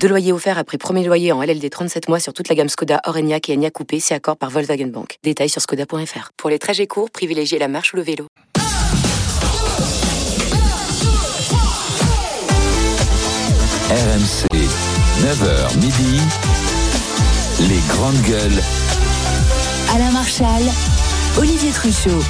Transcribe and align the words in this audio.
Deux 0.00 0.08
loyers 0.08 0.32
offerts 0.32 0.58
après 0.58 0.78
premier 0.78 1.04
loyer 1.04 1.32
en 1.32 1.42
LLD 1.42 1.68
37 1.70 2.08
mois 2.08 2.20
sur 2.20 2.32
toute 2.32 2.48
la 2.48 2.54
gamme 2.54 2.68
Skoda, 2.68 3.00
Orenia 3.04 3.38
et 3.48 3.52
Enya 3.54 3.70
Coupé, 3.70 3.98
c'est 3.98 4.14
accord 4.14 4.36
par 4.36 4.50
Volkswagen 4.50 4.86
Bank. 4.86 5.18
Détails 5.24 5.48
sur 5.48 5.60
skoda.fr. 5.60 6.30
Pour 6.36 6.50
les 6.50 6.58
trajets 6.58 6.86
courts, 6.86 7.10
privilégiez 7.10 7.58
la 7.58 7.68
marche 7.68 7.92
ou 7.92 7.96
le 7.96 8.02
vélo. 8.02 8.26
RMC, 13.88 14.46
9h 15.22 15.76
midi, 15.78 16.20
les 17.68 17.80
grandes 17.88 18.22
gueules. 18.22 18.62
Alain 19.94 20.10
Marchal, 20.10 20.62
Olivier 21.38 21.70
Truchot. 21.72 22.22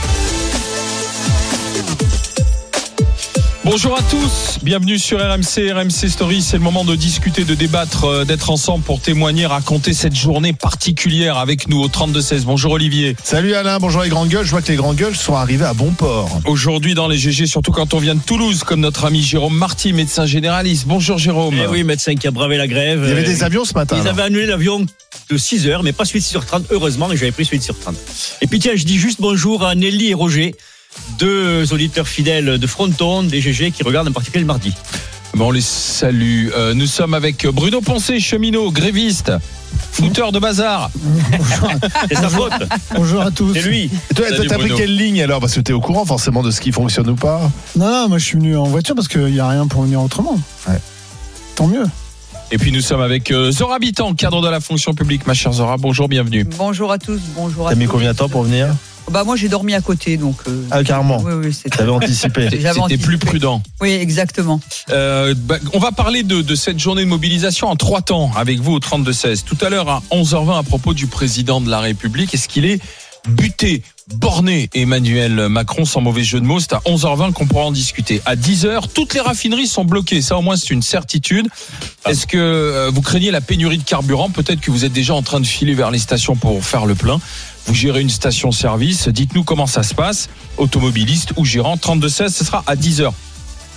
Bonjour 3.69 3.99
à 3.99 4.03
tous, 4.03 4.61
bienvenue 4.63 4.97
sur 4.97 5.19
RMC, 5.19 5.73
RMC 5.73 6.09
Story. 6.09 6.41
C'est 6.41 6.57
le 6.57 6.63
moment 6.63 6.85
de 6.85 6.95
discuter, 6.95 7.43
de 7.43 7.57
débattre, 7.57 8.05
euh, 8.05 8.25
d'être 8.25 8.51
ensemble 8.51 8.85
pour 8.85 9.01
témoigner, 9.01 9.45
raconter 9.45 9.93
cette 9.93 10.15
journée 10.15 10.53
particulière 10.53 11.37
avec 11.37 11.69
nous 11.69 11.81
au 11.81 11.89
32-16. 11.89 12.45
Bonjour 12.45 12.71
Olivier. 12.71 13.17
Salut 13.25 13.55
Alain, 13.55 13.81
bonjour 13.81 14.03
les 14.03 14.09
grandes 14.09 14.29
gueules. 14.29 14.45
Je 14.45 14.53
vois 14.53 14.63
que 14.63 14.69
les 14.69 14.77
grandes 14.77 14.95
gueules 14.95 15.17
sont 15.17 15.35
arrivées 15.35 15.65
à 15.65 15.75
bon 15.75 15.91
port. 15.91 16.41
Aujourd'hui 16.45 16.95
dans 16.95 17.09
les 17.09 17.19
GG, 17.19 17.47
surtout 17.47 17.73
quand 17.73 17.93
on 17.93 17.99
vient 17.99 18.15
de 18.15 18.21
Toulouse, 18.21 18.63
comme 18.63 18.79
notre 18.79 19.05
ami 19.05 19.21
Jérôme 19.21 19.57
Marty, 19.57 19.93
médecin 19.93 20.27
généraliste. 20.27 20.87
Bonjour 20.87 21.19
Jérôme. 21.19 21.57
Eh 21.61 21.67
oui, 21.67 21.83
médecin 21.83 22.15
qui 22.15 22.29
a 22.29 22.31
bravé 22.31 22.59
la 22.59 22.69
grève. 22.69 23.01
Il 23.03 23.09
y 23.09 23.13
avait 23.13 23.25
des 23.25 23.43
avions 23.43 23.65
ce 23.65 23.75
matin. 23.75 23.97
Ils 23.97 24.03
alors. 24.03 24.13
avaient 24.13 24.29
annulé 24.29 24.47
l'avion 24.47 24.87
de 25.29 25.37
6 25.37 25.67
heures, 25.67 25.83
mais 25.83 25.93
pas 25.93 26.05
celui 26.05 26.21
de 26.21 26.25
6h30. 26.25 26.67
Heureusement, 26.71 27.11
et 27.11 27.17
j'avais 27.17 27.33
pris 27.33 27.45
celui 27.45 27.59
de 27.59 27.65
6h30. 27.65 27.97
Et 28.43 28.47
puis 28.47 28.61
tiens, 28.61 28.77
je 28.77 28.85
dis 28.85 28.97
juste 28.97 29.21
bonjour 29.21 29.65
à 29.65 29.75
Nelly 29.75 30.11
et 30.11 30.15
Roger, 30.15 30.55
deux 31.19 31.73
auditeurs 31.73 32.09
fidèles 32.09 32.59
de 32.59 32.67
Fronton, 32.67 33.23
des 33.23 33.41
GG, 33.41 33.71
qui 33.73 33.83
regardent 33.83 34.09
en 34.09 34.13
particulier 34.13 34.41
le 34.41 34.47
mardi. 34.47 34.73
Bon, 35.35 35.49
on 35.49 35.51
les 35.51 35.61
salue. 35.61 36.49
Euh, 36.57 36.73
nous 36.75 36.87
sommes 36.87 37.13
avec 37.15 37.47
Bruno 37.47 37.81
Poncé, 37.83 38.21
cheminot, 38.21 38.71
gréviste, 38.71 39.33
fouteur 39.93 40.33
de 40.33 40.39
bazar. 40.39 40.91
C'est 42.09 42.15
sa 42.15 42.29
faute. 42.31 42.53
Bonjour 42.95 43.21
à 43.21 43.31
tous. 43.31 43.53
C'est 43.53 43.63
lui. 43.63 43.91
Et 44.11 44.15
toi, 44.15 44.27
Salut, 44.29 44.49
t'as 44.49 44.55
pris 44.55 44.69
Bruno. 44.69 44.77
quelle 44.79 44.97
ligne 44.97 45.23
alors? 45.23 45.41
Parce 45.41 45.55
que 45.55 45.61
t'es 45.61 45.73
au 45.75 45.81
courant 45.81 46.07
forcément 46.07 46.43
de 46.43 46.51
ce 46.51 46.61
qui 46.61 46.73
fonctionne 46.73 47.11
ou 47.11 47.17
pas. 47.17 47.51
Non, 47.77 47.87
non, 47.91 48.09
moi 48.09 48.19
je 48.19 48.25
suis 48.25 48.37
venu 48.39 48.57
en 48.57 48.65
voiture 48.65 48.95
parce 48.95 49.09
qu'il 49.09 49.27
n'y 49.27 49.41
a 49.41 49.49
rien 49.49 49.67
pour 49.67 49.83
venir 49.83 50.01
autrement. 50.01 50.39
Ouais. 50.69 50.81
Tant 51.55 51.67
mieux. 51.67 51.85
Et 52.53 52.59
puis 52.59 52.71
nous 52.73 52.81
sommes 52.81 53.03
avec 53.03 53.31
euh, 53.31 53.51
Zora 53.51 53.77
Habitant, 53.77 54.15
cadre 54.15 54.41
de 54.41 54.49
la 54.49 54.61
fonction 54.61 54.95
publique. 54.95 55.27
Ma 55.27 55.35
chère 55.35 55.53
Zora, 55.53 55.77
bonjour, 55.77 56.09
bienvenue. 56.09 56.45
Bonjour 56.57 56.93
à 56.93 56.99
tous, 56.99 57.21
bonjour 57.35 57.67
à 57.67 57.71
T'as 57.73 57.77
mis 57.77 57.87
tous. 57.87 57.91
combien 57.93 58.13
de 58.13 58.17
temps 58.17 58.29
pour 58.29 58.45
venir? 58.45 58.69
Bah 59.11 59.23
moi 59.25 59.37
j'ai 59.37 59.49
dormi 59.49 59.75
à 59.75 59.81
côté 59.81 60.17
donc. 60.17 60.37
euh, 60.49 60.65
Ah, 60.71 60.83
carrément. 60.83 61.19
Oui 61.25 61.33
oui 61.35 61.53
c'est. 61.53 61.71
T'avais 61.71 61.91
anticipé. 62.01 62.49
J'avais 62.61 62.81
C'était 62.81 62.99
plus 63.03 63.19
prudent. 63.19 63.63
Oui 63.81 63.91
exactement. 63.91 64.61
Euh, 64.91 65.35
bah, 65.37 65.57
on 65.73 65.79
va 65.79 65.93
parler 65.93 66.23
de, 66.23 66.43
de 66.43 66.55
cette 66.55 66.79
journée 66.79 67.03
de 67.05 67.09
mobilisation 67.09 67.69
en 67.69 67.77
trois 67.77 68.03
temps 68.03 68.31
avec 68.37 68.59
vous 68.61 68.73
au 68.73 68.79
32-16. 68.81 69.45
Tout 69.45 69.59
à 69.61 69.71
l'heure 69.71 69.89
à 69.89 70.03
11h20 70.13 70.59
à 70.59 70.63
propos 70.63 70.93
du 70.95 71.07
président 71.07 71.61
de 71.61 71.71
la 71.71 71.81
République, 71.81 72.35
est-ce 72.35 72.49
qu'il 72.49 72.65
est 72.65 72.81
buté, 73.29 73.83
borné 74.15 74.71
Emmanuel 74.75 75.49
Macron 75.49 75.85
sans 75.85 76.01
mauvais 76.01 76.23
jeu 76.25 76.41
de 76.41 76.45
mots? 76.47 76.61
C'est 76.61 76.73
à 76.75 76.81
11h20 76.87 77.33
qu'on 77.33 77.47
pourra 77.47 77.65
en 77.65 77.73
discuter. 77.73 78.21
À 78.27 78.37
10h, 78.37 78.85
toutes 78.95 79.15
les 79.15 79.21
raffineries 79.21 79.67
sont 79.67 79.85
bloquées. 79.85 80.23
Ça 80.23 80.37
au 80.37 80.43
moins 80.43 80.57
c'est 80.57 80.71
une 80.71 80.83
certitude. 80.83 81.47
Est-ce 82.07 82.27
que 82.27 82.37
euh, 82.39 82.91
vous 82.93 83.03
craignez 83.03 83.31
la 83.31 83.41
pénurie 83.41 83.79
de 83.79 83.85
carburant? 83.85 84.31
Peut-être 84.31 84.61
que 84.61 84.71
vous 84.71 84.85
êtes 84.85 84.93
déjà 84.93 85.15
en 85.15 85.23
train 85.23 85.41
de 85.41 85.47
filer 85.47 85.75
vers 85.75 85.91
les 85.91 85.99
stations 85.99 86.37
pour 86.37 86.65
faire 86.65 86.87
le 86.87 86.95
plein. 86.95 87.21
Vous 87.67 87.75
gérez 87.75 88.01
une 88.01 88.11
station-service. 88.11 89.09
Dites-nous 89.09 89.45
comment 89.45 89.67
ça 89.67 89.83
se 89.83 89.95
passe. 89.95 90.29
Automobiliste 90.57 91.33
ou 91.37 91.45
gérant 91.45 91.77
32-16, 91.77 92.29
ce 92.31 92.45
sera 92.45 92.63
à 92.67 92.77
10h. 92.77 93.13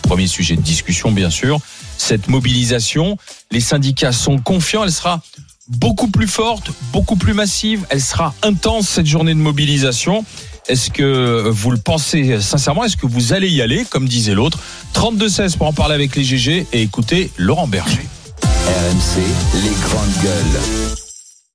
Premier 0.03 0.27
sujet 0.27 0.55
de 0.55 0.61
discussion, 0.61 1.11
bien 1.11 1.29
sûr. 1.29 1.59
Cette 1.97 2.27
mobilisation, 2.27 3.17
les 3.51 3.59
syndicats 3.59 4.11
sont 4.11 4.38
confiants. 4.38 4.83
Elle 4.83 4.91
sera 4.91 5.22
beaucoup 5.67 6.07
plus 6.07 6.27
forte, 6.27 6.72
beaucoup 6.94 7.16
plus 7.16 7.33
massive. 7.33 7.85
Elle 7.89 8.01
sera 8.01 8.33
intense, 8.44 8.88
cette 8.88 9.07
journée 9.07 9.33
de 9.33 9.39
mobilisation. 9.39 10.23
Est-ce 10.67 10.91
que 10.91 11.50
vous 11.50 11.71
le 11.71 11.77
pensez 11.77 12.39
sincèrement? 12.41 12.83
Est-ce 12.83 12.97
que 12.97 13.07
vous 13.07 13.33
allez 13.33 13.50
y 13.50 13.61
aller, 13.61 13.85
comme 13.89 14.07
disait 14.07 14.35
l'autre 14.35 14.59
32-16 14.94 15.57
pour 15.57 15.67
en 15.67 15.73
parler 15.73 15.95
avec 15.95 16.16
les 16.16 16.23
GG 16.23 16.67
et 16.71 16.81
écouter 16.81 17.31
Laurent 17.38 17.67
Berger. 17.67 18.06
RMC, 18.44 19.21
les 19.63 19.73
grandes 19.81 20.23
gueules. 20.23 20.99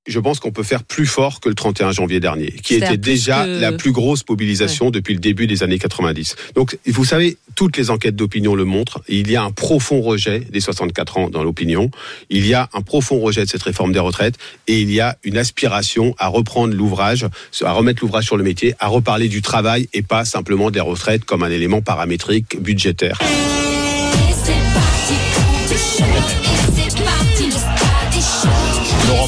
Je 0.07 0.21
pense 0.21 0.39
qu'on 0.41 0.53
peut 0.53 0.63
faire 0.63 0.85
plus 0.85 1.07
fort 1.07 1.41
que 1.41 1.49
le 1.49 1.55
31 1.55 1.93
janvier 1.93 2.21
dernier, 2.21 2.51
qui 2.51 2.75
était 2.75 2.97
déjà 2.99 3.45
que- 3.45 3.61
la 3.61 3.73
plus 3.73 3.93
grosse 3.93 4.23
mobilisation 4.29 4.91
depuis 4.91 5.15
le 5.15 5.21
début 5.21 5.47
des 5.47 5.63
années 5.63 5.79
90. 5.79 6.37
Donc, 6.55 6.77
vous 6.87 7.05
savez, 7.05 7.39
toutes 7.55 7.77
les 7.77 7.91
enquêtes 7.91 8.17
d'opinion 8.17 8.55
le 8.55 8.65
montrent. 8.65 9.01
Il 9.09 9.31
y 9.31 9.37
a 9.37 9.43
un 9.43 9.51
profond 9.51 10.01
rejet 10.03 10.41
des 10.41 10.61
64 10.61 11.17
ans 11.19 11.31
dans 11.31 11.43
l'opinion. 11.43 11.91
Il 12.29 12.47
y 12.47 12.53
a 12.55 12.69
un 12.75 12.83
profond 12.83 13.19
rejet 13.21 13.45
de 13.45 13.49
cette 13.49 13.63
réforme 13.63 13.93
des 13.93 13.99
retraites 13.99 14.35
et 14.67 14.81
il 14.81 14.91
y 14.93 15.01
a 15.01 15.17
une 15.25 15.39
aspiration 15.39 16.15
à 16.19 16.29
reprendre 16.29 16.75
l'ouvrage, 16.75 17.27
à 17.63 17.73
remettre 17.73 18.03
l'ouvrage 18.03 18.25
sur 18.25 18.37
le 18.37 18.45
métier, 18.45 18.75
à 18.81 18.89
reparler 18.89 19.29
du 19.29 19.41
travail 19.43 19.89
et 19.95 20.03
pas 20.03 20.25
simplement 20.25 20.71
des 20.71 20.81
retraites 20.81 21.25
comme 21.25 21.43
un 21.43 21.51
élément 21.51 21.81
paramétrique 21.81 22.61
budgétaire. 22.61 23.19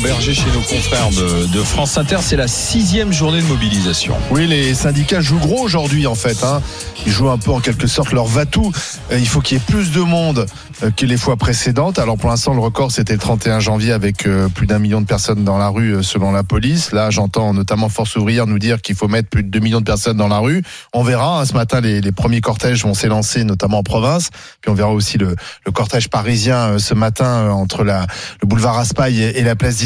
Berger 0.00 0.34
chez 0.34 0.46
nos 0.52 0.60
confrères 0.60 1.08
de, 1.10 1.62
France 1.62 1.96
Inter, 1.96 2.18
c'est 2.20 2.36
la 2.36 2.48
sixième 2.48 3.12
journée 3.12 3.40
de 3.40 3.46
mobilisation. 3.46 4.14
Oui, 4.30 4.46
les 4.46 4.74
syndicats 4.74 5.20
jouent 5.20 5.38
gros 5.38 5.60
aujourd'hui 5.62 6.06
en 6.06 6.14
fait. 6.14 6.42
hein. 6.44 6.60
Ils 7.06 7.12
jouent 7.12 7.30
un 7.30 7.38
peu 7.38 7.50
en 7.52 7.60
quelque 7.60 7.86
sorte 7.86 8.12
leur 8.12 8.26
va-tout. 8.26 8.72
Euh, 9.12 9.18
Il 9.18 9.26
faut 9.28 9.40
qu'il 9.40 9.56
y 9.56 9.60
ait 9.60 9.64
plus 9.64 9.92
de 9.92 10.00
monde 10.00 10.46
euh, 10.82 10.90
que 10.90 11.06
les 11.06 11.16
fois 11.16 11.36
précédentes. 11.36 11.98
Alors 11.98 12.16
pour 12.18 12.28
l'instant, 12.30 12.52
le 12.54 12.60
record 12.60 12.90
c'était 12.92 13.14
le 13.14 13.18
31 13.18 13.60
janvier 13.60 13.92
avec 13.92 14.26
euh, 14.26 14.48
plus 14.48 14.66
d'un 14.66 14.78
million 14.78 15.00
de 15.00 15.06
personnes 15.06 15.44
dans 15.44 15.56
la 15.58 15.68
rue 15.68 16.02
selon 16.04 16.32
la 16.32 16.42
police. 16.42 16.92
Là, 16.92 17.10
j'entends 17.10 17.54
notamment 17.54 17.88
Force 17.88 18.16
ouvrière 18.16 18.46
nous 18.46 18.58
dire 18.58 18.82
qu'il 18.82 18.96
faut 18.96 19.08
mettre 19.08 19.28
plus 19.28 19.42
de 19.44 19.48
2 19.48 19.58
millions 19.60 19.80
de 19.80 19.84
personnes 19.84 20.16
dans 20.16 20.28
la 20.28 20.38
rue. 20.38 20.62
On 20.92 21.02
verra. 21.02 21.40
hein. 21.40 21.44
Ce 21.46 21.54
matin, 21.54 21.80
les, 21.80 22.00
premiers 22.12 22.40
cortèges 22.40 22.82
vont 22.84 22.94
s'élancer, 22.94 23.44
notamment 23.44 23.78
en 23.78 23.82
province. 23.82 24.30
Puis 24.60 24.70
on 24.70 24.74
verra 24.74 24.90
aussi 24.90 25.16
le, 25.18 25.36
cortège 25.72 26.08
parisien 26.08 26.78
ce 26.78 26.94
matin 26.94 27.50
entre 27.50 27.84
la, 27.84 28.06
le 28.42 28.48
boulevard 28.48 28.74
Raspail 28.76 29.22
et, 29.22 29.38
et 29.38 29.42
la 29.42 29.54
place 29.56 29.76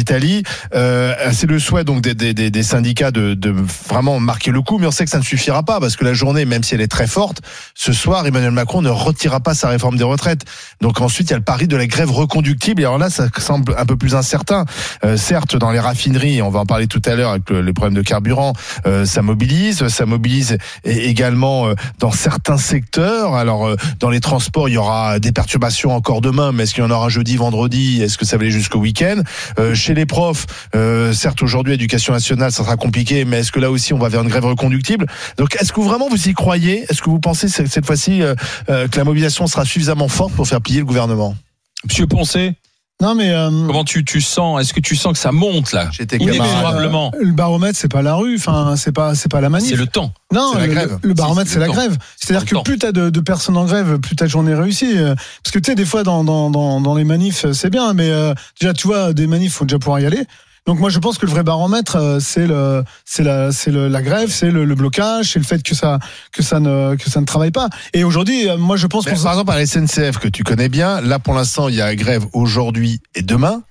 Euh, 0.73 1.13
c'est 1.31 1.47
le 1.47 1.59
souhait 1.59 1.83
donc 1.83 2.01
des, 2.01 2.13
des- 2.15 2.33
des- 2.33 2.63
syndicats 2.63 3.11
de, 3.11 3.33
de 3.33 3.53
vraiment 3.89 4.19
marquer 4.19 4.51
le 4.51 4.61
coup, 4.61 4.77
mais 4.77 4.87
on 4.87 4.91
sait 4.91 5.03
que 5.03 5.09
ça 5.11 5.17
ne 5.17 5.23
suffira 5.23 5.63
pas 5.63 5.79
parce 5.79 5.95
que 5.95 6.05
la 6.05 6.13
journée, 6.13 6.45
même 6.45 6.63
si 6.63 6.75
elle 6.75 6.81
est 6.81 6.87
très 6.87 7.07
forte, 7.07 7.41
ce 7.75 7.91
soir, 7.93 8.25
Emmanuel 8.25 8.51
Macron 8.51 8.81
ne 8.81 8.89
retirera 8.89 9.39
pas 9.39 9.53
sa 9.53 9.69
réforme 9.69 9.97
des 9.97 10.03
retraites. 10.03 10.43
Donc 10.79 11.01
ensuite, 11.01 11.27
il 11.29 11.31
y 11.31 11.33
a 11.33 11.37
le 11.37 11.43
pari 11.43 11.67
de 11.67 11.75
la 11.75 11.87
grève 11.87 12.11
reconductible. 12.11 12.81
Et 12.81 12.85
alors 12.85 12.97
là, 12.97 13.09
ça 13.09 13.27
semble 13.39 13.75
un 13.77 13.85
peu 13.85 13.97
plus 13.97 14.15
incertain. 14.15 14.65
Euh, 15.03 15.17
certes, 15.17 15.55
dans 15.55 15.71
les 15.71 15.79
raffineries, 15.79 16.41
on 16.41 16.49
va 16.49 16.59
en 16.59 16.65
parler 16.65 16.87
tout 16.87 17.01
à 17.05 17.15
l'heure 17.15 17.31
avec 17.31 17.49
le- 17.49 17.61
les 17.61 17.73
problèmes 17.73 17.95
de 17.95 18.01
carburant, 18.01 18.53
euh, 18.85 19.05
ça 19.05 19.21
mobilise, 19.21 19.87
ça 19.87 20.05
mobilise 20.05 20.57
également 20.85 21.67
euh, 21.67 21.73
dans 21.99 22.11
certains 22.11 22.57
secteurs. 22.57 23.35
Alors 23.35 23.67
euh, 23.67 23.75
dans 23.99 24.09
les 24.09 24.19
transports, 24.19 24.69
il 24.69 24.73
y 24.73 24.77
aura 24.77 25.19
des 25.19 25.31
perturbations 25.31 25.93
encore 25.95 26.21
demain, 26.21 26.51
mais 26.51 26.63
est-ce 26.63 26.73
qu'il 26.73 26.83
y 26.83 26.87
en 26.87 26.91
aura 26.91 27.09
jeudi, 27.09 27.37
vendredi? 27.37 28.01
Est-ce 28.01 28.17
que 28.17 28.25
ça 28.25 28.37
va 28.37 28.41
aller 28.43 28.51
jusqu'au 28.51 28.79
week-end? 28.79 29.21
Euh, 29.59 29.73
les 29.93 30.05
profs, 30.05 30.45
euh, 30.75 31.13
certes 31.13 31.41
aujourd'hui, 31.43 31.73
éducation 31.73 32.13
nationale, 32.13 32.51
ça 32.51 32.63
sera 32.63 32.77
compliqué, 32.77 33.25
mais 33.25 33.39
est-ce 33.39 33.51
que 33.51 33.59
là 33.59 33.71
aussi 33.71 33.93
on 33.93 33.97
va 33.97 34.09
vers 34.09 34.21
une 34.21 34.29
grève 34.29 34.45
reconductible? 34.45 35.05
Donc 35.37 35.55
est-ce 35.59 35.73
que 35.73 35.81
vraiment 35.81 36.09
vous 36.09 36.29
y 36.29 36.33
croyez? 36.33 36.85
Est-ce 36.89 37.01
que 37.01 37.09
vous 37.09 37.19
pensez 37.19 37.47
cette 37.49 37.85
fois-ci 37.85 38.21
euh, 38.21 38.35
euh, 38.69 38.87
que 38.87 38.97
la 38.97 39.03
mobilisation 39.03 39.47
sera 39.47 39.65
suffisamment 39.65 40.07
forte 40.07 40.33
pour 40.33 40.47
faire 40.47 40.61
plier 40.61 40.79
le 40.79 40.85
gouvernement? 40.85 41.35
Monsieur 41.85 42.07
Poncé, 42.07 42.53
Non, 43.01 43.15
mais. 43.15 43.31
euh, 43.31 43.49
comment 43.67 43.83
tu, 43.83 44.05
tu 44.05 44.21
sens 44.21 44.61
Est-ce 44.61 44.73
que 44.73 44.79
tu 44.79 44.95
sens 44.95 45.13
que 45.13 45.19
ça 45.19 45.31
monte 45.31 45.71
là? 45.73 45.89
J'étais 45.91 46.17
Inexorablement. 46.17 47.11
euh, 47.15 47.19
le 47.23 47.31
baromètre, 47.33 47.77
c'est 47.77 47.91
pas 47.91 48.01
la 48.01 48.13
rue, 48.15 48.35
enfin, 48.37 48.75
c'est 48.77 48.91
pas, 48.91 49.15
c'est 49.15 49.29
pas 49.29 49.41
la 49.41 49.49
manif. 49.49 49.69
C'est 49.69 49.75
le 49.75 49.87
temps. 49.87 50.13
Non, 50.31 50.51
C'est 50.53 50.59
la 50.59 50.67
le, 50.67 50.73
grève. 50.73 50.99
le 51.01 51.13
baromètre, 51.13 51.49
c'est 51.49 51.59
la 51.59 51.65
temps. 51.67 51.73
grève. 51.73 51.97
C'est-à-dire 52.15 52.45
que 52.47 52.55
temps. 52.55 52.63
plus 52.63 52.77
t'as 52.77 52.91
de, 52.91 53.09
de 53.09 53.19
personnes 53.19 53.57
en 53.57 53.65
grève, 53.65 53.97
plus 53.99 54.15
ta 54.15 54.27
journée 54.27 54.53
réussie. 54.53 54.97
Euh, 54.97 55.15
Parce 55.43 55.51
que 55.51 55.59
tu 55.59 55.71
sais, 55.71 55.75
des 55.75 55.85
fois, 55.85 56.03
dans, 56.03 56.23
dans, 56.23 56.49
dans, 56.51 56.79
dans 56.79 56.95
les 56.95 57.03
manifs, 57.03 57.51
c'est 57.51 57.69
bien, 57.71 57.93
mais 57.93 58.09
euh, 58.09 58.33
déjà, 58.59 58.73
tu 58.73 58.87
vois, 58.87 59.13
des 59.13 59.27
manifs, 59.27 59.53
faut 59.53 59.65
déjà 59.65 59.79
pouvoir 59.79 59.99
y 59.99 60.05
aller. 60.05 60.23
Donc 60.67 60.79
moi, 60.79 60.89
je 60.89 60.99
pense 60.99 61.17
que 61.17 61.25
le 61.25 61.31
vrai 61.31 61.43
baromètre, 61.43 61.95
euh, 61.95 62.19
c'est 62.19 62.45
le, 62.45 62.83
c'est 63.03 63.23
la, 63.23 63.51
c'est 63.51 63.71
la 63.71 64.01
grève, 64.01 64.29
c'est 64.29 64.51
le, 64.51 64.63
le 64.63 64.75
blocage, 64.75 65.31
c'est 65.31 65.39
le 65.39 65.45
fait 65.45 65.63
que 65.63 65.73
ça, 65.73 65.97
que 66.31 66.43
ça 66.43 66.59
ne, 66.59 66.95
que 66.95 67.09
ça 67.09 67.19
ne 67.19 67.25
travaille 67.25 67.51
pas. 67.51 67.67
Et 67.93 68.03
aujourd'hui, 68.03 68.47
euh, 68.47 68.57
moi, 68.57 68.77
je 68.77 68.85
pense 68.85 69.05
qu'on 69.05 69.15
par 69.15 69.31
exemple, 69.31 69.51
à 69.51 69.55
la 69.57 69.65
SNCF, 69.65 70.19
que 70.19 70.27
tu 70.27 70.43
connais 70.43 70.69
bien, 70.69 71.01
là 71.01 71.17
pour 71.17 71.33
l'instant, 71.33 71.67
il 71.67 71.75
y 71.75 71.81
a 71.81 71.95
grève 71.95 72.25
aujourd'hui 72.33 73.01
et 73.15 73.23
demain. 73.23 73.63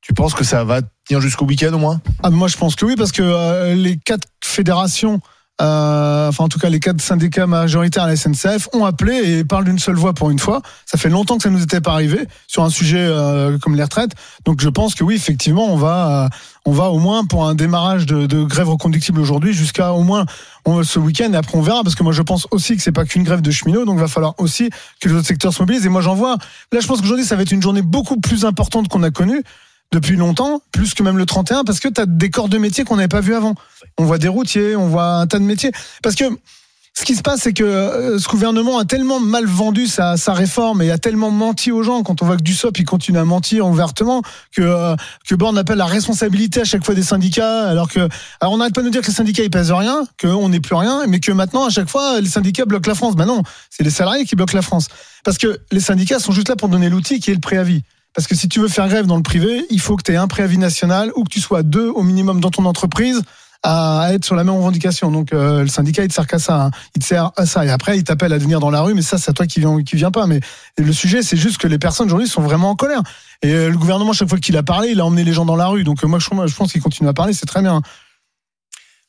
Tu 0.00 0.14
penses 0.14 0.34
que 0.34 0.42
ça 0.42 0.64
va 0.64 0.80
tenir 1.06 1.20
jusqu'au 1.20 1.44
week-end 1.44 1.72
au 1.74 1.78
moins? 1.78 2.00
Ah, 2.22 2.30
moi, 2.30 2.48
je 2.48 2.56
pense 2.56 2.76
que 2.76 2.84
oui, 2.86 2.96
parce 2.96 3.12
que 3.12 3.22
euh, 3.22 3.74
les 3.74 3.98
quatre 3.98 4.26
fédérations 4.42 5.20
euh, 5.60 6.28
enfin 6.28 6.44
en 6.44 6.48
tout 6.48 6.58
cas 6.58 6.68
les 6.70 6.80
quatre 6.80 7.00
syndicats 7.00 7.46
majoritaires 7.46 8.04
à 8.04 8.06
la 8.08 8.16
SNCF 8.16 8.68
ont 8.72 8.84
appelé 8.84 9.14
et 9.38 9.44
parlent 9.44 9.64
d'une 9.66 9.78
seule 9.78 9.94
voix 9.96 10.12
pour 10.14 10.30
une 10.30 10.38
fois. 10.38 10.62
Ça 10.86 10.98
fait 10.98 11.08
longtemps 11.10 11.36
que 11.36 11.42
ça 11.42 11.50
nous 11.50 11.62
était 11.62 11.80
pas 11.80 11.92
arrivé 11.92 12.26
sur 12.48 12.64
un 12.64 12.70
sujet 12.70 12.98
euh, 12.98 13.58
comme 13.58 13.76
les 13.76 13.82
retraites. 13.84 14.12
Donc 14.44 14.60
je 14.60 14.68
pense 14.68 14.94
que 14.94 15.04
oui, 15.04 15.14
effectivement, 15.14 15.66
on 15.72 15.76
va, 15.76 16.24
euh, 16.24 16.28
on 16.64 16.72
va 16.72 16.90
au 16.90 16.98
moins 16.98 17.24
pour 17.26 17.46
un 17.46 17.54
démarrage 17.54 18.06
de, 18.06 18.26
de 18.26 18.42
grève 18.44 18.70
reconductible 18.70 19.20
aujourd'hui 19.20 19.52
jusqu'à 19.52 19.92
au 19.92 20.02
moins 20.02 20.24
on- 20.64 20.82
ce 20.82 20.98
week-end. 20.98 21.32
Et 21.32 21.36
après 21.36 21.56
on 21.58 21.62
verra 21.62 21.82
parce 21.84 21.94
que 21.94 22.02
moi 22.02 22.12
je 22.12 22.22
pense 22.22 22.46
aussi 22.50 22.76
que 22.76 22.82
c'est 22.82 22.90
pas 22.92 23.04
qu'une 23.04 23.22
grève 23.22 23.42
de 23.42 23.50
cheminots, 23.50 23.84
donc 23.84 23.96
il 23.96 24.00
va 24.00 24.08
falloir 24.08 24.34
aussi 24.38 24.70
que 25.00 25.08
les 25.08 25.14
autres 25.14 25.26
secteurs 25.28 25.52
se 25.52 25.60
mobilisent. 25.62 25.86
Et 25.86 25.90
moi 25.90 26.00
j'en 26.00 26.14
vois. 26.14 26.38
Là, 26.72 26.80
je 26.80 26.86
pense 26.86 27.00
qu'aujourd'hui 27.02 27.26
ça 27.26 27.36
va 27.36 27.42
être 27.42 27.52
une 27.52 27.62
journée 27.62 27.82
beaucoup 27.82 28.18
plus 28.18 28.44
importante 28.46 28.88
qu'on 28.88 29.02
a 29.02 29.10
connue 29.10 29.42
depuis 29.92 30.16
longtemps, 30.16 30.62
plus 30.72 30.94
que 30.94 31.02
même 31.02 31.18
le 31.18 31.26
31, 31.26 31.64
parce 31.64 31.78
que 31.78 31.88
tu 31.88 32.00
as 32.00 32.06
des 32.06 32.30
corps 32.30 32.48
de 32.48 32.56
métier 32.56 32.82
qu'on 32.84 32.96
n'avait 32.96 33.08
pas 33.08 33.20
vu 33.20 33.34
avant. 33.34 33.54
On 33.98 34.04
voit 34.04 34.18
des 34.18 34.28
routiers, 34.28 34.76
on 34.76 34.88
voit 34.88 35.16
un 35.16 35.26
tas 35.26 35.38
de 35.38 35.44
métiers. 35.44 35.72
Parce 36.02 36.14
que 36.14 36.24
ce 36.94 37.04
qui 37.04 37.14
se 37.14 37.22
passe, 37.22 37.40
c'est 37.40 37.54
que 37.54 37.64
euh, 37.64 38.18
ce 38.18 38.28
gouvernement 38.28 38.78
a 38.78 38.84
tellement 38.84 39.18
mal 39.18 39.46
vendu 39.46 39.86
sa, 39.86 40.14
réforme 40.28 40.82
et 40.82 40.90
a 40.90 40.98
tellement 40.98 41.30
menti 41.30 41.72
aux 41.72 41.82
gens. 41.82 42.02
Quand 42.02 42.20
on 42.20 42.26
voit 42.26 42.36
que 42.36 42.42
Dussopt 42.42 42.78
il 42.78 42.84
continue 42.84 43.18
à 43.18 43.24
mentir 43.24 43.66
ouvertement, 43.66 44.22
que 44.54 44.60
euh, 44.60 44.94
que 45.26 45.58
appelle 45.58 45.78
la 45.78 45.86
responsabilité 45.86 46.60
à 46.60 46.64
chaque 46.64 46.84
fois 46.84 46.94
des 46.94 47.02
syndicats, 47.02 47.68
alors 47.68 47.88
que 47.88 48.08
on 48.42 48.58
n'arrête 48.58 48.74
pas 48.74 48.82
de 48.82 48.86
nous 48.86 48.92
dire 48.92 49.00
que 49.00 49.06
les 49.06 49.12
syndicats 49.12 49.42
ils 49.42 49.50
pèsent 49.50 49.72
rien, 49.72 50.04
qu'on 50.20 50.50
n'est 50.50 50.60
plus 50.60 50.74
rien, 50.74 51.06
mais 51.08 51.18
que 51.18 51.32
maintenant 51.32 51.64
à 51.64 51.70
chaque 51.70 51.88
fois 51.88 52.20
les 52.20 52.28
syndicats 52.28 52.66
bloquent 52.66 52.88
la 52.88 52.94
France. 52.94 53.16
Ben 53.16 53.24
non, 53.24 53.42
c'est 53.70 53.84
les 53.84 53.90
salariés 53.90 54.26
qui 54.26 54.36
bloquent 54.36 54.54
la 54.54 54.62
France. 54.62 54.88
Parce 55.24 55.38
que 55.38 55.60
les 55.70 55.80
syndicats 55.80 56.18
sont 56.18 56.32
juste 56.32 56.50
là 56.50 56.56
pour 56.56 56.68
donner 56.68 56.90
l'outil 56.90 57.20
qui 57.20 57.30
est 57.30 57.34
le 57.34 57.40
préavis. 57.40 57.82
Parce 58.14 58.26
que 58.28 58.34
si 58.34 58.48
tu 58.48 58.60
veux 58.60 58.68
faire 58.68 58.86
grève 58.88 59.06
dans 59.06 59.16
le 59.16 59.22
privé, 59.22 59.64
il 59.70 59.80
faut 59.80 59.96
que 59.96 60.02
tu 60.02 60.12
aies 60.12 60.16
un 60.16 60.28
préavis 60.28 60.58
national 60.58 61.10
ou 61.16 61.24
que 61.24 61.30
tu 61.30 61.40
sois 61.40 61.62
deux 61.62 61.88
au 61.88 62.02
minimum 62.02 62.40
dans 62.40 62.50
ton 62.50 62.66
entreprise 62.66 63.22
à 63.64 64.08
être 64.12 64.24
sur 64.24 64.34
la 64.34 64.44
même 64.44 64.54
revendication. 64.54 65.10
Donc 65.10 65.32
euh, 65.32 65.62
le 65.62 65.68
syndicat 65.68 66.02
il 66.02 66.08
te 66.08 66.14
sert 66.14 66.26
qu'à 66.26 66.38
ça, 66.38 66.64
hein. 66.64 66.70
il 66.96 67.02
te 67.02 67.06
sert 67.06 67.30
à 67.36 67.46
ça 67.46 67.64
et 67.64 67.70
après 67.70 67.96
il 67.96 68.04
t'appelle 68.04 68.32
à 68.32 68.38
venir 68.38 68.58
dans 68.60 68.70
la 68.70 68.80
rue, 68.82 68.94
mais 68.94 69.02
ça 69.02 69.18
c'est 69.18 69.30
à 69.30 69.34
toi 69.34 69.46
qui 69.46 69.60
vient 69.60 69.82
qui 69.82 69.96
vient 69.96 70.10
pas. 70.10 70.26
Mais 70.26 70.40
le 70.78 70.92
sujet 70.92 71.22
c'est 71.22 71.36
juste 71.36 71.58
que 71.58 71.68
les 71.68 71.78
personnes 71.78 72.06
aujourd'hui 72.06 72.28
sont 72.28 72.42
vraiment 72.42 72.70
en 72.70 72.76
colère. 72.76 73.02
Et 73.42 73.52
euh, 73.52 73.70
le 73.70 73.76
gouvernement 73.78 74.12
chaque 74.12 74.28
fois 74.28 74.38
qu'il 74.38 74.56
a 74.56 74.62
parlé, 74.62 74.90
il 74.90 75.00
a 75.00 75.04
emmené 75.06 75.24
les 75.24 75.32
gens 75.32 75.44
dans 75.44 75.56
la 75.56 75.66
rue. 75.68 75.84
Donc 75.84 76.02
euh, 76.02 76.08
moi 76.08 76.18
je, 76.18 76.26
je 76.46 76.56
pense 76.56 76.72
qu'il 76.72 76.82
continue 76.82 77.08
à 77.08 77.14
parler, 77.14 77.32
c'est 77.32 77.46
très 77.46 77.62
bien. 77.62 77.82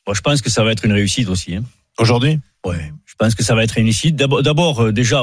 Moi, 0.05 0.13
je 0.15 0.21
pense 0.21 0.41
que 0.41 0.49
ça 0.49 0.63
va 0.63 0.71
être 0.71 0.83
une 0.85 0.91
réussite 0.91 1.29
aussi. 1.29 1.55
hein. 1.55 1.63
Aujourd'hui? 1.97 2.39
Ouais, 2.65 2.91
je 3.05 3.13
pense 3.17 3.35
que 3.35 3.43
ça 3.43 3.55
va 3.55 3.63
être 3.63 3.77
une 3.77 3.85
réussite. 3.85 4.15
D'abord, 4.15 4.81
euh, 4.83 4.91
déjà 4.91 5.21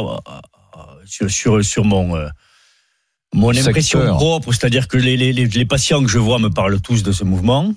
sur 1.04 1.30
sur 1.30 1.64
sur 1.64 1.84
mon 1.84 2.16
euh, 2.16 2.28
mon 3.34 3.52
Secteur. 3.52 3.68
impression 3.68 4.14
propre, 4.16 4.52
c'est-à-dire 4.52 4.88
que 4.88 4.96
les, 4.96 5.16
les 5.16 5.32
les 5.32 5.46
les 5.46 5.64
patients 5.66 6.02
que 6.02 6.08
je 6.08 6.18
vois 6.18 6.38
me 6.38 6.48
parlent 6.48 6.80
tous 6.80 7.02
de 7.02 7.12
ce 7.12 7.24
mouvement. 7.24 7.72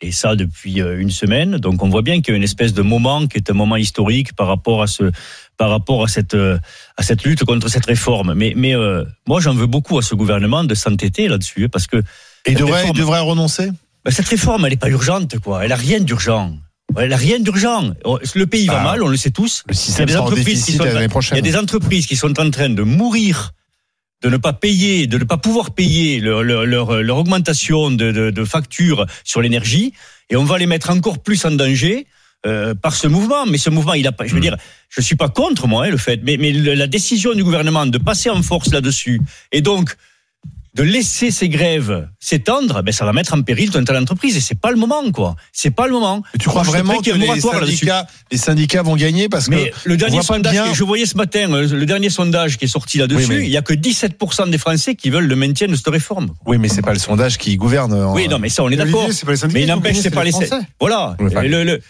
Et 0.00 0.12
ça 0.12 0.36
depuis 0.36 0.80
euh, 0.80 1.00
une 1.00 1.10
semaine. 1.10 1.56
Donc 1.56 1.82
on 1.82 1.88
voit 1.88 2.02
bien 2.02 2.20
qu'il 2.20 2.32
y 2.32 2.34
a 2.34 2.36
une 2.36 2.44
espèce 2.44 2.72
de 2.72 2.82
moment 2.82 3.26
qui 3.26 3.36
est 3.36 3.50
un 3.50 3.54
moment 3.54 3.76
historique 3.76 4.32
par 4.34 4.46
rapport 4.46 4.80
à 4.82 4.86
ce, 4.86 5.10
par 5.56 5.70
rapport 5.70 6.04
à 6.04 6.08
cette, 6.08 6.34
euh, 6.34 6.58
à 6.96 7.02
cette 7.02 7.24
lutte 7.24 7.44
contre 7.44 7.68
cette 7.68 7.86
réforme. 7.86 8.34
Mais, 8.34 8.52
mais 8.56 8.76
euh, 8.76 9.04
moi 9.26 9.40
j'en 9.40 9.54
veux 9.54 9.66
beaucoup 9.66 9.98
à 9.98 10.02
ce 10.02 10.14
gouvernement 10.14 10.62
de 10.62 10.74
s'entêter 10.74 11.26
là-dessus, 11.26 11.64
hein, 11.64 11.68
parce 11.70 11.88
que 11.88 12.02
Et 12.46 12.54
devrait, 12.54 12.86
il 12.86 12.92
devrait 12.92 13.20
renoncer? 13.20 13.70
Ben, 14.04 14.12
cette 14.12 14.28
réforme, 14.28 14.64
elle 14.66 14.70
n'est 14.70 14.76
pas 14.76 14.88
urgente, 14.88 15.38
quoi. 15.40 15.64
Elle 15.64 15.72
a 15.72 15.76
rien 15.76 15.98
d'urgent. 15.98 16.56
Elle 16.96 17.12
a 17.12 17.16
rien 17.16 17.38
d'urgent. 17.38 17.92
Le 18.34 18.46
pays 18.46 18.66
va 18.66 18.74
Bah, 18.74 18.82
mal, 18.84 19.02
on 19.02 19.08
le 19.08 19.16
sait 19.16 19.30
tous. 19.30 19.64
Le 19.68 19.74
Il 19.74 19.76
y 19.76 19.78
a 19.78 19.82
système 19.82 20.06
des 20.06 20.12
sera 20.12 20.22
en 20.22 20.26
entreprises 20.26 20.44
qui 20.46 20.54
déficit 20.54 20.76
sont 20.78 20.84
l'année 20.84 21.08
il 21.30 21.34
y 21.34 21.38
a 21.38 21.42
des 21.42 21.56
entreprises 21.56 22.06
qui 22.06 22.16
sont 22.16 22.40
en 22.40 22.50
train 22.50 22.70
de 22.70 22.82
mourir, 22.82 23.52
de 24.22 24.28
ne 24.28 24.36
pas 24.36 24.52
payer, 24.52 25.06
de 25.06 25.18
ne 25.18 25.24
pas 25.24 25.36
pouvoir 25.38 25.70
payer 25.72 26.20
leur, 26.20 26.42
leur, 26.42 26.66
leur, 26.66 27.02
leur 27.02 27.16
augmentation 27.18 27.90
de, 27.90 28.10
de, 28.12 28.30
de 28.30 28.44
factures 28.44 29.06
sur 29.24 29.40
l'énergie, 29.40 29.92
et 30.30 30.36
on 30.36 30.44
va 30.44 30.58
les 30.58 30.66
mettre 30.66 30.90
encore 30.90 31.18
plus 31.20 31.44
en 31.44 31.52
danger. 31.52 32.06
euh, 32.46 32.74
par 32.74 32.94
ce 32.94 33.08
mouvement, 33.08 33.46
mais 33.46 33.58
ce 33.58 33.68
mouvement, 33.70 33.94
il 33.94 34.06
a 34.06 34.12
pas. 34.12 34.24
Je 34.26 34.34
veux 34.34 34.40
dire, 34.40 34.56
je 34.88 35.00
suis 35.00 35.16
pas 35.16 35.28
contre 35.28 35.66
moi 35.66 35.86
hein, 35.86 35.90
le 35.90 35.96
fait, 35.96 36.20
mais, 36.22 36.36
mais 36.36 36.52
la 36.52 36.86
décision 36.86 37.34
du 37.34 37.42
gouvernement 37.42 37.84
de 37.86 37.98
passer 37.98 38.30
en 38.30 38.42
force 38.42 38.70
là-dessus 38.72 39.20
et 39.50 39.60
donc 39.60 39.96
de 40.78 40.84
laisser 40.84 41.32
ces 41.32 41.48
grèves 41.48 42.08
s'étendre, 42.20 42.82
ben 42.82 42.92
ça 42.92 43.04
va 43.04 43.12
mettre 43.12 43.34
en 43.34 43.42
péril 43.42 43.70
toute 43.70 43.90
l'entreprise 43.90 44.36
et 44.36 44.40
c'est 44.40 44.54
pas 44.58 44.70
le 44.70 44.76
moment 44.76 45.10
quoi. 45.10 45.34
C'est 45.52 45.72
pas 45.72 45.86
le 45.86 45.92
moment. 45.92 46.22
Et 46.34 46.38
tu 46.38 46.48
crois 46.48 46.62
je 46.62 46.68
vraiment 46.68 47.00
que 47.00 47.10
les 47.10 47.40
syndicats, 47.40 48.06
les 48.30 48.38
syndicats 48.38 48.82
vont 48.82 48.94
gagner 48.94 49.28
parce 49.28 49.46
que 49.46 49.54
Mais 49.56 49.72
le 49.84 49.96
dernier 49.96 50.22
sondage 50.22 50.52
bien- 50.52 50.68
que 50.68 50.74
je 50.76 50.84
voyais 50.84 51.04
ce 51.06 51.16
matin, 51.16 51.52
euh, 51.52 51.66
le 51.68 51.84
dernier 51.84 52.10
sondage 52.10 52.58
qui 52.58 52.66
est 52.66 52.68
sorti 52.68 52.98
là-dessus, 52.98 53.26
Oui, 53.28 53.36
mais- 53.38 53.44
il 53.44 53.50
y 53.50 53.56
a 53.56 53.62
que 53.62 53.74
17% 53.74 54.46
des 54.46 54.58
Français 54.58 54.94
qui 54.94 55.10
veulent 55.10 55.26
le 55.26 55.36
maintien 55.36 55.66
de 55.66 55.74
cette 55.74 55.88
réforme. 55.88 56.30
Oui, 56.46 56.58
mais 56.58 56.68
c'est 56.68 56.82
pas 56.82 56.92
le 56.92 56.98
sondage 57.00 57.38
qui 57.38 57.56
gouverne. 57.56 57.92
en- 57.92 58.14
Oui, 58.14 58.28
non, 58.28 58.38
mais 58.38 58.48
ça, 58.48 58.62
on 58.62 58.68
est 58.70 58.76
d'accord. 58.76 59.08
Mais 59.52 59.62
il 59.62 59.66
n'empêche, 59.66 59.96
c'est 59.98 60.10
pas 60.10 60.22
les. 60.24 60.30
Français. 60.30 60.50
Voilà. 60.78 61.16
Oui, 61.18 61.26
enfin, 61.26 61.42
Le- 61.42 61.64
le- 61.64 61.80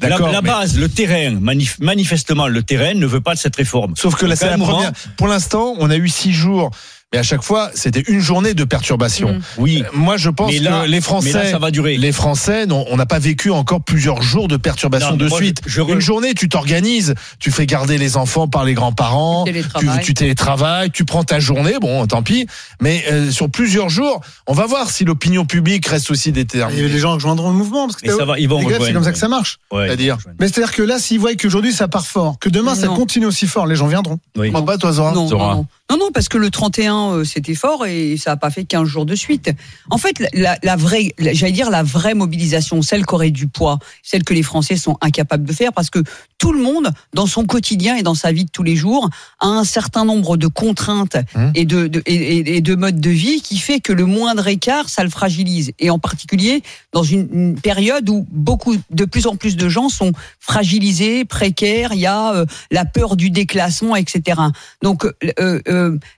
la, 0.00 0.18
mais- 0.18 0.40
base, 0.40 0.78
le 0.78 0.88
terrain, 0.88 1.32
manif- 1.40 1.76
manifestement, 1.80 2.46
le 2.48 2.62
terrain 2.62 2.94
ne 2.94 3.04
veut 3.06 3.20
pas 3.20 3.34
de 3.34 3.38
cette 3.38 3.56
réforme. 3.56 3.94
Sauf 3.96 4.14
que 4.14 4.24
là, 4.24 4.34
c'est 4.34 4.46
la 4.48 4.56
première. 4.56 4.92
Pour 5.18 5.28
l'instant, 5.28 5.74
on 5.78 5.90
a 5.90 5.96
eu 5.96 6.08
six 6.08 6.32
jours. 6.32 6.70
Mais 7.12 7.18
à 7.18 7.22
chaque 7.24 7.42
fois, 7.42 7.72
c'était 7.74 8.02
une 8.06 8.20
journée 8.20 8.54
de 8.54 8.62
perturbation. 8.62 9.32
Mm. 9.32 9.40
Oui. 9.58 9.82
Euh, 9.84 9.88
Moi, 9.94 10.16
je 10.16 10.30
pense 10.30 10.52
Mais 10.52 10.60
là- 10.60 10.82
que 10.84 10.86
les 10.88 11.00
Français, 11.00 11.32
mais 11.34 11.42
là, 11.44 11.50
ça 11.50 11.58
va 11.58 11.72
durer. 11.72 11.96
les 11.96 12.12
Français, 12.12 12.66
non, 12.66 12.84
on 12.88 12.96
n'a 12.96 13.06
pas 13.06 13.18
vécu 13.18 13.50
encore 13.50 13.80
plusieurs 13.82 14.22
jours 14.22 14.46
de 14.46 14.56
perturbation 14.56 15.10
Non, 15.10 15.16
de 15.16 15.26
moi, 15.26 15.38
suite. 15.38 15.60
je- 15.66 15.70
je 15.70 15.80
re- 15.80 15.92
Une 15.94 16.00
journée, 16.00 16.34
tu 16.34 16.48
t'organises, 16.48 17.16
tu 17.40 17.50
fais 17.50 17.66
garder 17.66 17.98
les 17.98 18.16
enfants 18.16 18.46
par 18.46 18.64
les 18.64 18.74
grands-parents, 18.74 19.42
tu, 19.44 19.52
télétravail. 19.52 20.04
tu 20.04 20.14
télétravailles, 20.14 20.90
tu 20.92 21.04
prends 21.04 21.24
ta 21.24 21.40
journée, 21.40 21.74
bon, 21.80 22.06
tant 22.06 22.22
pis. 22.22 22.46
Mais 22.80 23.02
euh, 23.10 23.32
sur 23.32 23.50
plusieurs 23.50 23.88
jours, 23.88 24.20
on 24.46 24.52
va 24.52 24.66
voir 24.66 24.88
si 24.88 25.04
l'opinion 25.04 25.44
publique 25.44 25.86
reste 25.88 26.12
aussi 26.12 26.28
Et 26.28 26.32
déterminée. 26.32 26.86
les 26.86 26.98
gens 27.00 27.14
rejoindront 27.14 27.48
le 27.50 27.56
mouvement 27.56 27.88
parce 27.88 28.00
que 28.00 28.06
Mais 28.08 28.16
ça 28.16 28.24
va, 28.24 28.38
ils 28.38 28.48
vont 28.48 28.60
c'est 28.84 28.92
comme 28.92 29.02
ça 29.02 29.10
que 29.10 29.18
ça 29.18 29.26
marche. 29.28 29.58
Ouais, 29.72 29.86
C'est-à-dire 29.88 30.16
Mais 30.38 30.46
c'est-à-dire 30.46 30.72
que 30.72 30.82
là, 30.82 31.00
s'ils 31.00 31.18
voient 31.18 31.34
qu'aujourd'hui 31.34 31.72
ça 31.72 31.88
part 31.88 32.06
fort, 32.06 32.38
que 32.38 32.48
demain 32.48 32.76
ça 32.76 32.86
continue 32.86 33.26
aussi 33.26 33.48
fort, 33.48 33.66
les 33.66 33.74
gens 33.74 33.88
viendront. 33.88 34.20
Oui. 34.38 34.52
Pas, 34.52 34.78
toi, 34.78 34.92
Zora 34.92 35.10
Non, 35.12 35.26
Zora. 35.26 35.54
non, 35.56 35.66
non. 35.90 35.96
Non, 36.00 36.10
parce 36.14 36.28
que 36.28 36.38
le 36.38 36.50
31, 36.50 37.10
euh, 37.10 37.24
c'était 37.24 37.54
fort 37.54 37.84
et 37.84 38.16
ça 38.16 38.30
n'a 38.30 38.36
pas 38.38 38.50
fait 38.50 38.64
15 38.64 38.88
jours 38.88 39.04
de 39.04 39.14
suite. 39.14 39.50
En 39.90 39.98
fait, 39.98 40.14
la, 40.32 40.56
la- 40.62 40.76
vraie, 40.76 41.12
la- 41.18 41.34
j'allais 41.34 41.52
dire 41.52 41.68
la 41.70 41.82
vraie 41.82 42.14
mobilisation, 42.14 42.80
celle 42.80 43.04
qui 43.04 43.14
aurait 43.14 43.30
du 43.30 43.48
poids, 43.48 43.78
celle 44.02 44.24
que 44.24 44.32
les 44.32 44.42
Français 44.42 44.76
sont 44.76 44.96
incapables 45.02 45.44
de 45.44 45.52
faire, 45.52 45.72
parce 45.74 45.90
que 45.90 45.98
tout 46.38 46.52
le 46.52 46.62
monde, 46.62 46.90
dans 47.12 47.26
son 47.26 47.44
quotidien 47.44 47.96
et 47.96 48.02
dans 48.02 48.14
sa 48.14 48.32
vie 48.32 48.46
de 48.46 48.50
tous 48.50 48.62
les 48.62 48.76
jours, 48.76 49.10
a 49.40 49.46
un 49.46 49.64
certain 49.64 50.04
nombre 50.06 50.36
de 50.38 50.46
contraintes 50.46 51.16
Hum. 51.34 51.52
et, 51.54 51.64
de, 51.66 51.86
de- 51.86 52.02
et 52.06 52.60
de 52.62 52.74
modes 52.74 53.00
de 53.00 53.10
vie 53.10 53.42
qui 53.42 53.58
fait 53.58 53.80
que 53.80 53.92
le 53.92 54.06
moindre 54.06 54.46
écart, 54.48 54.88
ça 54.88 55.04
le 55.04 55.10
fragilise. 55.10 55.72
Et 55.78 55.90
en 55.90 55.98
particulier 55.98 56.62
dans 56.92 57.02
une, 57.02 57.28
une 57.32 57.60
période 57.60 58.08
où 58.08 58.26
beaucoup, 58.30 58.74
de 58.90 59.04
plus 59.04 59.26
en 59.26 59.36
plus 59.36 59.56
de 59.56 59.68
gens 59.68 59.88
sont 59.88 60.12
fragilisés, 60.40 61.24
précaires, 61.24 61.92
il 61.92 62.00
y 62.00 62.06
a 62.06 62.32
euh, 62.34 62.46
la 62.70 62.84
peur 62.84 63.16
du 63.16 63.30
déclassement, 63.30 63.96
etc. 63.96 64.40
Donc 64.82 65.04
euh, 65.04 65.12
euh, 65.40 65.60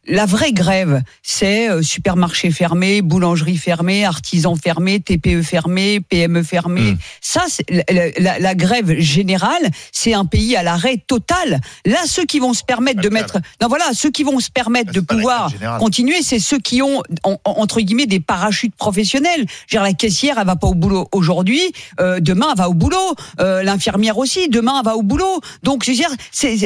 la 0.06 0.26
vraie 0.26 0.52
grève, 0.52 1.02
c'est 1.22 1.68
euh, 1.70 1.82
supermarché 1.82 2.50
fermé, 2.50 3.02
boulangerie 3.02 3.56
fermée, 3.56 4.04
artisans 4.04 4.56
fermés, 4.56 5.00
TPE 5.00 5.42
fermé, 5.42 6.00
PME 6.00 6.42
fermé. 6.42 6.80
Mm. 6.92 6.98
Ça, 7.20 7.42
la, 7.68 7.82
la- 7.90 8.10
la- 8.18 8.38
la 8.38 8.54
grève 8.54 8.98
générale, 8.98 9.62
c'est 9.92 10.14
un 10.14 10.24
pays 10.24 10.56
à 10.56 10.62
l'arrêt 10.62 10.98
total. 11.06 11.60
Là, 11.86 11.98
ceux 12.06 12.24
qui 12.24 12.38
vont 12.38 12.54
se 12.54 12.64
permettre 12.64 13.00
de 13.00 13.08
mettre, 13.08 13.38
non 13.60 13.68
voilà, 13.68 13.86
ceux 13.94 14.10
qui 14.10 14.22
vont 14.24 14.40
se 14.40 14.50
permettre 14.50 14.92
de 14.92 15.00
pouvoir 15.00 15.50
continuer, 15.78 16.22
c'est 16.22 16.38
ceux 16.38 16.58
qui 16.58 16.82
ont 16.82 17.02
en- 17.24 17.32
en- 17.44 17.60
entre 17.62 17.80
guillemets 17.80 18.06
des 18.06 18.20
parachutes 18.20 18.74
professionnels. 18.76 19.40
Je 19.66 19.76
veux 19.76 19.80
dire, 19.80 19.82
la 19.82 19.92
caissière, 19.92 20.36
elle 20.38 20.46
va 20.46 20.56
pas 20.56 20.66
au 20.68 20.74
boulot 20.74 21.08
aujourd'hui, 21.12 21.60
euh, 22.00 22.20
demain 22.20 22.46
elle 22.52 22.58
va 22.58 22.68
au 22.68 22.74
boulot. 22.74 23.14
Euh, 23.40 23.62
L'infirmière 23.62 24.18
aussi, 24.18 24.48
demain 24.48 24.74
elle 24.78 24.84
va 24.84 24.96
au 24.96 25.02
boulot. 25.02 25.40
Donc 25.62 25.84
je 25.84 25.90
veux 25.90 25.96
dire, 25.96 26.10
c'est, 26.30 26.56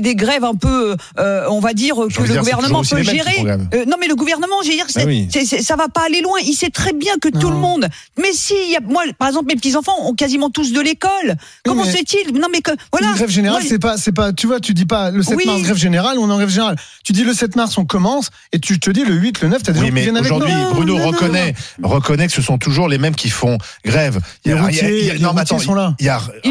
des, 0.00 0.14
grèves 0.14 0.44
un 0.44 0.54
peu, 0.54 0.96
euh, 1.18 1.46
on 1.50 1.60
va 1.60 1.72
dire 1.74 1.89
Que 1.94 2.22
le 2.22 2.28
dire, 2.28 2.40
gouvernement 2.40 2.82
peut 2.82 3.02
gérer. 3.02 3.44
Euh, 3.74 3.84
non 3.86 3.96
mais 4.00 4.06
le 4.08 4.14
gouvernement, 4.14 4.56
je 4.64 4.68
veux 4.70 4.74
dire, 4.74 4.86
Bah 4.94 5.02
oui. 5.06 5.28
ça 5.62 5.76
va 5.76 5.88
pas 5.88 6.02
aller 6.06 6.20
loin. 6.20 6.38
Il 6.46 6.54
sait 6.54 6.70
très 6.70 6.92
bien 6.92 7.14
que 7.20 7.28
tout 7.28 7.50
le 7.50 7.56
monde. 7.56 7.88
Mais 8.18 8.32
si, 8.32 8.54
il 8.66 8.72
y 8.72 8.76
a, 8.76 8.80
moi, 8.80 9.02
par 9.18 9.28
exemple, 9.28 9.46
mes 9.48 9.56
petits 9.56 9.76
enfants 9.76 9.94
ont 10.02 10.14
quasiment 10.14 10.50
tous 10.50 10.72
de 10.72 10.80
l'école. 10.80 11.36
Comment 11.64 11.84
se 11.84 11.90
fait-il 11.90 12.32
Non 12.38 12.48
mais 12.52 12.60
que 12.60 12.70
voilà. 12.92 13.08
Une 13.08 13.14
grève 13.14 13.30
générale, 13.30 13.62
c'est 13.66 13.78
pas, 13.78 13.96
c'est 13.96 14.12
pas, 14.12 14.32
tu 14.32 14.46
vois, 14.46 14.60
tu 14.60 14.74
dis 14.74 14.86
pas 14.86 15.10
le 15.10 15.22
7 15.22 15.36
Oui. 15.36 15.44
mars 15.46 15.62
grève 15.62 15.76
générale, 15.76 16.18
on 16.18 16.28
est 16.28 16.32
en 16.32 16.36
grève 16.36 16.48
générale. 16.50 16.76
Tu 17.04 17.12
dis 17.12 17.24
le 17.24 17.34
7 17.34 17.56
mars 17.56 17.76
on 17.78 17.84
commence 17.84 18.30
et 18.52 18.58
tu 18.58 18.78
te 18.80 18.90
dis 18.90 19.04
le 19.04 19.14
8, 19.14 19.40
le 19.42 19.48
9, 19.48 19.62
t'as 19.62 19.72
des 19.72 19.78
gens 19.78 19.84
Oui, 19.84 19.88
qui 19.90 19.94
mais 19.94 20.02
viennent 20.02 20.16
avec 20.16 20.30
aujourd'hui. 20.30 20.52
Bruno 20.72 20.94
Non, 20.94 21.00
non, 21.00 21.06
reconnaît, 21.08 21.54
reconnaît 21.82 22.26
que 22.26 22.32
ce 22.32 22.42
sont 22.42 22.58
toujours 22.58 22.88
les 22.88 22.98
mêmes 22.98 23.14
qui 23.14 23.30
font 23.30 23.58
grève. 23.84 24.20
Les 24.44 24.52
Il 24.52 24.54
y 24.54 24.58
a- 24.58 24.58
sont 25.58 25.74
là. 25.74 25.94
Il 26.00 26.06
y 26.06 26.08
a 26.08 26.20
Ils- 26.44 26.50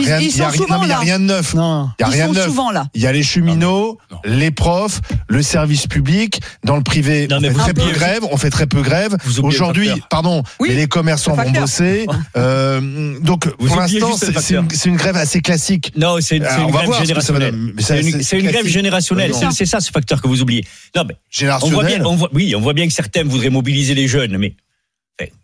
rien, 1.00 1.20
de 1.20 1.24
neuf. 1.26 1.54
Il 1.54 1.58
y 1.58 1.60
a 1.60 1.86
Ils 2.00 2.06
rien 2.14 2.26
sont 2.28 2.32
de 2.34 2.38
neuf. 2.38 2.46
souvent 2.46 2.72
là. 2.72 2.86
Il 2.94 3.02
y 3.02 3.08
a 3.08 3.12
les 3.12 3.24
cheminots, 3.24 3.98
les 4.26 4.52
profs, 4.52 5.02
le 5.30 5.42
service 5.42 5.88
public, 5.88 6.42
dans 6.64 6.76
le 6.76 6.84
privé. 6.84 7.28
Non, 7.30 7.38
on 7.38 7.42
fait 7.42 7.54
très 7.54 7.74
peu 7.74 7.82
oubliez- 7.82 7.94
grève, 7.94 8.24
on 8.32 8.38
fait 8.38 8.50
très 8.50 8.66
peu 8.68 8.82
grève. 8.82 9.16
Aujourd'hui, 9.44 9.90
pardon, 10.10 10.44
Oui, 10.60 10.70
mais 10.70 10.76
les 10.76 10.88
commerçants 10.88 11.36
le 11.38 11.44
vont 11.44 11.52
bosser. 11.52 12.06
Euh, 12.36 13.20
donc, 13.22 13.48
Vous 13.60 13.68
pour 13.68 13.78
l'instant, 13.78 14.16
c'est 14.16 14.86
une, 14.86 14.96
grève 14.98 15.16
assez 15.16 15.42
classique. 15.42 15.92
Non, 15.96 16.18
c'est 16.22 16.42
Alors, 16.42 16.68
une 16.68 16.72
grève 16.72 17.00
générationnelle. 17.00 17.56
C'est 17.80 18.02
une, 18.02 18.22
c'est 18.22 18.40
une 18.40 18.48
grève 18.48 18.68
générationnelle. 18.68 19.34
Ça 19.34 19.80
ce 19.80 19.92
facteur 19.92 20.22
que 20.22 20.28
vous 20.28 20.42
oubliez. 20.42 20.66
Non, 20.96 21.04
mais 21.08 21.16
on 21.62 21.70
voit 21.70 21.84
bien, 21.84 21.90
Générationnel. 21.90 22.06
on 22.06 22.16
voit, 22.16 22.30
oui, 22.34 22.56
on 22.56 22.62
voit 22.62 22.74
bien 22.74 22.88
que 22.88 22.94
certains 22.94 23.24
voudraient 23.24 23.50
mobiliser 23.50 23.94
les 23.94 24.08
jeunes, 24.08 24.38
mais 24.38 24.56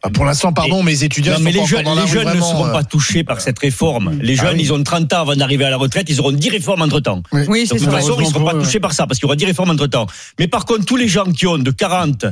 bah, 0.04 0.10
pour 0.14 0.26
l'instant, 0.26 0.54
pardon, 0.54 0.84
mes 0.84 1.04
étudiants 1.04 1.38
mais 1.40 1.52
les, 1.52 1.66
jeunes, 1.66 1.86
ne 1.86 2.42
seront 2.42 2.72
pas 2.72 2.80
euh. 2.80 2.84
touchés 2.84 3.24
par 3.24 3.42
cette 3.42 3.60
réforme. 3.60 4.18
Les 4.22 4.36
jeunes, 4.36 4.60
ils 4.60 4.74
ont 4.74 4.82
30 4.82 5.12
ans 5.14 5.22
avant 5.22 5.36
d'arriver 5.36 5.66
à 5.66 5.70
la 5.70 5.78
retraite, 5.78 6.10
ils 6.10 6.20
auront 6.20 6.32
10 6.32 6.50
réformes 6.50 6.82
entre-temps. 6.82 7.24
Oui, 7.32 7.66
c'est 7.68 7.76
De 7.76 7.80
toute 7.80 7.92
façon, 7.92 8.16
ils 8.20 8.26
ne 8.26 8.30
seront 8.30 8.46
pas 8.46 8.54
touchés 8.54 8.80
par 8.80 8.94
ça, 8.94 9.08
parce 9.08 9.20
qu'il 9.20 9.26
y 9.26 9.30
aura 9.30 9.36
10 9.36 9.46
réformes 9.46 9.72
entre-temps. 9.72 10.08
Mais 10.40 10.48
par 10.48 10.66
contre, 10.66 10.86
tous 10.86 10.98
les 10.98 11.08
gens 11.08 11.26
qui 11.26 11.48
ont 11.48 11.58
de 11.58 11.72
40 11.72 12.26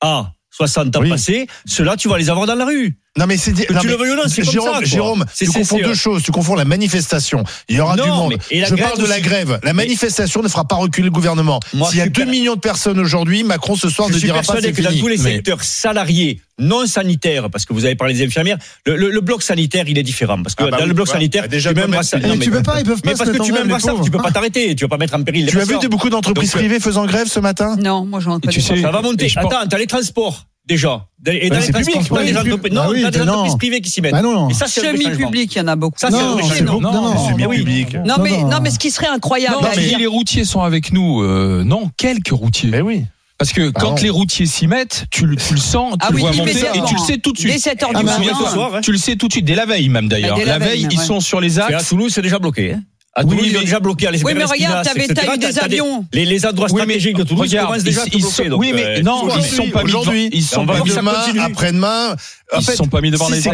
à 0.00 0.32
60 0.50 0.96
ans 0.96 1.08
passés, 1.08 1.46
ceux-là, 1.66 1.96
tu 1.96 2.08
vas 2.08 2.18
les 2.18 2.30
avoir 2.30 2.46
dans 2.46 2.54
la 2.54 2.64
rue. 2.64 2.98
Non 3.16 3.26
mais 3.26 3.36
c'est 3.36 3.52
tu 3.52 3.66
le 3.72 3.96
veux 3.96 4.12
ou 4.12 4.16
non, 4.16 4.22
c'est 4.28 4.42
comme 4.42 4.52
Jérôme, 4.52 4.74
ça, 4.74 4.84
Jérôme, 4.84 5.24
tu 5.36 5.46
confonds 5.46 5.78
deux 5.78 5.94
choses, 5.94 6.22
tu 6.22 6.30
confonds 6.30 6.54
la 6.54 6.64
manifestation, 6.64 7.42
il 7.68 7.76
y 7.76 7.80
aura 7.80 7.96
du 7.96 8.02
monde. 8.02 8.36
Je 8.50 8.74
parle 8.74 8.98
de 8.98 9.06
la 9.06 9.20
grève. 9.20 9.58
La 9.62 9.72
manifestation 9.72 10.42
ne 10.42 10.48
fera 10.48 10.66
pas 10.66 10.76
reculer 10.76 11.06
le 11.06 11.10
gouvernement. 11.10 11.60
S'il 11.88 11.98
y 11.98 12.02
a 12.02 12.08
2 12.08 12.24
millions 12.24 12.54
de 12.54 12.60
personnes 12.60 12.98
aujourd'hui, 12.98 13.44
Macron 13.44 13.76
ce 13.76 13.88
soir 13.88 14.08
ne 14.08 14.18
dira 14.18 14.42
pas 14.42 14.56
c'est 14.60 14.72
que 14.72 14.82
dans 14.82 14.96
tous 14.96 15.08
les 15.08 15.18
secteurs 15.18 15.62
salariés 15.62 16.40
non 16.60 16.86
sanitaires, 16.86 17.50
parce 17.50 17.64
que 17.64 17.72
vous 17.72 17.84
avez 17.84 17.94
parlé 17.94 18.14
des 18.14 18.26
infirmières, 18.26 18.58
le, 18.84 19.20
bloc 19.20 19.42
sanitaire, 19.42 19.84
il 19.88 19.96
est 19.96 20.02
différent. 20.02 20.42
Parce 20.42 20.54
que 20.54 20.64
ah 20.64 20.70
bah 20.70 20.78
dans 20.78 20.86
le 20.86 20.94
bloc 20.94 21.06
sanitaire, 21.06 21.46
bah 21.48 21.56
tu 21.56 21.74
même 21.74 21.90
pas 21.90 22.02
tu 22.02 22.50
peux 22.50 22.62
pas, 22.62 22.80
ils 22.80 22.84
peuvent 22.84 23.00
pas. 23.00 23.14
Parce 23.14 23.30
que 23.30 23.42
tu 23.42 23.52
même 23.52 23.68
peux 24.10 24.18
pas 24.18 24.30
t'arrêter, 24.32 24.74
tu 24.74 24.84
vas 24.84 24.88
pas 24.88 24.96
mettre 24.96 25.14
en 25.14 25.22
péril. 25.22 25.46
Tu 25.46 25.60
as 25.60 25.64
vu 25.64 25.88
beaucoup 25.88 26.10
d'entreprises 26.10 26.54
euh, 26.54 26.58
privées 26.58 26.80
faisant 26.80 27.06
grève 27.06 27.28
ce 27.28 27.40
matin 27.40 27.76
Non, 27.76 28.04
moi 28.04 28.20
j'entends 28.20 28.50
pas. 28.50 28.60
Ça 28.60 28.90
va 28.90 29.02
monter. 29.02 29.32
Attends, 29.36 29.66
t'as 29.68 29.78
les 29.78 29.86
transports 29.86 30.47
déjà. 30.68 31.06
Et 31.26 31.50
dans 31.50 31.58
les 31.58 31.66
publics, 31.66 32.08
pas 32.08 32.22
des 32.22 32.36
entreprises, 32.36 32.74
ah 32.76 33.56
privées 33.56 33.80
qui 33.80 33.90
s'y 33.90 34.00
mettent. 34.00 34.12
Bah 34.12 34.22
non. 34.22 34.50
Et 34.50 34.54
ça, 34.54 34.66
c'est 34.68 34.80
semi-public, 34.80 35.54
il 35.54 35.58
y 35.58 35.60
en 35.60 35.68
a 35.68 35.76
beaucoup. 35.76 35.98
Ça, 35.98 36.10
c'est 36.10 36.62
non, 36.62 36.80
non, 36.80 36.92
non, 36.92 37.28
semi-public. 37.28 37.96
Non, 38.04 38.16
mais, 38.22 38.42
non, 38.42 38.58
mais 38.62 38.70
ce 38.70 38.78
qui 38.78 38.90
serait 38.90 39.08
incroyable. 39.08 39.56
Non, 39.60 39.68
mais 39.74 39.88
si 39.88 39.96
les 39.96 40.06
routiers 40.06 40.44
sont 40.44 40.60
avec 40.60 40.92
nous, 40.92 41.22
euh, 41.22 41.64
non, 41.64 41.90
quelques 41.96 42.30
routiers. 42.30 42.70
Mais 42.70 42.82
oui. 42.82 43.04
Parce 43.38 43.52
que 43.52 43.70
bah 43.70 43.80
quand 43.80 44.02
les 44.02 44.10
routiers 44.10 44.46
s'y 44.46 44.66
mettent, 44.66 45.06
tu, 45.12 45.24
le, 45.24 45.36
tu 45.36 45.54
le 45.54 45.60
sens, 45.60 45.92
tu 45.92 45.98
ah 46.00 46.08
le 46.10 46.16
oui, 46.16 46.22
vois 46.22 46.32
monter 46.32 46.50
et 46.50 46.84
tu 46.84 46.94
le 46.94 47.00
sais 47.00 47.18
tout 47.18 47.32
de 47.32 47.38
suite. 47.38 47.52
Dès 47.52 47.58
7 47.58 47.82
heures 47.84 47.88
du 47.90 48.04
bah, 48.04 48.18
matin. 48.18 48.80
Tu 48.82 48.90
le 48.90 48.98
sais 48.98 49.14
tout 49.14 49.28
de 49.28 49.32
suite, 49.32 49.44
dès 49.44 49.54
la 49.54 49.64
veille 49.64 49.88
même 49.88 50.08
d'ailleurs. 50.08 50.36
Bah, 50.36 50.44
la, 50.44 50.58
veille, 50.58 50.88
ils 50.90 50.98
sont 50.98 51.20
sur 51.20 51.40
les 51.40 51.60
axes. 51.60 51.72
À 51.72 51.84
Toulouse, 51.84 52.12
c'est 52.12 52.22
déjà 52.22 52.40
bloqué. 52.40 52.72
Hein. 52.72 52.82
Ah, 53.18 53.22
à 53.22 53.24
Toulouse, 53.24 53.40
oui, 53.42 53.52
ils 53.52 53.60
déjà 53.60 53.80
bloqué 53.80 54.06
à 54.06 54.10
les 54.12 54.22
Oui, 54.22 54.32
mais 54.36 54.44
regarde, 54.44 54.84
t'avais 54.84 55.08
t'as 55.08 55.34
eu 55.34 55.38
des 55.38 55.58
avions. 55.58 56.06
Les, 56.12 56.24
les 56.24 56.46
endroits 56.46 56.68
stratégiques 56.68 57.16
de 57.16 57.24
Toulouse 57.24 57.52
commencent 57.52 57.82
déjà 57.82 58.02
ils, 58.12 58.24
à 58.24 58.28
bloquer. 58.28 58.50
oui, 58.52 58.72
mais 58.72 58.84
euh, 58.84 59.02
non, 59.02 59.28
ils 59.36 59.44
sont 59.44 59.68
pas 59.70 59.82
aujourd'hui. 59.82 60.30
Ils 60.32 60.44
sont 60.44 60.66
pas 60.66 60.80
demain, 60.80 61.12
après-demain. 61.40 62.16
Ils 62.56 62.62
sont 62.62 62.86
pas 62.86 63.00
mis 63.00 63.10
devant 63.10 63.28
les 63.28 63.40
Si 63.40 63.48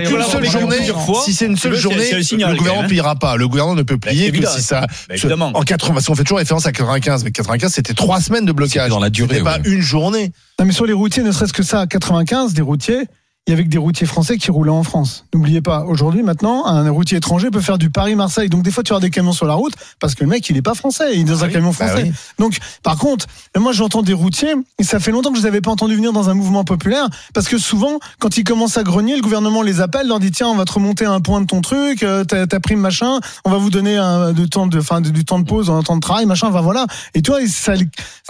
si 1.25 1.35
c'est 1.35 1.47
une 1.47 1.56
seule 1.56 1.75
journée, 1.76 2.11
le 2.12 2.56
gouvernement 2.56 2.83
ne 2.83 2.85
hein. 2.85 2.88
pliera 2.88 3.16
pas. 3.16 3.37
Le 3.37 3.49
gouvernement 3.49 3.76
ne 3.76 3.83
peut 3.83 3.97
bah, 3.97 4.11
plier. 4.11 4.30
que 4.30 4.47
si 4.47 4.62
ça. 4.62 4.83
Bah, 5.09 5.14
évidemment. 5.14 5.50
En 5.54 5.62
80, 5.62 5.94
parce 5.94 6.06
qu'on 6.06 6.14
fait 6.14 6.25
toujours 6.25 6.38
référence 6.38 6.66
à 6.66 6.73
95, 6.73 7.25
mais 7.25 7.30
95, 7.30 7.73
c'était 7.73 7.94
trois 7.94 8.21
semaines 8.21 8.44
de 8.44 8.52
blocage. 8.52 8.90
Dans 8.90 9.00
la 9.00 9.11
durée. 9.11 9.40
Pas 9.40 9.59
une 9.64 9.80
journée. 9.80 10.33
Non, 10.59 10.66
mais 10.66 10.73
sur 10.73 10.85
les 10.85 10.92
routiers, 10.92 11.23
ne 11.23 11.33
serait-ce 11.33 11.52
que 11.52 11.62
ça, 11.62 11.87
95, 11.87 12.52
des 12.52 12.62
routiers 12.62 13.04
il 13.47 13.51
y 13.51 13.53
avait 13.53 13.65
des 13.65 13.77
routiers 13.77 14.07
français 14.07 14.39
qui 14.39 14.51
roulaient 14.51 14.71
en 14.71 14.85
France. 14.85 15.27
N'oubliez 15.35 15.61
pas, 15.61 15.85
aujourd'hui, 15.85 16.23
maintenant, 16.23 16.65
un 16.65 16.89
routier 16.91 17.19
étranger 17.19 17.51
peut 17.51 17.61
faire 17.61 17.77
du 17.77 17.91
Paris-Marseille. 17.91 18.49
Donc, 18.49 18.63
des 18.63 18.71
fois, 18.71 18.83
tu 18.83 18.95
as 18.95 19.01
des 19.01 19.11
camions 19.11 19.33
sur 19.33 19.45
la 19.45 19.53
route 19.53 19.75
parce 20.01 20.15
que 20.15 20.25
le 20.25 20.31
mec, 20.31 20.49
il 20.49 20.55
n'est 20.55 20.63
pas 20.63 20.75
français, 20.75 21.13
il 21.13 21.21
est 21.21 21.25
dans 21.25 21.43
ah 21.43 21.45
un 21.45 21.49
camion 21.49 21.69
bah 21.79 21.87
français. 21.87 22.11
Donc, 22.39 22.57
par 22.83 22.97
contre, 22.97 23.27
moi, 23.59 23.73
j'entends 23.73 24.03
des 24.03 24.15
routiers, 24.15 24.55
et 24.79 24.83
ça 24.83 24.99
fait 24.99 25.11
longtemps 25.11 25.31
que 25.31 25.37
je 25.37 25.43
ne 25.43 25.47
les 25.47 25.49
avais 25.49 25.61
pas 25.61 25.71
entendus 25.71 25.95
venir 25.95 26.15
dans 26.15 26.31
un 26.31 26.35
mouvement 26.35 26.65
populaire 26.65 27.07
parce 27.35 27.49
que 27.49 27.59
souvent, 27.59 27.99
quand 28.19 28.39
ils 28.39 28.45
commencent 28.45 28.79
à 28.79 28.83
grogner, 28.83 29.15
le 29.15 29.23
gouvernement 29.23 29.61
les 29.61 29.83
appelle, 29.83 30.09
leur 30.09 30.21
dit 30.21 30.31
tiens, 30.31 30.49
on 30.49 30.57
va 30.57 30.65
te 30.65 30.73
remonter 30.73 31.05
un 31.05 31.21
point 31.21 31.43
de 31.43 31.47
ton 31.47 31.61
truc, 31.61 32.03
euh, 32.03 32.25
ta, 32.25 32.61
prime, 32.61 32.81
machin, 32.81 33.21
on 33.45 33.51
va 33.51 33.59
vous 33.59 33.71
donner 33.71 34.01
du, 34.35 34.49
temps 34.49 34.67
de, 34.67 34.81
fin, 34.81 35.03
du 35.03 35.25
temps 35.27 35.39
de 35.39 35.45
pause, 35.45 35.69
un 35.69 35.83
temps 35.83 35.97
de 35.97 36.01
travail, 36.01 36.25
machin, 36.25 36.49
voilà. 36.49 36.87
Et 37.13 37.21
toi, 37.21 37.39
ça, 37.47 37.75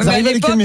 ça 0.01 0.09
arrive 0.09 0.27
à 0.27 0.33
l'époque, 0.33 0.61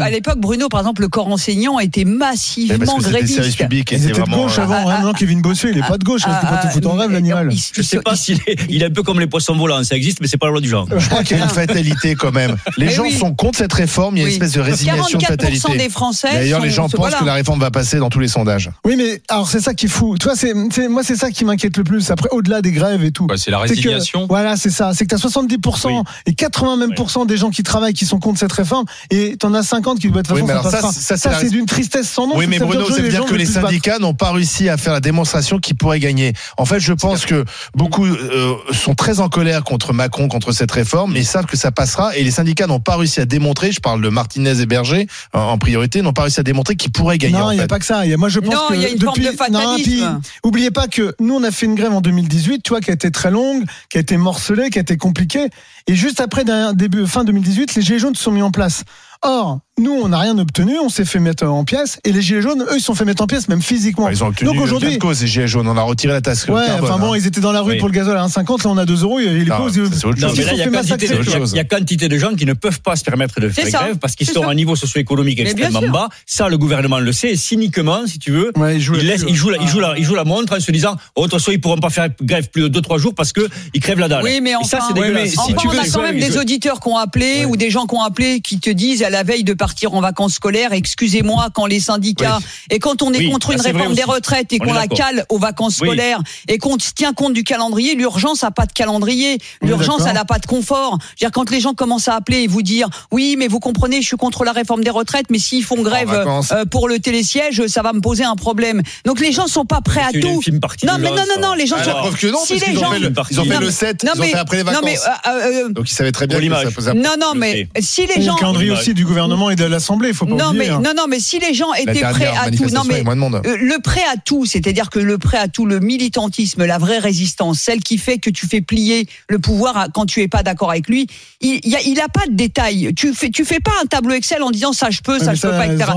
à 0.00 0.10
l'époque, 0.10 0.38
Bruno, 0.38 0.68
par 0.68 0.80
exemple, 0.80 1.02
le 1.02 1.08
corps 1.08 1.28
enseignant 1.28 1.78
eh 1.78 1.82
ben, 1.82 1.86
était 1.86 2.04
massivement 2.04 2.96
gréviste 2.96 3.60
qui 3.90 4.02
était, 4.02 4.10
était 4.10 4.22
de 4.22 4.30
gauche 4.30 4.58
euh, 4.58 4.62
avant, 4.62 4.88
hein, 4.88 5.02
Jean-Kevin 5.02 5.42
Bossuet, 5.42 5.70
il 5.72 5.78
est 5.78 5.86
pas 5.86 5.98
de 5.98 6.04
gauche, 6.04 6.22
hein, 6.26 6.38
il 6.40 6.46
peut 6.46 6.54
pas 6.54 6.62
te 6.62 6.72
foutre 6.72 6.90
en 6.90 6.94
rêve 6.94 7.10
l'animal. 7.10 7.50
Je 7.72 7.82
sais 7.82 8.00
pas 8.00 8.16
s'il 8.16 8.38
est, 8.46 8.56
il 8.68 8.82
est 8.82 8.86
un 8.86 8.90
peu 8.90 9.02
comme 9.02 9.20
les 9.20 9.26
poissons 9.26 9.56
volants, 9.56 9.82
ça 9.84 9.96
existe, 9.96 10.20
mais 10.20 10.26
c'est 10.26 10.36
pas 10.36 10.46
la 10.46 10.52
loi 10.52 10.60
du 10.60 10.68
genre. 10.68 10.88
Je 10.96 11.08
crois 11.08 11.24
qu'il 11.24 11.36
y 11.36 11.40
a 11.40 11.44
une 11.44 11.50
fatalité 11.50 12.14
quand 12.14 12.32
même. 12.32 12.56
Les 12.76 12.86
eh 12.86 12.90
gens 12.90 13.10
sont 13.10 13.34
contre 13.34 13.58
cette 13.58 13.72
réforme, 13.72 14.16
il 14.16 14.20
y 14.20 14.24
a 14.24 14.28
une 14.28 14.32
espèce 14.32 14.52
de 14.52 14.60
résignation 14.60 15.18
de 15.18 15.24
fatalité. 15.24 15.76
des 15.76 15.88
Français. 15.88 16.32
D'ailleurs, 16.32 16.60
les 16.60 16.70
gens 16.70 16.88
pensent 16.88 17.14
que 17.14 17.24
la 17.24 17.34
réforme 17.34 17.60
va 17.60 17.70
passer 17.70 17.98
dans 17.98 18.10
tous 18.10 18.20
les 18.20 18.28
sondages. 18.28 18.70
Oui, 18.84 18.96
mais 18.96 19.22
alors 19.28 19.48
c'est 19.48 19.60
ça 19.60 19.74
qui 19.74 19.86
est 19.86 19.90
fou. 19.90 20.16
Tu 20.18 20.28
vois, 20.28 20.88
moi 20.88 21.02
c'est 21.02 21.16
ça 21.16 21.30
qui 21.30 21.44
m'inquiète 21.44 21.76
le 21.76 21.84
plus. 21.84 22.10
Après, 22.10 22.28
au-delà 22.32 22.62
des 22.62 22.72
grèves 22.72 23.04
et 23.04 23.10
tout, 23.10 23.26
c'est 23.36 23.50
la 23.50 23.58
résignation. 23.58 24.26
Voilà, 24.28 24.56
c'est 24.56 24.70
ça. 24.70 24.92
C'est 24.94 25.06
que 25.06 25.14
t'as 25.14 25.28
70% 25.28 26.04
et 26.26 26.34
80 26.34 26.76
même 26.76 26.94
des 27.26 27.36
gens 27.36 27.50
qui 27.50 27.62
travaillent 27.62 27.94
qui 27.94 28.06
sont 28.06 28.18
contre 28.18 28.38
cette 28.38 28.52
réforme, 28.52 28.84
et 29.10 29.36
t'en 29.36 29.52
as 29.54 29.62
50 29.62 29.98
qui 29.98 30.08
bah, 30.08 30.22
de 30.22 30.28
toute 30.28 30.46
façon 30.46 30.90
ça, 30.92 31.16
c'est 31.16 31.50
d'une 31.50 31.66
tristesse 31.66 32.08
sans 32.08 32.26
nom. 32.26 32.36
Oui, 32.36 32.46
mais 32.48 32.58
Bruno, 32.58 32.86
c'est 32.90 33.08
dire 33.08 33.24
que 33.24 33.34
les 33.34 33.46
syndicats 33.46 33.79
syndicats 33.80 33.98
n'ont 33.98 34.14
pas 34.14 34.32
réussi 34.32 34.68
à 34.68 34.76
faire 34.76 34.92
la 34.92 35.00
démonstration 35.00 35.58
qu'ils 35.58 35.76
pourraient 35.76 36.00
gagner. 36.00 36.34
En 36.58 36.66
fait, 36.66 36.80
je 36.80 36.92
pense 36.92 37.24
que 37.24 37.44
beaucoup 37.74 38.04
euh, 38.04 38.54
sont 38.72 38.94
très 38.94 39.20
en 39.20 39.28
colère 39.30 39.64
contre 39.64 39.94
Macron, 39.94 40.28
contre 40.28 40.52
cette 40.52 40.70
réforme, 40.70 41.14
mais 41.14 41.20
ils 41.20 41.26
savent 41.26 41.46
que 41.46 41.56
ça 41.56 41.72
passera. 41.72 42.14
Et 42.16 42.22
les 42.22 42.30
syndicats 42.30 42.66
n'ont 42.66 42.80
pas 42.80 42.96
réussi 42.96 43.20
à 43.20 43.24
démontrer, 43.24 43.72
je 43.72 43.80
parle 43.80 44.02
de 44.02 44.08
Martinez 44.10 44.60
et 44.60 44.66
Berger 44.66 45.06
hein, 45.32 45.40
en 45.40 45.56
priorité, 45.56 46.02
n'ont 46.02 46.12
pas 46.12 46.22
réussi 46.22 46.40
à 46.40 46.42
démontrer 46.42 46.76
qu'ils 46.76 46.92
pourraient 46.92 47.16
gagner. 47.16 47.38
Non, 47.38 47.52
il 47.52 47.56
n'y 47.56 47.62
a 47.62 47.66
pas 47.66 47.78
que 47.78 47.86
ça. 47.86 48.02
Moi, 48.18 48.28
je 48.28 48.40
pense 48.40 48.54
non, 48.54 48.74
y 48.74 48.84
a 48.84 48.88
une 48.88 48.98
depuis, 48.98 49.24
forme 49.24 49.48
de 49.48 49.52
non, 49.52 49.76
puis, 49.76 50.02
oubliez 50.44 50.70
pas 50.70 50.86
que 50.86 51.14
nous, 51.18 51.34
on 51.34 51.42
a 51.42 51.50
fait 51.50 51.64
une 51.64 51.74
grève 51.74 51.92
en 51.92 52.02
2018, 52.02 52.62
tu 52.62 52.70
vois, 52.70 52.80
qui 52.80 52.90
a 52.90 52.94
été 52.94 53.10
très 53.10 53.30
longue, 53.30 53.64
qui 53.88 53.96
a 53.96 54.00
été 54.00 54.18
morcelée, 54.18 54.68
qui 54.68 54.78
a 54.78 54.82
été 54.82 54.98
compliquée. 54.98 55.48
Et 55.86 55.94
juste 55.94 56.20
après, 56.20 56.44
début, 56.74 57.06
fin 57.06 57.24
2018, 57.24 57.74
les 57.76 57.82
Gilets 57.82 57.98
jaunes 57.98 58.14
se 58.14 58.22
sont 58.22 58.32
mis 58.32 58.42
en 58.42 58.50
place. 58.50 58.84
Or, 59.22 59.60
nous, 59.80 59.92
on 59.92 60.08
n'a 60.08 60.18
rien 60.18 60.36
obtenu, 60.36 60.78
on 60.78 60.90
s'est 60.90 61.06
fait 61.06 61.20
mettre 61.20 61.46
en 61.46 61.64
pièces. 61.64 62.00
Et 62.04 62.12
les 62.12 62.20
Gilets 62.20 62.42
jaunes, 62.42 62.62
eux, 62.62 62.76
ils 62.76 62.80
se 62.80 62.84
sont 62.84 62.94
fait 62.94 63.06
mettre 63.06 63.22
en 63.22 63.26
pièces, 63.26 63.48
même 63.48 63.62
physiquement. 63.62 64.10
Ils 64.10 64.22
ont 64.22 64.26
obtenu 64.26 64.50
Donc 64.52 64.60
aujourd'hui, 64.60 64.98
cause, 64.98 65.22
les 65.22 65.26
Gilets 65.26 65.48
jaunes. 65.48 65.66
On 65.66 65.76
a 65.76 65.80
retiré 65.80 66.12
la 66.12 66.20
tasse. 66.20 66.46
Ouais, 66.48 66.66
enfin 66.82 66.98
bon, 66.98 67.14
hein. 67.14 67.16
ils 67.16 67.26
étaient 67.26 67.40
dans 67.40 67.52
la 67.52 67.62
rue 67.62 67.78
pour 67.78 67.88
le 67.88 67.94
gazole 67.94 68.18
à 68.18 68.26
1,50. 68.26 68.64
Là, 68.64 68.70
on 68.70 68.76
a 68.76 68.84
2 68.84 69.02
euros. 69.02 69.20
Il 69.20 69.42
est 69.42 69.44
pause. 69.46 69.80
Il 69.80 71.56
y 71.56 71.58
a 71.58 71.64
quantité 71.64 72.08
de 72.08 72.18
gens 72.18 72.34
qui 72.34 72.44
ne 72.44 72.52
peuvent 72.52 72.82
pas 72.82 72.94
se 72.96 73.04
permettre 73.04 73.40
de 73.40 73.48
faire 73.48 73.70
grève 73.70 73.96
parce 73.96 74.16
qu'ils 74.16 74.28
sont 74.28 74.42
à 74.42 74.50
un 74.50 74.54
niveau 74.54 74.76
socio-économique 74.76 75.40
extrêmement 75.40 75.88
bas. 75.88 76.08
Ça, 76.26 76.50
le 76.50 76.58
gouvernement 76.58 76.98
le 76.98 77.12
sait. 77.12 77.34
Cyniquement, 77.36 78.06
si 78.06 78.18
tu 78.18 78.32
veux, 78.32 78.52
il 78.74 78.80
joue 78.80 80.14
la 80.14 80.24
montre 80.24 80.56
en 80.56 80.60
se 80.60 80.70
disant, 80.70 80.96
oh, 81.14 81.22
de 81.22 81.30
toute 81.30 81.40
façon, 81.40 81.52
ils 81.52 81.60
pourront 81.60 81.78
pas 81.78 81.88
faire 81.88 82.08
grève 82.22 82.50
plus 82.50 82.68
de 82.68 82.80
2-3 82.80 82.98
jours 82.98 83.14
parce 83.14 83.32
qu'ils 83.32 83.80
crèvent 83.80 83.98
la 83.98 84.08
dalle. 84.08 84.24
Oui, 84.24 84.40
mais 84.42 84.52
ça, 84.64 84.80
c'est 84.86 84.92
dégueulasse. 84.92 85.36
on 85.38 85.54
a 85.54 85.88
quand 85.90 86.02
même 86.02 86.18
des 86.18 86.36
auditeurs 86.36 86.80
qui 86.80 86.88
ont 86.88 86.98
appelé 86.98 87.46
ou 87.46 87.56
des 87.56 87.70
gens 87.70 87.86
qui 87.86 87.94
ont 87.94 88.02
appelé 88.02 88.40
qui 88.40 88.60
te 88.60 88.68
disent 88.68 89.02
à 89.02 89.08
la 89.08 89.22
veille 89.22 89.44
de 89.44 89.54
partir 89.54 89.69
partir 89.70 89.94
en 89.94 90.00
vacances 90.00 90.34
scolaires. 90.34 90.72
Excusez-moi, 90.72 91.46
quand 91.54 91.66
les 91.66 91.78
syndicats 91.78 92.40
et 92.70 92.80
quand 92.80 93.02
on 93.02 93.12
est 93.12 93.30
contre 93.30 93.48
bah, 93.48 93.54
une 93.54 93.60
réforme 93.60 93.94
des 93.94 94.02
retraites 94.02 94.52
et 94.52 94.58
qu'on 94.58 94.72
la 94.72 94.88
cale 94.88 95.24
aux 95.28 95.38
vacances 95.38 95.76
scolaires 95.76 96.20
et 96.48 96.58
qu'on 96.58 96.76
tient 96.76 97.12
compte 97.12 97.34
du 97.34 97.44
calendrier, 97.44 97.94
l'urgence 97.94 98.42
n'a 98.42 98.50
pas 98.50 98.66
de 98.66 98.72
calendrier. 98.72 99.38
L'urgence, 99.62 100.02
elle 100.08 100.14
n'a 100.14 100.24
pas 100.24 100.40
de 100.40 100.46
confort. 100.46 100.98
Je 101.00 101.06
veux 101.06 101.16
dire, 101.20 101.30
quand 101.30 101.50
les 101.50 101.60
gens 101.60 101.74
commencent 101.74 102.08
à 102.08 102.16
appeler 102.16 102.38
et 102.38 102.46
vous 102.48 102.62
dire 102.62 102.88
oui, 103.12 103.36
mais 103.38 103.46
vous 103.46 103.60
comprenez, 103.60 104.02
je 104.02 104.08
suis 104.08 104.16
contre 104.16 104.42
la 104.42 104.50
réforme 104.50 104.82
des 104.82 104.90
retraites, 104.90 105.26
mais 105.30 105.38
s'ils 105.38 105.62
font 105.62 105.80
grève 105.82 106.10
euh, 106.10 106.64
pour 106.64 106.88
le 106.88 106.98
télésiège, 106.98 107.64
ça 107.68 107.82
va 107.82 107.92
me 107.92 108.00
poser 108.00 108.24
un 108.24 108.34
problème. 108.34 108.82
Donc 109.04 109.20
les 109.20 109.30
gens 109.30 109.46
sont 109.46 109.66
pas 109.66 109.82
prêts 109.82 110.02
à 110.02 110.10
tout. 110.10 110.42
Non, 110.84 110.94
mais 110.98 111.10
non, 111.10 111.16
non, 111.16 111.48
non, 111.48 111.54
les 111.54 111.66
gens 111.66 111.76
sont. 111.76 111.92
Ah, 111.94 112.08
que 112.18 112.26
non, 112.26 112.38
si 112.44 112.58
les 112.58 112.74
gens 112.74 112.92
ils 113.30 113.40
ont 113.40 113.44
fait 113.44 113.60
le 113.60 113.70
7, 113.70 114.02
ils 114.02 114.20
ont 114.20 114.24
fait 114.24 114.34
après 114.34 114.56
les 114.56 114.62
vacances. 114.64 114.82
Euh, 114.84 115.30
euh, 115.30 115.68
Donc 115.68 115.88
ils 115.88 115.94
savaient 115.94 116.10
très 116.10 116.26
bien 116.26 116.40
que 116.40 116.82
ça 116.82 116.92
Non, 116.92 117.14
non, 117.20 117.34
mais 117.36 117.68
si 117.78 118.06
les 118.06 118.20
gens. 118.20 118.34
Le 118.34 118.40
calendrier 118.40 118.72
aussi 118.72 118.94
du 118.94 119.04
gouvernement 119.04 119.50
est 119.50 119.59
de 119.64 119.70
l'Assemblée, 119.70 120.08
il 120.08 120.14
faut 120.14 120.26
pas 120.26 120.34
non, 120.34 120.48
oublier, 120.48 120.64
Mais. 120.64 120.70
Hein. 120.70 120.82
Non, 120.84 120.92
non, 120.96 121.04
mais 121.08 121.20
si 121.20 121.38
les 121.38 121.54
gens 121.54 121.72
étaient 121.74 122.00
prêts 122.00 122.26
à 122.26 122.50
tout, 122.50 122.68
non, 122.70 122.82
mais, 122.84 123.02
le 123.02 123.80
prêt 123.80 124.04
à 124.12 124.16
tout, 124.16 124.46
c'est-à-dire 124.46 124.90
que 124.90 124.98
le 124.98 125.18
prêt 125.18 125.38
à 125.38 125.48
tout, 125.48 125.66
le 125.66 125.80
militantisme, 125.80 126.64
la 126.64 126.78
vraie 126.78 126.98
résistance, 126.98 127.60
celle 127.60 127.80
qui 127.80 127.98
fait 127.98 128.18
que 128.18 128.30
tu 128.30 128.46
fais 128.46 128.60
plier 128.60 129.06
le 129.28 129.38
pouvoir 129.38 129.88
quand 129.92 130.06
tu 130.06 130.20
es 130.22 130.28
pas 130.28 130.42
d'accord 130.42 130.70
avec 130.70 130.88
lui, 130.88 131.06
il 131.40 131.60
n'a 131.70 131.80
il 131.82 132.00
a 132.00 132.08
pas 132.08 132.26
de 132.26 132.32
détails. 132.32 132.92
Tu 132.94 133.12
fais, 133.14 133.30
tu 133.30 133.44
fais 133.44 133.60
pas 133.60 133.72
un 133.82 133.86
tableau 133.86 134.14
Excel 134.14 134.42
en 134.42 134.50
disant 134.50 134.72
ça 134.72 134.90
je 134.90 135.00
peux, 135.00 135.18
ça 135.18 135.34
je 135.34 135.42
peux 135.42 135.50
pas, 135.50 135.66
etc. 135.66 135.92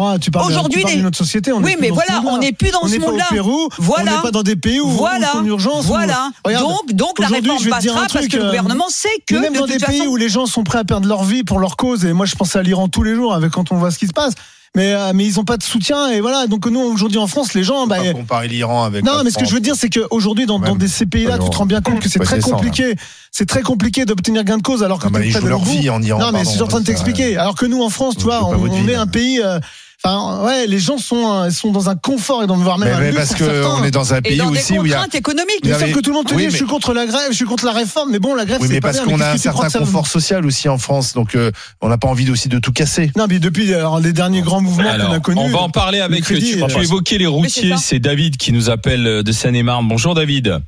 Aujourd'hui, 0.46 0.84
des... 0.86 0.98
notre 0.98 1.17
société, 1.17 1.51
on 1.51 1.63
oui, 1.63 1.75
mais 1.79 1.89
voilà, 1.89 2.22
on 2.25 2.38
n'est 2.38 2.51
plus 2.51 2.72
dans 2.72 2.88
ce 2.88 2.98
monde-là. 3.00 3.27
On 3.32 4.03
n'est 4.03 4.22
pas 4.22 4.32
dans 4.32 4.43
des 4.43 4.55
pays 4.55 4.79
où 4.79 4.89
voilà, 4.89 5.34
on 5.38 5.46
urgence. 5.46 5.86
Voilà. 5.86 6.32
Donc, 6.46 6.93
donc 6.93 7.20
la 7.20 7.27
réforme 7.27 7.63
passera 7.65 8.08
parce 8.12 8.27
que 8.27 8.38
le 8.38 8.43
euh, 8.43 8.46
gouvernement 8.48 8.89
sait 8.89 9.10
que 9.25 9.36
même 9.36 9.53
dans 9.53 9.65
des 9.65 9.77
pays 9.77 10.08
où 10.08 10.15
les 10.15 10.29
gens 10.29 10.46
sont 10.46 10.63
prêts 10.63 10.79
à 10.79 10.84
perdre 10.84 11.08
leur 11.08 11.24
vie 11.24 11.43
pour 11.43 11.60
leur 11.60 11.77
cause, 11.77 12.05
et 12.05 12.13
moi 12.13 12.25
je 12.25 12.36
pense 12.36 12.55
à 12.55 12.63
l'Iran 12.63 12.88
tous 12.88 13.03
les 13.03 13.15
jours 13.15 13.34
quand 13.50 13.72
on 13.72 13.78
voit 13.78 13.92
ce 13.92 13.98
qui 14.00 14.08
se 14.08 14.14
passe. 14.14 14.34
Mais, 14.76 14.92
euh, 14.92 15.12
mais 15.14 15.26
ils 15.28 15.36
n'ont 15.36 15.44
pas 15.44 15.58
de 15.58 15.64
soutien 15.64 16.10
et 16.10 16.20
voilà. 16.20 16.48
Donc 16.48 16.66
nous 16.66 16.80
aujourd'hui 16.80 17.20
en 17.20 17.28
France 17.28 17.54
les 17.54 17.64
gens 17.64 17.86
bah, 17.86 17.98
comparer 18.12 18.48
l'Iran 18.48 18.86
avec 18.86 19.06
non 19.06 19.24
mais 19.24 19.30
ce 19.30 19.38
que 19.38 19.46
je 19.46 19.54
veux 19.54 19.60
dire 19.60 19.76
c'est 19.78 19.90
qu'aujourd'hui 19.90 20.48
dans, 20.48 20.58
dans 20.58 20.76
ces 20.88 21.06
pays 21.06 21.26
là 21.26 21.38
tu 21.38 21.48
te 21.48 21.56
rends 21.56 21.68
bien 21.68 21.80
compte 21.82 22.00
que 22.00 22.10
c'est 22.10 22.20
très 22.20 22.40
compliqué. 22.40 22.96
C'est 23.32 23.48
très 23.48 23.62
compliqué 23.62 24.06
d'obtenir 24.06 24.44
gain 24.44 24.58
de 24.58 24.64
cause 24.64 24.82
alors 24.82 24.98
que 24.98 25.06
non, 25.06 25.12
bah, 25.12 25.24
ils 25.24 25.32
jouent 25.32 25.46
leur 25.46 25.64
vie 25.64 25.92
en 25.92 26.02
Iran 26.02 26.20
non 26.20 26.32
mais 26.32 26.44
je 26.44 26.50
suis 26.50 26.62
en 26.62 26.68
train 26.68 26.80
de 26.80 26.86
t'expliquer. 26.86 27.38
Euh, 27.38 27.42
alors 27.42 27.54
que 27.54 27.68
nous 27.68 27.84
en 27.84 27.92
France 27.92 28.16
tu 28.18 28.24
vois 28.24 28.44
on, 28.46 28.88
est 28.88 28.96
un 28.96 29.06
pays 29.06 29.42
euh, 29.44 29.60
Enfin, 30.06 30.44
ouais, 30.46 30.68
les 30.68 30.80
gens 30.80 30.98
sont, 30.98 31.32
euh, 31.44 31.50
sont 31.50 31.72
dans 31.72 31.90
un 31.90 31.96
confort 31.96 32.44
et 32.44 32.48
dans 32.48 32.58
voire 32.58 32.78
même 32.78 32.90
Mais, 32.90 32.96
un 32.96 33.00
mais 33.00 33.12
luxe 33.12 33.30
parce 33.30 33.42
qu'on 33.42 33.84
est 33.86 33.92
dans 33.92 34.14
un 34.14 34.22
pays 34.22 34.36
dans 34.36 34.50
aussi 34.52 34.78
où 34.78 34.86
il 34.86 34.90
y 34.90 34.94
a. 34.94 34.98
contraintes 34.98 35.16
économiques. 35.16 35.60
Il 35.64 35.70
y 35.70 35.74
Sauf 35.74 35.84
avait- 35.84 35.92
que 35.94 36.00
tout 36.02 36.10
le 36.10 36.16
monde 36.18 36.28
te 36.28 36.34
Oui, 36.34 36.42
dit, 36.42 36.46
mais- 36.48 36.52
je 36.52 36.58
suis 36.58 36.66
contre 36.66 36.94
la 36.94 37.06
grève, 37.06 37.28
je 37.30 37.36
suis 37.36 37.46
contre 37.46 37.66
la 37.66 37.72
réforme, 37.72 38.12
mais 38.12 38.20
bon, 38.20 38.36
la 38.36 38.44
grève, 38.44 38.58
Oui, 38.60 38.68
c'est 38.68 38.74
mais 38.74 38.82
pas 38.82 38.90
parce 38.92 39.00
qu'on 39.06 39.16
mais 39.18 39.24
a 39.24 39.32
un 39.32 39.38
certain 39.38 39.70
confort 39.80 40.08
social 40.08 40.46
aussi 40.46 40.68
en 40.68 40.78
France, 40.78 41.14
donc 41.14 41.36
euh, 41.36 41.52
on 41.80 41.88
n'a 41.88 41.98
pas 41.98 42.10
envie 42.10 42.30
aussi 42.30 42.50
de 42.50 42.60
tout 42.60 42.74
casser. 42.74 43.12
Non, 43.16 43.28
mais 43.30 43.40
depuis 43.40 43.74
alors, 43.74 44.02
les 44.02 44.12
derniers 44.12 44.42
grands 44.42 44.60
mouvements 44.62 44.84
qu'on 44.94 45.14
a 45.14 45.20
connus. 45.22 45.40
on 45.42 45.48
va 45.50 45.60
en 45.60 45.70
parler 45.70 46.02
avec. 46.02 46.24
crédit, 46.24 46.58
tu, 46.60 46.66
tu 46.68 46.82
évoquais 46.82 47.18
les 47.18 47.28
routiers. 47.28 47.74
C'est 47.78 48.00
David 48.00 48.36
qui 48.36 48.52
nous 48.52 48.70
appelle 48.70 49.24
de 49.24 49.32
Seine-et-Marne. 49.32 49.88
Bonjour 49.88 50.16
David. 50.16 50.60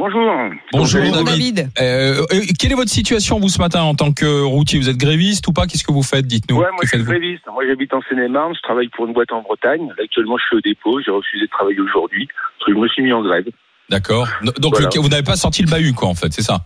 Bonjour. 0.00 0.24
Bonjour, 0.72 1.02
Bonjour, 1.02 1.24
David. 1.24 1.54
David. 1.56 1.70
Euh, 1.78 2.22
euh, 2.32 2.40
quelle 2.58 2.72
est 2.72 2.74
votre 2.74 2.88
situation 2.90 3.38
vous 3.38 3.50
ce 3.50 3.58
matin 3.58 3.82
en 3.82 3.94
tant 3.94 4.12
que 4.12 4.42
routier? 4.44 4.78
Vous 4.78 4.88
êtes 4.88 4.96
gréviste 4.96 5.46
ou 5.46 5.52
pas? 5.52 5.66
Qu'est-ce 5.66 5.84
que 5.84 5.92
vous 5.92 6.02
faites? 6.02 6.26
Dites-nous. 6.26 6.56
Ouais, 6.56 6.70
moi 6.72 6.80
je 6.84 6.88
suis 6.88 7.02
gréviste. 7.04 7.44
Moi 7.52 7.66
j'habite 7.68 7.92
en 7.92 8.00
Seine-et-Marne, 8.08 8.54
je 8.56 8.62
travaille 8.62 8.88
pour 8.88 9.06
une 9.06 9.12
boîte 9.12 9.30
en 9.30 9.42
Bretagne. 9.42 9.92
Actuellement 10.02 10.38
je 10.38 10.44
suis 10.46 10.56
au 10.56 10.60
dépôt, 10.62 11.02
j'ai 11.04 11.10
refusé 11.10 11.44
de 11.44 11.50
travailler 11.50 11.80
aujourd'hui 11.80 12.26
parce 12.58 12.66
que 12.66 12.72
je 12.72 12.78
me 12.78 12.88
suis 12.88 13.02
mis 13.02 13.12
en 13.12 13.22
grève. 13.22 13.44
D'accord. 13.90 14.26
Donc 14.56 14.72
Voilà. 14.72 14.88
le- 14.94 15.00
vous 15.02 15.08
n'avez 15.10 15.22
pas 15.22 15.36
sorti 15.36 15.62
le 15.62 15.68
bahut 15.70 15.92
quoi 15.92 16.08
en 16.08 16.14
fait, 16.14 16.32
c'est 16.32 16.40
ça? 16.42 16.60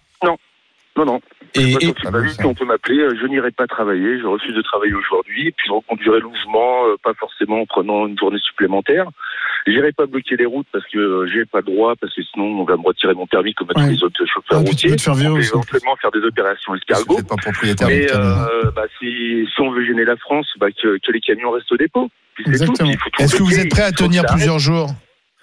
Non, 0.97 1.05
non. 1.05 1.21
Et, 1.57 1.73
Moi, 1.73 1.81
et- 1.83 1.87
dit 1.87 2.37
qu'on 2.41 2.55
peut 2.55 2.65
m'appeler, 2.65 2.99
euh, 3.01 3.17
je 3.21 3.27
n'irai 3.27 3.51
pas 3.51 3.67
travailler, 3.67 4.21
je 4.21 4.27
refuse 4.27 4.55
de 4.55 4.63
travailler 4.63 4.95
aujourd'hui, 4.95 5.49
et 5.49 5.51
puis 5.51 5.67
je 5.67 5.73
reconduirai 5.73 6.21
le 6.21 6.29
mouvement, 6.29 6.83
pas 7.03 7.15
forcément 7.19 7.63
en 7.63 7.67
prenant 7.67 8.07
une 8.07 8.17
journée 8.17 8.39
supplémentaire. 8.39 9.07
J'irai 9.67 9.93
pas 9.93 10.05
bloquer 10.07 10.37
les 10.37 10.45
routes 10.47 10.67
parce 10.73 10.85
que 10.93 10.99
euh, 10.99 11.27
j'ai 11.33 11.45
pas 11.47 11.59
le 11.61 11.65
droit, 11.73 11.95
parce 12.01 12.15
que 12.15 12.21
sinon 12.23 12.61
on 12.61 12.65
va 12.65 12.77
me 12.77 12.83
retirer 12.83 13.15
mon 13.15 13.27
permis 13.27 13.55
comme 13.55 13.71
à 13.71 13.75
tous 13.75 13.89
les 13.91 14.03
autres 14.05 14.25
chauffeurs 14.27 14.59
Ah, 14.61 14.69
routiers. 14.69 14.99
faire 14.99 15.15
virer 15.15 15.31
on 15.31 15.35
peut 15.35 15.41
aussi. 15.41 15.49
éventuellement 15.51 15.97
faire 15.97 16.11
des 16.11 16.21
opérations 16.21 16.75
n'êtes 16.75 17.29
pas 17.29 17.37
propriétaire 17.37 17.89
Mais 17.89 18.07
euh, 18.13 18.71
bah, 18.77 18.85
si, 18.99 19.47
si 19.55 19.61
on 19.61 19.71
veut 19.71 19.85
gêner 19.87 20.05
la 20.05 20.17
France, 20.17 20.47
bah, 20.59 20.67
que, 20.71 20.99
que 20.99 21.13
les 21.13 21.21
camions 21.21 21.51
restent 21.51 21.73
au 21.73 21.77
dépôt. 21.79 22.11
Puis. 22.35 22.45
Exactement. 22.47 22.91
Est-ce 23.19 23.37
que 23.37 23.43
vous 23.43 23.59
êtes 23.59 23.71
prêt 23.71 23.83
à 23.85 23.93
tenir 23.93 24.25
plusieurs 24.27 24.59
jours, 24.59 24.89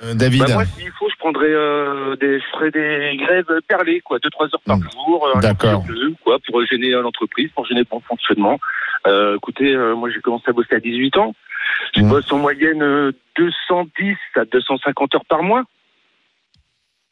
euh, 0.03 0.13
David 0.15 0.41
bah 0.41 0.53
moi, 0.53 0.65
s'il 0.65 0.91
faut, 0.91 1.09
je 1.09 1.15
prendrais 1.17 1.49
euh, 1.49 2.15
des, 2.15 2.39
je 2.39 2.45
ferais 2.53 2.71
des 2.71 3.17
grèves 3.17 3.61
perlées, 3.67 4.01
quoi, 4.01 4.19
deux 4.19 4.29
trois 4.29 4.47
heures 4.47 4.61
par 4.65 4.77
Hmm. 4.77 4.83
jour, 4.83 5.27
euh, 5.27 5.39
D'accord. 5.41 5.85
quoi, 6.23 6.37
pour 6.47 6.65
gêner 6.65 6.93
euh, 6.93 7.01
l'entreprise, 7.01 7.49
pour 7.53 7.65
gêner 7.65 7.81
le 7.81 7.87
bon 7.89 7.99
fonctionnement. 8.01 8.59
Euh, 9.07 9.35
écoutez, 9.37 9.73
euh, 9.75 9.95
moi, 9.95 10.09
j'ai 10.09 10.21
commencé 10.21 10.45
à 10.47 10.53
bosser 10.53 10.75
à 10.75 10.79
18 10.79 11.17
ans. 11.17 11.35
Je 11.95 12.01
Hmm. 12.01 12.09
bosse 12.09 12.31
en 12.31 12.37
moyenne 12.37 12.81
euh, 12.83 13.11
210 13.37 14.15
à 14.35 14.45
250 14.45 15.15
heures 15.15 15.25
par 15.25 15.43
mois. 15.43 15.63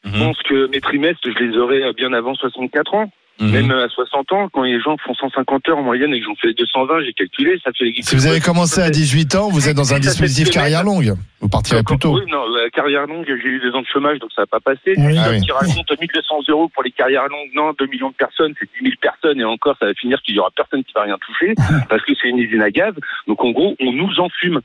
Je 0.04 0.10
Mhm. 0.10 0.20
pense 0.20 0.42
que 0.44 0.68
mes 0.68 0.80
trimestres, 0.82 1.22
je 1.30 1.44
les 1.44 1.58
aurai 1.58 1.84
euh, 1.84 1.94
bien 1.94 2.14
avant 2.14 2.34
64 2.34 2.94
ans. 2.94 3.12
Mhm. 3.40 3.52
Même 3.52 3.72
euh, 3.72 3.86
à 3.86 3.90
60 3.90 4.32
ans, 4.34 4.50
quand 4.52 4.64
les 4.64 4.82
gens 4.82 4.98
font 4.98 5.14
150 5.14 5.70
heures 5.70 5.78
en 5.78 5.84
moyenne 5.84 6.14
et 6.14 6.20
que 6.20 6.26
j'en 6.26 6.36
fais 6.36 6.54
220, 6.54 7.04
j'ai 7.06 7.14
calculé, 7.14 7.60
ça 7.64 7.72
fait... 7.72 7.94
Si 8.02 8.16
vous 8.16 8.28
avez 8.28 8.42
commencé 8.42 8.82
à 8.82 8.90
18 8.90 9.36
ans, 9.36 9.50
vous 9.50 9.70
êtes 9.70 9.78
dans 9.78 9.94
un 9.94 10.00
dispositif 10.00 10.50
carrière 10.50 10.84
longue. 10.84 11.14
Vous 11.40 11.48
partirez 11.48 11.82
plus 11.84 11.98
tôt. 11.98 12.16
Oui, 12.16 12.30
non, 12.30 12.44
la 12.50 12.70
carrière 12.70 13.08
longue, 13.08 13.26
j'ai 13.26 13.48
eu 13.48 13.60
deux 13.62 13.74
ans 13.74 13.82
de 13.82 13.88
chômage, 13.88 14.20
donc 14.20 14.32
ça 14.36 14.42
n'a 14.42 14.48
pas 14.48 14.60
passé. 14.60 14.94
Oui. 14.98 15.16
Ah 15.18 15.30
oui. 15.32 15.40
Qui 15.40 15.52
raconte 15.54 15.90
1200 16.00 16.36
euros 16.50 16.68
pour 16.68 16.84
les 16.84 16.92
carrières 16.92 17.28
longues, 17.28 17.50
non, 17.56 17.74
2 17.80 17.88
millions 17.88 18.10
de 18.10 18.16
personnes, 18.16 18.54
c'est 18.60 18.70
10 18.78 18.90
000 18.90 18.96
personnes, 19.02 19.40
et 19.40 19.46
encore, 19.46 19.78
ça 19.80 19.86
va 19.86 19.94
finir 19.94 20.22
qu'il 20.22 20.36
y 20.36 20.40
aura 20.40 20.52
personne 20.54 20.84
qui 20.84 20.92
va 20.94 21.04
rien 21.04 21.18
toucher, 21.26 21.56
parce 21.90 22.04
que 22.04 22.12
c'est 22.22 22.28
une 22.28 22.40
usine 22.40 22.62
à 22.62 22.72
gaz. 22.72 22.94
Donc 23.28 23.42
en 23.44 23.52
gros, 23.52 23.76
on 23.80 23.94
nous 23.94 24.20
enfume. 24.20 24.60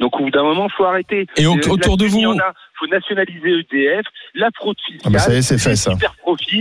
Donc 0.00 0.14
au 0.20 0.24
bout 0.24 0.30
d'un 0.30 0.42
moment, 0.42 0.68
faut 0.68 0.84
arrêter. 0.84 1.26
Et 1.36 1.46
au- 1.46 1.56
Euh, 1.56 1.70
autour 1.70 1.96
de 1.96 2.06
vous- 2.06 2.18
il 2.34 2.40
a, 2.40 2.52
faut 2.78 2.86
nationaliser 2.86 3.60
EDF, 3.60 4.04
la 4.34 4.48
fraude 4.54 4.76
Ah 4.78 4.92
fiscale, 4.92 5.12
bah 5.12 5.18
ça 5.18 5.32
y 5.34 5.36
est, 5.38 5.42
c'est 5.42 5.58
fait 5.58 5.76
ça. 5.76 5.92
super 5.92 6.14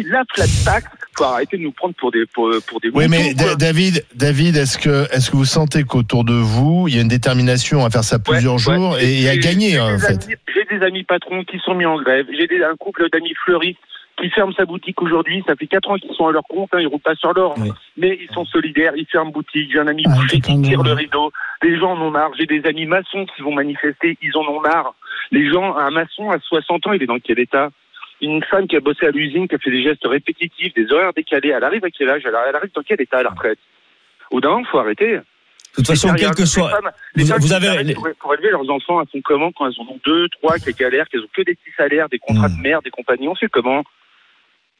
la 0.07 0.23
flat 0.33 0.45
tax. 0.63 0.87
Faut 1.17 1.23
arrêter 1.25 1.57
de 1.57 1.63
nous 1.63 1.71
prendre 1.71 1.93
pour 1.95 2.11
des 2.11 2.25
pour, 2.33 2.49
pour 2.67 2.79
des 2.81 2.89
Oui, 2.93 3.07
mais 3.09 3.33
quoi. 3.35 3.55
David, 3.55 4.05
David, 4.15 4.55
est-ce 4.57 4.77
que, 4.77 5.05
est-ce 5.13 5.31
que 5.31 5.35
vous 5.37 5.45
sentez 5.45 5.83
qu'autour 5.83 6.23
de 6.23 6.33
vous, 6.33 6.87
il 6.87 6.95
y 6.95 6.97
a 6.97 7.01
une 7.01 7.07
détermination 7.07 7.85
à 7.85 7.89
faire 7.89 8.03
ça 8.03 8.19
plusieurs 8.19 8.53
Ouais, 8.55 8.59
jours 8.59 8.97
et, 8.99 9.21
et 9.23 9.29
à 9.29 9.37
gagner, 9.37 9.71
j'ai 9.71 9.77
hein, 9.79 9.93
en 9.95 9.95
des 9.95 9.99
fait 10.01 10.23
amis- 10.25 10.35
J'ai 10.53 10.77
des 10.77 10.85
amis 10.85 11.03
patrons 11.03 11.43
qui 11.43 11.59
sont 11.59 11.73
mis 11.75 11.85
en 11.85 12.01
grève. 12.01 12.25
J'ai 12.31 12.63
un 12.63 12.75
couple 12.77 13.07
d'amis 13.11 13.33
fleuristes 13.43 13.79
qui 14.17 14.29
ferment 14.29 14.53
sa 14.53 14.65
boutique 14.65 15.01
aujourd'hui. 15.01 15.43
Ça 15.47 15.55
fait 15.55 15.67
quatre 15.67 15.89
ans 15.89 15.97
qu'ils 15.97 16.13
sont 16.15 16.27
à 16.27 16.31
leur 16.31 16.43
compte. 16.43 16.69
Hein, 16.73 16.79
ils 16.79 16.87
roulent 16.87 16.99
pas 17.01 17.15
sur 17.15 17.33
l'or. 17.33 17.55
Oui. 17.57 17.69
Mais 17.97 18.17
ils 18.21 18.33
sont 18.33 18.45
solidaires. 18.45 18.93
Ils 18.95 19.05
ferment 19.07 19.31
boutique. 19.31 19.71
J'ai 19.71 19.79
un 19.79 19.87
ami 19.87 20.03
Ah, 20.07 20.15
boucher 20.15 20.39
qui 20.39 20.61
tire 20.61 20.83
le 20.83 20.93
rideau. 20.93 21.31
Les 21.63 21.77
gens 21.77 21.91
en 21.93 22.01
ont 22.01 22.11
marre. 22.11 22.31
J'ai 22.37 22.45
des 22.45 22.65
amis 22.67 22.85
maçons 22.85 23.25
qui 23.35 23.41
vont 23.41 23.53
manifester. 23.53 24.17
Ils 24.21 24.35
en 24.37 24.45
ont 24.47 24.61
marre. 24.61 24.93
Les 25.31 25.49
gens, 25.51 25.75
un 25.75 25.89
maçon 25.91 26.29
à 26.31 26.39
60 26.39 26.87
ans, 26.87 26.93
il 26.93 27.03
est 27.03 27.07
dans 27.07 27.19
quel 27.19 27.39
état? 27.39 27.69
Une 28.21 28.43
femme 28.43 28.67
qui 28.67 28.75
a 28.77 28.79
bossé 28.79 29.05
à 29.05 29.11
l'usine, 29.11 29.47
qui 29.47 29.55
a 29.55 29.57
fait 29.57 29.71
des 29.71 29.83
gestes 29.83 30.05
répétitifs, 30.05 30.73
des 30.73 30.89
horaires 30.91 31.13
décalés, 31.13 31.49
elle 31.49 31.63
arrive 31.63 31.83
à 31.83 31.89
quel 31.89 32.09
âge? 32.09 32.21
Elle 32.25 32.35
arrive 32.35 32.71
dans 32.73 32.81
quel 32.83 33.01
état 33.01 33.17
à 33.17 33.23
la 33.23 33.29
retraite? 33.31 33.59
Au 34.31 34.39
d'un 34.39 34.49
moment, 34.51 34.63
faut 34.71 34.79
arrêter. 34.79 35.17
De 35.17 35.81
toute 35.81 35.87
façon, 35.87 36.13
quel 36.17 36.31
que 36.31 36.45
soit. 36.45 36.69
femmes- 36.69 36.91
vous- 37.17 37.25
vous 37.39 37.51
avez- 37.53 37.93
pour, 37.93 38.07
pour 38.19 38.33
élever 38.33 38.51
leurs 38.51 38.69
enfants, 38.69 39.01
elles 39.01 39.07
font 39.11 39.21
comment 39.21 39.51
quand 39.51 39.67
elles 39.67 39.73
en 39.79 39.91
ont 39.91 39.99
deux, 40.05 40.29
trois, 40.29 40.57
qu'elles 40.57 40.73
galèrent, 40.75 41.09
qu'elles 41.09 41.19
ont 41.21 41.29
que 41.35 41.41
des 41.41 41.55
petits 41.55 41.75
salaires, 41.75 42.07
des 42.07 42.17
contrats 42.19 42.47
Hmm. 42.47 42.55
de 42.57 42.61
mère, 42.61 42.81
des 42.81 42.89
compagnies, 42.91 43.27
on 43.27 43.35
fait 43.35 43.49
comment 43.49 43.83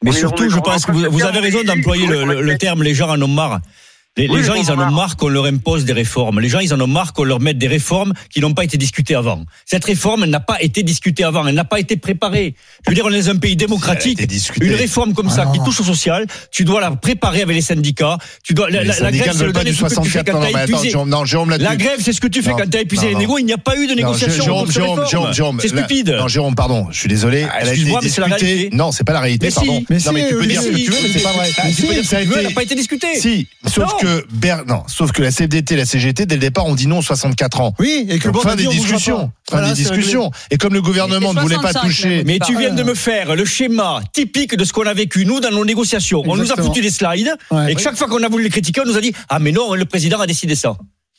Mais 0.04 0.12
surtout, 0.12 0.48
je 0.48 0.58
pense 0.58 0.84
en 0.84 0.86
que 0.86 0.92
vous, 0.92 1.24
avez 1.24 1.40
raison 1.40 1.62
d'employer 1.62 2.06
le, 2.06 2.58
terme 2.58 2.82
les 2.82 2.94
gens 2.94 3.08
en 3.08 3.20
ont 3.20 3.28
marre. 3.28 3.60
Les, 4.18 4.28
Oui, 4.30 4.38
les 4.38 4.44
gens, 4.44 4.54
ils 4.54 4.70
en 4.70 4.78
ont 4.78 4.90
marre. 4.90 5.16
qu'on 5.16 5.28
leur 5.28 5.44
impose 5.44 5.84
des 5.84 5.92
réformes. 5.92 6.40
Les 6.40 6.48
gens, 6.48 6.60
ils 6.60 6.72
en 6.72 6.80
ont 6.80 6.86
marre 6.86 7.12
qu'on 7.12 7.24
leur 7.24 7.38
mette 7.38 7.58
des 7.58 7.66
réformes 7.68 8.14
qui 8.30 8.40
n'ont 8.40 8.54
pas 8.54 8.64
été 8.64 8.78
discutées 8.78 9.14
avant. 9.14 9.44
Cette 9.66 9.84
réforme, 9.84 10.24
elle 10.24 10.30
n'a 10.30 10.40
pas 10.40 10.62
été 10.62 10.82
discutée 10.82 11.22
avant. 11.22 11.46
Elle 11.46 11.54
n'a 11.54 11.64
pas 11.64 11.78
été 11.80 11.98
préparée. 11.98 12.54
Je 12.86 12.90
veux 12.90 12.94
dire, 12.94 13.04
on 13.04 13.10
est 13.12 13.20
dans 13.24 13.30
un 13.30 13.36
pays 13.36 13.56
démocratique. 13.56 14.20
Une 14.62 14.74
réforme 14.74 15.12
comme 15.12 15.28
ça 15.28 15.44
Ah 15.46 15.52
qui 15.52 15.58
non. 15.58 15.64
touche 15.66 15.80
au 15.80 15.84
social, 15.84 16.26
tu 16.50 16.64
dois 16.64 16.80
la 16.80 16.92
préparer 16.92 17.42
avec 17.42 17.54
les 17.54 17.60
syndicats. 17.62 18.16
Tu 18.42 18.54
dois, 18.54 18.70
la, 18.70 18.80
Les 18.82 18.88
la- 18.88 18.94
la 18.94 19.00
syndicats 19.00 19.24
grève, 19.24 19.36
c'est 19.36 19.44
truc 19.44 19.54
que 19.54 19.60
tu 19.68 19.74
fais 19.74 19.78
64. 19.80 20.26
quand 20.26 20.32
Non, 20.32 20.38
non, 20.40 20.46
t'as 20.46 20.52
mais 20.52 20.58
attends, 20.62 20.72
épuisé. 20.72 20.90
Jérôme, 20.90 21.08
non, 21.10 21.24
Jérôme 21.26 21.50
là-dessus. 21.50 21.68
La 21.70 21.76
grève, 21.76 21.98
c'est 22.00 22.12
ce 22.14 22.20
que 22.22 22.28
tu 22.28 22.42
fais 22.42 22.50
Non, 22.52 22.56
quand 22.56 22.70
t'as 22.70 22.80
épuisé 22.80 23.04
non, 23.06 23.10
les 23.12 23.16
négos. 23.18 23.38
Il 23.38 23.44
n'y 23.44 23.52
a 23.52 23.58
pas 23.58 23.76
eu 23.76 23.86
de 23.86 23.92
négociation. 23.94 24.42
Jérôme, 24.44 24.60
contre 24.60 24.72
ce 24.72 24.78
Jérôme, 24.80 24.90
réforme. 25.00 25.10
Jérôme, 25.10 25.32
Jérôme, 25.34 25.58
C'est 25.60 25.68
stupide. 25.68 26.16
Non, 26.18 26.28
Jérôme, 26.28 26.54
pardon, 26.54 26.86
je 26.90 26.98
suis 26.98 27.08
désolé. 27.08 27.46
Elle 27.60 27.68
a 27.68 27.74
été 27.74 27.84
discutée. 28.00 28.70
Non, 28.72 28.92
c'est 28.92 29.04
pas 29.04 29.12
la 29.12 29.20
réalité, 29.20 29.50
pardon. 29.50 29.74
Non, 29.90 30.12
mais 30.14 30.28
tu 30.28 30.34
peux 30.36 30.46
dire 30.46 30.62
ce 30.62 30.68
que 30.68 30.74
tu 30.76 30.90
veux, 30.90 30.96
mais 31.02 31.08
c'est 31.12 31.20
pas 31.22 31.32
vrai. 31.32 31.50
Tu 31.76 31.82
peux 31.82 31.92
dire 31.92 32.02
ce 32.02 32.08
ça 32.08 32.16
a 32.16 32.20
que 32.20 32.24
tu 32.24 32.30
veux, 32.32 32.38
elle 32.38 32.44
n'a 32.46 32.50
pas 32.52 32.62
été 32.62 32.74
discutée. 32.74 33.20
Si, 33.20 33.46
sauf. 33.66 33.92
Que 34.06 34.26
Ber... 34.32 34.64
non, 34.66 34.82
sauf 34.86 35.12
que 35.12 35.22
la 35.22 35.30
CFDT 35.30 35.74
et 35.74 35.76
la 35.76 35.84
CGT 35.84 36.26
dès 36.26 36.34
le 36.36 36.40
départ 36.40 36.66
ont 36.66 36.74
dit 36.74 36.86
non 36.86 36.98
aux 36.98 37.02
64 37.02 37.60
ans. 37.60 37.74
Oui, 37.78 38.06
et 38.08 38.18
que 38.18 38.28
le 38.28 38.32
Donc, 38.32 38.42
fin 38.42 38.56
des 38.56 38.66
discussions, 38.66 39.30
fin 39.48 39.58
Voilà, 39.58 39.68
des 39.70 39.82
c'est 39.82 39.88
réglé. 39.88 39.98
discussions. 40.02 40.30
Et 40.50 40.56
comme 40.58 40.74
le 40.74 40.82
gouvernement 40.82 41.34
ne 41.34 41.40
voulait 41.40 41.56
pas 41.56 41.72
65 41.72 41.86
toucher. 41.88 42.24
Mais 42.24 42.38
tu 42.38 42.56
viens 42.56 42.72
de 42.74 42.82
me 42.82 42.94
faire 42.94 43.34
le 43.36 43.44
schéma 43.44 44.00
typique 44.12 44.56
de 44.56 44.64
ce 44.64 44.72
qu'on 44.72 44.86
a 44.86 44.94
vécu 44.94 45.24
nous 45.26 45.40
dans 45.40 45.50
nos 45.50 45.64
négociations. 45.64 46.22
On 46.26 46.36
nous 46.36 46.52
a 46.52 46.56
foutu 46.56 46.80
des 46.80 46.90
slides 46.90 47.34
Ouais. 47.50 47.72
et 47.72 47.74
que 47.74 47.80
chaque 47.80 47.96
fois 47.96 48.08
qu'on 48.08 48.22
a 48.22 48.28
voulu 48.28 48.44
les 48.44 48.50
critiquer, 48.50 48.80
on 48.82 48.86
nous 48.88 48.96
a 48.96 49.00
dit 49.00 49.12
ah 49.28 49.38
mais 49.38 49.52
non, 49.52 49.74
le 49.74 49.84
président 49.84 50.20
a 50.20 50.26
décidé 50.26 50.54
ça. 50.54 50.76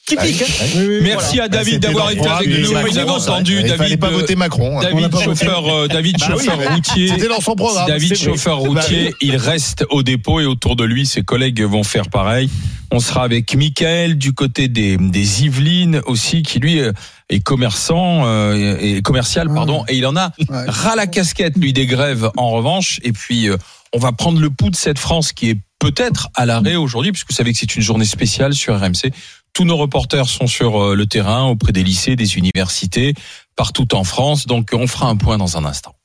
Typique. 0.08 0.42
hein. 0.42 0.46
Oui, 0.78 0.86
oui, 0.88 1.00
Merci 1.04 1.40
à 1.42 1.50
David 1.50 1.82
d'avoir 1.82 2.10
été 2.12 2.26
avec 2.26 2.48
nous. 2.48 2.72
de 2.72 3.10
entendu 3.10 3.58
fallait 3.60 3.78
David. 3.78 4.00
pas 4.00 4.08
euh, 4.08 4.12
voter 4.12 4.36
Macron. 4.38 4.80
hein. 4.80 4.82
On 4.82 4.82
David 4.84 5.02
l'a 5.02 5.10
pas 5.10 5.18
voté. 5.18 5.26
chauffeur, 5.46 5.68
euh, 5.68 5.88
David 5.90 6.18
Bah 6.18 6.26
oui, 6.30 6.46
chauffeur 6.46 6.74
routier. 6.74 7.08
C'était 7.10 7.28
dans 7.28 7.42
son 7.42 7.56
programme. 7.56 7.88
David 7.88 8.16
chauffeur 8.16 8.62
Bah 8.64 8.68
routier, 8.70 9.14
il 9.20 9.36
reste 9.36 9.86
au 9.90 10.04
dépôt 10.04 10.40
et 10.40 10.46
autour 10.46 10.78
de 10.78 10.86
lui, 10.86 11.06
ses 11.06 11.24
collègues 11.24 11.62
vont 11.62 11.84
faire 11.84 12.10
pareil. 12.10 12.50
On 12.90 13.00
sera 13.00 13.24
avec 13.24 13.54
Michael 13.54 14.18
du 14.18 14.32
côté 14.32 14.70
des, 14.70 14.96
des 14.96 15.44
Yvelines 15.44 16.00
aussi, 16.06 16.42
qui 16.42 16.60
lui 16.60 16.80
euh, 16.80 16.94
est 17.28 17.42
commerçant 17.42 18.26
euh, 18.26 18.78
et 18.80 19.02
commercial, 19.02 19.54
pardon, 19.54 19.84
et 19.90 19.98
il 19.98 20.06
en 20.06 20.16
a 20.16 20.32
Ouais. 20.50 20.64
ras 20.70 20.96
la 20.96 21.08
casquette 21.08 21.58
lui 21.58 21.74
des 21.74 21.86
grèves 21.86 22.30
en 22.38 22.52
revanche. 22.52 23.02
Et 23.04 23.12
puis 23.12 23.50
euh, 23.50 23.58
on 23.94 24.00
va 24.00 24.14
prendre 24.14 24.40
le 24.40 24.50
pouls 24.50 24.70
de 24.70 24.76
cette 24.78 25.00
France 25.00 25.34
qui 25.34 25.50
est 25.50 25.58
peut-être 25.80 26.30
à 26.34 26.46
l'arrêt 26.46 26.76
aujourd'hui, 26.78 27.12
puisque 27.12 27.30
vous 27.30 27.36
savez 27.36 27.52
que 27.52 27.60
c'est 27.60 27.76
une 27.76 27.82
journée 27.82 28.06
spéciale 28.06 28.54
sur 28.54 28.80
RMC. 28.80 29.12
Tous 29.58 29.66
nos 29.66 29.78
reporters 29.78 30.30
sont 30.30 30.46
sur 30.46 30.80
euh, 30.80 30.96
le 30.96 31.08
terrain, 31.08 31.46
auprès 31.46 31.72
des 31.72 31.84
lycées, 31.84 32.16
des 32.16 32.38
universités, 32.38 33.16
partout 33.56 33.96
en 33.96 34.04
France. 34.04 34.46
Donc 34.46 34.70
on 34.72 34.86
fera 34.86 35.08
un 35.08 35.16
point 35.16 35.40
dans 35.40 35.58
un 35.58 35.66
instant. 35.66 35.96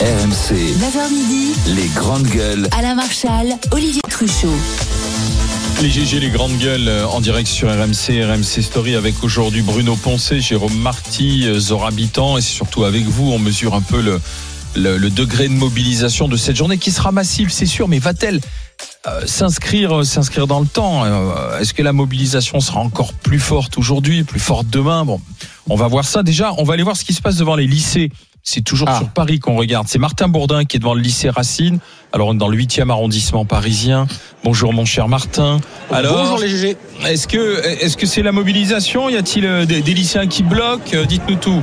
RMC, 0.00 0.74
9h 0.74 1.14
midi, 1.14 1.54
les 1.68 1.86
grandes 1.94 2.26
gueules. 2.26 2.68
Alain 2.76 2.96
Marchal, 2.96 3.56
Olivier 3.70 4.00
Truchot. 4.10 4.52
Les 5.80 5.90
GG, 5.90 6.18
les 6.18 6.30
grandes 6.30 6.58
gueules 6.58 6.88
euh, 6.88 7.06
en 7.06 7.20
direct 7.20 7.46
sur 7.46 7.68
RMC, 7.68 8.24
RMC 8.24 8.62
Story 8.62 8.96
avec 8.96 9.22
aujourd'hui 9.22 9.62
Bruno 9.62 9.94
Poncé, 9.94 10.40
Jérôme 10.40 10.76
Marty, 10.76 11.44
euh, 11.46 11.60
Zora 11.60 11.90
Habitant 11.90 12.36
et 12.36 12.40
c'est 12.40 12.50
surtout 12.50 12.82
avec 12.82 13.04
vous, 13.04 13.30
on 13.30 13.38
mesure 13.38 13.74
un 13.74 13.80
peu 13.80 14.00
le, 14.00 14.20
le, 14.74 14.98
le 14.98 15.10
degré 15.10 15.46
de 15.46 15.54
mobilisation 15.54 16.26
de 16.26 16.36
cette 16.36 16.56
journée 16.56 16.78
qui 16.78 16.90
sera 16.90 17.12
massive, 17.12 17.50
c'est 17.50 17.64
sûr, 17.64 17.86
mais 17.86 18.00
va-t-elle 18.00 18.40
s'inscrire 19.26 20.04
s'inscrire 20.04 20.46
dans 20.46 20.60
le 20.60 20.66
temps 20.66 21.04
Euh, 21.04 21.58
Est-ce 21.60 21.72
que 21.74 21.82
la 21.82 21.92
mobilisation 21.92 22.60
sera 22.60 22.80
encore 22.80 23.12
plus 23.12 23.38
forte 23.40 23.78
aujourd'hui, 23.78 24.24
plus 24.24 24.40
forte 24.40 24.66
demain? 24.68 25.04
Bon, 25.04 25.20
on 25.68 25.76
va 25.76 25.86
voir 25.88 26.04
ça. 26.04 26.22
Déjà, 26.22 26.52
on 26.58 26.64
va 26.64 26.74
aller 26.74 26.82
voir 26.82 26.96
ce 26.96 27.04
qui 27.04 27.12
se 27.12 27.22
passe 27.22 27.36
devant 27.36 27.56
les 27.56 27.66
lycées. 27.66 28.10
C'est 28.42 28.60
toujours 28.62 28.88
Ah. 28.88 28.98
sur 28.98 29.08
Paris 29.08 29.40
qu'on 29.40 29.56
regarde. 29.56 29.88
C'est 29.88 29.98
Martin 29.98 30.28
Bourdin 30.28 30.64
qui 30.64 30.76
est 30.76 30.80
devant 30.80 30.94
le 30.94 31.00
lycée 31.00 31.30
Racine. 31.30 31.80
Alors, 32.12 32.28
on 32.28 32.34
est 32.34 32.38
dans 32.38 32.46
le 32.48 32.56
8e 32.56 32.90
arrondissement 32.90 33.44
parisien. 33.44 34.06
Bonjour, 34.44 34.72
mon 34.72 34.84
cher 34.84 35.08
Martin. 35.08 35.58
Alors, 35.90 36.22
Bonjour 36.22 36.38
les 36.38 36.48
GG. 36.48 36.76
est-ce 37.06 37.26
que 37.26 37.60
est-ce 37.82 37.96
que 37.96 38.06
c'est 38.06 38.22
la 38.22 38.30
mobilisation? 38.32 39.08
Y 39.08 39.16
a-t-il 39.16 39.46
euh, 39.46 39.66
des, 39.66 39.82
des 39.82 39.94
lycéens 39.94 40.28
qui 40.28 40.44
bloquent? 40.44 40.94
Euh, 40.94 41.04
Dites-nous 41.06 41.36
tout. 41.36 41.60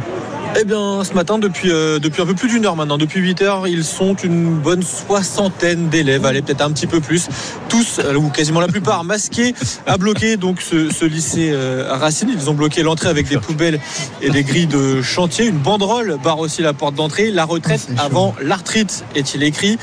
Eh 0.56 0.66
bien, 0.66 1.04
ce 1.04 1.14
matin, 1.14 1.40
depuis, 1.40 1.72
euh, 1.72 1.98
depuis 1.98 2.22
un 2.22 2.28
peu 2.28 2.36
plus 2.36 2.48
d'une 2.48 2.66
heure 2.66 2.76
maintenant, 2.76 3.00
depuis 3.00 3.20
8 3.20 3.42
heures, 3.42 3.68
ils 3.68 3.84
sont 3.84 4.14
une 4.16 4.54
bonne 4.54 4.84
soixantaine 4.84 5.90
d'élèves, 5.90 6.26
allez, 6.28 6.44
peut-être 6.44 6.62
un 6.62 6.72
petit 6.72 6.86
peu 6.86 7.00
plus, 7.02 7.28
tous, 7.70 8.00
euh, 8.00 8.14
ou 8.14 8.30
quasiment 8.30 8.60
la 8.60 8.68
plupart, 8.68 9.04
masqués, 9.04 9.56
à 9.88 9.98
bloquer 9.98 10.38
donc 10.38 10.62
ce, 10.62 10.92
ce 10.92 11.06
lycée 11.06 11.50
euh, 11.52 11.88
Racine. 11.90 12.30
Ils 12.32 12.52
ont 12.52 12.54
bloqué 12.54 12.84
l'entrée 12.84 13.10
avec 13.10 13.28
des 13.28 13.38
poubelles 13.38 13.80
et 14.22 14.30
des 14.30 14.44
grilles 14.44 14.68
de 14.68 15.02
chantier. 15.02 15.46
Une 15.46 15.58
banderole 15.58 16.20
barre 16.24 16.40
aussi 16.40 16.62
la 16.62 16.74
porte 16.74 16.94
d'entrée. 16.94 17.32
La 17.32 17.46
retraite 17.46 17.88
avant 17.98 18.36
l'arthrite, 18.40 19.06
est-il 19.16 19.42
écrit. 19.42 19.80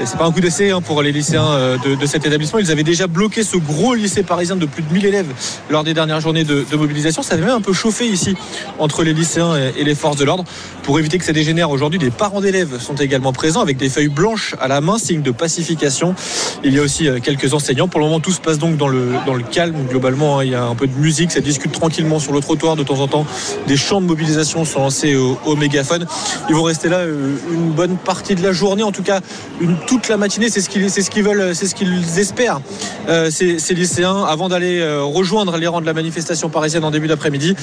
Et 0.00 0.06
c'est 0.06 0.16
pas 0.16 0.24
un 0.24 0.32
coup 0.32 0.40
d'essai 0.40 0.70
hein, 0.70 0.80
pour 0.80 1.02
les 1.02 1.12
lycéens 1.12 1.50
euh, 1.50 1.76
de, 1.84 1.94
de 1.94 2.06
cet 2.06 2.24
établissement. 2.24 2.58
Ils 2.58 2.70
avaient 2.70 2.84
déjà 2.84 3.06
bloqué 3.06 3.44
ce 3.44 3.58
gros 3.58 3.94
lycée 3.94 4.22
parisien 4.22 4.56
de 4.56 4.64
plus 4.64 4.82
de 4.82 4.90
1000 4.92 5.04
élèves 5.04 5.28
lors 5.68 5.84
des 5.84 5.92
dernières 5.92 6.20
journées 6.20 6.44
de, 6.44 6.64
de 6.70 6.76
mobilisation. 6.76 7.22
Ça 7.22 7.34
avait 7.34 7.44
même 7.44 7.56
un 7.56 7.60
peu 7.60 7.74
chauffé 7.74 8.08
ici 8.08 8.34
entre 8.78 9.02
les 9.02 9.12
lycéens 9.12 9.56
et, 9.56 9.80
et 9.80 9.84
les 9.84 9.94
forces 9.94 10.05
de 10.14 10.24
l'ordre. 10.24 10.44
Pour 10.84 11.00
éviter 11.00 11.18
que 11.18 11.24
ça 11.24 11.32
dégénère 11.32 11.70
aujourd'hui, 11.70 11.98
des 11.98 12.10
parents 12.10 12.40
d'élèves 12.40 12.78
sont 12.80 12.94
également 12.94 13.32
présents 13.32 13.62
avec 13.62 13.76
des 13.76 13.88
feuilles 13.88 14.08
blanches 14.08 14.54
à 14.60 14.68
la 14.68 14.80
main, 14.80 14.98
signe 14.98 15.22
de 15.22 15.32
pacification. 15.32 16.14
Il 16.62 16.72
y 16.72 16.78
a 16.78 16.82
aussi 16.82 17.08
euh, 17.08 17.18
quelques 17.20 17.54
enseignants. 17.54 17.88
Pour 17.88 17.98
le 17.98 18.06
moment, 18.06 18.20
tout 18.20 18.30
se 18.30 18.40
passe 18.40 18.58
donc 18.58 18.76
dans 18.76 18.86
le, 18.86 19.08
dans 19.26 19.34
le 19.34 19.42
calme. 19.42 19.86
Globalement, 19.90 20.38
hein, 20.38 20.44
il 20.44 20.52
y 20.52 20.54
a 20.54 20.64
un 20.64 20.74
peu 20.76 20.86
de 20.86 20.96
musique, 20.96 21.32
ça 21.32 21.40
discute 21.40 21.72
tranquillement 21.72 22.20
sur 22.20 22.32
le 22.32 22.40
trottoir. 22.40 22.76
De 22.76 22.84
temps 22.84 23.00
en 23.00 23.08
temps, 23.08 23.26
des 23.66 23.76
chants 23.76 24.00
de 24.00 24.06
mobilisation 24.06 24.64
sont 24.64 24.80
lancés 24.80 25.16
au, 25.16 25.38
au 25.44 25.56
mégaphone. 25.56 26.06
Ils 26.48 26.54
vont 26.54 26.62
rester 26.62 26.88
là 26.88 26.98
euh, 26.98 27.36
une 27.50 27.70
bonne 27.72 27.96
partie 27.96 28.34
de 28.34 28.42
la 28.42 28.52
journée, 28.52 28.82
en 28.82 28.92
tout 28.92 29.02
cas 29.02 29.20
une, 29.60 29.76
toute 29.86 30.08
la 30.08 30.16
matinée. 30.16 30.50
C'est 30.50 30.60
ce 30.60 30.68
qu'ils 30.68 30.90
c'est 30.90 31.02
ce 31.02 31.10
qu'ils 31.10 31.24
veulent, 31.24 31.54
c'est 31.54 31.66
ce 31.66 31.74
qu'ils 31.74 32.18
espèrent, 32.18 32.60
euh, 33.08 33.30
ces, 33.30 33.58
ces 33.58 33.74
lycéens, 33.74 34.24
avant 34.24 34.48
d'aller 34.48 34.78
euh, 34.80 35.02
rejoindre 35.02 35.56
les 35.56 35.66
rangs 35.66 35.80
de 35.80 35.86
la 35.86 35.94
manifestation 35.94 36.48
parisienne 36.48 36.84
en 36.84 36.90
début 36.90 37.08
d'après-midi. 37.08 37.54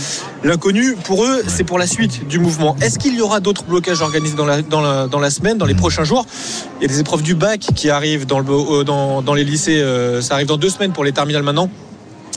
L'inconnu, 0.43 0.95
pour 1.03 1.23
eux, 1.25 1.43
c'est 1.47 1.63
pour 1.63 1.77
la 1.77 1.87
suite 1.87 2.27
Est-ce 2.81 2.99
qu'il 2.99 3.15
y 3.15 3.21
aura 3.21 3.39
d'autres 3.39 3.63
blocages 3.63 4.01
organisés 4.01 4.35
dans 4.35 4.45
la, 4.45 4.61
dans 4.61 4.81
la, 4.81 5.07
dans 5.07 5.19
la 5.19 5.29
semaine, 5.29 5.57
dans 5.57 5.65
les 5.65 5.75
prochains 5.75 6.03
jours? 6.03 6.25
Il 6.79 6.83
y 6.83 6.85
a 6.85 6.87
des 6.87 6.99
épreuves 6.99 7.23
du 7.23 7.35
bac 7.35 7.59
qui 7.75 7.89
arrivent 7.89 8.25
dans, 8.25 8.39
le, 8.39 8.45
euh, 8.49 8.83
dans, 8.83 9.21
dans 9.21 9.33
les 9.33 9.43
lycées. 9.43 9.79
euh, 9.81 10.21
ça 10.21 10.35
arrive 10.35 10.47
dans 10.47 10.57
deux 10.57 10.69
semaines 10.69 10.91
pour 10.93 11.03
les 11.03 11.11
terminales 11.11 11.43
maintenant. 11.43 11.69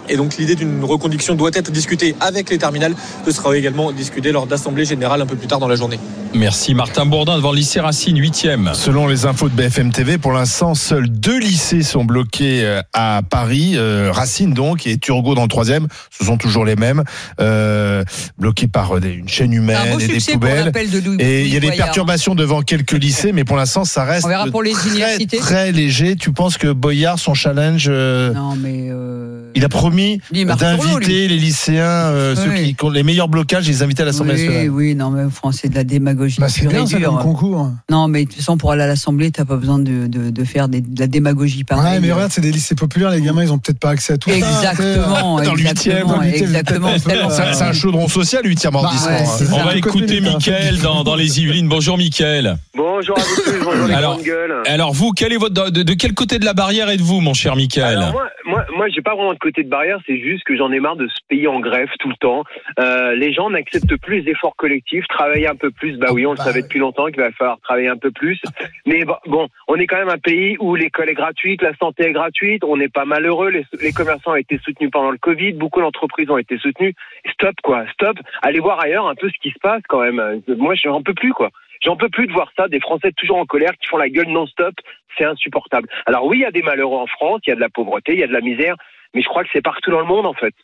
Et 0.08 0.16
donc 0.16 0.36
l'idée 0.36 0.54
d'une 0.54 0.84
reconduction 0.84 1.34
doit 1.34 1.50
être 1.54 1.70
discutée 1.70 2.14
avec 2.20 2.50
les 2.50 2.58
terminales. 2.58 2.94
Ce 3.24 3.32
sera 3.32 3.56
également 3.56 3.92
discuté 3.92 4.32
lors 4.32 4.46
d'assemblée 4.46 4.84
générale 4.84 5.20
un 5.22 5.26
peu 5.26 5.36
plus 5.36 5.46
tard 5.48 5.58
dans 5.58 5.68
la 5.68 5.76
journée. 5.76 5.98
Merci 6.34 6.74
Martin 6.74 7.06
Bourdin 7.06 7.36
devant 7.36 7.50
le 7.52 7.56
lycée 7.58 7.80
Racine, 7.80 8.18
8e. 8.18 8.74
Selon 8.74 9.06
les 9.06 9.24
infos 9.26 9.48
de 9.48 9.54
BFM 9.54 9.90
TV, 9.92 10.18
pour 10.18 10.32
l'instant, 10.32 10.74
seuls 10.74 11.08
deux 11.08 11.38
lycées 11.38 11.82
sont 11.82 12.04
bloqués 12.04 12.62
euh, 12.64 12.82
à 12.92 13.22
Paris. 13.28 13.72
Euh, 13.76 14.10
Racine 14.12 14.52
donc 14.52 14.86
et 14.86 14.98
Turgot 14.98 15.34
dans 15.34 15.42
le 15.42 15.48
troisième. 15.48 15.88
Ce 16.10 16.24
sont 16.24 16.36
toujours 16.36 16.64
les 16.64 16.76
mêmes, 16.76 17.02
euh, 17.40 18.04
bloqués 18.38 18.68
par 18.68 19.00
des- 19.00 19.10
une 19.12 19.28
chaîne 19.28 19.52
humaine 19.52 19.78
et 20.00 20.06
des 20.06 20.20
poubelles. 20.32 20.64
l'appel 20.66 20.90
de 20.90 20.98
Louis. 21.00 21.16
Et 21.20 21.42
il 21.46 21.52
y 21.54 21.56
a 21.56 21.60
des 21.60 21.70
perturbations 21.72 22.34
devant 22.34 22.60
quelques 22.62 22.92
lycées, 22.92 23.32
mais 23.32 23.44
pour 23.44 23.56
l'instant, 23.56 23.84
ça 23.84 24.04
reste 24.04 24.26
On 24.26 24.28
verra 24.28 24.46
pour 24.46 24.62
les 24.62 24.72
très, 25.38 25.72
léger. 25.72 26.16
Tu 26.16 26.32
penses 26.32 26.58
que 26.58 26.70
Boyard, 26.72 27.18
son 27.18 27.34
challenge, 27.34 27.86
euh, 27.88 28.32
Non, 28.34 28.54
mais. 28.56 28.88
euh, 28.90 29.50
il 29.54 29.64
a 29.64 29.68
promis 29.90 30.20
d'inviter 30.32 31.28
les 31.28 31.36
lycéens, 31.36 31.84
euh, 31.84 32.34
ceux 32.34 32.50
Oui. 32.50 32.64
qui, 32.64 32.74
qui 32.74 32.84
ont 32.84 32.90
les 32.90 33.02
meilleurs 33.02 33.28
blocages, 33.28 33.66
les 33.68 33.82
inviter 33.82 34.02
à 34.02 34.06
l'Assemblée 34.06 34.34
Oui, 34.34 34.42
nationale. 34.46 34.70
oui, 34.70 34.94
non, 34.94 35.10
mais 35.10 35.30
France, 35.30 35.58
c'est 35.62 35.68
de 35.68 35.74
la 35.74 35.84
démagogie. 35.84 36.40
Bah, 36.40 36.48
c'est 36.48 36.66
bien 36.66 36.86
ça 36.86 37.00
comme 37.00 37.18
concours. 37.18 37.70
Non, 37.90 38.08
mais 38.08 38.24
de 38.24 38.28
toute 38.30 38.38
façon, 38.38 38.56
pour 38.56 38.72
aller 38.72 38.82
à 38.82 38.86
l'Assemblée, 38.86 39.30
t'as 39.30 39.44
pas 39.44 39.56
besoin 39.56 39.78
de, 39.78 40.06
de, 40.06 40.30
de 40.30 40.44
faire 40.44 40.68
des- 40.68 40.80
de 40.80 40.98
la 41.00 41.06
démagogie 41.06 41.64
pareille. 41.64 41.94
Ouais, 41.94 42.00
mais 42.00 42.12
regarde, 42.12 42.32
c'est 42.32 42.40
des 42.40 42.50
lycées 42.52 42.74
populaires, 42.74 43.10
les 43.10 43.20
gamins, 43.20 43.42
ils 43.44 43.52
ont 43.52 43.58
peut-être 43.58 43.78
pas 43.78 43.90
accès 43.90 44.14
à 44.14 44.18
tout 44.18 44.30
ça. 44.30 44.36
Exactement, 44.36 45.40
Dans 45.40 45.54
exactement, 45.56 46.16
dans 46.16 46.22
exactement. 46.22 46.88
tellement. 47.06 47.30
C'est 47.30 47.62
un 47.62 47.72
chaudron 47.72 48.08
social, 48.08 48.42
le 48.44 48.50
8e 48.50 48.74
arrondissement. 48.74 49.08
ouais, 49.08 49.22
hein. 49.22 49.46
On 49.52 49.56
ça. 49.58 49.64
va 49.64 49.76
écouter. 49.76 50.20
Mickaël 50.20 50.78
dans, 50.80 51.04
dans 51.04 51.14
les 51.14 51.40
Yvelines. 51.40 51.68
Bonjour 51.68 51.96
Mickaël. 51.98 52.58
Bonjour 52.76 53.16
à 53.18 53.22
vous 53.22 53.42
tous, 53.42 53.64
bonjour 53.64 53.86
les 53.88 53.94
Alors- 53.94 54.14
grandes 54.14 54.24
gueules. 54.24 54.54
Alors 54.66 54.92
vous, 54.92 55.12
quel 55.12 55.32
est 55.32 55.36
votre, 55.36 55.70
de, 55.70 55.82
de 55.82 55.92
quel 55.94 56.14
côté 56.14 56.38
de 56.38 56.44
la 56.44 56.54
barrière 56.54 56.88
êtes-vous, 56.88 57.20
mon 57.20 57.34
cher 57.34 57.54
Mickaël 57.56 57.98
Alors 57.98 58.12
moi, 58.12 58.24
moi, 58.46 58.55
moi, 58.76 58.88
j'ai 58.88 59.02
pas 59.02 59.14
vraiment 59.14 59.32
de 59.32 59.38
côté 59.38 59.62
de 59.62 59.68
barrière, 59.68 59.98
c'est 60.06 60.18
juste 60.18 60.44
que 60.44 60.56
j'en 60.56 60.70
ai 60.70 60.80
marre 60.80 60.96
de 60.96 61.08
ce 61.08 61.18
pays 61.28 61.48
en 61.48 61.60
grève 61.60 61.88
tout 61.98 62.08
le 62.08 62.16
temps. 62.16 62.44
Euh, 62.78 63.14
les 63.14 63.32
gens 63.32 63.50
n'acceptent 63.50 63.96
plus 63.96 64.20
les 64.20 64.32
efforts 64.32 64.54
collectifs, 64.56 65.06
travailler 65.08 65.48
un 65.48 65.56
peu 65.56 65.70
plus. 65.70 65.96
Bah 65.98 66.08
oui, 66.12 66.26
on 66.26 66.32
le 66.32 66.36
savait 66.36 66.62
depuis 66.62 66.78
longtemps 66.78 67.06
qu'il 67.06 67.20
va 67.20 67.32
falloir 67.32 67.58
travailler 67.60 67.88
un 67.88 67.96
peu 67.96 68.10
plus. 68.10 68.40
Mais 68.86 69.04
bon, 69.26 69.48
on 69.68 69.76
est 69.76 69.86
quand 69.86 69.96
même 69.96 70.10
un 70.10 70.18
pays 70.18 70.56
où 70.60 70.74
l'école 70.74 71.08
est 71.08 71.14
gratuite, 71.14 71.62
la 71.62 71.74
santé 71.76 72.04
est 72.04 72.12
gratuite, 72.12 72.64
on 72.64 72.76
n'est 72.76 72.88
pas 72.88 73.04
malheureux, 73.04 73.48
les, 73.48 73.64
les 73.80 73.92
commerçants 73.92 74.32
ont 74.32 74.36
été 74.36 74.58
soutenus 74.58 74.90
pendant 74.90 75.10
le 75.10 75.18
Covid, 75.18 75.54
beaucoup 75.54 75.80
d'entreprises 75.80 76.30
ont 76.30 76.38
été 76.38 76.58
soutenues. 76.58 76.94
Stop 77.32 77.54
quoi, 77.62 77.84
stop. 77.92 78.16
Allez 78.42 78.60
voir 78.60 78.80
ailleurs 78.80 79.08
un 79.08 79.14
peu 79.14 79.28
ce 79.28 79.38
qui 79.40 79.50
se 79.50 79.58
passe 79.60 79.82
quand 79.88 80.00
même. 80.00 80.42
Moi, 80.48 80.74
j'en 80.74 81.02
peux 81.02 81.14
plus 81.14 81.32
quoi. 81.32 81.50
J'en 81.82 81.96
peux 81.96 82.08
plus 82.08 82.26
de 82.26 82.32
voir 82.32 82.50
ça, 82.56 82.68
des 82.68 82.80
Français 82.80 83.12
toujours 83.12 83.36
en 83.36 83.46
colère 83.46 83.72
qui 83.80 83.88
font 83.88 83.96
la 83.96 84.08
gueule 84.08 84.28
non-stop. 84.28 84.74
C'est 85.16 85.24
insupportable. 85.24 85.88
Alors 86.06 86.24
oui, 86.26 86.38
il 86.38 86.42
y 86.42 86.46
a 86.46 86.50
des 86.50 86.62
malheureux 86.62 86.98
en 86.98 87.06
France, 87.06 87.40
il 87.46 87.50
y 87.50 87.52
a 87.52 87.56
de 87.56 87.60
la 87.60 87.70
pauvreté, 87.70 88.12
il 88.12 88.20
y 88.20 88.24
a 88.24 88.26
de 88.26 88.32
la 88.32 88.40
misère, 88.40 88.76
mais 89.14 89.22
je 89.22 89.28
crois 89.28 89.42
que 89.44 89.50
c'est 89.52 89.62
partout 89.62 89.90
dans 89.90 90.00
le 90.00 90.06
monde 90.06 90.26
en 90.26 90.34
fait. 90.34 90.54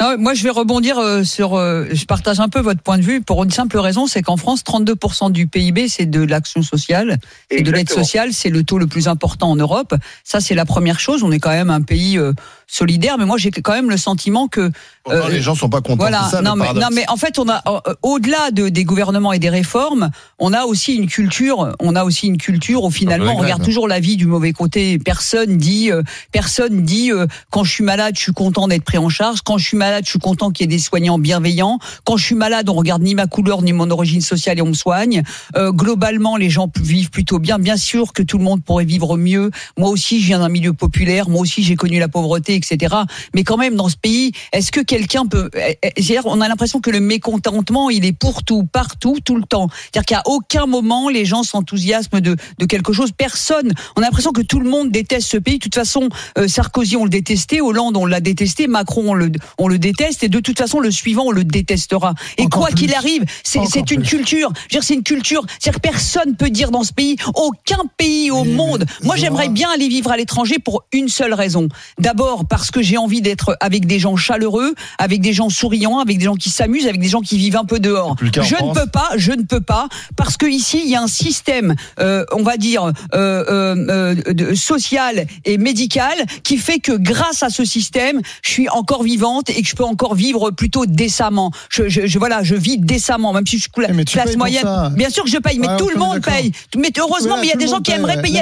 Non, 0.00 0.16
moi, 0.18 0.34
je 0.34 0.42
vais 0.42 0.50
rebondir 0.50 0.98
euh, 0.98 1.22
sur. 1.24 1.54
euh, 1.54 1.86
je 1.90 2.04
partage 2.06 2.40
un 2.40 2.48
peu 2.48 2.60
votre 2.60 2.82
point 2.82 2.98
de 2.98 3.02
vue 3.02 3.20
pour 3.20 3.42
une 3.44 3.50
simple 3.50 3.78
raison, 3.78 4.06
c'est 4.06 4.22
qu'en 4.22 4.36
France, 4.36 4.62
32% 4.62 5.32
du 5.32 5.46
PIB, 5.46 5.88
c'est 5.88 6.06
de 6.06 6.22
l'action 6.22 6.62
sociale, 6.62 7.18
c'est 7.50 7.62
de 7.62 7.70
l'aide 7.70 7.90
sociale, 7.90 8.32
c'est 8.32 8.48
le 8.48 8.62
taux 8.62 8.78
le 8.78 8.86
plus 8.86 9.08
important 9.08 9.50
en 9.50 9.56
Europe. 9.56 9.94
Ça, 10.24 10.40
c'est 10.40 10.54
la 10.54 10.64
première 10.64 11.00
chose. 11.00 11.22
On 11.22 11.32
est 11.32 11.40
quand 11.40 11.50
même 11.50 11.70
un 11.70 11.82
pays 11.82 12.18
euh, 12.18 12.32
solidaire, 12.66 13.16
mais 13.18 13.24
moi, 13.26 13.38
j'ai 13.38 13.50
quand 13.50 13.72
même 13.72 13.90
le 13.90 13.96
sentiment 13.96 14.48
que 14.48 14.70
Euh, 15.08 15.28
les 15.28 15.40
gens 15.40 15.54
sont 15.54 15.68
pas 15.68 15.80
contents. 15.80 15.98
Voilà, 15.98 16.24
ça, 16.24 16.42
non, 16.42 16.56
mais, 16.56 16.72
non 16.74 16.88
mais 16.92 17.04
en 17.08 17.16
fait 17.16 17.38
on 17.38 17.48
a 17.48 17.62
euh, 17.68 17.94
au-delà 18.02 18.50
de, 18.50 18.68
des 18.68 18.82
gouvernements 18.82 19.32
et 19.32 19.38
des 19.38 19.50
réformes, 19.50 20.10
on 20.40 20.52
a 20.52 20.64
aussi 20.64 20.96
une 20.96 21.06
culture, 21.06 21.76
on 21.78 21.94
a 21.94 22.02
aussi 22.02 22.26
une 22.26 22.38
culture 22.38 22.82
où 22.82 22.90
finalement 22.90 23.34
on 23.34 23.36
regarde 23.36 23.62
toujours 23.62 23.86
la 23.86 24.00
vie 24.00 24.16
du 24.16 24.26
mauvais 24.26 24.52
côté. 24.52 24.98
Personne 24.98 25.58
dit, 25.58 25.92
euh, 25.92 26.02
personne 26.32 26.82
dit 26.82 27.12
euh, 27.12 27.26
quand 27.50 27.62
je 27.62 27.70
suis 27.72 27.84
malade, 27.84 28.14
je 28.16 28.22
suis 28.22 28.32
content 28.32 28.66
d'être 28.66 28.82
pris 28.82 28.98
en 28.98 29.08
charge. 29.08 29.42
Quand 29.42 29.58
je 29.58 29.66
suis 29.66 29.76
malade, 29.76 30.02
je 30.04 30.10
suis 30.10 30.18
content 30.18 30.50
qu'il 30.50 30.64
y 30.64 30.74
ait 30.74 30.76
des 30.76 30.82
soignants 30.82 31.20
bienveillants. 31.20 31.78
Quand 32.04 32.16
je 32.16 32.24
suis 32.24 32.34
malade, 32.34 32.68
on 32.68 32.74
regarde 32.74 33.02
ni 33.02 33.14
ma 33.14 33.28
couleur 33.28 33.62
ni 33.62 33.72
mon 33.72 33.90
origine 33.90 34.20
sociale 34.20 34.58
et 34.58 34.62
on 34.62 34.66
me 34.66 34.74
soigne. 34.74 35.22
Euh, 35.56 35.70
globalement, 35.70 36.36
les 36.36 36.50
gens 36.50 36.68
vivent 36.80 37.10
plutôt 37.10 37.38
bien. 37.38 37.60
Bien 37.60 37.76
sûr 37.76 38.12
que 38.12 38.24
tout 38.24 38.38
le 38.38 38.44
monde 38.44 38.64
pourrait 38.64 38.84
vivre 38.84 39.16
mieux. 39.16 39.52
Moi 39.78 39.88
aussi, 39.88 40.20
je 40.20 40.26
viens 40.26 40.40
d'un 40.40 40.48
milieu 40.48 40.72
populaire. 40.72 41.28
Moi 41.28 41.42
aussi, 41.42 41.62
j'ai 41.62 41.76
connu 41.76 42.00
la 42.00 42.08
pauvreté, 42.08 42.55
etc. 42.56 42.94
Mais 43.34 43.44
quand 43.44 43.56
même, 43.56 43.76
dans 43.76 43.88
ce 43.88 43.96
pays, 43.96 44.32
est-ce 44.52 44.72
que 44.72 44.80
quelqu'un 44.80 45.26
peut 45.26 45.50
eh, 45.54 45.78
eh, 45.82 45.92
c'est-à-dire, 45.96 46.26
on 46.26 46.40
a 46.40 46.48
l'impression 46.48 46.80
que 46.80 46.90
le 46.90 47.00
mécontentement, 47.00 47.90
il 47.90 48.04
est 48.04 48.12
pour 48.12 48.42
tout, 48.44 48.64
partout, 48.64 49.18
tout 49.24 49.36
le 49.36 49.44
temps. 49.44 49.68
C'est-à-dire 49.92 50.06
qu'à 50.06 50.22
aucun 50.26 50.66
moment, 50.66 51.08
les 51.08 51.24
gens 51.24 51.42
s'enthousiasment 51.42 52.20
de, 52.20 52.36
de 52.58 52.66
quelque 52.66 52.92
chose. 52.92 53.10
Personne. 53.16 53.72
On 53.96 54.00
a 54.02 54.04
l'impression 54.06 54.32
que 54.32 54.42
tout 54.42 54.60
le 54.60 54.68
monde 54.68 54.90
déteste 54.90 55.28
ce 55.28 55.36
pays. 55.36 55.58
De 55.58 55.62
toute 55.64 55.74
façon, 55.74 56.08
euh, 56.38 56.48
Sarkozy, 56.48 56.96
on 56.96 57.04
le 57.04 57.10
détestait. 57.10 57.60
Hollande, 57.60 57.96
on 57.96 58.06
l'a 58.06 58.20
détesté. 58.20 58.66
Macron, 58.66 59.10
on 59.10 59.14
le, 59.14 59.30
on 59.58 59.68
le 59.68 59.78
déteste. 59.78 60.22
Et 60.24 60.28
de 60.28 60.40
toute 60.40 60.58
façon, 60.58 60.80
le 60.80 60.90
suivant, 60.90 61.24
on 61.26 61.30
le 61.32 61.44
détestera. 61.44 62.14
Et 62.38 62.42
Encore 62.44 62.62
quoi 62.66 62.70
qu'il 62.70 62.94
arrive, 62.94 63.24
c'est 63.44 63.90
une 63.90 64.02
culture. 64.02 64.52
Dire, 64.70 64.82
c'est 64.82 64.94
une 64.94 65.02
culture. 65.02 65.44
C'est-à-dire 65.58 65.80
que 65.80 65.88
personne 65.88 66.36
peut 66.36 66.50
dire 66.50 66.70
dans 66.70 66.82
ce 66.84 66.92
pays, 66.92 67.16
aucun 67.34 67.82
pays 67.96 68.30
au 68.30 68.44
Mais- 68.44 68.52
monde. 68.52 68.84
Moi, 69.02 69.16
j'aimerais 69.16 69.48
bien 69.48 69.70
aller 69.70 69.88
vivre 69.88 70.10
à 70.10 70.16
l'étranger 70.16 70.56
pour 70.58 70.84
une 70.92 71.08
seule 71.08 71.34
raison. 71.34 71.68
D'abord, 71.98 72.45
parce 72.48 72.70
que 72.70 72.82
j'ai 72.82 72.96
envie 72.96 73.20
d'être 73.22 73.56
avec 73.60 73.86
des 73.86 73.98
gens 73.98 74.16
chaleureux, 74.16 74.74
avec 74.98 75.20
des 75.20 75.32
gens 75.32 75.48
souriants, 75.50 75.98
avec 75.98 76.18
des 76.18 76.24
gens 76.24 76.34
qui 76.36 76.50
s'amusent, 76.50 76.86
avec 76.86 77.00
des 77.00 77.08
gens 77.08 77.20
qui 77.20 77.38
vivent 77.38 77.56
un 77.56 77.64
peu 77.64 77.78
dehors. 77.80 78.16
Je 78.42 78.54
ne 78.54 78.74
peux 78.74 78.86
pas, 78.90 79.08
je 79.16 79.32
ne 79.32 79.42
peux 79.42 79.60
pas, 79.60 79.88
parce 80.16 80.36
que 80.36 80.46
ici, 80.46 80.80
il 80.84 80.90
y 80.90 80.96
a 80.96 81.02
un 81.02 81.06
système, 81.08 81.74
euh, 82.00 82.24
on 82.32 82.42
va 82.42 82.56
dire, 82.56 82.84
euh, 82.84 82.92
euh, 83.14 83.86
euh, 83.88 84.32
de- 84.32 84.54
social 84.54 85.26
et 85.44 85.58
médical 85.58 86.14
qui 86.42 86.56
fait 86.58 86.78
que 86.78 86.92
grâce 86.92 87.42
à 87.42 87.50
ce 87.50 87.64
système, 87.64 88.20
je 88.42 88.50
suis 88.50 88.68
encore 88.68 89.02
vivante 89.02 89.50
et 89.50 89.62
que 89.62 89.68
je 89.68 89.74
peux 89.74 89.84
encore 89.84 90.14
vivre 90.14 90.50
plutôt 90.50 90.86
décemment. 90.86 91.50
Je, 91.68 91.88
je, 91.88 92.06
je- 92.06 92.18
voilà, 92.18 92.42
je 92.42 92.54
vis 92.54 92.78
décemment, 92.78 93.32
même 93.32 93.46
si 93.46 93.56
je 93.56 93.62
suis 93.62 93.70
Eh, 93.76 94.04
classe 94.04 94.36
moyenne. 94.38 94.62
Bien 94.96 95.10
sûr 95.10 95.24
que 95.24 95.30
je 95.30 95.38
paye, 95.38 95.58
mais 95.58 95.66
Ouais, 95.66 95.76
tout 95.78 95.88
le 95.88 95.98
monde 95.98 96.20
paye. 96.20 96.52
Mais 96.76 96.90
heureusement, 96.98 97.36
mais 97.40 97.46
il 97.46 97.48
y 97.50 97.52
a 97.52 97.56
des 97.56 97.66
gens 97.66 97.80
qui 97.80 97.90
aimeraient 97.98 98.22
payer. 98.22 98.40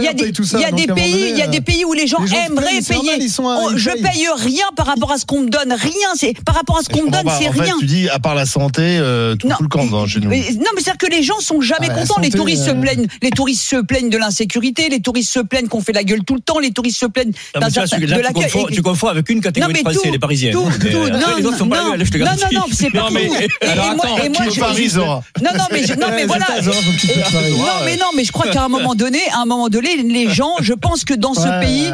Il 0.00 0.04
y 0.04 0.08
a 0.08 0.12
des, 0.14 0.30
de 0.32 0.36
ton 0.36 0.46
il 0.58 0.60
y 0.62 0.64
a 0.64 0.70
des, 0.70 0.86
pays, 0.94 1.12
il 1.30 1.36
y 1.38 1.42
a 1.42 1.46
euh, 1.46 1.48
des 1.50 1.60
pays 1.60 1.84
où 1.84 1.92
les 1.92 2.06
gens 2.06 2.18
aimeraient 2.46 2.80
payer. 3.00 3.18
Oh, 3.44 3.70
je 3.76 3.90
paye 3.90 4.26
rien 4.36 4.64
par 4.76 4.86
rapport 4.86 5.12
à 5.12 5.18
ce 5.18 5.24
qu'on 5.26 5.40
me 5.40 5.48
donne, 5.48 5.72
rien. 5.72 6.08
C'est 6.14 6.34
par 6.44 6.54
rapport 6.54 6.78
à 6.78 6.82
ce 6.82 6.88
qu'on 6.88 7.04
me 7.04 7.10
donne, 7.10 7.26
c'est 7.38 7.50
fait, 7.52 7.60
rien. 7.62 7.74
tu 7.78 7.86
dis, 7.86 8.08
à 8.08 8.18
part 8.18 8.34
la 8.34 8.46
santé, 8.46 8.82
euh, 8.82 9.34
tout 9.36 9.48
Non. 9.48 9.56
le 9.60 9.68
camp 9.68 9.84
dans- 9.86 10.06
chez 10.06 10.20
nous. 10.20 10.28
Mais- 10.28 10.50
non, 10.56 10.66
mais 10.74 10.82
c'est-à-dire 10.82 10.98
que 10.98 11.06
les 11.14 11.22
gens 11.22 11.38
sont 11.40 11.60
jamais 11.60 11.88
Ah, 11.90 11.94
la 11.94 12.00
contents. 12.06 12.20
les 12.20 12.30
touristes 12.30 12.64
se 12.64 12.70
euh, 12.70 12.74
plaignent, 12.80 13.06
les 13.22 13.30
touristes 13.30 13.62
se 13.62 13.76
plaignent 13.76 14.10
de 14.10 14.18
l'insécurité, 14.18 14.88
les 14.88 15.00
touristes 15.00 15.32
se 15.32 15.40
plaignent 15.40 15.68
qu'on 15.68 15.80
fait 15.80 15.92
la 15.92 16.04
gueule 16.04 16.24
tout 16.24 16.34
le 16.34 16.40
temps, 16.40 16.58
les 16.58 16.70
touristes 16.70 16.98
se 17.00 17.06
plaignent 17.06 17.32
Non, 17.54 17.60
là, 17.60 17.68
de 17.68 17.72
tu 17.72 17.78
l'accueil. 18.22 18.32
confonds, 18.32 18.66
tu 18.72 18.82
confonds 18.82 19.08
avec 19.08 19.28
une 19.30 19.40
catégorie 19.40 19.72
Non, 19.72 19.78
de 19.80 19.84
mais 19.84 19.92
Français, 19.92 20.06
tout, 20.08 20.12
les 20.12 20.18
Parisiens. 20.18 20.52
tout, 20.52 20.64
Mais, 20.82 20.90
tout, 20.90 20.96
euh, 20.96 21.06
après, 21.08 21.36
les 21.36 21.42
non, 21.42 21.48
autres 21.48 21.58
sont 21.58 21.68
pas 21.68 21.82
non, 21.82 21.90
la 21.92 21.96
gueule, 21.98 22.06
je 22.06 22.12
te 22.12 22.18
non, 22.18 22.24
garantis. 22.24 22.44
non, 22.54 22.60
non, 22.60 22.66
c'est 22.72 22.90
pas 22.90 23.08
mais- 23.10 23.26
tout. 23.26 23.34
Et- 23.34 23.48
moi- 23.66 24.06
je- 24.50 24.98
non, 24.98 25.50
non, 25.56 25.64
mais 25.70 25.86
je, 25.86 25.94
non, 25.94 26.06
mais 26.14 26.24
voilà. 26.26 26.46
Non, 26.62 27.84
mais 27.84 27.96
non, 27.96 28.06
mais 28.16 28.24
je 28.24 28.32
crois 28.32 28.48
qu'à 28.48 28.64
un 28.64 28.68
moment 28.68 28.94
donné, 28.94 29.20
à 29.32 29.40
un 29.40 29.44
moment 29.46 29.68
donné, 29.68 29.96
les 29.96 30.28
gens, 30.28 30.54
je 30.60 30.72
pense 30.72 31.04
que 31.04 31.14
dans 31.14 31.34
ce 31.34 31.48
pays, 31.60 31.86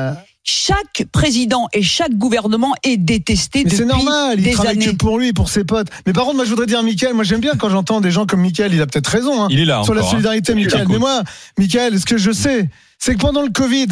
chaque 0.50 1.04
président 1.12 1.68
et 1.74 1.82
chaque 1.82 2.14
gouvernement 2.14 2.72
est 2.82 2.96
détesté 2.96 3.58
Mais 3.58 3.64
depuis 3.64 3.76
c'est 3.76 3.84
normal, 3.84 4.37
il 4.38 4.44
des 4.44 4.52
travaille 4.52 4.76
années. 4.76 4.87
que 4.87 4.96
pour 4.96 5.18
lui 5.18 5.28
et 5.28 5.32
pour 5.34 5.50
ses 5.50 5.62
potes. 5.62 5.88
Mais 6.06 6.14
par 6.14 6.24
contre, 6.24 6.37
moi, 6.37 6.46
je 6.46 6.50
voudrais 6.50 6.64
dire, 6.64 6.82
Michael, 6.82 7.12
moi, 7.12 7.22
j'aime 7.22 7.40
bien 7.40 7.54
quand 7.54 7.68
j'entends 7.68 8.00
des 8.00 8.11
gens 8.11 8.24
comme 8.24 8.40
Michael, 8.40 8.72
il 8.72 8.80
a 8.80 8.87
peut-être 8.87 9.08
raison, 9.08 9.42
hein, 9.42 9.48
Il 9.50 9.61
est 9.61 9.66
là 9.66 9.82
sur 9.84 9.92
la 9.92 10.00
encore, 10.00 10.08
hein. 10.08 10.12
solidarité, 10.12 10.52
Je 10.52 10.58
Michael. 10.58 10.87
Mais 10.88 10.98
moi, 10.98 11.22
Michael, 11.58 12.00
ce 12.00 12.06
que 12.06 12.16
je 12.16 12.32
sais, 12.32 12.70
c'est 12.98 13.14
que 13.14 13.18
pendant 13.18 13.42
le 13.42 13.50
Covid, 13.50 13.88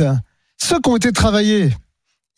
ceux 0.56 0.80
qui 0.80 0.88
ont 0.88 0.96
été 0.96 1.12
travaillés, 1.12 1.68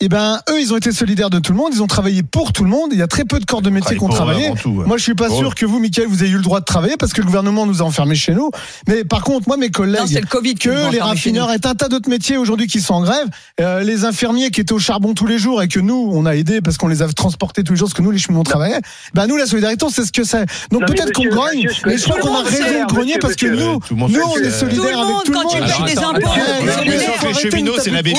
eh 0.00 0.08
ben, 0.08 0.38
eux, 0.48 0.60
ils 0.60 0.72
ont 0.72 0.76
été 0.76 0.92
solidaires 0.92 1.28
de 1.28 1.40
tout 1.40 1.50
le 1.50 1.58
monde, 1.58 1.72
ils 1.74 1.82
ont 1.82 1.88
travaillé 1.88 2.22
pour 2.22 2.52
tout 2.52 2.62
le 2.62 2.70
monde. 2.70 2.90
Il 2.92 2.98
y 2.98 3.02
a 3.02 3.08
très 3.08 3.24
peu 3.24 3.40
de 3.40 3.44
corps 3.44 3.62
de 3.62 3.70
métier 3.70 3.96
qui 3.96 4.04
ont 4.04 4.08
travaillé. 4.08 4.46
avant 4.46 4.54
tout, 4.54 4.70
ouais. 4.70 4.86
Moi, 4.86 4.96
je 4.96 5.02
suis 5.02 5.14
pas 5.14 5.28
sûr 5.28 5.56
que 5.56 5.66
vous, 5.66 5.80
Michael, 5.80 6.06
vous 6.06 6.22
ayez 6.22 6.32
eu 6.32 6.36
le 6.36 6.42
droit 6.42 6.60
de 6.60 6.64
travailler 6.64 6.96
parce 6.96 7.12
que 7.12 7.20
le 7.20 7.26
gouvernement 7.26 7.66
nous 7.66 7.82
a 7.82 7.84
enfermés 7.84 8.14
chez 8.14 8.32
nous. 8.32 8.52
Mais 8.86 9.02
par 9.02 9.22
contre, 9.24 9.48
moi, 9.48 9.56
mes 9.56 9.70
collègues, 9.70 10.02
Non, 10.02 10.06
c'est 10.06 10.20
le 10.20 10.26
Covid 10.28 10.54
que 10.54 10.92
les 10.92 11.00
raffineurs 11.00 11.50
et 11.50 11.54
un 11.54 11.74
tas 11.74 11.88
d'autres 11.88 12.08
métiers 12.08 12.36
aujourd'hui 12.36 12.68
qui 12.68 12.80
sont 12.80 12.94
en 12.94 13.02
grève, 13.02 13.26
euh, 13.60 13.82
les 13.82 14.04
infirmiers 14.04 14.52
qui 14.52 14.60
étaient 14.60 14.72
au 14.72 14.78
charbon 14.78 15.14
tous 15.14 15.26
les 15.26 15.36
jours 15.38 15.62
et 15.62 15.68
que 15.68 15.80
nous, 15.80 16.10
on 16.12 16.26
a 16.26 16.36
aidé 16.36 16.60
parce 16.60 16.78
qu'on 16.78 16.86
les 16.86 17.02
a 17.02 17.08
transportés 17.08 17.64
tous 17.64 17.72
les 17.72 17.78
jours 17.80 17.88
parce 17.88 17.98
que 17.98 18.02
nous, 18.02 18.12
les 18.12 18.18
cheminots 18.18 18.44
travaillaient. 18.44 18.80
Ben, 19.14 19.26
nous, 19.26 19.36
la 19.36 19.46
solidarité, 19.46 19.84
on 19.84 19.90
sait 19.90 20.04
ce 20.04 20.12
que 20.12 20.22
c'est. 20.22 20.46
Donc 20.70 20.86
peut-être 20.86 21.12
qu'on 21.12 21.26
grogne, 21.26 21.68
mais 21.86 21.98
je 21.98 22.04
crois 22.04 22.20
qu'on 22.20 22.36
a 22.36 22.42
raison 22.44 22.84
de 22.86 22.86
grogner 22.86 23.18
parce 23.18 23.34
que 23.34 23.46
nous, 23.46 23.80
nous, 23.90 24.06
on 24.06 24.08
est 24.08 24.12
Tout 24.12 24.44
le 24.44 24.50
solidaires 24.50 24.98
monde, 24.98 25.10
avec 25.10 25.24
tout 25.24 25.32
le 25.32 25.38
quand 25.38 25.42
monde. 25.42 25.66
tu 25.66 25.82
payes 25.82 25.94
des 25.94 26.02
impôts, 26.02 27.26
les 27.26 27.50
cheminots, 27.50 27.72
c'est 27.80 27.90
mais 27.90 28.04
ouais, 28.04 28.12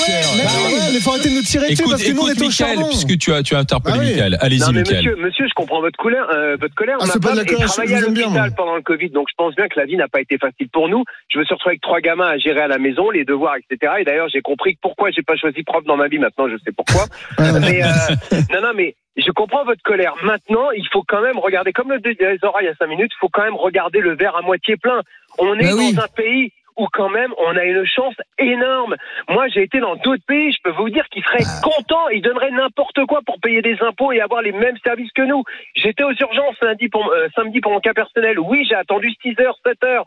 mais 0.94 1.00
faut 1.00 1.12
arrêter 1.12 1.30
de 1.30 1.36
nous 1.36 1.42
tirer 1.42 1.69
dessus 1.72 1.82
Écoute, 1.82 1.92
parce 1.92 2.04
que 2.04 2.12
nous, 2.12 2.22
on 2.22 2.28
est 2.28 2.42
au 2.42 2.46
Michael, 2.48 2.52
charbon. 2.52 2.88
puisque 2.88 3.18
tu 3.18 3.34
as, 3.34 3.44
tu 3.44 3.56
as 3.56 3.60
interpellé 3.60 3.96
Ah 3.98 4.00
oui. 4.02 4.12
Michael. 4.12 4.38
Allez-y, 4.42 4.60
Non, 4.62 4.68
mais 4.74 4.80
Michael. 4.82 4.98
monsieur, 4.98 5.16
monsieur, 5.18 5.46
je 5.48 5.54
comprends 5.56 5.82
votre 5.82 5.98
colère. 5.98 6.28
euh, 6.34 6.58
votre 6.60 6.76
colère. 6.76 6.98
Ah, 7.00 7.06
Ma 7.06 7.12
femme 7.14 7.40
est 7.40 7.46
travaillée 7.66 7.96
à 7.96 8.00
l'hôpital 8.02 8.54
pendant 8.56 8.76
le 8.76 8.82
Covid, 8.82 9.10
donc 9.10 9.28
je 9.30 9.36
pense 9.38 9.56
bien 9.56 9.68
que 9.68 9.80
la 9.80 9.86
vie 9.86 9.98
n'a 9.98 10.08
pas 10.08 10.22
été 10.22 10.38
facile 10.38 10.70
pour 10.70 10.90
nous. 10.90 11.04
Je 11.34 11.40
me 11.40 11.44
suis 11.46 11.54
retrouvé 11.54 11.72
avec 11.74 11.82
trois 11.82 12.00
gamins 12.02 12.28
à 12.28 12.38
gérer 12.38 12.62
à 12.62 12.68
la 12.68 12.78
maison, 12.78 13.10
les 13.10 13.26
devoirs, 13.26 13.56
etc. 13.58 13.94
Et 14.00 14.04
d'ailleurs, 14.04 14.30
j'ai 14.30 14.42
compris 14.42 14.78
pourquoi 14.82 15.12
j'ai 15.12 15.22
pas 15.24 15.36
choisi 15.36 15.64
prof 15.64 15.84
dans 15.86 15.98
ma 15.98 16.08
vie. 16.08 16.20
Maintenant, 16.20 16.48
je 16.50 16.56
sais 16.66 16.72
pourquoi. 16.72 17.06
mais 17.60 17.84
euh, 17.84 18.38
non, 18.54 18.62
non, 18.62 18.72
mais 18.76 18.96
je 19.18 19.32
comprends 19.32 19.66
votre 19.66 19.82
colère. 19.84 20.14
Maintenant, 20.24 20.72
il 20.72 20.88
faut 20.92 21.04
quand 21.08 21.22
même 21.22 21.38
regarder, 21.40 21.72
comme 21.74 21.92
le 21.92 22.00
disait 22.00 22.38
Zora 22.42 22.62
il 22.62 22.66
y 22.66 22.70
a 22.70 22.76
cinq 22.76 22.88
minutes, 22.88 23.12
il 23.14 23.20
faut 23.20 23.30
quand 23.30 23.44
même 23.44 23.56
regarder 23.56 24.00
le 24.00 24.16
verre 24.16 24.36
à 24.36 24.42
moitié 24.42 24.78
plein. 24.78 25.02
On 25.38 25.54
est 25.56 25.64
Bah 25.64 25.76
oui. 25.78 25.94
dans 25.94 26.04
un 26.04 26.08
pays 26.16 26.52
où 26.80 26.88
quand 26.92 27.10
même 27.10 27.34
on 27.38 27.56
a 27.56 27.64
une 27.66 27.86
chance 27.86 28.16
énorme. 28.38 28.96
Moi, 29.28 29.48
j'ai 29.50 29.64
été 29.64 29.80
dans 29.80 29.96
d'autres 29.98 30.24
pays, 30.26 30.52
je 30.52 30.62
peux 30.64 30.72
vous 30.72 30.90
dire 30.90 31.08
qu'ils 31.10 31.24
seraient 31.24 31.46
contents, 31.62 32.08
ils 32.10 32.22
donneraient 32.22 32.52
n'importe 32.52 33.06
quoi 33.06 33.22
pour 33.26 33.40
payer 33.40 33.62
des 33.62 33.78
impôts 33.82 34.12
et 34.12 34.22
avoir 34.22 34.42
les 34.42 34.54
mêmes 34.54 34.78
services 34.84 35.12
que 35.12 35.22
nous. 35.22 35.44
J'étais 35.76 36.04
aux 36.04 36.14
urgences 36.14 36.60
lundi 36.62 36.88
pour, 36.88 37.12
euh, 37.12 37.28
samedi 37.36 37.60
pour 37.60 37.74
mon 37.74 37.80
cas 37.80 37.94
personnel. 37.94 38.40
Oui, 38.40 38.66
j'ai 38.68 38.76
attendu 38.76 39.12
6 39.22 39.36
heures, 39.42 39.58
7 39.66 39.84
heures. 39.84 40.06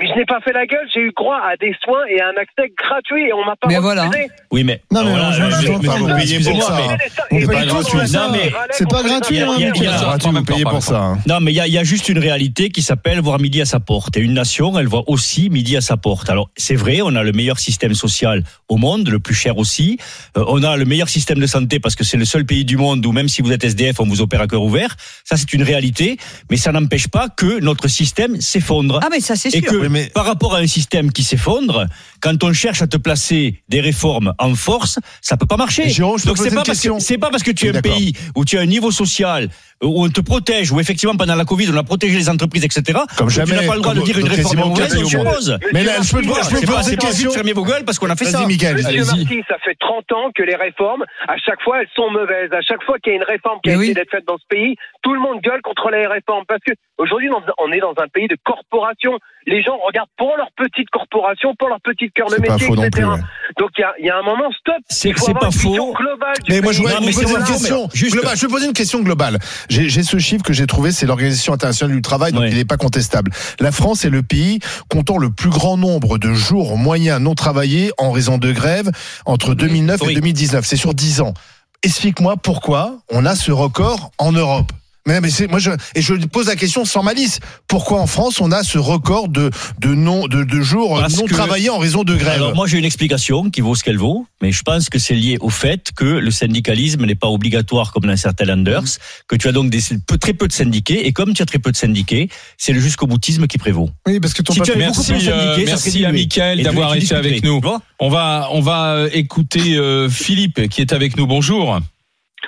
Mais 0.00 0.08
je 0.08 0.14
n'ai 0.14 0.24
pas 0.24 0.40
fait 0.40 0.52
la 0.52 0.66
gueule, 0.66 0.88
j'ai 0.92 1.00
eu 1.00 1.12
droit 1.16 1.36
à 1.36 1.54
des 1.56 1.74
soins 1.84 2.02
et 2.08 2.18
à 2.20 2.26
un 2.28 2.40
accès 2.40 2.72
gratuit 2.76 3.28
et 3.28 3.32
on 3.34 3.44
m'a 3.44 3.54
pas 3.60 3.68
Mais 3.68 3.78
voilà. 3.78 4.10
Oui, 4.50 4.64
mais. 4.64 4.80
Non, 4.90 5.04
mais 5.04 5.10
voilà, 5.10 5.32
je- 5.32 5.42
mais 5.42 5.68
vous 5.98 6.06
payez 6.16 6.40
pour 6.40 6.62
ça. 6.62 6.76
pas 7.46 7.64
gratuit, 7.66 7.98
C'est 8.70 8.88
pas 8.88 9.02
gratuit, 9.02 9.38
hein, 9.40 9.52
C'est 10.18 10.28
vous 10.30 10.42
payez 10.44 10.64
pour 10.64 10.82
ça. 10.82 10.98
hein. 10.98 11.18
Non, 11.28 11.40
mais 11.40 11.52
il 11.52 11.56
y 11.56 11.60
a, 11.60 11.66
il 11.66 11.72
y 11.72 11.78
a 11.78 11.84
juste 11.84 12.08
une 12.08 12.18
réalité 12.18 12.70
qui 12.70 12.80
s'appelle 12.82 13.20
voir 13.20 13.38
midi 13.38 13.60
à 13.60 13.64
sa 13.66 13.80
porte. 13.80 14.16
Et 14.16 14.20
une 14.20 14.32
nation, 14.34 14.76
elle 14.78 14.88
voit 14.88 15.04
aussi 15.08 15.50
midi 15.50 15.76
à 15.76 15.80
sa 15.82 15.96
porte. 15.98 16.30
Alors, 16.30 16.48
c'est 16.56 16.74
vrai, 16.74 17.00
on 17.02 17.14
a 17.14 17.22
le 17.22 17.32
meilleur 17.32 17.58
système 17.58 17.94
social 17.94 18.42
au 18.68 18.78
monde, 18.78 19.08
le 19.08 19.18
plus 19.20 19.34
cher 19.34 19.58
aussi. 19.58 19.98
Euh, 20.38 20.44
on 20.48 20.62
a 20.64 20.76
le 20.76 20.84
meilleur 20.86 21.10
système 21.10 21.38
de 21.38 21.46
santé 21.46 21.80
parce 21.80 21.94
que 21.96 22.02
c'est 22.04 22.16
le 22.16 22.24
seul 22.24 22.44
pays 22.46 22.64
du 22.64 22.76
monde 22.78 23.04
où 23.04 23.12
même 23.12 23.28
si 23.28 23.42
vous 23.42 23.52
êtes 23.52 23.62
SDF, 23.62 24.00
on 24.00 24.06
vous 24.06 24.22
opère 24.22 24.40
à 24.40 24.46
cœur 24.46 24.62
ouvert. 24.62 24.96
Ça, 25.24 25.36
c'est 25.36 25.52
une 25.52 25.62
réalité. 25.62 26.16
Mais 26.50 26.56
ça 26.56 26.72
n'empêche 26.72 27.08
pas 27.08 27.28
que 27.28 27.60
notre 27.60 27.88
système 27.88 28.40
s'effondre. 28.40 28.98
Ah, 29.02 29.08
mais 29.10 29.20
ça, 29.20 29.36
c'est 29.36 29.50
sûr. 29.50 29.81
Que 29.82 29.92
Oui, 29.92 29.92
mais- 29.92 30.10
par 30.10 30.24
rapport 30.24 30.54
à 30.54 30.58
un 30.58 30.66
système 30.66 31.12
qui 31.12 31.22
s'effondre, 31.22 31.86
quand 32.20 32.42
on 32.44 32.52
cherche 32.52 32.82
à 32.82 32.86
te 32.86 32.96
placer 32.96 33.62
des 33.68 33.80
réformes 33.80 34.32
en 34.38 34.54
force, 34.54 34.98
ça 35.20 35.36
peut 35.36 35.46
pas 35.46 35.56
marcher. 35.56 35.88
Jérôme, 35.88 36.18
je 36.18 36.26
Donc 36.26 36.38
c'est 36.38 36.54
pas 36.54 36.62
parce 36.62 36.80
que 36.80 37.16
pas 37.16 37.30
parce 37.30 37.42
que 37.42 37.50
tu 37.50 37.66
es 37.66 37.76
un 37.76 37.80
pays 37.80 38.14
où 38.34 38.44
tu 38.44 38.58
as 38.58 38.60
un 38.60 38.66
niveau 38.66 38.90
social 38.90 39.48
où 39.82 40.04
on 40.04 40.08
te 40.08 40.20
protège, 40.20 40.70
où 40.72 40.80
effectivement 40.80 41.16
pendant 41.16 41.34
la 41.34 41.44
Covid 41.44 41.68
on 41.72 41.76
a 41.76 41.82
protégé 41.82 42.16
les 42.16 42.28
entreprises, 42.28 42.64
etc. 42.64 43.00
Comme 43.16 43.26
que 43.28 43.32
tu 43.32 43.38
jamais, 43.40 43.60
n'as 43.60 43.66
pas 43.66 43.74
le 43.74 43.80
droit 43.80 43.94
de 43.94 44.00
dire 44.00 44.18
une 44.18 44.28
réforme 44.28 44.68
mauvaise, 44.68 44.96
on 44.96 45.04
suppose. 45.04 45.58
Mais 45.72 45.84
là, 45.84 45.94
je 46.02 46.12
peux, 46.12 46.22
je 46.22 46.28
peux 46.28 46.34
C'est 46.34 46.66
poser 46.66 46.66
pas, 46.66 46.90
une 46.90 46.96
question. 46.96 47.30
de 47.30 47.34
fermer 47.34 47.52
vos 47.52 47.64
gueules 47.64 47.84
parce 47.84 47.98
qu'on 47.98 48.10
a 48.10 48.16
fait 48.16 48.26
ça. 48.26 48.46
Monsieur 48.46 48.68
Allez-y. 48.68 48.98
Marty, 48.98 49.42
ça 49.48 49.56
fait 49.64 49.76
30 49.78 50.12
ans 50.12 50.30
que 50.34 50.42
les 50.42 50.54
réformes, 50.54 51.04
à 51.28 51.36
chaque 51.38 51.60
fois, 51.62 51.80
elles 51.80 51.88
sont 51.94 52.10
mauvaises. 52.10 52.52
À 52.52 52.60
chaque 52.62 52.82
fois 52.84 52.98
qu'il 52.98 53.12
y 53.12 53.16
a 53.16 53.18
une 53.18 53.24
réforme 53.24 53.58
qui 53.62 53.70
a 53.70 53.74
été 53.74 53.94
d'être 53.94 54.10
faite 54.10 54.24
dans 54.26 54.38
ce 54.38 54.46
pays, 54.48 54.76
tout 55.02 55.14
le 55.14 55.20
monde 55.20 55.40
gueule 55.40 55.60
contre 55.62 55.90
les 55.90 56.06
réformes. 56.06 56.44
Parce 56.46 56.60
que 56.66 56.72
aujourd'hui, 56.98 57.28
on 57.58 57.72
est 57.72 57.80
dans 57.80 57.94
un 57.98 58.08
pays 58.08 58.28
de 58.28 58.36
corporations. 58.44 59.18
Les 59.46 59.62
gens 59.62 59.76
regardent 59.84 60.08
pour 60.16 60.36
leur 60.36 60.48
petite 60.56 60.88
corporation, 60.90 61.54
pour 61.58 61.68
leur 61.68 61.80
petite 61.80 62.12
cœur 62.14 62.28
de 62.28 62.36
métier, 62.40 62.68
etc. 62.68 63.08
Donc 63.58 63.70
il 63.78 63.80
y 63.80 63.84
a, 63.84 63.92
il 64.00 64.06
y 64.06 64.10
a 64.10 64.16
un 64.18 64.22
moment, 64.22 64.50
stop. 64.58 64.74
C'est- 64.88 65.12
pas 65.32 65.50
faux. 65.50 65.72
globale 65.94 66.34
Mais 66.48 66.60
moi, 66.60 66.72
je 66.72 66.78
voudrais 66.78 66.96
vous 67.00 67.10
poser 67.12 67.34
une 67.34 67.44
question 67.44 67.88
globale. 67.92 68.36
Je 68.36 68.40
vais 68.46 68.48
poser 68.52 68.66
une 68.66 68.72
question 68.72 69.00
globale. 69.02 69.38
J'ai 69.68 69.88
j'ai 69.88 70.02
ce 70.02 70.18
chiffre 70.18 70.42
que 70.42 70.52
j'ai 70.52 70.66
trouvé, 70.66 70.92
c'est 70.92 71.06
l'Organisation 71.06 71.52
internationale 71.52 71.94
du 71.96 72.02
travail, 72.02 72.32
donc 72.32 72.44
il 72.48 72.54
n'est 72.56 72.64
pas 72.64 72.76
contestable. 72.76 73.30
La 73.60 73.72
France 73.72 74.04
est 74.04 74.10
le 74.10 74.22
pays 74.22 74.60
comptant 74.88 75.18
le 75.18 75.30
plus 75.30 75.50
grand 75.50 75.76
nombre 75.76 76.18
de 76.18 76.32
jours 76.32 76.76
moyens 76.76 77.20
non 77.20 77.34
travaillés 77.34 77.92
en 77.98 78.10
raison 78.12 78.38
de 78.38 78.52
grève 78.52 78.90
entre 79.26 79.54
2009 79.54 80.02
et 80.02 80.06
Oui. 80.06 80.14
2019. 80.14 80.64
C'est 80.66 80.76
sur 80.76 80.94
10 80.94 81.20
ans. 81.20 81.34
Explique-moi 81.82 82.36
pourquoi 82.36 82.98
on 83.10 83.24
a 83.26 83.34
ce 83.34 83.50
record 83.52 84.10
en 84.18 84.32
Europe. 84.32 84.70
Mais, 85.06 85.20
mais 85.20 85.30
c'est 85.30 85.48
moi 85.48 85.58
je 85.58 85.70
et 85.96 86.02
je 86.02 86.14
pose 86.14 86.46
la 86.46 86.54
question 86.56 86.84
sans 86.84 87.02
malice. 87.02 87.40
Pourquoi 87.66 88.00
en 88.00 88.06
France 88.06 88.40
on 88.40 88.52
a 88.52 88.62
ce 88.62 88.78
record 88.78 89.28
de 89.28 89.50
de 89.80 89.94
non 89.94 90.28
de, 90.28 90.44
de 90.44 90.60
jours 90.60 90.98
Parce 91.00 91.16
non 91.16 91.24
que- 91.24 91.32
travaillés 91.34 91.70
en 91.70 91.78
raison 91.78 92.04
de 92.04 92.14
grève 92.14 92.34
Alors 92.34 92.54
moi 92.54 92.66
j'ai 92.68 92.78
une 92.78 92.84
explication 92.84 93.50
qui 93.50 93.60
vaut 93.62 93.74
ce 93.74 93.82
qu'elle 93.82 93.98
vaut, 93.98 94.26
mais 94.40 94.52
je 94.52 94.62
pense 94.62 94.88
que 94.90 94.98
c'est 95.00 95.14
lié 95.14 95.38
au 95.40 95.50
fait 95.50 95.90
que 95.96 96.04
le 96.04 96.30
syndicalisme 96.30 97.04
n'est 97.04 97.16
pas 97.16 97.26
obligatoire 97.28 97.92
comme 97.92 98.04
dans 98.04 98.16
certains 98.16 98.44
landers, 98.44 98.84
que 99.26 99.34
tu 99.36 99.48
as 99.48 99.52
donc 99.52 99.70
des, 99.70 99.80
peu- 100.06 100.18
très 100.18 100.34
peu 100.34 100.46
de 100.46 100.52
syndiqués, 100.52 101.06
et 101.06 101.12
comme 101.12 101.34
tu 101.34 101.42
as 101.42 101.46
très 101.46 101.58
peu 101.58 101.72
de 101.72 101.76
syndiqués, 101.76 102.28
c'est 102.56 102.72
le 102.72 102.80
jusqu'au 102.80 103.06
boutisme 103.08 103.46
qui 103.48 103.58
prévaut. 103.58 103.90
Oui, 104.06 104.20
parce 104.20 104.34
que 104.34 104.42
ton 104.42 104.52
Si 104.52 104.60
tu 104.60 104.72
beaucoup 104.72 105.02
Merci, 105.08 105.28
euh, 105.28 105.56
merci 105.66 106.04
à. 106.04 106.12
Michael 106.12 106.62
d'avoir 106.62 106.94
été 106.94 107.14
avec 107.14 107.42
nous. 107.42 107.60
On 107.98 108.08
va, 108.08 108.48
on 108.52 108.60
va 108.60 109.06
écouter 109.12 109.76
euh, 109.76 110.08
Philippe 110.08 110.68
qui 110.68 110.80
est 110.80 110.92
avec 110.92 111.16
nous. 111.16 111.26
Bonjour. 111.26 111.80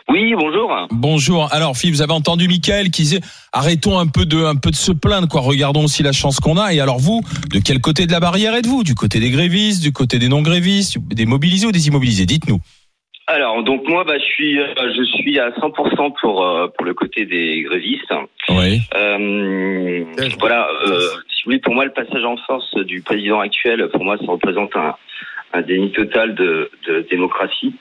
Oui, 0.09 0.35
bonjour. 0.35 0.87
Bonjour. 0.90 1.48
Alors, 1.52 1.76
Philippe, 1.76 1.96
vous 1.96 2.02
avez 2.02 2.12
entendu 2.12 2.46
Michael 2.48 2.90
qui 2.90 3.02
disait 3.02 3.20
arrêtons 3.52 3.98
un 3.98 4.07
peu 4.07 4.26
de, 4.26 4.44
un 4.44 4.57
peu 4.57 4.70
de 4.70 4.76
se 4.76 4.92
plaindre, 4.92 5.28
quoi. 5.28 5.40
Regardons 5.40 5.85
aussi 5.85 6.02
la 6.02 6.12
chance 6.12 6.40
qu'on 6.40 6.59
a. 6.59 6.72
Et 6.72 6.80
alors, 6.80 6.98
vous, 6.98 7.22
de 7.52 7.61
quel 7.64 7.80
côté 7.80 8.07
de 8.07 8.12
la 8.12 8.20
barrière 8.20 8.54
êtes-vous? 8.54 8.85
Du 8.85 8.94
côté 8.94 9.20
des 9.20 9.30
grévistes, 9.30 9.83
du 9.83 9.92
côté 9.92 10.18
des 10.18 10.28
non-grévistes, 10.28 10.98
des 11.09 11.26
mobilisés 11.26 11.66
ou 11.66 11.72
des 11.72 11.87
immobilisés? 11.88 12.26
Dites-nous. 12.26 12.61
Alors, 13.26 13.62
donc 13.62 13.88
moi, 13.88 14.04
bah, 14.04 14.18
je 14.18 14.24
suis, 14.24 14.61
euh, 14.61 14.66
je 14.94 15.02
suis 15.02 15.38
à 15.38 15.50
100% 15.50 16.12
pour 16.20 16.44
euh, 16.44 16.68
pour 16.76 16.85
le 16.85 16.92
côté 16.92 17.24
des 17.24 17.62
grévistes. 17.62 18.12
Oui. 18.50 18.83
Euh, 18.94 20.04
voilà. 20.38 20.68
Euh, 20.87 21.00
si 21.28 21.44
vous 21.44 21.46
voulez, 21.46 21.59
pour 21.59 21.74
moi, 21.74 21.87
le 21.87 21.92
passage 21.92 22.24
en 22.24 22.37
force 22.46 22.74
du 22.85 23.00
président 23.00 23.40
actuel, 23.40 23.88
pour 23.92 24.04
moi, 24.04 24.18
ça 24.18 24.26
représente 24.26 24.76
un, 24.76 24.94
un 25.55 25.62
déni 25.62 25.93
total 25.93 26.35
de, 26.35 26.71
de 26.88 27.07
démocratie. 27.11 27.75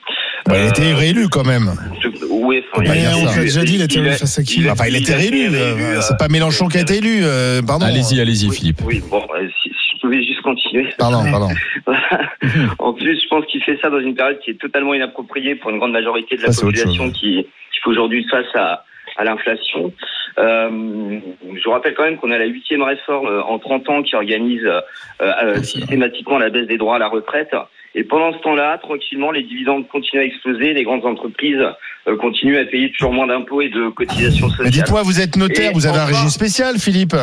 Bah, 0.46 0.54
il 0.58 0.66
a 0.66 0.68
été 0.68 0.92
réélu 0.94 1.28
quand 1.28 1.44
même. 1.44 1.70
Je- 2.00 2.08
oui, 2.30 2.62
enfin, 2.72 2.84
pas 2.84 2.94
il- 2.96 3.06
on 3.22 3.24
l'a 3.26 3.40
déjà 3.42 3.62
dit, 3.64 3.74
il 3.76 3.82
a 3.82 3.84
été 3.84 3.94
il 3.98 4.00
a- 4.04 4.08
élu 4.08 4.16
face 4.16 4.38
à 4.38 4.42
qui 4.42 4.60
il 4.60 4.68
a- 4.68 4.72
Enfin, 4.72 4.84
il 4.88 4.94
a 4.94 4.98
été 4.98 5.10
il 5.10 5.14
a 5.14 5.18
réélu. 5.18 5.46
été 5.46 5.56
euh, 5.56 5.74
réélu, 5.74 6.02
C'est 6.02 6.16
pas 6.18 6.28
Mélenchon 6.28 6.68
qui 6.68 6.78
a 6.78 6.80
été 6.82 6.96
élu. 6.98 7.20
euh, 7.22 7.62
pardon. 7.62 7.86
Allez-y, 7.86 8.20
allez-y, 8.20 8.48
Oui, 8.48 8.56
Philippe. 8.56 8.80
Oui, 8.84 9.02
bon, 9.10 9.22
euh, 9.34 9.48
si, 9.62 9.70
si 9.70 9.96
je 9.96 10.00
pouvais 10.00 10.22
juste 10.24 10.42
continuer. 10.42 10.88
Pardon, 10.98 11.22
pardon. 11.30 11.48
en 12.78 12.92
plus, 12.92 13.20
je 13.20 13.28
pense 13.28 13.44
qu'il 13.46 13.62
fait 13.62 13.78
ça 13.82 13.90
dans 13.90 14.00
une 14.00 14.14
période 14.14 14.38
qui 14.44 14.50
est 14.52 14.60
totalement 14.60 14.94
inappropriée 14.94 15.54
pour 15.56 15.70
une 15.70 15.78
grande 15.78 15.92
majorité 15.92 16.36
de 16.36 16.42
la 16.42 16.52
Ça, 16.52 16.62
population 16.62 17.10
qui, 17.10 17.36
qui 17.72 17.80
fait 17.82 17.90
aujourd'hui 17.90 18.24
face 18.30 18.46
à, 18.54 18.84
à 19.16 19.24
l'inflation. 19.24 19.92
Euh, 20.38 21.20
je 21.54 21.64
vous 21.64 21.70
rappelle 21.70 21.94
quand 21.94 22.04
même 22.04 22.16
qu'on 22.16 22.30
a 22.30 22.38
la 22.38 22.46
huitième 22.46 22.82
réforme 22.82 23.28
euh, 23.28 23.42
en 23.42 23.58
30 23.58 23.88
ans 23.88 24.02
qui 24.02 24.16
organise 24.16 24.64
euh, 24.64 24.80
euh, 25.20 25.62
systématiquement 25.62 26.38
la 26.38 26.50
baisse 26.50 26.66
des 26.66 26.78
droits 26.78 26.96
à 26.96 26.98
la 26.98 27.08
retraite. 27.08 27.54
Et 27.94 28.02
pendant 28.02 28.36
ce 28.36 28.42
temps-là, 28.42 28.78
tranquillement, 28.78 29.30
les 29.30 29.44
dividendes 29.44 29.86
continuent 29.88 30.22
à 30.22 30.24
exploser, 30.24 30.72
les 30.74 30.82
grandes 30.82 31.04
entreprises 31.04 31.62
euh, 32.08 32.16
continuent 32.16 32.58
à 32.58 32.64
payer 32.64 32.90
toujours 32.90 33.12
moins 33.12 33.28
d'impôts 33.28 33.60
et 33.60 33.68
de 33.68 33.88
cotisations 33.90 34.48
sociales. 34.48 34.66
Mais 34.66 34.70
dites-moi, 34.70 35.02
vous 35.02 35.20
êtes 35.20 35.36
notaire, 35.36 35.70
Et 35.70 35.74
vous 35.74 35.86
avez 35.86 35.98
un 35.98 36.06
régime 36.06 36.28
spécial, 36.28 36.78
Philippe? 36.78 37.14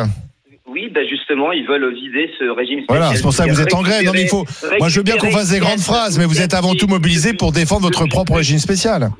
Oui, 0.66 0.90
bah 0.94 1.00
justement, 1.08 1.52
ils 1.52 1.66
veulent 1.66 1.92
vider 1.94 2.30
ce 2.38 2.44
régime 2.44 2.78
spécial. 2.84 2.98
Voilà, 2.98 3.14
c'est 3.14 3.22
pour 3.22 3.32
ça 3.32 3.44
que 3.46 3.50
vous 3.50 3.60
êtes 3.60 3.74
en 3.74 3.82
grève. 3.82 4.04
Non, 4.04 4.12
mais 4.14 4.22
il 4.22 4.28
faut. 4.28 4.44
Moi, 4.78 4.88
je 4.88 4.96
veux 4.98 5.02
bien 5.02 5.16
qu'on 5.16 5.30
fasse 5.30 5.50
des 5.50 5.58
grandes 5.58 5.80
phrases, 5.80 6.18
mais 6.18 6.24
vous 6.24 6.40
êtes 6.40 6.54
avant 6.54 6.74
tout 6.74 6.86
mobilisé 6.86 7.32
pour 7.34 7.52
défendre 7.52 7.82
votre 7.82 8.06
propre 8.06 8.34
régime 8.36 8.58
spécial. 8.58 9.10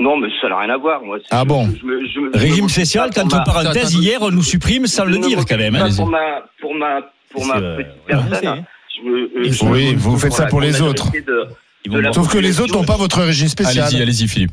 Non, 0.00 0.16
mais 0.16 0.28
ça 0.40 0.48
n'a 0.48 0.58
rien 0.60 0.70
à 0.74 0.76
voir. 0.78 1.02
Moi, 1.02 1.18
Ah 1.30 1.44
bon 1.44 1.64
je 1.80 1.84
me- 1.86 2.06
je 2.08 2.20
me- 2.20 2.30
je 2.32 2.38
Régime 2.38 2.64
me- 2.64 2.68
spécial, 2.68 3.10
qu'entre 3.14 3.36
ma- 3.36 3.44
parenthèses, 3.44 3.94
hier 3.94 4.18
on 4.22 4.30
nous 4.30 4.42
supprime 4.42 4.86
sans 4.86 5.04
le 5.04 5.18
dire 5.18 5.44
quand 5.46 5.56
même. 5.58 5.76
hein. 5.76 5.88
Pour 5.94 6.06
ma, 6.08 6.18
pour 6.60 6.74
ma, 6.74 7.00
pour 7.30 7.46
ma 7.46 7.56
euh, 7.58 7.76
petite 7.76 7.92
le 8.08 8.16
personne. 8.30 8.46
hein. 8.48 8.64
euh, 9.06 9.28
je 9.44 9.64
Oui, 9.66 9.94
vous 9.96 10.18
faites 10.18 10.32
ça 10.32 10.46
pour 10.46 10.60
les 10.60 10.80
autres. 10.80 11.08
Sauf 12.12 12.32
que 12.32 12.38
les 12.38 12.60
autres 12.60 12.74
n'ont 12.74 12.84
pas 12.84 12.96
votre 12.96 13.20
régime 13.22 13.48
spécial. 13.48 13.84
Allez-y, 13.86 14.02
allez-y, 14.02 14.26
Philippe. 14.28 14.52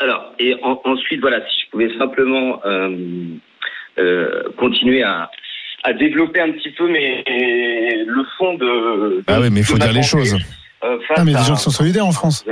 Alors, 0.00 0.32
et 0.38 0.54
en- 0.62 0.80
ensuite, 0.84 1.20
voilà, 1.20 1.38
si 1.48 1.62
je 1.66 1.70
pouvais 1.70 1.90
simplement 1.98 2.60
euh, 2.66 2.88
euh, 2.88 3.36
continuer 4.58 5.02
à, 5.02 5.30
à 5.84 5.92
développer 5.92 6.40
un 6.40 6.52
petit 6.52 6.70
peu 6.70 6.88
mais 6.88 7.22
le 7.26 8.24
fond 8.38 8.54
de. 8.54 9.22
Ah 9.26 9.38
oui, 9.40 9.48
mais 9.50 9.60
il 9.60 9.64
faut 9.66 9.78
dire 9.78 9.92
les 9.92 10.02
choses. 10.02 10.34
euh, 10.84 10.98
Ah, 11.16 11.24
mais 11.24 11.34
à- 11.34 11.42
gens 11.42 11.54
qui 11.54 11.62
sont 11.62 11.70
solidaires 11.70 12.06
en 12.06 12.12
France. 12.12 12.44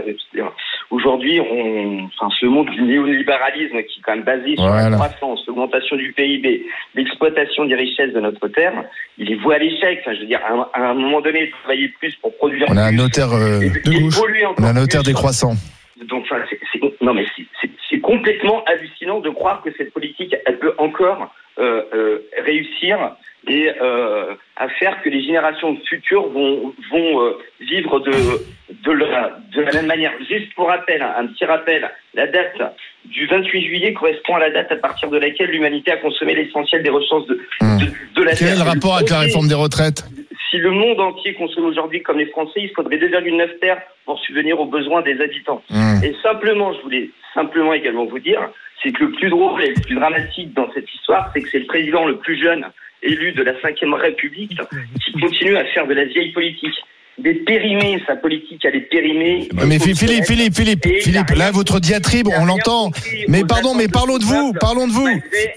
Aujourd'hui, 0.90 1.40
on, 1.40 2.04
enfin, 2.04 2.28
ce 2.38 2.44
monde 2.44 2.68
du 2.68 2.82
néolibéralisme 2.82 3.78
qui 3.84 3.98
est 4.00 4.02
quand 4.04 4.14
même 4.14 4.24
basé 4.24 4.56
sur 4.56 4.66
Voilà. 4.66 4.90
la 4.90 4.96
croissance, 4.96 5.42
l'augmentation 5.46 5.96
du 5.96 6.12
PIB, 6.12 6.66
l'exploitation 6.94 7.64
des 7.64 7.76
richesses 7.76 8.12
de 8.12 8.20
notre 8.20 8.46
terre, 8.48 8.74
il 9.16 9.32
est 9.32 9.36
voué 9.36 9.54
à 9.54 9.58
l'échec. 9.58 10.00
Enfin, 10.02 10.14
je 10.14 10.20
veux 10.20 10.26
dire, 10.26 10.40
à 10.46 10.52
un, 10.52 10.66
à 10.74 10.90
un 10.90 10.94
moment 10.94 11.22
donné, 11.22 11.50
travailler 11.62 11.88
plus 11.98 12.14
pour 12.16 12.36
produire 12.36 12.66
On 12.68 12.76
a 12.76 12.82
un 12.84 12.88
plus, 12.88 12.96
notaire 12.98 13.32
euh, 13.32 13.60
de 13.60 14.00
gauche. 14.02 14.20
on 14.58 14.64
a 14.64 14.68
un 14.68 14.72
notaire 14.74 15.02
décroissant. 15.02 15.54
Donc, 16.08 16.24
enfin, 16.24 16.42
non, 17.00 17.14
mais 17.14 17.24
c'est- 17.60 18.00
complètement 18.00 18.64
hallucinant 18.64 19.20
de 19.20 19.30
croire 19.30 19.62
que 19.62 19.70
cette 19.76 19.92
politique, 19.92 20.34
elle 20.46 20.58
peut 20.58 20.74
encore 20.78 21.32
euh, 21.58 21.82
euh, 21.94 22.18
réussir 22.44 22.98
et 23.46 23.70
euh, 23.80 24.34
à 24.56 24.68
faire 24.68 25.00
que 25.02 25.08
les 25.10 25.22
générations 25.22 25.76
futures 25.88 26.28
vont, 26.28 26.72
vont 26.90 27.34
vivre 27.60 28.00
de, 28.00 28.12
de, 28.84 28.92
la, 28.92 29.38
de 29.54 29.60
la 29.60 29.72
même 29.72 29.86
manière. 29.86 30.12
Juste 30.28 30.54
pour 30.54 30.68
rappel, 30.68 31.02
un, 31.02 31.26
petit 31.26 31.44
rappel, 31.44 31.90
la 32.14 32.26
date 32.26 32.56
du 33.04 33.26
28 33.26 33.66
juillet 33.66 33.92
correspond 33.92 34.36
à 34.36 34.40
la 34.40 34.50
date 34.50 34.72
à 34.72 34.76
partir 34.76 35.10
de 35.10 35.18
laquelle 35.18 35.50
l'humanité 35.50 35.92
a 35.92 35.96
consommé 35.98 36.34
l'essentiel 36.34 36.82
des 36.82 36.90
ressources 36.90 37.26
de, 37.26 37.34
de, 37.34 37.86
de 38.14 38.22
la 38.22 38.30
Quel 38.34 38.48
Terre. 38.48 38.64
le 38.64 38.70
rapport 38.70 38.96
avec 38.96 39.10
la 39.10 39.18
réforme 39.20 39.48
des 39.48 39.54
retraites? 39.54 40.04
Si 40.52 40.58
le 40.58 40.70
monde 40.70 41.00
entier 41.00 41.32
consomme 41.32 41.64
aujourd'hui 41.64 42.02
comme 42.02 42.18
les 42.18 42.26
Français, 42.26 42.60
il 42.60 42.70
faudrait 42.76 42.98
2,9 42.98 43.58
terres 43.58 43.80
pour 44.04 44.18
subvenir 44.18 44.60
aux 44.60 44.66
besoins 44.66 45.00
des 45.00 45.18
habitants. 45.18 45.62
Hum. 45.70 46.04
Et 46.04 46.14
simplement, 46.22 46.74
je 46.74 46.82
voulais 46.82 47.10
simplement 47.32 47.72
également 47.72 48.04
vous 48.04 48.18
dire, 48.18 48.50
c'est 48.82 48.92
que 48.92 49.04
le 49.04 49.12
plus 49.12 49.30
drôle 49.30 49.62
et 49.62 49.68
le 49.68 49.80
plus 49.80 49.94
dramatique 49.94 50.52
dans 50.52 50.70
cette 50.74 50.92
histoire, 50.92 51.30
c'est 51.32 51.40
que 51.40 51.48
c'est 51.48 51.60
le 51.60 51.64
président 51.64 52.04
le 52.04 52.18
plus 52.18 52.36
jeune 52.38 52.66
élu 53.02 53.32
de 53.32 53.42
la 53.42 53.52
Ve 53.52 53.94
République 53.94 54.60
qui 55.02 55.12
continue 55.18 55.56
à 55.56 55.64
faire 55.64 55.86
de 55.86 55.94
la 55.94 56.04
vieille 56.04 56.32
politique. 56.32 56.84
Il 57.18 57.26
est 57.26 57.44
périmé, 57.44 58.02
sa 58.06 58.16
politique, 58.16 58.64
elle 58.64 58.76
est 58.76 58.88
périmée. 58.88 59.48
Mais 59.66 59.78
Philippe, 59.78 60.24
Philippe, 60.24 60.54
Philippe, 60.54 60.86
Philippe, 61.02 61.30
là, 61.36 61.50
votre 61.50 61.78
diatribe, 61.78 62.28
on 62.36 62.44
l'entend. 62.46 62.90
Mais 63.28 63.44
pardon, 63.44 63.74
mais 63.74 63.88
parlons 63.88 64.18
de 64.18 64.24
vous, 64.24 64.52
parlons 64.54 64.86
de 64.86 64.92
vous. 64.92 65.08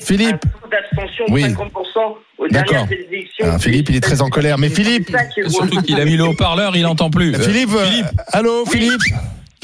Philippe. 0.01 0.33
un 0.33 0.37
taux 0.37 0.67
d'abstention 0.69 1.25
de 1.27 1.31
Oui. 1.31 1.43
50% 1.43 2.17
aux 2.37 2.47
D'accord. 2.49 2.85
dernières 2.87 3.07
élections. 3.09 3.45
Ah, 3.49 3.57
Philippe, 3.57 3.89
il 3.89 3.95
est 3.95 4.01
très 4.01 4.21
en 4.21 4.29
colère. 4.29 4.57
Mais 4.57 4.69
Philippe. 4.69 5.15
Surtout 5.47 5.81
qu'il 5.81 5.99
a 5.99 6.05
mis 6.05 6.17
le 6.17 6.25
haut-parleur, 6.25 6.75
il 6.75 6.83
n'entend 6.83 7.09
plus. 7.09 7.33
Philippe, 7.35 7.69
euh, 7.73 8.01
allô, 8.33 8.65
Philippe 8.65 9.01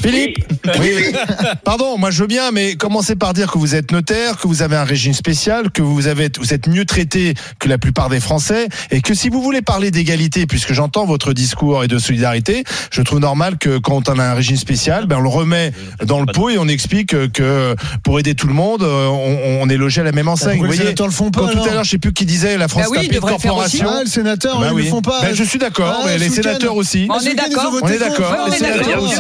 Philippe 0.02 0.38
Oui. 0.80 1.14
Pardon, 1.64 1.98
moi 1.98 2.12
je 2.12 2.22
veux 2.22 2.28
bien, 2.28 2.52
mais 2.52 2.76
commencez 2.76 3.16
par 3.16 3.34
dire 3.34 3.52
que 3.52 3.58
vous 3.58 3.76
êtes 3.76 3.92
notaire, 3.92 4.38
que 4.38 4.48
vous 4.48 4.62
avez 4.62 4.76
un 4.76 4.84
régime 4.84 5.14
spécial, 5.14 5.72
que 5.72 5.82
vous 5.82 6.08
avez 6.08 6.30
vous 6.38 6.54
êtes 6.54 6.68
mieux 6.68 6.86
traité 6.86 7.34
que 7.60 7.68
la 7.68 7.78
plupart 7.78 8.10
des 8.10 8.20
Français, 8.20 8.68
et 8.90 9.02
que 9.02 9.14
si 9.14 9.30
vous 9.30 9.42
voulez 9.42 9.62
parler 9.62 9.92
d'égalité, 9.92 10.46
puisque 10.48 10.74
j'entends 10.74 11.06
votre 11.06 11.34
discours 11.34 11.84
et 11.84 11.88
de 11.88 11.98
solidarité, 11.98 12.64
je 12.92 13.02
trouve 13.02 13.20
normal 13.20 13.58
que 13.58 13.78
quand 13.78 14.10
on 14.10 14.20
a 14.20 14.24
un 14.24 14.34
régime 14.34 14.58
spécial, 14.58 15.06
ben 15.06 15.18
on 15.18 15.22
le 15.22 15.30
remet 15.30 15.72
dans 16.06 16.20
le 16.20 16.26
pot 16.32 16.50
et 16.50 16.58
on 16.58 16.68
explique 16.68 17.32
que 17.32 17.76
pour 18.04 18.20
aider 18.20 18.36
tout 18.36 18.48
le 18.48 18.54
monde, 18.54 18.84
euh, 18.84 19.08
on, 19.08 19.62
on 19.62 19.70
est 19.70 19.78
logé 19.78 20.02
à 20.02 20.04
la 20.04 20.12
même 20.12 20.28
enseigne. 20.28 20.58
Vous 20.58 20.64
les 20.64 20.68
voyez, 20.68 20.82
sénateurs 20.82 21.08
le 21.08 21.14
font 21.14 21.32
pas, 21.32 21.42
quand 21.42 21.48
tout 21.52 21.64
à 21.70 21.74
l'heure, 21.74 21.84
je 21.84 21.92
sais 21.92 21.98
plus 21.98 22.14
qui 22.14 22.26
disait 22.26 22.58
la 22.58 22.68
France 22.68 22.84
Bah 22.92 23.00
oui, 23.02 23.10
corporation. 23.20 23.88
Ah, 23.92 24.02
le 24.04 24.10
sénateur, 24.10 24.60
Bah 24.60 24.68
ils 24.72 24.76
oui. 24.76 24.84
le 24.86 24.90
font 24.90 25.02
pas. 25.02 25.22
Ben, 25.22 25.36
je 25.36 25.44
suis 25.44 25.60
d'accord, 25.60 25.94
Ah, 26.00 26.04
mais 26.06 26.18
les 26.18 26.30
sénateurs 26.30 26.76
aussi. 26.76 27.08
On 27.10 27.20
Ce 27.20 27.30
est 27.30 27.36
d'accord. 27.36 27.74
On 27.82 27.88
est 27.88 28.00
d'accord, 28.00 28.32
Ouais, 28.46 28.52
les 28.52 28.58
sénateurs 28.58 29.04
aussi. 29.04 29.20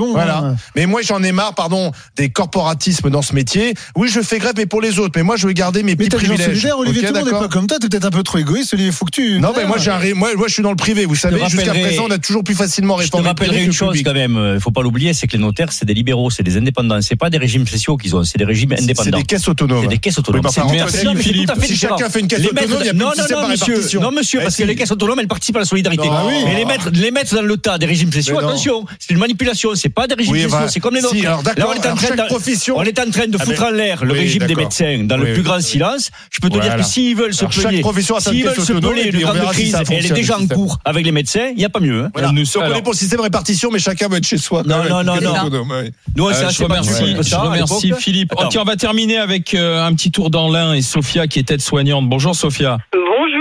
C'est 0.00 0.06
bon. 0.06 0.12
Voilà. 0.12 0.38
hein. 0.38 0.56
Mais 0.76 0.86
moi, 0.86 1.00
j'en 1.02 1.22
ai 1.22 1.32
marre, 1.32 1.54
pardon, 1.54 1.92
des 2.16 2.30
corporatismes 2.30 3.10
dans 3.10 3.22
ce 3.22 3.34
métier. 3.34 3.74
Oui, 3.96 4.08
je 4.08 4.20
fais 4.20 4.38
grève, 4.38 4.54
mais 4.56 4.66
pour 4.66 4.80
les 4.80 4.98
autres. 4.98 5.12
Mais 5.16 5.22
moi, 5.22 5.36
je 5.36 5.46
veux 5.46 5.52
garder 5.52 5.82
mes 5.82 5.92
Mais 5.92 5.96
petits 5.96 6.10
privilèges. 6.16 6.46
solidaires, 6.46 6.78
Olivier, 6.78 7.02
Ok, 7.02 7.06
tout 7.08 7.14
le 7.14 7.18
monde 7.20 7.32
n'est 7.32 7.38
pas 7.38 7.48
comme 7.48 7.66
toi, 7.66 7.78
t'es 7.78 7.88
peut-être 7.88 8.04
un 8.06 8.10
peu 8.10 8.22
trop 8.22 8.38
égoïste, 8.38 8.74
Olivier, 8.74 8.92
faut 8.92 9.04
que 9.04 9.10
tu. 9.10 9.38
Non, 9.40 9.52
mais 9.56 9.64
moi, 9.66 9.76
j'ai 9.78 10.14
moi, 10.14 10.30
moi, 10.36 10.48
je 10.48 10.52
suis 10.54 10.62
dans 10.62 10.70
le 10.70 10.76
privé. 10.76 11.04
Vous 11.06 11.14
savez, 11.14 11.40
jusqu'à 11.48 11.72
présent, 11.72 12.04
on 12.08 12.10
a 12.10 12.18
toujours 12.18 12.44
plus 12.44 12.54
facilement 12.54 12.98
Je 12.98 13.08
te 13.08 13.16
réformé 13.16 13.28
le 13.28 13.34
privé 13.34 13.48
rappellerai 13.50 13.66
une 13.66 13.72
chose 13.72 13.88
public. 13.90 14.06
quand 14.06 14.14
même, 14.14 14.52
il 14.54 14.60
faut 14.60 14.70
pas 14.70 14.82
l'oublier, 14.82 15.12
c'est 15.12 15.26
que 15.26 15.32
les 15.36 15.42
notaires, 15.42 15.72
c'est 15.72 15.84
des 15.84 15.94
libéraux, 15.94 16.30
c'est 16.30 16.42
des 16.42 16.56
indépendants. 16.56 17.00
C'est 17.02 17.16
pas 17.16 17.30
des 17.30 17.38
régimes 17.38 17.66
spéciaux 17.66 17.96
qu'ils 17.96 18.14
ont, 18.16 18.24
c'est 18.24 18.38
des 18.38 18.44
régimes 18.44 18.70
C'est 18.76 18.82
indépendants. 18.84 19.18
des 19.18 19.24
caisses 19.24 19.48
autonomes. 19.48 19.82
C'est 19.82 19.88
des 19.88 19.98
caisses 19.98 20.18
autonomes. 20.18 20.40
Oui, 20.44 20.52
bah, 20.54 20.62
C'est- 20.66 21.04
Merci, 21.04 21.16
Philippe, 21.22 21.52
si 21.62 21.76
chacun 21.76 22.08
fait 22.08 22.20
une 22.20 22.28
caisse 22.28 22.40
autonome, 22.46 22.64
il 22.80 22.86
y 22.86 22.88
a 22.88 22.92
plus 22.92 22.92
de 22.92 22.98
non, 22.98 23.06
non, 23.06 23.12
système 23.14 23.40
non, 23.40 23.48
monsieur, 23.48 24.00
non, 24.00 24.10
monsieur, 24.12 24.40
Eh, 24.40 24.44
parce 24.44 24.56
que 24.56 24.62
les 24.64 24.74
caisses 24.76 24.90
autonomes, 24.92 25.18
elles 25.20 25.28
participent 25.28 25.56
à 25.56 25.60
la 25.60 25.64
solidarité. 25.64 26.08
Oui. 26.08 26.34
Mais 26.44 26.56
les 26.56 26.64
mettre, 26.64 26.90
les 26.92 27.10
mettre 27.10 27.34
dans 27.34 27.42
le 27.42 27.56
tas 27.56 27.78
des 27.78 27.86
régimes 27.86 28.10
spéciaux, 28.10 28.36
Mais 28.38 28.44
attention, 28.46 28.84
c'est 28.98 29.12
une 29.12 29.18
manipulation, 29.20 29.74
c'est 29.74 29.88
pas 29.90 30.06
des 30.06 30.14
régimes 30.14 30.32
Oui, 30.32 30.40
spéciaux, 30.40 30.58
bah, 30.58 30.68
c'est 30.68 30.80
comme 30.80 30.94
les 30.94 31.00
si, 31.00 31.22
nôtres. 31.22 31.26
alors, 31.26 31.42
Là, 31.42 31.66
on 31.68 31.72
est 31.72 31.86
en 31.86 31.94
train 31.94 32.08
chaque 32.08 32.16
de- 32.18 32.22
profession- 32.26 32.76
on 32.78 32.82
est 32.82 32.98
en 32.98 33.10
train 33.10 33.26
de 33.26 33.36
Ah, 33.38 33.44
foutre 33.44 33.60
mais- 33.62 33.66
en 33.66 33.70
l'air 33.70 34.04
le 34.04 34.12
oui, 34.12 34.18
régime 34.20 34.46
des 34.46 34.54
médecins 34.54 34.98
dans 35.04 35.18
Oui, 35.20 35.26
le 35.28 35.32
plus 35.34 35.42
grand 35.42 35.60
silence. 35.60 36.10
Je 36.30 36.40
peux 36.40 36.48
te 36.48 36.58
dire 36.58 36.76
que 36.76 36.82
s'ils 36.82 37.16
veulent 37.16 37.34
se 37.34 37.40
Alors, 37.40 37.52
chaque 37.52 37.68
payer, 37.70 37.80
profession 37.82 38.16
a 38.16 38.20
sa 38.20 38.30
s'ils 38.30 38.44
veulent 38.44 38.54
se 38.54 38.72
puis 38.72 39.24
on 39.24 39.28
grande 39.32 39.54
si 39.54 39.60
crise, 39.60 39.76
elle 39.90 40.06
est 40.06 40.10
déjà 40.10 40.36
le 40.38 40.44
en 40.44 40.46
cours 40.46 40.78
avec 40.84 41.04
les 41.04 41.12
médecins, 41.12 41.48
il 41.50 41.56
n'y 41.56 41.64
a 41.64 41.68
pas 41.68 41.80
mieux. 41.80 42.04
hein. 42.04 42.10
Voilà. 42.12 42.32
Nous- 42.32 42.44
Donc, 42.44 42.50
on 42.56 42.60
alors- 42.60 42.76
est 42.78 42.82
pour 42.82 42.92
le 42.92 42.98
système 42.98 43.20
répartition, 43.20 43.70
mais 43.72 43.78
chacun 43.78 44.08
va 44.08 44.16
être 44.18 44.26
chez 44.26 44.38
soi. 44.38 44.62
Non, 44.66 44.84
non, 44.88 45.02
non, 45.04 45.16
non. 45.20 45.50
Nous, 46.16 46.24
on 46.24 46.28
Euh, 46.30 46.32
s'est 46.32 46.50
je 46.50 46.62
remercie, 46.64 47.16
je 47.22 47.34
remercie. 47.36 47.92
Philippe. 47.98 48.32
On 48.36 48.64
va 48.64 48.76
terminer 48.76 49.18
avec 49.18 49.54
euh, 49.54 49.84
un 49.84 49.92
petit 49.94 50.10
tour 50.10 50.30
dans 50.30 50.48
l'Ain 50.50 50.74
et 50.74 50.82
Sophia 50.82 51.26
qui 51.26 51.38
est 51.38 51.50
aide-soignante. 51.50 52.08
Bonjour 52.08 52.34
Sophia. 52.34 52.78
Bonjour 52.92 53.39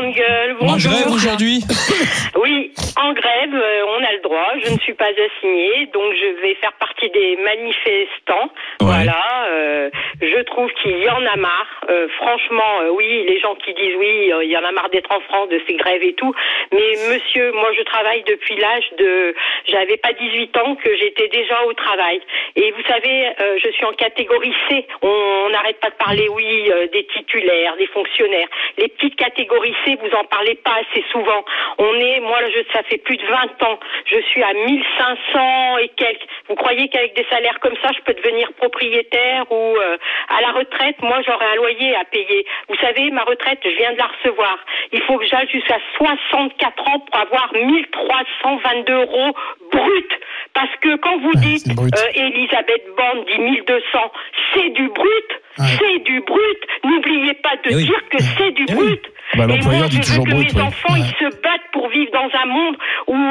grandes 0.00 0.14
gueules. 0.14 0.56
En 0.60 0.66
Bonjour. 0.66 0.92
grève 0.92 1.12
aujourd'hui 1.12 1.60
Oui, 2.40 2.72
en 2.96 3.12
grève, 3.12 3.54
euh, 3.54 3.84
on 3.88 4.04
a 4.04 4.12
le 4.12 4.20
droit. 4.22 4.52
Je 4.64 4.72
ne 4.72 4.78
suis 4.78 4.94
pas 4.94 5.08
assignée, 5.08 5.86
donc 5.92 6.14
je 6.14 6.40
vais 6.42 6.54
faire 6.54 6.72
partie 6.74 7.10
des 7.10 7.36
manifestants. 7.36 8.50
Voilà. 8.80 9.46
euh, 9.48 9.90
je 10.20 10.40
trouve 10.42 10.70
qu'il 10.82 10.98
y 10.98 11.08
en 11.08 11.24
a 11.26 11.36
marre. 11.36 11.84
Euh, 11.88 12.08
franchement, 12.16 12.80
euh, 12.82 12.90
oui, 12.90 13.24
les 13.28 13.38
gens 13.40 13.54
qui 13.56 13.74
disent 13.74 13.96
oui, 13.98 14.30
il 14.42 14.50
y 14.50 14.56
en 14.56 14.64
a 14.64 14.72
marre 14.72 14.90
d'être 14.90 15.10
en 15.12 15.20
France, 15.20 15.48
de 15.48 15.60
ces 15.66 15.74
grèves 15.74 16.02
et 16.02 16.14
tout. 16.14 16.32
Mais 16.72 16.92
monsieur, 17.12 17.52
moi 17.52 17.70
je 17.76 17.82
travaille 17.82 18.22
depuis 18.24 18.56
l'âge 18.56 18.84
de, 18.98 19.34
j'avais 19.66 19.96
pas 19.96 20.12
18 20.12 20.56
ans 20.58 20.76
que 20.76 20.96
j'étais 20.96 21.28
déjà 21.28 21.64
au 21.66 21.72
travail. 21.74 22.20
Et 22.56 22.70
vous 22.72 22.82
savez, 22.86 23.32
je 23.62 23.70
suis 23.70 23.84
en 23.84 23.92
catégorie 23.92 24.54
C. 24.68 24.86
On 25.02 25.48
n'arrête 25.50 25.80
pas 25.80 25.90
de 25.90 25.94
parler, 25.94 26.28
oui, 26.28 26.70
des 26.92 27.06
titulaires, 27.06 27.76
des 27.76 27.86
fonctionnaires. 27.88 28.48
Les 28.78 28.88
petites 28.88 29.16
catégories 29.16 29.74
C, 29.84 29.89
vous 29.96 30.16
en 30.16 30.24
parlez 30.24 30.54
pas 30.56 30.76
assez 30.80 31.04
souvent. 31.10 31.44
On 31.78 31.94
est, 31.94 32.20
moi, 32.20 32.38
je, 32.46 32.60
ça 32.72 32.82
fait 32.84 32.98
plus 32.98 33.16
de 33.16 33.26
20 33.26 33.62
ans. 33.62 33.78
Je 34.06 34.20
suis 34.20 34.42
à 34.42 34.52
1500 34.52 35.78
et 35.78 35.88
quelques. 35.88 36.26
Vous 36.48 36.54
croyez 36.54 36.88
qu'avec 36.88 37.14
des 37.14 37.26
salaires 37.30 37.58
comme 37.60 37.76
ça, 37.82 37.90
je 37.96 38.02
peux 38.02 38.14
devenir 38.14 38.52
propriétaire 38.54 39.50
ou 39.50 39.76
euh, 39.76 39.96
à 40.28 40.40
la 40.40 40.52
retraite, 40.52 40.96
moi, 41.02 41.20
j'aurais 41.26 41.46
un 41.46 41.56
loyer 41.56 41.94
à 41.96 42.04
payer. 42.04 42.46
Vous 42.68 42.76
savez, 42.76 43.10
ma 43.10 43.22
retraite, 43.22 43.60
je 43.64 43.76
viens 43.76 43.92
de 43.92 43.98
la 43.98 44.06
recevoir. 44.06 44.58
Il 44.92 45.02
faut 45.02 45.18
que 45.18 45.26
j'aille 45.26 45.48
jusqu'à 45.48 45.78
64 45.96 46.88
ans 46.88 46.98
pour 47.00 47.20
avoir 47.20 47.52
1322 47.54 48.92
euros 48.92 49.34
brut. 49.72 50.10
Parce 50.54 50.74
que 50.80 50.96
quand 50.96 51.18
vous 51.18 51.34
dites, 51.34 51.68
euh, 51.68 52.10
Elisabeth 52.14 52.84
Borne 52.96 53.24
dit 53.24 53.38
1200, 53.38 54.12
c'est 54.54 54.70
du 54.70 54.88
brut. 54.88 55.30
C'est 55.78 56.04
du 56.04 56.20
brut. 56.20 56.60
N'oubliez 56.84 57.34
pas 57.34 57.56
de 57.64 57.70
Eh 57.70 57.76
oui. 57.76 57.84
dire 57.84 58.02
que 58.10 58.18
c'est 58.22 58.50
du 58.52 58.64
Eh 58.68 58.74
oui. 58.74 58.86
brut. 58.86 59.02
Bah, 59.36 59.44
Et 59.44 59.46
l'employeur 59.46 59.80
moi, 59.82 59.88
dit 59.88 59.96
je 59.98 60.02
toujours 60.02 60.24
veux 60.26 60.30
que 60.32 60.36
brut, 60.36 60.54
mes 60.54 60.60
ouais. 60.60 60.66
enfants, 60.66 60.96
ils 60.96 61.06
se 61.20 61.28
battent 61.42 61.70
pour 61.72 61.88
vivre 61.90 62.10
dans 62.12 62.28
un 62.42 62.46
monde 62.46 62.76
où 63.06 63.30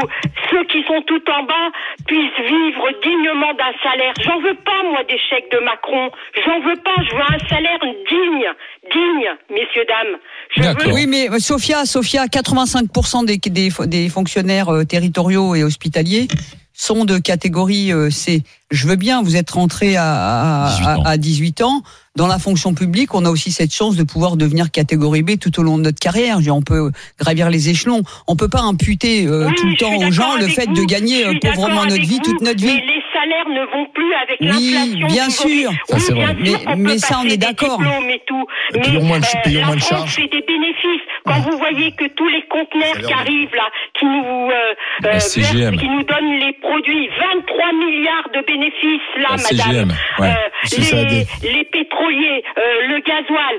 ceux 0.50 0.64
qui 0.66 0.82
sont 0.88 1.02
tout 1.06 1.22
en 1.30 1.44
bas 1.44 1.68
puissent 2.08 2.40
vivre 2.40 2.86
dignement 3.04 3.54
d'un 3.60 3.76
salaire. 3.84 4.14
J'en 4.24 4.40
veux 4.40 4.56
pas, 4.64 4.82
moi, 4.92 5.04
des 5.10 5.20
chèques 5.30 5.52
de 5.52 5.60
Macron. 5.66 6.10
J'en 6.46 6.60
veux 6.62 6.78
pas. 6.78 6.96
Je 7.04 7.16
veux 7.16 7.22
un 7.22 7.48
salaire 7.50 7.80
digne. 7.84 8.48
Digne, 8.94 9.28
messieurs, 9.52 9.84
dames. 9.90 10.18
Je 10.56 10.62
veux 10.88 10.94
Oui, 10.94 11.06
mais 11.06 11.30
euh, 11.30 11.40
Sophia, 11.40 11.86
Sophia, 11.86 12.26
85% 12.28 13.26
des, 13.26 13.38
des, 13.38 13.70
des 13.88 14.10
fonctionnaires 14.10 14.70
euh, 14.70 14.86
territoriaux 14.86 15.54
et 15.56 15.64
hospitaliers 15.64 16.28
sont 16.74 17.04
de 17.04 17.18
catégorie 17.18 17.92
euh, 17.92 18.10
C. 18.10 18.42
Je 18.72 18.88
veux 18.88 18.96
bien, 18.96 19.22
vous 19.22 19.36
êtes 19.36 19.50
rentré 19.52 19.98
à, 19.98 20.64
à, 20.64 20.70
18 20.70 20.88
ans. 20.88 21.04
à 21.06 21.18
18 21.18 21.62
ans. 21.62 21.82
Dans 22.16 22.28
la 22.28 22.40
fonction 22.40 22.74
publique, 22.74 23.14
on 23.14 23.24
a 23.24 23.30
aussi 23.30 23.52
cette 23.52 23.74
chance 23.74 23.96
de 23.96 24.04
pouvoir 24.04 24.36
devenir 24.36 24.72
catégorie 24.72 25.22
B 25.22 25.38
tout 25.40 25.58
au 25.60 25.64
long 25.64 25.78
de 25.78 25.84
notre 25.84 26.00
carrière. 26.00 26.34
Je 26.34 26.38
veux 26.38 26.44
dire, 26.44 26.56
On 26.56 26.62
peut 26.62 26.92
gravir 27.20 27.50
les 27.50 27.70
échelons. 27.70 28.02
On 28.28 28.36
peut 28.36 28.50
pas 28.50 28.62
imputer 28.62 29.26
euh, 29.28 29.48
Oui, 29.48 29.56
tout 29.56 29.68
le 29.68 29.76
temps 29.78 29.96
aux 29.96 30.12
gens 30.12 30.36
le 30.36 30.48
fait 30.48 30.66
vous. 30.68 30.74
de 30.74 30.84
gagner 30.86 31.26
euh, 31.26 31.34
pauvrement 31.42 31.86
notre 31.86 32.02
vie 32.02 32.18
vous, 32.18 32.32
toute 32.32 32.42
notre 32.42 32.60
vie. 32.60 32.66
Mais 32.68 32.82
les 32.86 33.02
salaires 33.14 33.48
ne 33.50 33.62
vont 33.72 33.88
plus 33.94 34.14
avec 34.16 34.38
Oui, 34.42 34.72
l'inflation. 34.74 35.08
bien 35.08 35.30
sûr. 35.30 35.72
Ça, 35.88 36.14
Oui, 36.14 36.20
vrai. 36.20 36.34
bien 36.36 36.58
sûr 36.60 36.76
Mais- 36.78 36.98
ça, 36.98 37.20
on 37.24 37.28
est 37.30 37.38
d'accord. 37.38 37.78
diplômes 37.78 38.10
Et 38.10 38.22
tout. 38.28 38.46
Et 38.74 38.78
Mais 38.78 38.82
payons 38.82 39.04
moins 39.04 39.20
de- 39.20 39.26
euh, 39.26 39.42
payons 39.44 39.60
la 39.62 39.68
moins 39.68 39.76
de 39.76 39.82
France 39.82 40.00
charges. 40.00 40.16
fait 40.16 40.22
des 40.28 40.44
bénéfices. 40.48 41.09
Quand 41.30 41.42
vous 41.50 41.58
voyez 41.58 41.92
que 41.94 42.06
tous 42.08 42.28
les 42.28 42.42
conteneurs 42.44 42.98
qui 43.06 43.14
arrivent 43.14 43.56
là, 43.56 43.68
qui 43.98 44.06
nous, 44.06 44.50
euh, 44.52 44.74
euh, 45.06 45.72
qui 45.78 45.88
nous 45.90 46.04
donnent 46.04 46.40
les 46.40 46.54
produits, 46.54 47.10
23 47.10 47.74
milliards 47.74 48.30
de 48.34 48.42
bénéfices 48.46 49.10
là, 49.18 49.36
madame. 49.38 49.94
Ouais. 50.20 50.28
Euh, 50.30 51.24
les, 51.44 51.64
pétroliers, 51.66 52.44
euh, 52.58 52.88
le 52.88 53.00
gasoil, 53.00 53.56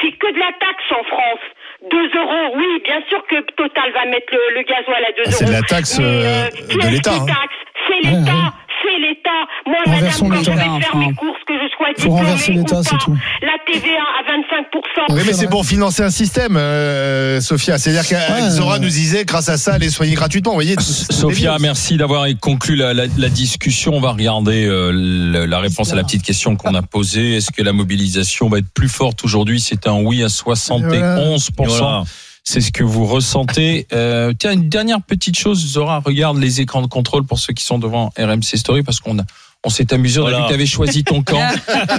c'est 0.00 0.12
que 0.18 0.32
de 0.32 0.38
la 0.38 0.52
taxe 0.60 0.88
en 0.92 1.04
France. 1.04 1.44
2 1.90 1.96
euros, 2.18 2.54
oui, 2.56 2.82
bien 2.84 3.00
sûr 3.08 3.24
que 3.28 3.40
Total 3.52 3.92
va 3.92 4.04
mettre 4.06 4.32
le, 4.32 4.54
le 4.56 4.62
gasoil 4.62 5.04
à 5.04 5.12
2 5.12 5.14
Ah, 5.18 5.22
euros. 5.22 5.30
c'est 5.30 5.44
de 5.46 5.52
la 5.52 5.62
taxe, 5.62 5.98
Mais, 6.00 6.48
qui 6.68 6.76
de 6.76 6.88
l'État, 6.92 7.10
qui 7.10 7.16
hein. 7.18 7.26
taxe? 7.26 7.54
C'est 7.86 7.94
Ouais, 7.94 8.10
l'État, 8.10 8.32
ouais. 8.32 8.67
C'est 8.82 8.98
l'État. 9.00 9.30
Moi, 9.66 9.76
Renversons 9.86 10.28
madame, 10.28 10.44
quand 10.44 10.52
je 10.52 10.56
vais 10.56 10.64
faire 10.64 10.90
enfin. 10.94 10.98
mes 10.98 11.14
courses, 11.14 11.38
que 11.46 11.54
je 11.54 11.68
sois 11.76 11.86
Faut 11.98 12.10
renverser 12.10 12.52
diplômée 12.52 12.58
l'État, 12.60 12.80
ou 12.80 12.82
c'est 12.82 12.90
pas, 12.90 13.04
tout. 13.04 13.16
la 13.42 13.56
TVA 13.66 14.00
à 14.00 14.22
Oui, 15.10 15.22
mais 15.26 15.32
c'est 15.32 15.48
pour 15.48 15.64
financer 15.64 16.02
un 16.02 16.10
système, 16.10 16.56
euh, 16.56 17.40
Sophia. 17.40 17.78
C'est-à-dire 17.78 18.06
qu'Azora 18.06 18.78
nous 18.78 18.88
disait, 18.88 19.24
grâce 19.24 19.48
à 19.48 19.56
ça, 19.56 19.74
aller 19.74 19.90
soigner 19.90 20.14
gratuitement. 20.14 20.52
Vous 20.52 20.56
voyez, 20.56 20.76
Sophia, 20.80 21.56
merci 21.60 21.96
d'avoir 21.96 22.26
conclu 22.40 22.76
la, 22.76 22.94
la- 22.94 23.06
la 23.16 23.28
discussion. 23.28 23.92
On 23.94 24.00
va 24.00 24.12
regarder 24.12 24.66
euh, 24.66 25.46
la 25.46 25.58
réponse 25.60 25.92
à 25.92 25.96
la 25.96 26.04
petite 26.04 26.22
question 26.22 26.56
qu'on 26.56 26.74
a 26.74 26.82
posée. 26.82 27.36
Est-ce 27.36 27.50
que 27.50 27.62
la 27.62 27.72
mobilisation 27.72 28.48
va 28.48 28.58
être 28.58 28.72
plus 28.72 28.88
forte 28.88 29.24
aujourd'hui? 29.24 29.60
C'est 29.60 29.86
un 29.86 30.00
oui 30.02 30.22
à 30.22 30.26
71%. 30.28 31.42
Voilà. 31.58 32.02
C'est 32.50 32.62
ce 32.62 32.72
que 32.72 32.82
vous 32.82 33.04
ressentez. 33.04 33.86
Euh, 33.92 34.32
tiens, 34.38 34.52
une 34.52 34.70
dernière 34.70 35.02
petite 35.02 35.38
chose, 35.38 35.58
Zora, 35.58 36.00
regarde 36.02 36.38
les 36.38 36.62
écrans 36.62 36.80
de 36.80 36.86
contrôle 36.86 37.24
pour 37.24 37.38
ceux 37.38 37.52
qui 37.52 37.62
sont 37.62 37.78
devant 37.78 38.10
RMC 38.18 38.56
Story 38.56 38.82
parce 38.82 39.00
qu'on 39.00 39.18
a 39.18 39.22
on 39.64 39.68
s'est 39.70 39.92
amusé, 39.92 40.18
on 40.20 40.22
a 40.22 40.30
Voilà. 40.30 40.38
vu 40.38 40.42
que 40.44 40.48
tu 40.48 40.54
avais 40.54 40.66
choisi 40.66 41.02
ton 41.04 41.22
camp. 41.22 41.42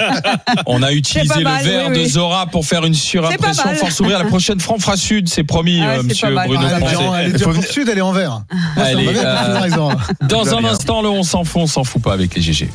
On 0.65 0.81
a 0.81 0.93
utilisé 0.93 1.39
le 1.43 1.63
verre 1.63 1.89
oui, 1.89 2.03
de. 2.03 2.05
Zora 2.09 2.47
pour 2.47 2.65
faire 2.65 2.85
une 2.85 2.93
surimpression. 2.93 3.75
Force 3.75 3.99
ouvrir 3.99 4.17
la 4.17 4.25
prochaine 4.25 4.59
franc 4.61 4.79
fera 4.79 4.95
sud, 4.95 5.27
c'est 5.27 5.43
promis, 5.43 5.81
Ah 5.83 5.87
ouais, 5.89 5.97
euh, 5.99 6.03
monsieur. 6.03 6.33
Bruno 6.33 6.63
Ah, 6.63 6.69
elle 6.71 6.77
est 6.77 6.79
Français. 6.79 6.95
dure- 7.03 7.15
elle 7.17 7.29
est 7.35 7.37
dure 7.37 7.53
pour 7.53 7.63
sud, 7.65 7.89
elle 7.89 7.97
est 7.97 8.01
en 8.01 8.13
vert. 8.13 8.41
Allez, 8.77 9.03
bien, 9.11 9.23
euh. 9.25 9.89
Dans 10.21 10.55
un 10.55 10.63
instant, 10.63 11.01
le 11.01 11.09
on 11.09 11.23
s'en 11.23 11.43
fout, 11.43 11.61
on 11.63 11.67
s'en 11.67 11.83
fout 11.83 12.01
pas 12.01 12.13
avec 12.13 12.33
les 12.33 12.41
GG. 12.41 12.69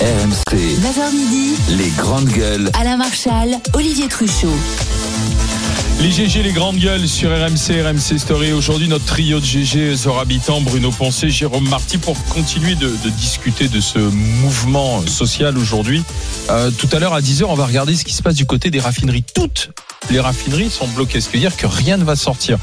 RMC, 0.00 0.56
9h 0.56 1.12
midi, 1.14 1.54
les 1.76 1.90
grandes 1.90 2.28
gueules. 2.30 2.70
Alain 2.80 2.96
Marchal, 2.96 3.50
Olivier 3.74 4.08
Truchot. 4.08 4.48
Les 6.00 6.10
GG, 6.12 6.42
les 6.42 6.52
grandes 6.52 6.76
gueules 6.76 7.08
sur 7.08 7.30
RMC, 7.30 7.82
RMC 7.82 8.18
Story. 8.18 8.52
Aujourd'hui, 8.52 8.86
notre 8.86 9.06
trio 9.06 9.40
de 9.40 9.44
GG, 9.44 9.94
Zora 9.96 10.22
Habitant, 10.22 10.60
Bruno 10.60 10.90
Poncé, 10.90 11.30
Jérôme 11.30 11.68
Marty, 11.68 11.98
pour 11.98 12.16
continuer 12.26 12.74
de, 12.74 12.88
de 12.88 13.10
discuter 13.10 13.68
de 13.68 13.80
ce 13.80 13.98
mouvement 13.98 15.04
social 15.06 15.56
aujourd'hui. 15.58 16.04
Euh, 16.50 16.70
tout 16.70 16.88
à 16.92 16.98
l'heure, 17.00 17.14
à 17.14 17.20
10h, 17.20 17.44
on 17.44 17.54
va 17.54 17.66
regarder 17.66 17.96
ce 17.96 18.04
qui 18.04 18.12
se 18.12 18.22
passe 18.22 18.34
du 18.34 18.46
côté 18.46 18.70
des 18.70 18.78
raffineries. 18.78 19.24
Toutes 19.34 19.70
les 20.10 20.20
raffineries 20.20 20.70
sont 20.70 20.86
bloquées, 20.88 21.20
ce 21.20 21.28
qui 21.28 21.36
veut 21.36 21.40
dire 21.40 21.56
que 21.56 21.66
rien 21.66 21.96
ne 21.96 22.04
va 22.04 22.14
sortir. 22.14 22.58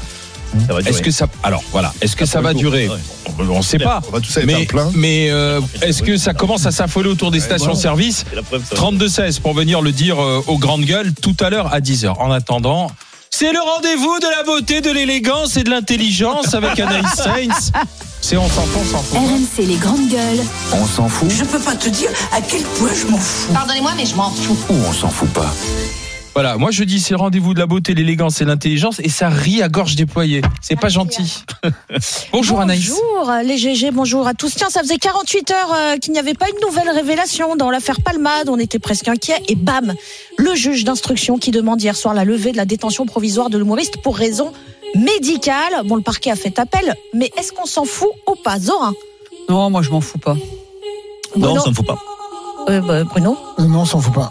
Ça. 0.68 0.78
Est-ce 0.86 1.02
que 1.02 1.10
ça, 1.10 1.26
alors 1.42 1.64
voilà, 1.72 1.92
est-ce 2.00 2.14
que 2.14 2.26
ça 2.26 2.40
va 2.40 2.54
durer 2.54 2.88
ouais. 2.88 2.98
On 3.40 3.58
ne 3.58 3.62
sait 3.62 3.78
pas. 3.80 4.00
On 4.08 4.12
va 4.12 4.20
tous 4.20 4.36
aller 4.36 4.46
Mais, 4.46 4.64
plein. 4.66 4.88
mais 4.94 5.28
euh, 5.30 5.60
est-ce 5.82 6.04
que 6.04 6.16
ça 6.16 6.32
commence 6.32 6.64
à 6.66 6.70
s'affoler 6.70 7.08
autour 7.08 7.32
des 7.32 7.40
stations-service 7.40 8.24
C'est 8.30 8.36
la 8.36 8.42
preuve, 8.42 8.62
ça. 8.64 8.76
32-16 8.76 9.40
pour 9.40 9.52
venir 9.54 9.82
le 9.82 9.90
dire 9.90 10.22
euh, 10.22 10.40
aux 10.46 10.56
grandes 10.58 10.84
gueules 10.84 11.12
tout 11.20 11.36
à 11.40 11.50
l'heure 11.50 11.74
à 11.74 11.80
10h. 11.80 12.14
En 12.20 12.30
attendant, 12.30 12.92
c'est 13.36 13.52
le 13.52 13.58
rendez-vous 13.60 14.20
de 14.20 14.28
la 14.28 14.44
beauté, 14.44 14.80
de 14.80 14.92
l'élégance 14.92 15.56
et 15.56 15.64
de 15.64 15.70
l'intelligence 15.70 16.54
avec 16.54 16.78
Anaïs 16.78 17.14
Sainz. 17.16 17.72
C'est 18.20 18.36
on 18.36 18.48
s'en 18.48 18.62
fout, 18.62 18.80
on 18.80 18.84
s'en 18.84 19.02
fout. 19.02 19.18
RMC 19.18 19.66
les 19.66 19.74
grandes 19.74 20.08
gueules. 20.08 20.44
On 20.72 20.86
s'en 20.86 21.08
fout 21.08 21.28
Je 21.30 21.42
peux 21.42 21.58
pas 21.58 21.74
te 21.74 21.88
dire 21.88 22.10
à 22.32 22.40
quel 22.40 22.62
point 22.62 22.90
je 22.94 23.10
m'en 23.10 23.18
fous. 23.18 23.52
Pardonnez-moi, 23.52 23.90
mais 23.96 24.06
je 24.06 24.14
m'en 24.14 24.30
fous. 24.30 24.56
ou 24.70 24.74
on 24.88 24.92
s'en 24.92 25.08
fout 25.08 25.28
pas 25.30 25.52
Voilà, 26.34 26.56
moi 26.58 26.72
je 26.72 26.82
dis 26.82 26.98
c'est 26.98 27.12
le 27.14 27.18
rendez-vous 27.20 27.54
de 27.54 27.60
la 27.60 27.66
beauté, 27.66 27.94
l'élégance 27.94 28.40
et 28.40 28.44
l'intelligence 28.44 28.98
et 28.98 29.08
ça 29.08 29.28
rit 29.28 29.62
à 29.62 29.68
gorge 29.68 29.94
déployée. 29.94 30.42
C'est 30.60 30.74
pas 30.74 30.88
gentil. 30.88 31.44
Bonjour 32.32 32.60
Anaïs. 32.60 32.88
Bonjour 32.90 33.32
les 33.44 33.56
GG, 33.56 33.92
bonjour 33.92 34.26
à 34.26 34.34
tous. 34.34 34.52
Tiens, 34.56 34.68
ça 34.68 34.80
faisait 34.80 34.98
48 34.98 35.50
heures 35.52 35.72
euh, 35.72 35.96
qu'il 35.98 36.12
n'y 36.12 36.18
avait 36.18 36.34
pas 36.34 36.46
une 36.48 36.66
nouvelle 36.66 36.90
révélation 36.90 37.54
dans 37.54 37.70
l'affaire 37.70 38.00
Palmade. 38.04 38.48
On 38.48 38.58
était 38.58 38.80
presque 38.80 39.06
inquiets 39.06 39.40
et 39.48 39.54
bam, 39.54 39.94
le 40.36 40.54
juge 40.56 40.82
d'instruction 40.84 41.38
qui 41.38 41.52
demande 41.52 41.80
hier 41.80 41.94
soir 41.94 42.14
la 42.14 42.24
levée 42.24 42.50
de 42.50 42.56
la 42.56 42.64
détention 42.64 43.06
provisoire 43.06 43.48
de 43.48 43.56
l'humoriste 43.56 43.98
pour 43.98 44.16
raison 44.16 44.52
médicale. 44.96 45.82
Bon, 45.84 45.94
le 45.94 46.02
parquet 46.02 46.32
a 46.32 46.36
fait 46.36 46.58
appel, 46.58 46.96
mais 47.12 47.30
est-ce 47.38 47.52
qu'on 47.52 47.66
s'en 47.66 47.84
fout 47.84 48.10
ou 48.28 48.34
pas, 48.34 48.58
Zora? 48.58 48.90
Non, 49.48 49.70
moi 49.70 49.82
je 49.82 49.90
m'en 49.90 50.00
fous 50.00 50.18
pas. 50.18 50.34
Non, 51.36 51.46
Bruno 51.54 51.60
ça 51.60 51.70
me 51.70 51.74
fout 51.74 51.86
pas. 51.86 51.98
Euh, 52.70 52.80
bah, 52.80 53.04
Bruno 53.04 53.36
Euh, 53.60 53.62
Non, 53.66 53.80
on 53.82 53.84
s'en 53.84 54.00
fout 54.00 54.12
pas. 54.14 54.30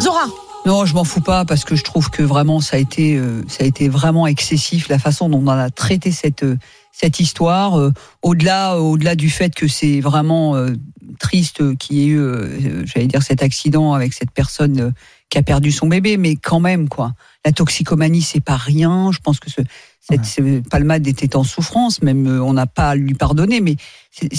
Zora 0.00 0.26
Non, 0.66 0.86
je 0.86 0.94
m'en 0.94 1.04
fous 1.04 1.20
pas 1.20 1.44
parce 1.44 1.64
que 1.64 1.76
je 1.76 1.84
trouve 1.84 2.08
que 2.08 2.22
vraiment 2.22 2.60
ça 2.60 2.76
a 2.76 2.80
été 2.80 3.16
euh, 3.18 3.42
ça 3.48 3.64
a 3.64 3.66
été 3.66 3.90
vraiment 3.90 4.26
excessif 4.26 4.88
la 4.88 4.98
façon 4.98 5.28
dont 5.28 5.42
on 5.44 5.48
a 5.48 5.68
traité 5.68 6.10
cette 6.10 6.42
euh, 6.42 6.56
cette 6.90 7.20
histoire 7.20 7.78
euh, 7.78 7.92
au-delà 8.22 8.78
au-delà 8.78 9.14
du 9.14 9.28
fait 9.28 9.54
que 9.54 9.68
c'est 9.68 10.00
vraiment 10.00 10.56
triste 11.18 11.76
qu'il 11.76 11.96
y 11.98 12.04
ait 12.04 12.06
eu 12.06 12.86
j'allais 12.86 13.06
dire 13.06 13.22
cet 13.22 13.42
accident 13.42 13.92
avec 13.92 14.14
cette 14.14 14.30
personne 14.30 14.94
qui 15.28 15.36
a 15.36 15.42
perdu 15.42 15.70
son 15.70 15.86
bébé 15.86 16.16
mais 16.16 16.36
quand 16.36 16.60
même 16.60 16.88
quoi. 16.88 17.12
La 17.44 17.52
toxicomanie 17.52 18.22
c'est 18.22 18.40
pas 18.40 18.56
rien, 18.56 19.10
je 19.12 19.18
pense 19.20 19.38
que 19.38 19.50
ce 19.50 19.60
cette 20.06 20.24
ce 20.26 20.60
palmade 20.68 21.06
était 21.06 21.34
en 21.34 21.44
souffrance, 21.44 22.02
même 22.02 22.26
euh, 22.26 22.42
on 22.42 22.52
n'a 22.52 22.66
pas 22.66 22.90
à 22.90 22.94
lui 22.94 23.14
pardonner, 23.14 23.60
mais 23.62 23.76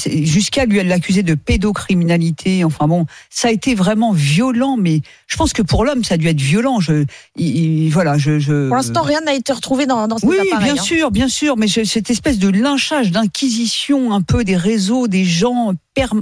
jusqu'à 0.04 0.66
lui 0.66 0.84
l'accuser 0.84 1.24
de 1.24 1.34
pédocriminalité. 1.34 2.64
Enfin 2.64 2.88
bon, 2.88 3.06
ça 3.32 3.48
a 3.48 3.52
été 3.52 3.74
vraiment 3.74 4.12
violent, 4.12 4.78
mais 4.78 5.02
je 5.28 5.36
pense 5.38 5.54
que 5.54 5.64
pour 5.64 5.84
l'homme, 5.84 6.04
ça 6.04 6.16
a 6.16 6.18
dû 6.18 6.28
être 6.28 6.40
violent. 6.40 6.80
Je, 6.80 7.06
il- 7.36 7.58
il- 7.86 7.90
voilà, 7.90 8.18
je, 8.18 8.38
je. 8.40 8.68
Pour 8.68 8.76
l'instant, 8.76 9.02
rien 9.02 9.22
n'a 9.22 9.34
été 9.34 9.54
retrouvé 9.54 9.86
dans, 9.88 10.08
dans 10.08 10.20
cet 10.20 10.30
Oui, 10.30 10.38
appareil. 10.38 10.74
bien 10.74 10.82
hein. 10.82 10.86
sûr, 10.86 11.10
bien 11.12 11.28
sûr, 11.28 11.58
mais 11.58 11.68
je- 11.68 11.84
cette 11.84 12.10
espèce 12.12 12.38
de 12.38 12.50
lynchage, 12.50 13.12
d'inquisition 13.12 14.14
un 14.14 14.22
peu 14.22 14.44
des 14.44 14.58
réseaux, 14.58 15.08
des 15.08 15.26
gens 15.26 15.74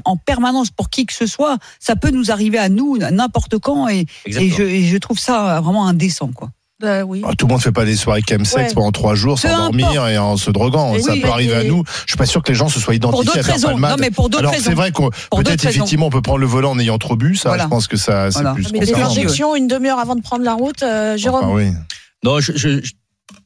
en 0.05 0.15
permanence 0.17 0.69
pour 0.69 0.89
qui 0.89 1.05
que 1.05 1.13
ce 1.13 1.25
soit, 1.25 1.57
ça 1.79 1.95
peut 1.97 2.11
nous 2.11 2.31
arriver 2.31 2.59
à 2.59 2.69
nous 2.69 2.97
à 3.01 3.11
n'importe 3.11 3.57
quand, 3.59 3.87
et, 3.89 4.05
je, 4.27 4.39
et 4.63 4.83
je 4.85 4.97
trouve 4.97 5.19
ça 5.19 5.59
vraiment 5.61 5.85
indécent, 5.87 6.29
quoi. 6.33 6.49
Bah 6.81 7.03
oui. 7.05 7.21
Ah, 7.25 7.31
Tout 7.37 7.47
le 7.47 7.53
monde 7.53 7.61
fait 7.61 7.71
pas 7.71 7.85
des 7.85 7.95
soirées 7.95 8.21
chemsex 8.27 8.55
Ouais. 8.55 8.73
pendant 8.73 8.91
trois 8.91 9.15
jours 9.15 9.39
sans 9.39 9.47
dormir 9.55 10.07
et 10.07 10.17
en 10.17 10.35
se 10.37 10.51
droguant. 10.51 10.95
Et 10.95 11.01
ça 11.01 11.13
oui, 11.13 11.21
peut 11.21 11.29
arriver 11.29 11.53
à 11.55 11.63
nous. 11.63 11.83
Je 12.05 12.11
suis 12.11 12.17
pas 12.17 12.25
sûr 12.25 12.41
que 12.41 12.51
les 12.51 12.57
gens 12.57 12.67
se 12.67 12.79
soient 12.79 12.95
identifiés 12.95 13.25
d'autres 13.25 13.39
à 13.39 13.43
faire 13.43 13.53
raisons. 13.53 13.67
palmade. 13.69 13.91
Non, 13.91 13.97
mais 13.99 14.11
pour 14.11 14.27
d'autres 14.27 14.39
Alors 14.39 14.51
raisons. 14.53 14.65
c'est 14.69 14.75
vrai 14.75 14.91
qu'on 14.91 15.09
Pour 15.29 15.43
peut-être 15.43 15.61
raisons. 15.61 15.69
effectivement 15.69 16.07
on 16.07 16.09
peut 16.09 16.21
prendre 16.21 16.39
le 16.39 16.45
volant 16.47 16.71
en 16.71 16.79
ayant 16.79 16.97
trop 16.97 17.15
bu. 17.15 17.35
Ça, 17.35 17.49
Voilà. 17.49 17.63
je 17.65 17.69
pense 17.69 17.87
que 17.87 17.95
ça 17.95 18.31
c'est 18.31 18.39
Voilà. 18.41 18.53
plus 18.55 18.71
Mais 18.73 18.79
des 18.79 18.93
injections 18.93 19.55
une 19.55 19.67
demi-heure 19.67 19.99
avant 19.99 20.15
de 20.15 20.21
prendre 20.21 20.43
la 20.43 20.53
route, 20.55 20.83
euh, 20.83 21.15
Jérôme 21.15 21.45
Enfin, 21.45 21.53
oui. 21.53 21.67
Non, 22.23 22.39
je, 22.39 22.51
je, 22.55 22.81
je- 22.81 22.91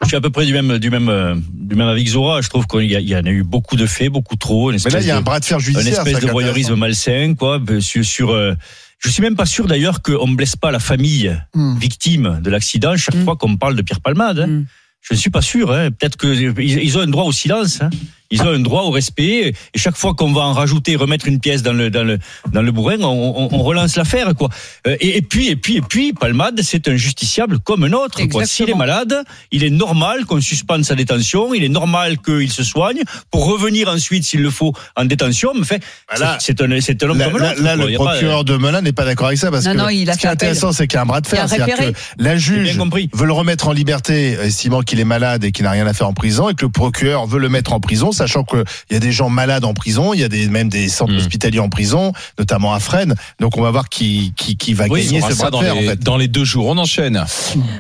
je 0.02 0.08
suis 0.08 0.16
à 0.18 0.22
peu 0.22 0.30
près 0.30 0.46
du 0.46 0.54
même, 0.54 0.78
du 0.80 0.90
même, 0.90 1.10
euh, 1.10 1.36
du 1.54 1.76
même 1.76 1.88
avec 1.88 2.08
Zora. 2.08 2.42
Je 2.42 2.50
trouve 2.50 2.66
qu'il 2.68 2.84
y, 2.92 3.16
en 3.16 3.26
a 3.26 3.30
eu 3.30 3.44
beaucoup 3.44 3.76
de 3.76 3.86
faits, 3.86 4.10
beaucoup 4.10 4.36
trop. 4.36 4.72
Une 4.72 4.78
Mais 4.84 4.92
là, 4.92 5.00
il 5.02 5.08
y 5.08 5.12
a 5.12 5.18
un 5.18 5.22
bras 5.22 5.40
de 5.40 5.46
fer 5.46 5.60
judiciaire. 5.60 6.02
une 6.02 6.08
espèce 6.08 6.24
de 6.26 6.32
voyeurisme 6.32 6.76
malsain, 6.76 7.34
quoi. 7.38 7.60
euh, 7.70 7.80
Sur, 7.82 8.04
sur 8.06 8.30
euh, 8.32 8.54
je 9.00 9.10
suis 9.10 9.22
même 9.22 9.36
pas 9.36 9.46
sûr 9.46 9.68
d'ailleurs 9.68 10.02
qu'on 10.02 10.28
ne 10.28 10.36
blesse 10.36 10.56
pas 10.56 10.72
la 10.72 10.80
famille 10.80 11.36
Hmm. 11.54 11.78
victime 11.78 12.40
de 12.44 12.50
l'accident 12.50 12.96
chaque 12.98 13.16
Hmm. 13.16 13.24
fois 13.26 13.36
qu'on 13.36 13.56
parle 13.58 13.76
de 13.76 13.82
Pierre 13.82 14.02
Palmade. 14.02 14.40
hein. 14.40 14.48
Hmm. 14.48 14.66
Je 15.02 15.14
ne 15.14 15.20
suis 15.20 15.30
pas 15.30 15.42
sûr. 15.42 15.72
Hein. 15.72 15.92
Peut-être 15.92 16.18
qu'ils 16.18 16.54
ils 16.60 16.98
ont 16.98 17.02
un 17.02 17.08
droit 17.08 17.24
au 17.26 17.32
silence. 17.32 17.82
hein. 17.82 17.90
Ils 18.30 18.42
ont 18.42 18.50
un 18.50 18.60
droit 18.60 18.84
au 18.84 18.92
respect. 18.92 19.54
Et 19.74 19.78
chaque 19.78 19.96
fois 19.98 20.14
qu'on 20.14 20.34
va 20.34 20.42
en 20.42 20.54
rajouter, 20.54 20.96
remettre 20.96 21.28
une 21.28 21.40
pièce 21.40 21.64
dans 21.64 21.74
le 21.74 21.90
dans 21.90 22.04
le 22.04 22.20
dans 22.52 22.62
le 22.62 22.72
bourrin, 22.72 22.98
on, 23.02 23.06
on- 23.08 23.50
on 23.52 23.64
relance 23.64 23.96
l'affaire, 23.96 24.34
quoi. 24.36 24.50
Euh, 24.88 24.96
Et, 25.00 25.18
et 25.18 25.22
puis 25.22 25.48
et 25.50 25.56
puis 25.56 25.78
et 25.78 25.82
puis, 25.82 26.14
Palmade, 26.14 26.60
c'est 26.64 26.88
un 26.88 26.96
justiciable 26.96 27.60
comme 27.60 27.84
un 27.84 27.94
autre. 27.94 28.22
Quoi. 28.26 28.46
S'il 28.46 28.70
est 28.70 28.74
malade, 28.76 29.16
il 29.52 29.64
est 29.64 29.70
normal 29.70 30.26
qu'on 30.26 30.42
suspende 30.42 30.84
sa 30.84 30.96
détention. 30.96 31.54
Il 31.54 31.64
est 31.64 31.70
normal 31.70 32.18
qu'il 32.20 32.52
se 32.52 32.64
soigne 32.64 33.02
pour 33.32 33.46
revenir 33.46 33.88
ensuite, 33.90 34.24
s'il 34.24 34.42
le 34.42 34.50
faut, 34.50 34.74
en 34.96 35.06
détention. 35.06 35.52
Mais 35.56 35.66
fait, 35.66 35.82
Voilà. 36.10 36.38
c'est 36.40 36.60
un 36.62 36.82
c'est 36.82 37.02
un 37.04 37.10
homme 37.10 37.18
Là, 37.20 37.30
comme 37.30 37.42
là, 37.42 37.54
là, 37.56 37.76
le 37.76 37.88
pas- 37.98 38.04
procureur 38.06 38.44
de 38.44 38.58
Melun 38.58 38.82
n'est 38.82 38.92
pas 38.92 39.06
d'accord 39.06 39.28
avec 39.28 39.40
ça 39.40 39.52
parce 39.52 39.66
Non, 39.66 39.72
que 39.74 39.78
non, 39.78 39.90
il 39.90 40.10
a 40.10 40.14
ce 40.14 40.20
qui 40.20 40.26
est 40.26 40.30
intéressant, 40.30 40.72
c'est 40.72 40.88
qu'il 40.88 40.96
y 40.98 41.00
a 41.00 41.04
un 41.04 41.06
bras 41.06 41.22
de 41.22 41.28
fer. 41.28 41.46
que 41.48 41.94
la 42.18 42.38
juge 42.38 42.78
veut 43.14 43.26
le 43.26 43.34
remettre 43.34 43.68
en 43.68 43.72
liberté, 43.72 44.32
estimant 44.42 44.82
qu'il 44.82 45.00
est 45.00 45.06
malade 45.06 45.44
et 45.44 45.52
qu'il 45.52 45.64
n'a 45.64 45.72
rien 45.72 45.88
à 45.88 45.94
faire 45.94 46.08
en 46.08 46.14
prison, 46.14 46.50
et 46.50 46.56
que 46.56 46.66
le 46.66 46.72
procureur 46.72 47.26
veut 47.28 47.40
le 47.40 47.50
mettre 47.50 47.74
en 47.74 47.80
prison, 47.80 48.12
sachant 48.18 48.44
qu'il 48.44 48.64
y 48.92 48.96
a 48.96 49.00
des 49.00 49.12
gens 49.12 49.30
malades 49.30 49.64
en 49.66 49.74
prison, 49.74 50.14
il 50.14 50.20
y 50.20 50.24
a 50.24 50.30
des, 50.30 50.48
même 50.48 50.70
des 50.70 50.90
centres 50.90 51.14
Mm. 51.14 51.18
hospitaliers 51.18 51.60
en 51.60 51.70
prison, 51.70 52.12
notamment 52.38 52.74
à 52.74 52.80
Fresnes. 52.80 53.16
Donc 53.40 53.58
on 53.58 53.62
va 53.62 53.72
voir 53.72 53.88
qui, 53.90 54.34
qui, 54.36 54.58
qui 54.58 54.74
va 54.74 54.86
Oui, 54.90 55.06
gagner 55.06 55.22
ce 55.22 55.36
bras 55.36 55.50
dans 55.52 55.60
en 55.60 55.62
les, 55.62 55.88
fait. 55.88 56.00
dans 56.00 56.18
les 56.18 56.28
deux 56.28 56.44
jours. 56.44 56.68
On 56.68 56.78
enchaîne. 56.78 57.24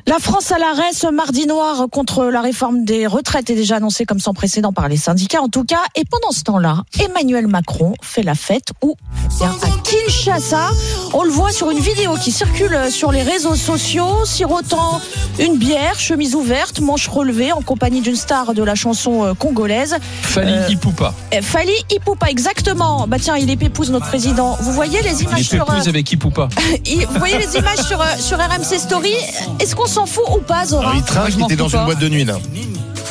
La 0.06 0.20
France 0.20 0.52
à 0.52 0.58
l'arrêt, 0.60 0.94
ce 0.94 1.08
mardi 1.08 1.46
noir 1.48 1.88
contre 1.92 2.26
la 2.26 2.42
réforme 2.42 2.86
des 2.86 3.08
retraites 3.08 3.50
est 3.50 3.56
déjà 3.56 3.78
annoncé 3.78 4.06
comme 4.06 4.20
sans 4.20 4.34
précédent 4.34 4.72
par 4.74 4.88
les 4.88 4.98
syndicats 4.98 5.42
en 5.42 5.50
tout 5.50 5.64
cas. 5.66 5.82
Et 5.96 6.04
pendant 6.10 6.32
ce 6.32 6.44
temps-là, 6.44 6.84
Emmanuel 7.04 7.48
Macron 7.48 7.94
fait 8.02 8.24
la 8.24 8.36
fête 8.36 8.70
où 8.84 8.96
Bien, 9.40 9.50
À 9.64 9.68
Kinshasa, 9.84 10.70
on 11.14 11.24
le 11.24 11.30
voit 11.30 11.52
sur 11.52 11.70
une 11.72 11.80
vidéo 11.80 12.16
qui 12.16 12.32
circule 12.32 12.78
sur 12.90 13.12
les 13.12 13.24
réseaux 13.24 13.56
sociaux, 13.56 14.26
sirotant 14.26 15.02
une 15.40 15.58
bière, 15.58 16.00
chemise 16.00 16.36
ouverte, 16.36 16.80
manche 16.80 17.08
relevée, 17.08 17.52
en 17.52 17.62
compagnie 17.62 18.02
d'une 18.02 18.16
star 18.16 18.54
de 18.54 18.64
la 18.64 18.76
chanson 18.76 19.26
euh, 19.26 19.34
congolaise. 19.34 19.96
Fali 20.28 20.52
Euh, 20.54 20.70
Ipupa. 20.70 21.14
Euh, 21.34 21.42
Fali 21.42 21.72
Ipupa, 21.90 22.28
exactement. 22.30 23.08
Bah 23.08 23.18
tiens, 23.20 23.38
il 23.38 23.50
est 23.50 23.58
notre 23.90 24.08
président. 24.08 24.58
Vous 24.62 24.72
voyez 24.74 25.02
les 25.02 25.22
Il 25.22 25.28
images 25.28 25.40
est 25.40 25.44
sur 25.44 25.62
euh, 25.62 25.66
pépouze 25.66 25.88
avec 25.88 26.12
Ipupa. 26.12 26.50
il- 26.86 27.06
vous 27.08 27.18
voyez 27.20 27.38
les 27.38 27.56
images 27.58 27.80
sur, 27.88 28.00
euh, 28.02 28.06
sur 28.20 28.38
RMC 28.38 28.78
Story? 28.80 29.14
Est-ce 29.60 29.76
qu'on 29.76 29.86
s'en 29.86 30.06
fout 30.06 30.24
ou 30.36 30.40
pas, 30.42 30.66
Zora? 30.66 30.92
Alors, 30.92 30.96
il 30.96 31.32
je 31.32 31.36
il 31.38 31.40
m'en 31.40 31.46
était 31.48 31.56
dans 31.56 31.70
fous 31.70 31.76
une 31.76 31.80
pas. 31.82 31.86
boîte 31.86 32.00
de 32.00 32.10
nuit, 32.10 32.26
là. 32.26 32.36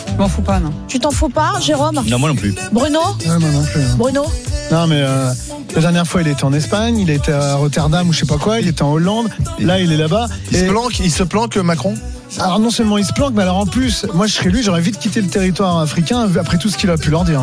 Je 0.08 0.14
m'en 0.22 0.28
fous 0.28 0.42
pas, 0.42 0.60
non. 0.60 0.72
Tu 0.88 0.98
t'en 0.98 1.10
fous 1.10 1.28
pas, 1.28 1.54
Jérôme? 1.60 2.00
Non, 2.06 2.18
moi 2.18 2.28
non 2.28 2.36
plus. 2.36 2.54
Bruno? 2.72 3.00
Ouais, 3.26 3.38
moi 3.38 3.50
non 3.50 3.62
plus. 3.64 3.80
hein. 3.82 3.94
Bruno? 3.96 4.24
Non, 4.70 4.86
mais 4.86 5.00
euh, 5.00 5.32
la 5.74 5.80
dernière 5.80 6.06
fois, 6.06 6.22
il 6.22 6.28
était 6.28 6.44
en 6.44 6.52
Espagne, 6.52 6.98
il 6.98 7.10
était 7.10 7.32
à 7.32 7.56
Rotterdam 7.56 8.08
ou 8.08 8.12
je 8.12 8.20
sais 8.20 8.26
pas 8.26 8.38
quoi, 8.38 8.60
il 8.60 8.68
était 8.68 8.82
en 8.82 8.92
Hollande. 8.92 9.28
Là, 9.58 9.78
il 9.80 9.92
est 9.92 9.96
là-bas. 9.96 10.26
Il 10.50 10.56
se 10.58 10.64
Et- 10.64 10.68
planque, 10.68 10.98
il 11.00 11.10
se 11.10 11.22
planque, 11.22 11.56
Macron 11.56 11.94
Alors 12.38 12.60
non 12.60 12.70
seulement 12.70 12.98
il 12.98 13.04
se 13.04 13.12
planque, 13.12 13.32
mais 13.34 13.42
alors 13.42 13.56
en 13.58 13.66
plus, 13.66 14.04
moi 14.14 14.26
je 14.26 14.34
serais 14.34 14.50
lui, 14.50 14.62
j'aurais 14.62 14.80
vite 14.80 14.98
quitté 14.98 15.20
le 15.20 15.28
territoire 15.28 15.78
africain 15.78 16.28
après 16.38 16.58
tout 16.58 16.68
ce 16.68 16.76
qu'il 16.76 16.90
a 16.90 16.96
pu 16.98 17.10
leur 17.10 17.24
dire. 17.24 17.40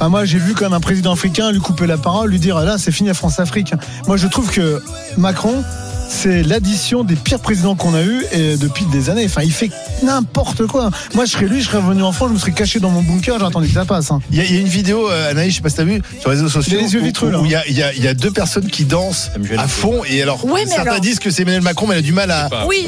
hein. 0.00 0.08
Moi 0.08 0.24
j'ai 0.24 0.38
vu 0.38 0.54
quand 0.54 0.64
même 0.64 0.74
un 0.74 0.80
président 0.80 1.12
africain 1.12 1.50
lui 1.50 1.60
couper 1.60 1.86
la 1.86 1.96
parole, 1.96 2.30
lui 2.30 2.38
dire 2.38 2.58
là 2.60 2.76
c'est 2.78 2.92
fini 2.92 3.08
la 3.08 3.14
France-Afrique. 3.14 3.72
Moi 4.06 4.16
je 4.16 4.26
trouve 4.26 4.50
que 4.50 4.82
Macron, 5.16 5.64
c'est 6.08 6.42
l'addition 6.42 7.04
des 7.04 7.16
pires 7.16 7.40
présidents 7.40 7.74
qu'on 7.74 7.94
a 7.94 8.02
eu 8.02 8.24
depuis 8.60 8.84
des 8.86 9.10
années. 9.10 9.24
Enfin, 9.26 9.42
il 9.42 9.52
fait 9.52 9.70
n'importe 10.02 10.66
quoi. 10.66 10.90
Moi, 11.14 11.24
je 11.24 11.32
serais 11.32 11.46
lui, 11.46 11.60
je 11.60 11.66
serais 11.66 11.78
revenu 11.78 12.02
en 12.02 12.12
France, 12.12 12.28
je 12.28 12.34
me 12.34 12.38
serais 12.38 12.52
caché 12.52 12.80
dans 12.80 12.90
mon 12.90 13.02
bunker, 13.02 13.38
j'attendais 13.38 13.66
que 13.66 13.74
ça 13.74 13.84
passe. 13.84 14.10
Hein. 14.10 14.20
Il, 14.30 14.38
y 14.38 14.40
a, 14.40 14.60
une 14.60 14.68
vidéo, 14.68 15.10
euh, 15.10 15.30
Anaïs, 15.30 15.50
je 15.50 15.56
sais 15.56 15.62
pas 15.62 15.68
si 15.68 15.76
t'as 15.76 15.84
vu, 15.84 16.00
sur 16.20 16.30
les 16.30 16.36
réseaux 16.36 16.48
sociaux. 16.48 16.78
Où, 16.80 17.44
il, 17.44 17.50
y 17.50 17.54
a, 17.54 17.66
y 17.68 18.00
y, 18.00 18.08
a 18.08 18.14
deux 18.14 18.30
personnes 18.30 18.68
qui 18.68 18.84
dansent 18.84 19.30
à 19.56 19.68
fond. 19.68 20.02
Et 20.08 20.22
alors, 20.22 20.44
certains 20.66 20.98
disent 20.98 21.18
que 21.18 21.30
c'est 21.30 21.42
Emmanuel 21.42 21.62
Macron, 21.62 21.86
mais 21.86 21.94
elle 21.94 22.00
a 22.00 22.02
du 22.02 22.12
mal 22.12 22.30
à, 22.30 22.48
oui, 22.66 22.86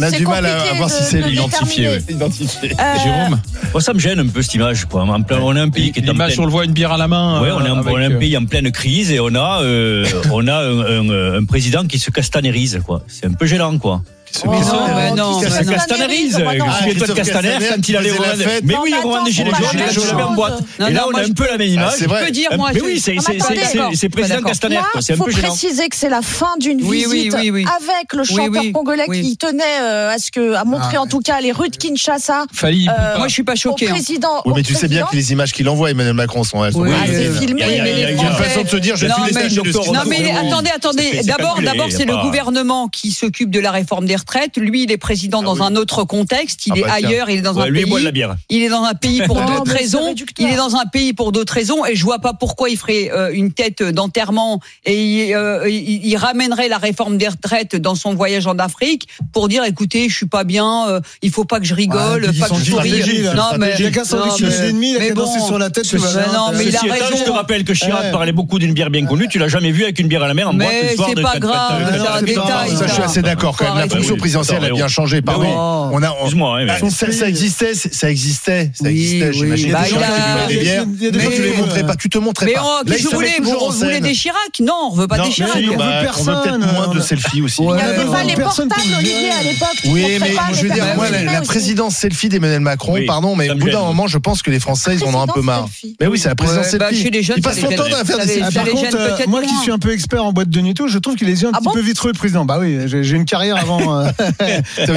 voir 0.77 0.91
si 0.91 1.03
c'est 1.03 1.21
lui. 1.21 1.39
Jérôme 3.03 3.41
Moi, 3.73 3.81
ça 3.81 3.93
me 3.93 3.99
gêne 3.99 4.21
un 4.21 4.27
peu 4.27 4.43
cette 4.43 4.55
image. 4.55 4.85
Quoi. 4.87 5.03
En 5.03 5.23
plein, 5.23 5.41
on 5.41 5.55
est 5.57 5.61
un 5.61 5.69
pays 5.69 5.93
qui 5.93 6.01
est 6.01 6.03
L'image, 6.03 6.35
pleine... 6.35 6.41
on 6.41 6.47
le 6.47 6.53
voit, 6.53 6.65
une 6.65 6.73
bière 6.73 6.93
à 6.93 6.97
la 6.97 7.09
main. 7.09 7.41
On 7.41 7.45
est, 7.65 7.69
un, 7.69 8.11
euh, 8.13 8.19
pays 8.19 8.37
en 8.37 8.45
pleine 8.45 8.71
crise 8.71 9.11
et 9.11 9.21
on 9.21 9.35
a, 9.35 9.63
euh, 9.63 10.05
un, 11.41 11.45
président 11.45 11.85
qui 11.85 11.99
se 11.99 12.11
castanérise 12.11 12.81
c'est 13.07 13.27
un 13.27 13.33
peu 13.33 13.47
gênant, 13.47 13.79
quoi. 13.79 14.03
Oh 14.45 14.51
mais 14.51 14.61
non, 14.61 14.87
mais 14.95 15.11
non, 15.13 15.41
ça 15.41 15.65
castanérise. 15.65 16.39
Ah, 16.47 16.83
Christophe 16.83 17.15
Castaner, 17.15 17.59
quand 17.69 17.89
il 17.89 17.97
allait 17.97 18.11
au 18.11 18.17
Rwanda. 18.17 18.45
Mais 18.65 18.75
oui, 18.83 18.95
au 19.03 19.09
Rwanda, 19.09 19.31
gilets 19.31 19.51
jaunes, 19.93 20.05
il 20.19 20.23
en 20.23 20.33
boîte. 20.33 20.61
Et 20.79 20.93
là, 20.93 21.07
on 21.09 21.17
a 21.17 21.23
un 21.23 21.33
peu 21.33 21.47
la 21.47 21.59
même 21.59 21.69
ah, 21.69 21.75
image. 21.75 21.93
Je 22.01 22.25
peux 22.25 22.31
dire, 22.31 22.49
ah, 22.53 22.57
moi. 22.57 22.71
Mais 22.75 22.81
oui, 22.83 23.01
c'est 23.01 24.09
président 24.09 24.43
Castaner. 24.43 24.81
Il 25.09 25.17
faut 25.17 25.25
préciser 25.25 25.89
que 25.89 25.97
c'est 25.97 26.09
la 26.09 26.23
fin 26.23 26.57
d'une 26.59 26.81
visite 26.81 27.35
avec 27.35 28.13
le 28.13 28.25
chanteur 28.25 28.63
congolais 28.73 29.07
qui 29.07 29.37
tenait 29.37 29.63
euh, 29.81 30.15
à 30.15 30.19
ce 30.19 30.31
que, 30.31 30.55
à 30.55 30.65
montrer 30.65 30.99
en 30.99 31.07
tout 31.07 31.21
cas 31.21 31.41
les 31.41 31.53
rues 31.53 31.71
de 31.71 31.77
Kinshasa. 31.77 32.45
Euh, 32.65 33.19
moi, 33.19 33.29
je 33.29 33.33
suis 33.33 33.45
pas 33.45 33.55
choqué. 33.55 33.89
Hein. 33.89 33.93
Président. 33.93 34.43
Mais 34.55 34.63
tu 34.63 34.75
sais 34.75 34.89
bien 34.89 35.07
que 35.07 35.17
les 35.17 35.33
images 35.33 35.53
qu'il 35.53 35.69
envoie, 35.69 35.91
Emmanuel 35.91 36.15
Macron, 36.15 36.45
sont 36.45 36.65
elles. 36.65 36.73
Filmé. 36.73 37.63
Il 37.67 37.99
y 37.99 38.05
a 38.05 38.11
une 38.11 38.19
façon 38.19 38.63
de 38.63 38.69
se 38.69 38.77
dire, 38.77 38.97
je 38.97 39.07
suis 39.07 39.35
des 39.35 39.93
Non, 39.93 40.01
mais 40.07 40.31
attendez, 40.31 40.71
attendez. 40.75 41.21
D'abord, 41.25 41.59
c'est 41.91 42.05
le 42.05 42.17
gouvernement 42.23 42.89
qui 42.89 43.11
s'occupe 43.11 43.51
de 43.51 43.61
la 43.61 43.71
réforme 43.71 44.07
des 44.07 44.16
des 44.17 44.21
retraites. 44.21 44.57
Lui, 44.57 44.85
il 44.85 44.93
est 44.93 44.97
président 44.97 45.41
ah 45.43 45.45
dans 45.45 45.57
oui. 45.57 45.63
un 45.63 45.77
autre 45.77 46.05
contexte. 46.05 46.67
Il 46.67 46.73
ah 46.75 46.79
est 46.79 46.83
bah 46.83 46.93
ailleurs. 46.95 47.31
Il 47.31 47.39
est 47.39 47.43
dans 47.43 47.55
ouais, 47.55 47.65
un 47.65 47.67
lui 47.67 47.85
pays. 47.85 47.95
Il, 47.99 48.05
la 48.05 48.11
bière. 48.11 48.37
il 48.49 48.63
est 48.63 48.69
dans 48.69 48.85
un 48.85 48.95
pays 48.95 49.23
pour 49.23 49.41
d'autres 49.47 49.73
raisons. 49.73 50.15
Il 50.39 50.47
est 50.47 50.57
dans 50.57 50.77
un 50.77 50.87
pays 50.87 51.13
pour 51.13 51.33
d'autres 51.33 51.53
raisons. 51.53 51.85
Et 51.85 51.97
je 51.97 52.05
vois 52.05 52.19
pas 52.19 52.33
pourquoi 52.33 52.71
il 52.71 52.77
ferait 52.77 53.11
euh, 53.13 53.31
une 53.33 53.53
tête 53.53 53.83
d'enterrement 53.83 54.61
et 54.85 55.29
il, 55.29 55.35
euh, 55.35 55.69
il, 55.69 56.07
il, 56.07 56.17
ramènerait 56.17 56.69
la 56.69 56.79
réforme 56.79 57.19
des 57.19 57.29
retraites 57.29 57.77
dans 57.77 57.95
son 57.95 58.15
voyage 58.15 58.47
en 58.47 58.59
Afrique 58.59 59.09
pour 59.33 59.49
dire 59.49 59.65
écoutez, 59.65 60.09
je 60.09 60.17
suis 60.17 60.27
pas 60.27 60.45
bien. 60.45 60.89
Euh, 60.89 61.01
il 61.23 61.31
faut 61.31 61.45
pas 61.45 61.61
que 61.61 61.67
je 61.67 61.75
rigole, 61.75 62.29
ah, 62.29 62.41
pas 62.41 62.49
que 62.49 62.61
je 62.61 62.71
souris. 62.71 63.23
Non 63.35 63.59
mais. 63.59 63.75
Il 63.79 63.87
a 63.87 65.11
dansé 65.15 65.41
sur 65.41 65.59
la 65.59 65.71
tête. 65.71 65.93
Non 65.93 66.53
mais 66.55 66.67
il 66.67 66.77
a 66.77 66.81
raison. 66.81 67.17
Je 67.17 67.25
te 67.25 67.31
rappelle 67.31 67.65
que 67.65 67.73
Chirac 67.73 68.11
parlait 68.13 68.33
beaucoup 68.33 68.59
d'une 68.59 68.73
bière 68.73 68.91
bien 68.91 69.05
connue. 69.07 69.29
Tu 69.29 69.39
l'as 69.39 69.49
jamais 69.49 69.71
vu 69.71 69.85
avec 69.85 69.99
une 69.99 70.09
bière 70.09 70.23
à 70.23 70.29
la 70.29 70.35
mer 70.35 70.49
en 70.49 70.55
boîte. 70.55 70.69
Mais 70.71 70.97
c'est 70.97 71.23
pas 71.23 71.39
grave. 71.39 71.93
C'est 71.93 72.09
un 72.09 72.23
détail. 72.23 72.71
Je 72.87 72.93
suis 72.93 73.03
assez 73.03 73.23
d'accord 73.23 73.57
quand 73.57 73.75
même. 73.75 73.89
L'élection 74.07 74.17
présidentielle 74.17 74.65
a 74.65 74.71
bien 74.71 74.89
changé, 74.89 75.23
pardon. 75.23 75.91
On 75.93 76.03
a, 76.03 76.15
Excuse-moi. 76.27 76.61
Ah, 76.69 76.91
ça 76.91 77.29
existait, 77.29 77.75
ça 77.75 78.11
existait, 78.11 78.71
ça 78.75 78.91
existait. 78.91 79.33
J'imagine. 79.33 79.73
Bah, 79.73 79.81
il 80.51 80.63
y 80.63 80.71
a 80.71 80.85
des 80.85 81.21
gens 81.21 81.31
les 81.31 81.57
montraient 81.57 81.83
euh, 81.83 81.87
pas. 81.87 81.97
Tu 81.97 82.09
te 82.09 82.19
montrais 82.19 82.53
pas. 82.53 82.83
Mais 82.87 82.99
je 82.99 83.09
voulais, 83.09 83.37
vous 83.43 83.71
voulez 83.71 84.01
des 84.01 84.13
Chirac? 84.13 84.61
Non, 84.61 84.91
on 84.91 84.95
veut 84.95 85.09
pas 85.09 85.19
des 85.19 85.31
Chirac. 85.31 85.55
Bah, 85.55 85.61
on 85.67 85.77
veut 85.77 86.03
personne. 86.03 86.67
Moins 86.73 86.95
de 86.95 87.01
selfies 87.01 87.43
aussi. 87.43 87.63
Il 87.63 87.75
n'y 87.75 87.81
avait 87.81 88.05
pas 88.05 88.25
les 88.25 88.35
portables, 88.35 88.73
Olivier, 88.99 89.31
à 89.31 89.43
l'époque. 89.43 89.69
Oui, 89.87 90.19
mais 90.21 90.35
je 90.53 90.63
veux 90.63 90.71
dire, 90.71 90.85
moi, 90.97 91.07
la 91.11 91.41
présidence 91.43 91.97
selfie 91.97 92.29
d'Emmanuel 92.29 92.61
Macron, 92.61 92.99
pardon, 93.07 93.37
mais 93.37 93.51
au 93.51 93.55
bout 93.57 93.71
d'un 93.71 93.83
moment, 93.83 94.07
je 94.07 94.19
pense 94.19 94.43
que 94.43 94.51
les 94.51 94.61
Français, 94.61 94.97
ils 94.97 95.05
en 95.05 95.15
ont 95.15 95.23
un 95.23 95.27
peu 95.27 95.43
marre. 95.43 95.69
Mais 96.01 96.07
oui, 96.07 96.19
c'est 96.19 96.29
la 96.29 96.35
présidence 96.35 96.75
bah, 96.75 96.91
selfie. 96.91 97.11
Ils 97.37 97.43
passent 97.43 97.61
leur 97.61 97.75
temps 97.75 97.85
à 97.85 98.05
faire 98.05 98.25
des 98.27 98.39
Par 98.39 98.65
contre, 98.65 98.97
euh, 98.97 99.17
moi 99.29 99.43
qui 99.43 99.55
suis 99.63 99.73
un 99.73 99.79
peu 99.79 99.93
expert 99.93 100.25
en 100.25 100.33
boîte 100.33 100.49
de 100.49 100.61
nuit 100.61 100.75
tout, 100.75 100.89
je 100.89 100.99
trouve 100.99 101.17
qu'il 101.17 101.29
est 101.29 101.45
un 101.45 101.53
petit 101.53 101.69
peu 101.73 101.81
vitreux, 101.81 102.11
le 102.13 102.19
président. 102.19 102.45
Bah 102.45 102.59
oui, 102.61 102.79
j'ai 102.87 103.17
une 103.17 103.25
carrière 103.25 103.57
avant 103.57 103.96
Hein. 104.05 104.13
ça 104.77 104.93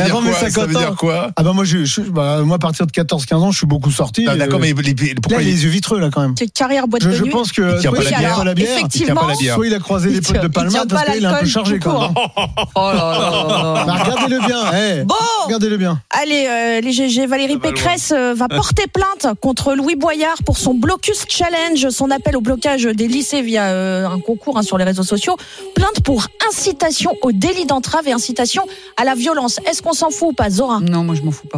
veut 0.65 0.73
dire 0.73 0.95
quoi, 0.97 1.31
ah 1.35 1.43
bah, 1.43 1.53
moi, 1.53 1.63
bah, 2.11 2.41
moi, 2.43 2.55
à 2.55 2.59
partir 2.59 2.85
de 2.85 2.91
14-15 2.91 3.35
ans, 3.35 3.51
je 3.51 3.57
suis 3.57 3.67
beaucoup 3.67 3.91
sorti. 3.91 4.25
Ah, 4.27 4.35
D'accord, 4.35 4.59
mais 4.59 4.73
les, 4.73 5.15
pourquoi 5.15 5.41
les 5.41 5.63
yeux 5.63 5.69
vitreux 5.69 5.99
là 5.99 6.09
quand 6.11 6.21
même. 6.21 6.35
Carrière 6.53 6.87
boîte 6.87 7.03
de. 7.03 7.11
Je, 7.11 7.23
pense 7.25 7.51
que 7.51 7.75
il 7.75 7.81
tient 7.81 7.91
pas 7.91 8.03
la 8.43 8.53
bière, 8.53 8.75
effectivement, 8.75 9.33
soit 9.35 9.67
il 9.67 9.73
a 9.73 9.79
croisé 9.79 10.09
les 10.09 10.21
potes 10.21 10.41
de 10.41 10.47
Palma 10.47 10.85
parce 10.87 11.05
qu'il 11.05 11.23
est 11.23 11.27
un 11.27 11.33
peu 11.35 11.45
chargé 11.45 11.79
quand 11.79 11.99
même. 11.99 12.13
Oh 12.75 12.91
là 12.93 12.93
là. 12.93 13.85
Bah, 13.89 13.95
regardez-le 14.03 14.39
bien. 14.45 14.61
Eh. 14.73 15.03
Bon. 15.03 15.15
Regardez-le 15.45 15.77
bien. 15.77 16.01
Allez, 16.09 16.47
euh, 16.47 16.81
les 16.81 16.91
GG, 16.91 17.25
Valérie 17.25 17.57
Pécresse 17.57 18.13
euh, 18.15 18.33
va 18.33 18.47
porter 18.47 18.85
plainte 18.87 19.33
contre 19.41 19.73
Louis 19.73 19.95
Boyard 19.95 20.37
pour 20.45 20.57
son 20.57 20.73
blocus 20.73 21.25
challenge, 21.27 21.89
son 21.89 22.11
appel 22.11 22.37
au 22.37 22.41
blocage 22.41 22.83
des 22.83 23.07
lycées 23.07 23.41
via 23.41 23.67
euh, 23.67 24.07
un 24.07 24.19
concours 24.19 24.57
hein, 24.57 24.63
sur 24.63 24.77
les 24.77 24.83
réseaux 24.83 25.03
sociaux. 25.03 25.37
Plainte 25.75 26.01
pour 26.03 26.27
incitation 26.47 27.13
au 27.21 27.31
délit 27.31 27.65
d'entrave 27.65 28.07
et 28.07 28.11
incitation 28.11 28.63
à 28.99 29.05
la 29.05 29.15
violence. 29.15 29.59
Est-ce 29.65 29.81
qu'on 29.81 29.93
s'en 29.93 30.09
fout 30.09 30.29
ou 30.29 30.33
pas, 30.33 30.49
Zora 30.49 30.79
Non, 30.81 31.03
moi 31.03 31.15
je 31.15 31.21
m'en 31.21 31.31
fous 31.31 31.47
pas. 31.47 31.57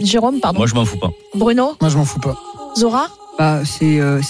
Jérôme, 0.00 0.40
pardon. 0.40 0.58
Moi 0.58 0.66
je 0.66 0.74
m'en 0.74 0.84
fous 0.84 0.98
pas. 0.98 1.10
Bruno 1.34 1.76
Moi 1.80 1.88
je 1.90 1.96
m'en 1.96 2.04
fous 2.04 2.20
pas. 2.20 2.36
Zora 2.76 3.08
bah, 3.38 3.62
c'est 3.64 3.98
euh, 3.98 4.20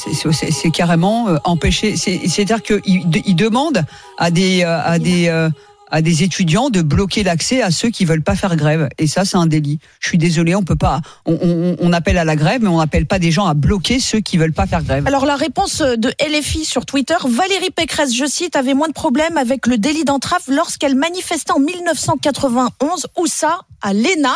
carrément 0.72 1.28
euh, 1.28 1.36
empêché. 1.44 1.96
C'est-à-dire 1.96 2.62
qu'ils 2.62 3.36
demandent 3.36 3.84
à 4.18 4.28
euh, 4.28 4.80
à 4.84 4.98
des 4.98 5.48
à 5.94 6.02
des 6.02 6.24
étudiants 6.24 6.70
de 6.70 6.82
bloquer 6.82 7.22
l'accès 7.22 7.62
à 7.62 7.70
ceux 7.70 7.88
qui 7.88 8.04
veulent 8.04 8.20
pas 8.20 8.34
faire 8.34 8.56
grève. 8.56 8.88
Et 8.98 9.06
ça, 9.06 9.24
c'est 9.24 9.36
un 9.36 9.46
délit. 9.46 9.78
Je 10.00 10.08
suis 10.08 10.18
désolé, 10.18 10.56
on 10.56 10.64
peut 10.64 10.74
pas. 10.74 11.00
On, 11.24 11.92
appelle 11.92 12.18
à 12.18 12.24
la 12.24 12.34
grève, 12.34 12.62
mais 12.62 12.68
on 12.68 12.78
n'appelle 12.78 13.06
pas 13.06 13.20
des 13.20 13.30
gens 13.30 13.46
à 13.46 13.54
bloquer 13.54 14.00
ceux 14.00 14.18
qui 14.18 14.36
veulent 14.36 14.52
pas 14.52 14.66
faire 14.66 14.82
grève. 14.82 15.06
Alors 15.06 15.24
la 15.24 15.36
réponse 15.36 15.82
euh, 15.82 15.94
de 15.94 16.12
LFI 16.20 16.64
sur 16.64 16.84
Twitter, 16.84 17.14
Valérie 17.24 17.70
Pécresse, 17.70 18.12
je 18.12 18.24
cite, 18.26 18.56
avait 18.56 18.74
moins 18.74 18.88
de 18.88 18.92
problèmes 18.92 19.38
avec 19.38 19.68
le 19.68 19.78
délit 19.78 20.02
d'entrave 20.02 20.42
lorsqu'elle 20.48 20.96
manifestait 20.96 21.52
en 21.52 21.60
1991. 21.60 23.06
Où 23.16 23.28
ça? 23.28 23.60
À 23.80 23.92
l'ENA. 23.94 24.34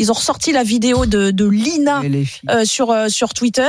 Ils 0.00 0.10
ont 0.10 0.14
ressorti 0.14 0.50
la 0.50 0.62
vidéo 0.62 1.04
de, 1.04 1.30
de 1.30 1.46
Lina 1.46 2.00
euh, 2.48 2.64
sur, 2.64 2.90
euh, 2.90 3.08
sur 3.08 3.34
Twitter. 3.34 3.68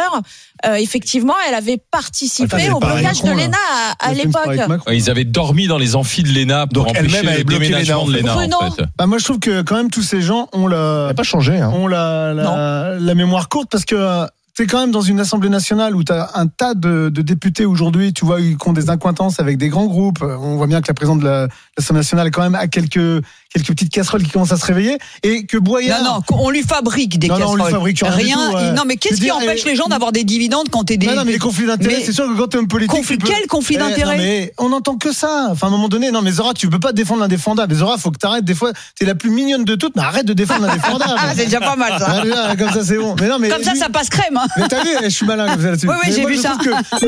Euh, 0.65 0.75
effectivement, 0.75 1.33
elle 1.45 1.55
avait 1.55 1.81
participé 1.91 2.69
au 2.69 2.79
blocage 2.79 3.21
de 3.21 3.31
l'ENA 3.31 3.57
à, 3.99 4.07
à 4.07 4.13
l'époque. 4.13 4.57
Ils 4.89 5.09
avaient 5.09 5.25
dormi 5.25 5.67
dans 5.67 5.77
les 5.77 5.97
amphis 5.97 6.23
de 6.23 6.29
l'ENA 6.29 6.67
pour 6.67 6.85
Donc 6.85 6.97
empêcher 6.97 7.23
le 7.23 7.43
déménagement 7.43 8.05
de 8.05 8.13
l'ENA. 8.13 8.33
En 8.33 8.71
fait. 8.71 8.83
bah 8.97 9.07
moi, 9.07 9.17
je 9.17 9.25
trouve 9.25 9.39
que 9.39 9.61
quand 9.61 9.75
même 9.75 9.89
tous 9.89 10.03
ces 10.03 10.21
gens 10.21 10.47
ont 10.53 10.67
la, 10.67 11.09
a 11.09 11.13
pas 11.13 11.23
changé, 11.23 11.57
hein. 11.57 11.69
ont 11.73 11.87
la, 11.87 12.33
la, 12.33 13.15
mémoire 13.15 13.49
courte 13.49 13.69
parce 13.69 13.83
que 13.83 14.25
t'es 14.55 14.67
quand 14.67 14.79
même 14.79 14.91
dans 14.91 15.01
une 15.01 15.19
assemblée 15.19 15.49
nationale 15.49 15.97
où 15.97 16.05
t'as 16.05 16.29
un 16.35 16.47
tas 16.47 16.75
de, 16.75 17.09
députés 17.09 17.65
aujourd'hui, 17.65 18.13
tu 18.13 18.23
vois, 18.23 18.39
qui 18.39 18.55
ont 18.65 18.73
des 18.73 18.89
incointances 18.89 19.41
avec 19.41 19.57
des 19.57 19.67
grands 19.67 19.87
groupes. 19.87 20.21
On 20.21 20.55
voit 20.55 20.67
bien 20.67 20.81
que 20.81 20.87
la 20.87 20.93
présidente 20.93 21.19
de 21.19 21.49
l'Assemblée 21.77 21.99
nationale 21.99 22.27
est 22.27 22.31
quand 22.31 22.43
même 22.43 22.55
à 22.55 22.67
quelques 22.67 23.21
quelques 23.53 23.67
petites 23.67 23.91
casseroles 23.91 24.23
qui 24.23 24.29
commencent 24.29 24.51
à 24.51 24.57
se 24.57 24.65
réveiller 24.65 24.97
et 25.23 25.45
que 25.45 25.57
Boyard. 25.57 26.03
Non, 26.03 26.21
non, 26.29 26.37
on 26.45 26.49
lui 26.49 26.63
fabrique 26.63 27.19
des 27.19 27.27
casseroles. 27.27 27.57
Non, 27.57 27.63
on 27.63 27.67
lui 27.67 27.73
fabrique 27.73 28.01
rien. 28.03 28.55
Euh, 28.55 28.71
non, 28.71 28.83
mais 28.85 28.97
qu'est-ce 28.97 29.19
qui 29.19 29.31
empêche 29.31 29.65
les 29.65 29.75
gens 29.75 29.87
d'avoir 29.87 30.11
des 30.11 30.23
dividendes 30.23 30.69
quand 30.69 30.83
t'es 30.83 30.97
des. 30.97 31.07
Non, 31.07 31.15
non, 31.15 31.25
mais 31.25 31.33
les 31.33 31.39
conflits 31.39 31.65
d'intérêts, 31.65 32.01
c'est 32.03 32.13
sûr 32.13 32.25
que 32.25 32.37
quand 32.37 32.47
t'es 32.47 32.57
homme 32.57 32.67
politique. 32.67 32.91
Confl... 32.91 33.17
Peux... 33.17 33.27
Quel 33.27 33.47
conflit 33.47 33.75
eh, 33.75 33.79
d'intérêts 33.79 34.17
Mais 34.17 34.53
on 34.57 34.71
entend 34.71 34.97
que 34.97 35.11
ça. 35.11 35.47
Enfin, 35.51 35.67
à 35.67 35.69
un 35.69 35.71
moment 35.73 35.89
donné, 35.89 36.11
non, 36.11 36.21
mais 36.21 36.31
Zora, 36.31 36.53
tu 36.53 36.69
peux 36.69 36.79
pas 36.79 36.93
défendre 36.93 37.21
l'indéfendable. 37.21 37.73
Zora, 37.75 37.97
faut 37.97 38.11
que 38.11 38.17
t'arrêtes. 38.17 38.45
Des 38.45 38.55
fois, 38.55 38.71
t'es 38.97 39.05
la 39.05 39.15
plus 39.15 39.29
mignonne 39.29 39.65
de 39.65 39.75
toutes, 39.75 39.95
mais 39.95 40.03
arrête 40.03 40.25
de 40.25 40.33
défendre 40.33 40.65
l'indéfendable. 40.67 41.11
Ah, 41.23 41.33
c'est 41.35 41.45
déjà 41.45 41.59
pas 41.59 41.75
mal, 41.75 41.99
ça. 41.99 42.23
Ah, 42.33 42.55
comme 42.55 42.71
ça, 42.71 42.83
c'est 42.83 42.97
bon. 42.97 43.15
Mais 43.19 43.27
non, 43.27 43.37
mais. 43.37 43.49
Comme 43.49 43.63
ça, 43.63 43.75
ça 43.75 43.89
passe 43.89 44.09
crème, 44.09 44.37
hein. 44.37 44.47
Mais 44.57 44.67
t'as 44.67 44.81
vu, 44.81 44.89
eh, 45.01 45.03
je 45.05 45.09
suis 45.09 45.25
malin 45.25 45.47
comme 45.47 45.61
ça 45.61 45.69
là-dessus. 45.71 45.87
Oui, 45.87 45.95
oui, 46.05 46.13
j'ai 46.15 46.25
vu 46.25 46.37
ça. 46.37 46.57
Tout, 46.61 47.07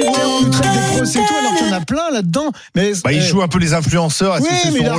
a 1.74 1.80
plein 1.82 2.12
là-dedans. 2.12 2.52
Mais. 2.76 2.94
Bah, 3.04 3.12
il 3.12 3.20
eh. 3.20 3.22
joue 3.22 3.42
un 3.42 3.48
peu 3.48 3.60
les 3.60 3.74
influenceurs. 3.74 4.38
Oui, 4.42 4.50
mais 4.74 4.80
il 4.82 4.88
a. 4.88 4.96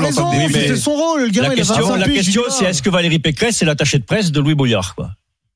C'est 0.53 0.77
son 0.77 0.93
rôle 0.93 1.31
la 1.41 1.55
question, 1.55 1.97
la 1.97 2.09
question 2.09 2.43
c'est 2.49 2.67
est-ce 2.67 2.83
que 2.83 2.91
Valérie 2.91 3.19
Pécresse 3.19 3.63
est 3.63 3.65
l'attachée 3.65 3.99
de 3.99 4.05
presse 4.05 4.33
de 4.33 4.41
Louis 4.41 4.55
Boyard, 4.55 4.95
quoi 4.95 5.11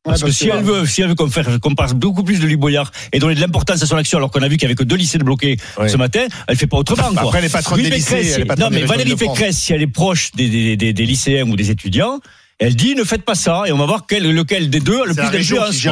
parce, 0.05 0.23
que, 0.23 0.31
si 0.31 0.49
elle 0.49 0.63
veut, 0.63 0.87
si 0.87 1.03
elle 1.03 1.09
veut 1.09 1.15
qu'on 1.15 1.29
qu 1.29 1.75
passe 1.75 1.93
beaucoup 1.93 2.23
plus 2.23 2.39
de 2.39 2.47
Louis 2.47 2.57
Boyard 2.57 2.91
et 3.13 3.19
donner 3.19 3.35
de 3.35 3.41
l'importance 3.41 3.83
à 3.83 3.87
son 3.87 3.97
action, 3.97 4.17
alors 4.17 4.31
qu'on 4.31 4.41
a 4.41 4.49
vu 4.49 4.57
qu'il 4.57 4.67
n'y 4.67 4.73
avait 4.73 4.77
que 4.77 4.85
deux 4.85 4.97
lycées 4.97 5.19
bloqués 5.19 5.59
ce 5.87 5.97
matin, 5.97 6.27
elle 6.47 6.57
fait 6.57 6.67
pas 6.67 6.79
autrement. 6.79 7.11
Quoi. 7.11 7.29
Après, 7.29 7.43
des 7.43 7.91
lycées, 7.91 8.17
Pécresse, 8.17 8.37
elle 8.37 8.43
est 8.43 8.59
non, 8.59 8.69
mais 8.71 8.85
Valérie 8.85 9.17
Pécresse, 9.17 9.59
si 9.59 9.73
elle 9.73 9.83
est 9.83 9.87
proche 9.87 10.33
des 10.33 10.93
lycéens 10.93 11.49
ou 11.49 11.57
des 11.57 11.71
étudiants, 11.71 12.21
elle 12.61 12.75
dit 12.75 12.97
ne 12.97 13.05
faites 13.05 13.25
pas 13.25 13.37
ça 13.37 13.63
et 13.67 13.73
on 13.73 13.79
va 13.79 13.87
voir 13.87 14.05
quel, 14.09 14.25
lequel 14.33 14.69
des 14.69 14.81
deux 14.81 15.01
a 15.01 15.05
le 15.07 15.15
plus 15.15 15.31
d'influence. 15.31 15.85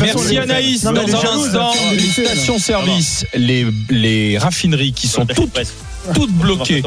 Merci 0.00 0.36
Anaïs. 0.38 0.82
Dans 0.82 0.90
un 0.90 1.44
instant, 1.44 1.72
les 1.92 2.00
stations 2.00 2.58
service, 2.58 3.24
les, 3.34 3.66
les 3.88 4.36
raffineries 4.36 4.92
qui 4.92 5.06
sont 5.06 5.24
toutes 5.26 5.52
toutes 6.14 6.32
bloquées. 6.32 6.82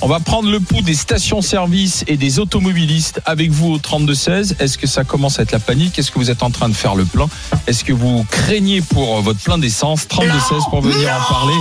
On 0.00 0.08
va 0.08 0.20
prendre 0.20 0.50
le 0.50 0.60
pouls 0.60 0.82
des 0.82 0.94
stations-service 0.94 2.04
et 2.08 2.16
des 2.16 2.38
automobilistes 2.38 3.20
avec 3.24 3.50
vous 3.50 3.72
au 3.74 3.78
32-16. 3.78 4.60
Est-ce 4.60 4.78
que 4.78 4.86
ça 4.86 5.04
commence 5.04 5.38
à 5.38 5.42
être 5.42 5.52
la 5.52 5.60
panique? 5.60 5.98
Est-ce 5.98 6.10
que 6.10 6.18
vous 6.18 6.30
êtes 6.30 6.42
en 6.42 6.50
train 6.50 6.68
de 6.68 6.74
faire 6.74 6.94
le 6.94 7.04
plein? 7.04 7.28
Est-ce 7.66 7.84
que 7.84 7.92
vous 7.92 8.24
craignez 8.30 8.80
pour 8.80 9.18
euh, 9.18 9.20
votre 9.20 9.38
plein 9.40 9.58
d'essence? 9.58 10.06
32-16 10.08 10.70
pour 10.70 10.80
venir 10.80 11.08
en 11.08 11.32
parler 11.32 11.54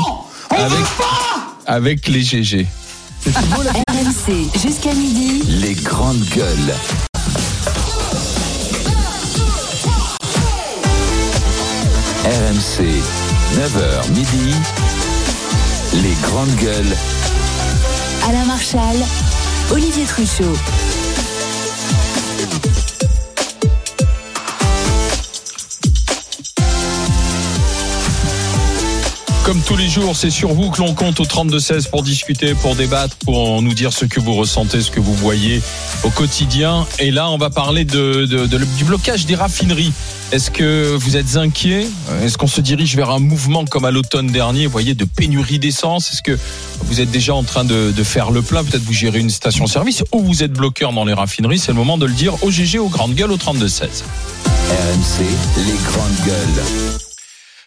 avec, 0.50 0.86
avec 1.68 2.08
les 2.08 2.24
GG. 2.24 2.66
C'est 3.24 4.60
jusqu'à 4.60 4.94
midi. 4.94 5.44
Les 5.62 5.74
grandes 5.76 6.24
gueules. 6.36 6.74
RMC, 12.26 13.02
9h 13.56 14.10
midi. 14.12 14.54
Les 16.02 16.16
grandes 16.24 16.56
gueules. 16.56 16.96
Alain 18.28 18.46
Marchal, 18.46 18.96
Olivier 19.72 20.06
Truchot. 20.06 20.58
Comme 29.44 29.60
tous 29.62 29.76
les 29.76 29.90
jours, 29.90 30.16
c'est 30.16 30.30
sur 30.30 30.54
vous 30.54 30.72
que 30.72 30.80
l'on 30.80 30.94
compte 30.94 31.20
au 31.20 31.26
32-16 31.26 31.90
pour 31.90 32.02
discuter, 32.02 32.54
pour 32.54 32.76
débattre, 32.76 33.18
pour 33.26 33.62
nous 33.62 33.74
dire 33.74 33.92
ce 33.92 34.06
que 34.06 34.22
vous 34.22 34.36
ressentez, 34.36 34.80
ce 34.80 34.90
que 34.90 35.02
vous 35.02 35.14
voyez 35.14 35.62
au 36.06 36.10
quotidien. 36.10 36.88
Et 36.98 37.12
là, 37.12 37.30
on 37.30 37.38
va 37.38 37.50
parler 37.50 37.84
du 37.84 38.86
blocage 38.86 39.26
des 39.26 39.36
raffineries. 39.36 39.92
Est-ce 40.32 40.50
que 40.50 40.96
vous 40.96 41.18
êtes 41.18 41.36
inquiet? 41.36 41.88
Est-ce 42.24 42.38
qu'on 42.38 42.48
se 42.48 42.62
dirige 42.62 42.96
vers 42.96 43.10
un 43.10 43.20
mouvement 43.20 43.66
comme 43.66 43.84
à 43.84 43.92
l'automne 43.92 44.28
dernier, 44.28 44.66
vous 44.66 44.72
voyez, 44.72 44.96
de 44.96 45.04
pénurie 45.04 45.60
d'essence? 45.60 46.14
Est-ce 46.14 46.22
que 46.24 46.40
vous 46.86 47.02
êtes 47.02 47.12
déjà 47.12 47.36
en 47.36 47.44
train 47.44 47.66
de, 47.66 47.92
de 47.92 48.04
faire 48.04 48.32
le 48.32 48.42
plein? 48.42 48.64
Peut-être 48.64 48.84
vous 48.84 48.94
gérez 48.94 49.20
une 49.20 49.30
station-service 49.30 50.06
ou 50.14 50.22
vous 50.24 50.44
êtes 50.44 50.54
bloqueur 50.54 50.94
dans 50.94 51.04
les 51.04 51.14
raffineries? 51.14 51.60
C'est 51.60 51.74
le 51.74 51.78
moment 51.78 51.98
de 51.98 52.06
le 52.06 52.14
dire 52.14 52.42
au 52.44 52.50
GG, 52.50 52.80
aux 52.80 52.88
grandes 52.88 53.14
gueules, 53.14 53.32
au 53.32 53.38
32-16. 53.38 54.04
RMC, 54.70 55.26
les 55.58 55.92
grandes 55.92 56.26
gueules. 56.26 57.03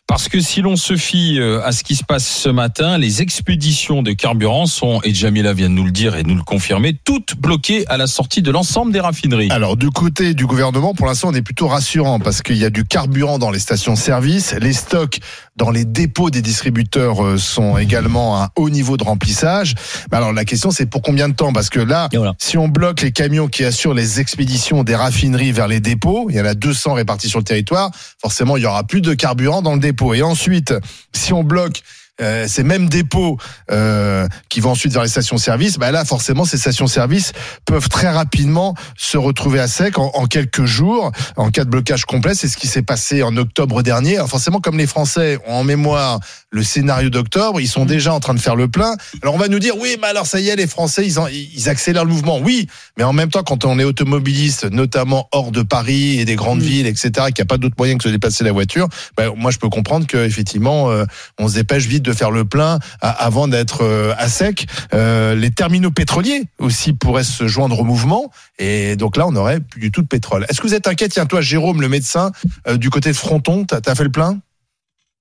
Parce 0.06 0.28
que 0.28 0.40
si 0.40 0.62
l'on 0.62 0.76
se 0.76 0.96
fie 0.96 1.40
euh, 1.40 1.60
à 1.64 1.72
ce 1.72 1.82
qui 1.82 1.96
se 1.96 2.04
passe 2.04 2.24
ce 2.24 2.48
matin, 2.48 2.96
les 2.96 3.22
expéditions 3.22 4.04
de 4.04 4.12
carburant 4.12 4.66
sont, 4.66 5.00
et 5.02 5.12
Jamila 5.12 5.52
vient 5.52 5.68
de 5.68 5.74
nous 5.74 5.84
le 5.84 5.90
dire 5.90 6.14
et 6.14 6.22
nous 6.22 6.36
le 6.36 6.44
confirmer, 6.44 6.96
toutes 7.04 7.34
bloquées 7.36 7.84
à 7.88 7.96
la 7.96 8.06
sortie 8.06 8.40
de 8.40 8.52
l'ensemble 8.52 8.92
des 8.92 9.00
raffineries. 9.00 9.50
Alors 9.50 9.76
du 9.76 9.90
côté 9.90 10.34
du 10.34 10.46
gouvernement, 10.46 10.94
pour 10.94 11.06
l'instant, 11.06 11.30
on 11.32 11.34
est 11.34 11.42
plutôt 11.42 11.66
rassurant 11.66 12.20
parce 12.20 12.40
qu'il 12.40 12.56
y 12.56 12.64
a 12.64 12.70
du 12.70 12.84
carburant 12.84 13.40
dans 13.40 13.50
les 13.50 13.58
stations-service. 13.58 14.54
Les 14.60 14.74
stocks 14.74 15.18
dans 15.56 15.70
les 15.70 15.84
dépôts 15.84 16.30
des 16.30 16.42
distributeurs 16.42 17.24
euh, 17.24 17.36
sont 17.36 17.76
également 17.76 18.40
à 18.40 18.44
un 18.44 18.48
haut 18.54 18.70
niveau 18.70 18.96
de 18.96 19.02
remplissage. 19.02 19.74
Alors 20.12 20.32
la 20.32 20.44
question, 20.44 20.70
c'est 20.70 20.86
pour 20.86 21.02
combien 21.02 21.28
de 21.28 21.34
temps? 21.34 21.52
Parce 21.52 21.68
que 21.68 21.80
là, 21.80 22.08
si 22.38 22.56
on 22.58 22.68
bloque 22.68 23.02
les 23.02 23.10
camions 23.10 23.48
qui 23.48 23.64
assurent 23.64 23.94
les 23.94 24.20
expéditions 24.20 24.84
des 24.84 24.94
raffineries 24.94 25.50
vers 25.50 25.66
les 25.66 25.80
dépôts, 25.80 26.28
il 26.30 26.36
y 26.36 26.40
en 26.40 26.44
a 26.44 26.54
200 26.54 26.94
répartis 26.94 27.28
sur 27.28 27.40
le 27.40 27.44
territoire, 27.44 27.90
forcément, 28.20 28.56
il 28.56 28.62
y 28.62 28.66
aura 28.66 28.84
plus 28.84 29.00
de 29.00 29.12
carburant 29.12 29.62
dans 29.62 29.74
le 29.74 29.80
dépôt. 29.80 29.95
Et 30.14 30.22
ensuite, 30.22 30.74
si 31.14 31.32
on 31.32 31.42
bloque 31.44 31.82
euh, 32.18 32.48
ces 32.48 32.62
mêmes 32.62 32.88
dépôts 32.88 33.36
euh, 33.70 34.26
qui 34.48 34.60
vont 34.60 34.70
ensuite 34.70 34.90
vers 34.90 35.02
les 35.02 35.08
stations-service, 35.10 35.76
bah 35.78 35.90
là 35.90 36.02
forcément 36.06 36.46
ces 36.46 36.56
stations-service 36.56 37.32
peuvent 37.66 37.90
très 37.90 38.08
rapidement 38.08 38.74
se 38.96 39.18
retrouver 39.18 39.60
à 39.60 39.68
sec 39.68 39.98
en, 39.98 40.06
en 40.14 40.26
quelques 40.26 40.64
jours 40.64 41.12
en 41.36 41.50
cas 41.50 41.64
de 41.64 41.68
blocage 41.68 42.06
complet. 42.06 42.34
C'est 42.34 42.48
ce 42.48 42.56
qui 42.56 42.68
s'est 42.68 42.80
passé 42.80 43.22
en 43.22 43.36
octobre 43.36 43.82
dernier. 43.82 44.16
Alors 44.16 44.30
forcément, 44.30 44.60
comme 44.60 44.78
les 44.78 44.86
Français 44.86 45.38
ont 45.46 45.56
en 45.56 45.64
mémoire 45.64 46.20
le 46.48 46.62
scénario 46.62 47.10
d'octobre, 47.10 47.60
ils 47.60 47.68
sont 47.68 47.84
déjà 47.84 48.14
en 48.14 48.20
train 48.20 48.32
de 48.32 48.40
faire 48.40 48.56
le 48.56 48.68
plein. 48.68 48.96
Alors 49.20 49.34
on 49.34 49.38
va 49.38 49.48
nous 49.48 49.58
dire 49.58 49.74
oui, 49.78 49.98
mais 50.00 50.06
alors 50.06 50.26
ça 50.26 50.40
y 50.40 50.48
est, 50.48 50.56
les 50.56 50.66
Français 50.66 51.04
ils, 51.06 51.18
en- 51.18 51.26
ils 51.26 51.68
accélèrent 51.68 52.06
le 52.06 52.12
mouvement. 52.12 52.38
Oui, 52.38 52.66
mais 52.96 53.04
en 53.04 53.12
même 53.12 53.28
temps, 53.30 53.42
quand 53.42 53.64
on 53.64 53.78
est 53.78 53.84
automobiliste, 53.84 54.70
notamment 54.70 55.28
hors 55.32 55.50
de 55.52 55.62
Paris 55.62 56.18
et 56.18 56.24
des 56.24 56.36
grandes 56.36 56.62
villes, 56.62 56.86
etc., 56.86 57.10
qu'il 57.26 57.36
n'y 57.38 57.42
a 57.42 57.44
pas 57.46 57.58
d'autre 57.58 57.74
moyen 57.78 57.94
que 57.94 58.04
de 58.04 58.08
se 58.08 58.12
déplacer 58.12 58.44
la 58.44 58.52
voiture, 58.52 58.88
bah, 59.16 59.24
moi 59.36 59.50
je 59.50 59.58
peux 59.58 59.68
comprendre 59.68 60.06
que 60.06 60.16
effectivement 60.16 60.90
euh, 60.90 61.04
on 61.38 61.48
se 61.48 61.54
dépêche 61.54 61.86
vite 61.86 62.02
de 62.02 62.12
faire 62.12 62.30
le 62.30 62.44
plein 62.44 62.78
à- 63.00 63.10
avant 63.10 63.48
d'être 63.48 63.82
euh, 63.82 64.14
à 64.18 64.28
sec. 64.28 64.66
Euh, 64.94 65.34
les 65.34 65.50
terminaux 65.50 65.90
pétroliers 65.90 66.44
aussi 66.58 66.92
pourraient 66.92 67.24
se 67.24 67.46
joindre 67.46 67.80
au 67.80 67.84
mouvement 67.84 68.30
et 68.58 68.96
donc 68.96 69.16
là 69.16 69.26
on 69.26 69.32
n'aurait 69.32 69.60
plus 69.60 69.80
du 69.80 69.90
tout 69.90 70.02
de 70.02 70.08
pétrole. 70.08 70.46
Est-ce 70.48 70.60
que 70.60 70.66
vous 70.66 70.74
êtes 70.74 70.88
inquiet? 70.88 71.08
Tiens 71.08 71.26
toi 71.26 71.40
Jérôme, 71.40 71.80
le 71.80 71.88
médecin 71.88 72.32
euh, 72.68 72.76
du 72.76 72.90
côté 72.90 73.10
de 73.10 73.16
Fronton, 73.16 73.64
t'as 73.64 73.80
as 73.86 73.94
fait 73.94 74.04
le 74.04 74.10
plein? 74.10 74.38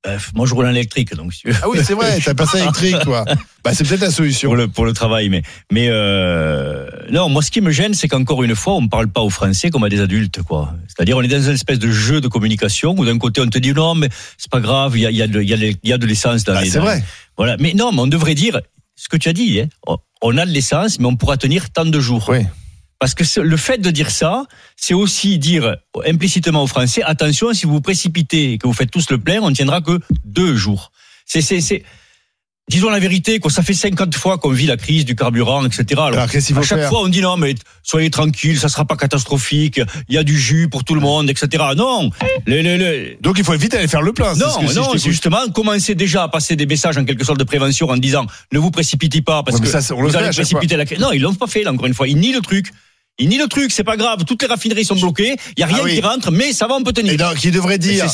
Bref, 0.06 0.32
moi 0.36 0.46
je 0.46 0.54
roule 0.54 0.66
en 0.68 0.70
électrique, 0.72 1.16
donc. 1.16 1.34
si. 1.34 1.42
Ah 1.62 1.68
oui 1.70 1.80
c'est 1.84 1.94
vrai, 1.94 2.20
t'as 2.24 2.34
passé 2.36 2.60
électrique 2.60 3.00
toi. 3.04 3.26
Bah 3.64 3.72
c'est 3.74 3.84
peut-être 3.88 4.02
la 4.02 4.12
solution. 4.12 4.50
Pour 4.50 4.56
le, 4.56 4.68
pour 4.68 4.86
le 4.86 4.94
travail, 4.94 5.30
mais, 5.30 5.42
mais 5.72 5.88
euh, 5.90 6.88
non, 7.10 7.30
moi 7.30 7.42
ce 7.42 7.50
qui 7.50 7.62
me 7.62 7.72
gêne, 7.72 7.94
c'est 7.96 8.08
qu'encore 8.08 8.44
une 8.44 8.56
fois, 8.56 8.76
on 8.76 8.82
ne 8.82 8.88
parle 8.88 9.08
pas 9.08 9.22
aux 9.22 9.30
Français 9.32 9.70
comme 9.72 9.84
à 9.84 9.90
des 9.90 10.00
adultes, 10.02 10.42
quoi. 10.44 10.74
C'est-à-dire, 10.88 11.18
on 11.18 11.22
est 11.24 11.28
dans 11.28 11.42
une 11.42 11.54
espèce 11.56 11.80
de 11.80 11.90
jeu 11.92 12.22
de 12.22 12.28
communication 12.28 12.94
où 12.98 13.04
d'un 13.06 13.18
côté 13.18 13.42
on 13.42 13.48
te 13.48 13.58
dit 13.58 13.74
non, 13.74 13.96
mais 13.96 14.10
c'est 14.38 14.52
pas 14.52 14.60
grave, 14.60 14.96
il 14.98 15.02
y 15.02 15.08
a, 15.08 15.12
y 15.12 15.22
a 15.24 15.28
de, 15.28 15.42
de- 15.42 16.06
l'essence 16.06 16.44
dans 16.44 16.54
Ah, 16.56 16.62
les. 16.62 16.70
c'est 16.70 16.80
vrai. 16.80 17.04
Voilà, 17.38 17.58
mais 17.60 17.74
non, 17.74 17.92
mais 17.92 18.02
on 18.02 18.08
devrait 18.08 18.36
dire 18.36 18.62
ce 18.96 19.10
que 19.10 19.18
tu 19.18 19.28
as 19.30 19.34
dit. 19.34 19.60
Hein. 19.62 19.96
On 20.22 20.38
a 20.38 20.46
de 20.46 20.52
l'essence, 20.52 21.00
mais 21.00 21.06
on 21.08 21.16
pourra 21.16 21.38
tenir 21.38 21.70
tant 21.72 21.86
de 21.86 22.00
jours. 22.00 22.28
Oui. 22.30 22.40
Parce 23.00 23.14
que 23.14 23.42
le 23.42 23.58
fait 23.58 23.78
de 23.78 23.92
dire 23.92 24.10
ça, 24.10 24.46
c'est 24.78 24.94
aussi 24.94 25.38
dire 25.38 25.78
implicitement 26.06 26.64
aux 26.64 26.68
Français 26.68 27.04
attention, 27.04 27.54
si 27.54 27.66
vous 27.66 27.74
vous 27.74 27.82
précipitez 27.82 28.54
et 28.54 28.58
que 28.58 28.68
vous 28.68 28.74
faites 28.74 28.92
tous 28.92 29.10
le 29.10 29.18
plein, 29.18 29.42
on 29.42 29.50
ne 29.50 29.56
tiendra 29.56 29.82
que 29.82 30.00
deux 30.24 30.56
jours. 30.56 30.92
C'est, 31.26 31.42
c'est, 31.42 31.60
c'est. 31.60 31.84
Disons 32.68 32.90
la 32.90 32.98
vérité, 32.98 33.38
quoi. 33.40 33.52
Ça 33.52 33.62
fait 33.62 33.76
50 33.76 34.16
fois 34.16 34.40
qu'on 34.40 34.50
vit 34.50 34.66
la 34.66 34.76
crise 34.76 35.06
du 35.06 35.16
carburant, 35.16 35.64
etc. 35.66 35.86
Alors, 35.98 36.16
à 36.20 36.28
chaque 36.64 36.80
fois, 36.90 37.02
on 37.04 37.08
dit 37.10 37.22
non, 37.22 37.38
mais 37.38 37.54
soyez 37.84 38.10
tranquille, 38.10 38.58
ça 38.60 38.70
sera 38.70 38.86
pas 38.86 38.96
catastrophique. 38.98 39.80
Il 40.10 40.16
y 40.16 40.18
a 40.18 40.24
du 40.24 40.36
jus 40.40 40.68
pour 40.68 40.84
tout 40.84 40.96
le 40.96 41.02
monde, 41.02 41.30
etc. 41.30 41.64
Non. 41.78 42.10
Le, 42.48 42.64
le, 42.64 42.78
le- 42.78 43.18
Donc 43.22 43.38
il 43.38 43.44
faut 43.44 43.54
vite 43.56 43.76
aller 43.76 43.88
faire 43.88 44.02
le 44.02 44.14
plein. 44.14 44.34
non, 44.34 44.50
ce 44.50 44.74
que 44.74 44.74
non, 44.80 44.90
c'est 44.94 44.98
justement 45.12 45.48
commencer 45.54 45.94
déjà 45.94 46.24
à 46.24 46.28
passer 46.28 46.56
des 46.56 46.66
messages 46.66 46.98
en 46.98 47.06
quelque 47.06 47.24
sorte 47.24 47.38
de 47.38 47.44
prévention 47.44 47.88
en 47.90 47.98
disant 47.98 48.26
ne 48.52 48.58
vous 48.58 48.72
précipitez 48.72 49.22
pas 49.22 49.44
parce 49.44 49.58
Ouais, 49.60 49.64
que 49.66 49.82
ça, 49.82 49.94
on 49.94 50.02
vous 50.02 50.16
allez 50.16 50.30
précipiter 50.32 50.76
la 50.76 50.86
crise. 50.86 50.98
Non, 51.00 51.12
ils 51.12 51.22
l'ont 51.22 51.36
pas 51.36 51.46
fait 51.48 51.62
là 51.64 51.72
encore 51.72 51.86
une 51.86 51.94
fois. 51.94 52.08
Ils 52.08 52.18
nient 52.18 52.34
le 52.34 52.42
truc. 52.42 52.72
Ils 53.18 53.30
nient 53.30 53.38
le 53.38 53.48
truc, 53.48 53.72
c'est 53.72 53.86
pas 53.86 53.96
grave. 53.96 54.26
Toutes 54.26 54.42
les 54.42 54.48
raffineries 54.50 54.84
sont 54.84 54.96
bloquées. 54.98 55.36
Il 55.56 55.62
y 55.62 55.64
a 55.64 55.68
rien 55.68 55.78
Ah 55.80 55.84
oui. 55.86 55.96
qui 55.96 56.02
rentre, 56.02 56.32
mais 56.32 56.52
ça 56.52 56.68
va, 56.68 56.76
on 56.76 56.84
peut 56.84 56.92
tenir. 56.92 57.14
Et 57.14 57.18
donc, 57.18 57.42
il 57.46 57.52
devrait 57.54 57.78
dire, 57.78 58.06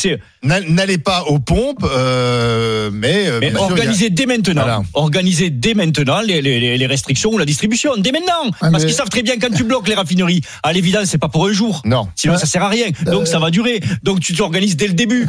n'allez 0.43 0.99
pas 0.99 1.23
aux 1.23 1.39
pompes, 1.39 1.83
euh, 1.91 2.91
mais, 2.93 3.27
euh, 3.27 3.39
Mais 3.41 3.49
bien 3.49 3.59
il 3.59 3.71
organiser 3.71 4.09
dès 4.11 4.27
maintenant, 4.27 4.61
Voilà. 4.61 4.83
organiser 4.93 5.49
dès 5.49 5.73
maintenant 5.73 6.21
les, 6.21 6.41
les, 6.43 6.77
les 6.77 6.85
restrictions 6.87 7.31
ou 7.31 7.39
la 7.39 7.45
distribution, 7.45 7.97
dès 7.97 8.11
maintenant. 8.11 8.51
Ah, 8.61 8.69
Parce 8.69 8.83
mais- 8.83 8.85
qu'ils 8.89 8.93
savent 8.95 9.09
très 9.09 9.23
bien 9.23 9.37
quand 9.39 9.51
tu 9.55 9.63
bloques 9.63 9.87
les 9.87 9.95
raffineries, 9.95 10.41
à 10.61 10.71
l'évidence, 10.71 11.05
c'est 11.05 11.17
pas 11.17 11.29
pour 11.29 11.47
un 11.47 11.51
jour. 11.51 11.81
Non. 11.83 12.07
Sinon, 12.15 12.33
Ouais. 12.33 12.39
ça 12.39 12.45
sert 12.45 12.61
à 12.63 12.69
rien. 12.69 12.87
Donc, 13.05 13.23
Euh, 13.23 13.25
ça 13.25 13.39
va 13.39 13.49
durer. 13.49 13.79
Donc, 14.03 14.19
tu 14.19 14.35
t'organises 14.35 14.75
dès 14.77 14.87
le 14.87 14.93
début. 14.93 15.27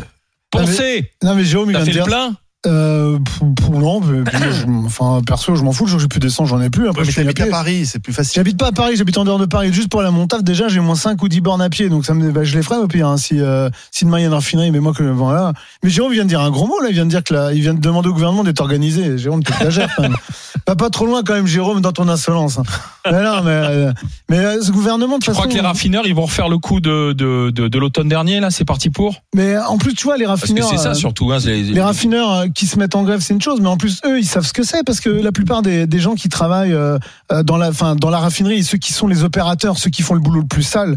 Pensez. 0.51 1.11
Non 1.23 1.35
mais 1.35 1.45
Jérôme 1.45 1.71
il 1.71 1.77
vient 1.77 1.81
fait 1.87 1.93
de 1.93 1.97
le 1.97 2.03
dire. 2.03 2.05
plein 2.05 2.37
Euh, 2.67 3.19
pour, 3.19 3.55
pour- 3.55 3.79
non, 3.81 4.01
enfin 4.85 5.21
perso 5.27 5.57
je 5.57 5.63
m'en 5.63 5.73
fous. 5.73 5.85
Le 5.85 5.91
jour 5.91 5.97
où 5.99 6.01
j'ai 6.01 6.07
plus 6.09 6.21
d'essence 6.21 6.49
j'en 6.49 6.61
ai 6.61 6.71
plus. 6.71 6.89
Après 6.89 7.01
Ouais, 7.01 7.07
mais 7.07 7.11
je 7.11 7.17
fais 7.17 7.25
t'habites 7.25 7.41
à. 7.41 7.47
Paris, 7.51 7.87
c'est 7.87 7.99
plus 7.99 8.13
facile. 8.13 8.35
J'habite 8.37 8.57
pas 8.59 8.69
à 8.69 8.73
Paris, 8.73 8.95
j'habite 8.97 9.19
en 9.19 9.25
dehors 9.25 9.39
de 9.41 9.47
Paris. 9.47 9.73
Juste 9.73 9.89
pour 9.89 10.01
aller 10.01 10.09
à 10.09 10.13
mon 10.13 10.27
taf, 10.29 10.45
déjà, 10.45 10.69
j'ai 10.69 10.79
moins 10.81 10.95
5 10.95 11.21
ou 11.23 11.29
10 11.29 11.41
bornes 11.41 11.61
à 11.63 11.69
pied. 11.71 11.89
Donc, 11.89 12.05
ça 12.07 12.15
me, 12.15 12.31
bah, 12.31 12.45
je 12.45 12.57
les 12.57 12.63
ferai 12.63 12.77
au 12.77 12.87
pire. 12.87 13.09
hein, 13.09 13.17
si, 13.17 13.41
euh, 13.41 13.69
si 13.91 14.05
demain 14.05 14.19
il 14.19 14.23
y 14.23 14.25
a 14.25 14.29
une 14.29 14.35
raffinerie, 14.35 14.71
mais 14.71 14.79
moi, 14.81 14.93
que, 14.93 15.03
voilà. 15.03 15.53
Mais 15.83 15.91
Jérôme 15.91 16.13
vient 16.13 16.23
de 16.25 16.29
dire 16.29 16.41
un 16.41 16.51
gros 16.51 16.67
mot, 16.69 16.81
là. 16.81 16.89
Il 16.91 16.95
vient 16.95 17.05
de 17.05 17.11
dire 17.11 17.25
que 17.25 17.35
là, 17.35 17.53
il 17.53 17.61
vient 17.63 17.75
de 17.75 17.81
demander 17.81 18.09
au 18.09 18.13
gouvernement 18.13 18.45
d'être 18.45 18.61
organisé. 18.61 19.19
Jérôme, 19.19 19.43
tu 19.43 19.53
gères 19.71 19.93
quand 19.97 20.03
même. 20.03 20.17
Pas, 20.65 20.77
pas 20.77 20.91
trop 20.91 21.07
loin, 21.07 21.23
quand 21.25 21.35
même, 21.35 21.49
Jérôme, 21.49 21.81
dans 21.81 21.91
ton 21.91 22.09
insolence. 22.09 22.57
hein. 22.59 22.63
Mais 23.11 23.21
non, 23.25 23.43
mais, 23.43 23.51
euh, 23.51 23.93
mais 24.31 24.39
euh, 24.39 24.63
ce 24.63 24.71
gouvernement, 24.71 25.19
de 25.19 25.25
Tu 25.25 25.33
crois 25.33 25.49
que 25.49 25.55
les 25.55 25.61
raffineurs, 25.61 26.07
ils 26.07 26.15
vont 26.15 26.27
refaire 26.27 26.49
le 26.49 26.59
coup 26.59 26.79
de, 26.81 27.13
de, 27.15 27.51
de, 27.51 27.67
de 27.67 27.79
l'automne 27.81 28.09
dernier, 28.09 28.39
là 28.39 28.51
C'est 28.53 28.65
parti 28.65 28.89
pour? 28.89 29.23
Mais 29.35 29.57
en 29.59 29.77
plus, 29.77 29.95
tu 29.95 30.05
vois, 30.05 30.17
les 30.17 30.27
raffineurs. 30.27 30.69
c'est 30.71 30.77
ça 30.77 30.91
euh, 30.91 30.95
surtout. 30.95 31.33
Hein, 31.33 31.39
les, 31.45 31.63
Les 31.65 31.81
raffineurs 31.81 32.31
euh, 32.33 32.47
qui 32.55 32.67
se 32.67 32.79
mettent 32.79 32.95
en 32.95 33.03
grève, 33.03 33.21
c'est 33.21 33.35
une 33.35 33.43
chose, 33.43 33.61
mais 33.61 33.69
en 33.69 33.77
plus 33.77 34.01
eux, 34.07 34.19
ils 34.19 34.27
savent 34.27 34.47
ce 34.47 34.53
que 34.53 34.63
c'est 34.63 34.85
parce 34.85 35.01
que 35.01 35.11
la 35.11 35.33
plupart 35.33 35.63
des, 35.63 35.87
des 35.87 35.99
gens 35.99 36.15
qui 36.15 36.29
travaillent 36.29 36.73
euh, 36.73 36.99
euh, 37.31 37.43
dans 37.43 37.57
la, 37.57 37.71
dans 37.71 38.11
la 38.11 38.19
raffinerie, 38.19 38.63
ceux 38.65 38.79
qui 38.79 38.93
sont 38.93 39.07
les 39.07 39.25
opérateurs, 39.25 39.79
ceux 39.79 39.91
qui 39.91 40.03
font 40.03 40.15
le 40.15 40.21
boulot 40.21 40.41
le 40.41 40.47
plus 40.47 40.63
sale. 40.63 40.97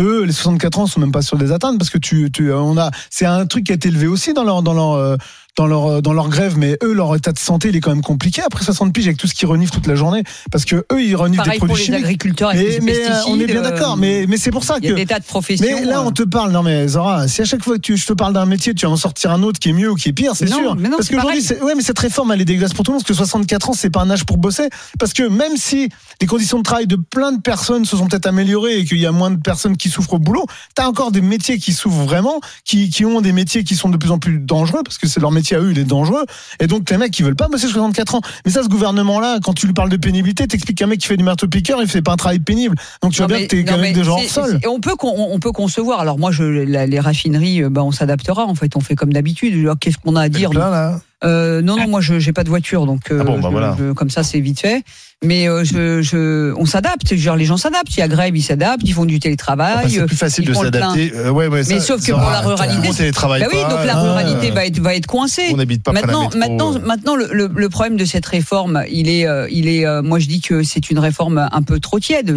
Eux, 0.00 0.24
les 0.24 0.32
64 0.32 0.80
ans 0.80 0.86
sont 0.86 1.00
même 1.00 1.12
pas 1.12 1.22
sûrs 1.22 1.38
de 1.38 1.44
les 1.44 1.52
atteindre 1.52 1.78
parce 1.78 1.90
que 1.90 1.98
tu, 1.98 2.30
tu 2.32 2.50
euh, 2.50 2.58
on 2.58 2.76
a, 2.76 2.90
c'est 3.10 3.26
un 3.26 3.46
truc 3.46 3.64
qui 3.64 3.72
a 3.72 3.76
été 3.76 3.88
élevé 3.88 4.06
aussi 4.06 4.32
dans 4.32 4.44
leur, 4.44 4.62
dans 4.62 4.74
leur, 4.74 5.18
dans 5.56 5.66
leur, 5.66 5.86
euh, 5.86 6.00
dans 6.00 6.12
leur 6.12 6.28
grève, 6.28 6.58
mais 6.58 6.76
eux, 6.82 6.92
leur 6.92 7.14
état 7.14 7.32
de 7.32 7.38
santé, 7.38 7.68
il 7.68 7.76
est 7.76 7.80
quand 7.80 7.90
même 7.90 8.02
compliqué 8.02 8.42
après 8.42 8.64
60 8.64 8.92
piges 8.92 9.06
avec 9.06 9.18
tout 9.18 9.26
ce 9.26 9.34
qu'ils 9.34 9.48
reniflent 9.48 9.72
toute 9.72 9.86
la 9.86 9.94
journée 9.94 10.22
parce 10.50 10.64
que 10.64 10.84
eux, 10.92 11.02
ils 11.02 11.14
reniflent 11.14 11.44
Pareil 11.44 11.52
des 11.52 11.58
pour 11.58 11.68
produits 11.68 11.84
les 11.84 11.92
chimiques. 11.92 12.04
agriculteurs 12.04 12.50
avec 12.50 12.60
mais, 12.60 12.72
les 12.72 12.80
mais, 12.80 13.10
euh, 13.10 13.20
on 13.28 13.38
est 13.38 13.46
bien 13.46 13.64
euh, 13.64 13.70
d'accord, 13.70 13.96
mais, 13.96 14.26
mais 14.28 14.36
c'est 14.36 14.50
pour 14.50 14.64
ça 14.64 14.76
Il 14.80 14.84
y 14.84 14.88
a 14.88 14.90
que. 14.90 14.96
des 14.96 15.06
tas 15.06 15.20
de 15.20 15.24
professions. 15.24 15.64
Mais 15.66 15.84
là, 15.84 16.00
euh, 16.00 16.04
on 16.04 16.10
te 16.10 16.22
parle, 16.24 16.50
non 16.50 16.62
mais 16.62 16.88
Zora, 16.88 17.28
si 17.28 17.42
à 17.42 17.44
chaque 17.44 17.62
fois 17.62 17.76
que 17.76 17.80
tu, 17.80 17.96
je 17.96 18.06
te 18.06 18.12
parle 18.12 18.32
d'un 18.32 18.46
métier, 18.46 18.74
tu 18.74 18.86
vas 18.86 18.92
en 18.92 18.96
sortir 18.96 19.30
un 19.30 19.42
autre 19.42 19.60
qui 19.60 19.68
est 19.68 19.72
mieux 19.72 19.90
ou 19.90 19.94
qui 19.94 20.08
est 20.08 20.12
pire, 20.12 20.32
c'est 20.34 20.48
sûr. 20.48 20.74
mais 20.76 20.88
non, 20.88 20.96
parce 20.96 21.08
qu'aujourd'hui, 21.08 21.42
ouais, 21.62 21.74
mais 21.76 21.82
cette 21.82 21.98
réforme, 21.98 22.32
elle 22.32 22.40
est 22.40 22.44
dégueulasse 22.44 22.74
pour 22.74 22.84
tout 22.84 22.90
le 22.90 22.94
monde, 22.96 23.02
parce 23.02 23.08
que 23.08 23.14
64 23.14 23.70
ans, 23.70 23.72
c'est 23.74 23.90
pas 23.90 24.00
un 24.00 24.10
âge 24.10 24.24
pour 24.24 24.38
bosser. 24.38 24.68
Parce 24.98 25.12
que 25.12 25.22
même 25.22 25.56
si 25.56 25.88
les 26.20 26.26
conditions 26.26 26.58
de 26.58 26.64
travail 26.64 26.86
de 26.86 26.96
plein 26.96 27.32
de 27.32 27.40
personnes 27.40 27.84
se 27.84 27.96
sont 27.96 28.06
peut-être 28.08 28.26
améliorées 28.26 28.78
et 28.78 28.84
qu'il 28.84 28.98
y 28.98 29.06
a 29.06 29.12
moins 29.12 29.30
de 29.30 29.40
personnes 29.40 29.76
qui 29.76 29.88
souffrent 29.88 30.14
au 30.14 30.18
boulot, 30.18 30.46
t'as 30.74 30.88
encore 30.88 31.12
des 31.12 31.20
métiers 31.20 31.58
qui 31.58 31.72
souffrent 31.72 32.04
vraiment, 32.04 32.40
qui, 32.64 32.90
qui 32.90 33.04
ont 33.04 33.20
des 33.20 33.32
métiers 33.32 33.62
qui 33.62 33.76
sont 33.76 33.88
de 33.88 33.96
plus 33.96 34.10
en 34.10 34.18
plus 34.18 34.38
dangereux, 34.38 34.82
parce 34.84 34.98
que 34.98 35.06
c'est 35.06 35.20
leur 35.20 35.30
métier 35.30 35.43
à 35.52 35.58
eux, 35.60 35.70
il 35.72 35.78
est 35.78 35.84
dangereux. 35.84 36.24
Et 36.60 36.66
donc, 36.66 36.88
les 36.90 36.96
mecs 36.96 37.10
qui 37.12 37.22
veulent 37.22 37.36
pas 37.36 37.48
bosser 37.48 37.66
64 37.66 38.14
ans. 38.14 38.20
Mais 38.46 38.50
ça, 38.50 38.62
ce 38.62 38.68
gouvernement-là, 38.68 39.38
quand 39.44 39.52
tu 39.52 39.66
lui 39.66 39.74
parles 39.74 39.90
de 39.90 39.96
pénibilité, 39.96 40.46
t'expliques 40.46 40.78
qu'un 40.78 40.86
mec 40.86 41.00
qui 41.00 41.06
fait 41.08 41.16
du 41.16 41.24
marteau-piqueur, 41.24 41.80
il 41.82 41.88
fait 41.88 42.00
pas 42.02 42.12
un 42.12 42.16
travail 42.16 42.38
pénible. 42.38 42.76
Donc, 43.02 43.12
tu 43.12 43.18
vois 43.18 43.26
bien 43.28 43.38
que 43.42 43.50
t'es 43.50 43.64
quand 43.64 43.76
même 43.78 43.92
des 43.92 44.04
gens 44.04 44.18
On 44.66 44.80
peut, 44.80 44.94
on 45.02 45.38
peut 45.38 45.52
concevoir. 45.52 46.00
Alors 46.00 46.18
moi, 46.18 46.30
je, 46.30 46.44
la- 46.44 46.86
les 46.86 47.00
raffineries, 47.00 47.62
euh, 47.64 47.68
bah, 47.68 47.82
on 47.82 47.92
s'adaptera. 47.92 48.44
En 48.46 48.54
fait, 48.54 48.76
on 48.76 48.80
fait 48.80 48.94
comme 48.94 49.12
d'habitude. 49.12 49.68
Qu'est-ce 49.80 49.98
qu'on 49.98 50.16
a 50.16 50.22
à 50.22 50.28
dire 50.28 50.50
Plein, 50.50 50.70
là. 50.70 51.00
Euh, 51.22 51.62
non, 51.62 51.76
non, 51.76 51.88
moi, 51.88 52.00
je 52.00 52.18
j'ai 52.18 52.32
pas 52.32 52.44
de 52.44 52.48
voiture, 52.48 52.86
donc 52.86 53.10
euh, 53.10 53.18
Ah 53.20 53.24
bon, 53.24 53.38
bah 53.38 53.48
je- 53.48 53.52
voilà. 53.52 53.76
je- 53.78 53.92
comme 53.92 54.10
ça, 54.10 54.22
c'est 54.22 54.40
vite 54.40 54.60
fait. 54.60 54.82
Mais 55.24 55.48
euh, 55.48 55.64
je, 55.64 56.02
je, 56.02 56.52
on 56.58 56.66
s'adapte. 56.66 57.14
Genre, 57.14 57.36
les 57.36 57.46
gens 57.46 57.56
s'adaptent. 57.56 57.94
Il 57.96 58.00
y 58.00 58.02
a 58.02 58.08
grève, 58.08 58.36
ils 58.36 58.42
s'adaptent, 58.42 58.82
ils 58.84 58.92
font 58.92 59.06
du 59.06 59.20
télétravail. 59.20 59.76
Enfin, 59.78 59.88
c'est 59.88 60.04
plus 60.06 60.16
facile 60.16 60.44
de 60.44 60.52
s'adapter. 60.52 61.12
Euh, 61.14 61.30
ouais, 61.30 61.46
ouais, 61.46 61.62
mais 61.66 61.80
sauf 61.80 62.04
que 62.04 62.10
pour 62.12 62.20
la 62.20 62.40
ruralité, 62.40 62.88
monde 62.88 62.96
télétravaille 62.96 63.40
bah 63.40 63.46
oui, 63.50 63.58
pas, 63.62 63.70
donc 63.70 63.86
la 63.86 63.94
ruralité 64.02 64.50
va 64.50 64.66
être 64.66 64.78
va 64.80 64.94
être 64.94 65.06
coincée. 65.06 65.44
On 65.50 65.56
n'habite 65.56 65.82
pas 65.82 65.92
près 65.92 66.02
de 66.02 66.06
la 66.08 66.12
maintenant, 66.12 66.28
métro, 66.38 66.38
maintenant, 66.74 66.86
maintenant, 66.86 67.16
le, 67.16 67.28
le, 67.32 67.50
le 67.54 67.68
problème 67.70 67.96
de 67.96 68.04
cette 68.04 68.26
réforme, 68.26 68.82
il 68.90 69.08
est, 69.08 69.26
il 69.50 69.66
est. 69.68 69.86
moi, 70.02 70.18
je 70.18 70.26
dis 70.26 70.42
que 70.42 70.62
c'est 70.62 70.90
une 70.90 70.98
réforme 70.98 71.48
un 71.50 71.62
peu 71.62 71.80
trop 71.80 71.98
tiède. 72.00 72.30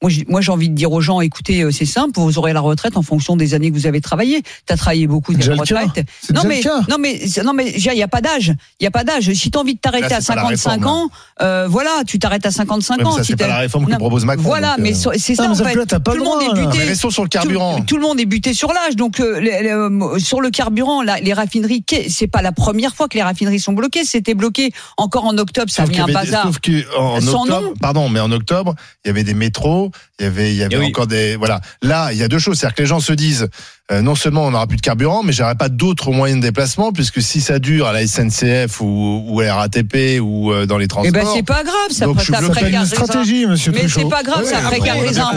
Moi, 0.00 0.10
j'ai- 0.10 0.24
moi, 0.28 0.40
j'ai 0.40 0.52
envie 0.52 0.68
de 0.68 0.74
dire 0.76 0.92
aux 0.92 1.00
gens, 1.00 1.20
écoutez, 1.20 1.66
c'est 1.72 1.84
simple, 1.84 2.12
vous 2.20 2.38
aurez 2.38 2.52
la 2.52 2.60
retraite 2.60 2.96
en 2.96 3.02
fonction 3.02 3.34
des 3.36 3.54
années 3.54 3.70
que 3.72 3.76
vous 3.76 3.88
avez 3.88 4.00
travaillé. 4.00 4.42
Tu 4.66 4.72
as 4.72 4.76
travaillé 4.76 5.08
beaucoup, 5.08 5.34
t'as 5.34 5.48
la 5.48 5.54
retraite. 5.62 6.06
Non 6.32 6.42
mais, 6.46 6.58
le 6.58 6.62
cas. 6.62 6.80
non 6.88 6.98
mais, 7.00 7.20
non 7.44 7.54
mais, 7.54 7.72
il 7.76 7.82
y 7.82 8.02
a 8.02 8.08
pas 8.10 8.20
d'âge. 8.20 8.52
Il 8.78 8.84
y 8.84 8.86
a 8.86 8.90
pas 8.90 9.04
d'âge. 9.04 9.32
Si 9.32 9.50
tu 9.50 9.56
as 9.56 9.60
envie 9.62 9.74
de 9.74 9.80
t'arrêter 9.80 10.12
à 10.14 10.20
c'est 10.20 10.34
pas 10.34 10.36
la 10.36 10.42
55 10.56 10.70
réforme, 10.72 10.86
ans, 10.86 11.10
euh, 11.40 11.66
voilà, 11.70 12.02
tu 12.06 12.18
t'arrêtes 12.18 12.44
à 12.44 12.50
55 12.50 12.98
Ouais, 12.98 13.04
mais 13.04 13.08
ans. 13.08 13.12
ça, 13.16 13.24
Si 13.24 13.32
c'est 13.32 13.36
pas 13.36 13.46
la 13.46 13.58
réforme 13.58 13.86
que 13.86 13.94
propose 13.96 14.24
Macron, 14.26 14.42
Voilà, 14.44 14.72
euh. 14.74 14.76
mais 14.80 14.92
so- 14.92 15.12
c'est 15.16 15.32
Ah, 15.32 15.36
ça 15.36 15.42
mais 15.48 15.60
en 15.60 15.64
fait. 15.64 15.74
là, 15.74 15.86
pas 15.86 16.12
tout 16.12 16.18
le 16.18 16.24
monde 16.24 16.42
est 16.42 16.60
buté. 16.60 16.94
Sur 16.94 17.22
le 17.22 17.28
carburant. 17.28 17.78
Tout, 17.78 17.84
tout 17.84 17.96
le 17.96 18.02
monde 18.02 18.20
est 18.20 18.26
buté 18.26 18.52
sur 18.52 18.72
l'âge. 18.72 18.96
Donc 18.96 19.20
euh, 19.20 19.40
les- 19.40 19.62
les, 19.62 19.70
euh, 19.70 20.18
sur 20.18 20.40
le 20.40 20.50
carburant, 20.50 21.02
la- 21.02 21.20
les 21.20 21.32
raffineries, 21.32 21.84
c'est 22.08 22.26
pas 22.26 22.42
la 22.42 22.52
première 22.52 22.94
fois 22.94 23.08
que 23.08 23.16
les 23.16 23.22
raffineries 23.22 23.60
sont 23.60 23.72
bloquées. 23.72 24.04
C'était 24.04 24.34
bloqué 24.34 24.72
encore 24.96 25.24
en 25.24 25.38
octobre. 25.38 25.70
Ça 25.70 25.84
a 25.84 25.86
mis 25.86 25.98
un 25.98 26.06
bazar. 26.06 26.42
sauf 26.44 26.56
en 26.98 27.16
octobre, 27.26 27.72
pardon, 27.80 28.08
mais 28.08 28.20
en 28.20 28.32
octobre, 28.32 28.74
il 29.04 29.08
y 29.08 29.10
avait 29.10 29.24
des 29.24 29.34
métros, 29.34 29.90
il 30.18 30.24
y 30.24 30.26
avait, 30.26 30.50
il 30.52 30.56
y 30.56 30.62
avait 30.64 30.76
Eh 30.80 30.84
encore 30.86 31.06
des, 31.06 31.36
voilà. 31.36 31.60
Là, 31.82 32.12
il 32.12 32.18
y 32.18 32.22
a 32.22 32.28
deux 32.28 32.38
choses, 32.38 32.58
c'est-à-dire 32.58 32.74
que 32.74 32.82
les 32.82 32.88
gens 32.88 33.00
se 33.00 33.12
disent, 33.12 33.48
euh, 33.90 34.02
non 34.02 34.14
seulement 34.14 34.46
on 34.46 34.50
n'aura 34.52 34.66
plus 34.66 34.76
de 34.76 34.82
carburant, 34.82 35.22
mais 35.22 35.32
j'aurai 35.32 35.54
pas 35.56 35.68
d'autres 35.68 36.12
moyens 36.12 36.40
de 36.40 36.46
déplacement, 36.46 36.92
puisque 36.92 37.20
si 37.20 37.40
ça 37.40 37.58
dure 37.58 37.86
à 37.86 37.92
la 37.92 38.06
SNCF 38.06 38.80
ou, 38.80 39.24
ou 39.26 39.40
à 39.40 39.44
la 39.44 39.54
RATP 39.56 40.20
ou 40.20 40.52
euh, 40.52 40.66
dans 40.66 40.78
les 40.78 40.84
Eh 40.84 40.88
transports. 40.88 41.12
ben 41.12 41.26
c'est 41.34 41.42
pas 41.42 41.62
grave, 41.64 41.90
ça, 41.90 42.04
Donc, 42.06 42.18
je 42.18 42.24
suis 42.24 42.32
ça 42.32 42.40
précarisera. 42.40 42.84
stratégie, 42.86 43.46
monsieur 43.46 43.72
Mais 43.72 43.88
c'est 43.88 44.08
pas 44.08 44.22
grave, 44.22 44.44
Ouais, 44.44 44.50
ça 44.50 44.60
précarise 44.60 45.18
un. 45.18 45.32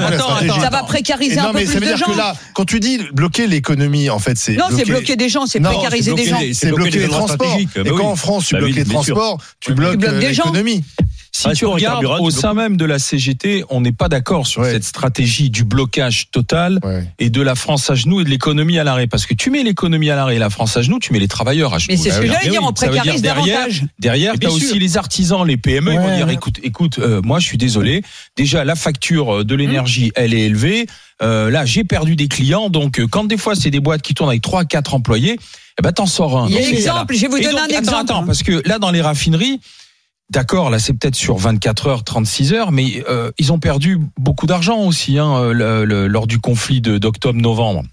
Ça 0.62 0.70
va 0.70 0.84
précariser 0.84 1.40
un 1.40 1.44
non, 1.46 1.52
peu 1.52 1.60
mais 1.60 1.66
plus 1.66 1.74
ça 1.74 1.80
veut 1.80 1.86
de 1.86 1.86
dire 1.88 1.98
gens. 1.98 2.12
que 2.12 2.18
là, 2.18 2.36
quand 2.54 2.66
tu 2.66 2.80
dis 2.80 3.00
bloquer 3.14 3.48
l'économie, 3.48 4.10
en 4.10 4.20
fait, 4.20 4.38
c'est 4.38 4.54
Non, 4.56 4.66
c'est 4.76 4.86
bloquer 4.86 5.16
des 5.16 5.30
gens, 5.30 5.46
c'est 5.46 5.60
précariser 5.60 6.14
des 6.14 6.26
gens. 6.26 6.38
C'est 6.54 6.72
bloquer 6.72 7.00
les 7.00 7.08
transports. 7.08 7.48
stratégiques, 7.48 7.70
Et 7.76 7.84
bah 7.84 7.92
quand 7.98 8.12
en 8.12 8.16
France 8.16 8.46
tu 8.48 8.54
Bah 8.54 8.60
bloques 8.62 8.76
les 8.76 8.86
transports, 8.86 9.38
tu 9.60 9.74
bloques 9.74 10.04
euh, 10.04 10.20
l'économie. 10.20 10.84
Si 11.36 11.42
tu 11.42 11.66
Transport 11.66 11.70
et 11.72 11.74
regardes 11.88 12.06
au 12.22 12.30
tu 12.30 12.38
sein 12.38 12.54
même 12.54 12.78
de 12.78 12.86
la 12.86 13.00
CGT, 13.00 13.66
on 13.70 13.82
n'est 13.82 13.92
pas 13.92 14.08
d'accord 14.08 14.46
sur 14.46 14.62
Ouais. 14.62 14.70
cette 14.72 14.84
stratégie 14.84 15.50
du 15.50 15.64
blocage 15.64 16.30
total 16.30 16.78
Ouais. 16.84 17.06
et 17.18 17.32
de 17.32 17.42
la 17.42 17.56
France 17.56 17.90
à 17.90 17.96
genoux 17.96 18.22
et 18.22 18.24
de 18.24 18.30
l'économie 18.30 18.78
à 18.78 18.84
l'arrêt. 18.84 19.08
Parce 19.08 19.26
que 19.26 19.34
tu 19.34 19.50
mets 19.50 19.64
l'économie 19.64 20.12
à 20.12 20.16
l'arrêt 20.16 20.36
et 20.36 20.40
la 20.40 20.52
France 20.52 20.78
à 20.78 20.84
genoux, 20.84 21.00
tu 21.00 21.12
mets 21.12 21.18
les 21.18 21.28
travailleurs 21.28 21.74
à 21.74 21.80
genoux. 21.80 21.88
Mais 21.90 21.98
c'est 21.98 22.12
ce 22.12 22.18
Ah 22.18 22.22
que 22.22 22.28
j'allais 22.28 22.50
dire, 22.50 22.62
oui, 22.62 22.68
on 22.70 22.72
précarise 22.72 23.22
derrière, 23.24 23.46
davantage. 23.58 23.84
derrière, 23.98 24.34
tu 24.34 24.36
as 24.36 24.40
bien 24.42 24.50
aussi 24.52 24.78
les 24.78 24.96
artisans, 24.96 25.44
les 25.46 25.58
PME, 25.58 25.94
ils 25.94 26.00
vont 26.00 26.06
Ouais. 26.06 26.18
dire 26.18 26.30
écoute, 26.30 26.60
écoute, 26.62 27.00
euh, 27.00 27.20
moi 27.24 27.40
je 27.40 27.48
suis 27.48 27.58
désolé. 27.58 28.04
Déjà, 28.38 28.64
la 28.64 28.76
facture 28.76 29.44
de 29.44 29.56
l'énergie, 29.56 30.12
elle 30.16 30.36
est 30.36 30.42
élevée. 30.42 30.86
Euh, 31.24 31.50
là, 31.50 31.66
j'ai 31.66 31.84
perdu 31.84 32.16
des 32.16 32.28
clients. 32.28 32.70
Donc, 32.70 33.00
euh, 33.00 33.08
quand 33.08 33.24
des 33.24 33.38
fois, 33.38 33.56
c'est 33.56 33.72
des 33.72 33.80
boîtes 33.80 34.04
qui 34.04 34.14
tournent 34.14 34.30
avec 34.30 34.42
3 34.44 34.66
quatre 34.66 34.94
employés, 34.94 35.40
eh 35.80 35.82
ben, 35.82 35.92
t'en 35.92 36.06
sors 36.06 36.38
un. 36.38 36.48
Il 36.48 36.54
y 36.54 36.58
a 36.58 36.60
Dans 36.62 36.66
ces 36.68 36.74
exemple, 36.76 37.16
je 37.16 37.22
vais 37.22 37.28
vous 37.28 37.40
donner 37.40 37.50
donc, 37.54 37.60
un 37.60 37.64
attends, 37.64 37.80
exemple. 37.80 38.02
Attends, 38.04 38.24
parce 38.26 38.44
que 38.44 38.62
là, 38.68 38.78
dans 38.78 38.92
les 38.92 39.02
raffineries, 39.02 39.60
D'accord, 40.30 40.70
là 40.70 40.80
c'est 40.80 40.94
peut-être 40.94 41.16
sur 41.16 41.38
24 41.38 41.88
heures, 41.88 42.04
36 42.04 42.54
heures, 42.54 42.72
mais 42.72 43.04
euh, 43.10 43.32
ils 43.38 43.52
ont 43.52 43.60
perdu 43.60 44.00
beaucoup 44.18 44.48
d'argent 44.48 44.80
aussi 44.80 45.20
hein, 45.20 45.52
le- 45.52 45.86
le- 45.86 46.08
lors 46.08 46.28
du 46.28 46.40
conflit 46.40 46.82
de- 46.82 46.98
d'octobre-novembre. 46.98 47.84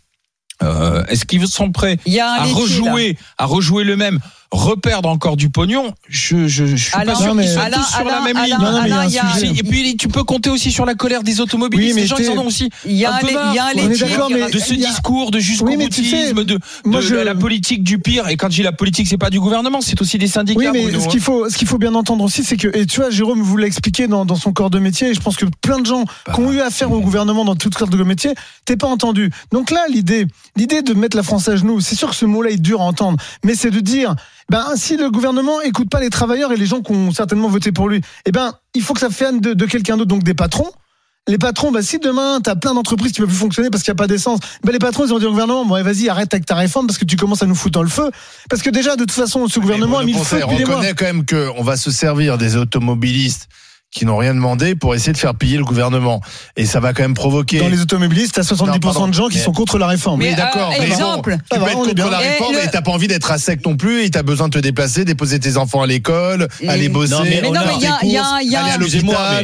Euh, 0.63 1.05
Est-ce 1.07 1.25
qu'ils 1.25 1.47
sont 1.49 1.73
prêts 1.73 1.99
à 2.39 2.45
rejouer, 2.55 3.17
à 3.39 3.47
rejouer 3.47 3.85
le 3.85 3.97
même, 3.97 4.21
reperdre 4.53 5.09
encore 5.09 5.37
du 5.37 5.49
pognon 5.49 5.95
Je 6.09 6.49
je, 6.49 6.67
je 6.67 6.77
suis 6.77 6.95
Alain, 6.95 7.13
pas 7.13 7.19
sûr 7.19 7.37
qu'ils 7.37 7.49
soient 7.49 7.63
Alain, 7.63 7.77
tous 7.77 7.95
sur 7.95 8.05
la 8.05 8.17
Alain, 8.17 8.25
même 8.25 8.37
Alain, 8.37 8.47
ligne. 8.47 8.57
Non, 8.61 8.73
non, 8.73 8.83
mais 8.83 8.89
il 8.89 9.13
y 9.13 9.19
a 9.19 9.25
un 9.27 9.35
il 9.35 9.39
sujet. 9.39 9.61
Et 9.61 9.63
puis 9.63 9.97
tu 9.97 10.09
peux 10.09 10.25
compter 10.25 10.51
aussi 10.51 10.73
sur 10.73 10.85
la 10.85 10.95
colère 10.95 11.23
des 11.23 11.41
automobilistes. 11.41 11.91
Oui, 11.91 11.95
mais 11.95 12.03
Les 12.03 12.07
gens 12.07 12.17
ils 12.19 12.31
en 12.31 12.43
ont 12.43 12.47
aussi 12.47 12.69
Il 12.85 12.97
y 12.97 13.05
a 13.05 13.15
un 13.15 13.19
peu 13.19 13.33
marre, 13.33 13.55
il 13.75 13.89
de 13.89 14.59
ce 14.59 14.73
il 14.73 14.79
discours 14.79 15.31
de 15.31 15.39
jusqu'au 15.39 15.67
Oui, 15.67 15.77
mais 15.77 15.89
tu 15.89 16.05
sais, 16.05 16.33
boutisme, 16.33 16.45
de, 16.45 16.59
de 16.85 17.17
la 17.17 17.35
politique 17.35 17.85
du 17.85 17.99
pire. 17.99 18.29
Et 18.29 18.37
quand 18.37 18.51
je 18.51 18.57
dis 18.57 18.63
la 18.63 18.73
politique, 18.73 19.07
c'est 19.09 19.19
pas 19.19 19.31
du 19.31 19.41
gouvernement, 19.41 19.81
c'est 19.81 20.01
aussi 20.01 20.19
des 20.19 20.29
syndicats. 20.29 20.59
Oui, 20.59 20.69
mais 20.73 20.93
ce 20.99 21.05
hein. 21.05 21.09
qu'il 21.09 21.21
faut, 21.21 21.49
ce 21.49 21.57
qu'il 21.57 21.69
faut 21.69 21.79
bien 21.79 21.95
entendre 21.95 22.25
aussi, 22.25 22.45
c'est 22.45 22.57
que, 22.57 22.69
et 22.77 22.87
tu 22.87 23.01
vois, 23.01 23.11
Jérôme 23.11 23.43
vous 23.43 23.57
l'a 23.57 23.67
expliqué 23.67 24.09
dans, 24.09 24.25
dans 24.25 24.37
son 24.37 24.53
corps 24.53 24.71
de 24.71 24.79
métier, 24.79 25.09
et 25.09 25.15
je 25.15 25.21
pense 25.21 25.37
que 25.37 25.47
plein 25.63 25.79
de 25.79 25.87
gens 25.87 26.05
Bah, 26.27 26.33
qui 26.35 26.41
ont 26.41 26.53
eu 26.53 26.61
affaire 26.61 26.91
au 26.93 27.01
gouvernement 27.01 27.45
dans 27.45 27.57
tout 27.57 27.71
corps 27.71 27.89
de 27.89 28.03
métier, 28.03 28.33
t'es 28.65 28.77
pas 28.77 28.89
entendu. 28.89 29.31
Donc 29.53 29.71
là, 29.71 29.85
l'idée, 29.89 30.27
l'idée 30.57 30.83
de 30.83 30.95
mettre 30.95 31.17
la 31.17 31.23
France 31.23 31.49
à 31.49 31.57
genoux, 31.57 31.81
c'est 31.81 31.95
sûr 31.95 32.11
que 32.11 32.17
ce 32.17 32.27
mot-là 32.27 32.51
est 32.51 32.57
dur 32.57 32.81
à 32.81 32.85
entendre, 32.85 33.19
mais 33.45 33.55
c'est 33.55 33.71
de 33.71 33.81
dire, 33.81 34.15
ben, 34.49 34.65
si 34.77 34.97
le 34.97 35.11
gouvernement 35.11 35.61
écoute 35.61 35.91
pas 35.91 36.01
les 36.01 36.11
travailleurs 36.11 36.53
et 36.53 36.57
les 36.57 36.67
gens 36.67 36.81
qui 36.81 36.93
ont 36.93 37.13
certainement 37.13 37.49
voté 37.49 37.73
pour 37.73 37.89
lui, 37.89 38.01
eh 38.27 38.33
ben, 38.33 38.55
il 38.75 38.83
faut 38.83 38.95
que 38.95 39.01
ça 39.01 39.09
vienne 39.09 39.41
de, 39.41 39.55
de 39.55 39.67
quelqu'un 39.67 39.97
d'autre, 39.97 40.09
donc 40.09 40.23
des 40.23 40.35
patrons. 40.35 40.71
Les 41.29 41.39
patrons, 41.39 41.71
bah, 41.71 41.83
si 41.83 41.99
demain, 41.99 42.41
t'as 42.43 42.57
plein 42.57 42.75
d'entreprises 42.75 43.13
qui 43.13 43.21
peuvent 43.21 43.29
plus 43.29 43.37
fonctionner 43.37 43.71
parce 43.71 43.85
qu'il 43.85 43.93
n'y 43.93 43.97
a 43.97 44.03
pas 44.03 44.07
d'essence, 44.07 44.41
bah, 44.65 44.73
les 44.73 44.79
patrons, 44.79 45.05
ils 45.05 45.11
vont 45.11 45.19
dire 45.19 45.29
au 45.29 45.33
gouvernement, 45.33 45.65
bon, 45.65 45.81
vas-y, 45.83 46.09
arrête 46.09 46.33
avec 46.33 46.47
ta 46.47 46.55
réforme 46.55 46.87
parce 46.87 46.99
que 46.99 47.05
tu 47.05 47.17
commences 47.17 47.43
à 47.43 47.47
nous 47.47 47.55
foutre 47.55 47.75
dans 47.75 47.83
le 47.83 47.89
feu. 47.89 48.11
Parce 48.49 48.63
que 48.63 48.71
déjà, 48.71 48.97
de 48.97 49.05
toute 49.05 49.13
façon, 49.13 49.47
ce 49.47 49.61
gouvernement 49.61 49.99
a 49.99 50.05
mis 50.05 50.15
le 50.15 50.19
feu 50.19 50.41
on 50.43 50.49
reconnaît 50.49 50.95
quand 50.95 51.05
même 51.05 51.25
qu'on 51.27 51.63
va 51.63 51.77
se 51.77 51.91
servir 51.91 52.39
des 52.39 52.57
automobilistes 52.57 53.49
qui 53.93 54.07
n'ont 54.07 54.17
rien 54.17 54.35
demandé 54.35 54.77
pour 54.77 54.95
essayer 54.95 55.13
de 55.13 55.19
faire 55.19 55.35
piller 55.35 55.57
le 55.57 55.65
gouvernement. 55.65 56.21
Et 56.57 56.65
ça 56.65 56.79
va 56.79 56.93
quand 56.93 57.03
même 57.03 57.15
provoquer. 57.15 57.59
Dans 57.59 57.69
les 57.69 57.81
automobilistes, 57.81 58.35
t'as 58.37 58.43
70% 58.43 58.67
Non, 58.67 58.79
pardon. 58.79 59.09
de 59.09 59.15
gens 59.15 59.29
qui 59.29 59.39
Mais- 59.39 59.43
sont 59.43 59.53
contre 59.53 59.79
la 59.79 59.89
réforme. 59.89 60.21
Mais, 60.21 60.31
Oui, 60.31 60.35
d'accord. 60.37 60.69
euh, 60.71 60.75
mais 60.79 60.87
bon, 60.87 60.93
exemple. 60.93 61.37
tu 61.51 61.59
peux 61.59 61.65
être 61.67 61.73
contre 61.73 61.95
bien. 61.95 62.11
la 62.11 62.23
Et 62.25 62.29
réforme 62.29 62.53
le- 62.55 62.65
et 62.65 62.69
t'as 62.71 62.83
pas 62.83 62.93
envie 62.93 63.09
d'être 63.09 63.31
à 63.33 63.39
sec 63.39 63.65
non 63.67 63.77
plus 63.77 64.05
et 64.05 64.11
t'as 64.11 64.23
besoin 64.23 64.47
de 64.49 64.53
te 64.53 64.59
déplacer, 64.61 65.05
déposer 65.05 65.41
tes 65.41 65.57
enfants 65.57 65.83
à 65.83 65.87
l'école, 65.89 66.47
aller 66.69 66.85
Et- 66.85 66.89
bosser. 66.89 67.15
Non, 67.15 67.23
mais 67.25 67.41
non, 67.43 67.51
il 67.79 67.83
y 67.83 67.87
a, 67.87 67.99
y 68.05 68.11
y 68.13 68.17
aller 68.17 68.17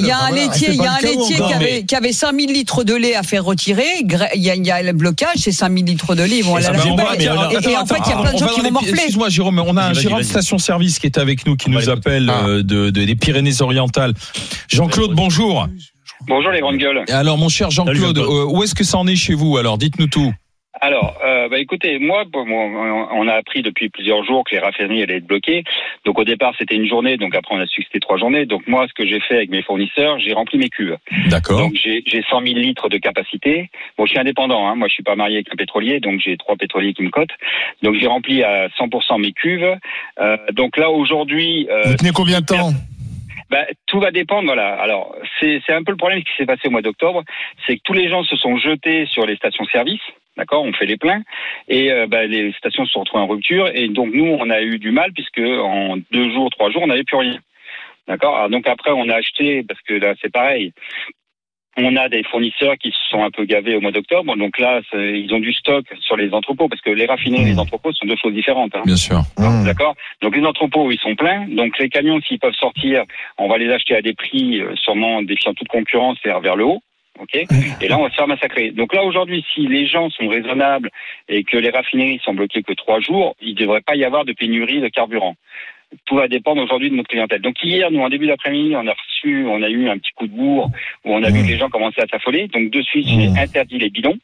y 0.07 0.13
un 0.13 0.31
laitier, 0.31 0.69
il 0.71 0.77
y 0.77 0.87
a 0.87 0.93
un 0.93 1.01
laitier 1.01 1.17
non, 1.17 1.25
qui, 1.27 1.43
mais- 1.43 1.55
avait, 1.55 1.83
qui 1.85 1.97
avait 1.97 2.13
5000 2.13 2.53
litres 2.53 2.85
de 2.85 2.95
lait 2.95 3.17
à 3.17 3.25
faire 3.25 3.45
retirer. 3.45 3.85
Il 4.35 4.43
y 4.43 4.51
a, 4.51 4.55
il 4.55 4.65
y 4.65 4.71
a 4.71 4.81
le 4.83 4.93
blocage, 4.93 5.39
c'est 5.39 5.51
5000 5.53 5.85
litres 5.87 6.15
de 6.15 6.23
lait. 6.23 6.43
Aller 6.47 6.67
Ah 6.69 7.71
Et, 7.71 7.77
en 7.77 7.85
fait, 7.87 7.97
il 8.05 8.11
y 8.11 8.13
a 8.13 8.17
plein 8.17 8.31
de 8.31 8.37
on 8.37 8.39
gens 8.39 8.47
qui 8.55 8.61
vont 8.61 8.71
morfler. 8.71 8.93
Excuse-moi, 8.93 9.29
Jérôme, 9.29 9.59
on 9.67 9.77
a 9.77 9.87
un 9.87 9.93
gérant 9.93 10.19
de 10.19 10.23
station-service 10.23 10.99
qui 11.01 11.07
est 11.07 11.19
avec 11.19 11.47
nous, 11.47 11.57
qui 11.57 11.69
nous 11.71 11.89
appelle 11.89 12.31
Ah. 12.31 12.47
euh, 12.47 12.63
de, 12.63 12.91
de- 12.91 13.05
des 13.05 13.17
Pyrénées-Orientales. 13.17 14.15
Jean-Claude, 14.69 15.13
bonjour. 15.15 15.67
Bonjour 16.27 16.51
les 16.51 16.61
grandes 16.61 16.79
gueules. 16.79 17.05
Et 17.09 17.13
Alors, 17.13 17.39
mon 17.39 17.49
cher 17.49 17.71
Jean-Claude, 17.71 18.19
euh, 18.19 18.47
où 18.47 18.63
est-ce 18.63 18.75
que 18.75 18.85
ça 18.85 18.99
en 18.99 19.07
est 19.07 19.17
chez 19.17 19.35
vous 19.35 19.57
Alors, 19.57 19.79
dites-nous 19.79 20.09
tout. 20.09 20.33
Alors, 20.81 21.17
euh, 21.25 21.49
bah 21.49 21.59
écoutez, 21.59 21.99
moi, 21.99 22.25
bon, 22.31 22.45
on 22.47 22.97
on 23.17 23.29
a 23.29 23.35
appris 23.35 23.63
depuis 23.63 23.89
plusieurs 23.89 24.25
jours 24.25 24.45
que 24.45 24.55
les 24.55 24.61
raffineries 24.61 25.03
allaient 25.03 25.17
être 25.17 25.27
bloquées. 25.27 25.65
Donc 26.05 26.19
au 26.19 26.25
départ, 26.25 26.55
c'était 26.59 26.75
une 26.75 26.87
journée, 26.87 27.17
donc 27.17 27.35
après 27.35 27.55
on 27.55 27.61
a 27.61 27.67
su 27.67 27.81
que 27.81 27.87
c'était 27.87 28.01
trois 28.01 28.19
journées. 28.19 28.47
Donc 28.47 28.67
moi, 28.67 28.87
ce 28.89 28.93
que 28.93 29.09
j'ai 29.09 29.21
fait 29.21 29.37
avec 29.37 29.51
mes 29.51 29.63
fournisseurs, 29.63 30.19
j'ai 30.19 30.33
rempli 30.33 30.59
mes 30.59 30.69
cuves. 30.69 30.97
D'accord. 31.29 31.59
Donc 31.61 31.75
j'ai 31.75 32.03
j'ai 32.07 32.23
100 32.29 32.43
000 32.43 32.55
litres 32.59 32.89
de 32.89 32.99
capacité. 32.99 33.71
Bon, 33.97 34.05
je 34.05 34.11
suis 34.11 34.19
indépendant, 34.19 34.69
hein. 34.69 34.75
moi 34.75 34.89
je 34.89 34.95
suis 34.95 35.03
pas 35.03 35.17
marié 35.17 35.37
avec 35.37 35.53
un 35.53 35.57
pétrolier, 35.57 36.01
donc 36.01 36.21
j'ai 36.21 36.37
trois 36.37 36.57
pétroliers 36.57 36.93
qui 36.93 37.03
me 37.03 37.11
cotent. 37.11 37.35
Donc 37.83 37.97
j'ai 37.99 38.07
rempli 38.07 38.43
à 38.43 38.69
100% 38.69 39.21
mes 39.21 39.33
cuves. 39.33 39.77
Euh, 40.21 40.37
donc 40.53 40.77
là 40.77 40.91
aujourd'hui, 40.91 41.69
euh, 41.71 41.83
Vous 41.87 41.97
tenez 41.97 42.13
combien 42.13 42.41
de 42.41 42.47
temps? 42.47 42.73
Bah, 43.51 43.67
tout 43.87 44.01
va 44.01 44.11
dépendre, 44.11 44.47
voilà. 44.47 44.75
Alors, 44.75 45.15
c'est 45.41 45.61
un 45.69 45.85
peu 45.85 45.93
le 45.93 45.97
problème 45.97 46.23
qui 46.23 46.33
s'est 46.37 46.47
passé 46.47 46.69
au 46.69 46.71
mois 46.71 46.83
d'octobre, 46.83 47.23
c'est 47.67 47.77
que 47.77 47.83
tous 47.85 47.93
les 47.93 48.09
gens 48.09 48.25
se 48.25 48.37
sont 48.37 48.57
jetés 48.57 49.07
sur 49.07 49.27
les 49.27 49.37
stations-service. 49.37 50.03
D'accord, 50.37 50.65
on 50.65 50.73
fait 50.75 50.85
les 50.85 50.99
pleins 50.99 51.23
et 51.67 51.91
euh, 51.91 52.07
bah, 52.07 52.27
les 52.27 52.53
stations 52.53 52.85
se 52.85 52.93
sont 52.93 53.01
retrouvées 53.01 53.23
en 53.23 53.27
rupture 53.27 53.69
et 53.73 53.89
donc 53.89 54.13
nous 54.13 54.27
on 54.27 54.51
a 54.51 54.61
eu 54.61 54.79
du 54.79 54.91
mal 54.91 55.11
puisque 55.15 55.39
en 55.39 55.97
deux 56.11 56.31
jours, 56.31 56.51
trois 56.51 56.71
jours, 56.71 56.83
on 56.83 56.89
n'avait 56.89 57.05
plus 57.05 57.17
rien. 57.17 57.39
D'accord. 58.07 58.51
Donc 58.51 58.69
après 58.69 58.91
on 58.91 59.09
a 59.09 59.15
acheté 59.15 59.63
parce 59.63 59.81
que 59.81 59.95
là 59.95 60.13
c'est 60.21 60.31
pareil. 60.31 60.75
On 61.79 61.95
a 61.97 62.09
des 62.09 62.23
fournisseurs 62.23 62.77
qui 62.79 62.91
se 62.91 62.99
sont 63.11 63.23
un 63.23 63.31
peu 63.31 63.45
gavés 63.45 63.77
au 63.77 63.81
mois 63.81 63.91
d'octobre, 63.93 64.35
donc 64.37 64.59
là 64.59 64.81
ils 64.95 65.33
ont 65.35 65.41
du 65.41 65.53
stock 65.53 65.85
sur 66.01 66.17
les 66.17 66.33
entrepôts 66.33 66.69
parce 66.69 66.81
que 66.81 66.91
les 66.91 67.05
raffineries 67.07 67.43
et 67.43 67.47
les 67.53 67.59
entrepôts 67.59 67.93
sont 67.93 68.07
deux 68.07 68.17
choses 68.17 68.33
différentes. 68.33 68.75
hein. 68.75 68.83
Bien 68.87 68.97
sûr. 68.97 69.21
Mmh. 69.39 69.65
D'accord 69.67 69.95
Donc 70.23 70.35
les 70.37 70.45
entrepôts, 70.45 70.91
ils 70.91 70.99
sont 70.99 71.15
pleins. 71.15 71.47
Donc 71.49 71.79
les 71.79 71.89
camions, 71.91 72.21
s'ils 72.23 72.39
peuvent 72.39 72.55
sortir, 72.55 73.05
on 73.37 73.49
va 73.49 73.59
les 73.59 73.71
acheter 73.71 73.95
à 73.95 74.01
des 74.01 74.15
prix 74.15 74.61
euh, 74.61 74.75
sûrement 74.77 75.23
défiant 75.23 75.53
toute 75.55 75.69
concurrence, 75.69 76.17
c'est-à-dire 76.23 76.41
vers 76.41 76.57
le 76.57 76.65
haut. 76.65 76.81
Ok 77.19 77.35
Et 77.35 77.89
là, 77.89 77.99
on 77.99 78.03
va 78.05 78.11
se 78.11 78.15
faire 78.15 78.29
massacrer. 78.29 78.71
Donc 78.73 78.95
là, 78.95 79.03
aujourd'hui, 79.03 79.45
si 79.55 79.67
les 79.67 79.87
gens 79.87 80.11
sont 80.11 80.29
raisonnables 80.29 80.91
et 81.29 81.45
que 81.45 81.57
les 81.57 81.71
raffineries 81.71 82.21
sont 82.25 82.35
bloquées 82.35 82.63
que 82.63 82.75
trois 82.75 83.01
jours, 83.01 83.35
il 83.41 83.55
ne 83.55 83.59
devrait 83.59 83.81
pas 83.81 83.97
y 83.97 84.05
avoir 84.05 84.25
de 84.25 84.33
pénurie 84.33 84.81
de 84.81 84.89
carburant. 84.89 85.35
Tout 86.05 86.17
va 86.17 86.29
dépendre 86.29 86.63
aujourd'hui 86.63 86.91
de 86.91 86.97
notre 86.97 87.09
clientèle. 87.09 87.41
Donc 87.41 87.57
hier, 87.63 87.91
nous, 87.91 88.01
en 88.01 88.09
début 88.09 88.27
d'après-midi, 88.27 88.75
on 88.77 88.87
a 88.87 88.93
reçu, 88.93 89.45
on 89.47 89.63
a 89.63 89.69
eu 89.69 89.89
un 89.89 89.99
petit 89.99 90.13
coup 90.15 90.27
de 90.27 90.33
bourre 90.35 90.71
où 91.05 91.15
on 91.15 91.23
a 91.23 91.31
vu 91.31 91.43
que 91.43 91.49
les 91.49 91.59
gens 91.59 91.69
commençaient 91.71 92.03
à 92.03 92.07
s'affoler. 92.09 92.49
Donc 92.49 92.71
de 92.71 92.83
suite, 92.83 93.07
j'ai 93.07 93.29
interdit 93.41 93.79
les 93.79 93.91
bidons. 93.91 94.19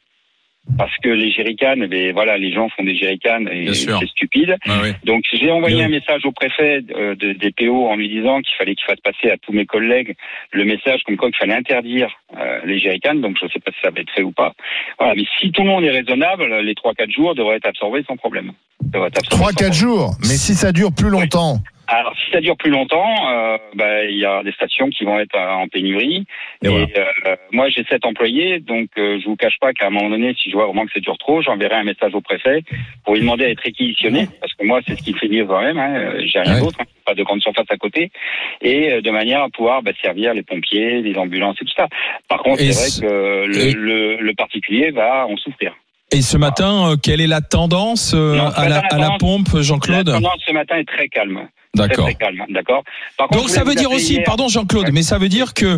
Parce 0.77 0.95
que 0.99 1.09
les 1.09 1.29
jerrycans, 1.29 1.75
eh 1.91 2.13
voilà, 2.13 2.37
les 2.37 2.53
gens 2.53 2.69
font 2.69 2.83
des 2.85 2.95
jerrycans 2.95 3.45
et 3.51 3.65
c'est 3.99 4.07
stupide. 4.07 4.55
Ah 4.65 4.79
oui. 4.81 4.91
Donc 5.03 5.25
j'ai 5.33 5.51
envoyé 5.51 5.75
un 5.83 5.89
message 5.89 6.25
au 6.25 6.31
préfet 6.31 6.79
euh, 6.95 7.15
de- 7.15 7.33
des 7.33 7.51
PO 7.51 7.87
en 7.87 7.97
lui 7.97 8.07
disant 8.07 8.39
qu'il 8.41 8.55
fallait 8.57 8.73
qu'il 8.73 8.85
fasse 8.85 9.01
passer 9.01 9.29
à 9.29 9.35
tous 9.37 9.51
mes 9.51 9.65
collègues 9.65 10.15
le 10.51 10.63
message 10.63 11.03
comme 11.03 11.17
quoi 11.17 11.27
qu'il 11.31 11.37
fallait 11.39 11.53
interdire 11.53 12.09
euh, 12.37 12.61
les 12.65 12.79
jerrycans. 12.79 13.15
Donc 13.15 13.37
je 13.41 13.45
ne 13.45 13.49
sais 13.49 13.59
pas 13.59 13.71
si 13.73 13.77
ça 13.83 13.89
va 13.89 13.99
être 13.99 14.11
fait 14.15 14.23
ou 14.23 14.31
pas. 14.31 14.53
Voilà, 14.99 15.15
mais 15.15 15.25
si 15.37 15.51
tout 15.51 15.63
le 15.63 15.67
monde 15.67 15.83
est 15.83 15.91
raisonnable, 15.91 16.45
les 16.61 16.75
trois 16.75 16.93
quatre 16.93 17.11
jours 17.11 17.35
devraient 17.35 17.57
être 17.57 17.67
absorbés 17.67 18.03
sans 18.07 18.15
problème. 18.15 18.53
De 18.81 18.97
votre 18.99 19.17
absence. 19.19 19.39
3-4 19.39 19.73
jours. 19.73 20.11
Mais 20.21 20.35
si 20.35 20.53
ça 20.55 20.71
dure 20.71 20.91
plus 20.91 21.09
longtemps. 21.09 21.59
Alors, 21.85 22.15
si 22.15 22.31
ça 22.31 22.39
dure 22.39 22.55
plus 22.55 22.71
longtemps, 22.71 23.13
euh, 23.29 23.57
bah, 23.75 24.05
il 24.05 24.17
y 24.17 24.25
a 24.25 24.41
des 24.41 24.53
stations 24.53 24.89
qui 24.89 25.03
vont 25.03 25.19
être 25.19 25.35
euh, 25.35 25.51
en 25.51 25.67
pénurie. 25.67 26.25
Et, 26.63 26.67
euh, 26.69 27.35
moi, 27.51 27.67
j'ai 27.69 27.83
sept 27.83 28.05
employés, 28.05 28.59
donc 28.61 28.87
euh, 28.97 29.19
je 29.21 29.25
vous 29.27 29.35
cache 29.35 29.59
pas 29.59 29.73
qu'à 29.73 29.87
un 29.87 29.89
moment 29.89 30.09
donné, 30.09 30.33
si 30.41 30.49
je 30.49 30.55
vois 30.55 30.65
vraiment 30.67 30.85
que 30.85 30.93
ça 30.93 31.01
dure 31.01 31.17
trop, 31.17 31.41
j'enverrai 31.41 31.75
un 31.75 31.83
message 31.83 32.15
au 32.15 32.21
préfet 32.21 32.63
pour 33.03 33.15
lui 33.15 33.21
demander 33.21 33.43
à 33.45 33.49
être 33.49 33.59
réquisitionné, 33.59 34.29
parce 34.39 34.53
que 34.53 34.65
moi, 34.65 34.79
c'est 34.87 34.95
ce 34.97 35.03
qui 35.03 35.13
fait 35.13 35.27
vivre 35.27 35.49
quand 35.49 35.61
même. 35.61 35.77
Hein, 35.77 35.93
euh, 35.93 36.21
j'ai 36.25 36.39
rien 36.39 36.55
Ouais. 36.55 36.61
d'autre, 36.61 36.77
hein, 36.79 36.85
pas 37.05 37.15
de 37.15 37.23
grande 37.23 37.41
surface 37.41 37.67
à 37.69 37.77
côté, 37.77 38.11
et 38.61 38.93
euh, 38.93 39.01
de 39.01 39.11
manière 39.11 39.41
à 39.43 39.49
pouvoir 39.49 39.83
bah, 39.83 39.91
servir 40.01 40.33
les 40.33 40.43
pompiers, 40.43 41.01
les 41.01 41.15
ambulances 41.17 41.57
et 41.61 41.65
tout 41.65 41.73
ça. 41.75 41.87
Par 42.29 42.41
contre, 42.43 42.59
c'est 42.59 42.71
ce- 42.71 43.01
vrai 43.01 43.09
que 43.09 43.45
le, 43.45 43.73
le, 43.73 44.17
le 44.21 44.33
particulier 44.35 44.91
va 44.91 45.27
en 45.27 45.35
souffrir. 45.35 45.75
Et 46.11 46.21
ce 46.21 46.37
matin, 46.37 46.91
euh, 46.91 46.95
quelle 46.95 47.21
est 47.21 47.27
la 47.27 47.41
tendance 47.41 48.13
euh, 48.13 48.35
Non, 48.35 48.47
à, 48.47 48.69
la, 48.69 48.79
à 48.79 48.97
la 48.97 49.17
pompe, 49.19 49.59
Jean-Claude 49.59 50.07
La 50.07 50.13
tendance 50.15 50.41
ce 50.45 50.53
matin 50.53 50.75
est 50.77 50.87
très 50.87 51.07
calme. 51.07 51.47
D'accord. 51.75 52.07
Calme, 52.19 52.43
d'accord. 52.49 52.83
Par 53.17 53.27
contre, 53.27 53.39
Donc 53.41 53.49
je 53.49 53.53
ça 53.53 53.63
veut 53.63 53.71
vous 53.71 53.75
dire 53.77 53.91
aussi, 53.91 54.13
hier- 54.13 54.23
pardon 54.25 54.47
Jean-Claude, 54.47 54.89
mais 54.93 55.01
ça 55.01 55.17
veut 55.17 55.29
dire 55.29 55.53
que 55.55 55.77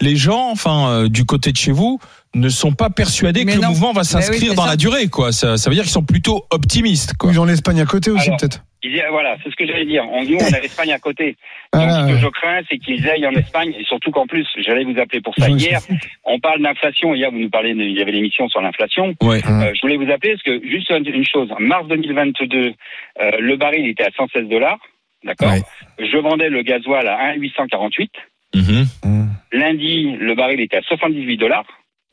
les 0.00 0.16
gens, 0.16 0.50
enfin 0.50 0.90
euh, 0.90 1.08
du 1.08 1.24
côté 1.24 1.52
de 1.52 1.56
chez 1.56 1.70
vous, 1.72 2.00
ne 2.34 2.48
sont 2.48 2.72
pas 2.72 2.90
persuadés 2.90 3.44
Mais 3.44 3.54
que 3.54 3.60
le 3.60 3.68
mouvement 3.68 3.92
va 3.92 4.00
oui, 4.00 4.06
s'inscrire 4.06 4.54
dans 4.54 4.64
ça. 4.64 4.70
la 4.70 4.76
durée, 4.76 5.06
quoi. 5.08 5.30
Ça, 5.32 5.56
ça 5.56 5.70
veut 5.70 5.74
dire 5.74 5.84
qu'ils 5.84 5.92
sont 5.92 6.04
plutôt 6.04 6.44
optimistes, 6.50 7.14
quoi. 7.16 7.30
Ils 7.32 7.38
ont 7.40 7.44
l'Espagne 7.44 7.80
à 7.80 7.86
côté 7.86 8.10
aussi, 8.10 8.30
peut-être. 8.30 8.62
Voilà, 9.10 9.36
c'est 9.42 9.50
ce 9.50 9.56
que 9.56 9.66
j'allais 9.66 9.84
dire. 9.86 10.04
On 10.12 10.22
dit, 10.22 10.36
on 10.38 10.52
a 10.54 10.60
l'Espagne 10.60 10.92
à 10.92 10.98
côté. 10.98 11.36
Donc, 11.72 11.82
Ah, 11.88 12.06
ce 12.06 12.12
que 12.12 12.18
je 12.18 12.26
crains, 12.28 12.60
c'est 12.70 12.78
qu'ils 12.78 13.08
aillent 13.08 13.26
en 13.26 13.32
Espagne, 13.32 13.74
et 13.78 13.84
surtout 13.84 14.10
qu'en 14.12 14.26
plus, 14.26 14.46
j'allais 14.64 14.84
vous 14.84 14.96
appeler 15.00 15.20
pour 15.20 15.34
ça 15.36 15.48
hier. 15.48 15.80
On 16.24 16.38
parle 16.38 16.62
d'inflation. 16.62 17.12
Hier, 17.14 17.30
vous 17.32 17.38
nous 17.38 17.50
parlez, 17.50 17.74
de- 17.74 17.80
il 17.82 17.96
y 17.96 18.02
avait 18.02 18.12
l'émission 18.12 18.48
sur 18.48 18.60
l'inflation. 18.60 19.14
Ouais. 19.22 19.42
Euh, 19.44 19.72
je 19.74 19.80
voulais 19.82 19.96
vous 19.96 20.10
appeler 20.12 20.34
parce 20.34 20.42
que 20.42 20.60
juste 20.68 20.90
une 20.90 21.04
une 21.06 21.24
chose. 21.26 21.48
En 21.50 21.60
mars 21.60 21.86
2022, 21.88 22.74
euh, 23.20 23.30
le 23.40 23.56
baril 23.56 23.88
était 23.88 24.04
à 24.04 24.10
116 24.16 24.48
dollars. 24.48 24.78
D'accord. 25.26 25.50
Ouais. 25.52 25.62
Je 25.98 26.16
vendais 26.18 26.48
le 26.48 26.62
gasoil 26.62 27.06
à 27.08 27.32
1,848. 27.34 28.10
Mhm. 28.54 28.86
Lundi, 29.52 30.16
le 30.18 30.34
baril 30.34 30.60
était 30.60 30.76
à 30.78 30.82
78 30.82 31.36
dollars. 31.36 31.64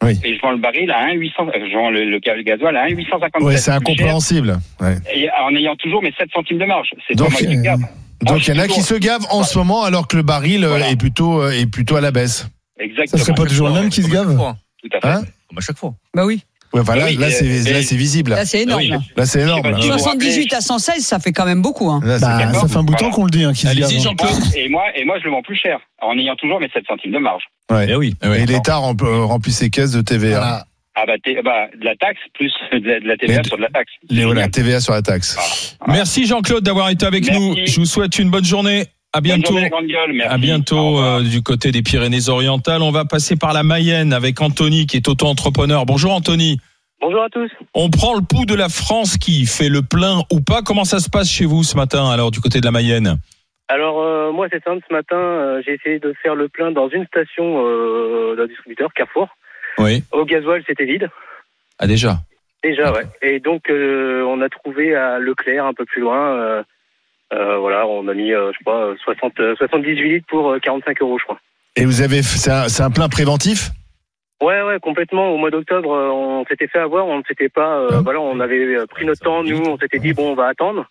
Oui. 0.03 0.19
Et 0.25 0.35
je 0.35 0.41
vends 0.41 0.51
le 0.51 0.57
baril 0.57 0.91
à 0.91 1.05
1,800, 1.13 1.47
euh, 1.47 1.51
je 1.71 1.73
vends 1.77 1.89
le, 1.89 2.03
le 2.09 2.19
gasoil 2.43 2.75
à 2.75 2.85
1,857. 2.87 3.41
Ouais, 3.41 3.55
c'est 3.57 3.71
incompréhensible. 3.71 4.57
Ouais. 4.81 4.95
Et 5.15 5.29
en 5.41 5.55
ayant 5.55 5.75
toujours 5.77 6.01
mes 6.03 6.11
7 6.17 6.29
centimes 6.33 6.57
de 6.57 6.65
marge. 6.65 6.89
C'est 7.07 7.15
Donc, 7.15 7.29
moi 7.31 7.39
qui 7.39 7.55
me 7.55 7.63
gave. 7.63 7.79
Donc 8.23 8.47
il 8.47 8.53
y 8.53 8.57
en 8.57 8.59
a 8.59 8.63
toujours- 8.63 8.75
qui 8.75 8.81
se 8.81 8.95
gavent 8.95 9.25
en 9.31 9.43
ce 9.43 9.57
moment 9.57 9.83
alors 9.83 10.07
que 10.07 10.15
le 10.17 10.23
baril 10.23 10.63
euh, 10.63 10.69
Voilà. 10.69 10.89
est 10.89 10.95
plutôt 10.97 11.41
euh, 11.41 11.51
est 11.51 11.69
plutôt 11.69 11.95
à 11.95 12.01
la 12.01 12.11
baisse. 12.11 12.47
Exactement. 12.79 13.17
Ça 13.19 13.25
serait 13.25 13.35
pas 13.35 13.45
toujours 13.47 13.67
le 13.69 13.73
même 13.75 13.89
qui 13.89 14.01
se 14.03 14.09
gave 14.09 14.35
Tout 14.81 14.89
à 14.93 14.99
fait. 15.01 15.07
Hein 15.07 15.23
Comme 15.49 15.57
à 15.57 15.61
chaque 15.61 15.77
fois. 15.77 15.93
Bah 16.13 16.25
oui. 16.25 16.41
Ouais, 16.73 16.81
voilà, 16.81 17.05
Oui, 17.05 17.17
là 17.17 17.27
et- 17.27 17.31
c'est 17.31 17.45
et- 17.45 17.71
là 17.73 17.83
c'est 17.83 17.95
visible. 17.95 18.31
Là, 18.31 18.45
c'est 18.45 18.61
énorme. 18.63 18.81
oui. 18.81 18.87
là. 18.89 18.97
Là 19.15 19.25
c'est 19.27 19.41
énorme. 19.41 19.61
Je 19.63 19.67
sais 19.67 19.71
pas 19.71 19.77
là. 19.77 19.81
si 19.83 19.89
vous- 19.91 19.97
78 19.99 20.53
à 20.53 20.61
116, 20.61 21.05
ça 21.05 21.19
fait 21.19 21.31
quand 21.31 21.45
même 21.45 21.61
beaucoup. 21.61 21.89
Hein. 21.91 22.01
Là, 22.03 22.17
Bah, 22.19 22.51
ça 22.53 22.67
fait 22.67 22.77
un 22.77 22.83
bout 22.83 22.93
de 22.93 22.97
temps 22.97 23.09
Voilà. 23.09 23.15
qu'on 23.15 23.25
le 23.25 23.29
dit, 23.31 23.43
hein, 23.43 23.51
Allez-y, 23.65 23.79
gave. 23.95 24.01
Jean-Claude. 24.03 24.31
Et 24.57 24.69
moi, 24.69 24.83
et 24.95 25.05
moi, 25.05 25.17
je 25.19 25.25
le 25.25 25.31
vends 25.31 25.43
plus 25.43 25.55
cher, 25.55 25.79
en 26.01 26.17
ayant 26.17 26.35
toujours 26.35 26.59
mes 26.59 26.69
7 26.69 26.83
centimes 26.87 27.11
de 27.11 27.19
marge. 27.19 27.43
Ouais. 27.71 27.93
Oui. 27.95 28.15
Eh 28.23 28.27
oui. 28.27 28.37
Et 28.39 28.45
l'État 28.47 28.77
rem- 28.77 28.97
euh, 29.03 29.23
remplit 29.25 29.51
ses 29.51 29.69
caisses 29.69 29.91
de 29.91 30.01
TVA. 30.01 30.29
Voilà. 30.39 30.65
Ah 30.95 31.03
bah, 31.07 31.13
bah, 31.43 31.67
de 31.79 31.85
la 31.85 31.95
taxe 31.95 32.19
plus 32.35 32.51
de 32.71 32.87
la, 32.87 32.99
de 32.99 33.07
la 33.07 33.17
TVA 33.17 33.37
Mais- 33.41 33.47
sur 33.47 33.57
de 33.57 33.61
la 33.63 33.69
taxe. 33.69 33.91
Les, 34.09 34.25
voilà, 34.25 34.47
TVA 34.47 34.79
sur 34.79 34.93
la 34.93 35.01
taxe. 35.01 35.37
Merci 35.87 36.25
Jean-Claude 36.27 36.63
d'avoir 36.63 36.89
été 36.89 37.05
avec 37.05 37.25
Merci. 37.25 37.39
nous. 37.41 37.55
Je 37.65 37.79
vous 37.79 37.85
souhaite 37.85 38.17
une 38.19 38.29
bonne 38.29 38.45
journée. 38.45 38.85
À 39.15 39.21
bientôt. 39.21 39.55
À 40.27 40.37
bientôt 40.39 40.99
euh, 40.99 41.21
du 41.21 41.43
côté 41.43 41.71
des 41.71 41.83
Pyrénées-Orientales. 41.83 42.81
On 42.81 42.89
va 42.91 43.05
passer 43.05 43.35
par 43.35 43.53
la 43.53 43.61
Mayenne 43.61 44.11
avec 44.11 44.41
Anthony 44.41 44.87
qui 44.87 44.97
est 44.97 45.07
auto-entrepreneur. 45.07 45.85
Bonjour 45.85 46.11
Anthony. 46.13 46.59
Bonjour 46.99 47.21
à 47.21 47.29
tous. 47.29 47.51
On 47.75 47.91
prend 47.91 48.15
le 48.15 48.21
pouls 48.21 48.47
de 48.47 48.55
la 48.55 48.69
France 48.69 49.17
qui 49.17 49.45
fait 49.45 49.69
le 49.69 49.83
plein 49.83 50.23
ou 50.31 50.41
pas. 50.41 50.63
Comment 50.63 50.83
ça 50.83 50.99
se 50.99 51.11
passe 51.11 51.29
chez 51.29 51.45
vous 51.45 51.61
ce 51.63 51.75
matin 51.77 52.09
alors 52.09 52.31
du 52.31 52.39
côté 52.41 52.59
de 52.59 52.65
la 52.65 52.71
Mayenne? 52.71 53.17
Alors 53.67 54.01
euh, 54.01 54.31
moi 54.31 54.47
c'est 54.51 54.63
simple, 54.63 54.83
ce 54.89 54.93
matin 54.93 55.15
euh, 55.15 55.61
j'ai 55.65 55.73
essayé 55.75 55.99
de 55.99 56.13
faire 56.23 56.33
le 56.33 56.49
plein 56.49 56.71
dans 56.71 56.89
une 56.89 57.05
station 57.05 57.61
d'un 58.35 58.47
distributeur, 58.47 58.91
Carrefour. 58.93 59.27
Oui. 59.77 60.03
Au 60.11 60.25
gasoil 60.25 60.63
c'était 60.67 60.85
vide, 60.85 61.09
Ah 61.77 61.85
déjà? 61.87 62.17
déjà 62.63 62.91
ouais. 62.91 63.03
Et 63.21 63.39
donc 63.39 63.69
on 63.69 64.41
a 64.41 64.49
trouvé 64.49 64.95
à 64.95 65.19
Leclerc 65.19 65.65
un 65.65 65.73
peu 65.73 65.85
plus 65.85 66.01
loin, 66.01 66.63
euh, 67.33 67.37
euh, 67.37 67.57
voilà, 67.57 67.87
on 67.87 68.07
a 68.07 68.13
mis 68.13 68.31
euh, 68.31 68.51
je 68.53 68.69
euh, 68.69 68.95
60, 69.03 69.39
euh, 69.39 69.55
78 69.57 70.13
litres 70.13 70.27
pour 70.29 70.51
euh, 70.51 70.59
45 70.59 71.01
euros 71.01 71.17
je 71.19 71.23
crois. 71.25 71.39
Et 71.75 71.85
vous 71.85 72.01
avez 72.01 72.21
c'est 72.21 72.51
un, 72.51 72.65
un 72.85 72.91
plein 72.91 73.09
préventif? 73.09 73.71
Ouais 74.41 74.61
ouais 74.61 74.79
complètement. 74.81 75.29
Au 75.31 75.37
mois 75.37 75.51
d'octobre 75.51 75.91
euh, 75.93 76.09
on 76.11 76.45
s'était 76.45 76.67
fait 76.67 76.79
avoir, 76.79 77.05
on 77.07 77.17
ne 77.19 77.23
s'était 77.27 77.49
pas, 77.49 77.77
euh, 77.77 78.01
voilà, 78.01 78.19
on 78.21 78.39
avait 78.39 78.75
euh, 78.75 78.85
pris 78.87 79.05
notre 79.05 79.21
temps, 79.23 79.43
nous 79.43 79.63
on 79.67 79.77
s'était 79.77 79.99
dit 79.99 80.13
bon 80.13 80.31
on 80.31 80.35
va 80.35 80.47
attendre. 80.47 80.85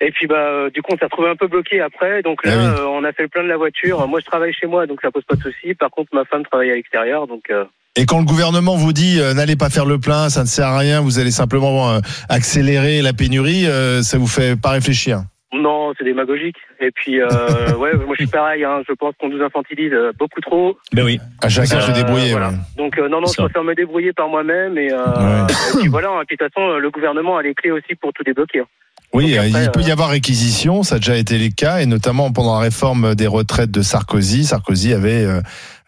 Et 0.00 0.10
puis 0.10 0.26
bah 0.26 0.36
euh, 0.36 0.70
du 0.70 0.82
coup 0.82 0.92
on 0.94 0.98
s'est 0.98 1.04
retrouvé 1.04 1.28
un 1.30 1.36
peu 1.36 1.46
bloqué 1.46 1.80
après, 1.80 2.22
donc 2.22 2.44
là 2.44 2.52
Ah 2.54 2.58
oui. 2.58 2.80
euh, 2.80 2.86
on 2.88 3.04
a 3.04 3.12
fait 3.12 3.22
le 3.22 3.28
plein 3.28 3.42
de 3.44 3.48
la 3.48 3.56
voiture. 3.56 4.06
Moi 4.08 4.20
je 4.20 4.26
travaille 4.26 4.52
chez 4.52 4.66
moi 4.66 4.86
donc 4.86 5.00
ça 5.02 5.10
pose 5.10 5.24
pas 5.24 5.36
de 5.36 5.42
souci. 5.42 5.74
Par 5.74 5.90
contre 5.90 6.10
ma 6.14 6.24
femme 6.24 6.44
travaille 6.44 6.70
à 6.70 6.74
l'extérieur 6.74 7.26
donc. 7.26 7.44
euh, 7.50 7.64
Et 7.96 8.06
quand 8.06 8.18
le 8.18 8.24
gouvernement 8.24 8.76
vous 8.76 8.92
dit 8.92 9.20
euh, 9.20 9.34
n'allez 9.34 9.56
pas 9.56 9.70
faire 9.70 9.86
le 9.86 9.98
plein, 9.98 10.28
ça 10.30 10.42
ne 10.42 10.46
sert 10.46 10.66
à 10.66 10.78
rien, 10.78 11.00
vous 11.00 11.18
allez 11.18 11.30
simplement 11.30 11.90
euh, 11.92 12.00
accélérer 12.28 13.02
la 13.02 13.12
pénurie, 13.12 13.66
euh, 13.66 14.02
ça 14.02 14.18
vous 14.18 14.26
fait 14.26 14.60
pas 14.60 14.70
réfléchir? 14.70 15.22
Non, 15.54 15.92
c'est 15.96 16.04
démagogique. 16.04 16.56
Et 16.80 16.90
puis, 16.90 17.20
euh, 17.20 17.26
ouais, 17.78 17.94
moi 17.94 18.14
je 18.18 18.24
suis 18.24 18.26
pareil. 18.26 18.64
Hein, 18.64 18.82
je 18.88 18.92
pense 18.94 19.14
qu'on 19.20 19.28
nous 19.28 19.42
infantilise 19.42 19.92
euh, 19.92 20.12
beaucoup 20.18 20.40
trop. 20.40 20.76
Ben 20.92 21.04
oui. 21.04 21.20
À 21.42 21.48
chacun 21.48 21.80
se 21.80 21.90
Euh, 21.90 21.94
débrouiller. 21.94 22.30
voilà. 22.32 22.48
ouais. 22.50 22.54
Donc 22.76 22.98
euh, 22.98 23.08
non, 23.08 23.20
non, 23.20 23.26
je 23.28 23.40
préfère 23.42 23.62
me 23.64 23.74
débrouiller 23.74 24.12
par 24.12 24.28
moi-même. 24.28 24.76
Et, 24.78 24.92
euh, 24.92 24.96
Ouais. 24.96 25.52
et 25.74 25.78
puis 25.80 25.88
voilà. 25.88 26.08
Et 26.22 26.24
puis 26.26 26.36
de 26.36 26.44
toute 26.44 26.52
façon, 26.54 26.76
le 26.78 26.90
gouvernement 26.90 27.36
a 27.36 27.42
les 27.42 27.54
clés 27.54 27.70
aussi 27.70 27.94
pour 28.00 28.12
tout 28.12 28.22
débloquer. 28.24 28.60
hein. 28.60 28.66
Oui, 29.12 29.36
après, 29.38 29.64
il 29.64 29.70
peut 29.70 29.82
y 29.82 29.92
avoir 29.92 30.08
réquisition, 30.10 30.82
ça 30.82 30.96
a 30.96 30.98
déjà 30.98 31.16
été 31.16 31.38
le 31.38 31.50
cas, 31.54 31.78
et 31.78 31.86
notamment 31.86 32.32
pendant 32.32 32.54
la 32.54 32.60
réforme 32.60 33.14
des 33.14 33.28
retraites 33.28 33.70
de 33.70 33.80
Sarkozy. 33.80 34.44
Sarkozy 34.44 34.92
avait 34.92 35.24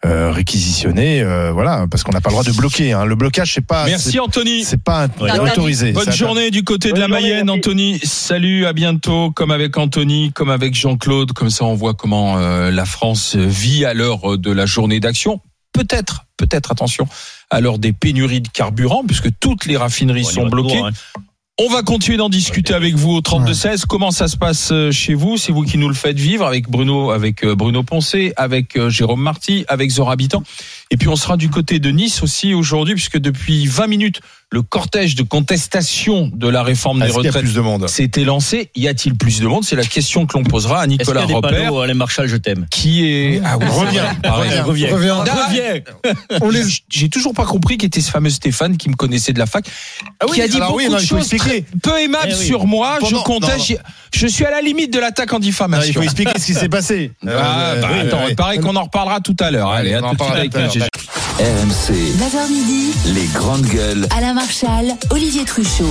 euh, 0.05 0.09
euh, 0.27 0.31
réquisitionné, 0.31 1.21
euh, 1.21 1.51
voilà, 1.51 1.85
parce 1.89 2.03
qu'on 2.03 2.11
n'a 2.11 2.21
pas 2.21 2.29
le 2.29 2.33
droit 2.33 2.43
de 2.43 2.51
bloquer. 2.51 2.93
Hein. 2.93 3.05
Le 3.05 3.15
blocage, 3.15 3.53
c'est 3.53 3.65
pas, 3.65 3.85
Merci 3.85 4.19
Anthony. 4.19 4.63
c'est 4.63 4.81
pas 4.81 5.07
Ouais. 5.19 5.39
autorisé. 5.39 5.91
Bonne 5.91 6.11
journée 6.11 6.51
du 6.51 6.63
côté 6.63 6.91
de 6.91 6.99
la 6.99 7.07
journée, 7.07 7.21
Mayenne, 7.21 7.45
merci. 7.47 7.59
Anthony. 7.59 7.99
Salut, 8.03 8.65
à 8.65 8.73
bientôt. 8.73 9.31
Comme 9.31 9.51
avec 9.51 9.77
Anthony, 9.77 10.31
comme 10.33 10.49
avec 10.49 10.75
Jean-Claude. 10.75 11.33
Comme 11.33 11.49
ça, 11.49 11.65
on 11.65 11.73
voit 11.75 11.93
comment 11.93 12.37
euh, 12.37 12.69
la 12.71 12.85
France 12.85 13.35
vit 13.35 13.85
à 13.85 13.93
l'heure 13.93 14.37
de 14.37 14.51
la 14.51 14.65
journée 14.65 14.99
d'action. 14.99 15.41
Peut-être, 15.73 16.25
peut-être, 16.37 16.71
attention, 16.71 17.07
à 17.49 17.59
l'heure 17.61 17.77
des 17.79 17.93
pénuries 17.93 18.41
de 18.41 18.47
carburant, 18.49 19.03
puisque 19.05 19.29
toutes 19.39 19.65
les 19.65 19.77
raffineries 19.77 20.25
sont 20.25 20.47
bloquées. 20.47 20.69
toujours, 20.73 20.87
hein. 20.87 21.21
On 21.59 21.69
va 21.69 21.81
continuer 21.81 22.19
d'en 22.19 22.29
discuter 22.29 22.75
avec 22.75 22.93
vous 22.93 23.13
au 23.13 23.21
32-16. 23.21 23.85
Comment 23.87 24.11
ça 24.11 24.27
se 24.27 24.37
passe 24.37 24.69
euh, 24.71 24.91
chez 24.91 25.15
vous? 25.15 25.37
C'est 25.37 25.51
vous 25.51 25.63
qui 25.63 25.79
nous 25.79 25.87
le 25.87 25.95
faites 25.95 26.19
vivre 26.19 26.45
avec 26.45 26.69
Bruno, 26.69 27.09
avec 27.09 27.43
euh, 27.43 27.55
Bruno 27.55 27.81
Poncé, 27.81 28.31
avec 28.37 28.77
euh, 28.77 28.91
Jérôme 28.91 29.23
Marty, 29.23 29.65
avec 29.67 29.89
Zora 29.89 30.13
Habitant. 30.13 30.43
Et 30.89 30.97
puis 30.97 31.07
on 31.09 31.15
sera 31.15 31.35
du 31.37 31.49
côté 31.49 31.79
de 31.79 31.89
Nice 31.89 32.23
aussi 32.23 32.53
aujourd'hui, 32.53 32.93
puisque 32.95 33.17
depuis 33.17 33.65
20 33.67 33.87
minutes, 33.87 34.21
le 34.49 34.61
cortège 34.61 35.15
de 35.15 35.23
contestation 35.23 36.31
de 36.33 36.47
la 36.47 36.63
réforme 36.63 36.99
des 36.99 37.07
Est-ce 37.07 37.13
qu'il 37.19 37.27
retraites 37.27 37.87
s'était 37.89 38.23
lancé. 38.23 38.69
Y 38.75 38.87
a-t-il 38.87 39.15
plus 39.17 39.41
de 39.41 39.47
monde? 39.47 39.65
C'est 39.65 39.75
la 39.75 39.83
question 39.83 40.25
que 40.25 40.37
l'on 40.37 40.43
posera 40.45 40.81
à 40.81 40.85
Est-ce 40.85 40.87
qu'il 40.87 40.95
y 40.95 40.97
Nicolas 40.99 41.25
des 41.25 41.33
Repère, 41.33 41.51
panneaux, 41.51 41.79
Alain 41.81 41.93
Marchal, 41.95 42.27
je 42.27 42.37
t'aime? 42.37 42.65
qui 42.71 43.05
est 43.05 43.41
ah 43.43 43.57
oui, 43.57 43.65
Reviens, 43.67 44.03
reviens. 44.23 44.63
Reviens. 44.63 44.93
Reviens. 44.93 45.15
Reviens. 45.23 45.81
On 46.41 46.49
les... 46.49 46.61
J'ai 46.89 47.09
toujours 47.09 47.33
pas 47.33 47.43
compris 47.45 47.77
qui 47.77 47.85
était 47.85 47.99
ce 47.99 48.09
fameux 48.09 48.29
Stéphane 48.29 48.77
qui 48.77 48.87
me 48.87 48.95
connaissait 48.95 49.33
de 49.33 49.39
la 49.39 49.47
fac, 49.47 49.65
qui 50.33 50.41
a 50.41 50.47
dit 50.47 50.57
beaucoup 50.59 50.77
oui, 50.77 50.87
non, 50.89 50.95
de 50.97 51.01
choses 51.01 51.27
très- 51.27 51.65
peu 51.83 51.99
aimables 51.99 52.29
Eh 52.31 52.35
oui. 52.35 52.45
sur 52.45 52.65
moi. 52.67 52.97
Pendant- 53.01 53.17
je 53.19 53.23
conteste. 53.23 53.71
non, 53.71 53.77
Je 54.13 54.27
suis 54.27 54.45
à 54.45 54.51
la 54.51 54.61
limite 54.61 54.93
de 54.93 54.99
l'attaque 54.99 55.33
en 55.33 55.37
Non, 55.37 55.41
il 55.41 55.45
diffamation. 55.47 55.93
faut 55.93 56.01
expliquer 56.03 56.39
ce 56.39 56.45
qui 56.45 56.53
s'est 56.53 56.69
passé. 56.69 57.11
Ah, 57.27 57.29
Euh, 57.29 57.81
bah, 57.81 57.87
oui, 57.91 57.99
attends, 57.99 58.19
oui. 58.23 58.27
il 58.29 58.35
paraît 58.37 58.57
qu'on 58.59 58.77
en 58.77 58.83
reparlera 58.83 59.19
tout 59.19 59.35
à 59.41 59.51
l'heure. 59.51 59.69
Allez, 59.71 59.93
à 59.93 59.99
tout 60.01 60.15
de 60.15 60.21
suite 60.23 60.31
avec 60.31 60.51
RMC, 60.81 61.93
9h 62.19 62.51
midi, 62.51 62.91
les 63.15 63.25
grandes 63.33 63.65
gueules. 63.65 64.05
Alain 64.15 64.33
Marchal, 64.35 64.93
Olivier 65.09 65.43
Truchot. 65.43 65.89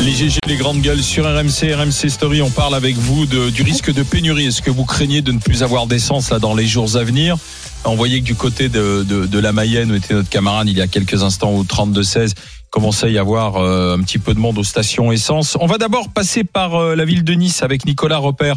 Les 0.00 0.10
GG, 0.12 0.38
les 0.46 0.56
grandes 0.56 0.80
gueules 0.80 1.02
sur 1.02 1.24
RMC, 1.24 1.72
RMC 1.74 2.08
Story. 2.10 2.42
On 2.42 2.50
parle 2.50 2.74
avec 2.74 2.96
vous 2.96 3.26
de- 3.26 3.50
du 3.50 3.62
risque 3.62 3.92
de 3.92 4.02
pénurie. 4.02 4.46
Est-ce 4.46 4.60
que 4.62 4.70
vous 4.70 4.84
craignez 4.84 5.22
de 5.22 5.30
ne 5.30 5.38
plus 5.38 5.62
avoir 5.62 5.86
d'essence 5.86 6.30
là 6.30 6.40
dans 6.40 6.54
les 6.56 6.66
jours 6.66 6.96
à 6.96 7.04
venir? 7.04 7.36
On 7.84 7.94
voyait 7.94 8.18
que 8.20 8.24
du 8.24 8.34
côté 8.34 8.68
de, 8.68 9.04
de, 9.08 9.26
de 9.26 9.38
la 9.38 9.52
Mayenne, 9.52 9.92
où 9.92 9.94
était 9.94 10.14
notre 10.14 10.28
camarade 10.28 10.68
il 10.68 10.76
y 10.76 10.80
a 10.82 10.88
quelques 10.88 11.22
instants 11.22 11.52
au 11.52 11.62
32-16, 11.62 12.32
commençait 12.70 13.06
à 13.06 13.10
y 13.10 13.18
avoir 13.18 13.56
euh, 13.56 13.96
un 13.96 14.02
petit 14.02 14.18
peu 14.18 14.34
de 14.34 14.40
monde 14.40 14.58
aux 14.58 14.64
stations 14.64 15.12
essence. 15.12 15.56
On 15.60 15.66
va 15.66 15.78
d'abord 15.78 16.08
passer 16.08 16.42
par 16.42 16.74
euh, 16.74 16.96
la 16.96 17.04
ville 17.04 17.22
de 17.22 17.34
Nice 17.34 17.62
avec 17.62 17.86
Nicolas 17.86 18.18
Repère 18.18 18.56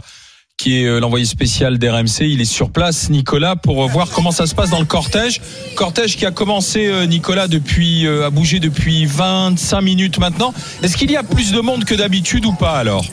qui 0.62 0.84
est 0.84 0.86
euh, 0.86 0.99
l'envoyé 0.99 1.26
spécial 1.26 1.80
d'RMC. 1.80 2.22
Il 2.22 2.39
est 2.39 2.45
sur 2.45 2.70
place, 2.70 3.09
Nicolas, 3.09 3.55
pour 3.55 3.84
euh, 3.84 3.88
voir 3.88 4.12
comment 4.12 4.30
ça 4.30 4.45
se 4.45 4.53
passe 4.53 4.70
dans 4.70 4.80
le 4.80 4.86
cortège. 4.86 5.41
Cortège 5.76 6.18
qui 6.18 6.26
a 6.28 6.30
commencé, 6.30 6.86
euh, 6.86 7.07
Nicolas, 7.07 7.47
depuis 7.47 8.07
a 8.07 8.30
bougé 8.30 8.59
depuis 8.59 9.05
25 9.05 9.82
minutes 9.82 10.20
maintenant. 10.20 10.53
Est-ce 10.84 10.97
qu'il 10.97 11.09
y 11.09 11.16
a 11.16 11.24
plus 11.24 11.51
de 11.51 11.62
monde 11.62 11.84
que 11.86 11.95
d'habitude 11.95 12.45
ou 12.45 12.53
pas 12.53 12.74
alors? 12.74 13.05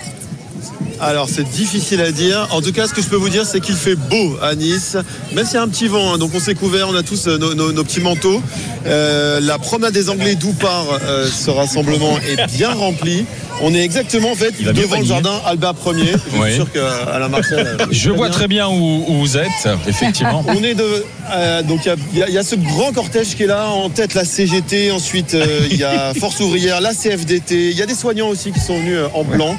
Alors 1.01 1.29
c'est 1.29 1.49
difficile 1.49 2.01
à 2.01 2.11
dire. 2.11 2.49
En 2.51 2.61
tout 2.61 2.73
cas, 2.73 2.87
ce 2.87 2.93
que 2.93 3.03
je 3.03 3.07
peux 3.09 3.17
vous 3.17 3.29
dire, 3.29 3.47
c'est 3.47 3.61
qu'il 3.61 3.75
fait 3.77 3.95
beau 3.95 4.37
à 4.43 4.55
Nice, 4.55 4.97
même 5.33 5.45
s'il 5.45 5.55
y 5.55 5.59
a 5.59 5.63
un 5.63 5.69
petit 5.69 5.87
vent. 5.89 6.15
hein. 6.15 6.19
donc 6.19 6.33
on 6.35 6.41
s'est 6.41 6.55
couvert, 6.55 6.89
on 6.89 6.95
a 6.97 7.03
tous 7.03 7.29
euh, 7.29 7.39
nos, 7.39 7.55
nos- 7.55 7.73
nos 7.73 7.85
petits 7.85 8.01
manteaux. 8.01 8.43
Euh, 8.87 9.41
la 9.41 9.59
promenade 9.59 9.93
des 9.95 10.09
Anglais 10.11 10.35
d'où 10.35 10.53
part 10.53 10.87
euh, 11.05 11.29
ce 11.29 11.51
rassemblement 11.51 12.19
est 12.29 12.47
bien 12.57 12.73
remplie. 12.73 13.25
On 13.61 13.75
est 13.75 13.83
exactement 13.83 14.31
en 14.31 14.35
fait 14.37 14.53
devant 14.73 15.01
le 15.01 15.05
jardin 15.05 15.41
Albert 15.45 15.75
1er. 15.75 16.13
Je 16.33 16.43
suis 16.45 16.55
sûr 16.55 16.71
qu'à 16.73 17.19
la 17.19 17.29
Marseille. 17.29 17.59
euh, 17.59 17.77
Je 17.91 18.11
vois 18.11 18.31
très 18.31 18.47
bien 18.47 18.69
où, 18.69 19.05
où 19.09 19.15
vous 19.19 19.37
êtes, 19.37 19.69
effectivement. 19.89 20.45
On 20.49 20.63
est 20.63 20.75
de 20.75 20.85
euh, 21.33 21.63
donc 21.63 21.81
il 22.15 22.19
y 22.19 22.23
a- 22.23 22.29
y, 22.29 22.39
y 22.41 22.45
ce 22.45 22.55
grand 22.55 22.93
cortège 22.93 23.35
qui 23.37 23.43
est 23.43 23.47
là 23.49 23.69
en 23.69 23.91
tête 23.91 24.15
la 24.15 24.25
CGT 24.25 24.91
ensuite 24.93 25.37
il 25.71 25.77
y 25.77 25.85
a 25.85 26.15
Force 26.15 26.41
ouvrière 26.41 26.81
la 26.81 26.95
CFDT 26.95 27.71
il 27.71 27.77
y 27.77 27.83
a 27.83 27.87
des 27.87 27.95
soignants 27.95 28.29
aussi 28.29 28.51
qui 28.53 28.61
sont 28.61 28.79
venus 28.79 28.99
en 29.13 29.25
blanc 29.25 29.57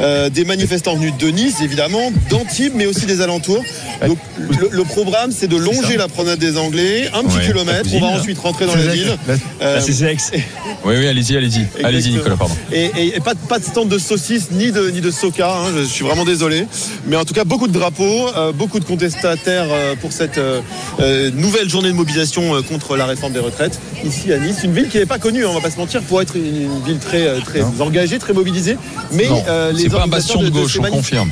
des 0.00 0.44
manifestants 0.44 0.61
venus 0.66 1.12
de 1.18 1.28
Nice 1.28 1.60
évidemment 1.62 2.12
d'Antibes 2.30 2.72
mais 2.74 2.86
aussi 2.86 3.06
des 3.06 3.20
alentours 3.20 3.62
donc 4.06 4.18
le, 4.38 4.68
le 4.70 4.84
programme 4.84 5.30
c'est 5.32 5.48
de 5.48 5.56
longer 5.56 5.96
la 5.96 6.08
promenade 6.08 6.38
des 6.38 6.56
Anglais 6.58 7.08
un 7.14 7.24
petit 7.24 7.36
Ouais, 7.38 7.46
kilomètre 7.46 7.88
on 7.94 8.00
va 8.00 8.06
ensuite 8.08 8.38
rentrer 8.38 8.66
dans 8.66 8.74
la 8.76 8.86
ville 8.86 9.16
CCX. 9.80 10.32
Oui, 10.84 10.94
oui, 10.98 11.06
allez-y, 11.06 11.36
allez-y. 11.36 11.64
Allez-y, 11.84 12.10
Nicolas, 12.10 12.34
pardon. 12.36 12.54
et, 12.72 12.90
et- 12.96 13.16
et 13.16 13.20
pas, 13.20 13.34
de- 13.34 13.38
pas 13.48 13.60
de 13.60 13.64
stand 13.64 13.88
de 13.88 13.98
saucisses 13.98 14.50
ni 14.50 14.72
de, 14.72 14.90
ni 14.90 15.00
de 15.00 15.12
soca, 15.12 15.48
hein, 15.48 15.70
je, 15.76 15.84
suis 15.84 16.04
vraiment 16.04 16.24
désolé. 16.24 16.66
Mais 17.06 17.14
en 17.14 17.24
tout 17.24 17.34
cas, 17.34 17.44
beaucoup 17.44 17.68
de 17.68 17.72
drapeaux, 17.72 18.26
euh, 18.36 18.50
beaucoup 18.50 18.80
de 18.80 18.84
contestataires 18.84 19.66
euh, 19.70 19.94
pour 20.00 20.10
cette 20.12 20.38
euh, 20.38 20.60
euh, 20.98 21.30
nouvelle 21.36 21.68
journée 21.68 21.86
de 21.90 21.94
mobilisation 21.94 22.56
euh, 22.56 22.62
contre 22.62 22.96
la 22.96 23.06
réforme 23.06 23.32
des 23.32 23.38
retraites 23.38 23.78
ici 24.04 24.32
à 24.32 24.38
Nice. 24.38 24.56
Une 24.64 24.72
ville 24.74 24.88
qui 24.88 24.98
n'est 24.98 25.06
pas 25.06 25.18
connue, 25.20 25.44
hein, 25.44 25.50
on 25.50 25.54
va 25.54 25.60
pas 25.60 25.70
se 25.70 25.78
mentir, 25.78 26.02
pour 26.02 26.20
être 26.20 26.34
une, 26.34 26.62
une 26.62 26.82
ville 26.84 26.98
très, 26.98 27.28
euh, 27.28 27.38
très 27.38 27.62
engagée, 27.78 28.18
très 28.18 28.32
mobilisée. 28.32 28.76
Mais 29.12 29.28
euh, 29.46 29.70
les 29.70 29.88
pas 29.88 29.98
un 29.98 30.00
organisateurs 30.00 30.08
bastion 30.08 30.40
de 30.40 30.46
ces 30.46 30.50
gauche, 30.52 30.78
on 30.78 30.90
confirme. 30.90 31.30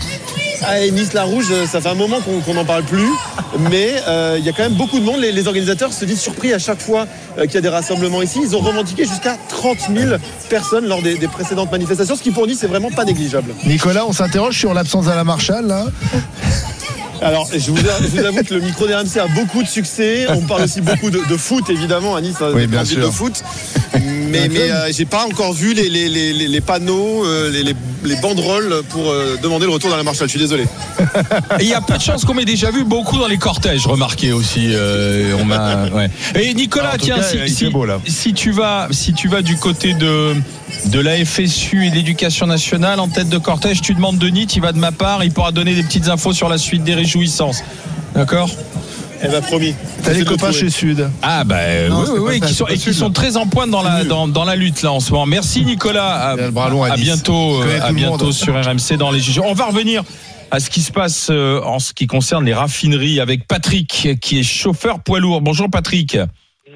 ah, 0.63 0.81
et 0.81 0.91
Nice 0.91 1.13
la 1.13 1.25
Rouge, 1.25 1.47
euh, 1.53 1.67
ça 1.67 1.81
fait 1.81 1.89
un 1.89 1.95
moment 1.95 2.19
qu'on 2.21 2.55
n'en 2.55 2.65
parle 2.65 2.83
plus, 2.83 3.09
mais 3.71 3.95
euh, 4.09 4.37
il 4.39 4.45
y 4.45 4.49
a 4.49 4.53
quand 4.53 4.63
même 4.65 4.75
beaucoup 4.75 4.99
de 4.99 5.05
monde. 5.05 5.21
Les, 5.21 5.33
les 5.33 5.47
organisateurs 5.47 5.93
se 5.93 6.05
disent 6.05 6.21
surpris 6.21 6.53
à 6.53 6.59
chaque 6.59 6.81
fois 6.81 7.07
euh, 7.39 7.43
qu'il 7.45 7.55
y 7.55 7.59
a 7.59 7.61
des 7.61 7.69
rassemblements 7.69 8.23
ici. 8.23 8.41
Ils 8.43 8.57
ont 8.57 8.61
revendiqué 8.61 9.05
jusqu'à 9.05 9.37
30 9.49 9.79
000 9.95 10.17
personnes 10.49 10.87
lors 10.87 11.03
des, 11.03 11.17
des 11.19 11.29
précédentes 11.29 11.71
manifestations, 11.71 12.17
ce 12.17 12.23
qui 12.23 12.31
pour 12.33 12.47
Nice 12.47 12.63
est 12.65 12.69
vraiment 12.69 12.91
pas 12.91 13.05
négligeable. 13.05 13.55
Nicolas, 13.67 14.05
on 14.07 14.13
s'interroge 14.13 14.59
sur 14.59 14.75
l'absence 14.75 15.07
à 15.09 15.15
la 15.15 15.25
Marshall, 15.25 15.67
là. 15.67 15.87
Alors, 17.23 17.47
je 17.53 17.71
vous, 17.71 17.77
je 17.77 18.07
vous 18.09 18.25
avoue 18.25 18.43
que 18.43 18.55
le 18.55 18.61
micro 18.61 18.87
d'RMC 18.87 19.19
a 19.19 19.27
beaucoup 19.35 19.63
de 19.63 19.69
succès. 19.69 20.27
On 20.31 20.41
parle 20.41 20.63
aussi 20.63 20.81
beaucoup 20.81 21.11
de, 21.11 21.21
de 21.29 21.37
foot, 21.37 21.69
évidemment, 21.69 22.17
à 22.17 22.23
Nice, 22.23 22.37
hein, 22.41 22.49
Oui, 22.55 22.67
bien 22.67 22.83
sûr. 22.83 23.05
de 23.05 23.11
foot. 23.11 23.43
Mais, 24.31 24.49
mais 24.49 24.71
euh, 24.71 24.93
j'ai 24.93 25.05
pas 25.05 25.25
encore 25.27 25.53
vu 25.53 25.75
les, 25.75 25.89
les, 25.89 26.09
les, 26.09 26.33
les- 26.33 26.49
les 26.49 26.61
panneaux, 26.61 27.25
euh, 27.25 27.51
les, 27.51 27.63
les, 27.63 27.75
les 28.05 28.17
banderoles 28.17 28.83
pour 28.91 29.11
euh, 29.11 29.37
demander 29.43 29.67
le 29.67 29.73
retour 29.73 29.91
dans 29.91 29.97
la 29.97 30.03
Marshall. 30.03 30.29
Je 30.29 30.31
suis 30.33 30.39
désolé. 30.41 30.65
Et 31.59 31.63
il 31.65 31.69
y 31.69 31.75
a 31.75 31.81
peu 31.81 31.97
de 31.97 32.03
chances 32.03 32.25
qu'on 32.25 32.35
m'ait 32.35 32.45
déjà 32.45 32.71
vu 32.71 32.85
beaucoup 32.85 33.19
dans 33.19 33.27
les 33.27 33.39
cortèges, 33.39 33.87
remarquez 33.87 34.33
aussi. 34.33 34.69
euh, 34.73 35.35
on 35.41 35.97
ouais. 35.97 36.11
Et 36.35 36.55
Nicolas, 36.55 36.93
tout 36.93 37.07
tiens, 37.07 37.17
cas, 37.17 37.23
si, 37.47 37.55
si- 37.55 37.69
beau, 37.71 37.85
là. 37.85 38.01
si 38.07 38.33
tu 38.33 38.53
vas, 38.53 38.89
si 38.91 39.13
tu 39.13 39.29
vas 39.29 39.43
du 39.43 39.57
côté 39.57 39.95
de 39.95 40.35
de 40.87 41.01
la 41.01 41.23
FSU 41.25 41.87
et 41.87 41.91
de 41.91 41.97
l'Éducation 41.97 42.47
nationale 42.47 43.01
en 43.01 43.09
tête 43.09 43.29
de 43.29 43.39
cortège, 43.39 43.81
tu 43.83 43.93
demandes 43.95 44.19
Denis, 44.19 44.47
il 44.55 44.63
va 44.63 44.73
de 44.73 44.79
ma 44.79 44.93
part, 44.93 45.25
il 45.25 45.33
pourra 45.33 45.51
donner 45.53 45.75
des 45.75 45.83
petites 45.83 46.09
infos 46.09 46.33
sur 46.33 46.49
la 46.49 46.59
suite 46.59 46.85
des 46.85 46.95
réjouissances. 46.95 47.63
D'accord? 48.15 48.49
Elle 49.23 49.33
m'a 49.33 49.41
promis. 49.41 49.75
T'as 50.03 50.13
les 50.13 50.25
copains 50.25 50.53
chez 50.53 50.71
Sud. 50.71 51.11
Ah 51.23 51.45
bah 51.45 51.57
euh, 51.59 51.89
Non, 51.89 52.01
oui, 52.03 52.09
oui, 52.13 52.21
oui, 52.21 52.41
qui 52.41 52.55
sont, 52.55 52.67
et 52.67 52.79
qui 52.79 52.95
sont 52.95 53.11
très 53.11 53.37
en 53.37 53.47
pointe 53.47 53.71
dans 53.71 53.83
la 53.83 54.05
dans, 54.05 54.27
dans 54.29 54.45
la 54.45 54.57
lutte 54.57 54.83
là 54.83 54.93
en 54.93 55.01
ce 55.01 55.13
moment. 55.13 55.27
Merci 55.27 55.65
Nicolas. 55.65 56.31
À, 56.31 56.37
long 56.69 56.83
à 56.85 56.93
à 56.93 56.97
bientôt, 56.97 57.63
euh, 57.63 57.81
à 57.83 57.93
bientôt 57.93 58.33
sur 58.33 58.55
RMC 58.55 58.97
dans 58.99 59.11
les 59.11 59.21
juges. 59.21 59.39
On 59.45 59.53
va 59.53 59.67
revenir 59.67 60.03
à 60.51 60.59
ce 60.59 60.71
qui 60.71 60.81
se 60.81 60.91
passe 60.91 61.29
euh, 61.31 61.61
en 61.63 61.79
ce 61.79 61.93
qui 61.93 62.07
concerne 62.07 62.45
les 62.45 62.55
raffineries 62.55 63.21
avec 63.21 63.47
Patrick 63.47 64.09
qui 64.21 64.39
est 64.39 64.43
chauffeur 64.43 65.01
poids 65.01 65.21
lourd. 65.21 65.41
Bonjour 65.43 65.69
Patrick. 65.71 66.17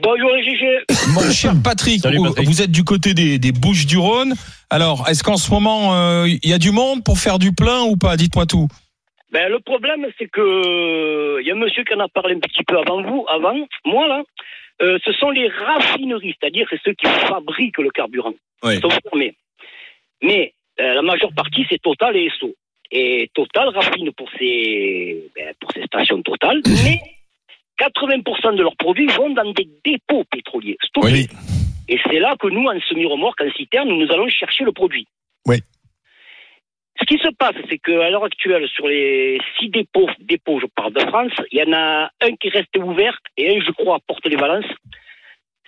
Bonjour 0.03 0.31
les 0.37 0.45
GG. 0.45 1.13
Mon 1.13 1.31
cher 1.33 1.55
Patrick, 1.63 2.03
Salut, 2.03 2.19
vous- 2.19 2.25
Patrick. 2.25 2.47
vous 2.49 2.61
êtes 2.63 2.71
du 2.71 2.85
côté 2.85 3.15
des, 3.15 3.39
des 3.39 3.53
Bouches 3.53 3.87
du 3.87 3.97
Rhône. 3.97 4.35
Alors, 4.69 5.09
est-ce 5.09 5.23
qu'en 5.23 5.37
ce 5.39 5.51
moment 5.51 5.95
euh, 5.95 6.29
il 6.29 6.51
y 6.51 6.53
a 6.53 6.59
du 6.59 6.73
monde 6.73 7.03
pour 7.03 7.19
faire 7.19 7.39
du 7.39 7.53
plein 7.53 7.83
ou 7.85 7.97
pas? 7.97 8.17
Dites-moi 8.19 8.45
tout. 8.45 8.69
Ben, 9.35 9.51
le 9.51 9.59
problème, 9.59 10.07
c'est 10.17 10.29
que 10.29 11.41
il 11.41 11.47
y 11.47 11.51
a 11.51 11.55
un 11.55 11.59
monsieur 11.59 11.83
qui 11.83 11.93
en 11.93 11.99
a 11.99 12.07
parlé 12.07 12.37
un 12.37 12.39
petit 12.39 12.63
peu 12.63 12.79
avant 12.79 13.03
vous, 13.03 13.27
avant 13.29 13.57
moi 13.85 14.07
là. 14.07 14.23
Euh, 14.81 14.97
ce 15.05 15.13
sont 15.13 15.31
les 15.31 15.49
raffineries, 15.49 16.37
c'est-à-dire 16.41 16.69
c'est 16.71 16.81
ceux 16.85 16.95
qui 16.95 17.07
fabriquent 17.07 17.79
le 17.79 17.91
carburant. 17.91 18.35
Oui. 18.63 18.77
Ils 18.77 18.81
sont 18.81 18.91
fermés. 18.91 19.35
Mais 20.23 20.55
euh, 20.81 20.95
la 20.95 21.03
majeure 21.03 21.33
partie, 21.35 21.67
c'est 21.69 21.83
Total 21.83 22.17
et 22.17 22.27
Esso. 22.27 22.55
Et 22.93 23.29
Total 23.35 23.69
raffine 23.71 24.13
pour 24.13 24.31
ses, 24.39 25.25
ben, 25.35 25.53
pour 25.61 25.73
ses 25.73 25.83
stations 25.83 26.23
Total, 26.23 26.61
mais 26.85 27.01
80% 27.81 28.55
de 28.57 28.63
leurs 28.63 28.77
produits 28.77 29.09
vont 29.09 29.31
dans 29.31 29.51
des 29.53 29.69
dépôts 29.85 30.23
pétroliers 30.31 30.77
stockés. 30.85 31.13
Oui. 31.13 31.27
Et 31.89 31.99
c'est 32.05 32.21
là 32.21 32.37
que 32.39 32.47
nous, 32.47 32.67
en 32.69 32.81
semi-remorque, 32.89 33.41
en 33.41 33.51
citerne, 33.51 33.89
nous 33.89 34.13
allons 34.13 34.29
chercher 34.29 34.63
le 34.63 34.71
produit. 34.71 35.09
Oui. 35.47 35.57
Ce 37.01 37.05
qui 37.07 37.19
se 37.19 37.29
passe, 37.35 37.57
c'est 37.69 37.79
qu'à 37.79 38.09
l'heure 38.11 38.25
actuelle, 38.25 38.69
sur 38.69 38.87
les 38.87 39.41
six 39.59 39.69
dépôts, 39.69 40.09
dépôts, 40.21 40.61
je 40.61 40.67
parle 40.67 40.93
de 40.93 41.01
France, 41.01 41.33
il 41.51 41.59
y 41.59 41.63
en 41.63 41.73
a 41.73 42.11
un 42.23 42.37
qui 42.41 42.49
reste 42.51 42.77
ouvert 42.79 43.19
et 43.37 43.57
un, 43.57 43.61
je 43.61 43.73
crois, 43.73 43.97
à 43.97 43.99
Porte-les-Valences. 44.07 44.71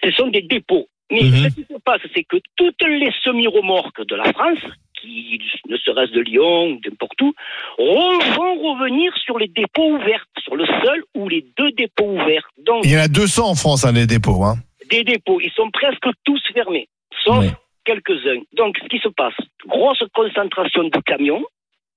Ce 0.04 0.10
sont 0.12 0.28
des 0.28 0.42
dépôts. 0.42 0.86
Mais 1.10 1.22
Mhm. 1.22 1.48
ce 1.50 1.54
qui 1.54 1.62
se 1.72 1.78
passe, 1.84 2.00
c'est 2.14 2.24
que 2.24 2.36
toutes 2.56 2.82
les 2.82 3.12
semi-remorques 3.22 4.04
de 4.06 4.14
la 4.16 4.32
France, 4.32 4.58
qui 5.00 5.40
ne 5.68 5.76
serait-ce 5.76 6.12
de 6.12 6.20
Lyon 6.20 6.68
ou 6.72 6.80
n'importe 6.84 7.20
où, 7.22 7.32
vont 7.78 8.54
revenir 8.72 9.12
sur 9.18 9.38
les 9.38 9.48
dépôts 9.48 9.94
ouverts, 9.96 10.24
sur 10.42 10.56
le 10.56 10.66
seul 10.66 11.02
ou 11.14 11.28
les 11.28 11.44
deux 11.58 11.70
dépôts 11.72 12.10
ouverts. 12.10 12.48
Donc, 12.58 12.84
Il 12.84 12.90
y 12.92 12.96
en 12.96 13.00
a 13.00 13.08
200 13.08 13.50
en 13.50 13.54
France, 13.54 13.84
hein, 13.84 13.92
les 13.92 14.06
dépôts. 14.06 14.42
Hein. 14.44 14.56
des 14.90 15.02
dépôts, 15.02 15.40
ils 15.40 15.50
sont 15.52 15.68
presque 15.72 16.06
tous 16.24 16.40
fermés, 16.54 16.88
sauf 17.24 17.38
Oui. 17.40 17.50
Quelques-uns. 17.86 18.42
Donc, 18.52 18.76
ce 18.82 18.88
qui 18.88 18.98
se 18.98 19.08
passe, 19.08 19.34
grosse 19.66 20.02
concentration 20.12 20.84
de 20.84 21.00
camions 21.00 21.44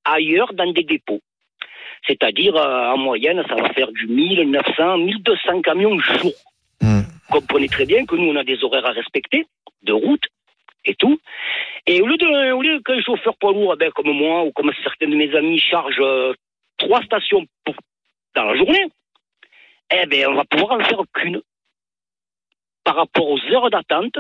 ailleurs 0.06 0.54
dans 0.54 0.72
des 0.72 0.84
dépôts. 0.84 1.22
C'est-à-dire, 2.08 2.56
euh, 2.56 2.94
en 2.94 2.98
moyenne, 2.98 3.44
ça 3.50 3.56
va 3.56 3.74
faire 3.74 3.92
du 3.92 4.08
1900, 4.08 4.98
1200 5.00 5.62
camions 5.62 6.00
jour. 6.00 6.32
Hmm. 6.82 7.02
Comprenez 7.30 7.68
très 7.68 7.86
bien 7.86 8.06
que 8.06 8.16
nous, 8.16 8.30
on 8.32 8.36
a 8.38 8.44
des 8.44 8.64
horaires 8.64 8.86
à 8.86 8.92
respecter, 8.92 9.46
de 9.84 9.92
route 9.92 10.24
et 10.86 10.96
tout. 10.96 11.20
Et 11.86 12.02
au 12.02 12.08
lieu, 12.08 12.18
de, 12.18 12.52
au 12.54 12.62
lieu 12.62 12.80
qu'un 12.86 13.02
chauffeur 13.02 13.36
poids 13.38 13.52
lourd, 13.52 13.74
eh 13.76 13.78
ben, 13.78 13.92
comme 13.92 14.12
moi 14.12 14.44
ou 14.44 14.52
comme 14.52 14.72
certains 14.84 15.10
de 15.10 15.16
mes 15.16 15.36
amis, 15.36 15.60
charge 15.60 15.98
euh, 16.00 16.34
trois 16.78 17.02
stations 17.04 17.46
pour- 17.66 17.76
dans 18.36 18.46
la 18.46 18.56
journée, 18.56 18.86
eh 19.92 20.06
ben, 20.06 20.28
on 20.30 20.36
va 20.36 20.46
pouvoir 20.46 20.80
en 20.80 20.84
faire 20.84 21.02
qu'une 21.14 21.42
par 22.84 22.96
rapport 22.96 23.30
aux 23.30 23.40
heures 23.52 23.70
d'attente, 23.70 24.18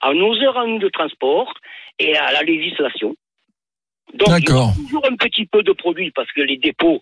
à 0.00 0.12
nos 0.14 0.34
heures 0.42 0.56
en 0.56 0.78
de 0.78 0.88
transport 0.88 1.52
et 1.98 2.16
à 2.16 2.32
la 2.32 2.42
législation. 2.42 3.14
Donc, 4.14 4.28
il 4.40 4.48
y 4.48 4.52
aura 4.52 4.72
toujours 4.74 5.06
un 5.10 5.16
petit 5.16 5.46
peu 5.46 5.62
de 5.62 5.72
produits 5.72 6.10
parce 6.14 6.28
que 6.32 6.40
les 6.40 6.56
dépôts, 6.56 7.00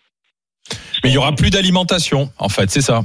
Mais 1.02 1.10
il 1.10 1.14
y 1.14 1.18
aura 1.18 1.32
plus 1.32 1.50
d'alimentation, 1.50 2.30
en 2.38 2.48
fait, 2.48 2.70
c'est 2.70 2.82
ça. 2.82 3.02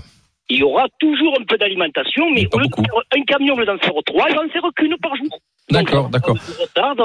il 0.50 0.58
y 0.60 0.64
aura 0.64 0.86
toujours 1.00 1.34
un 1.40 1.46
peu 1.46 1.58
d'alimentation, 1.58 2.30
mais 2.32 2.44
de 2.44 2.50
faire 2.52 3.02
un 3.16 3.24
camion, 3.24 3.56
lieu 3.56 3.66
d'en 3.66 3.78
faire 3.78 3.94
trois, 4.06 4.26
il 4.30 4.36
va 4.36 4.42
en 4.44 4.50
faire 4.50 4.62
qu'une 4.76 4.98
par 5.02 5.16
jour. 5.16 5.40
D'accord, 5.72 6.10
d'accord. 6.10 6.36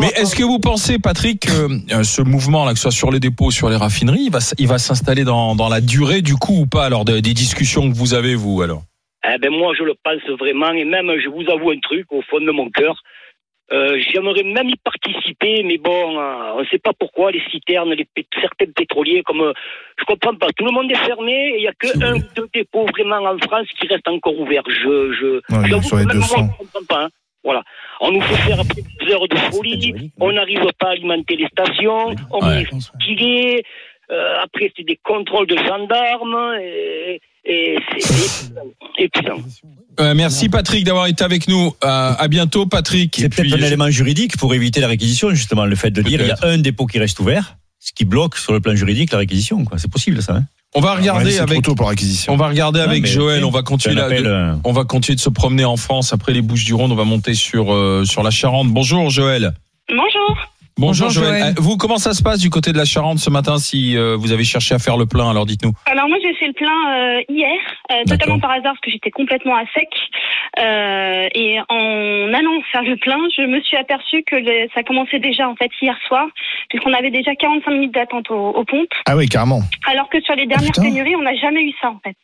Mais 0.01 0.09
est-ce 0.16 0.34
que 0.34 0.43
vous 0.43 0.59
pensez, 0.59 0.99
Patrick, 0.99 1.43
que 1.47 1.95
euh, 1.95 2.03
ce 2.03 2.22
mouvement-là, 2.22 2.72
que 2.72 2.78
ce 2.78 2.82
soit 2.82 2.91
sur 2.91 3.12
les 3.12 3.20
dépôts, 3.20 3.53
sur 3.53 3.70
les 3.70 3.76
raffineries, 3.76 4.24
il 4.24 4.32
va, 4.32 4.41
il 4.59 4.66
va 4.66 4.78
s'installer 4.78 5.22
dans, 5.22 5.55
dans 5.55 5.68
la 5.68 5.80
durée 5.80 6.20
du 6.22 6.34
coup 6.34 6.62
ou 6.62 6.66
pas 6.66 6.84
Alors 6.84 7.05
de- 7.05 7.20
des 7.20 7.34
discussions 7.34 7.89
que 7.89 7.97
vous 7.97 8.14
avez 8.14 8.34
vous 8.34 8.61
alors? 8.61 8.82
Eh 9.27 9.39
ben 9.39 9.51
moi, 9.51 9.75
je 9.77 9.83
le 9.83 9.95
pense 10.03 10.23
vraiment, 10.39 10.71
et 10.73 10.85
même, 10.85 11.12
je 11.19 11.29
vous 11.29 11.49
avoue 11.51 11.71
un 11.71 11.81
truc 11.81 12.07
au 12.12 12.23
fond 12.23 12.41
de 12.41 12.51
mon 12.51 12.71
cœur. 12.71 13.03
Euh, 13.71 13.99
J'aimerais 14.11 14.45
même 14.45 14.71
y 14.71 14.77
participer, 14.77 15.62
mais 15.62 15.77
bon, 15.77 16.19
euh, 16.19 16.53
on 16.55 16.61
ne 16.61 16.66
sait 16.66 16.79
pas 16.79 16.93
pourquoi 16.99 17.31
les 17.33 17.43
citernes, 17.51 17.93
les 17.93 18.05
pét- 18.16 18.27
certains 18.41 18.71
pétroliers, 18.75 19.23
comme 19.23 19.43
euh, 19.43 19.53
je 19.99 20.05
comprends 20.05 20.35
pas, 20.35 20.47
tout 20.57 20.64
le 20.64 20.71
monde 20.71 20.91
est 20.91 20.95
fermé, 20.95 21.53
il 21.57 21.62
y 21.62 21.69
a 21.69 21.73
que 21.75 21.89
un 22.03 22.14
ou 22.14 22.23
deux 22.35 22.49
dépôts 22.55 22.87
vraiment 22.87 23.16
en 23.19 23.37
France 23.39 23.66
qui 23.79 23.87
restent 23.87 24.09
encore 24.09 24.39
ouverts. 24.39 24.62
Je, 24.69 25.12
je, 25.12 25.27
Ouais, 25.55 25.69
j'avoue 25.69 25.83
sur 25.83 25.97
les 25.99 26.05
que 26.05 26.09
même 26.09 26.16
200. 26.21 26.37
moi, 26.41 26.49
je 26.53 26.64
comprends 26.64 26.87
pas. 26.89 27.05
hein. 27.05 27.09
Voilà, 27.45 27.62
on 28.01 28.11
nous 28.11 28.21
fait 28.23 28.37
faire 28.49 28.61
après 28.61 28.83
des 28.83 29.12
heures 29.12 29.29
de 29.29 29.37
folie, 29.37 30.12
on 30.19 30.33
n'arrive 30.33 30.64
pas 30.79 30.89
à 30.89 30.91
alimenter 30.93 31.37
les 31.37 31.47
stations, 31.49 32.14
on 32.31 32.41
Ouais. 32.47 32.62
est 32.62 32.64
fatigué. 32.64 33.62
euh, 34.11 34.37
après, 34.43 34.73
c'est 34.77 34.85
des 34.85 34.97
contrôles 34.97 35.47
de 35.47 35.57
gendarmes, 35.59 36.57
et, 36.62 37.21
et 37.49 37.76
c'est 37.99 37.99
épuisant. 38.99 39.36
épuisant. 39.36 39.42
Euh, 40.01 40.14
Merci 40.14 40.49
Patrick 40.49 40.84
d'avoir 40.84 41.07
été 41.07 41.24
avec 41.24 41.49
nous. 41.49 41.74
Euh, 41.84 42.12
à 42.16 42.28
bientôt 42.28 42.66
Patrick. 42.66 43.16
C'est 43.18 43.28
peut-être 43.34 43.53
un 43.55 43.66
élément 43.66 43.90
juridique 43.90 44.36
pour 44.36 44.55
éviter 44.55 44.80
la 44.80 44.86
réquisition, 44.88 45.30
justement, 45.30 45.64
le 45.64 45.74
fait 45.74 45.90
de 45.90 46.03
dire 46.03 46.20
il 46.20 46.28
y 46.28 46.30
a 46.30 46.36
un 46.42 46.59
dépôt 46.59 46.86
qui 46.86 46.99
reste 46.99 47.18
ouvert, 47.20 47.57
ce 47.80 47.92
qui 47.92 48.05
bloque 48.05 48.36
sur 48.36 48.53
le 48.53 48.61
plan 48.61 48.74
juridique 48.76 49.11
la 49.12 49.18
réquisition. 49.18 49.64
quoi. 49.64 49.78
C'est 49.78 49.90
possible 49.90 50.22
ça. 50.22 50.34
hein 50.36 50.44
On 50.74 50.80
va 50.80 50.94
regarder 50.94 51.32
c'est 51.32 51.38
avec 51.40 51.62
trop 51.62 51.72
tôt 51.72 51.74
pour 51.74 51.90
on 52.28 52.36
va 52.36 52.49
regarder 52.49 52.78
Ouais, 52.80 52.84
avec 52.86 53.07
Joël. 53.07 53.44
On 53.44 53.51
va 53.51 53.62
continuer 53.62 53.96
là- 53.96 54.05
appel, 54.05 54.22
de- 54.22 54.28
euh, 54.28 54.55
on 54.64 54.72
va 54.72 54.84
continuer 54.84 55.16
de 55.16 55.20
se 55.20 55.30
promener 55.30 55.64
en 55.64 55.76
France 55.76 56.12
après 56.12 56.32
les 56.32 56.42
Bouches 56.42 56.64
du 56.64 56.74
Rhône. 56.74 56.92
On 56.92 56.96
va 56.96 57.05
monter 57.05 57.34
sur 57.34 57.72
euh, 57.72 58.05
sur 58.05 58.22
la 58.22 58.30
Charente. 58.30 58.68
Bonjour 58.68 59.11
Joël. 59.11 59.53
Bonjour. 59.88 60.47
Bonjour, 60.79 61.11
Joël. 61.11 61.43
Euh, 61.43 61.53
vous, 61.57 61.76
comment 61.76 61.99
ça 61.99 62.14
se 62.14 62.22
passe 62.22 62.39
du 62.39 62.51
côté 62.51 62.70
de 62.70 62.79
la 62.79 62.85
Charente 62.85 63.18
ce 63.18 63.31
matin 63.31 63.59
si 63.59 63.97
euh, 63.97 64.14
vous 64.16 64.31
avez 64.31 64.45
cherché 64.45 64.76
à 64.76 64.79
faire 64.79 64.97
le 64.97 65.07
plein 65.07 65.29
Alors 65.29 65.45
dites-nous. 65.45 65.72
Alors 65.87 66.09
moi 66.09 66.18
j'ai 66.22 66.33
fait 66.35 66.47
le 66.47 66.53
plein 66.53 67.18
euh, 67.18 67.20
hier, 67.29 67.59
totalement 68.07 68.39
par 68.39 68.53
hasard 68.53 68.74
parce 68.74 68.81
que 68.81 68.93
j'étais 68.93 69.11
complètement 69.11 69.57
à 69.57 69.64
sec. 69.74 69.89
et 71.35 71.59
en 71.68 72.33
allant 72.33 72.62
faire 72.70 72.85
le 72.85 72.97
plein, 72.97 73.18
je 73.37 73.43
me 73.43 73.61
suis 73.61 73.76
aperçue 73.76 74.22
que 74.22 74.37
ça 74.72 74.85
commençait 74.85 75.18
déjà 75.18 75.49
en 75.49 75.57
fait 75.57 75.70
hier 75.83 75.97
soir, 76.07 76.26
puisqu'on 76.68 76.93
avait 76.93 77.11
déjà 77.11 77.35
45 77.35 77.70
minutes 77.72 77.95
d'attente 77.95 78.31
aux, 78.31 78.51
aux, 78.51 78.64
pompes. 78.64 78.95
Ah 79.09 79.16
oui, 79.16 79.29
carrément. 79.29 79.62
Alors 79.91 80.09
que 80.09 80.20
sur 80.22 80.37
les 80.37 80.45
ah, 80.45 80.59
dernières 80.59 80.72
pénuries, 80.81 81.16
on 81.16 81.22
n'a 81.22 81.35
jamais 81.35 81.64
eu 81.64 81.72
ça 81.81 81.91
en 81.91 81.99
fait. 82.05 82.14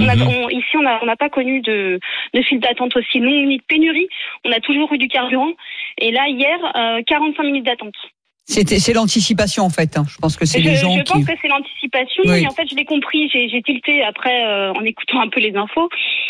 Mhm. 0.00 0.06
On 0.06 0.08
a, 0.08 0.26
on, 0.26 0.48
ici, 0.50 0.76
on 0.76 0.82
n'a 0.82 1.00
on 1.02 1.16
pas 1.16 1.28
connu 1.28 1.60
de, 1.60 1.98
de 2.34 2.42
file 2.42 2.60
d'attente 2.60 2.96
aussi 2.96 3.18
longue 3.18 3.46
ni 3.46 3.58
de 3.58 3.62
pénurie. 3.62 4.08
On 4.44 4.52
a 4.52 4.60
toujours 4.60 4.92
eu 4.92 4.98
du 4.98 5.08
carburant. 5.08 5.52
Et 5.98 6.10
là, 6.10 6.28
hier, 6.28 6.58
euh, 6.76 7.02
45 7.06 7.42
minutes 7.42 7.66
d'attente. 7.66 7.94
C'est 8.50 8.92
l'anticipation 8.92 9.62
en 9.62 9.70
fait. 9.70 9.96
Hein. 9.96 10.04
Je 10.08 10.16
pense 10.18 10.36
que 10.36 10.44
c'est 10.44 10.58
les 10.58 10.74
gens 10.74 10.96
je 10.96 11.02
qui. 11.02 11.12
Pense 11.12 11.24
que 11.24 11.32
c'est 11.40 11.48
l'anticipation. 11.48 12.22
Oui. 12.26 12.46
En 12.46 12.50
fait, 12.50 12.68
je 12.68 12.74
l'ai 12.74 12.84
compris. 12.84 13.28
J'ai 13.28 13.62
tilté 13.62 14.02
après 14.02 14.44
euh, 14.44 14.72
en 14.72 14.84
écoutant 14.84 15.20
un 15.20 15.28
peu 15.28 15.40
les 15.40 15.54
infos 15.54 15.88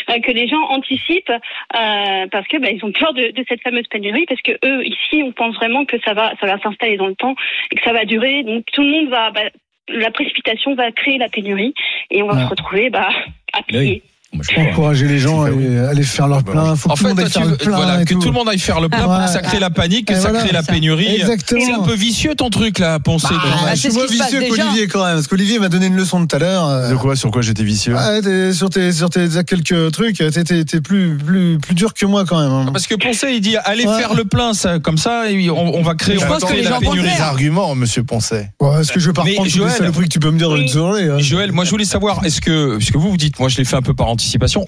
euh, 0.09 0.19
que 0.19 0.31
les 0.31 0.47
gens 0.47 0.61
anticipent 0.69 1.31
euh, 1.31 2.27
parce 2.31 2.47
que 2.47 2.57
bah, 2.57 2.69
ils 2.69 2.83
ont 2.85 2.91
peur 2.91 3.13
de, 3.13 3.31
de, 3.31 3.43
cette 3.49 3.61
fameuse 3.61 3.87
pénurie 3.87 4.25
parce 4.27 4.41
que 4.41 4.51
eux 4.63 4.85
ici, 4.85 5.23
on 5.23 5.31
pense 5.31 5.55
vraiment 5.55 5.85
que 5.85 5.97
ça 6.05 6.13
va, 6.13 6.33
ça 6.39 6.45
va 6.45 6.59
s'installer 6.59 6.97
dans 6.97 7.07
le 7.07 7.15
temps 7.15 7.35
et 7.71 7.75
que 7.75 7.83
ça 7.83 7.93
va 7.93 8.05
durer. 8.05 8.43
Donc 8.43 8.65
tout 8.71 8.83
le 8.83 8.89
monde 8.89 9.09
va, 9.09 9.31
bah, 9.31 9.49
la 9.87 10.11
précipitation 10.11 10.75
va 10.75 10.91
créer 10.91 11.17
la 11.17 11.29
pénurie 11.29 11.73
et 12.11 12.21
on 12.21 12.27
va 12.27 12.43
se 12.43 12.49
retrouver 12.49 12.89
bah, 12.89 13.09
à 13.53 13.63
pied 13.63 14.03
faut 14.43 14.61
encourager 14.61 15.07
les 15.07 15.19
gens 15.19 15.43
à 15.43 15.47
aller, 15.47 16.03
faire 16.03 16.27
leur 16.27 16.39
ah, 16.39 16.43
bah, 16.45 16.51
plein. 16.51 16.75
Faut 16.75 16.91
en 16.91 16.95
fait, 16.95 17.13
que 17.13 18.13
tout. 18.13 18.27
le 18.27 18.31
monde 18.31 18.47
aille 18.47 18.59
faire 18.59 18.79
le 18.79 18.87
plein 18.87 19.03
pour 19.03 19.27
ça 19.27 19.41
crée 19.41 19.59
la 19.59 19.69
panique, 19.69 20.11
ça 20.11 20.31
crée 20.31 20.51
la 20.51 20.63
pénurie. 20.63 21.23
C'est 21.45 21.73
un 21.73 21.83
peu 21.83 21.95
vicieux 21.95 22.35
ton 22.35 22.49
truc 22.49 22.79
là, 22.79 22.99
penser. 22.99 23.27
Bah, 23.29 23.39
bah, 23.65 23.75
je 23.75 23.89
moins 23.89 24.05
vicieux 24.05 24.41
qu'Olivier 24.49 24.87
quand 24.87 25.03
même, 25.05 25.15
parce 25.15 25.27
qu'Olivier 25.27 25.59
m'a 25.59 25.69
donné 25.69 25.87
une 25.87 25.95
leçon 25.95 26.21
de 26.21 26.27
tout 26.27 26.35
à 26.35 26.39
l'heure. 26.39 26.67
Euh. 26.67 26.91
De 26.91 26.95
quoi 26.95 27.15
Sur 27.15 27.31
quoi 27.31 27.41
j'étais 27.41 27.63
vicieux 27.63 27.95
ah, 27.97 28.19
Sur 28.53 28.69
tes, 28.69 28.91
sur 28.91 29.09
tes 29.09 29.27
quelques 29.45 29.91
trucs, 29.91 30.17
t'es 30.17 30.81
plus, 30.81 31.17
plus, 31.17 31.57
plus 31.59 31.75
dur 31.75 31.93
que 31.93 32.05
moi 32.05 32.25
quand 32.25 32.39
même. 32.39 32.51
Hein. 32.51 32.69
Parce 32.71 32.87
que 32.87 32.95
Poncet 32.95 33.35
il 33.35 33.41
dit 33.41 33.57
allez 33.57 33.83
faire 33.83 34.13
le 34.13 34.23
plein, 34.25 34.51
comme 34.81 34.97
ça, 34.97 35.23
on, 35.53 35.81
va 35.81 35.95
créer. 35.95 36.17
Je 36.17 36.25
pense 36.25 36.43
que 36.43 36.53
les 36.53 36.63
gens 36.63 36.79
vont 36.79 36.93
des 36.93 37.21
arguments, 37.21 37.75
Monsieur 37.75 38.03
Poncet. 38.03 38.51
Est-ce 38.79 38.91
que 38.91 38.99
je 38.99 39.07
vais 39.07 39.13
pas 39.13 39.23
reprendre 39.23 39.49
le 39.81 39.91
prix 39.91 40.05
que 40.05 40.13
tu 40.13 40.19
peux 40.19 40.31
me 40.31 40.37
dire 40.37 40.49
dans 40.49 40.57
une 40.57 40.67
soirée 40.67 41.09
hein. 41.09 41.19
Joël, 41.19 41.51
moi 41.51 41.65
je 41.65 41.71
voulais 41.71 41.85
savoir, 41.85 42.23
est-ce 42.25 42.41
que, 42.41 42.77
parce 42.77 42.91
que 42.91 42.97
vous 42.97 43.11
vous 43.11 43.17
dites, 43.17 43.39
moi 43.39 43.49
je 43.49 43.57
l'ai 43.57 43.65
fait 43.65 43.75
un 43.75 43.81
peu 43.81 43.93
par 43.93 44.07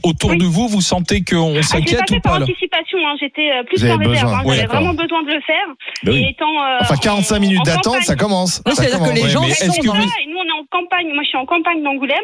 Autour 0.03 0.35
de 0.35 0.45
vous, 0.45 0.67
vous 0.67 0.81
sentez 0.81 1.23
qu'on 1.23 1.55
ah, 1.57 1.63
s'inquiète 1.63 2.09
ou 2.11 2.19
pas 2.19 2.33
par 2.33 2.41
anticipation, 2.41 2.97
hein, 3.05 3.15
j'étais 3.19 3.49
euh, 3.51 3.63
plus 3.63 3.83
en 3.89 3.97
réserve. 3.97 4.33
Hein, 4.33 4.41
j'avais 4.45 4.65
vraiment 4.65 4.93
besoin 4.93 5.23
de 5.23 5.27
le 5.27 5.41
faire. 5.41 5.67
Bah 6.03 6.11
euh, 6.11 6.77
enfin, 6.81 6.95
45 6.95 7.39
minutes 7.39 7.65
d'attente, 7.65 8.01
ça 8.03 8.15
commence. 8.15 8.61
C'est-à-dire 8.65 8.99
que 8.99 9.15
les 9.15 9.29
gens 9.29 9.43
sont 9.43 9.93
là, 9.93 10.03
et 10.21 10.27
nous 10.27 10.37
on 10.37 10.45
est 10.45 10.59
en 10.59 10.65
campagne. 10.69 11.07
Moi, 11.13 11.23
je 11.23 11.29
suis 11.29 11.37
en 11.37 11.45
campagne 11.45 11.83
d'Angoulême 11.83 12.17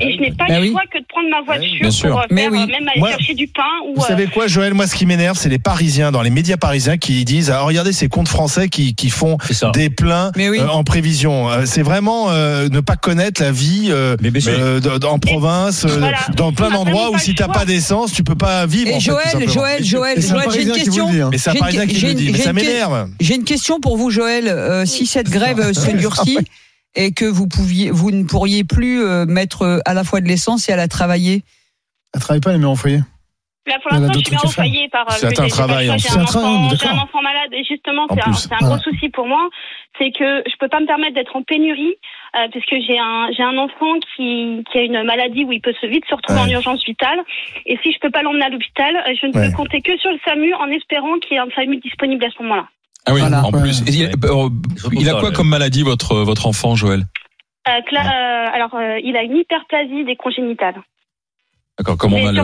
et 0.00 0.12
je 0.12 0.20
n'ai 0.20 0.30
pas 0.32 0.46
bah 0.48 0.60
le 0.60 0.70
choix 0.70 0.82
que 0.92 0.98
de 0.98 1.04
prendre 1.08 1.28
ma 1.30 1.40
bah 1.42 1.58
voiture 1.58 2.10
pour 2.10 2.20
euh, 2.20 2.22
faire, 2.28 2.50
même 2.50 2.88
aller 2.88 3.12
chercher 3.12 3.34
du 3.34 3.48
pain. 3.48 3.62
Vous 3.94 4.02
savez 4.02 4.26
quoi, 4.26 4.46
Joël? 4.46 4.74
Moi, 4.74 4.86
ce 4.86 4.94
qui 4.94 5.06
m'énerve, 5.06 5.36
c'est 5.36 5.48
les 5.48 5.58
Parisiens, 5.58 6.12
dans 6.12 6.22
les 6.22 6.30
médias 6.30 6.56
parisiens, 6.56 6.98
qui 6.98 7.24
disent 7.24 7.50
ah, 7.50 7.62
regardez 7.62 7.92
ces 7.92 8.08
comptes 8.08 8.28
français 8.28 8.68
qui, 8.68 8.94
qui 8.94 9.10
font 9.10 9.38
des 9.72 9.90
pleins 9.90 10.30
en 10.70 10.84
prévision. 10.84 11.48
C'est 11.64 11.82
vraiment 11.82 12.30
ne 12.30 12.80
pas 12.80 12.96
connaître 12.96 13.42
la 13.42 13.52
vie 13.52 13.92
en 13.92 15.18
province, 15.18 15.86
dans 16.34 16.52
plein 16.52 16.67
un 16.70 16.74
endroit 16.74 17.10
où 17.10 17.18
si 17.18 17.34
t'as 17.34 17.48
pas 17.48 17.64
d'essence, 17.64 18.12
tu 18.12 18.24
peux 18.24 18.34
pas 18.34 18.66
vivre. 18.66 18.90
Et 18.90 19.00
Joël, 19.00 19.48
Joël, 19.48 19.84
Joël, 19.84 20.20
j'ai 20.52 20.62
une 20.62 20.72
question. 20.72 21.08
Mais 21.30 21.38
ça 21.38 22.52
m'énerve. 22.52 23.10
J'ai 23.20 23.34
une 23.34 23.44
question 23.44 23.80
pour 23.80 23.96
vous, 23.96 24.10
Joël. 24.10 24.48
Euh, 24.48 24.84
si 24.86 25.06
cette 25.06 25.30
grève 25.30 25.60
euh, 25.60 25.72
se 25.72 25.90
durcit 25.90 26.38
et 26.94 27.12
que 27.12 27.24
vous 27.24 27.46
pouviez, 27.46 27.90
vous 27.90 28.10
ne 28.10 28.24
pourriez 28.24 28.64
plus 28.64 29.02
euh, 29.02 29.26
mettre 29.26 29.80
à 29.84 29.94
la 29.94 30.04
fois 30.04 30.20
de 30.20 30.26
l'essence 30.26 30.68
et 30.68 30.72
à 30.72 30.76
la 30.76 30.88
travailler. 30.88 31.42
Elle 32.14 32.20
travaille 32.20 32.40
pas, 32.40 32.52
elle 32.52 32.62
est 32.62 32.64
en 32.64 32.76
foyer. 32.76 33.00
Là, 33.66 33.76
pour 33.82 33.92
l'instant, 33.92 34.18
je 34.18 34.24
suis 34.24 34.36
au 34.42 34.48
foyer 34.48 34.88
par. 34.88 35.10
C'est 35.12 35.38
un 35.38 35.48
travail. 35.48 35.90
Hein. 35.90 35.96
J'ai 35.98 36.08
un, 36.10 36.22
enfant 36.22 37.22
malade 37.22 37.50
et 37.52 37.64
justement, 37.64 38.06
c'est 38.08 38.22
un, 38.22 38.56
un, 38.60 38.68
gros 38.68 38.78
souci 38.78 39.10
pour 39.10 39.26
moi, 39.26 39.46
c'est 39.98 40.10
que 40.10 40.42
je 40.46 40.52
ne 40.52 40.58
peux 40.58 40.68
pas 40.68 40.80
me 40.80 40.86
permettre 40.86 41.14
d'être 41.14 41.36
en 41.36 41.42
pénurie 41.42 41.96
euh, 42.36 42.46
parce 42.52 42.64
que 42.66 42.76
j'ai 42.80 42.98
un 42.98 43.28
j'ai 43.36 43.42
un 43.42 43.56
enfant 43.58 43.94
qui, 44.14 44.64
qui 44.70 44.78
a 44.78 44.82
une 44.82 45.02
maladie 45.04 45.44
où 45.44 45.52
il 45.52 45.60
peut 45.60 45.74
se 45.80 45.86
vite 45.86 46.04
se 46.08 46.14
retrouver 46.14 46.40
en 46.40 46.48
urgence 46.48 46.84
vitale. 46.84 47.18
Et 47.66 47.78
si 47.82 47.92
je 47.92 47.98
peux 48.00 48.10
pas 48.10 48.22
l'emmener 48.22 48.44
à 48.44 48.48
l'hôpital, 48.48 48.96
euh, 48.96 49.14
je 49.20 49.26
ne 49.26 49.32
peux 49.32 49.56
compter 49.56 49.80
que 49.80 49.96
sur 49.98 50.10
le 50.10 50.18
SAMU 50.24 50.52
en 50.54 50.68
espérant 50.68 51.18
qu'il 51.18 51.32
y 51.32 51.34
ait 51.36 51.38
un 51.38 51.50
SAMU 51.54 51.78
disponible 51.78 52.24
à 52.24 52.30
ce 52.30 52.42
moment-là. 52.42 52.68
Ah 53.06 53.14
oui, 53.14 53.22
en 53.22 53.52
plus. 53.52 53.82
Euh, 53.82 54.48
il, 54.92 55.08
a, 55.08 55.14
quoi 55.14 55.32
comme 55.32 55.48
maladie 55.48 55.82
votre 55.82 56.16
votre 56.16 56.46
enfant, 56.46 56.74
Joël? 56.74 57.04
Euh, 57.66 57.80
alors, 57.92 58.76
il 59.02 59.16
a 59.16 59.22
une 59.22 59.36
hyperplasie 59.36 60.04
des 60.04 60.16
congénitales. 60.16 60.80
D'accord, 61.78 61.96
comment 61.96 62.16
on 62.16 62.24
va 62.24 62.32
le... 62.32 62.42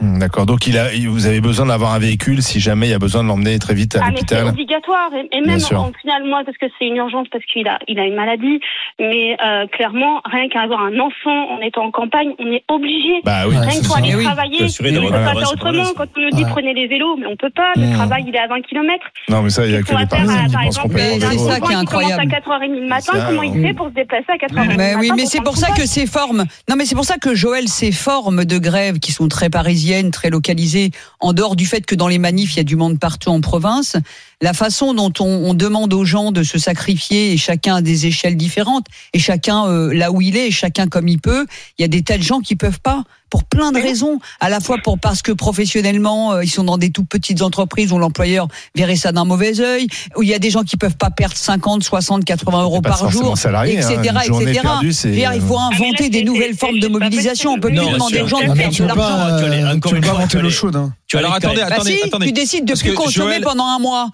Hmm, 0.00 0.18
d'accord. 0.18 0.46
Donc, 0.46 0.68
vous 1.08 1.26
avez 1.26 1.40
besoin 1.40 1.66
d'avoir 1.66 1.94
un 1.94 1.98
véhicule 1.98 2.42
si 2.42 2.60
jamais 2.60 2.86
il 2.86 2.90
y 2.90 2.94
a 2.94 2.98
besoin 2.98 3.22
de 3.22 3.28
l'emmener 3.28 3.58
très 3.58 3.74
vite 3.74 3.96
à 3.96 4.00
ah, 4.02 4.10
l'hôpital. 4.10 4.42
C'est 4.44 4.50
obligatoire. 4.50 5.10
Et, 5.32 5.40
même, 5.40 5.58
en 5.74 5.92
final, 6.00 6.24
moi, 6.24 6.42
parce 6.44 6.56
que 6.58 6.66
c'est 6.78 6.86
une 6.86 6.96
urgence, 6.96 7.26
parce 7.30 7.44
qu'il 7.46 7.66
a, 7.68 7.78
une 7.88 8.14
maladie. 8.14 8.60
Mais 9.00 9.36
euh, 9.44 9.66
clairement, 9.66 10.20
rien 10.24 10.48
qu'à 10.48 10.62
avoir 10.62 10.80
un 10.80 10.98
enfant 11.00 11.50
en 11.50 11.60
étant 11.60 11.84
en 11.84 11.90
campagne, 11.90 12.34
on 12.38 12.46
est 12.52 12.64
obligé. 12.68 13.20
Bah, 13.24 13.48
oui, 13.48 13.56
rien 13.56 13.80
que 13.80 13.86
pour 13.86 13.96
aller 13.96 14.14
oui. 14.14 14.24
travailler, 14.24 14.62
on 14.62 14.64
ne 14.64 15.00
peut 15.00 15.10
pas 15.10 15.34
faire 15.34 15.52
autrement. 15.52 15.84
Quand 15.96 16.06
on 16.16 16.20
nous 16.20 16.30
dit 16.30 16.44
prenez 16.48 16.74
les 16.74 16.86
vélos, 16.86 17.16
mais 17.18 17.26
on 17.26 17.36
peut 17.36 17.50
pas. 17.50 17.72
Le 17.76 17.86
hmm. 17.86 17.94
travail, 17.94 18.24
il 18.28 18.34
est 18.34 18.38
à 18.38 18.46
20 18.46 18.60
km. 18.62 19.04
Non, 19.28 19.42
mais 19.42 19.50
ça, 19.50 19.66
il 19.66 19.72
y 19.72 19.76
a 19.76 19.82
que 19.82 19.96
les 19.96 20.06
parisiens 20.06 20.44
euh, 20.44 20.46
qui 20.46 20.56
pensent 20.56 20.78
qu'on 20.78 20.88
peut 20.88 20.98
euh, 20.98 21.20
ça 21.20 21.60
qui 21.60 21.72
est 21.72 21.76
à 21.76 21.82
4h30 21.82 22.80
le 22.80 22.88
matin, 22.88 23.12
comment 23.26 23.42
il 23.42 23.60
fait 23.60 23.74
pour 23.74 23.88
se 23.88 23.94
déplacer 23.94 24.26
à 24.28 24.36
4h30 24.36 24.98
Oui, 24.98 25.10
mais 25.16 25.26
c'est 25.26 25.42
pour 25.42 25.56
ça 25.56 25.72
que 25.72 25.86
ces 25.86 26.06
formes. 26.06 26.44
Non, 26.68 26.76
mais 26.76 26.84
c'est 26.84 26.94
pour 26.94 27.04
ça 27.04 27.16
que 27.16 27.34
Joël, 27.34 27.68
ces 27.68 27.92
formes 27.92 28.44
de 28.44 28.58
grève 28.58 28.98
qui 28.98 29.12
sont 29.12 29.28
très 29.28 29.50
parisienne 29.64 30.10
très 30.10 30.28
localisée, 30.28 30.90
en 31.20 31.32
dehors 31.32 31.56
du 31.56 31.64
fait 31.64 31.86
que 31.86 31.94
dans 31.94 32.06
les 32.06 32.18
manifs, 32.18 32.52
il 32.52 32.58
y 32.58 32.60
a 32.60 32.64
du 32.64 32.76
monde 32.76 32.98
partout 32.98 33.30
en 33.30 33.40
province, 33.40 33.96
la 34.42 34.52
façon 34.52 34.92
dont 34.92 35.12
on, 35.20 35.54
demande 35.54 35.94
aux 35.94 36.04
gens 36.04 36.32
de 36.32 36.42
se 36.42 36.58
sacrifier, 36.58 37.32
et 37.32 37.38
chacun 37.38 37.76
à 37.76 37.80
des 37.80 38.04
échelles 38.04 38.36
différentes, 38.36 38.86
et 39.14 39.18
chacun 39.18 39.66
euh, 39.66 39.94
là 39.94 40.12
où 40.12 40.20
il 40.20 40.36
est, 40.36 40.48
et 40.48 40.50
chacun 40.50 40.86
comme 40.86 41.08
il 41.08 41.18
peut, 41.18 41.46
il 41.78 41.82
y 41.82 41.84
a 41.86 41.88
des 41.88 42.02
tas 42.02 42.18
de 42.18 42.22
gens 42.22 42.40
qui 42.40 42.56
peuvent 42.56 42.80
pas 42.80 43.04
pour 43.30 43.44
plein 43.44 43.72
de 43.72 43.80
raisons, 43.80 44.18
à 44.40 44.48
la 44.48 44.60
fois 44.60 44.78
pour 44.82 44.98
parce 44.98 45.22
que 45.22 45.32
professionnellement, 45.32 46.32
euh, 46.32 46.44
ils 46.44 46.50
sont 46.50 46.64
dans 46.64 46.78
des 46.78 46.90
toutes 46.90 47.08
petites 47.08 47.42
entreprises 47.42 47.92
où 47.92 47.98
l'employeur 47.98 48.48
verrait 48.74 48.96
ça 48.96 49.12
d'un 49.12 49.24
mauvais 49.24 49.60
œil, 49.60 49.88
où 50.16 50.22
il 50.22 50.28
y 50.28 50.34
a 50.34 50.38
des 50.38 50.50
gens 50.50 50.62
qui 50.62 50.76
peuvent 50.76 50.96
pas 50.96 51.10
perdre 51.10 51.36
50, 51.36 51.82
60, 51.82 52.24
80 52.24 52.62
euros 52.62 52.80
par 52.80 53.10
jour, 53.10 53.34
etc., 53.34 53.98
etc. 54.26 55.30
Il 55.34 55.40
faut 55.40 55.58
inventer 55.58 56.10
des 56.10 56.24
nouvelles 56.24 56.54
formes 56.54 56.78
de 56.78 56.88
mobilisation. 56.88 57.52
On 57.52 57.60
peut 57.60 57.70
non, 57.70 57.84
plus 57.84 57.92
demander 57.94 58.20
aux 58.20 58.26
gens 58.28 58.40
de 58.40 58.52
perdre 58.52 58.76
de 58.76 58.84
l'argent. 58.84 59.78
Tu 59.80 59.94
vas 59.94 60.00
pas 60.00 60.10
inventer 60.18 60.38
l'eau 60.40 60.50
chaude. 60.50 60.90
Alors 61.16 61.34
attendez, 61.34 61.60
attendez, 61.60 62.00
Tu 62.22 62.32
décides 62.32 62.64
de 62.64 62.74
plus 62.74 62.94
consommer 62.94 63.40
pendant 63.40 63.66
un 63.66 63.78
mois. 63.78 64.10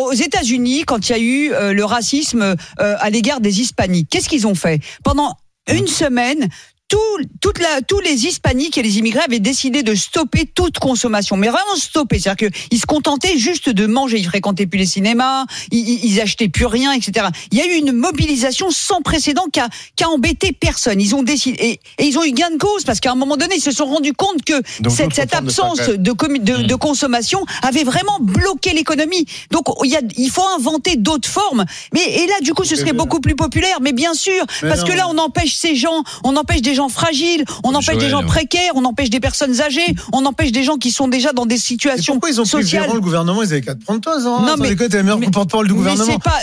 aux 0.00 0.12
États-Unis, 0.12 0.84
quand 0.84 1.08
il 1.08 1.12
y 1.12 1.14
a 1.14 1.18
eu 1.18 1.52
euh, 1.52 1.72
le 1.72 1.84
racisme 1.84 2.42
euh, 2.42 2.54
à 2.98 3.10
l'égard 3.10 3.40
des 3.40 3.60
Hispaniques, 3.60 4.08
qu'est-ce 4.10 4.28
qu'ils 4.28 4.46
ont 4.46 4.54
fait? 4.54 4.80
Pendant 5.02 5.36
une 5.68 5.86
semaine, 5.86 6.48
tout, 6.88 6.98
toute 7.40 7.58
la, 7.58 7.80
tous 7.82 8.00
les 8.00 8.26
hispaniques 8.26 8.78
et 8.78 8.82
les 8.82 8.98
immigrés 8.98 9.22
avaient 9.24 9.40
décidé 9.40 9.82
de 9.82 9.94
stopper 9.94 10.46
toute 10.46 10.78
consommation, 10.78 11.36
mais 11.36 11.48
vraiment 11.48 11.74
stopper, 11.76 12.18
c'est-à-dire 12.18 12.50
qu'ils 12.50 12.80
se 12.80 12.86
contentaient 12.86 13.38
juste 13.38 13.68
de 13.68 13.86
manger, 13.86 14.18
ils 14.18 14.26
fréquentaient 14.26 14.66
plus 14.66 14.78
les 14.78 14.86
cinémas, 14.86 15.44
ils, 15.72 16.04
ils 16.04 16.20
achetaient 16.20 16.48
plus 16.48 16.66
rien, 16.66 16.92
etc. 16.92 17.26
Il 17.50 17.58
y 17.58 17.60
a 17.60 17.66
eu 17.66 17.78
une 17.78 17.92
mobilisation 17.92 18.70
sans 18.70 19.02
précédent 19.02 19.46
qui 19.52 19.58
a, 19.58 19.68
qui 19.96 20.04
a 20.04 20.08
embêté 20.08 20.52
personne. 20.52 21.00
Ils 21.00 21.14
ont 21.14 21.22
décidé 21.22 21.80
et, 21.98 22.04
ils 22.04 22.18
ont 22.18 22.24
eu 22.24 22.32
gain 22.32 22.50
de 22.50 22.58
cause 22.58 22.84
parce 22.84 23.00
qu'à 23.00 23.10
un 23.10 23.16
moment 23.16 23.36
donné, 23.36 23.56
ils 23.56 23.62
se 23.62 23.72
sont 23.72 23.86
rendus 23.86 24.12
compte 24.12 24.44
que 24.44 24.60
cette, 24.88 25.14
cette 25.14 25.34
absence 25.34 25.78
de, 25.78 25.96
de, 25.96 26.62
de, 26.62 26.74
consommation 26.74 27.44
avait 27.62 27.84
vraiment 27.84 28.18
bloqué 28.20 28.72
l'économie. 28.72 29.26
Donc 29.50 29.66
il, 29.82 29.90
y 29.90 29.96
a, 29.96 30.02
il 30.16 30.30
faut 30.30 30.46
inventer 30.56 30.96
d'autres 30.96 31.28
formes. 31.28 31.64
Mais 31.92 32.02
et 32.02 32.26
là, 32.26 32.34
du 32.42 32.54
coup, 32.54 32.64
ce 32.64 32.76
serait 32.76 32.92
beaucoup 32.92 33.20
plus 33.20 33.34
populaire. 33.34 33.80
Mais 33.80 33.92
bien 33.92 34.14
sûr, 34.14 34.44
parce 34.60 34.84
que 34.84 34.92
là, 34.92 35.08
on 35.08 35.18
empêche 35.18 35.54
ces 35.54 35.74
gens, 35.74 36.04
on 36.22 36.36
empêche 36.36 36.62
des 36.62 36.75
gens 36.76 36.88
fragiles, 36.88 37.44
on 37.64 37.74
empêche 37.74 37.98
des 37.98 38.08
gens 38.08 38.22
précaires, 38.22 38.72
on 38.74 38.84
empêche 38.84 39.10
des 39.10 39.20
personnes 39.20 39.60
âgées, 39.60 39.94
on 40.12 40.24
empêche 40.24 40.52
des 40.52 40.62
gens 40.62 40.76
qui 40.76 40.90
sont 40.90 41.08
déjà 41.08 41.32
dans 41.32 41.46
des 41.46 41.58
situations 41.58 42.14
pourquoi 42.14 42.30
ils 42.30 42.40
ont 42.40 42.44
sociales. 42.44 42.86
Pris 42.86 42.94
le 42.94 43.00
gouvernement, 43.00 43.42
ils 43.42 43.52
avaient 43.52 43.60
qu'à 43.60 43.74
te 43.74 43.82
prendre 43.84 44.00
toi, 44.00 44.20
Zora. 44.20 44.42
Non, 44.42 44.54
mais 44.58 44.74
t'es 44.76 44.88
la 44.88 45.02
meilleure 45.02 45.20
porte-parole 45.32 45.66
du 45.66 45.74
gouvernement. 45.74 46.04
Mais, 46.06 46.18
pas, 46.18 46.40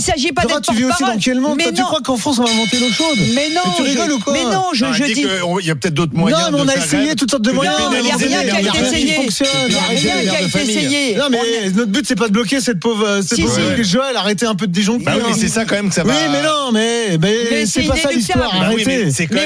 s'agit 0.00 0.32
pas 0.32 0.42
Zora, 0.42 0.60
tu 0.60 0.74
vis 0.74 0.84
aussi 0.84 1.02
dans 1.02 1.18
quel 1.18 1.40
mais 1.40 1.64
toi, 1.64 1.72
Tu 1.72 1.82
crois 1.82 2.00
qu'en 2.00 2.16
France 2.16 2.38
on 2.38 2.44
va 2.44 2.50
inventer 2.50 2.78
l'eau 2.78 2.90
chaude 2.90 3.18
Mais 3.34 3.48
non, 3.50 3.60
mais 3.66 3.76
tu 3.76 3.82
rigoles 3.82 4.08
je, 4.08 4.14
ou 4.14 4.18
quoi 4.20 4.32
Mais 4.32 4.44
non, 4.44 4.64
je, 4.72 4.84
dis. 5.04 5.24
Il 5.60 5.66
y 5.66 5.70
a 5.70 5.74
peut-être 5.74 5.94
d'autres 5.94 6.14
moyens. 6.14 6.42
Non, 6.42 6.58
mais 6.58 6.64
on 6.64 6.68
a 6.68 6.76
essayé 6.76 7.14
toutes 7.14 7.30
sortes 7.30 7.44
de 7.44 7.52
moyens. 7.52 7.76
Il 7.92 8.02
n'y 8.02 8.10
a 8.10 8.16
rien 8.16 8.42
qui 8.42 8.50
a 10.28 10.42
été 10.42 10.62
essayé. 10.62 11.16
Non, 11.16 11.24
mais 11.30 11.70
notre 11.70 11.90
but 11.90 12.06
c'est 12.06 12.16
pas 12.16 12.28
de 12.28 12.32
bloquer 12.32 12.60
cette 12.60 12.80
pauvre, 12.80 13.06
euh, 13.06 13.22
cette 13.22 13.40
pauvre 13.40 13.82
Joël, 13.82 14.16
arrêtez 14.16 14.46
un 14.46 14.54
peu 14.54 14.66
de 14.66 14.72
disjoncter. 14.72 15.04
Bah 15.04 15.12
oui, 15.16 15.22
mais 15.28 15.34
c'est 15.34 15.48
ça 15.48 15.64
quand 15.64 15.74
même 15.74 15.88
que 15.88 15.94
ça 15.94 16.04
va. 16.04 16.12
Oui, 16.12 16.18
mais 16.30 16.42
non, 16.42 16.72
mais 16.72 17.66
c'est 17.66 17.82
pas 17.82 17.96
ça 17.96 18.10
l'histoire. 18.10 18.54
Arrêtez. 18.54 19.10
C'est 19.10 19.26
quand 19.26 19.36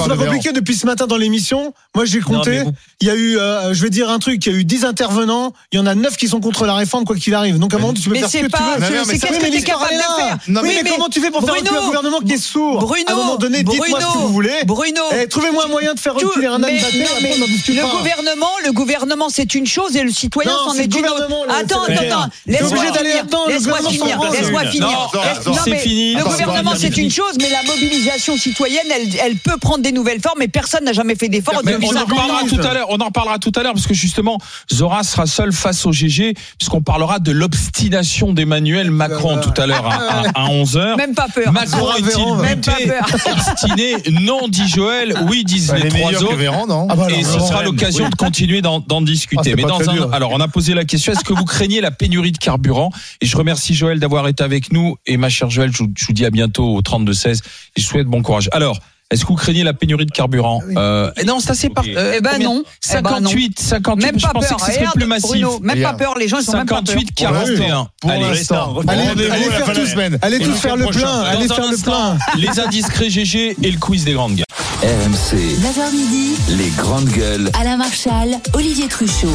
pas 0.00 0.14
différent. 0.14 0.24
compliqué 0.26 0.52
depuis 0.52 0.74
ce 0.74 0.86
matin 0.86 1.06
dans 1.06 1.16
l'émission. 1.16 1.72
Moi, 1.94 2.04
j'ai 2.04 2.20
compté. 2.20 2.50
mais 2.50 2.62
vous- 2.64 2.72
Il 3.00 3.06
y 3.06 3.10
a 3.10 3.14
eu, 3.14 3.38
euh, 3.38 3.74
je 3.74 3.82
vais 3.82 3.90
dire 3.90 4.10
un 4.10 4.18
truc, 4.18 4.44
il 4.46 4.52
y 4.52 4.54
a 4.54 4.58
eu 4.58 4.64
10 4.64 4.84
intervenants. 4.84 5.52
Il 5.72 5.76
y 5.76 5.78
en 5.80 5.86
a 5.86 5.94
9 5.94 6.16
qui 6.16 6.26
sont 6.28 6.40
contre 6.40 6.66
la 6.66 6.74
réforme, 6.74 7.04
quoi 7.04 7.16
qu'il 7.16 7.34
arrive. 7.34 7.58
Donc, 7.58 7.72
à 7.72 7.76
un 7.76 7.80
moment, 7.80 7.92
tu 7.94 8.02
peux 8.02 8.10
Mais 8.10 8.20
faire 8.20 8.28
ce 8.28 8.32
c'est 8.32 8.40
que 8.40 8.46
tu 8.46 8.50
pas- 8.50 8.58
veux. 8.76 8.84
c'est- 8.86 8.92
Oui, 8.92 8.98
c'est 9.04 9.12
mais 9.12 9.18
qu'est-ce 9.18 9.38
que 9.38 9.44
t'es 9.44 9.50
l'histoire 9.50 9.78
capable 9.78 9.94
est 9.94 9.96
de 9.96 10.00
là. 10.00 10.16
faire 10.16 10.38
Oui, 10.48 10.54
Oui, 10.62 10.72
mais, 10.76 10.82
mais 10.82 10.90
comment 10.90 11.08
tu 11.08 11.20
fais 11.20 11.30
pour 11.30 11.40
faire 11.42 11.54
Bruno, 11.54 11.64
reculer 11.70 11.80
un 11.82 11.86
gouvernement 11.86 12.20
qui 12.20 12.32
est 12.32 12.38
sourd? 12.38 12.78
Bruno, 12.80 13.04
À 13.06 13.12
un 13.12 13.16
moment 13.16 13.36
donné, 13.36 13.62
dites-moi 13.62 14.00
ce 14.00 14.06
que 14.06 14.18
vous 14.18 14.32
voulez. 14.32 14.50
Bruno. 14.66 15.00
Eh, 15.20 15.28
Trouvez-moi 15.28 15.64
un 15.66 15.68
moyen 15.68 15.94
de 15.94 16.00
faire 16.00 16.14
reculer 16.14 16.46
un 16.46 16.58
mais- 16.58 16.80
mais 17.22 17.36
le 17.38 17.96
gouvernement, 17.98 18.50
le 18.64 18.72
gouvernement, 18.72 19.28
c'est 19.28 19.54
une 19.54 19.66
chose 19.66 19.96
et 19.96 20.02
le 20.02 20.10
citoyen, 20.10 20.50
c'est 20.74 20.82
est 20.84 20.94
une 20.94 21.06
autre. 21.06 21.26
Attends, 21.48 21.82
c'est 21.86 21.92
attends, 22.10 22.26
Laisse-moi 22.46 23.78
finir. 23.88 24.18
Laisse-moi 24.30 24.64
finir. 24.66 25.10
s'en. 25.12 25.22
Laisse-moi 25.22 25.60
C'est 25.64 25.70
mais 25.70 25.78
fini. 25.78 26.14
Le 26.14 26.24
gouvernement, 26.28 26.72
c'est 26.76 26.96
une 26.96 27.10
chose, 27.10 27.36
mais 27.40 27.50
la 27.50 27.62
mobilisation 27.64 28.36
citoyenne, 28.36 28.86
elle, 28.94 29.08
elle 29.24 29.36
peut 29.36 29.56
prendre 29.60 29.82
des 29.82 29.92
nouvelles 29.92 30.20
formes 30.20 30.42
et 30.42 30.48
personne 30.48 30.84
n'a 30.84 30.92
jamais 30.92 31.14
fait 31.14 31.28
depuis 31.28 31.48
on 31.52 31.58
en 31.58 31.62
50 31.62 31.96
ans. 31.96 32.04
reparlera 32.06 32.42
tout 32.48 32.68
à 32.68 32.74
l'heure. 32.74 32.86
On 32.90 32.98
en 32.98 33.06
reparlera 33.06 33.38
tout 33.38 33.52
à 33.56 33.62
l'heure 33.62 33.74
parce 33.74 33.86
que 33.86 33.94
justement, 33.94 34.38
Zora 34.72 35.02
sera 35.02 35.26
seul 35.26 35.52
face 35.52 35.84
au 35.86 35.92
GG 35.92 36.34
puisqu'on 36.58 36.82
parlera 36.82 37.18
de 37.18 37.32
l'obstination 37.32 38.32
d'Emmanuel 38.32 38.90
Macron 38.90 39.38
tout 39.40 39.52
à 39.60 39.66
l'heure 39.66 39.86
à, 39.86 40.22
à, 40.34 40.44
11 40.50 40.76
h 40.76 40.96
Même 40.96 41.14
pas 41.14 41.26
peur. 41.32 41.52
Macron 41.52 41.92
est-il 41.94 42.04
Véran, 42.06 42.36
même 42.36 42.60
pas 42.60 42.72
buté, 42.76 42.88
peur. 42.88 43.06
obstiné 43.32 43.94
Non, 44.22 44.48
dit 44.48 44.68
Joël. 44.68 45.14
Oui, 45.28 45.44
disent 45.44 45.72
Elle 45.74 45.82
les 45.84 45.88
trois 45.88 46.12
autres. 46.22 46.34
Véran, 46.36 46.66
non 46.66 46.86
Ah 46.90 46.96
bah 46.96 47.04
alors, 47.06 47.18
Et 47.18 47.22
ce 47.24 47.38
sera 47.40 47.62
l'occasion 47.62 48.04
Oui. 48.04 48.10
de 48.10 48.16
continuer 48.16 48.62
d'en 48.62 48.78
Ah, 48.80 49.00
discuter. 49.04 49.54
Mais 49.56 49.62
dans 49.62 49.88
un, 49.88 49.92
dur. 49.92 50.12
alors, 50.12 50.30
on 50.32 50.40
a 50.40 50.48
posé 50.48 50.74
la 50.74 50.84
question 50.84 51.12
est-ce 51.12 51.24
que 51.24 51.32
vous 51.32 51.44
craignez 51.44 51.80
la 51.80 51.90
pénurie 51.90 52.32
de 52.32 52.38
carburant? 52.38 52.90
Et 53.20 53.26
je 53.26 53.36
remercie 53.36 53.74
Joël 53.74 53.98
d'avoir 54.00 54.28
été 54.28 54.42
avec 54.42 54.72
nous. 54.72 54.96
Et 55.06 55.16
ma 55.16 55.28
chère 55.28 55.50
Joël, 55.50 55.70
je 55.74 55.82
vous 56.06 56.12
dis 56.12 56.17
à 56.26 56.30
bientôt 56.30 56.74
au 56.76 56.82
32 56.82 57.12
16 57.12 57.40
et 57.76 57.80
je 57.80 57.86
souhaite 57.86 58.06
bon 58.06 58.22
courage. 58.22 58.48
Alors. 58.52 58.78
Est-ce 59.10 59.22
que 59.22 59.28
vous 59.28 59.36
craignez 59.36 59.64
la 59.64 59.72
pénurie 59.72 60.04
de 60.04 60.10
carburant? 60.10 60.60
Euh, 60.76 61.10
Non, 61.26 61.40
c'est 61.40 61.52
assez 61.52 61.70
par. 61.70 61.82
euh, 61.88 62.12
Eh 62.18 62.20
ben 62.20 62.32
combien 62.32 62.48
non. 62.50 62.62
Eh 62.62 63.00
ben 63.00 63.20
non. 63.20 63.30
58, 63.30 63.58
58. 63.58 64.04
Même 64.04 64.18
je 64.20 64.26
pas 64.26 64.32
pensais 64.34 64.48
peur. 64.48 64.56
que 64.58 64.62
ce 64.64 64.66
serait 64.66 64.78
Regarde, 64.80 64.96
plus 64.96 65.06
massif. 65.06 65.30
Bruno, 65.30 65.60
même 65.62 65.80
pas 65.80 65.94
peur. 65.94 66.18
Les 66.18 66.28
gens, 66.28 66.36
ils 66.40 66.44
sont 66.44 66.52
même 66.58 66.66
pas 66.66 66.82
peur. 66.82 66.88
58, 66.88 67.14
41. 67.14 67.88
Pour 68.02 68.10
Allez, 68.10 68.20
l'instant. 68.20 68.76
Allez, 68.86 69.00
allez 69.04 69.24
la 69.46 69.50
faire 69.50 69.64
fin 69.64 69.72
de 69.72 69.78
la 69.78 69.84
tous- 69.86 69.90
semaine. 69.92 70.18
allez 70.20 70.38
tous 70.40 70.44
le 70.48 70.52
faire 70.52 70.76
le 70.76 70.82
prochain. 70.84 70.98
plein. 71.00 71.22
Allez 71.22 71.48
faire 71.48 71.70
le 71.70 71.76
plein. 71.78 72.18
les 72.36 72.60
indiscrets 72.60 73.08
GG 73.08 73.56
et 73.62 73.70
le 73.70 73.78
quiz 73.78 74.04
des 74.04 74.12
grandes 74.12 74.34
gueules. 74.34 74.44
RMC, 74.82 75.36
9h 75.38 75.90
midi, 75.96 76.32
les 76.50 76.68
grandes 76.76 77.08
gueules. 77.08 77.50
Alain 77.58 77.78
Marchal, 77.78 78.36
Olivier 78.52 78.88
Truchot. 78.88 79.32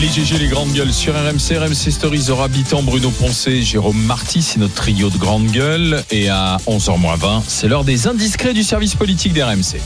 Les 0.00 0.08
GG, 0.08 0.38
les 0.38 0.48
grandes 0.48 0.72
gueules 0.72 0.92
sur 0.92 1.14
RMC, 1.14 1.56
RMC 1.56 1.90
Stories, 1.92 2.22
Zora 2.22 2.46
Habitant, 2.46 2.82
Bruno 2.82 3.10
Poncé, 3.10 3.62
Jérôme 3.62 4.02
Marty, 4.02 4.42
c'est 4.42 4.58
notre 4.58 4.74
trio 4.74 5.08
de 5.08 5.16
grandes 5.16 5.46
gueules. 5.46 6.02
Et 6.10 6.28
à 6.28 6.56
11h20, 6.66 7.42
c'est 7.46 7.68
l'heure 7.68 7.84
des 7.84 8.08
indiscrets 8.08 8.54
du 8.54 8.64
service 8.64 8.96
politique 8.96 9.32
d'RMC. 9.32 9.80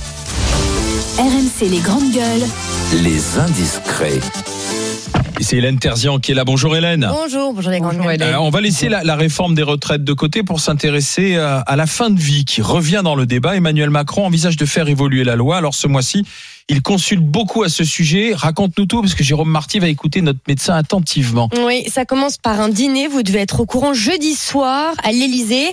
RMC 1.18 1.68
les 1.70 1.80
grandes 1.80 2.10
gueules. 2.10 2.46
Les 3.02 3.38
indiscrets. 3.38 4.20
Et 5.40 5.44
c'est 5.44 5.56
Hélène 5.56 5.78
Terzian 5.78 6.18
qui 6.18 6.32
est 6.32 6.34
là. 6.34 6.44
Bonjour 6.44 6.76
Hélène. 6.76 7.08
Bonjour, 7.08 7.52
bonjour 7.52 7.70
les 7.70 7.78
Bonjour. 7.78 8.10
Hélène. 8.10 8.34
Euh, 8.34 8.40
on 8.40 8.50
va 8.50 8.60
laisser 8.60 8.88
la, 8.88 9.04
la 9.04 9.14
réforme 9.14 9.54
des 9.54 9.62
retraites 9.62 10.02
de 10.02 10.12
côté 10.12 10.42
pour 10.42 10.58
s'intéresser 10.58 11.36
euh, 11.36 11.60
à 11.64 11.76
la 11.76 11.86
fin 11.86 12.10
de 12.10 12.18
vie 12.18 12.44
qui 12.44 12.60
revient 12.60 13.02
dans 13.04 13.14
le 13.14 13.24
débat. 13.24 13.54
Emmanuel 13.54 13.90
Macron 13.90 14.26
envisage 14.26 14.56
de 14.56 14.66
faire 14.66 14.88
évoluer 14.88 15.22
la 15.22 15.36
loi. 15.36 15.56
Alors 15.56 15.74
ce 15.74 15.86
mois-ci, 15.86 16.24
il 16.68 16.82
consulte 16.82 17.22
beaucoup 17.22 17.62
à 17.62 17.68
ce 17.68 17.84
sujet. 17.84 18.32
Raconte-nous 18.34 18.86
tout 18.86 19.00
parce 19.00 19.14
que 19.14 19.22
Jérôme 19.22 19.50
Marty 19.50 19.78
va 19.78 19.86
écouter 19.88 20.22
notre 20.22 20.40
médecin 20.48 20.74
attentivement. 20.74 21.48
Oui, 21.64 21.84
ça 21.88 22.04
commence 22.04 22.36
par 22.36 22.60
un 22.60 22.68
dîner. 22.68 23.06
Vous 23.06 23.22
devez 23.22 23.38
être 23.38 23.60
au 23.60 23.66
courant 23.66 23.94
jeudi 23.94 24.34
soir 24.34 24.94
à 25.04 25.12
l'Élysée. 25.12 25.72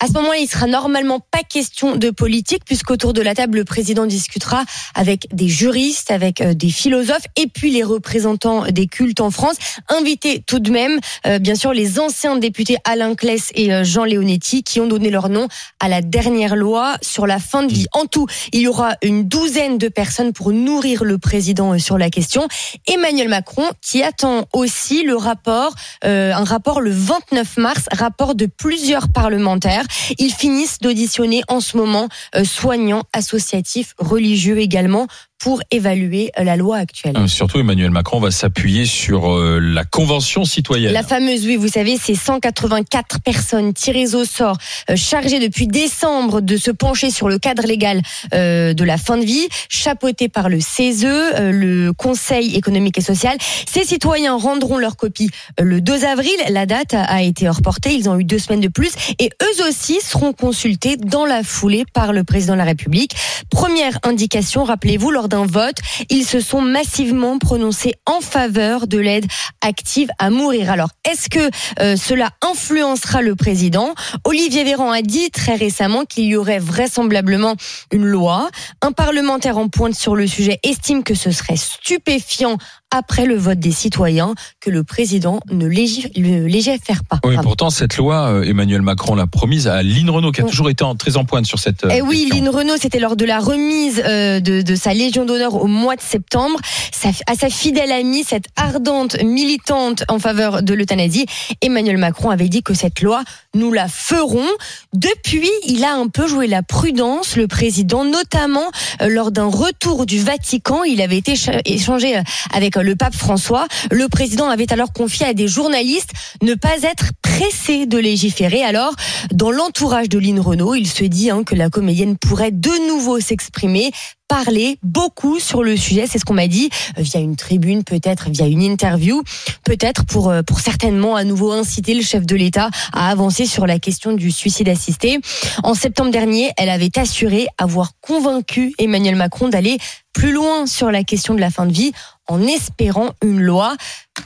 À 0.00 0.08
ce 0.08 0.12
moment-là, 0.14 0.38
il 0.38 0.48
sera 0.48 0.66
normalement 0.66 1.20
pas 1.20 1.40
question 1.48 1.96
de 1.96 2.10
politique 2.10 2.64
puisqu'autour 2.64 3.12
de 3.12 3.22
la 3.22 3.34
table, 3.34 3.58
le 3.58 3.64
président 3.64 4.06
discutera 4.06 4.64
avec 4.94 5.28
des 5.32 5.48
juristes, 5.48 6.10
avec 6.10 6.40
euh, 6.40 6.52
des 6.52 6.68
philosophes 6.68 7.24
et 7.36 7.46
puis 7.46 7.70
les 7.70 7.82
représentants 7.82 8.64
des 8.70 8.86
cultes 8.86 9.20
en 9.20 9.30
France. 9.30 9.56
Invités 9.88 10.42
tout 10.46 10.58
de 10.58 10.70
même, 10.70 10.98
euh, 11.26 11.38
bien 11.38 11.54
sûr, 11.54 11.72
les 11.72 12.00
anciens 12.00 12.36
députés 12.36 12.76
Alain 12.84 13.14
Claes 13.14 13.50
et 13.54 13.72
euh, 13.72 13.84
Jean 13.84 14.04
Leonetti 14.04 14.62
qui 14.62 14.80
ont 14.80 14.86
donné 14.86 15.10
leur 15.10 15.28
nom 15.28 15.48
à 15.80 15.88
la 15.88 16.02
dernière 16.02 16.56
loi 16.56 16.96
sur 17.00 17.26
la 17.26 17.38
fin 17.38 17.62
de 17.62 17.72
vie. 17.72 17.86
En 17.92 18.06
tout, 18.06 18.26
il 18.52 18.60
y 18.60 18.68
aura 18.68 18.96
une 19.02 19.28
douzaine 19.28 19.78
de 19.78 19.88
personnes 19.88 20.32
pour 20.32 20.52
nourrir 20.52 21.04
le 21.04 21.18
président 21.18 21.72
euh, 21.72 21.78
sur 21.78 21.98
la 21.98 22.10
question. 22.10 22.46
Emmanuel 22.86 23.28
Macron 23.28 23.70
qui 23.80 24.02
attend 24.02 24.46
aussi 24.52 25.02
le 25.02 25.16
rapport, 25.16 25.74
euh, 26.04 26.32
un 26.32 26.44
rapport 26.44 26.80
le 26.80 26.90
29 26.90 27.56
mars, 27.58 27.84
rapport 27.92 28.34
de 28.34 28.46
plusieurs 28.46 29.08
parlementaires. 29.08 29.83
Ils 30.18 30.32
finissent 30.32 30.78
d'auditionner 30.78 31.42
en 31.48 31.60
ce 31.60 31.76
moment 31.76 32.08
euh, 32.34 32.44
soignants, 32.44 33.04
associatifs, 33.12 33.94
religieux 33.98 34.58
également 34.58 35.06
pour 35.44 35.60
évaluer 35.70 36.32
euh, 36.38 36.42
la 36.42 36.56
loi 36.56 36.78
actuelle. 36.78 37.12
Euh, 37.18 37.26
Surtout 37.26 37.58
Emmanuel 37.58 37.90
Macron 37.90 38.18
va 38.18 38.30
s'appuyer 38.30 38.86
sur 38.86 39.30
euh, 39.30 39.58
la 39.60 39.84
convention 39.84 40.46
citoyenne. 40.46 40.90
La 40.94 41.02
fameuse, 41.02 41.44
oui, 41.44 41.56
vous 41.56 41.68
savez, 41.68 41.98
ces 41.98 42.14
184 42.14 43.20
personnes 43.20 43.74
tirées 43.74 44.14
au 44.14 44.24
sort, 44.24 44.56
chargées 44.96 45.40
depuis 45.40 45.66
décembre 45.66 46.40
de 46.40 46.56
se 46.56 46.70
pencher 46.70 47.10
sur 47.10 47.28
le 47.28 47.38
cadre 47.38 47.66
légal 47.66 48.00
de 48.32 48.84
la 48.84 48.96
fin 48.96 49.18
de 49.18 49.24
vie, 49.24 49.46
chapeauté 49.68 50.30
par 50.30 50.48
le 50.48 50.60
CESE, 50.60 51.04
le 51.04 51.90
Conseil 51.92 52.56
économique 52.56 52.96
et 52.96 53.02
social. 53.02 53.36
Ces 53.70 53.84
citoyens 53.84 54.36
rendront 54.36 54.78
leur 54.78 54.96
copie 54.96 55.30
le 55.60 55.80
2 55.82 56.04
avril. 56.04 56.30
La 56.48 56.64
date 56.64 56.94
a, 56.94 57.02
a 57.02 57.20
été 57.20 57.48
reportée. 57.48 57.94
Ils 57.94 58.08
ont 58.08 58.18
eu 58.18 58.24
deux 58.24 58.38
semaines 58.38 58.60
de 58.60 58.68
plus. 58.68 58.92
Et 59.18 59.30
eux 59.42 59.68
aussi 59.68 60.00
seront 60.00 60.32
consultés 60.32 60.96
dans 60.96 61.26
la 61.26 61.42
foulée 61.42 61.84
par 61.92 62.12
le 62.12 62.24
président 62.24 62.54
de 62.54 62.58
la 62.58 62.64
République. 62.64 63.14
Première 63.50 63.98
indication, 64.04 64.64
rappelez-vous, 64.64 65.10
lors 65.10 65.28
vote, 65.42 65.76
ils 66.10 66.24
se 66.24 66.40
sont 66.40 66.60
massivement 66.60 67.38
prononcés 67.38 67.94
en 68.06 68.20
faveur 68.20 68.86
de 68.86 68.98
l'aide 68.98 69.26
active 69.60 70.08
à 70.18 70.30
mourir. 70.30 70.70
Alors, 70.70 70.90
est-ce 71.04 71.28
que 71.28 71.50
euh, 71.80 71.96
cela 71.96 72.30
influencera 72.42 73.22
le 73.22 73.34
président? 73.34 73.94
Olivier 74.24 74.64
Véran 74.64 74.92
a 74.92 75.02
dit 75.02 75.30
très 75.30 75.56
récemment 75.56 76.04
qu'il 76.04 76.24
y 76.24 76.36
aurait 76.36 76.58
vraisemblablement 76.58 77.56
une 77.92 78.04
loi. 78.04 78.48
Un 78.80 78.92
parlementaire 78.92 79.58
en 79.58 79.68
pointe 79.68 79.94
sur 79.94 80.14
le 80.14 80.26
sujet 80.26 80.60
estime 80.62 81.02
que 81.02 81.14
ce 81.14 81.30
serait 81.30 81.56
stupéfiant 81.56 82.58
après 82.94 83.26
le 83.26 83.36
vote 83.36 83.58
des 83.58 83.72
citoyens 83.72 84.34
que 84.60 84.70
le 84.70 84.84
président 84.84 85.40
ne 85.50 85.66
légifère 85.66 87.04
pas. 87.04 87.18
Oui, 87.24 87.36
pourtant 87.42 87.70
cette 87.70 87.96
loi, 87.96 88.28
euh, 88.30 88.42
Emmanuel 88.42 88.82
Macron 88.82 89.14
l'a 89.14 89.26
promise 89.26 89.68
à 89.68 89.82
Lynn 89.82 90.08
Renault, 90.10 90.32
qui 90.32 90.40
a 90.40 90.44
Oui. 90.44 90.50
toujours 90.50 90.70
été 90.70 90.84
en- 90.84 90.94
très 90.94 91.16
en 91.16 91.24
pointe 91.24 91.46
sur 91.46 91.58
cette. 91.58 91.84
euh, 91.84 91.90
Eh 91.92 92.02
oui. 92.02 92.28
Lynn 92.32 92.48
Renault, 92.48 92.76
c'était 92.80 92.98
lors 93.00 93.16
de 93.16 93.24
la 93.24 93.38
remise 93.40 94.02
euh, 94.04 94.40
de, 94.40 94.62
de 94.62 94.74
sa 94.74 94.94
Légion 94.94 95.24
d'honneur 95.24 95.54
au 95.54 95.66
mois 95.66 95.96
de 95.96 96.00
septembre. 96.00 96.58
Sa- 96.92 97.08
à 97.26 97.34
sa 97.34 97.48
fidèle 97.50 97.92
amie, 97.92 98.24
cette 98.24 98.46
ardente 98.56 99.22
militante 99.22 100.04
en 100.08 100.18
faveur 100.18 100.62
de 100.62 100.74
l'euthanasie, 100.74 101.26
Emmanuel 101.60 101.98
Macron 101.98 102.30
avait 102.30 102.48
dit 102.48 102.62
que 102.62 102.74
cette 102.74 103.00
loi, 103.02 103.22
nous 103.54 103.72
la 103.72 103.88
ferons. 103.88 104.46
Depuis, 104.92 105.50
il 105.66 105.84
a 105.84 105.94
un 105.94 106.08
peu 106.08 106.26
joué 106.26 106.46
la 106.46 106.62
prudence, 106.62 107.36
le 107.36 107.46
président, 107.46 108.04
notamment 108.04 108.70
euh, 109.00 109.08
lors 109.08 109.30
d'un 109.30 109.46
retour 109.46 110.06
du 110.06 110.18
Vatican. 110.20 110.84
Il 110.84 111.00
avait 111.00 111.16
été 111.18 111.36
cha- 111.36 111.60
échangé 111.64 112.16
euh, 112.16 112.22
avec 112.52 112.76
euh, 112.76 112.82
le 112.82 112.96
pape 112.96 113.14
François. 113.14 113.66
Le 113.90 114.08
président 114.08 114.48
avait 114.48 114.72
alors 114.72 114.92
confié 114.92 115.26
à 115.26 115.34
des 115.34 115.48
journalistes 115.48 116.10
ne 116.42 116.54
pas 116.54 116.82
être 116.82 117.06
pressé 117.22 117.86
de 117.86 117.98
légiférer. 117.98 118.62
Alors, 118.62 118.94
dans 119.32 119.50
l'entourage 119.50 120.08
de 120.08 120.18
Lynn 120.18 120.40
Renault, 120.40 120.74
il 120.74 120.88
se 120.88 121.04
dit 121.04 121.30
hein, 121.30 121.44
que 121.44 121.54
la 121.54 121.70
comédienne 121.70 122.16
pourrait 122.16 122.52
de 122.52 122.88
nouveau 122.88 123.20
s'exprimer 123.20 123.90
parler 124.34 124.78
beaucoup 124.82 125.38
sur 125.38 125.62
le 125.62 125.76
sujet, 125.76 126.06
c'est 126.08 126.18
ce 126.18 126.24
qu'on 126.24 126.34
m'a 126.34 126.48
dit 126.48 126.68
euh, 126.98 127.02
via 127.02 127.20
une 127.20 127.36
tribune, 127.36 127.84
peut-être 127.84 128.30
via 128.30 128.46
une 128.48 128.62
interview, 128.62 129.22
peut-être 129.64 130.04
pour 130.06 130.30
euh, 130.30 130.42
pour 130.42 130.58
certainement 130.58 131.14
à 131.14 131.22
nouveau 131.22 131.52
inciter 131.52 131.94
le 131.94 132.02
chef 132.02 132.26
de 132.26 132.34
l'État 132.34 132.68
à 132.92 133.10
avancer 133.10 133.46
sur 133.46 133.64
la 133.64 133.78
question 133.78 134.12
du 134.12 134.32
suicide 134.32 134.68
assisté. 134.68 135.20
En 135.62 135.74
septembre 135.74 136.10
dernier, 136.10 136.50
elle 136.56 136.68
avait 136.68 136.90
assuré 136.98 137.46
avoir 137.58 137.92
convaincu 138.00 138.74
Emmanuel 138.78 139.14
Macron 139.14 139.48
d'aller 139.48 139.78
plus 140.12 140.32
loin 140.32 140.66
sur 140.66 140.90
la 140.90 141.04
question 141.04 141.34
de 141.34 141.40
la 141.40 141.50
fin 141.50 141.66
de 141.66 141.72
vie 141.72 141.92
en 142.26 142.42
espérant 142.42 143.10
une 143.22 143.40
loi 143.40 143.76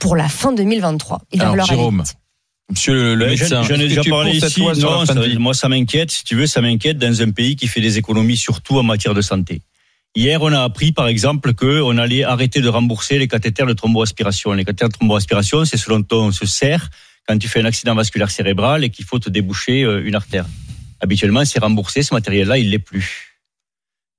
pour 0.00 0.16
la 0.16 0.30
fin 0.30 0.52
2023. 0.52 1.20
Il 1.32 1.40
va 1.40 1.50
Alors, 1.50 1.66
falloir 1.66 1.68
aller 1.70 1.78
Jérôme, 1.78 2.02
vite. 2.02 2.14
Monsieur 2.70 2.94
le, 2.94 3.14
le 3.14 3.24
Ben, 3.26 3.30
médecin, 3.38 3.62
J'en 3.62 3.74
ai 3.74 3.88
déjà 3.88 4.02
parlé 4.04 4.32
ici. 4.38 4.62
Non, 4.62 5.04
ça- 5.04 5.14
moi, 5.38 5.52
ça 5.52 5.68
m'inquiète. 5.68 6.10
Si 6.10 6.24
tu 6.24 6.34
veux, 6.34 6.46
ça 6.46 6.62
m'inquiète 6.62 6.96
dans 6.96 7.20
un 7.20 7.30
pays 7.30 7.56
qui 7.56 7.66
fait 7.66 7.82
des 7.82 7.98
économies 7.98 8.38
surtout 8.38 8.78
en 8.78 8.82
matière 8.82 9.12
de 9.12 9.20
santé. 9.22 9.60
Hier, 10.14 10.40
on 10.42 10.52
a 10.52 10.62
appris, 10.62 10.92
par 10.92 11.06
exemple, 11.06 11.54
qu'on 11.54 11.96
allait 11.98 12.24
arrêter 12.24 12.60
de 12.60 12.68
rembourser 12.68 13.18
les 13.18 13.28
cathéters 13.28 13.66
de 13.66 13.72
thromboaspiration. 13.72 14.52
Les 14.52 14.64
cathéters 14.64 14.88
de 14.88 14.94
thromboaspiration, 14.94 15.64
c'est 15.64 15.76
ce 15.76 15.88
dont 15.90 16.04
on 16.12 16.32
se 16.32 16.46
sert 16.46 16.90
quand 17.28 17.38
tu 17.38 17.46
fais 17.46 17.60
un 17.60 17.66
accident 17.66 17.94
vasculaire 17.94 18.30
cérébral 18.30 18.84
et 18.84 18.90
qu'il 18.90 19.04
faut 19.04 19.18
te 19.18 19.28
déboucher 19.30 19.82
euh, 19.84 20.02
une 20.04 20.14
artère. 20.14 20.46
Habituellement, 21.00 21.44
c'est 21.44 21.60
remboursé. 21.60 22.02
Ce 22.02 22.14
matériel-là, 22.14 22.58
il 22.58 22.70
l'est 22.70 22.78
plus. 22.78 23.36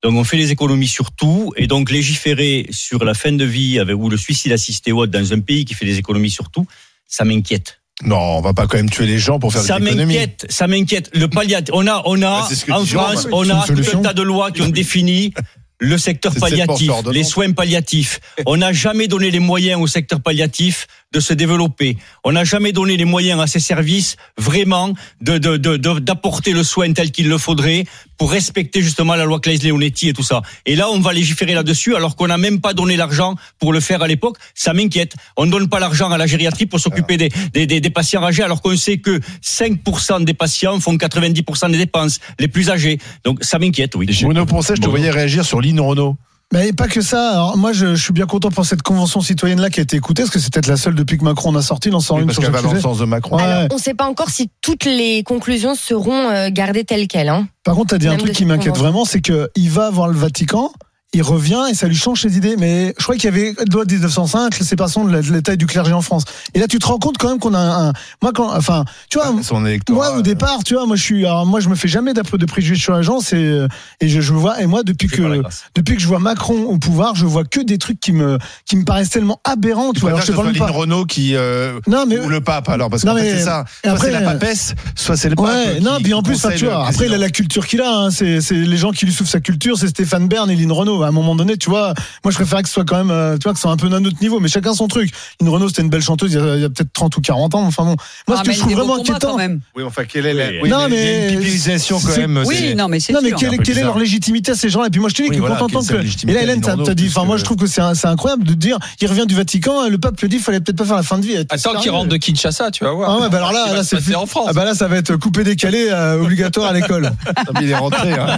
Donc, 0.04 0.14
on 0.16 0.24
fait 0.24 0.38
des 0.38 0.52
économies 0.52 0.88
sur 0.88 1.12
tout. 1.12 1.52
Et 1.58 1.68
donc, 1.68 1.92
légiférer 1.92 2.68
sur 2.72 3.04
la 3.04 3.14
fin 3.14 3.34
de 3.34 3.44
vie 3.44 3.80
avec, 3.80 3.98
ou 3.98 4.10
le 4.10 4.16
suicide 4.16 4.54
assisté 4.54 4.92
ou 4.94 5.00
autre 5.00 5.12
dans 5.12 5.34
un 5.34 5.40
pays 5.42 5.66
qui 5.66 5.74
fait 5.74 5.86
des 5.86 5.98
économies 5.98 6.30
sur 6.30 6.50
tout, 6.52 6.66
ça 7.06 7.26
m'inquiète. 7.26 7.82
Non, 8.06 8.16
on 8.38 8.42
va 8.42 8.54
pas 8.54 8.66
quand 8.66 8.78
même 8.78 8.90
tuer 8.90 9.08
les 9.08 9.20
gens 9.20 9.40
pour 9.40 9.52
faire 9.52 9.62
Ça 9.62 9.78
des 9.78 9.88
économies. 9.88 10.14
m'inquiète, 10.14 10.46
ça 10.50 10.68
m'inquiète. 10.68 11.10
Le 11.14 11.28
palliatif, 11.28 11.74
on 11.74 11.86
a, 11.86 12.02
on 12.06 12.22
a, 12.22 12.48
Bah, 12.68 12.80
en. 12.80 12.86
France, 12.86 13.28
on 13.34 13.50
a 13.50 13.66
tout 13.68 13.98
un 13.98 14.02
tas 14.02 14.14
de 14.14 14.22
lois 14.22 14.52
qui 14.52 14.62
ont 14.62 14.70
défini 14.70 15.34
le 15.80 15.98
secteur 15.98 16.34
palliatif, 16.36 16.92
les 17.12 17.24
soins 17.24 17.52
palliatifs. 17.52 18.20
On 18.46 18.58
n'a 18.58 18.74
jamais 18.74 19.08
donné 19.08 19.32
les 19.32 19.40
moyens 19.40 19.82
au 19.82 19.88
secteur 19.88 20.22
palliatif 20.22 20.88
de 21.12 21.20
se 21.20 21.34
développer. 21.34 21.98
On 22.24 22.32
n'a 22.34 22.44
jamais 22.44 22.72
donné 22.72 22.96
les 22.96 23.06
moyens 23.06 23.40
à 23.42 23.48
ces 23.48 23.60
services 23.60 24.16
vraiment 24.38 24.94
de, 25.22 25.38
de, 25.38 25.58
de, 25.58 25.78
de- 25.78 26.00
d'apporter 26.00 26.52
le 26.54 26.64
soin 26.64 26.94
tel 26.94 27.12
qu'il 27.12 27.28
le 27.30 27.38
faudrait 27.38 27.86
pour 28.18 28.32
respecter 28.32 28.82
justement 28.82 29.16
la 29.16 29.26
loi 29.26 29.40
Claes-Leonetti 29.40 30.10
et 30.10 30.14
tout 30.14 30.24
ça. 30.24 30.42
Et 30.66 30.76
là, 30.76 30.90
on 30.92 31.00
va 31.00 31.14
légiférer 31.14 31.54
là-dessus 31.54 31.96
alors 31.96 32.16
qu'on 32.16 32.28
n'a 32.28 32.38
même 32.38 32.62
pas 32.62 32.74
donné 32.74 32.96
l'argent 32.96 33.36
pour 33.58 33.74
le 33.74 33.80
faire 33.80 34.04
à 34.04 34.08
l'époque. 34.08 34.38
Ça 34.54 34.74
m'inquiète. 34.74 35.16
On 35.36 35.46
ne 35.48 35.52
donne 35.52 35.68
pas 35.68 35.80
l'argent 35.80 36.12
à 36.12 36.18
la 36.18 36.28
gériatrie 36.28 36.66
pour 36.68 36.80
s'occuper 36.80 37.18
des, 37.18 37.30
des, 37.54 37.66
des, 37.66 37.82
des 37.82 37.90
patients 37.90 38.24
âgés 38.24 38.44
alors 38.44 38.62
qu'on 38.62 38.76
sait 38.78 38.98
que 39.00 39.20
5% 39.44 40.24
des 40.26 40.34
patients 40.34 40.80
font 40.80 40.96
90% 40.96 41.72
des 41.72 41.78
dépenses, 41.78 42.20
les 42.40 42.48
plus 42.48 42.70
âgés. 42.70 43.00
Donc 43.24 43.44
ça 43.44 43.58
m'inquiète, 43.58 43.96
oui. 43.96 44.06
Bruno 44.22 44.46
Poncet, 44.46 44.76
je 44.76 44.82
te 44.82 44.88
voyais 44.88 45.10
réagir 45.10 45.44
sur 45.46 45.60
Lynn 45.62 45.80
Renault. 45.80 46.18
Mais 46.52 46.74
pas 46.74 46.88
que 46.88 47.02
ça. 47.02 47.32
Alors, 47.32 47.58
moi, 47.58 47.74
je, 47.74 47.94
je 47.94 48.04
suis 48.04 48.14
bien 48.14 48.26
content 48.26 48.50
pour 48.50 48.66
cette 48.66 48.82
convention 48.82 49.22
citoyenne-là 49.22 49.70
qui 49.70 49.80
a 49.82 49.84
été 49.84 49.98
écoutée, 49.98 50.24
parce 50.24 50.34
que 50.34 50.40
c'est 50.40 50.52
peut-être 50.52 50.68
la 50.68 50.78
seule 50.78 50.96
depuis 50.96 51.18
que 51.18 51.24
Macron 51.24 51.50
en 51.50 51.56
a 51.56 51.62
sorti. 51.62 51.90
Il 51.90 51.96
en 51.96 52.00
sort 52.00 52.18
Oui, 52.18 52.24
une 52.24 52.28
parce 52.28 52.40
sur 52.40 52.52
va 52.52 52.62
dans 52.62 52.74
le 52.74 52.80
sens 52.80 52.98
de 52.98 53.06
Macron. 53.06 53.38
Ouais. 53.38 53.44
Alors, 53.44 53.68
on 53.72 53.76
ne 53.76 53.80
sait 53.80 53.94
pas 53.94 54.08
encore 54.08 54.30
si 54.30 54.50
toutes 54.62 54.86
les 54.86 55.22
conclusions 55.24 55.76
seront 55.76 56.30
euh, 56.30 56.50
gardées 56.50 56.86
telles 56.86 57.08
quelles. 57.08 57.30
Hein. 57.30 57.48
Par 57.64 57.76
contre, 57.76 57.90
t'as 57.90 57.98
dit 58.00 58.08
un 58.08 58.18
truc 58.18 58.32
qui 58.32 58.46
m'inquiète 58.46 58.78
vraiment, 58.78 59.06
c'est 59.06 59.22
que 59.22 59.50
il 59.56 59.70
va 59.70 59.92
voir 59.92 60.08
le 60.08 60.18
Vatican. 60.18 60.72
Il 61.14 61.24
revient 61.24 61.64
et 61.72 61.74
ça 61.74 61.88
lui 61.88 61.96
change 61.96 62.22
ses 62.22 62.38
idées. 62.38 62.56
Mais 62.58 62.94
je 62.98 63.04
crois 63.04 63.16
qu'il 63.16 63.26
y 63.26 63.28
avait 63.28 63.56
loi 63.72 63.84
de 63.84 63.94
1905, 63.94 64.60
la 64.60 64.66
séparation 64.66 65.04
de 65.06 65.12
la, 65.12 65.22
de 65.24 65.32
la 65.34 65.42
taille 65.42 65.58
du 65.58 65.66
clergé 65.66 65.92
en 65.92 66.04
France. 66.04 66.24
Et 66.54 66.60
là, 66.60 66.68
tu 66.68 66.78
te 66.78 66.86
rends 66.86 67.00
compte 67.00 67.18
quand 67.18 67.30
même 67.30 67.40
qu'on 67.40 67.56
a 67.56 67.60
un, 67.60 67.94
moi 68.22 68.32
quand, 68.34 68.56
enfin, 68.56 68.86
tu 69.10 69.18
vois, 69.18 69.34
Son 69.42 69.66
électorat. 69.66 69.98
moi 70.12 70.18
au 70.20 70.22
départ, 70.22 70.60
tu 70.64 70.76
vois, 70.76 70.86
moi 70.86 70.96
je 70.96 71.02
suis, 71.02 71.26
alors 71.26 71.48
moi 71.48 71.62
je 71.62 71.70
me 71.70 71.74
fais 71.76 71.88
jamais 71.88 72.14
d'après 72.14 72.38
de 72.38 72.46
préjugés 72.46 72.80
sur 72.80 72.96
les 72.96 73.02
gens, 73.02 73.22
c'est 73.22 73.38
euh, 73.38 73.68
et 74.02 74.08
je, 74.08 74.22
je 74.22 74.34
vois 74.34 74.62
et 74.62 74.68
moi 74.68 74.84
depuis 74.84 75.08
que 75.08 75.42
depuis 75.74 75.96
que 75.96 76.02
je 76.02 76.08
vois 76.08 76.20
Macron 76.20 76.66
au 76.66 76.78
pouvoir, 76.78 77.16
je 77.16 77.26
vois 77.26 77.44
que 77.44 77.60
des 77.62 77.80
trucs 77.80 78.00
qui 78.00 78.12
me 78.12 78.38
qui 78.68 78.76
me 78.78 78.84
paraissent 78.86 79.10
tellement 79.10 79.42
aberrants. 79.44 79.94
Tu 79.94 80.02
vois, 80.02 80.12
alors 80.12 80.22
je 80.22 80.28
te 80.28 80.32
parle 80.36 80.54
pas. 80.54 80.68
Renault 80.68 81.06
qui 81.06 81.36
euh, 81.36 81.80
Non 81.88 82.06
mais 82.06 82.20
ou 82.20 82.30
le 82.30 82.42
pape 82.42 82.70
alors 82.70 82.92
parce 82.92 83.04
mais- 83.04 83.32
c'est 83.32 83.44
ça. 83.46 83.66
et 83.84 83.88
Soit 83.88 83.92
après- 83.96 84.06
c'est 84.12 84.20
la 84.20 84.22
papesse, 84.22 84.76
soit 84.96 85.18
c'est 85.18 85.30
le 85.30 85.36
pape. 85.36 85.46
Ouais, 85.46 85.80
non, 85.80 85.98
puis 86.04 86.14
en 86.14 86.22
plus, 86.22 86.40
tu 86.56 86.66
vois, 86.66 86.88
après, 86.88 87.08
il 87.08 87.14
a 87.14 87.18
la 87.18 87.30
culture 87.32 87.66
qu'il 87.66 87.82
a, 87.82 87.92
hein, 87.92 88.12
c'est, 88.12 88.42
c'est 88.42 88.54
les 88.54 88.78
gens 88.78 88.92
qui 88.92 89.06
lui 89.08 89.14
souffrent 89.14 89.32
sa 89.32 89.40
culture, 89.40 89.76
c'est 89.78 89.88
Stéphane 89.88 90.28
Bern 90.28 90.50
et 90.52 90.56
Lynn 90.56 90.72
Renault. 90.72 90.99
À 91.04 91.08
un 91.08 91.12
moment 91.12 91.36
donné, 91.36 91.58
tu 91.58 91.70
vois, 91.70 91.94
moi, 92.24 92.32
je 92.32 92.36
préférais 92.36 92.62
que 92.64 92.68
ce 92.68 92.74
soit 92.74 92.86
quand 92.86 92.98
même, 92.98 93.12
euh, 93.12 93.38
tu 93.38 93.44
vois, 93.44 93.54
que 93.54 93.58
ce 93.60 93.64
soit 93.64 93.72
un 93.72 93.78
peu 93.78 93.90
d'un 93.90 94.04
autre 94.06 94.18
niveau, 94.22 94.40
mais 94.40 94.48
chacun 94.50 94.74
son 94.74 94.88
truc. 94.88 95.12
Lynn 95.42 95.50
Renault, 95.50 95.68
c'était 95.70 95.82
une 95.82 95.90
belle 95.90 96.02
chanteuse, 96.02 96.34
il 96.34 96.40
y 96.62 96.66
a, 96.66 96.70
peut-être 96.70 96.92
30 96.94 97.16
ou 97.18 97.22
40 97.22 97.56
ans, 97.56 97.64
enfin 97.64 97.84
bon. 97.84 97.96
Moi, 98.28 98.38
Ah, 98.38 98.42
ce 98.44 98.50
que 98.50 98.56
je 98.56 98.60
trouve 98.60 98.74
vraiment 98.74 98.96
inquiétant. 99.00 99.32
quand 99.32 99.38
même. 99.38 99.60
Oui, 99.76 99.84
enfin 99.84 100.04
quelle 100.06 100.26
est 100.26 100.34
la 100.34 100.62
Oui, 100.62 100.70
non, 100.70 100.88
mais 100.90 100.90
mais 100.90 101.34
une 101.34 101.40
pipilisation 101.40 102.00
quand 102.00 102.18
même. 102.18 102.44
Oui, 102.46 102.76
non, 102.76 102.88
mais 102.88 103.00
c'est 103.00 103.14
Non, 103.14 103.20
mais 103.24 103.32
quelle, 103.32 103.58
quelle 103.60 103.78
est 103.78 103.84
leur 103.84 103.98
légitimité 103.98 104.52
à 104.52 104.56
ces 104.56 104.70
gens-là? 104.70 104.88
Et 104.88 104.90
puis 104.90 105.00
moi, 105.00 105.10
je 105.10 105.16
te 105.16 105.22
dis 105.22 105.30
Oui, 105.30 105.36
que 105.36 105.42
voilà, 105.42 105.56
quand 105.58 105.68
est 105.70 105.88
que. 105.88 106.30
Et 106.30 106.34
là, 106.34 106.44
Hélène, 106.44 106.62
t'as 106.62 106.94
dit, 106.94 107.08
enfin, 107.08 107.26
moi, 107.26 107.38
je 107.38 107.44
trouve 107.44 107.58
que 107.58 107.68
c'est, 107.68 107.82
incroyable 108.06 108.44
de 108.44 108.54
dire, 108.54 108.78
il 109.02 109.08
revient 109.08 109.26
du 109.26 109.36
Vatican, 109.36 109.88
le 109.90 109.98
pape 109.98 110.20
lui 110.22 110.30
dit, 110.30 110.38
il 110.38 110.42
fallait 110.42 110.60
peut-être 110.60 110.78
pas 110.78 110.86
faire 110.86 110.96
la 110.98 111.04
fin 111.04 111.18
de 111.18 111.26
vie. 111.26 111.38
Attends 111.38 111.76
qu'il 111.80 111.92
rentre 111.92 112.10
de 112.10 112.18
Kinshasa, 112.18 112.72
tu 112.72 112.84
vas 112.84 112.92
voir. 112.92 113.10
Ah 113.12 113.22
ouais, 113.22 113.30
bah 113.30 113.38
alors 113.38 113.52
là, 113.52 113.84
c'est 113.84 114.16
en 114.16 114.26
France. 114.26 114.48
Ah 114.50 114.54
bah 114.54 114.66
là, 114.66 114.74
ça 114.74 114.88
va 114.88 114.98
être 114.98 115.16
coupé 115.16 115.44
décalé 115.44 115.88
euh, 115.90 116.22
obligatoire 116.22 116.70
à 116.70 116.74
l'école. 116.74 117.12
Ah, 117.38 117.60
il 117.62 117.70
est 117.72 117.76
rentré. 117.76 118.12
hein. 118.14 118.38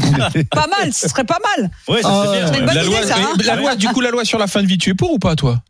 Pas 0.51 0.67
mal, 0.67 0.93
ce 0.93 1.07
serait 1.07 1.23
pas 1.23 1.39
mal. 1.57 1.69
Ouais, 1.87 2.01
ça 2.01 2.09
Ah, 2.11 2.23
c'est 2.31 2.39
bien. 2.39 2.50
C'est 2.53 2.59
une 2.59 2.65
ouais. 2.65 2.67
bonne 2.67 2.75
La 2.75 2.83
loi, 2.83 2.97
idée, 2.99 3.07
ça, 3.07 3.15
hein. 3.17 3.33
mais 3.37 3.43
la 3.43 3.55
loi, 3.55 3.75
du 3.75 3.87
coup, 3.87 4.01
la 4.01 4.11
loi 4.11 4.25
sur 4.25 4.37
la 4.39 4.47
fin 4.47 4.61
de 4.61 4.67
vie, 4.67 4.77
tu 4.77 4.89
es 4.89 4.93
pour 4.93 5.11
ou 5.13 5.19
pas, 5.19 5.35
toi? 5.35 5.61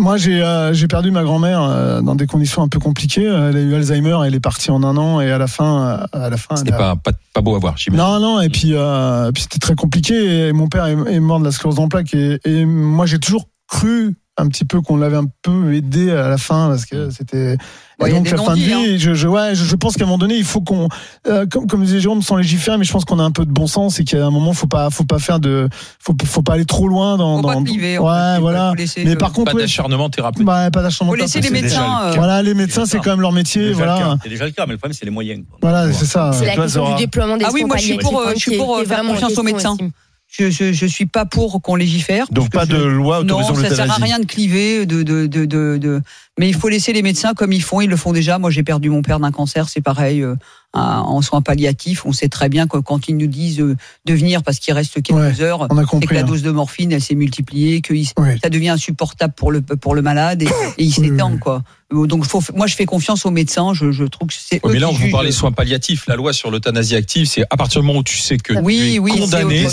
Moi, 0.00 0.16
j'ai 0.16 0.40
euh, 0.40 0.72
j'ai 0.72 0.86
perdu 0.86 1.10
ma 1.10 1.24
grand-mère 1.24 1.60
euh, 1.60 2.00
dans 2.02 2.14
des 2.14 2.28
conditions 2.28 2.62
un 2.62 2.68
peu 2.68 2.78
compliquées. 2.78 3.24
Elle 3.24 3.56
a 3.56 3.60
eu 3.60 3.74
Alzheimer, 3.74 4.16
elle 4.24 4.34
est 4.36 4.38
partie 4.40 4.70
en 4.70 4.84
un 4.84 4.96
an 4.96 5.20
et 5.20 5.32
à 5.32 5.38
la 5.38 5.48
fin, 5.48 6.06
euh, 6.14 6.24
à 6.24 6.30
la 6.30 6.36
fin, 6.36 6.54
C'était 6.54 6.68
elle 6.68 6.74
a- 6.76 6.94
pas, 6.94 6.96
pas, 6.96 7.18
pas 7.34 7.40
beau 7.40 7.56
à 7.56 7.58
voir, 7.58 7.76
j'imagine. 7.76 8.04
non, 8.06 8.20
non, 8.20 8.40
et 8.40 8.48
puis, 8.48 8.74
euh, 8.74 9.32
puis 9.32 9.42
c'était 9.42 9.58
très 9.58 9.74
compliqué. 9.74 10.14
Et 10.48 10.52
mon 10.52 10.68
père 10.68 10.86
est, 10.86 10.96
est 11.14 11.18
mort 11.18 11.40
de 11.40 11.44
la 11.46 11.50
sclérose 11.50 11.80
en 11.80 11.88
plaques 11.88 12.14
et, 12.14 12.38
et 12.44 12.64
moi 12.64 13.06
j'ai 13.06 13.18
toujours 13.18 13.48
cru 13.66 14.16
un 14.40 14.46
petit 14.48 14.64
peu 14.64 14.80
qu'on 14.80 14.96
l'avait 14.96 15.16
un 15.16 15.26
peu 15.42 15.74
aidé 15.74 16.10
à 16.10 16.28
la 16.28 16.38
fin 16.38 16.68
parce 16.68 16.86
que 16.86 17.10
c'était 17.10 17.54
et 18.00 18.04
Ouais, 18.04 18.10
donc 18.12 18.30
la 18.30 18.36
fin 18.38 18.54
de 18.54 18.60
vie. 18.60 18.96
Je, 19.00 19.12
je, 19.14 19.26
ouais, 19.26 19.56
je, 19.56 19.64
je 19.64 19.74
pense 19.74 19.96
qu'à 19.96 20.04
un 20.04 20.06
moment 20.06 20.18
donné, 20.18 20.36
il 20.36 20.44
faut 20.44 20.60
qu'on, 20.60 20.88
euh, 21.26 21.46
comme, 21.50 21.66
comme 21.66 21.82
disait 21.82 21.98
Jérôme, 21.98 22.22
sans 22.22 22.36
légiférer, 22.36 22.78
mais 22.78 22.84
je 22.84 22.92
pense 22.92 23.04
qu'on 23.04 23.18
a 23.18 23.24
un 23.24 23.32
peu 23.32 23.44
de 23.44 23.50
bon 23.50 23.66
sens 23.66 23.98
et 23.98 24.04
qu'à 24.04 24.24
un 24.24 24.30
moment, 24.30 24.52
faut 24.52 24.68
pas, 24.68 24.88
faut 24.90 25.02
pas 25.02 25.18
faire 25.18 25.40
de, 25.40 25.68
faut, 25.98 26.14
faut 26.24 26.42
pas 26.42 26.52
aller 26.52 26.64
trop 26.64 26.86
loin 26.86 27.16
dans. 27.16 27.38
Faut 27.42 27.48
pas 27.48 27.54
dans 27.54 27.64
cliver, 27.64 27.98
en 27.98 28.04
ouais, 28.04 28.34
faut- 28.36 28.42
voilà. 28.42 28.72
laisser 28.78 29.02
Mais 29.04 29.10
le- 29.14 29.18
par 29.18 29.32
contre, 29.32 29.50
Pas 29.52 29.58
d'acharnement 29.58 30.08
thérapeutique. 30.10 30.46
bah, 30.46 30.70
pas 30.70 30.82
d'acharnement 30.82 31.16
Faut 31.16 31.20
laisser 31.20 31.40
les 31.40 31.50
médecins. 31.50 32.02
euh, 32.04 32.12
Voilà, 32.14 32.40
les 32.40 32.54
médecins, 32.54 32.86
c'est 32.86 32.98
quand 33.00 33.10
même 33.10 33.20
leur 33.20 33.32
métier. 33.32 33.62
déjà 33.62 33.70
le 33.72 33.76
Voilà. 33.78 34.16
C'est 34.22 34.28
déjà 34.28 34.44
le 34.44 34.52
cas, 34.52 34.64
mais 34.66 34.72
le 34.74 34.78
problème 34.78 34.96
c'est 34.96 35.04
les 35.04 35.10
moyens. 35.10 35.42
quoi. 35.50 35.58
voilà, 35.60 35.92
c'est 35.92 36.06
ça. 36.06 36.30
C'est 36.32 36.46
la 36.46 36.54
question 36.54 36.90
du 36.94 37.02
déploiement 37.02 37.36
des 37.36 37.46
Ah 37.46 37.50
oui, 37.52 37.64
moi, 37.64 37.78
je 37.78 37.82
suis 37.82 37.98
pour, 37.98 38.20
euh, 38.20 38.26
hein, 38.28 38.32
je 38.36 38.38
suis 38.40 38.56
pour, 38.56 38.76
euh, 38.76 38.84
faire 38.84 39.02
confiance 39.02 39.36
aux 39.36 39.42
médecins. 39.42 39.76
Je, 40.30 40.50
je, 40.50 40.72
je 40.72 40.86
suis 40.86 41.06
pas 41.06 41.24
pour 41.24 41.62
qu'on 41.62 41.74
légifère. 41.74 42.26
Donc 42.30 42.50
pas 42.50 42.66
de 42.66 42.76
loi 42.76 43.24
Non, 43.24 43.42
ça 43.54 43.74
sert 43.74 43.90
à 43.90 43.94
rien 43.94 44.18
de 44.18 44.26
cliver, 44.26 44.84
de, 44.84 45.02
de, 45.02 45.26
de, 45.26 45.46
de, 45.46 46.02
mais 46.38 46.48
il 46.48 46.54
faut 46.54 46.68
laisser 46.68 46.92
les 46.92 47.00
médecins 47.02 47.32
comme 47.32 47.50
ils 47.52 47.62
font. 47.62 47.80
Ils 47.80 47.88
le 47.88 47.96
font 47.96 48.12
déjà. 48.12 48.38
Moi, 48.38 48.50
j'ai 48.50 48.62
perdu 48.62 48.90
mon 48.90 49.00
père 49.00 49.20
d'un 49.20 49.30
cancer, 49.32 49.68
c'est 49.70 49.80
pareil. 49.80 50.22
euh, 50.22 50.34
en 50.74 51.22
soins 51.22 51.40
palliatifs, 51.40 52.04
on 52.04 52.12
sait 52.12 52.28
très 52.28 52.50
bien 52.50 52.66
que 52.68 52.76
quand 52.76 53.08
ils 53.08 53.16
nous 53.16 53.26
disent 53.26 53.58
euh, 53.60 53.74
de 54.04 54.14
venir 54.14 54.42
parce 54.42 54.58
qu'il 54.58 54.74
reste 54.74 55.02
quelques 55.02 55.18
Ouais, 55.18 55.40
heures, 55.40 55.66
on 55.70 55.76
a 55.78 55.80
c'est 55.80 55.84
que 55.86 55.90
compris. 55.90 56.14
la 56.14 56.20
hein. 56.20 56.24
dose 56.24 56.42
de 56.42 56.50
morphine, 56.50 56.92
elle 56.92 57.00
s'est 57.00 57.14
multipliée, 57.14 57.80
que 57.80 57.94
il- 57.94 58.06
ça 58.06 58.50
devient 58.50 58.68
insupportable 58.68 59.32
pour 59.34 59.50
le 59.50 59.62
pour 59.62 59.94
le 59.94 60.02
malade 60.02 60.42
et, 60.42 60.46
et 60.76 60.84
il 60.84 60.94
Oui, 60.98 61.08
s'étend 61.08 61.32
oui. 61.32 61.38
quoi. 61.38 61.62
Euh, 61.94 62.06
Donc 62.06 62.24
faut, 62.26 62.42
moi, 62.54 62.66
je 62.66 62.74
fais 62.74 62.84
confiance 62.84 63.24
aux 63.24 63.30
médecins. 63.30 63.72
Je, 63.72 63.92
je 63.92 64.04
trouve 64.04 64.28
que 64.28 64.34
c'est 64.36 64.60
mais 64.66 64.78
là, 64.78 64.88
on 64.88 64.92
vous 64.92 64.98
jugent. 65.04 65.10
parle 65.12 65.24
des 65.26 65.32
soins 65.32 65.52
palliatifs. 65.52 66.04
La 66.06 66.16
loi 66.16 66.32
sur 66.34 66.50
l'euthanasie 66.50 66.94
active, 66.96 67.26
c'est 67.26 67.44
à 67.48 67.56
partir 67.56 67.80
du 67.80 67.86
moment 67.86 68.00
où 68.00 68.02
tu 68.02 68.18
sais 68.18 68.36
que 68.36 68.52
tu 68.52 68.58
Oui, 68.58 68.94
es 68.96 68.98
oui, 68.98 69.12
c'est 69.14 69.20
condamné, 69.20 69.66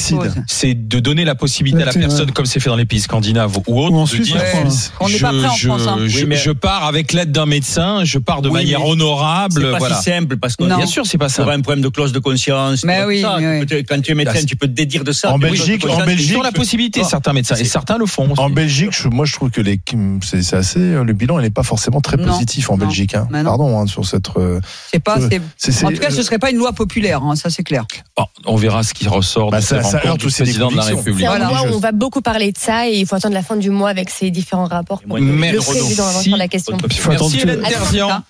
c'est 0.47 0.73
de 0.73 0.99
donner 0.99 1.25
la 1.25 1.35
possibilité 1.35 1.81
à 1.83 1.85
la 1.87 1.93
personne, 1.93 2.31
comme 2.31 2.45
c'est 2.45 2.59
fait 2.61 2.69
dans 2.69 2.75
les 2.77 2.85
pays 2.85 3.01
scandinaves 3.01 3.57
ou 3.67 3.79
autres, 3.81 3.93
Ou 3.93 3.97
en 3.99 4.03
de 4.03 4.09
Suisse, 4.09 4.27
dire 4.27 4.37
je. 4.39 4.67
On 5.01 5.09
n'est 5.09 5.19
pas 5.19 5.29
prêt 5.33 5.47
en 5.47 5.55
je, 5.55 5.67
France, 5.67 5.81
hein. 5.87 5.97
je, 6.07 6.19
Oui, 6.19 6.25
mais- 6.27 6.35
je 6.37 6.51
pars 6.51 6.85
avec 6.85 7.11
l'aide 7.11 7.31
d'un 7.33 7.45
médecin, 7.45 8.05
je 8.05 8.17
pars 8.17 8.41
de 8.41 8.47
Oui, 8.47 8.53
manière 8.61 8.85
honorable. 8.85 9.61
C'est 9.61 9.71
pas 9.71 9.77
Voilà. 9.77 9.97
si 9.97 10.09
simple 10.09 10.37
parce 10.37 10.55
que 10.55 10.63
Non. 10.63 10.77
Bien 10.77 10.85
sûr, 10.85 11.05
c'est 11.05 11.17
pas 11.17 11.27
tu 11.29 11.41
auras 11.41 11.51
ça. 11.51 11.57
un 11.57 11.61
problème 11.61 11.83
de 11.83 11.89
clause 11.89 12.13
de 12.13 12.19
conscience. 12.19 12.85
Mais 12.85 13.01
tu 13.01 13.07
oui, 13.07 13.21
ça. 13.21 13.37
mais 13.39 13.65
Tu 13.65 13.83
Quand 13.83 14.01
tu 14.01 14.11
es 14.11 14.15
médecin, 14.15 14.43
tu 14.45 14.55
peux 14.55 14.67
te 14.67 14.71
dédire 14.73 15.03
de 15.03 15.11
ça. 15.11 15.31
En 15.33 15.39
Tu 15.39 15.41
Belgique, 15.47 15.85
en 15.85 16.05
Belgique, 16.05 16.29
Ils 16.31 16.37
ont 16.37 16.41
la 16.43 16.51
possibilité, 16.53 17.01
Ah. 17.03 17.07
certains 17.09 17.33
médecins, 17.33 17.55
et 17.57 17.65
certains 17.65 17.97
le 17.97 18.05
font. 18.05 18.31
aussi. 18.31 18.39
En 18.39 18.49
Belgique, 18.49 18.91
je- 18.93 19.09
moi 19.09 19.25
je 19.25 19.33
trouve 19.33 19.49
que 19.51 19.59
les, 19.61 19.81
c'est 20.23 20.41
c'est 20.43 20.55
assez, 20.55 20.79
le 20.79 21.13
bilan 21.13 21.39
il 21.39 21.43
n'est 21.43 21.49
pas 21.49 21.63
forcément 21.63 21.99
très 22.05 22.17
Non, 22.17 22.31
positif 22.33 22.69
en 22.69 22.77
non, 22.77 22.85
Belgique. 22.85 23.15
hein. 23.15 23.27
non. 23.31 23.43
Pardon 23.43 23.79
hein, 23.79 23.87
sur 23.87 24.05
cette. 24.05 24.29
euh, 24.37 24.59
C'est 24.91 24.99
pas. 24.99 25.19
C'est- 25.19 25.29
c'est- 25.29 25.41
c'est- 25.57 25.71
c'est- 25.71 25.85
En 25.85 25.89
tout 25.91 25.97
cas, 25.97 26.09
ce 26.11 26.21
serait 26.23 26.37
pas 26.39 26.51
une 26.51 26.57
loi 26.57 26.71
populaire, 26.71 27.21
hein, 27.23 27.35
ça 27.35 27.49
c'est 27.49 27.63
clair. 27.63 27.85
Bon, 28.15 28.25
on 28.45 28.55
verra 28.55 28.83
ce 28.83 28.93
qui 28.93 29.07
ressort 29.07 29.49
Bah, 29.51 29.59
de 29.59 29.65
ça- 29.65 29.83
ça 29.83 30.01
heurte 30.05 30.23
aussi 30.23 30.41
les 30.43 30.45
président 30.45 30.69
de 30.71 30.77
la. 30.77 30.83
République. 30.83 31.25
Un 31.25 31.37
Voilà. 31.37 31.63
où 31.63 31.75
on 31.75 31.79
va 31.79 31.91
beaucoup 31.91 32.21
parler 32.21 32.51
de 32.51 32.57
ça 32.57 32.87
et 32.87 32.93
il 32.99 33.05
faut 33.07 33.15
attendre 33.15 33.33
la 33.33 33.43
fin 33.43 33.55
du 33.57 33.69
mois 33.71 33.89
avec 33.89 34.09
ces 34.09 34.29
différents 34.31 34.65
rapports 34.67 35.01
pour 35.01 35.17
que 35.17 35.21
le 35.21 35.31
Merci. 35.31 35.65
président 35.71 36.07
avance 36.07 36.23
sur 36.23 36.37
la 36.37 36.47
question. 36.47 36.77
Il 36.89 36.93
faut 36.95 37.11
attendre, 37.11 37.31
que- 37.31 37.37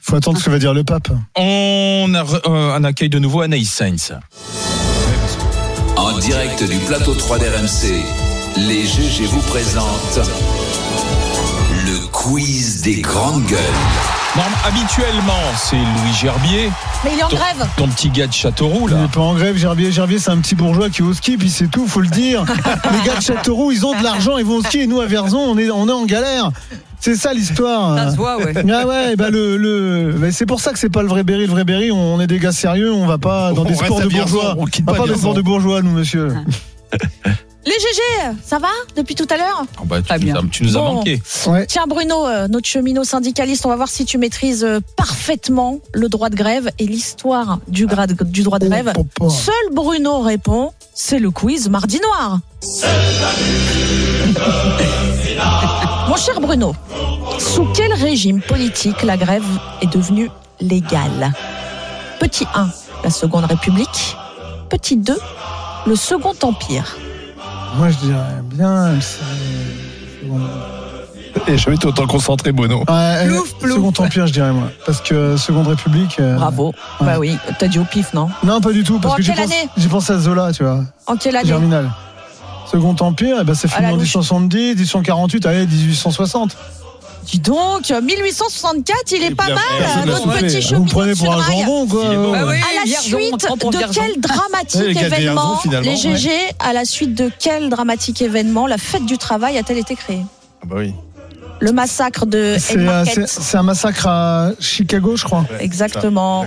faut 0.01 0.39
ce 0.39 0.43
que 0.45 0.49
va 0.49 0.59
dire 0.59 0.73
le 0.73 0.83
pape. 0.83 1.09
On 1.35 2.13
a 2.15 2.23
euh, 2.49 2.73
un 2.75 2.83
accueil 2.83 3.09
de 3.09 3.19
nouveau 3.19 3.41
Anaïs 3.41 3.69
Sainz. 3.69 4.13
En 5.97 6.17
direct 6.19 6.63
du 6.63 6.77
plateau 6.79 7.13
3 7.13 7.37
d'RMC, 7.39 8.03
les 8.57 8.85
GG 8.85 9.25
vous 9.25 9.41
présentent 9.41 10.19
quiz 12.15 12.81
des 12.81 13.01
grandes 13.01 13.43
gueules. 13.45 13.59
Non, 14.37 14.43
habituellement, 14.65 15.33
c'est 15.57 15.75
Louis 15.75 16.13
Gerbier, 16.17 16.71
Mais 17.03 17.11
il 17.13 17.19
est 17.19 17.23
en 17.23 17.27
Ton- 17.27 17.35
grève. 17.35 17.67
ton 17.75 17.87
petit 17.89 18.09
gars 18.09 18.27
de 18.27 18.31
Châteauroux, 18.33 18.87
Il 18.87 18.95
là. 18.95 19.01
n'est 19.01 19.07
pas 19.09 19.19
en 19.19 19.33
grève, 19.33 19.57
Gerbier. 19.57 19.91
Gerbier, 19.91 20.17
c'est 20.19 20.31
un 20.31 20.37
petit 20.37 20.55
bourgeois 20.55 20.89
qui 20.89 21.01
est 21.01 21.05
au 21.05 21.13
ski, 21.13 21.35
puis 21.35 21.49
c'est 21.49 21.67
tout, 21.67 21.85
faut 21.87 21.99
le 21.99 22.07
dire. 22.07 22.45
Les 22.91 23.05
gars 23.05 23.17
de 23.17 23.21
Châteauroux, 23.21 23.73
ils 23.73 23.85
ont 23.85 23.93
de 23.99 24.01
l'argent, 24.03 24.37
ils 24.37 24.45
vont 24.45 24.55
au 24.55 24.63
ski, 24.63 24.79
et 24.79 24.87
nous, 24.87 25.01
à 25.01 25.05
Verzon, 25.07 25.39
on 25.39 25.57
est, 25.57 25.69
on 25.69 25.89
est 25.89 25.91
en 25.91 26.05
galère. 26.05 26.51
C'est 27.01 27.15
ça 27.15 27.33
l'histoire. 27.33 27.97
ça 27.97 28.11
se 28.11 28.15
voit, 28.15 28.37
ouais. 28.37 28.53
Ah 28.73 28.87
ouais, 28.87 29.15
bah 29.17 29.29
le, 29.29 29.57
le, 29.57 30.13
bah 30.17 30.31
c'est 30.31 30.45
pour 30.45 30.61
ça 30.61 30.71
que 30.71 30.79
c'est 30.79 30.89
pas 30.89 31.01
le 31.01 31.09
vrai 31.09 31.23
Berry. 31.23 31.45
Le 31.47 31.51
vrai 31.51 31.65
Berry, 31.65 31.91
on 31.91 32.19
est 32.21 32.27
des 32.27 32.39
gars 32.39 32.53
sérieux, 32.53 32.93
on 32.93 33.05
va 33.05 33.17
pas 33.17 33.51
dans 33.51 33.63
On 33.63 33.65
des 33.65 33.75
sports 33.75 33.99
de 33.99 34.07
bourgeois. 34.07 34.55
on 34.57 34.65
quitte 34.65 34.85
va 34.85 34.93
pas 34.93 34.97
pas 34.99 35.03
des 35.03 35.09
Vierzon. 35.09 35.21
sports 35.21 35.33
de 35.35 35.41
bourgeois, 35.41 35.81
nous, 35.81 35.91
monsieur. 35.91 36.33
Les 37.65 37.71
GG, 37.71 38.35
ça 38.43 38.59
va 38.59 38.67
depuis 38.95 39.15
tout 39.15 39.25
à 39.29 39.37
l'heure? 39.37 39.65
Oh, 39.81 39.85
bah, 39.85 39.99
Très 40.03 40.19
tu, 40.19 40.25
nous 40.27 40.33
bien. 40.33 40.41
as, 40.43 40.47
tu 40.51 40.63
nous 40.63 40.77
as 40.77 40.81
Bon. 40.81 40.93
manqué. 40.93 41.19
Ouais. 41.47 41.65
Tiens 41.65 41.85
Bruno, 41.87 42.27
euh, 42.27 42.47
notre 42.47 42.67
cheminot 42.67 43.03
syndicaliste, 43.03 43.65
on 43.65 43.69
va 43.69 43.75
voir 43.75 43.89
si 43.89 44.05
tu 44.05 44.19
maîtrises 44.19 44.63
euh, 44.63 44.79
parfaitement 44.95 45.79
le 45.93 46.07
droit 46.07 46.29
de 46.29 46.35
grève 46.35 46.69
et 46.77 46.85
l'histoire 46.85 47.57
du, 47.67 47.87
droit 47.87 48.05
de 48.59 48.67
grève. 48.67 48.93
Oh, 48.95 49.03
papa. 49.03 49.31
Seul 49.31 49.73
Bruno 49.73 50.19
répond, 50.19 50.73
c'est 50.93 51.17
le 51.17 51.31
quiz 51.31 51.67
Mardi 51.69 51.99
Noir. 52.01 52.39
Mon 56.07 56.17
cher 56.17 56.39
Bruno, 56.39 56.75
sous 57.39 57.65
quel 57.73 57.91
régime 57.93 58.41
politique 58.41 59.01
la 59.01 59.17
grève 59.17 59.43
est 59.81 59.91
devenue 59.91 60.29
légale? 60.61 61.33
Petit 62.19 62.45
1, 62.53 62.69
la 63.03 63.09
Seconde 63.09 63.45
République. 63.45 64.15
Petit 64.69 64.97
2, 64.97 65.17
le 65.87 65.95
Second 65.95 66.33
Empire. 66.43 66.95
Moi, 67.77 67.89
je 67.89 67.97
dirais 67.97 68.41
bien. 68.43 68.93
Et 71.47 71.57
jamais 71.57 71.75
été 71.75 71.85
autant 71.87 72.07
concentré, 72.07 72.51
Bruno. 72.51 72.79
Ouais, 72.79 73.27
euh, 73.27 73.39
Second 73.61 73.93
Empire, 73.99 74.25
je 74.27 74.33
dirais 74.33 74.51
moi. 74.53 74.69
Parce 74.85 75.01
que 75.01 75.37
Seconde 75.37 75.67
République. 75.67 76.17
euh, 76.19 76.35
Bravo. 76.35 76.73
Bah 77.01 77.19
oui, 77.19 77.37
t'as 77.59 77.67
dit 77.67 77.77
au 77.77 77.83
pif, 77.83 78.13
non 78.13 78.29
Non, 78.43 78.61
pas 78.61 78.71
du 78.71 78.83
tout. 78.83 78.99
Parce 78.99 79.13
Bon, 79.13 79.17
que 79.17 79.21
j'ai 79.21 79.33
quelle 79.33 79.43
pensé, 79.43 79.53
année 79.59 79.69
j'ai 79.77 79.89
pensé 79.89 80.13
à 80.13 80.17
Zola, 80.17 80.51
tu 80.53 80.63
vois. 80.63 80.79
En 81.05 81.15
quelle 81.17 81.35
année 81.35 81.47
Germinal. 81.47 81.91
Second 82.71 82.95
Empire, 82.99 83.37
eh 83.41 83.43
ben, 83.43 83.53
c'est 83.53 83.67
fini 83.67 83.85
en 83.85 83.91
louche. 83.91 84.15
1870, 84.15 84.75
1848, 84.75 85.45
allez, 85.45 85.67
1860. 85.67 86.57
Dis 87.25 87.39
donc, 87.39 87.89
1864, 87.89 89.11
il 89.13 89.23
est 89.23 89.35
pas 89.35 89.47
mal, 89.47 90.05
notre 90.05 90.31
petit 90.37 90.55
Vous 90.57 90.61
chemin 90.61 90.79
me 90.81 90.89
prenez 90.89 91.15
pour 91.15 91.33
un 91.33 91.41
jambon, 91.43 91.87
quoi. 91.87 92.07
À 92.09 92.43
la 92.85 92.85
suite 92.99 93.33
de 93.71 93.93
quel 93.93 94.21
dramatique 94.21 94.81
les 94.81 95.05
événement, 95.05 95.59
les 95.81 95.95
GG, 95.95 96.29
à 96.59 96.73
la 96.73 96.85
suite 96.85 97.15
de 97.15 97.31
quel 97.39 97.69
dramatique 97.69 98.21
événement 98.21 98.67
la 98.67 98.77
fête 98.77 99.05
du 99.05 99.17
travail 99.17 99.57
a-t-elle 99.57 99.79
été 99.79 99.95
créée 99.95 100.21
Ah 100.61 100.65
bah 100.67 100.75
oui. 100.79 100.93
Le 101.61 101.71
massacre 101.71 102.25
de 102.25 102.57
C'est 102.59 102.77
euh, 102.77 103.05
un 103.53 103.63
massacre 103.63 104.07
à 104.07 104.49
Chicago, 104.59 105.15
je 105.15 105.23
crois. 105.23 105.45
Exactement. 105.61 106.45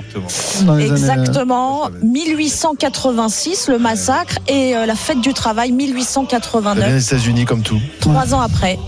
Les 0.61 0.69
années- 0.69 0.85
Exactement. 0.85 1.89
1886, 2.03 3.69
le 3.69 3.79
massacre, 3.79 4.37
et 4.49 4.77
euh, 4.77 4.85
la 4.87 4.95
fête 4.95 5.21
du 5.23 5.33
travail, 5.33 5.71
Ça 5.71 5.75
vient 5.77 5.87
1889, 5.87 6.91
des 6.93 7.05
États-Unis 7.07 7.45
comme 7.47 7.63
tout. 7.63 7.81
trois 8.01 8.35
ans 8.35 8.41
après. 8.41 8.79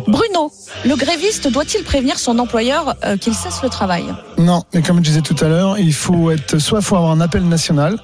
Bruno, 0.00 0.52
le 0.84 0.96
gréviste 0.96 1.48
doit-il 1.48 1.84
prévenir 1.84 2.18
son 2.18 2.38
employeur 2.38 2.94
euh, 3.04 3.16
qu'il 3.16 3.34
cesse 3.34 3.62
le 3.62 3.68
travail? 3.68 4.04
Non, 4.38 4.62
mais 4.72 4.82
comme 4.82 4.98
je 4.98 5.02
disais 5.02 5.20
tout 5.20 5.36
à 5.40 5.48
l'heure, 5.48 5.78
il 5.78 5.92
faut 5.92 6.30
être 6.30 6.58
soit 6.58 6.80
faut 6.80 6.96
avoir 6.96 7.12
un 7.12 7.20
appel 7.20 7.46
national 7.46 7.98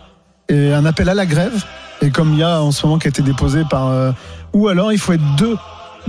et 0.48 0.72
un 0.72 0.84
appel 0.84 1.08
à 1.08 1.14
la 1.14 1.26
grève, 1.26 1.64
et 2.02 2.10
comme 2.10 2.32
il 2.32 2.40
y 2.40 2.42
a 2.42 2.60
en 2.62 2.72
ce 2.72 2.84
moment 2.86 2.98
qui 2.98 3.06
a 3.06 3.10
été 3.10 3.22
déposé 3.22 3.62
par, 3.68 3.88
euh, 3.88 4.12
ou 4.52 4.68
alors 4.68 4.92
il 4.92 4.98
faut 4.98 5.12
être 5.12 5.36
deux 5.36 5.56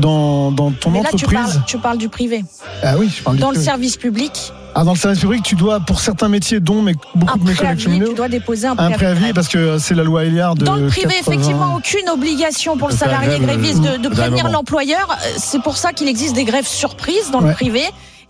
dans, 0.02 0.52
dans 0.52 0.72
ton 0.72 0.90
Mais 0.92 1.02
là, 1.02 1.10
tu 1.10 1.16
entreprise. 1.16 1.40
parles, 1.54 1.64
tu 1.66 1.78
parles 1.78 1.98
du 1.98 2.10
privé. 2.10 2.44
Ah 2.84 2.96
oui, 2.98 3.10
je 3.16 3.24
parle 3.24 3.36
du 3.38 3.42
Dans 3.42 3.50
le 3.50 3.54
privé. 3.54 3.66
service 3.66 3.98
public, 3.98 4.52
Ah, 4.74 4.84
dans 4.84 4.92
le 4.94 4.98
service 4.98 5.20
public, 5.20 5.44
tu 5.44 5.56
dois, 5.56 5.80
pour 5.82 6.00
certains 6.00 6.28
métiers, 6.30 6.60
dont 6.60 6.82
mes- 6.82 6.96
beaucoup 7.16 7.34
un 7.34 7.38
de 7.38 7.44
mes 7.50 7.54
collègues 7.54 7.78
tu 7.78 8.14
dois 8.14 8.30
déposer 8.30 8.68
un 8.68 8.78
un 8.78 8.92
préavis. 8.92 9.34
parce 9.34 9.48
que 9.50 9.78
c'est 9.78 9.94
la 9.96 10.04
loi 10.04 10.24
Eliard 10.26 10.56
de 10.56 10.66
Dans 10.66 10.76
le 10.76 10.88
privé, 10.88 11.08
80. 11.16 11.34
effectivement, 11.34 11.76
aucune 11.76 12.10
obligation 12.10 12.78
pour 12.78 12.88
le 12.90 12.96
salarié 12.96 13.28
grève, 13.40 13.42
gréviste 13.60 13.82
de, 13.82 13.90
euh, 13.90 13.98
de 13.98 14.10
prévenir 14.10 14.50
l'employeur. 14.50 15.08
Euh, 15.12 15.30
C'est 15.38 15.62
pour 15.62 15.78
ça 15.78 15.92
qu'il 15.94 16.08
existe 16.08 16.36
des 16.36 16.46
grèves 16.46 16.68
surprises 16.68 17.32
dans 17.32 17.42
le 17.42 17.52
privé. 17.54 17.84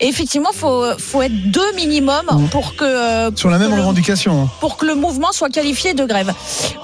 Et 0.04 0.08
effectivement, 0.08 0.50
faut 0.52 0.84
faut 0.98 1.22
être 1.22 1.50
deux 1.50 1.72
minimum 1.76 2.22
pour 2.50 2.74
que 2.76 2.84
euh, 2.84 3.30
Sur 3.36 3.50
la 3.50 3.58
même 3.58 3.70
que 3.70 3.76
revendication. 3.78 4.42
hein. 4.42 4.48
pour 4.60 4.76
que 4.76 4.84
le 4.84 4.94
mouvement 4.96 5.30
soit 5.32 5.48
qualifié 5.48 5.94
de 5.94 6.04
grève. 6.04 6.32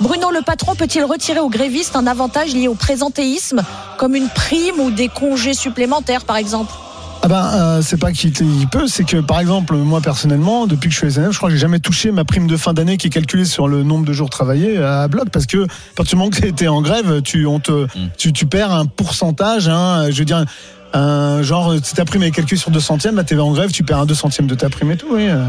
Bruno, 0.01 0.31
le 0.31 0.41
patron 0.43 0.75
peut-il 0.77 1.03
retirer 1.05 1.41
aux 1.41 1.51
grévistes 1.51 1.97
un 1.97 2.07
avantage 2.07 2.55
lié 2.55 2.69
au 2.69 2.75
présentéisme, 2.75 3.63
comme 3.99 4.15
une 4.15 4.29
prime 4.29 4.79
ou 4.79 4.91
des 4.93 5.09
congés 5.09 5.55
supplémentaires, 5.55 6.25
par 6.25 6.37
exemple? 6.37 6.73
Ah 7.21 7.27
ben, 7.27 7.51
euh, 7.53 7.83
c'est 7.83 7.97
pas 7.97 8.13
qu'il 8.13 8.31
il 8.41 8.69
peut, 8.69 8.87
c'est 8.87 9.03
que 9.03 9.17
par 9.17 9.41
exemple, 9.41 9.75
moi 9.75 10.01
personnellement, 10.01 10.69
depuis 10.69 10.87
que 10.89 10.95
je 10.95 11.01
suis 11.01 11.11
SNF, 11.15 11.33
je 11.33 11.37
crois 11.39 11.49
que 11.49 11.57
j'ai 11.57 11.61
jamais 11.61 11.81
touché 11.81 12.13
ma 12.13 12.25
prime 12.25 12.47
de 12.47 12.57
fin 12.57 12.73
d'année 12.73 12.97
qui 12.97 13.09
est 13.09 13.11
calculée 13.11 13.45
sur 13.45 13.67
le 13.67 13.83
nombre 13.83 14.05
de 14.07 14.13
jours 14.13 14.31
travaillés 14.31 14.79
à 14.79 15.09
bloc 15.09 15.29
parce 15.33 15.47
que 15.47 15.65
à 15.65 15.67
partir 15.97 16.13
du 16.17 16.17
moment 16.21 16.31
que 16.31 16.47
tu 16.49 16.69
en 16.69 16.81
grève, 16.81 17.21
tu, 17.23 17.45
on 17.47 17.59
te, 17.59 17.73
Mm. 17.87 18.11
tu, 18.17 18.33
tu 18.33 18.47
perds 18.47 18.71
un 18.73 18.87
pourcentage, 18.87 19.69
hein, 19.69 20.07
je 20.13 20.19
veux 20.21 20.25
dire, 20.25 20.45
un, 20.93 21.43
genre, 21.43 21.75
si 21.83 21.95
ta 21.95 22.05
prime 22.05 22.23
est 22.23 22.31
calculée 22.31 22.59
sur 22.59 22.71
2 22.71 22.81
centièmes, 22.81 23.17
là, 23.17 23.25
tu 23.25 23.35
es 23.35 23.39
en 23.39 23.53
grève, 23.53 23.71
tu 23.71 23.83
perds 23.83 24.01
un 24.01 24.07
2 24.07 24.15
centièmes 24.15 24.47
de 24.47 24.55
ta 24.55 24.69
prime 24.69 24.91
et 24.91 24.97
tout, 24.97 25.09
oui. 25.11 25.29
euh, 25.29 25.47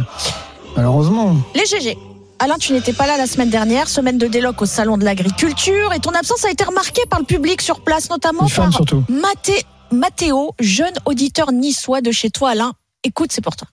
malheureusement. 0.76 1.36
Les 1.56 1.66
GG. 1.66 1.98
Alain, 2.40 2.58
tu 2.58 2.72
n'étais 2.72 2.94
pas 2.94 3.06
là 3.06 3.18
la 3.18 3.28
semaine 3.28 3.50
dernière, 3.50 3.90
semaine 3.90 4.18
de 4.18 4.28
déloc 4.28 4.62
au 4.62 4.66
salon 4.66 4.98
de 4.98 5.04
l'agriculture, 5.04 5.92
et 5.94 6.00
ton 6.00 6.12
absence 6.12 6.46
a 6.46 6.52
été 6.52 6.64
remarquée 6.64 7.02
par 7.10 7.20
le 7.20 7.26
public 7.26 7.62
sur 7.62 7.82
place, 7.82 8.10
notamment 8.10 8.48
par 8.48 8.72
Mathéo, 9.92 10.54
jeune 10.60 10.94
auditeur 11.06 11.52
niçois 11.52 12.02
de 12.02 12.12
chez 12.12 12.30
toi, 12.30 12.52
Alain. 12.52 12.74
Écoute, 13.04 13.32
c'est 13.32 13.42
pour 13.42 13.56
toi. 13.56 13.68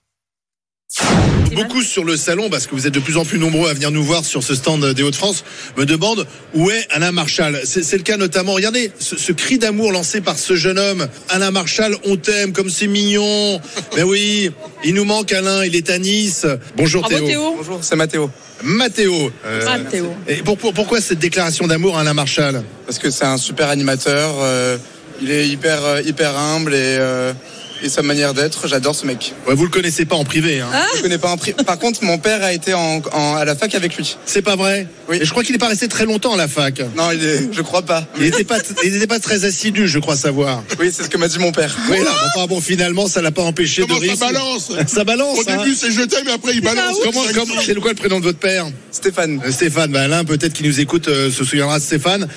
Beaucoup 1.53 1.81
sur 1.81 2.03
le 2.03 2.15
salon, 2.17 2.49
parce 2.49 2.67
que 2.67 2.75
vous 2.75 2.85
êtes 2.87 2.93
de 2.93 2.99
plus 2.99 3.17
en 3.17 3.25
plus 3.25 3.39
nombreux 3.39 3.69
à 3.69 3.73
venir 3.73 3.89
nous 3.91 4.03
voir 4.03 4.23
sur 4.25 4.43
ce 4.43 4.53
stand 4.55 4.85
des 4.93 5.03
Hauts-de-France, 5.03 5.43
me 5.75 5.85
demandent 5.85 6.25
où 6.53 6.69
est 6.69 6.85
Alain 6.91 7.11
Marchal. 7.11 7.61
C'est 7.65 7.91
le 7.93 8.03
cas 8.03 8.17
notamment, 8.17 8.53
regardez, 8.53 8.91
ce, 8.99 9.17
ce 9.17 9.31
cri 9.31 9.57
d'amour 9.57 9.91
lancé 9.91 10.21
par 10.21 10.37
ce 10.37 10.55
jeune 10.55 10.77
homme. 10.77 11.07
Alain 11.29 11.51
Marchal, 11.51 11.95
on 12.05 12.15
t'aime, 12.17 12.53
comme 12.53 12.69
c'est 12.69 12.87
mignon. 12.87 13.59
Ben 13.95 14.03
oui, 14.03 14.51
il 14.83 14.93
nous 14.93 15.05
manque 15.05 15.31
Alain, 15.33 15.65
il 15.65 15.75
est 15.75 15.89
à 15.89 15.97
Nice. 15.97 16.45
Bonjour 16.75 17.01
Bravo, 17.01 17.17
Théo. 17.17 17.27
Théo. 17.27 17.53
Bonjour, 17.57 17.79
c'est 17.81 17.95
Mathéo. 17.95 18.29
Mathéo. 18.63 19.31
euh, 19.45 19.65
Mathéo. 19.65 20.13
Et 20.27 20.35
pour- 20.37 20.57
pour- 20.57 20.73
pourquoi 20.73 21.01
cette 21.01 21.19
déclaration 21.19 21.65
d'amour 21.67 21.97
à 21.97 22.01
Alain 22.01 22.13
Marchal? 22.13 22.63
Parce 22.85 22.99
que 22.99 23.09
c'est 23.09 23.25
un 23.25 23.37
super 23.37 23.69
animateur. 23.69 24.35
euh, 24.41 24.77
il 25.21 25.31
est 25.31 25.47
hyper, 25.47 25.83
euh, 25.83 26.01
hyper 26.05 26.37
humble 26.37 26.75
et, 26.75 26.77
euh, 26.99 27.33
et 27.83 27.89
sa 27.89 28.01
manière 28.01 28.33
d'être, 28.33 28.67
j'adore 28.67 28.95
ce 28.95 29.05
mec. 29.05 29.33
Ouais, 29.47 29.55
vous 29.55 29.63
le 29.63 29.69
connaissez 29.69 30.05
pas 30.05 30.15
en 30.15 30.23
privé. 30.25 30.61
Hein. 30.61 30.67
Je 30.97 31.01
connais 31.01 31.17
pas 31.17 31.29
en 31.29 31.35
pri- 31.37 31.53
Par 31.65 31.77
contre, 31.79 32.03
mon 32.03 32.17
père 32.17 32.43
a 32.43 32.53
été 32.53 32.73
en, 32.73 33.01
en- 33.11 33.35
à 33.35 33.45
la 33.45 33.55
fac 33.55 33.73
avec 33.75 33.95
lui. 33.97 34.17
C'est 34.25 34.41
pas 34.41 34.55
vrai? 34.55 34.87
Oui. 35.09 35.17
Et 35.21 35.25
je 35.25 35.31
crois 35.31 35.43
qu'il 35.43 35.53
n'est 35.53 35.59
pas 35.59 35.67
resté 35.67 35.87
très 35.87 36.05
longtemps 36.05 36.33
à 36.33 36.37
la 36.37 36.47
fac. 36.47 36.81
Non, 36.95 37.11
il 37.11 37.23
est, 37.23 37.49
je 37.53 37.61
crois 37.61 37.81
pas. 37.83 38.05
Il 38.17 38.23
n'était 38.23 38.43
pas, 38.43 38.57
il 38.83 38.95
était 38.95 39.07
pas 39.07 39.19
très 39.19 39.45
assidu, 39.45 39.87
je 39.87 39.99
crois 39.99 40.15
savoir. 40.17 40.63
Oui, 40.79 40.91
c'est 40.93 41.03
ce 41.03 41.09
que 41.09 41.17
m'a 41.17 41.27
dit 41.27 41.39
mon 41.39 41.51
père. 41.51 41.75
Oui, 41.89 41.97
là, 42.03 42.11
enfin 42.35 42.47
bon, 42.47 42.59
finalement, 42.61 43.07
ça 43.07 43.21
l'a 43.21 43.31
pas 43.31 43.43
empêché 43.43 43.81
Comment 43.83 43.99
de 43.99 44.05
ça 44.05 44.11
rire. 44.11 44.19
balance? 44.33 44.71
Ça 44.87 45.03
balance. 45.03 45.39
Au 45.39 45.43
début, 45.43 45.75
c'est 45.75 45.91
je 45.91 46.01
t'aime, 46.01 46.23
mais 46.25 46.31
après 46.33 46.53
il 46.53 46.61
balance. 46.61 46.95
Comment, 47.03 47.21
comment, 47.33 47.53
c'est 47.65 47.75
quoi 47.75 47.91
le 47.91 47.95
prénom 47.97 48.19
de 48.19 48.25
votre 48.25 48.39
père? 48.39 48.65
Stéphane. 48.91 49.41
Euh, 49.45 49.51
Stéphane, 49.51 49.91
bah, 49.91 50.01
Alain, 50.01 50.25
peut-être 50.25 50.53
qu'il 50.53 50.65
nous 50.67 50.79
écoute, 50.79 51.07
euh, 51.07 51.31
se 51.31 51.43
souviendra 51.43 51.79
de 51.79 51.83
Stéphane. 51.83 52.27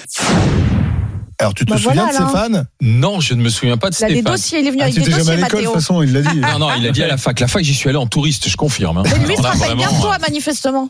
Alors, 1.41 1.55
tu 1.55 1.65
te 1.65 1.71
Bah 1.71 1.77
souviens 1.79 2.05
voilà, 2.05 2.11
de. 2.19 2.25
Stéphane? 2.29 2.67
Non, 2.83 3.21
je 3.21 3.35
ne 3.35 3.43
me 3.43 3.49
souviens 3.49 3.77
pas 3.77 3.91
de 3.91 3.97
Il 3.99 4.05
a 4.05 4.09
des 4.09 4.15
Stéphane. 4.17 4.33
dossiers, 4.33 4.61
il 4.61 4.67
est 4.67 4.71
venu 4.71 4.83
Ah, 4.83 4.85
avec 4.85 4.95
des 4.95 5.01
dossiers, 5.01 5.25
jamais 5.25 5.31
à 5.33 5.37
l'école, 5.45 5.61
de 5.61 5.65
toute 5.67 5.75
façon, 5.75 6.03
il 6.03 6.13
l'a 6.13 6.23
dit. 6.23 6.39
Non, 6.39 6.59
non, 6.59 6.69
il 6.79 6.87
a 6.87 6.91
dit 6.93 7.03
à 7.03 7.09
la 7.09 7.17
fac. 7.17 7.41
La 7.41 7.49
fac, 7.49 7.65
j'y 7.65 7.75
suis 7.75 7.89
allé 7.89 7.99
en 7.99 8.07
touriste, 8.07 8.49
je 8.49 8.57
confirme. 8.57 8.99
hein. 8.99 9.03
Mais 9.05 9.19
lui, 9.27 9.35
il 9.35 9.37
se 9.37 9.43
rappelle 9.43 9.77
bien 9.77 9.89
toi, 10.01 10.19
manifestement. 10.19 10.89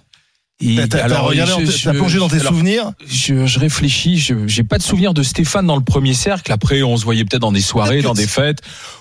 il- 0.63 0.89
T'as- 0.89 1.05
plongé 1.95 2.19
dans 2.19 2.29
tes 2.29 2.41
alors, 2.41 2.53
souvenirs? 2.53 2.93
je, 3.07 3.47
je 3.47 3.59
réfléchis, 3.59 4.19
je 4.19 4.35
j'ai 4.47 4.63
pas 4.63 4.77
de 4.77 4.83
souvenir 4.83 5.15
de 5.15 5.23
Stéphane 5.23 5.67
dans 5.67 5.77
le 5.77 5.83
premier 5.83 6.13
cercle. 6.13 6.53
Après, 6.53 6.83
on 6.83 6.97
se 6.99 7.05
voyait 7.05 7.25
peut-être 7.25 7.41
dans 7.41 7.53
des 7.53 7.63
soirées, 7.63 8.03
dans 8.03 8.13
des 8.13 8.27
fêtes, 8.27 8.59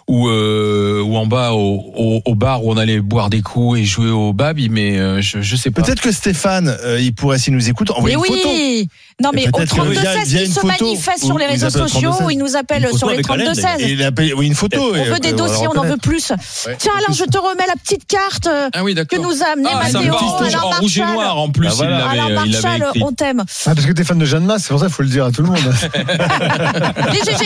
ou 0.10 0.27
euh, 0.27 1.02
ou 1.03 1.15
en 1.18 1.27
bas 1.27 1.52
au, 1.53 1.94
au, 1.95 2.22
au 2.26 2.34
bar 2.36 2.65
où 2.65 2.72
on 2.72 2.77
allait 2.77 2.99
boire 2.99 3.30
des 3.30 3.41
coups 3.44 3.77
et 3.80 3.86
jouer 3.86 4.10
au 4.10 4.34
babi, 4.34 4.68
mais 4.68 4.98
euh, 4.98 5.22
je, 5.22 5.41
je 5.41 5.56
sais 5.56 5.69
pas. 5.69 5.84
Peut-être 5.84 6.02
que 6.02 6.11
Stéphane, 6.11 6.76
euh, 6.84 6.99
il 6.99 7.14
pourrait, 7.14 7.38
s'il 7.38 7.53
nous 7.53 7.69
écoute, 7.69 7.91
envoyer 7.91 8.18
Mais 8.18 8.27
une 8.27 8.34
photo. 8.36 8.49
oui 8.49 8.88
Non, 9.23 9.30
mais 9.36 9.48
au 9.48 9.52
peut-être 9.52 9.69
que 9.69 9.76
32 9.76 9.91
via- 9.91 10.14
16, 10.14 10.30
via 10.30 10.41
il 10.41 10.48
se 10.52 10.60
photo, 10.60 10.68
manifeste 10.68 11.26
sur 11.26 11.38
les 11.38 11.45
réseaux 11.45 11.69
sociaux 11.69 12.10
32 12.10 12.26
ou 12.26 12.30
il 12.31 12.38
nous 12.40 12.56
appelle 12.56 12.88
sur 12.90 12.91
photo 12.99 13.07
les 13.10 13.14
avec 13.14 13.26
32 13.27 13.44
Alain, 13.44 13.53
16. 13.53 13.64
Et 13.88 13.91
il 13.91 14.03
appelle, 14.03 14.34
oui, 14.34 14.48
une 14.48 14.56
photo. 14.56 14.80
On 14.95 15.03
veut 15.14 15.19
des 15.19 15.34
dossiers, 15.34 15.68
on 15.68 15.77
en 15.77 15.84
veut 15.86 15.98
plus. 15.98 16.31
Tiens, 16.80 16.91
Alain, 16.98 17.14
je 17.14 17.26
te 17.26 17.38
remets 17.38 17.68
la 17.68 17.76
petite 17.76 18.07
carte 18.07 18.49
Ah 18.73 18.84
oui, 18.84 18.95
que 18.95 19.15
nous 19.15 19.44
a 19.44 19.52
amené 19.53 19.69
Ah, 19.72 19.84
Mathéo. 19.84 19.99
Alain 20.41 20.60
en 20.64 20.69
rouge 20.80 20.98
et 20.98 21.02
Marchal. 21.02 21.14
noir 21.15 21.38
en 21.38 21.49
plus, 21.49 21.68
Ah, 21.69 21.73
voilà. 21.76 21.91
il 21.91 21.99
l'avait, 21.99 22.10
Alain 22.34 22.45
il 22.48 22.52
l'avait 22.53 22.80
Marchal, 22.80 23.02
on 23.03 23.11
t'aime. 23.11 23.44
Ah, 23.68 23.76
parce 23.76 23.86
que 23.86 23.91
t'es 23.91 24.03
fan 24.03 24.18
de 24.18 24.26
Jeanne 24.26 24.45
Masse, 24.45 24.64
c'est 24.64 24.69
pour 24.69 24.80
ça 24.80 24.88
qu'il 24.88 24.95
faut 24.95 25.03
le 25.03 25.10
dire 25.10 25.26
à 25.26 25.31
tout 25.31 25.44
le 25.44 25.49
monde. 25.49 25.60
Les 27.14 27.19
GG, 27.19 27.45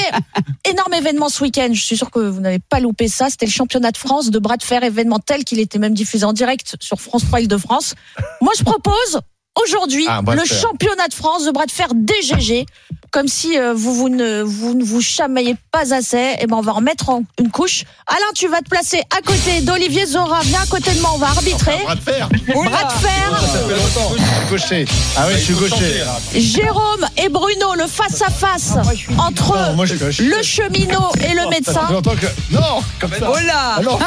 énorme 0.70 0.94
événement 0.94 1.28
ce 1.30 1.44
week-end. 1.44 1.70
Je 1.74 1.82
suis 1.82 1.98
sûr 1.98 2.10
que 2.10 2.20
vous 2.20 2.40
n'avez 2.40 2.53
pas 2.60 2.80
loupé 2.80 3.08
ça. 3.08 3.30
C'était 3.30 3.46
le 3.46 3.52
championnat 3.52 3.92
de 3.92 3.98
France 3.98 4.30
de 4.30 4.40
bras 4.40 4.58
de 4.58 4.64
fer 4.64 4.84
événement 4.84 5.20
tel 5.20 5.44
qu'il 5.44 5.60
était 5.60 5.80
même 5.80 5.94
diffusé 5.94 6.26
en 6.26 6.34
direct 6.34 6.76
sur 6.80 7.00
France 7.00 7.26
3 7.26 7.42
de 7.42 7.58
France. 7.58 7.96
Moi, 8.42 8.54
je 8.58 8.64
propose 8.64 9.20
aujourd'hui 9.62 10.06
Ah, 10.10 10.22
le 10.34 10.46
championnat 10.46 11.08
de 11.08 11.14
France 11.14 11.46
de 11.46 11.52
bras 11.52 11.66
de 11.66 11.72
fer 11.72 11.88
DGG. 11.94 12.66
Comme 13.12 13.28
si 13.28 13.60
euh, 13.60 13.74
vous, 13.76 13.94
vous, 13.94 14.10
ne, 14.10 14.42
vous 14.42 14.74
ne 14.74 14.84
vous 14.84 15.00
chamaillez 15.00 15.56
pas 15.72 15.94
assez, 15.94 16.34
et 16.40 16.48
ben 16.48 16.56
on 16.58 16.62
va 16.62 16.72
remettre 16.72 17.10
en 17.10 17.22
une 17.38 17.52
couche. 17.52 17.84
Alain, 18.08 18.26
tu 18.34 18.48
vas 18.48 18.58
te 18.62 18.70
placer 18.70 19.04
à 19.16 19.22
côté 19.22 19.62
d'Olivier 19.62 20.08
Zora. 20.08 20.40
Viens 20.42 20.62
à 20.62 20.66
côté 20.66 20.90
de 20.94 21.00
moi, 21.00 21.12
on 21.14 21.20
va 21.20 21.28
arbitrer. 21.28 21.78
Bras 21.84 21.94
de 21.94 22.02
fer. 22.02 22.28
Bras 22.28 22.84
de 22.86 22.92
fer. 22.94 23.44
Ça 23.54 23.60
fait 23.60 23.76
longtemps. 23.76 24.16
Gaucher. 24.50 24.86
Ah 25.16 25.26
oui, 25.28 25.34
je 25.38 25.44
suis 25.44 25.54
gaucher. 25.54 26.04
Jérôme 26.34 27.06
et 27.18 27.30
Bruno, 27.30 27.76
le 27.78 27.86
face-à-face 27.86 28.78
entre 29.20 29.58
Non, 29.60 29.74
moi, 29.76 29.86
je 29.86 29.94
suis 29.94 30.04
à 30.06 30.12
chier. 30.12 30.26
le 30.26 30.42
cheminot 30.42 31.12
et 31.24 31.36
le 31.36 31.50
médecin. 31.52 31.88
Que. 32.20 32.52
Non, 32.52 32.82
comme 33.00 33.12
ça. 33.12 33.30
Oh 33.32 33.38
là 33.46 33.76
Alors, 33.78 34.00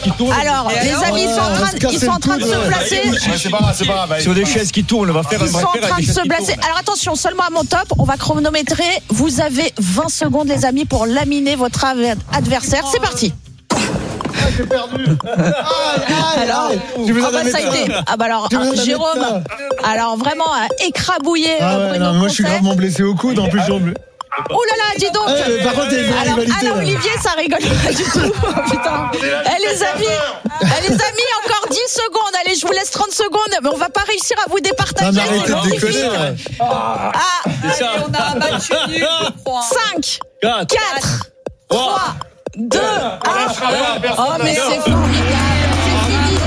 qui 0.00 0.12
tournent. 0.12 0.32
Alors, 0.40 0.70
les 0.80 0.90
amis, 1.08 1.22
ils 1.24 1.34
sont 1.34 1.40
en 1.40 1.54
train, 1.54 1.72
de- 1.72 1.92
ils 1.92 1.98
sont 1.98 2.06
en 2.10 2.20
train 2.20 2.36
de 2.36 2.44
se 2.44 2.68
placer. 2.68 3.02
C'est 3.36 3.50
pas 3.50 3.58
grave, 3.58 3.74
c'est 3.76 3.86
pas 3.86 4.06
grave. 4.06 4.20
Sur 4.20 4.34
des 4.34 4.44
chaises 4.44 4.67
qui 4.72 4.84
tournent, 4.84 5.10
on 5.10 5.14
va 5.14 5.22
faire 5.22 5.40
Ils 5.42 5.48
sont 5.48 5.58
en 5.58 5.72
train 5.72 6.00
de 6.00 6.04
se 6.04 6.14
tournent. 6.14 6.32
Alors 6.64 6.78
attention, 6.78 7.14
seulement 7.14 7.44
à 7.44 7.50
mon 7.50 7.64
top, 7.64 7.92
on 7.98 8.04
va 8.04 8.16
chronométrer. 8.16 9.02
Vous 9.08 9.40
avez 9.40 9.72
20 9.78 10.08
secondes, 10.08 10.48
les 10.48 10.64
amis, 10.64 10.84
pour 10.84 11.06
laminer 11.06 11.56
votre 11.56 11.84
adversaire. 12.32 12.84
C'est 12.90 13.00
parti. 13.00 13.32
J'ai 14.56 14.64
perdu. 14.64 15.04
Alors, 16.36 16.72
J'ai 17.04 17.12
besoin 17.12 17.30
ah 17.32 17.44
bah, 17.44 17.50
ça 17.50 17.58
a 17.58 17.60
été. 17.60 17.92
Ah 18.06 18.16
bah 18.16 18.24
alors, 18.24 18.48
Jérôme, 18.84 19.42
alors 19.84 20.16
vraiment 20.16 20.44
Ah 21.60 21.76
euh, 21.76 21.78
ouais, 21.78 21.90
Bruno 21.90 22.04
non, 22.04 22.12
mais 22.12 22.18
moi 22.18 22.28
je 22.28 22.34
suis 22.34 22.44
gravement 22.44 22.74
blessé 22.74 23.02
au 23.02 23.14
coude, 23.14 23.38
en 23.38 23.48
plus 23.48 23.60
Oh 24.50 24.62
là 24.70 24.76
là, 24.76 24.94
dis 24.96 25.10
donc. 25.12 25.26
Par 25.64 25.72
contre, 25.74 25.94
vraie 25.94 26.62
alors. 26.62 26.76
Olivier, 26.78 27.10
ça 27.22 27.30
rigole 27.36 27.58
pas 27.60 27.92
du 27.92 28.04
tout. 28.04 28.32
Oh, 28.42 28.70
putain. 28.70 29.10
Eh, 29.14 29.62
les 29.68 29.82
amis, 29.82 30.06
eh, 30.60 30.82
les 30.82 30.94
amis, 30.94 31.28
encore 31.44 31.68
10 31.70 31.76
secondes. 31.88 32.32
Allez, 32.44 32.54
je 32.54 32.66
vous 32.66 32.72
laisse 32.72 32.90
30 32.90 33.10
secondes, 33.10 33.52
mais 33.62 33.68
on 33.72 33.76
va 33.76 33.88
pas 33.90 34.02
réussir 34.02 34.36
à 34.44 34.50
vous 34.50 34.60
départager. 34.60 35.06
Non, 35.06 35.12
mais 35.12 35.20
arrêtez 35.20 35.52
de 35.52 35.70
déconner. 35.70 36.08
ouais. 36.08 36.34
Ah, 36.60 37.42
C'est 37.74 37.84
ça. 37.84 37.90
on 38.08 38.14
a 38.14 38.22
un 38.30 38.34
match 38.36 38.70
nul, 38.88 39.06
je 39.06 39.42
crois. 39.44 39.62
5, 39.62 40.18
4, 40.42 40.66
4, 40.66 41.30
3, 41.68 42.00
2. 42.56 42.80
Oh, 42.80 44.22
mais 44.42 44.54
c'est 44.54 44.80
formidable. 44.80 44.98
C'est 45.84 46.12
fini. 46.12 46.38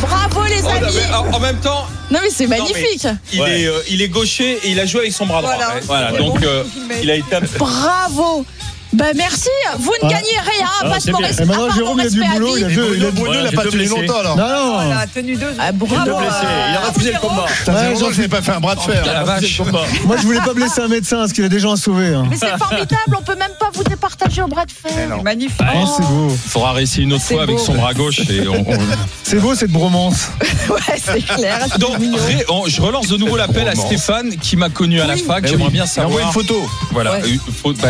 Bravo, 0.00 0.42
les 0.48 0.62
Oh, 0.64 0.68
amis. 0.68 1.34
en 1.34 1.40
même 1.40 1.60
temps, 1.60 1.86
Non, 2.14 2.20
mais 2.22 2.30
c'est 2.30 2.44
Non, 2.44 2.50
mais 2.50 2.58
magnifique. 2.60 3.06
il, 3.32 3.40
est, 3.40 3.66
euh, 3.66 3.80
il 3.90 4.00
est 4.00 4.08
gaucher 4.08 4.58
et 4.62 4.70
il 4.70 4.78
a 4.78 4.86
joué 4.86 5.00
avec 5.00 5.12
son 5.12 5.26
bras 5.26 5.42
droit. 5.42 5.54
Voilà. 5.56 5.74
Ouais, 5.74 5.80
Voilà, 5.84 6.10
C'est 6.12 6.18
donc 6.18 6.40
bon, 6.40 6.46
euh, 6.46 6.62
il 7.02 7.10
a 7.10 7.16
été. 7.16 7.36
Bravo. 7.58 8.46
Ben 8.94 9.12
merci, 9.16 9.48
vous 9.78 9.90
ne 10.02 10.06
Ah. 10.06 10.08
gagnez 10.08 10.38
rien, 10.40 10.66
Ah, 10.82 10.88
passe 10.88 11.04
c'est 11.04 11.12
mon 11.12 11.18
bien. 11.18 11.26
respect. 11.28 11.42
Et 11.42 11.46
maintenant, 11.46 11.70
Jérôme, 11.70 11.98
il 12.00 12.06
a 12.06 12.10
du 12.10 12.20
boulot, 12.24 12.56
il 12.56 12.64
a 12.64 12.68
deux- 12.68 12.94
il 12.96 13.04
a- 13.06 13.10
Bruno, 13.10 13.32
il 13.40 13.46
a 13.46 13.52
pas 13.52 13.68
tenu 13.70 13.86
longtemps, 13.86 14.18
alors. 14.20 14.36
Non, 14.36 14.48
non. 14.48 14.72
Voilà, 14.86 15.06
tenue 15.12 15.36
2. 15.36 15.46
Ah, 15.58 15.72
bravo. 15.72 16.18
blessé. 16.18 16.36
Il 16.70 16.76
a 16.76 16.80
refusé 16.88 17.12
le 17.12 17.18
combat. 17.18 17.46
Ça 17.64 17.72
faisait 17.72 17.90
longtemps 17.92 18.06
que 18.08 18.12
je 18.14 18.20
n'ai 18.22 18.28
pas 18.28 18.42
fait 18.42 18.52
un 18.52 18.60
bras 18.60 18.74
de 18.76 18.80
fer. 18.80 19.04
la 19.04 19.24
vache. 19.24 19.60
Moi, 20.06 20.16
je 20.16 20.22
voulais 20.22 20.40
pas 20.40 20.54
blesser 20.54 20.80
un 20.80 20.88
médecin 20.88 21.16
parce 21.18 21.32
qu'il 21.32 21.44
a 21.44 21.48
des 21.48 21.58
gens 21.58 21.72
à 21.72 21.76
sauver. 21.76 22.14
hein. 22.14 22.24
Mais 22.30 22.36
c'est 22.36 22.56
formidable, 22.58 23.16
on 23.18 23.22
peut 23.22 23.36
même 23.36 23.52
pas 23.58 23.70
vous 23.74 23.84
départager 23.84 24.42
au 24.42 24.46
bras 24.48 24.64
de 24.66 24.70
fer. 24.72 25.22
Magnifique. 25.22 25.60
Oh, 25.74 25.86
c'est 25.96 26.02
beau. 26.06 26.28
Il 26.30 26.50
faudra 26.50 26.72
réessayer 26.72 27.02
une 27.04 27.12
autre 27.14 27.24
fois 27.24 27.42
avec 27.42 27.58
son 27.58 27.74
bras 27.74 27.94
gauche. 27.94 28.20
C'est 29.24 29.36
beau 29.40 29.54
cette 29.54 29.70
bromance. 29.70 30.28
Ouais, 30.70 30.98
c'est 31.02 31.20
clair. 31.24 31.66
Donc, 31.78 31.98
je 32.66 32.80
relance 32.80 33.08
de 33.08 33.16
nouveau 33.18 33.36
l'appel 33.36 33.68
à 33.68 33.74
Stéphane 33.74 34.30
qui 34.36 34.56
m'a 34.56 34.70
connu 34.70 35.00
à 35.00 35.06
la 35.06 35.16
fac. 35.16 35.42
Eh 35.44 35.48
J'aimerais 35.48 35.70
bien 35.70 35.84
Il 35.84 36.00
a 36.00 36.04
envoyé 36.06 36.26
savoir. 36.26 36.26
une 36.26 36.32
photo. 36.32 36.70
Voilà. 36.92 37.10
Bah, 37.18 37.18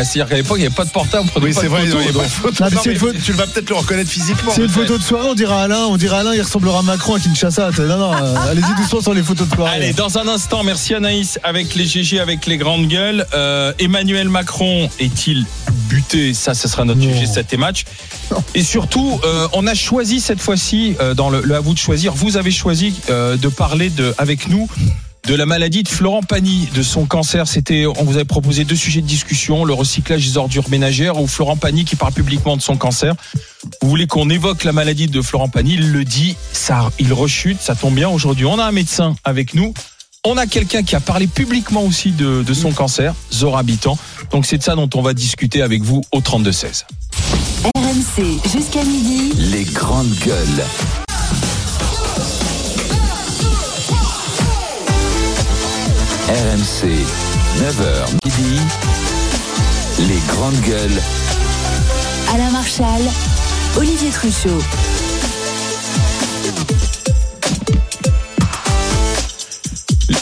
C'est-à-dire 0.04 0.28
qu'à 0.28 0.34
l'époque, 0.36 0.56
il 0.58 0.60
n'y 0.62 0.66
avait 0.66 0.74
pas 0.74 0.84
de 0.84 0.90
portable. 0.94 1.28
Oui, 1.42 1.52
c'est 1.52 1.66
vrai, 1.66 1.84
photo, 1.86 1.98
il 2.00 2.06
y 2.06 2.08
a 2.08 2.12
donc- 2.12 2.22
pas 2.22 2.28
de 2.28 2.32
photo. 2.32 2.64
Non, 2.64 2.70
mais 2.70 2.76
Non, 2.76 2.80
c'est 2.82 2.88
mais 2.88 2.94
une 2.94 3.00
faute- 3.00 3.22
Tu 3.22 3.32
vas 3.32 3.46
peut-être 3.46 3.68
le 3.68 3.76
reconnaître 3.76 4.10
physiquement. 4.10 4.52
C'est 4.54 4.62
une 4.62 4.68
photo 4.70 4.96
de 4.96 5.02
soirée, 5.02 5.28
on 5.28 5.34
dirait 5.34 5.54
Alain, 5.54 5.84
on 5.88 5.96
dirait 5.98 6.16
Alain, 6.16 6.32
il 6.34 6.40
ressemblera 6.40 6.78
à 6.78 6.82
Macron 6.82 7.16
à 7.16 7.20
Kinshasa. 7.20 7.70
Non, 7.78 7.98
non, 7.98 8.12
euh, 8.14 8.34
allez-y 8.50 8.74
doucement 8.80 9.00
sur 9.02 9.12
les 9.12 9.22
photos 9.22 9.46
de 9.48 9.54
soirée. 9.54 9.74
Allez, 9.76 9.92
dans 9.92 10.16
un 10.18 10.26
instant, 10.28 10.62
merci 10.62 10.94
Anaïs 10.94 11.38
avec 11.42 11.74
les 11.74 11.84
GG, 11.84 12.20
avec 12.20 12.46
les 12.46 12.56
grandes 12.56 12.86
gueules. 12.88 13.26
Euh, 13.34 13.72
Emmanuel 13.78 14.28
Macron 14.30 14.88
est-il 15.00 15.44
buté? 15.88 16.32
Ça, 16.32 16.54
ce 16.54 16.68
sera 16.68 16.84
notre 16.84 17.00
Non. 17.00 17.12
GG 17.12 17.26
7 17.26 17.52
et 17.52 17.56
match. 17.58 17.84
Et 18.54 18.62
surtout, 18.62 19.20
euh, 19.24 19.48
on 19.52 19.66
a 19.66 19.74
choisi 19.74 20.20
cette 20.20 20.40
fois-ci, 20.40 20.96
euh, 21.00 21.12
dans 21.14 21.28
le, 21.28 21.42
le 21.42 21.54
à 21.56 21.60
vous 21.60 21.74
de 21.74 21.78
choisir, 21.78 22.14
vous 22.14 22.36
avez 22.36 22.50
choisi 22.50 22.94
euh, 23.10 23.36
de 23.36 23.48
parler 23.48 23.90
de, 23.90 24.14
avec 24.18 24.48
nous 24.48 24.68
de 25.26 25.34
la 25.34 25.46
maladie 25.46 25.82
de 25.82 25.88
Florent 25.88 26.22
Pagny, 26.22 26.68
de 26.74 26.82
son 26.82 27.06
cancer. 27.06 27.48
C'était, 27.48 27.86
on 27.86 28.04
vous 28.04 28.16
avait 28.16 28.24
proposé 28.24 28.64
deux 28.64 28.76
sujets 28.76 29.00
de 29.00 29.06
discussion, 29.06 29.64
le 29.64 29.72
recyclage 29.72 30.26
des 30.26 30.36
ordures 30.36 30.68
ménagères 30.68 31.20
ou 31.20 31.26
Florent 31.26 31.56
Pagny 31.56 31.84
qui 31.84 31.96
parle 31.96 32.12
publiquement 32.12 32.56
de 32.56 32.62
son 32.62 32.76
cancer. 32.76 33.14
Vous 33.80 33.88
voulez 33.88 34.06
qu'on 34.06 34.28
évoque 34.28 34.64
la 34.64 34.72
maladie 34.72 35.06
de 35.06 35.22
Florent 35.22 35.48
Pagny? 35.48 35.74
Il 35.74 35.92
le 35.92 36.04
dit, 36.04 36.36
ça, 36.52 36.90
il 36.98 37.12
rechute, 37.12 37.60
ça 37.60 37.74
tombe 37.74 37.94
bien. 37.94 38.08
Aujourd'hui, 38.08 38.44
on 38.46 38.58
a 38.58 38.64
un 38.64 38.72
médecin 38.72 39.14
avec 39.24 39.54
nous. 39.54 39.72
On 40.26 40.36
a 40.36 40.46
quelqu'un 40.46 40.82
qui 40.82 40.96
a 40.96 41.00
parlé 41.00 41.26
publiquement 41.26 41.82
aussi 41.82 42.10
de, 42.10 42.42
de 42.42 42.54
son 42.54 42.72
cancer, 42.72 43.14
Zora 43.32 43.60
Habitant. 43.60 43.98
Donc 44.30 44.46
c'est 44.46 44.58
de 44.58 44.62
ça 44.62 44.74
dont 44.74 44.88
on 44.94 45.02
va 45.02 45.12
discuter 45.12 45.60
avec 45.62 45.82
vous 45.82 46.02
au 46.12 46.20
32-16. 46.20 46.84
RMC 47.76 48.40
jusqu'à 48.50 48.84
midi. 48.84 49.32
Les 49.36 49.64
grandes 49.64 50.14
gueules. 50.24 50.64
RMC, 56.28 56.88
9h 57.60 58.14
midi. 58.24 58.60
Les 60.08 60.18
grandes 60.26 60.58
gueules. 60.62 61.02
Alain 62.32 62.50
Marchal, 62.50 63.02
Olivier 63.76 64.08
Truchot. 64.08 64.58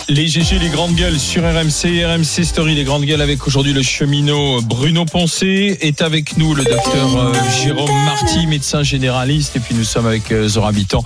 Les 0.08 0.26
GG, 0.26 0.58
les 0.58 0.68
grandes 0.68 0.94
gueules 0.94 1.18
sur 1.18 1.42
RMC, 1.42 2.04
RMC 2.04 2.44
Story, 2.44 2.74
les 2.74 2.84
grandes 2.84 3.04
gueules 3.04 3.22
avec 3.22 3.46
aujourd'hui 3.46 3.72
le 3.72 3.82
cheminot 3.82 4.60
Bruno 4.60 5.06
Poncé. 5.06 5.78
Est 5.80 6.02
avec 6.02 6.36
nous 6.36 6.54
le 6.54 6.64
docteur 6.64 7.16
euh, 7.16 7.32
Jérôme 7.62 7.90
Marty, 8.04 8.46
médecin 8.46 8.82
généraliste. 8.82 9.56
Et 9.56 9.60
puis 9.60 9.74
nous 9.74 9.84
sommes 9.84 10.06
avec 10.06 10.30
euh, 10.30 10.48
Zora 10.48 10.68
Habitant, 10.68 11.02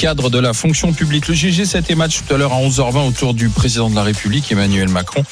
cadre 0.00 0.30
de 0.30 0.38
la 0.38 0.54
fonction 0.54 0.94
publique. 0.94 1.28
Le 1.28 1.34
GG, 1.34 1.66
c'était 1.66 1.94
match 1.94 2.22
tout 2.26 2.32
à 2.32 2.38
l'heure 2.38 2.54
à 2.54 2.56
11h20 2.62 3.06
autour 3.06 3.34
du 3.34 3.50
président 3.50 3.90
de 3.90 3.94
la 3.94 4.02
République, 4.02 4.50
Emmanuel 4.50 4.88
Macron. 4.88 5.22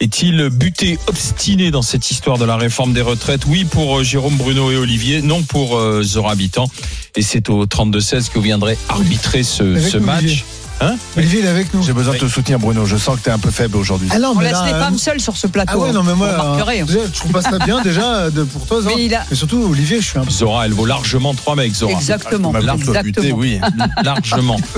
Est-il 0.00 0.50
buté, 0.50 0.98
obstiné 1.06 1.70
dans 1.70 1.80
cette 1.80 2.10
histoire 2.10 2.36
de 2.36 2.44
la 2.44 2.56
réforme 2.56 2.92
des 2.92 3.00
retraites? 3.00 3.46
Oui 3.46 3.64
pour 3.64 4.00
euh, 4.00 4.02
Jérôme 4.04 4.36
Bruno 4.36 4.70
et 4.70 4.76
Olivier, 4.76 5.22
non 5.22 5.42
pour 5.42 5.78
euh, 5.78 6.02
Zora 6.02 6.32
Habitant. 6.32 6.70
Et 7.16 7.22
c'est 7.22 7.48
au 7.48 7.64
32-16 7.64 8.28
que 8.28 8.34
vous 8.34 8.42
viendrez 8.42 8.76
arbitrer 8.90 9.42
ce, 9.42 9.96
match. 9.96 10.18
Olivier. 10.24 10.44
Hein 10.80 10.94
Olivier, 11.16 11.40
il 11.40 11.44
est 11.46 11.48
avec 11.48 11.74
nous. 11.74 11.82
J'ai 11.82 11.92
besoin 11.92 12.14
de 12.14 12.18
te 12.20 12.28
soutenir, 12.28 12.58
Bruno. 12.60 12.86
Je 12.86 12.96
sens 12.96 13.16
que 13.18 13.24
tu 13.24 13.28
es 13.30 13.32
un 13.32 13.38
peu 13.38 13.50
faible 13.50 13.76
aujourd'hui. 13.76 14.08
Ah 14.12 14.18
non, 14.20 14.30
On 14.30 14.34
mais 14.36 14.44
laisse 14.44 14.52
là, 14.52 14.66
les 14.66 14.72
euh, 14.74 14.80
femmes 14.80 14.96
seules 14.98 15.20
sur 15.20 15.36
ce 15.36 15.48
plateau. 15.48 15.72
Ah 15.74 15.78
ouais, 15.78 15.92
non, 15.92 16.04
mais 16.04 16.14
moi, 16.14 16.30
remarquerez, 16.30 16.80
euh, 16.80 16.82
hein. 16.82 16.86
déjà, 16.86 17.00
je 17.12 17.18
trouve 17.18 17.32
pas 17.32 17.42
ça 17.42 17.58
bien 17.58 17.80
déjà 17.82 18.30
de, 18.30 18.44
pour 18.44 18.64
toi, 18.64 18.80
Zora. 18.82 18.94
Mais 18.96 19.04
il 19.06 19.14
a- 19.14 19.24
Mais 19.28 19.36
surtout, 19.36 19.66
Olivier, 19.70 20.00
je 20.00 20.06
suis 20.06 20.18
un 20.18 20.24
peu. 20.24 20.30
Zora, 20.30 20.66
elle 20.66 20.72
vaut 20.72 20.86
largement 20.86 21.34
trois 21.34 21.56
mecs, 21.56 21.74
Zora. 21.74 21.92
Exactement. 21.92 22.52
Ah, 22.54 22.60
largement. 22.60 22.94
Exactement. 22.94 23.36
oui, 23.38 23.60
largement. 24.04 24.56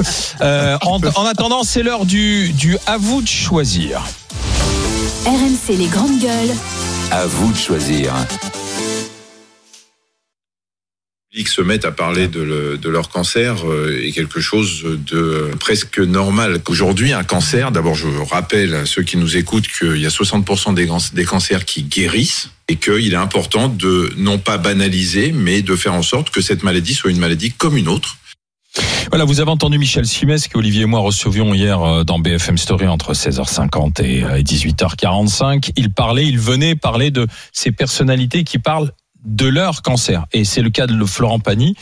Euh, 0.43 0.79
en, 0.83 0.99
en 1.17 1.27
attendant, 1.27 1.63
c'est 1.65 1.83
l'heure 1.83 2.07
du, 2.07 2.53
du 2.55 2.79
à 2.87 2.97
vous 2.97 3.21
de 3.21 3.29
choisir. 3.29 4.01
RMC 5.27 5.77
les 5.77 5.87
grandes 5.87 6.19
gueules. 6.19 6.55
À 7.11 7.27
vous 7.27 7.53
de 7.53 7.57
choisir. 7.57 8.15
Public 11.31 11.48
se 11.48 11.61
mettent 11.62 11.85
à 11.85 11.93
parler 11.93 12.27
de, 12.27 12.40
le- 12.40 12.77
de 12.77 12.89
leur 12.89 13.09
cancer 13.09 13.65
euh, 13.65 14.02
est 14.05 14.11
quelque 14.11 14.40
chose 14.40 14.82
de 15.07 15.51
presque 15.61 16.01
normal. 16.01 16.61
Aujourd'hui, 16.69 17.12
un 17.12 17.23
cancer, 17.23 17.70
d'abord 17.70 17.94
je 17.94 18.09
rappelle 18.31 18.74
à 18.74 18.85
ceux 18.85 19.02
qui 19.05 19.16
nous 19.16 19.36
écoutent 19.36 19.69
qu'il 19.69 19.98
y 19.98 20.07
a 20.07 20.09
60% 20.09 20.74
des, 20.74 20.89
des 21.15 21.24
cancers 21.24 21.65
qui 21.65 21.85
guérissent 21.85 22.51
et 22.66 22.74
qu'il 22.77 23.12
est 23.12 23.16
important 23.16 23.69
de 23.69 24.12
non 24.16 24.39
pas 24.39 24.59
banaliser, 24.59 25.31
mais 25.31 25.62
de 25.62 25.77
faire 25.77 25.94
en 25.94 26.02
sorte 26.02 26.31
que 26.31 26.40
cette 26.40 26.65
maladie 26.65 26.94
soit 26.94 27.12
une 27.12 27.20
maladie 27.20 27.52
comme 27.52 27.77
une 27.77 27.86
autre. 27.89 28.16
Voilà, 29.11 29.24
vous 29.24 29.40
avez 29.40 29.51
entendu 29.51 29.78
Michel 29.78 30.07
Simès 30.07 30.48
qu'Olivier 30.48 30.82
et 30.82 30.86
moi 30.86 30.98
recevions 31.01 31.55
hier 31.55 31.81
euh, 31.81 32.02
dans 32.02 32.19
BFM 32.19 32.59
Story 32.59 32.89
entre 32.89 33.12
16h50 33.15 34.02
et 34.02 34.24
euh, 34.24 34.43
18h45. 34.43 35.70
Il 35.77 35.93
parlait, 35.93 36.27
il 36.27 36.40
venait 36.40 36.74
parler 36.74 37.12
de 37.12 37.27
ces 37.52 37.70
personnalités 37.70 38.43
qui 38.43 38.59
parlent 38.59 38.90
de 39.25 39.47
leur 39.47 39.83
cancer. 39.83 40.25
Et 40.33 40.45
c'est 40.45 40.63
le 40.63 40.71
cas 40.71 40.87
de 40.87 41.05
Florent 41.05 41.41
Pagny. 41.41 41.75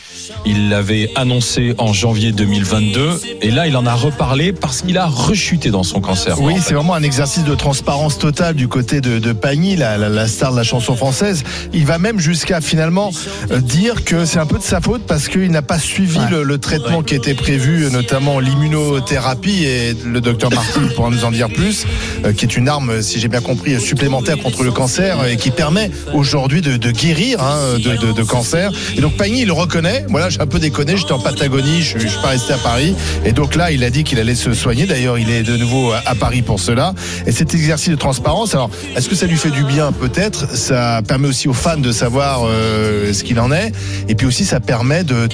Il 0.44 0.68
l'avait 0.70 1.10
annoncé 1.14 1.74
en 1.78 1.92
janvier 1.92 2.32
2022. 2.32 3.20
Et 3.42 3.50
là, 3.50 3.66
il 3.68 3.76
en 3.76 3.86
a 3.86 3.94
reparlé 3.94 4.52
parce 4.52 4.82
qu'il 4.82 4.98
a 4.98 5.06
rechuté 5.06 5.70
dans 5.70 5.82
son 5.84 6.00
cancer. 6.00 6.40
Oui, 6.40 6.54
c'est 6.60 6.74
vraiment 6.74 6.94
un 6.94 7.02
exercice 7.02 7.44
de 7.44 7.54
transparence 7.54 8.18
totale 8.18 8.54
du 8.56 8.66
côté 8.66 9.00
de, 9.00 9.18
de 9.18 9.32
Pagny, 9.32 9.76
la, 9.76 9.96
la- 9.98 10.08
la 10.08 10.26
star 10.26 10.50
de 10.52 10.56
la 10.56 10.64
chanson 10.64 10.96
française. 10.96 11.44
Il 11.72 11.86
va 11.86 11.98
même 11.98 12.18
jusqu'à 12.18 12.60
finalement 12.60 13.12
euh, 13.52 13.60
dire 13.60 14.04
que 14.04 14.24
c'est 14.24 14.38
un 14.40 14.46
peu 14.46 14.58
de 14.58 14.62
sa 14.64 14.80
faute 14.80 15.02
parce 15.06 15.28
qu'il 15.28 15.50
n'a 15.50 15.62
pas 15.62 15.78
suivi 15.78 16.18
le, 16.30 16.42
le 16.42 16.58
traitement 16.58 17.02
qui 17.02 17.14
était 17.14 17.34
prévu, 17.34 17.88
notamment 17.92 18.40
l'immunothérapie. 18.40 19.64
Et 19.64 19.94
le 20.04 20.20
docteur 20.20 20.50
Martin 20.52 20.80
pourra 20.96 21.10
nous 21.10 21.24
en 21.24 21.30
dire 21.30 21.48
plus, 21.50 21.86
euh, 22.24 22.32
qui 22.32 22.44
est 22.46 22.56
une 22.56 22.68
arme, 22.68 23.00
si 23.02 23.20
j'ai 23.20 23.28
bien 23.28 23.40
compris, 23.40 23.80
supplémentaire 23.80 24.38
contre 24.38 24.62
le 24.64 24.72
cancer 24.72 25.24
et 25.26 25.36
qui 25.36 25.50
permet 25.50 25.90
aujourd'hui 26.14 26.62
de, 26.62 26.76
de 26.76 26.90
guérir 26.90 27.27
hein, 27.38 27.78
de, 27.78 28.22
cancer. 28.22 28.70
Et 28.96 29.00
donc 29.00 29.16
Pagny, 29.16 29.42
il 29.42 29.46
le 29.46 29.52
reconnaît. 29.52 30.04
Voilà, 30.08 30.28
j'ai 30.28 30.40
un 30.40 30.46
peu 30.46 30.58
déconné, 30.58 30.96
j'étais 30.96 31.12
en 31.12 31.18
Patagonie, 31.18 31.82
je, 31.82 31.98
suis 31.98 32.18
pas 32.22 32.28
resté 32.28 32.52
à 32.52 32.58
Paris. 32.58 32.94
Et 33.24 33.32
donc 33.32 33.54
là, 33.54 33.70
il 33.70 33.84
a 33.84 33.90
dit 33.90 34.04
qu'il 34.04 34.18
allait 34.18 34.34
se 34.34 34.52
soigner. 34.54 34.86
D'ailleurs, 34.86 35.18
il 35.18 35.30
est 35.30 35.42
de 35.42 35.56
nouveau 35.56 35.92
à, 35.92 36.14
Paris 36.14 36.42
pour 36.42 36.60
cela. 36.60 36.94
Et 37.26 37.32
cet 37.32 37.54
exercice 37.54 37.90
de 37.90 37.96
transparence, 37.96 38.54
alors, 38.54 38.70
est-ce 38.96 39.08
que 39.08 39.14
ça 39.14 39.26
lui 39.26 39.36
fait 39.36 39.50
du 39.50 39.64
bien 39.64 39.92
Peut-être? 39.92 40.56
Ça 40.56 41.00
permet 41.06 41.28
aussi 41.28 41.48
aux 41.48 41.52
fans 41.54 41.76
de 41.76 41.92
savoir 41.92 42.42
euh, 42.44 43.12
ce 43.12 43.24
qu'il 43.24 43.40
en 43.40 43.52
est. 43.52 43.72
Et 44.08 44.14
puis 44.14 44.26
aussi, 44.26 44.44
ça 44.44 44.60
permet 44.60 45.04
de 45.04 45.28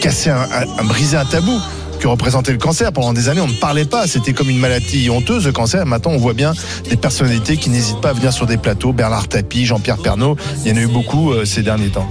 casser 0.00 0.30
un- 0.30 0.48
un- 0.78 0.84
briser 0.84 1.16
un 1.16 1.24
tabou 1.24 1.58
que 2.00 2.08
représentait 2.08 2.52
le 2.52 2.58
cancer. 2.58 2.92
Pendant 2.92 3.12
des 3.12 3.28
années, 3.28 3.40
on 3.40 3.46
ne 3.48 3.52
parlait 3.54 3.84
pas. 3.84 4.06
C'était 4.06 4.32
comme 4.32 4.50
une 4.50 4.58
maladie 4.58 5.08
honteuse, 5.10 5.46
le 5.46 5.52
cancer. 5.52 5.86
Maintenant, 5.86 6.12
on 6.12 6.18
voit 6.18 6.34
bien 6.34 6.52
des 6.88 6.96
personnalités 6.96 7.56
qui 7.56 7.70
n'hésitent 7.70 8.00
pas 8.00 8.10
à 8.10 8.12
venir 8.12 8.32
sur 8.32 8.46
des 8.46 8.56
plateaux. 8.56 8.92
Bernard 8.92 9.28
Tapie, 9.28 9.64
Jean-Pierre 9.64 9.98
Pernaud. 9.98 10.36
Il 10.64 10.70
y 10.70 10.74
en 10.74 10.76
a 10.76 10.80
eu 10.82 10.86
beaucoup 10.86 11.32
euh, 11.32 11.44
ces 11.44 11.62
derniers 11.62 11.88
temps. 11.90 12.08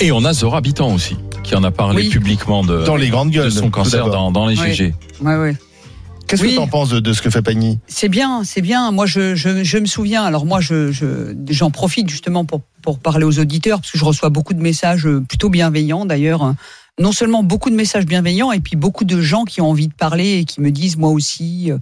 Et 0.00 0.12
on 0.12 0.24
a 0.24 0.32
Zora 0.32 0.58
Habitant 0.58 0.92
aussi, 0.92 1.16
qui 1.44 1.54
en 1.54 1.62
a 1.64 1.70
parlé 1.70 2.02
Oui. 2.04 2.08
publiquement 2.08 2.64
de, 2.64 2.84
Dans 2.84 2.96
les 2.96 3.08
grandes 3.08 3.30
de 3.30 3.34
gueules. 3.36 3.52
son 3.52 3.66
tout 3.66 3.70
cancer 3.70 4.08
dans, 4.10 4.30
dans 4.32 4.46
les 4.46 4.58
Oui. 4.58 4.72
GG. 4.74 4.94
Ouais, 5.20 5.36
ouais. 5.36 5.56
Qu'est-ce 6.26 6.42
Oui. 6.42 6.50
que 6.50 6.54
tu 6.54 6.60
en 6.60 6.66
penses 6.66 6.88
de, 6.88 6.98
de 7.00 7.12
ce 7.12 7.20
que 7.22 7.30
fait 7.30 7.42
Pagny? 7.42 7.78
C'est 7.86 8.08
bien, 8.08 8.42
c'est 8.44 8.62
bien. 8.62 8.90
Moi, 8.90 9.06
je, 9.06 9.34
je, 9.34 9.62
je 9.64 9.78
me 9.78 9.86
souviens. 9.86 10.24
Alors 10.24 10.46
moi, 10.46 10.60
je, 10.60 10.90
je, 10.90 11.34
j'en 11.50 11.70
profite 11.70 12.08
justement 12.08 12.44
pour, 12.44 12.62
pour 12.82 12.98
parler 12.98 13.24
aux 13.24 13.38
auditeurs 13.38 13.80
parce 13.80 13.90
que 13.92 13.98
je 13.98 14.04
reçois 14.04 14.30
beaucoup 14.30 14.54
de 14.54 14.62
messages 14.62 15.06
euh, 15.06 15.20
plutôt 15.20 15.50
bienveillants 15.50 16.06
d'ailleurs. 16.06 16.54
Non 17.00 17.12
seulement 17.12 17.42
beaucoup 17.42 17.70
de 17.70 17.74
messages 17.74 18.06
bienveillants 18.06 18.52
et 18.52 18.60
puis 18.60 18.76
beaucoup 18.76 19.04
de 19.04 19.20
gens 19.20 19.44
qui 19.44 19.60
ont 19.60 19.70
envie 19.70 19.88
de 19.88 19.94
parler 19.94 20.38
et 20.38 20.44
qui 20.44 20.60
me 20.60 20.70
disent 20.70 20.96
moi 20.96 21.10
aussi. 21.10 21.70
euh, 21.70 21.78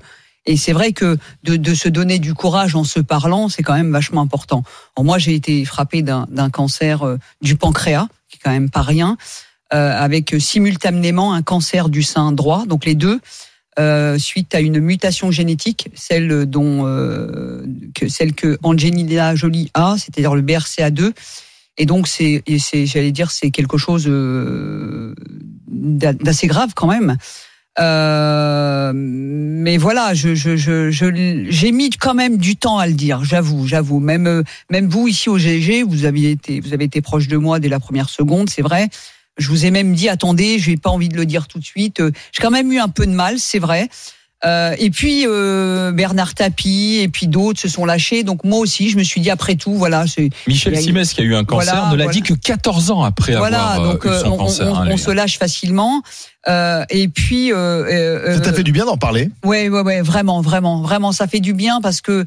Et 0.46 0.56
c'est 0.56 0.72
vrai 0.72 0.92
que 0.92 1.18
de, 1.42 1.56
de 1.56 1.74
se 1.74 1.88
donner 1.88 2.18
du 2.18 2.34
courage 2.34 2.76
en 2.76 2.84
se 2.84 3.00
parlant, 3.00 3.48
c'est 3.48 3.62
quand 3.62 3.74
même 3.74 3.90
vachement 3.90 4.20
important. 4.20 4.62
Alors 4.96 5.04
moi, 5.04 5.18
j'ai 5.18 5.34
été 5.34 5.64
frappée 5.64 6.02
d'un, 6.02 6.50
cancer 6.50 7.02
euh, 7.02 7.18
du 7.42 7.56
pancréas, 7.56 8.08
qui 8.28 8.36
est 8.36 8.40
quand 8.42 8.50
même 8.50 8.70
pas 8.70 8.82
rien, 8.82 9.16
euh, 9.74 9.96
avec 9.96 10.34
simultanément 10.38 11.32
un 11.32 11.42
cancer 11.42 11.88
du 11.88 12.02
sein 12.02 12.32
droit, 12.32 12.64
donc 12.66 12.84
les 12.84 12.94
deux 12.94 13.20
euh, 13.78 14.18
suite 14.18 14.54
à 14.54 14.60
une 14.60 14.80
mutation 14.80 15.30
génétique, 15.30 15.88
celle 15.94 16.46
dont 16.46 16.86
euh, 16.86 17.64
que 17.94 18.08
celle 18.08 18.34
que 18.34 18.58
Angelina 18.62 19.34
Jolie 19.36 19.70
a, 19.74 19.94
c'est-à-dire 19.96 20.34
le 20.34 20.42
BRCA2. 20.42 21.12
Et 21.80 21.86
donc 21.86 22.08
c'est, 22.08 22.42
j'allais 22.84 23.10
dire, 23.10 23.30
c'est 23.30 23.50
quelque 23.50 23.78
chose 23.78 24.04
euh, 24.06 25.14
d'a- 25.66 26.12
d'assez 26.12 26.46
grave 26.46 26.72
quand 26.76 26.86
même. 26.86 27.16
Euh, 27.78 28.92
mais 28.94 29.78
voilà, 29.78 30.12
je, 30.12 30.34
je, 30.34 30.56
je, 30.56 30.90
je- 30.90 31.46
j'ai 31.48 31.72
mis 31.72 31.88
quand 31.88 32.12
même 32.12 32.36
du 32.36 32.56
temps 32.56 32.76
à 32.78 32.86
le 32.86 32.92
dire, 32.92 33.24
j'avoue, 33.24 33.66
j'avoue. 33.66 33.98
Même, 33.98 34.26
euh, 34.26 34.42
même 34.70 34.88
vous 34.88 35.08
ici 35.08 35.30
au 35.30 35.38
GG, 35.38 35.82
vous 35.84 36.04
aviez 36.04 36.32
été, 36.32 36.60
vous 36.60 36.74
avez 36.74 36.84
été 36.84 37.00
proche 37.00 37.28
de 37.28 37.38
moi 37.38 37.60
dès 37.60 37.68
la 37.70 37.80
première 37.80 38.10
seconde, 38.10 38.50
c'est 38.50 38.60
vrai. 38.62 38.88
Je 39.38 39.48
vous 39.48 39.64
ai 39.64 39.70
même 39.70 39.94
dit, 39.94 40.10
attendez, 40.10 40.58
j'ai 40.58 40.76
pas 40.76 40.90
envie 40.90 41.08
de 41.08 41.16
le 41.16 41.24
dire 41.24 41.46
tout 41.48 41.58
de 41.58 41.64
suite. 41.64 42.00
Euh, 42.00 42.10
J'ai 42.32 42.42
quand 42.42 42.50
même 42.50 42.70
eu 42.72 42.78
un 42.78 42.88
peu 42.88 43.06
de 43.06 43.12
mal, 43.12 43.38
c'est 43.38 43.58
vrai. 43.60 43.88
Euh, 44.46 44.74
et 44.78 44.88
puis 44.88 45.24
euh, 45.26 45.92
Bernard 45.92 46.34
Tapie 46.34 46.98
et 47.02 47.08
puis 47.08 47.26
d'autres 47.26 47.60
se 47.60 47.68
sont 47.68 47.84
lâchés. 47.84 48.22
Donc 48.22 48.42
moi 48.44 48.58
aussi, 48.58 48.88
je 48.88 48.96
me 48.96 49.02
suis 49.02 49.20
dit 49.20 49.28
après 49.30 49.54
tout, 49.56 49.74
voilà. 49.74 50.06
c'est- 50.06 50.30
Michel 50.46 50.76
Simès, 50.80 51.12
qui 51.12 51.20
a 51.20 51.24
eu 51.24 51.34
un 51.34 51.44
cancer, 51.44 51.74
Voilà, 51.74 51.90
ne 51.92 51.96
l'a 51.96 52.04
voilà. 52.04 52.10
dit 52.18 52.22
que 52.22 52.32
14 52.32 52.90
ans 52.90 53.02
après 53.02 53.36
Voilà, 53.36 53.72
avoir 53.72 53.88
euh, 53.90 53.92
donc 53.92 54.04
eu 54.04 54.08
euh, 54.08 54.20
son 54.22 54.30
on, 54.32 54.36
cancer. 54.38 54.66
on- 54.66 54.76
hein, 54.76 54.84
on 54.86 54.90
lui. 54.92 54.98
se 54.98 55.10
lâche 55.10 55.38
facilement. 55.38 56.02
Euh, 56.48 56.84
et 56.88 57.08
puis, 57.08 57.52
euh, 57.52 57.56
euh, 57.56 58.34
Ça 58.36 58.40
t'a 58.40 58.50
euh, 58.50 58.52
fait 58.54 58.62
du 58.62 58.72
bien 58.72 58.86
d'en 58.86 58.96
parler 58.96 59.30
Ouais, 59.44 59.68
ouais, 59.68 59.82
ouais, 59.82 60.00
vraiment, 60.00 60.40
vraiment, 60.40 60.80
vraiment, 60.80 61.12
ça 61.12 61.26
fait 61.26 61.40
du 61.40 61.52
bien 61.52 61.80
parce 61.82 62.00
que 62.00 62.24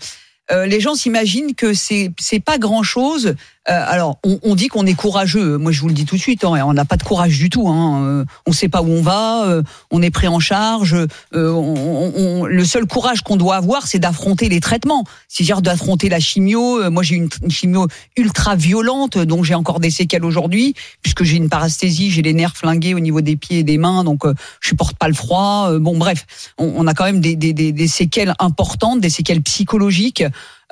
euh, 0.52 0.66
les 0.68 0.82
gens 0.82 0.94
s'imaginent 0.94 1.56
que 1.56 1.74
c'est 1.74 2.12
c'est 2.20 2.40
pas 2.42 2.58
grand 2.60 2.84
chose. 2.84 3.34
Alors, 3.66 4.20
on, 4.26 4.40
on 4.44 4.56
dit 4.56 4.68
qu'on 4.68 4.86
est 4.86 4.94
courageux. 4.94 5.58
Moi, 5.58 5.72
je 5.72 5.80
vous 5.80 5.88
le 5.88 5.94
dis 5.94 6.06
tout 6.06 6.16
de 6.16 6.22
suite, 6.22 6.44
hein, 6.44 6.62
on 6.66 6.74
n'a 6.74 6.84
pas 6.86 6.98
de 6.98 7.04
courage 7.04 7.38
du 7.38 7.50
tout. 7.50 7.70
Hein. 7.70 8.04
Euh, 8.04 8.26
On 8.46 8.52
sait 8.52 8.68
pas 8.68 8.82
où 8.82 8.90
on 8.90 9.02
va, 9.02 9.46
euh, 9.46 9.64
on 9.90 10.02
est 10.02 10.10
pris 10.12 10.28
en 10.28 10.40
charge. 10.40 10.94
euh, 10.94 11.08
on- 11.34 12.12
on- 12.16 12.46
le 12.46 12.66
seul 12.66 12.86
courage 12.86 13.22
qu'on 13.22 13.38
doit 13.38 13.56
avoir, 13.56 13.88
c'est 13.88 14.00
d'affronter 14.00 14.50
les 14.50 14.60
traitements, 14.60 15.06
c'est-à-dire 15.30 15.62
d'affronter 15.62 16.10
la 16.10 16.20
chimio. 16.20 16.82
Euh, 16.82 16.90
Moi, 16.90 17.04
j'ai 17.04 17.16
une, 17.16 17.30
une 17.42 17.52
chimio 17.52 17.88
ultra 18.18 18.56
violente, 18.56 19.18
dont 19.18 19.44
j'ai 19.44 19.56
encore 19.56 19.80
des 19.80 19.92
séquelles 19.92 20.26
aujourd'hui, 20.26 20.74
puisque 21.02 21.24
j'ai 21.24 21.38
une 21.38 21.48
parasthésie, 21.50 22.12
j'ai 22.12 22.22
les 22.22 22.34
nerfs 22.34 22.58
flingués 22.58 22.94
au 22.94 23.00
niveau 23.00 23.22
des 23.22 23.36
pieds 23.38 23.60
et 23.60 23.64
des 23.64 23.78
mains, 23.78 24.04
donc 24.04 24.26
euh, 24.26 24.34
je 24.60 24.70
supporte 24.70 24.98
pas 24.98 25.08
le 25.08 25.14
froid. 25.14 25.70
Euh, 25.72 25.80
bon, 25.80 25.98
bref, 25.98 26.26
on, 26.58 26.74
on 26.76 26.86
a 26.88 26.94
quand 26.94 27.06
même 27.06 27.22
des, 27.22 27.36
des, 27.38 27.54
des 27.54 27.88
séquelles 27.88 28.34
importantes, 28.40 29.00
des 29.00 29.10
séquelles 29.10 29.42
psychologiques. 29.42 30.24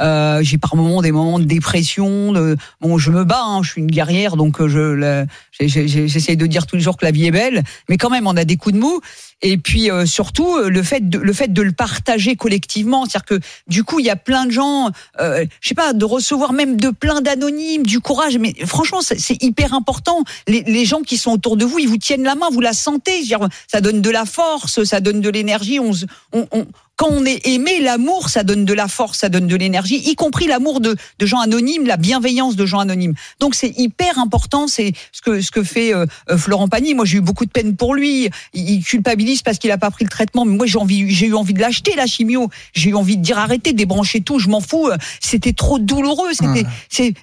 Euh, 0.02 0.40
j'ai 0.42 0.58
par 0.58 0.76
moments 0.76 1.02
des 1.02 1.12
moments 1.12 1.40
de 1.40 1.46
dépression. 1.46 2.32
De... 2.32 2.58
Bon, 2.80 2.98
je 2.98 3.12
me 3.12 3.24
bats, 3.24 3.44
hein, 3.44 3.62
je 3.64 3.72
suis 3.72 3.82
une 3.82 3.92
guerrière, 3.92 4.36
donc 4.36 4.60
euh, 4.60 4.68
je 4.68 5.28
j'essaie 5.60 6.36
de 6.36 6.46
dire 6.48 6.66
tous 6.66 6.76
les 6.76 6.82
jours 6.82 6.98
que 6.98 7.06
la 7.06 7.12
vie 7.12 7.26
est 7.28 7.32
belle, 7.32 7.64
mais 7.90 7.98
quand 7.98 8.10
même, 8.10 8.28
on 8.28 8.36
a 8.36 8.46
des 8.46 8.58
coups 8.58 8.76
de 8.76 8.80
mou. 8.80 9.00
Et 9.42 9.58
puis 9.58 9.90
euh, 9.90 10.06
surtout 10.06 10.56
euh, 10.58 10.70
le 10.70 10.84
fait 10.84 11.10
de, 11.10 11.18
le 11.18 11.34
fait 11.34 11.52
de 11.52 11.62
le 11.62 11.72
partager 11.72 12.36
collectivement, 12.36 13.06
c'est-à-dire 13.06 13.26
que 13.26 13.40
du 13.68 13.84
coup 13.84 14.00
il 14.00 14.06
y 14.06 14.10
a 14.10 14.16
plein 14.16 14.46
de 14.46 14.52
gens, 14.52 14.90
euh, 15.20 15.46
je 15.62 15.70
sais 15.70 15.76
pas, 15.76 15.94
de 15.94 16.06
recevoir 16.06 16.54
même 16.54 16.78
de 16.78 16.90
plein 16.90 17.22
d'anonymes, 17.22 17.86
du 17.86 18.00
courage. 18.00 18.38
Mais 18.38 18.54
franchement, 18.66 19.00
c'est 19.02 19.42
hyper 19.42 19.74
important. 19.74 20.24
Les, 20.48 20.86
gens 20.86 21.02
qui 21.02 21.18
sont 21.18 21.32
autour 21.32 21.58
de 21.58 21.66
vous, 21.66 21.80
ils 21.80 21.88
vous 21.88 21.98
tiennent 21.98 22.24
la 22.24 22.36
main, 22.36 22.50
vous 22.52 22.62
la 22.62 22.74
sentez. 22.74 23.22
Dire, 23.24 23.48
ça 23.68 23.82
donne 23.82 24.02
de 24.02 24.10
la 24.10 24.26
force, 24.26 24.84
ça 24.84 25.00
donne 25.00 25.22
de 25.22 25.30
l'énergie. 25.30 25.80
On, 25.80 25.92
on, 26.34 26.48
on- 26.52 26.68
quand 27.02 27.10
on 27.10 27.26
est 27.26 27.48
aimé, 27.48 27.80
l'amour, 27.80 28.30
ça 28.30 28.44
donne 28.44 28.64
de 28.64 28.74
la 28.74 28.88
force, 28.88 29.18
ça 29.18 29.30
donne 29.30 29.48
de 29.48 29.56
l'énergie, 29.56 29.96
y 29.96 30.14
compris 30.14 30.46
l'amour 30.46 30.82
de, 30.82 30.96
de 31.18 31.26
gens 31.26 31.40
anonymes, 31.40 31.88
la 31.88 31.98
bienveillance 31.98 32.56
de 32.56 32.64
gens 32.68 32.78
anonymes. 32.78 33.16
Donc 33.40 33.56
c'est 33.56 33.74
hyper 33.76 34.20
important, 34.20 34.68
c'est 34.68 34.94
ce 35.12 35.24
que 35.24 35.42
ce 35.42 35.50
que 35.50 35.64
fait 35.64 35.96
euh, 35.96 36.06
euh, 36.30 36.38
Florent 36.38 36.68
Pagny. 36.68 36.94
Moi, 36.94 37.06
j'ai 37.06 37.18
eu 37.18 37.22
beaucoup 37.22 37.48
de 37.48 37.50
peine 37.50 37.76
pour 37.76 37.96
lui. 37.96 38.30
Il 38.54 38.84
culpabilise 38.84 39.31
parce 39.44 39.58
qu'il 39.58 39.72
a 39.72 39.78
pas 39.78 39.90
pris 39.92 40.04
le 40.04 40.10
traitement, 40.10 40.44
mais 40.46 40.56
moi 40.58 40.66
j'ai 40.66 40.78
envie, 40.78 41.10
j'ai 41.10 41.28
eu 41.28 41.34
envie 41.36 41.54
de 41.54 41.60
l'acheter 41.60 41.96
la 41.96 42.06
chimio. 42.08 42.50
J'ai 42.74 42.90
eu 42.90 42.96
envie 42.96 43.16
de 43.18 43.22
dire 43.24 43.38
arrêtez, 43.40 43.74
débrancher 43.74 44.22
tout, 44.22 44.40
je 44.40 44.50
m'en 44.50 44.60
fous. 44.62 44.88
Euh, 44.90 44.98
C'était 45.22 45.54
trop 45.54 45.80
douloureux, 45.80 46.32
c'était 46.34 46.68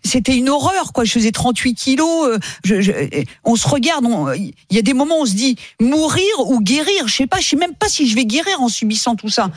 c'était 0.05 0.37
une 0.37 0.49
horreur 0.49 0.93
quoi. 0.93 1.05
Je 1.05 1.13
faisais 1.13 1.31
38 1.33 1.75
kilos. 1.75 2.27
euh, 2.29 2.39
je- 2.65 2.81
je- 2.81 2.93
on 3.45 3.57
se 3.57 3.69
regarde, 3.69 4.05
il 4.37 4.53
y 4.71 4.79
a 4.79 4.83
des 4.83 4.95
moments 4.95 5.19
où 5.19 5.23
on 5.23 5.27
se 5.27 5.35
dit 5.35 5.57
mourir 5.81 6.25
ou 6.47 6.61
guérir. 6.61 7.07
Je 7.07 7.15
sais 7.15 7.27
pas, 7.27 7.41
je 7.41 7.49
sais 7.49 7.57
même 7.57 7.75
pas 7.75 7.89
si 7.89 8.09
je 8.09 8.15
vais 8.15 8.25
guérir 8.25 8.61
en 8.63 8.69
subissant 8.69 9.15
tout 9.17 9.29
ça. 9.29 9.51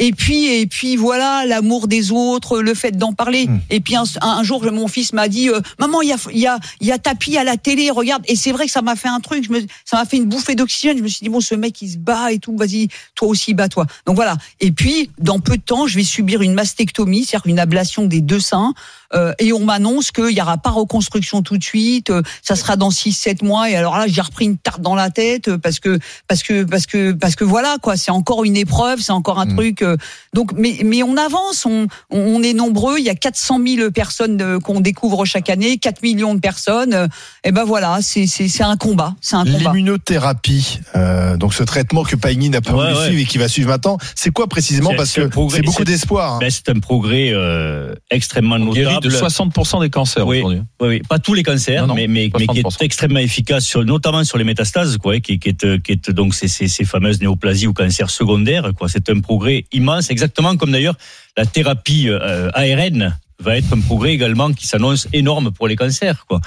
Et 0.00 0.10
puis, 0.10 0.46
et 0.46 0.66
puis 0.66 0.96
voilà, 0.96 1.46
l'amour 1.46 1.86
des 1.86 2.10
autres, 2.10 2.60
le 2.60 2.74
fait 2.74 2.90
d'en 2.96 3.12
parler. 3.12 3.48
Et 3.70 3.78
puis 3.78 3.94
un, 3.94 4.02
un 4.22 4.42
jour, 4.42 4.64
mon 4.72 4.88
fils 4.88 5.12
m'a 5.12 5.28
dit, 5.28 5.48
euh, 5.48 5.60
maman, 5.78 6.02
il 6.02 6.08
y 6.08 6.12
a, 6.12 6.16
il 6.32 6.38
y 6.38 6.46
a, 6.48 6.58
y 6.80 6.90
a 6.90 6.98
tapis 6.98 7.36
à 7.36 7.44
la 7.44 7.56
télé, 7.56 7.90
regarde. 7.90 8.24
Et 8.26 8.34
c'est 8.34 8.50
vrai 8.50 8.66
que 8.66 8.72
ça 8.72 8.82
m'a 8.82 8.96
fait 8.96 9.08
un 9.08 9.20
truc, 9.20 9.44
je 9.44 9.52
me, 9.52 9.60
ça 9.84 9.96
m'a 9.96 10.04
fait 10.04 10.16
une 10.16 10.24
bouffée 10.24 10.56
d'oxygène. 10.56 10.98
Je 10.98 11.02
me 11.02 11.08
suis 11.08 11.22
dit 11.22 11.28
bon, 11.28 11.40
ce 11.40 11.54
mec 11.54 11.80
il 11.80 11.90
se 11.90 11.98
bat 11.98 12.32
et 12.32 12.40
tout, 12.40 12.56
vas-y, 12.56 12.88
toi 13.14 13.28
aussi 13.28 13.54
bats-toi. 13.54 13.86
Donc 14.04 14.16
voilà. 14.16 14.36
Et 14.58 14.72
puis, 14.72 15.10
dans 15.18 15.38
peu 15.38 15.56
de 15.56 15.62
temps, 15.62 15.86
je 15.86 15.94
vais 15.94 16.04
subir 16.04 16.42
une 16.42 16.54
mastectomie, 16.54 17.24
c'est-à-dire 17.24 17.46
une 17.46 17.60
ablation 17.60 18.06
des 18.06 18.20
deux 18.20 18.40
seins. 18.40 18.74
Euh, 19.14 19.32
et 19.38 19.52
on 19.52 19.64
m'annonce 19.64 20.10
qu'il 20.10 20.30
y 20.30 20.40
aura 20.40 20.58
pas 20.58 20.70
reconstruction 20.70 21.42
tout 21.42 21.56
de 21.58 21.62
suite, 21.62 22.10
euh, 22.10 22.22
ça 22.42 22.56
sera 22.56 22.76
dans 22.76 22.90
6-7 22.90 23.44
mois. 23.44 23.70
Et 23.70 23.76
alors 23.76 23.96
là, 23.96 24.06
j'ai 24.08 24.20
repris 24.20 24.44
une 24.46 24.58
tarte 24.58 24.80
dans 24.80 24.94
la 24.94 25.10
tête 25.10 25.48
euh, 25.48 25.58
parce 25.58 25.78
que 25.78 25.98
parce 26.28 26.42
que 26.42 26.64
parce 26.64 26.86
que 26.86 27.12
parce 27.12 27.36
que 27.36 27.44
voilà 27.44 27.76
quoi, 27.80 27.96
c'est 27.96 28.10
encore 28.10 28.44
une 28.44 28.56
épreuve, 28.56 29.00
c'est 29.00 29.12
encore 29.12 29.38
un 29.38 29.46
truc. 29.54 29.82
euh, 29.82 29.96
donc, 30.32 30.52
mais 30.56 30.78
mais 30.84 31.02
on 31.02 31.16
avance, 31.16 31.64
on 31.66 31.86
on 32.10 32.42
est 32.42 32.52
nombreux. 32.54 32.98
Il 32.98 33.04
y 33.04 33.10
a 33.10 33.14
400 33.14 33.60
000 33.64 33.90
personnes 33.90 34.40
euh, 34.42 34.58
qu'on 34.58 34.80
découvre 34.80 35.24
chaque 35.24 35.48
année, 35.48 35.78
4 35.78 36.02
millions 36.02 36.34
de 36.34 36.40
personnes. 36.40 36.92
euh, 36.94 37.06
et 37.44 37.52
ben 37.52 37.64
voilà, 37.64 37.98
c'est 38.02 38.26
c'est 38.26 38.48
c'est 38.48 38.62
un 38.64 38.76
combat, 38.76 39.14
c'est 39.20 39.36
un 39.36 39.44
combat. 39.44 39.72
L'immunothérapie, 39.72 40.80
euh, 40.96 41.36
donc 41.36 41.54
ce 41.54 41.62
traitement 41.62 42.02
que 42.04 42.16
Paigny 42.16 42.50
n'a 42.50 42.60
pas 42.60 42.72
Ouais, 42.72 42.84
voulu 42.92 42.98
ouais. 42.98 43.06
suivre 43.06 43.22
et 43.22 43.24
qui 43.26 43.38
va 43.38 43.48
suivre 43.48 43.68
maintenant, 43.70 43.98
c'est 44.14 44.30
quoi 44.30 44.46
précisément? 44.48 44.90
Parce 44.96 45.12
que 45.12 45.22
c'est 45.50 45.62
beaucoup 45.62 45.84
d'espoir. 45.84 46.34
hein. 46.34 46.38
Ben, 46.40 46.50
c'est 46.50 46.68
un 46.68 46.80
progrès 46.80 47.30
euh, 47.32 47.94
extrêmement 48.10 48.58
notable. 48.58 49.03
De 49.08 49.10
60% 49.10 49.80
des 49.80 49.90
cancers 49.90 50.26
Oui, 50.26 50.38
aujourd'hui. 50.38 50.62
oui, 50.80 50.88
oui. 50.88 51.02
pas 51.08 51.18
tous 51.18 51.34
les 51.34 51.42
cancers, 51.42 51.82
Non, 51.82 51.88
non, 51.88 51.94
mais, 51.94 52.06
mais, 52.06 52.30
mais 52.38 52.46
qui 52.46 52.60
60%. 52.62 52.82
est 52.82 52.84
extrêmement 52.84 53.20
efficace, 53.20 53.64
sur, 53.64 53.84
notamment 53.84 54.24
sur 54.24 54.38
les 54.38 54.44
métastases, 54.44 54.96
quoi, 54.98 55.20
qui, 55.20 55.38
qui 55.38 55.50
est, 55.50 55.82
qui 55.82 55.92
est 55.92 56.10
donc 56.10 56.34
ces, 56.34 56.48
ces, 56.48 56.68
ces 56.68 56.84
fameuses 56.84 57.20
néoplasies 57.20 57.66
ou 57.66 57.72
cancers 57.72 58.10
secondaires. 58.10 58.72
Quoi. 58.76 58.88
C'est 58.88 59.08
un 59.10 59.20
progrès 59.20 59.64
immense, 59.72 60.10
exactement 60.10 60.56
comme 60.56 60.72
d'ailleurs 60.72 60.96
la 61.36 61.46
thérapie 61.46 62.08
euh, 62.08 62.50
ARN 62.54 63.18
va 63.40 63.58
être 63.58 63.72
un 63.72 63.80
progrès 63.80 64.12
également 64.12 64.52
qui 64.52 64.66
s'annonce 64.66 65.08
énorme 65.12 65.50
pour 65.50 65.66
les 65.68 65.76
cancers. 65.76 66.24
Quoi. 66.26 66.40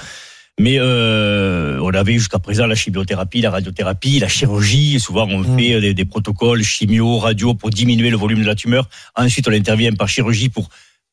Mais 0.58 0.76
euh, 0.78 1.78
on 1.82 1.90
avait 1.90 2.14
jusqu'à 2.14 2.38
présent 2.40 2.66
la 2.66 2.74
chimiothérapie, 2.74 3.40
la 3.40 3.50
radiothérapie, 3.50 4.18
la 4.18 4.26
chirurgie. 4.28 4.98
Souvent, 4.98 5.28
on 5.30 5.44
fait 5.56 5.80
des, 5.80 5.94
des 5.94 6.04
protocoles 6.04 6.62
chimio, 6.64 7.18
radio 7.18 7.54
pour 7.54 7.70
diminuer 7.70 8.10
le 8.10 8.16
volume 8.16 8.40
de 8.40 8.46
la 8.46 8.56
tumeur. 8.56 8.88
Ensuite, 9.14 9.46
on 9.46 9.52
intervient 9.52 9.92
par 9.92 10.08
chirurgie 10.08 10.48
pour 10.48 10.68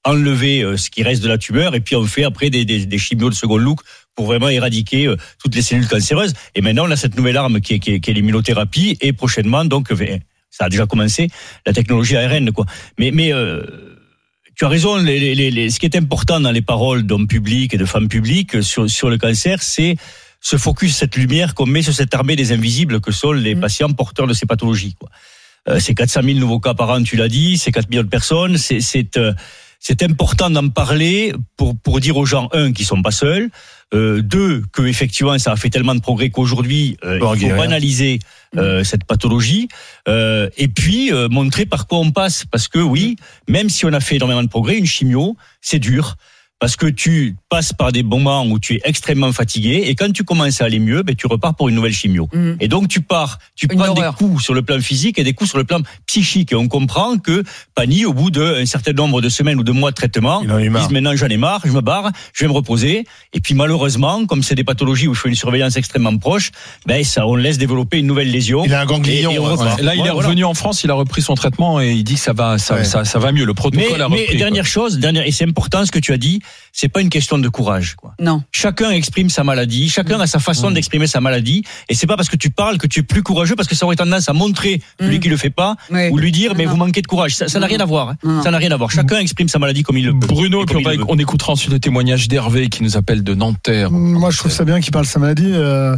enlever 0.06 0.62
euh, 0.64 0.78
ce 0.78 0.90
qui 0.90 1.04
reste 1.04 1.22
de 1.22 1.28
la 1.28 1.38
tumeur. 1.38 1.76
Et 1.76 1.82
puis, 1.82 1.96
on 1.98 2.06
fait 2.06 2.24
après 2.24 2.50
des, 2.50 2.64
des, 2.64 2.86
des 2.86 2.98
chimios 2.98 3.30
de 3.30 3.36
second 3.36 3.58
look 3.58 3.80
pour 4.16 4.28
vraiment 4.28 4.48
éradiquer 4.50 5.08
euh, 5.08 5.18
toutes 5.44 5.56
les 5.56 5.62
cellules 5.62 5.88
cancéreuses. 5.88 6.34
Et 6.56 6.62
maintenant, 6.62 6.86
on 6.88 6.92
a 6.92 6.96
cette 6.96 7.18
nouvelle 7.18 7.36
arme 7.38 7.60
qui 7.60 7.74
est, 7.74 7.80
qui 7.80 7.92
est, 7.96 8.00
qui 8.00 8.12
est 8.12 8.14
l'immunothérapie. 8.14 8.98
Et 9.02 9.12
prochainement, 9.12 9.66
donc, 9.66 9.92
euh, 9.92 10.18
ça 10.52 10.66
a 10.66 10.70
déjà 10.70 10.86
commencé, 10.86 11.28
la 11.66 11.74
technologie 11.74 12.16
ARN. 12.16 12.52
Quoi. 12.54 12.66
Mais, 12.98 13.12
mais 13.12 13.34
euh, 13.34 13.62
tu 14.56 14.64
as 14.64 14.70
raison, 14.70 14.96
les, 14.96 15.20
les, 15.20 15.36
les, 15.36 15.52
les- 15.52 15.70
ce 15.70 15.80
qui 15.80 15.86
est 15.86 15.98
important 15.98 16.40
dans 16.40 16.52
les 16.52 16.62
paroles 16.62 17.04
d'hommes 17.04 17.28
publics 17.28 17.74
et 17.74 17.78
de 17.78 17.84
femmes 17.86 18.08
publiques 18.08 18.64
sur, 18.64 18.90
sur 18.90 19.10
le 19.10 19.18
cancer, 19.18 19.62
c'est 19.62 19.98
ce 20.40 20.58
focus, 20.58 20.96
cette 20.96 21.16
lumière 21.18 21.56
qu'on 21.56 21.66
met 21.66 21.82
sur 21.82 21.94
cette 21.94 22.14
armée 22.14 22.36
des 22.36 22.52
invisibles 22.54 23.02
que 23.02 23.12
sont 23.12 23.32
les 23.34 23.56
patients 23.56 23.90
porteurs 23.92 24.28
de 24.28 24.34
ces 24.34 24.46
pathologies. 24.46 24.94
Quoi. 24.98 25.10
Euh, 25.68 25.80
c'est 25.80 25.96
400 25.96 26.22
000 26.24 26.38
nouveaux 26.40 26.60
cas 26.60 26.76
par 26.76 26.92
an, 26.92 27.02
tu 27.02 27.16
l'as 27.18 27.28
dit, 27.28 27.58
c'est 27.58 27.72
4 27.72 27.90
millions 27.90 28.04
de 28.04 28.08
personnes, 28.08 28.58
c'est 28.58 28.80
c'est 28.80 29.18
euh, 29.18 29.34
c'est 29.80 30.04
important 30.04 30.50
d'en 30.50 30.70
parler 30.70 31.34
pour 31.58 31.78
pour 31.78 32.00
dire 32.00 32.18
aux 32.18 32.26
gens 32.26 32.50
un 32.54 32.74
qu'ils 32.74 32.86
sont 32.86 33.02
pas 33.02 33.12
seuls, 33.12 33.50
euh, 33.94 34.22
deux 34.22 34.64
que 34.72 34.82
effectivement 34.82 35.38
ça 35.38 35.52
a 35.52 35.56
fait 35.56 35.70
tellement 35.70 35.96
de 35.96 36.02
progrès 36.02 36.30
qu'aujourd'hui 36.30 36.98
euh, 37.04 37.20
il 37.36 37.50
faut 37.50 37.56
banaliser 37.56 38.20
euh, 38.58 38.84
cette 38.84 39.04
pathologie. 39.04 39.68
Euh, 40.08 40.50
et 40.58 40.68
puis 40.68 41.12
euh, 41.12 41.28
montrer 41.30 41.66
par 41.66 41.88
quoi 41.88 42.00
on 42.00 42.12
passe. 42.12 42.46
Parce 42.50 42.68
que 42.68 42.80
oui, 42.80 43.16
même 43.48 43.70
si 43.70 43.86
on 43.86 43.94
a 43.94 44.00
fait 44.00 44.16
énormément 44.16 44.44
de 44.44 44.50
progrès, 44.50 44.78
une 44.78 44.86
chimio 44.86 45.36
c'est 45.62 45.80
dur. 45.80 46.16
Parce 46.60 46.78
que 46.78 46.86
tu 46.88 47.36
passes 47.50 47.74
par 47.74 47.92
des 47.92 48.02
moments 48.02 48.46
où 48.46 48.60
tu 48.60 48.76
es 48.76 48.82
extrêmement 48.86 49.34
fatigué 49.34 49.84
et 49.88 49.94
quand 49.96 50.12
tu 50.14 50.24
commences 50.24 50.62
à 50.62 50.66
aller 50.66 50.80
mieux, 50.80 51.04
ben, 51.04 51.14
tu 51.14 51.28
repars 51.28 51.54
pour 51.54 51.68
une 51.68 51.76
nouvelle 51.76 51.92
chimio. 51.94 52.30
Et 52.62 52.70
donc 52.70 52.88
tu 52.88 53.02
pars, 53.02 53.40
tu 53.56 53.68
prends 53.68 53.94
des 53.94 54.02
coups 54.18 54.42
sur 54.42 54.54
le 54.54 54.62
plan 54.62 54.80
physique 54.80 55.20
et 55.20 55.24
des 55.26 55.34
coups 55.34 55.50
sur 55.50 55.58
le 55.60 55.66
plan 55.66 55.80
psychique. 56.08 56.54
Et 56.54 56.56
on 56.56 56.68
comprend 56.70 57.18
que 57.18 57.44
Pani, 57.76 58.06
au 58.06 58.14
bout 58.14 58.32
d'un 58.32 58.66
certain 58.66 58.94
nombre 58.94 59.22
de 59.22 59.28
semaines 59.28 59.60
ou 59.60 59.64
de 59.64 59.74
mois 59.74 59.92
de 59.92 59.96
traitement, 59.96 60.42
ils 60.60 60.72
disent 60.72 60.90
maintenant 60.92 61.14
j'en 61.16 61.28
ai 61.28 61.38
marre, 61.38 61.60
je 61.66 61.72
me 61.72 61.82
barre, 61.82 62.12
je 62.34 62.46
vais 62.46 62.48
me 62.48 62.54
reposer. 62.54 63.04
Et 63.34 63.42
puis 63.42 63.54
malheureusement, 63.54 64.26
comme 64.26 64.42
c'est 64.42 64.56
des 64.56 64.64
pathologies 64.64 65.08
où 65.08 65.12
il 65.12 65.18
faut 65.18 65.28
une 65.28 65.36
surveillance 65.36 65.76
extrêmement 65.76 66.18
proche, 66.18 66.52
ben 66.86 67.04
ça 67.04 67.28
on 67.28 67.36
laisse 67.36 67.58
développer 67.58 68.00
une 68.00 68.08
nouvelle 68.08 68.32
lésion. 68.32 68.64
Il 68.66 68.74
a 68.74 68.80
un 68.82 68.86
ganglion. 68.86 69.32
Et- 69.32 69.40
on. 69.40 69.56
Là, 69.56 69.76
il 69.78 69.90
est 69.90 69.96
voilà. 70.10 70.14
revenu 70.14 70.46
en 70.46 70.54
France, 70.54 70.84
il 70.86 70.90
a 70.90 70.94
repris 70.94 71.22
son 71.22 71.36
traitement 71.36 71.82
et 71.82 71.92
il 71.92 72.04
dit 72.06 72.14
que 72.16 72.20
ça 72.22 72.32
va, 72.34 72.58
ça, 72.58 72.76
Ouais. 72.76 72.84
ça, 72.86 73.04
ça 73.04 73.20
va 73.20 73.34
mieux. 73.34 73.44
Le 73.44 73.48
Mais, 73.52 73.54
protocole 73.56 74.02
a 74.02 74.08
mais 74.10 74.16
repris. 74.16 74.26
quoi. 74.28 74.36
dernière 74.38 74.66
chose, 74.66 75.00
dernière, 75.00 75.28
et 75.28 75.32
c'est 75.32 75.44
important 75.48 75.86
ce 75.86 75.92
que 75.92 76.00
tu 76.00 76.14
as 76.14 76.18
dit, 76.18 76.40
c'est 76.72 76.90
pas 76.90 77.02
une 77.02 77.10
question 77.10 77.38
de 77.38 77.48
courage. 77.50 77.96
Quoi. 77.96 78.14
Non. 78.20 78.44
Chacun 78.52 78.92
exprime 78.92 79.30
sa 79.30 79.44
maladie, 79.44 79.90
chacun 79.90 80.20
a 80.20 80.28
sa 80.28 80.40
façon 80.40 80.72
d'exprimer 80.72 81.08
sa 81.08 81.22
maladie, 81.22 81.64
et 81.90 81.96
c'est 81.96 82.08
pas 82.08 82.18
parce 82.18 82.30
que 82.30 82.36
tu 82.36 82.50
parles 82.50 82.78
que 82.78 82.88
tu 82.88 83.00
es 83.00 83.04
plus 83.04 83.24
courageux, 83.24 83.56
parce 83.56 83.68
que 83.68 83.76
ça 83.76 83.86
aurait 83.86 83.96
tendance 83.96 84.28
à 84.30 84.34
montrer 84.34 84.82
lui 85.00 85.20
qui 85.20 85.30
le 85.30 85.38
fait 85.38 85.50
pas, 85.50 85.76
Oui. 85.92 86.10
ou 86.10 86.18
lui 86.18 86.32
dire 86.32 86.54
mais 86.56 86.66
Non, 86.66 86.72
vous 86.72 86.78
manquez 86.78 87.02
de 87.02 87.08
courage. 87.08 87.36
Ça 87.36 87.60
n'a 87.60 87.68
rien 87.68 87.80
à 87.80 87.86
voir. 87.86 88.10
hein. 88.24 88.42
Ça 88.44 88.52
n'a 88.52 88.58
rien 88.58 88.72
à 88.72 88.78
voir. 88.78 88.92
Chacun 88.92 89.20
exprime 89.20 89.48
sa 89.48 89.60
maladie 89.60 89.84
comme 89.84 89.98
il 89.98 90.06
le 90.06 90.18
peut. 90.20 90.28
Bruno, 90.28 90.64
Et 90.64 90.66
puis 90.66 90.76
on, 90.78 90.82
va- 90.82 91.22
écoutera 91.22 91.54
ensuite 91.54 91.72
le 91.72 91.80
témoignage 91.80 92.28
d'Hervé 92.28 92.70
qui 92.70 92.84
nous 92.84 92.98
appelle 92.98 93.24
de 93.24 93.34
Nanterre. 93.36 93.92
Moi, 93.92 94.30
je 94.32 94.38
trouve 94.38 94.52
ça 94.52 94.66
bien 94.66 94.82
qu'il 94.82 94.92
parle 94.92 95.06
de 95.06 95.10
sa 95.10 95.20
maladie. 95.20 95.52
Euh, 95.54 95.96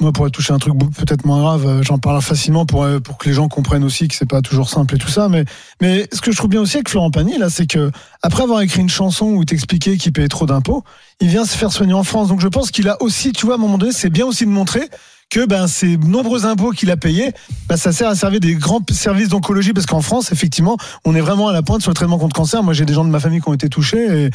moi, 0.00 0.12
pour 0.12 0.30
toucher 0.30 0.52
un 0.52 0.58
truc 0.58 0.74
peut-être 0.78 1.24
moins 1.24 1.40
grave, 1.40 1.66
euh, 1.66 1.82
j'en 1.82 1.98
parle 1.98 2.20
facilement 2.22 2.66
pour, 2.66 2.84
euh, 2.84 3.00
pour 3.00 3.18
que 3.18 3.28
les 3.28 3.34
gens 3.34 3.48
comprennent 3.48 3.84
aussi 3.84 4.08
que 4.08 4.14
c'est 4.14 4.28
pas 4.28 4.42
toujours 4.42 4.68
simple 4.68 4.94
et 4.94 4.98
tout 4.98 5.08
ça. 5.08 5.28
Mais, 5.28 6.08
ce 6.12 6.20
que 6.20 6.32
je 6.32 6.36
trouve 6.36 6.50
bien 6.50 6.60
aussi 6.60 6.76
avec 6.76 6.88
Florent 6.88 7.10
Pagny, 7.10 7.38
là, 7.38 7.50
c'est 7.50 7.66
que 7.66 7.90
après 8.22 8.42
avoir 8.42 8.60
écrit 8.62 8.80
une 8.80 8.88
chanson 8.88 9.26
où 9.26 9.44
t'expliquait 9.44 9.96
qu'il 9.96 10.12
payait 10.12 10.28
trop 10.28 10.46
d'impôts, 10.46 10.84
il 11.20 11.28
vient 11.28 11.44
se 11.44 11.56
faire 11.56 11.72
soigner 11.72 11.94
en 11.94 12.04
France. 12.04 12.28
Donc 12.28 12.40
je 12.40 12.48
pense 12.48 12.70
qu'il 12.70 12.88
a 12.88 13.00
aussi, 13.02 13.32
tu 13.32 13.46
vois, 13.46 13.54
à 13.54 13.58
un 13.58 13.60
moment 13.60 13.78
donné, 13.78 13.92
c'est 13.92 14.10
bien 14.10 14.26
aussi 14.26 14.44
de 14.44 14.50
montrer 14.50 14.88
que 15.30 15.46
ben 15.46 15.66
ces 15.68 15.96
nombreux 15.96 16.44
impôts 16.44 16.70
qu'il 16.72 16.90
a 16.90 16.96
payés, 16.96 17.32
ben, 17.68 17.76
ça 17.76 17.92
sert 17.92 18.08
à 18.08 18.14
servir 18.16 18.40
des 18.40 18.54
grands 18.56 18.80
services 18.90 19.28
d'oncologie 19.28 19.72
parce 19.72 19.86
qu'en 19.86 20.00
France, 20.02 20.32
effectivement, 20.32 20.76
on 21.04 21.14
est 21.14 21.20
vraiment 21.20 21.48
à 21.48 21.52
la 21.52 21.62
pointe 21.62 21.82
sur 21.82 21.90
le 21.90 21.94
traitement 21.94 22.18
contre 22.18 22.34
cancer. 22.34 22.62
Moi, 22.64 22.74
j'ai 22.74 22.84
des 22.84 22.94
gens 22.94 23.04
de 23.04 23.10
ma 23.10 23.20
famille 23.20 23.40
qui 23.40 23.48
ont 23.48 23.54
été 23.54 23.68
touchés 23.68 24.30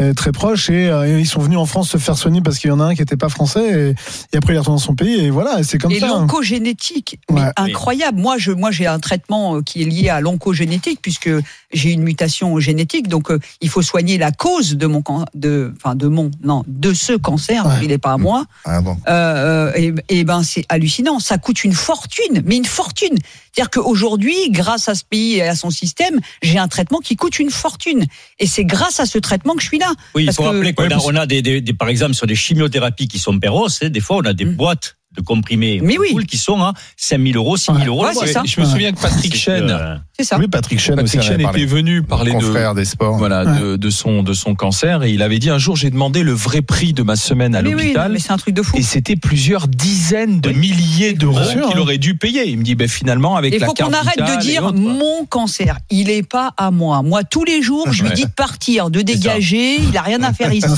et, 0.00 0.04
et 0.04 0.14
très 0.14 0.32
proches 0.32 0.70
et, 0.70 0.88
euh, 0.88 1.06
et 1.18 1.20
ils 1.20 1.26
sont 1.26 1.40
venus 1.40 1.58
en 1.58 1.66
France 1.66 1.90
se 1.90 1.98
faire 1.98 2.16
soigner 2.16 2.40
parce 2.40 2.58
qu'il 2.58 2.68
y 2.68 2.72
en 2.72 2.80
a 2.80 2.84
un 2.84 2.94
qui 2.94 3.02
était 3.02 3.16
pas 3.16 3.28
français 3.28 3.90
et, 3.90 3.94
et 4.32 4.36
après 4.38 4.54
il 4.54 4.56
est 4.56 4.58
retourné 4.60 4.76
dans 4.76 4.84
son 4.84 4.94
pays 4.94 5.20
et 5.26 5.30
voilà, 5.30 5.58
et 5.60 5.64
c'est 5.64 5.76
comme 5.78 5.92
et 5.92 6.00
ça. 6.00 6.06
hein. 6.06 6.20
l'oncogénétique, 6.20 7.18
Ouais. 7.30 7.42
incroyable. 7.56 8.18
Moi, 8.18 8.38
je, 8.38 8.52
moi, 8.52 8.70
j'ai 8.70 8.86
un 8.86 9.00
traitement 9.00 9.56
euh, 9.56 9.62
qui 9.62 9.82
est 9.82 9.84
lié 9.84 10.08
à 10.08 10.20
l'oncogénétique 10.20 11.00
puisque 11.02 11.30
j'ai 11.72 11.92
une 11.92 12.02
mutation 12.02 12.58
génétique, 12.58 13.08
donc 13.08 13.30
euh, 13.30 13.38
il 13.60 13.68
faut 13.68 13.82
soigner 13.82 14.16
la 14.16 14.30
cause 14.32 14.76
de 14.76 14.86
mon, 14.86 15.02
de, 15.34 15.74
enfin 15.76 15.94
de 15.94 16.06
mon, 16.06 16.30
non, 16.42 16.64
de 16.66 16.94
ce 16.94 17.12
cancer. 17.12 17.66
Il 17.82 17.88
n'est 17.88 17.98
pas 17.98 18.12
à 18.12 18.16
moi. 18.18 18.46
Ah 18.64 18.80
bon. 18.80 18.96
Euh, 19.08 19.72
et, 19.76 19.92
et 20.08 20.24
ben 20.24 20.37
c'est 20.42 20.64
hallucinant. 20.68 21.18
Ça 21.20 21.38
coûte 21.38 21.64
une 21.64 21.72
fortune, 21.72 22.42
mais 22.44 22.56
une 22.56 22.64
fortune. 22.64 23.16
C'est-à-dire 23.52 23.70
qu'aujourd'hui, 23.70 24.34
grâce 24.50 24.88
à 24.88 24.94
ce 24.94 25.04
pays 25.04 25.36
et 25.36 25.42
à 25.42 25.54
son 25.56 25.70
système, 25.70 26.20
j'ai 26.42 26.58
un 26.58 26.68
traitement 26.68 26.98
qui 27.00 27.16
coûte 27.16 27.38
une 27.38 27.50
fortune. 27.50 28.04
Et 28.38 28.46
c'est 28.46 28.64
grâce 28.64 29.00
à 29.00 29.06
ce 29.06 29.18
traitement 29.18 29.54
que 29.54 29.62
je 29.62 29.66
suis 29.68 29.78
là. 29.78 29.92
Oui, 30.14 30.24
il 30.24 30.32
faut 30.32 30.42
que- 30.42 30.48
rappeler 30.48 30.72
qu'on 30.74 30.90
a, 30.90 30.98
on 30.98 31.14
a 31.16 31.26
des, 31.26 31.42
des- 31.42 31.60
des- 31.60 31.72
par 31.74 31.88
exemple, 31.88 32.14
sur 32.14 32.26
des 32.26 32.36
chimiothérapies 32.36 33.08
qui 33.08 33.18
sont 33.18 33.38
péros, 33.38 33.68
hein, 33.82 33.88
des 33.88 34.00
fois, 34.00 34.16
on 34.18 34.24
a 34.24 34.32
des 34.32 34.44
boîtes 34.44 34.96
de 35.12 35.22
comprimés. 35.22 35.80
Mais 35.82 35.98
oui. 35.98 36.14
qui 36.26 36.36
sont 36.36 36.60
à 36.60 36.74
5 36.96 37.20
000 37.20 37.36
euros, 37.36 37.56
6 37.56 37.72
000 37.72 37.78
euros. 37.86 38.04
Ouais, 38.04 38.12
c'est 38.14 38.32
ça. 38.32 38.42
Je 38.44 38.60
me 38.60 38.66
souviens 38.66 38.92
que 38.92 39.00
Patrick 39.00 39.34
Chen, 39.34 39.70
euh, 39.70 39.96
C'est 40.18 40.24
ça. 40.24 40.38
Oui, 40.38 40.48
Patrick 40.48 40.78
Chen. 40.78 40.96
Patrick 40.96 41.20
en 41.20 41.22
Chen 41.22 41.40
était 41.40 41.64
venu 41.64 42.02
parler 42.02 42.32
de, 42.32 42.74
des 42.74 42.84
sports. 42.84 43.16
voilà, 43.16 43.44
de, 43.44 43.76
de 43.76 43.90
son, 43.90 44.22
de 44.22 44.34
son 44.34 44.54
cancer 44.54 45.02
et 45.02 45.10
il 45.10 45.22
avait 45.22 45.38
dit 45.38 45.50
un 45.50 45.58
jour 45.58 45.76
j'ai 45.76 45.90
demandé 45.90 46.22
le 46.22 46.32
vrai 46.32 46.62
prix 46.62 46.92
de 46.92 47.02
ma 47.02 47.16
semaine 47.16 47.54
à 47.54 47.62
oui, 47.62 47.70
l'hôpital 47.70 48.12
mais 48.12 48.18
c'est 48.18 48.32
un 48.32 48.36
truc 48.36 48.54
de 48.54 48.62
fou. 48.62 48.76
et 48.76 48.82
c'était 48.82 49.16
plusieurs 49.16 49.68
dizaines 49.68 50.40
de 50.40 50.50
milliers 50.50 51.14
d'euros 51.14 51.40
qu'il 51.50 51.60
hein. 51.60 51.80
aurait 51.80 51.98
dû 51.98 52.16
payer. 52.16 52.48
Il 52.48 52.58
me 52.58 52.64
dit 52.64 52.74
ben 52.74 52.88
finalement 52.88 53.36
avec 53.36 53.54
Il 53.54 53.60
la 53.60 53.66
faut 53.66 53.72
carte 53.72 53.90
qu'on 53.90 53.96
arrête 53.96 54.18
vitale 54.18 54.38
de 54.38 54.42
et 54.42 54.46
dire 54.46 54.72
mon 54.74 55.24
cancer, 55.26 55.78
il 55.90 56.10
est 56.10 56.22
pas 56.22 56.52
à 56.56 56.70
moi. 56.70 57.02
Moi, 57.02 57.24
tous 57.24 57.44
les 57.44 57.62
jours, 57.62 57.92
je 57.92 58.02
lui 58.04 58.10
dis 58.12 58.24
de 58.24 58.30
partir, 58.30 58.90
de 58.90 59.00
dégager. 59.00 59.76
Il 59.80 59.96
a 59.96 60.02
rien 60.02 60.22
à 60.22 60.32
faire 60.32 60.52
ici. 60.52 60.68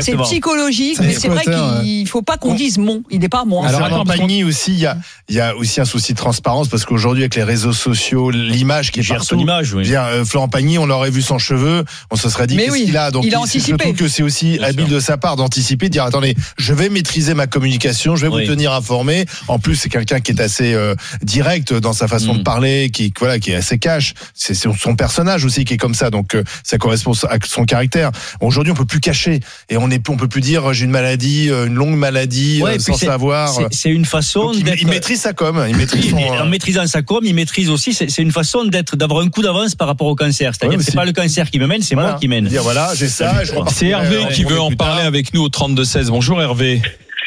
C'est 0.00 0.16
psychologique, 0.16 0.98
mais 1.00 1.12
c'est 1.12 1.28
vrai 1.28 1.44
qu'il 1.44 2.08
faut 2.08 2.22
pas 2.22 2.36
qu'on 2.36 2.54
dise 2.54 2.78
mon. 2.78 3.02
Il 3.10 3.20
n'est 3.20 3.28
pas 3.28 3.42
à 3.42 3.44
moi. 3.44 3.51
Alors, 3.60 3.82
Alors, 3.82 4.06
aussi, 4.46 4.72
il 4.72 4.78
y 4.80 4.86
a, 4.86 4.96
il 5.28 5.34
y 5.34 5.40
a 5.40 5.54
aussi 5.56 5.80
un 5.80 5.84
souci 5.84 6.12
de 6.12 6.18
transparence 6.18 6.68
parce 6.68 6.84
qu'aujourd'hui, 6.84 7.22
avec 7.24 7.34
les 7.34 7.42
réseaux 7.44 7.72
sociaux, 7.72 8.30
l'image 8.30 8.90
qui 8.92 9.00
est 9.00 9.02
gère 9.02 9.18
partout. 9.18 9.34
son 9.34 9.38
image, 9.40 9.72
oui. 9.74 9.84
Je 9.84 9.90
dire, 9.90 10.04
euh, 10.04 10.24
Florent 10.24 10.48
Pagny, 10.48 10.78
on 10.78 10.86
l'aurait 10.86 11.10
vu 11.10 11.22
sans 11.22 11.38
cheveux, 11.38 11.84
on 12.10 12.16
se 12.16 12.28
serait 12.28 12.46
dit 12.46 12.56
Mais 12.56 12.64
qu'est-ce 12.64 12.72
oui, 12.72 12.84
qu'il 12.86 12.96
a. 12.96 13.10
Donc, 13.10 13.24
il 13.24 13.34
a 13.34 13.38
je 13.38 13.42
anticipé. 13.42 13.76
trouve 13.84 13.94
que 13.96 14.08
c'est 14.08 14.22
aussi 14.22 14.58
Bien 14.58 14.68
habile 14.68 14.86
sûr. 14.86 14.94
de 14.96 15.00
sa 15.00 15.16
part 15.16 15.36
d'anticiper, 15.36 15.86
de 15.88 15.92
dire 15.92 16.04
attendez, 16.04 16.34
je 16.58 16.74
vais 16.74 16.88
maîtriser 16.88 17.34
ma 17.34 17.46
communication, 17.46 18.16
je 18.16 18.26
vais 18.26 18.32
Oui. 18.32 18.42
vous 18.46 18.50
tenir 18.52 18.72
informé. 18.72 19.26
En 19.48 19.58
plus, 19.58 19.76
c'est 19.76 19.88
quelqu'un 19.88 20.20
qui 20.20 20.32
est 20.32 20.40
assez 20.40 20.74
euh, 20.74 20.94
direct 21.22 21.72
dans 21.74 21.92
sa 21.92 22.08
façon 22.08 22.34
Mm. 22.34 22.38
de 22.38 22.42
parler, 22.42 22.90
qui 22.90 23.12
voilà, 23.18 23.38
qui 23.38 23.50
est 23.52 23.56
assez 23.56 23.78
cash. 23.78 24.14
C'est 24.34 24.54
son 24.54 24.94
personnage 24.96 25.44
aussi 25.44 25.64
qui 25.64 25.74
est 25.74 25.78
comme 25.78 25.94
ça, 25.94 26.10
donc 26.10 26.34
euh, 26.34 26.44
ça 26.64 26.78
correspond 26.78 27.12
à 27.28 27.36
son 27.46 27.64
caractère. 27.64 28.10
Aujourd'hui, 28.40 28.72
on 28.72 28.76
peut 28.76 28.84
plus 28.84 29.00
cacher 29.00 29.40
et 29.68 29.76
on 29.76 29.90
est, 29.90 30.08
on 30.08 30.16
peut 30.16 30.28
plus 30.28 30.40
dire 30.40 30.72
j'ai 30.72 30.84
une 30.84 30.90
maladie, 30.90 31.50
euh, 31.50 31.66
une 31.66 31.74
longue 31.74 31.96
maladie 31.96 32.60
Ouais, 32.62 32.76
euh, 32.76 32.78
sans 32.78 32.94
savoir. 32.96 33.41
C'est- 33.48 33.66
C'est 33.72 33.90
une 33.90 34.04
façon 34.04 34.44
Donc, 34.46 34.56
il, 34.56 34.64
d'être. 34.64 34.80
il 34.80 34.86
maîtrise 34.88 35.20
sa 35.20 35.32
com, 35.32 35.64
il 35.68 35.76
maîtrise 35.76 36.04
Oui, 36.04 36.10
son, 36.10 36.16
mais 36.16 36.30
euh, 36.30 36.42
en 36.42 36.46
maîtrisant 36.46 36.86
sa 36.86 37.02
com, 37.02 37.20
il 37.22 37.34
maîtrise 37.34 37.70
aussi. 37.70 37.92
C'est 37.94 38.18
une 38.22 38.32
façon 38.32 38.64
d'être, 38.64 38.96
d'avoir 38.96 39.20
un 39.22 39.28
coup 39.28 39.42
d'avance 39.42 39.74
par 39.74 39.86
rapport 39.88 40.06
au 40.06 40.14
cancer. 40.14 40.52
C'est-à-dire 40.54 40.78
Ouais, 40.78 40.84
que 40.84 40.90
c'est 40.90 40.96
pas 40.96 41.04
le 41.04 41.12
cancer 41.12 41.50
qui 41.50 41.58
me 41.58 41.66
mène, 41.66 41.82
c'est 41.82 41.94
voilà. 41.94 42.10
moi 42.10 42.18
qui 42.18 42.28
mène. 42.28 42.46
Dire 42.46 42.62
voilà, 42.62 42.92
j'ai 42.94 43.08
ça, 43.08 43.42
C'est 43.68 43.86
Hervé 43.88 44.26
qui 44.32 44.44
veut 44.44 44.60
en 44.60 44.70
parler 44.72 45.02
avec 45.02 45.34
nous 45.34 45.42
au 45.42 45.48
32-16. 45.48 46.08
Bonjour 46.08 46.40
Hervé. 46.42 46.80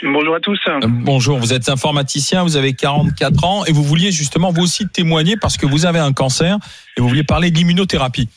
Bonjour 0.03 0.35
à 0.35 0.39
tous. 0.39 0.59
Euh, 0.67 0.79
Bonjour, 0.87 1.39
vous 1.39 1.53
êtes 1.53 1.67
informaticien, 1.69 2.43
vous 2.43 2.57
avez 2.57 2.73
44 2.73 3.43
ans 3.45 3.65
et 3.65 3.71
vous 3.71 3.81
vouliez 3.83 4.11
justement 4.11 4.51
vous 4.51 4.61
aussi 4.61 4.87
témoigner 4.87 5.35
parce 5.37 5.57
que 5.57 5.65
vous 5.65 5.85
avez 5.85 5.99
un 5.99 6.11
cancer 6.13 6.57
et 6.97 7.01
vous 7.01 7.07
vouliez 7.07 7.23
parler 7.23 7.49
d'immunothérapie. 7.49 8.27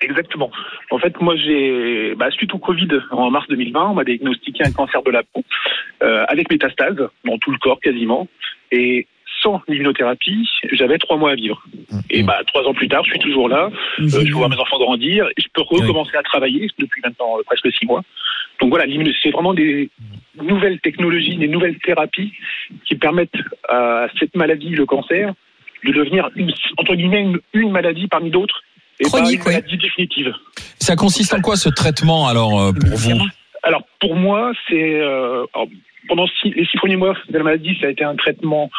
Exactement. 0.00 0.50
En 0.90 0.98
fait, 0.98 1.20
moi, 1.20 1.36
j'ai, 1.36 2.14
bah, 2.14 2.30
suite 2.30 2.54
au 2.54 2.58
Covid, 2.58 2.88
en 3.10 3.30
mars 3.30 3.46
2020, 3.48 3.90
on 3.90 3.94
m'a 3.94 4.04
diagnostiqué 4.04 4.64
un 4.64 4.72
cancer 4.72 5.02
de 5.02 5.10
la 5.10 5.22
peau 5.22 5.44
euh, 6.02 6.24
avec 6.28 6.50
métastase 6.50 6.96
dans 7.24 7.38
tout 7.38 7.50
le 7.50 7.58
corps 7.58 7.80
quasiment. 7.80 8.26
Et 8.72 9.06
sans 9.42 9.60
l'immunothérapie, 9.68 10.48
j'avais 10.72 10.98
trois 10.98 11.16
mois 11.16 11.32
à 11.32 11.34
vivre. 11.34 11.62
Et 12.08 12.22
bah, 12.22 12.40
trois 12.46 12.64
ans 12.64 12.72
plus 12.72 12.88
tard, 12.88 13.04
je 13.04 13.10
suis 13.10 13.20
toujours 13.20 13.48
là. 13.48 13.70
Euh, 13.98 14.08
je 14.08 14.32
vois 14.32 14.48
mes 14.48 14.56
enfants 14.56 14.78
grandir. 14.78 15.26
Et 15.36 15.42
je 15.42 15.48
peux 15.52 15.62
recommencer 15.62 16.16
à 16.16 16.22
travailler 16.22 16.68
depuis 16.78 17.02
maintenant 17.04 17.38
euh, 17.38 17.42
presque 17.44 17.70
six 17.72 17.86
mois. 17.86 18.02
Donc 18.60 18.70
voilà, 18.70 18.84
c'est 19.22 19.30
vraiment 19.30 19.54
des 19.54 19.90
nouvelles 20.40 20.80
technologies, 20.80 21.36
des 21.36 21.48
nouvelles 21.48 21.78
thérapies 21.78 22.32
qui 22.86 22.94
permettent 22.94 23.30
à 23.68 24.06
cette 24.18 24.34
maladie, 24.36 24.70
le 24.70 24.86
cancer, 24.86 25.32
de 25.84 25.92
devenir 25.92 26.28
une, 26.36 26.52
entre 26.76 26.94
guillemets 26.94 27.22
une, 27.22 27.40
une 27.54 27.70
maladie 27.70 28.06
parmi 28.08 28.30
d'autres 28.30 28.62
Chronique, 29.04 29.38
pas 29.44 29.50
une 29.50 29.56
ouais. 29.56 29.62
maladie 29.62 29.78
définitive. 29.78 30.34
Ça 30.78 30.96
consiste 30.96 31.34
en 31.34 31.40
quoi 31.40 31.56
ce 31.56 31.68
traitement 31.68 32.28
alors 32.28 32.60
euh, 32.60 32.72
pour 32.72 32.96
vous 32.96 33.20
Alors 33.62 33.82
pour 34.00 34.14
moi, 34.16 34.52
c'est 34.68 35.00
euh, 35.00 35.44
pendant 36.08 36.26
six- 36.40 36.52
les 36.54 36.64
six 36.66 36.76
premiers 36.78 36.96
mois 36.96 37.16
de 37.28 37.38
la 37.38 37.44
maladie, 37.44 37.76
ça 37.80 37.86
a 37.86 37.90
été 37.90 38.04
un 38.04 38.16
traitement. 38.16 38.70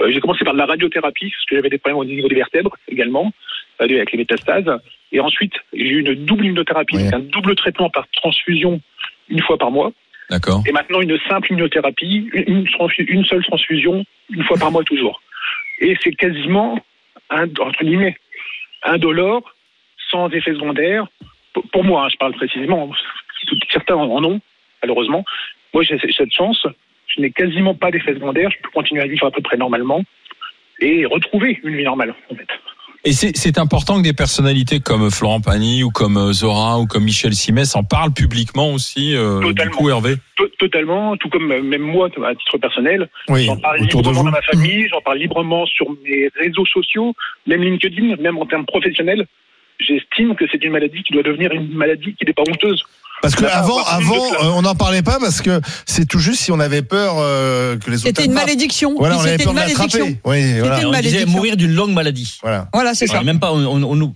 euh, 0.00 0.10
J'ai 0.10 0.20
commencé 0.20 0.44
par 0.44 0.54
de 0.54 0.58
la 0.58 0.66
radiothérapie 0.66 1.30
parce 1.30 1.44
que 1.46 1.56
j'avais 1.56 1.70
des 1.70 1.78
problèmes 1.78 1.98
au 1.98 2.04
niveau 2.04 2.28
des 2.28 2.36
vertèbres 2.36 2.76
également 2.88 3.32
euh, 3.80 3.84
avec 3.84 4.12
les 4.12 4.18
métastases. 4.18 4.70
Et 5.12 5.20
ensuite, 5.20 5.54
j'ai 5.72 5.88
eu 5.88 6.00
une 6.00 6.24
double 6.24 6.44
immunothérapie, 6.46 6.98
donc 6.98 7.12
un 7.12 7.20
double 7.20 7.54
traitement 7.56 7.90
par 7.90 8.06
transfusion 8.12 8.80
une 9.28 9.40
fois 9.40 9.58
par 9.58 9.70
mois. 9.70 9.92
D'accord. 10.30 10.62
Et 10.66 10.72
maintenant 10.72 11.00
une 11.00 11.18
simple 11.28 11.52
immunothérapie, 11.52 12.28
une, 12.34 12.66
seule 13.24 13.42
transfusion 13.44 14.04
une 14.30 14.44
fois 14.44 14.58
par 14.58 14.70
mois 14.70 14.84
toujours. 14.84 15.22
Et 15.80 15.96
c'est 16.02 16.12
quasiment 16.12 16.78
un, 17.30 17.44
entre 17.44 17.82
guillemets 17.82 18.16
indolore, 18.84 19.42
sans 20.10 20.28
effet 20.30 20.52
secondaire. 20.54 21.06
Pour, 21.72 21.84
moi, 21.84 22.04
hein, 22.04 22.08
je 22.12 22.16
parle 22.16 22.34
précisément. 22.34 22.90
Certains 23.72 23.94
en 23.96 24.22
ont, 24.24 24.40
malheureusement. 24.82 25.24
Moi, 25.74 25.82
j'ai 25.84 25.98
cette 26.16 26.32
chance. 26.32 26.66
Je 27.06 27.20
n'ai 27.20 27.30
quasiment 27.30 27.74
pas 27.74 27.90
d'effet 27.90 28.14
secondaire. 28.14 28.50
Je 28.50 28.58
peux 28.62 28.70
continuer 28.70 29.02
à 29.02 29.06
vivre 29.06 29.26
à 29.26 29.30
peu 29.30 29.40
près 29.42 29.56
normalement 29.56 30.02
et 30.80 31.04
retrouver 31.06 31.58
une 31.64 31.76
vie 31.76 31.84
normale, 31.84 32.14
en 32.30 32.34
fait. 32.34 32.46
Et 33.04 33.12
c'est 33.12 33.58
important 33.58 33.98
que 33.98 34.02
des 34.02 34.12
personnalités 34.12 34.80
comme 34.80 35.10
Florent 35.10 35.40
Pagny 35.40 35.84
ou 35.84 35.90
comme 35.90 36.16
euh, 36.16 36.32
Zora 36.32 36.80
ou 36.80 36.86
comme 36.86 37.04
Michel 37.04 37.32
Simès 37.32 37.74
en 37.76 37.84
parlent 37.84 38.12
publiquement 38.12 38.72
aussi. 38.72 39.14
euh, 39.16 39.52
du 39.52 39.70
coup, 39.70 39.88
Hervé. 39.88 40.16
To- 40.36 40.48
Totalement, 40.58 41.16
tout 41.16 41.28
comme 41.28 41.50
euh, 41.52 41.62
même 41.62 41.80
moi, 41.82 42.08
à 42.26 42.34
titre 42.34 42.58
personnel. 42.58 43.08
Oui, 43.28 43.44
j'en 43.46 43.56
parle 43.56 43.80
autour 43.82 44.02
de 44.02 44.08
librement 44.08 44.18
vous. 44.18 44.24
dans 44.26 44.32
ma 44.32 44.42
famille, 44.42 44.88
j'en 44.88 45.00
parle 45.00 45.18
librement 45.18 45.64
sur 45.66 45.86
mes 46.04 46.28
réseaux 46.38 46.66
sociaux, 46.66 47.14
même 47.46 47.62
LinkedIn, 47.62 48.16
même 48.16 48.36
en 48.36 48.46
termes 48.46 48.66
professionnels. 48.66 49.26
J'estime 49.80 50.34
que 50.34 50.44
c'est 50.50 50.62
une 50.64 50.72
maladie 50.72 51.02
qui 51.02 51.12
doit 51.12 51.22
devenir 51.22 51.52
une 51.52 51.72
maladie 51.74 52.14
qui 52.14 52.24
n'est 52.26 52.32
pas 52.32 52.42
honteuse. 52.48 52.82
Parce 53.22 53.34
que 53.34 53.44
avant, 53.44 53.82
avant, 53.84 54.14
euh, 54.14 54.52
on 54.54 54.62
n'en 54.62 54.74
parlait 54.74 55.02
pas 55.02 55.18
parce 55.18 55.42
que 55.42 55.60
c'est 55.86 56.06
tout 56.06 56.20
juste 56.20 56.40
si 56.40 56.52
on 56.52 56.60
avait 56.60 56.82
peur 56.82 57.14
euh, 57.18 57.76
que 57.76 57.90
les 57.90 57.96
autres. 57.96 58.06
C'était 58.06 58.24
une 58.26 58.32
malédiction. 58.32 58.94
Voilà, 58.96 59.16
on 59.16 59.20
avait 59.20 59.32
C'était 59.32 59.44
peur 59.44 59.52
une 59.54 59.58
de 59.58 59.66
l'attraper. 59.66 60.20
Oui, 60.24 60.58
voilà. 60.60 60.88
on 60.88 61.00
disait 61.00 61.26
mourir 61.26 61.56
d'une 61.56 61.74
longue 61.74 61.92
maladie. 61.92 62.38
Voilà. 62.42 62.68
Voilà, 62.72 62.94
c'est 62.94 63.06
ça. 63.06 63.22
Même 63.22 63.40
pas, 63.40 63.52
on, 63.52 63.82
on, 63.82 64.02
on, 64.02 64.14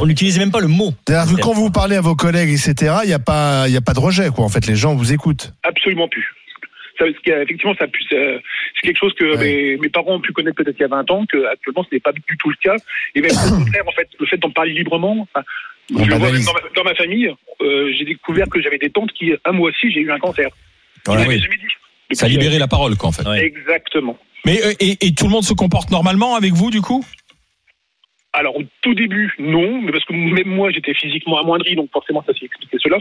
on 0.00 0.06
n'utilisait 0.06 0.40
même 0.40 0.50
pas 0.50 0.60
le 0.60 0.68
mot. 0.68 0.92
C'est-à-dire 1.06 1.36
que 1.36 1.40
quand 1.40 1.52
vous 1.52 1.70
parlez 1.70 1.96
à 1.96 2.00
vos 2.00 2.14
collègues, 2.14 2.50
etc., 2.50 2.94
il 3.04 3.08
n'y 3.08 3.12
a 3.12 3.18
pas, 3.18 3.68
il 3.68 3.74
y 3.74 3.76
a 3.76 3.80
pas 3.80 3.94
de 3.94 4.00
rejet, 4.00 4.30
quoi. 4.30 4.44
En 4.44 4.48
fait, 4.48 4.66
les 4.66 4.76
gens 4.76 4.94
vous 4.94 5.12
écoutent. 5.12 5.52
Absolument 5.62 6.08
plus. 6.08 6.26
Ça, 6.98 7.04
qu'effectivement, 7.24 7.74
ça 7.74 7.86
ça- 7.86 8.16
c'est 8.76 8.82
quelque 8.82 8.98
chose 8.98 9.14
que 9.14 9.36
mes, 9.38 9.76
mes 9.78 9.88
parents 9.88 10.14
ont 10.16 10.20
pu 10.20 10.32
connaître 10.32 10.56
peut-être 10.56 10.76
il 10.78 10.82
y 10.82 10.84
a 10.84 10.88
20 10.88 11.10
ans, 11.10 11.24
que 11.26 11.44
actuellement 11.46 11.84
ce 11.88 11.94
n'est 11.94 12.00
pas 12.00 12.12
du 12.12 12.20
tout 12.38 12.50
le 12.50 12.56
cas. 12.62 12.76
Et 13.14 13.20
même 13.20 13.30
au 13.32 13.56
contraire, 13.64 13.82
en 13.86 13.92
fait, 13.92 14.08
le 14.18 14.26
fait 14.26 14.36
d'en 14.36 14.50
parler 14.50 14.72
librement, 14.72 15.26
enfin, 15.34 15.44
On 15.94 16.04
je 16.04 16.10
le 16.10 16.16
vois 16.16 16.26
banalise. 16.26 16.46
même 16.46 16.54
dans 16.54 16.60
ma, 16.62 16.74
dans 16.74 16.84
ma 16.84 16.94
famille, 16.94 17.30
euh, 17.62 17.92
j'ai 17.98 18.04
découvert 18.04 18.48
que 18.48 18.60
j'avais 18.60 18.78
des 18.78 18.90
tantes 18.90 19.12
qui, 19.12 19.32
à 19.44 19.52
moi 19.52 19.70
aussi, 19.70 19.90
j'ai 19.90 20.00
eu 20.00 20.10
un 20.12 20.18
cancer. 20.18 20.48
Voilà, 21.06 21.22
Je 21.22 21.26
l'avais 21.28 21.36
oui. 21.38 21.42
jamais 21.42 21.56
dit. 21.56 22.16
Ça 22.16 22.26
a 22.26 22.28
libéré 22.28 22.58
la 22.58 22.68
parole, 22.68 22.94
quoi, 22.96 23.08
en 23.08 23.12
fait. 23.12 23.26
Exactement. 23.42 24.18
Mais 24.44 24.60
euh, 24.64 24.72
et, 24.80 24.98
et 25.06 25.14
tout 25.14 25.24
le 25.24 25.30
monde 25.30 25.44
se 25.44 25.54
comporte 25.54 25.90
normalement 25.90 26.34
avec 26.34 26.52
vous, 26.52 26.70
du 26.70 26.80
coup? 26.82 27.04
Alors 28.34 28.56
au 28.56 28.62
tout 28.80 28.94
début, 28.94 29.34
non, 29.38 29.82
mais 29.82 29.92
parce 29.92 30.04
que 30.04 30.14
même 30.14 30.48
moi 30.48 30.70
j'étais 30.70 30.94
physiquement 30.94 31.38
amoindri, 31.38 31.76
donc 31.76 31.90
forcément 31.92 32.22
ça 32.26 32.32
s'est 32.32 32.46
expliqué 32.46 32.78
cela. 32.80 32.98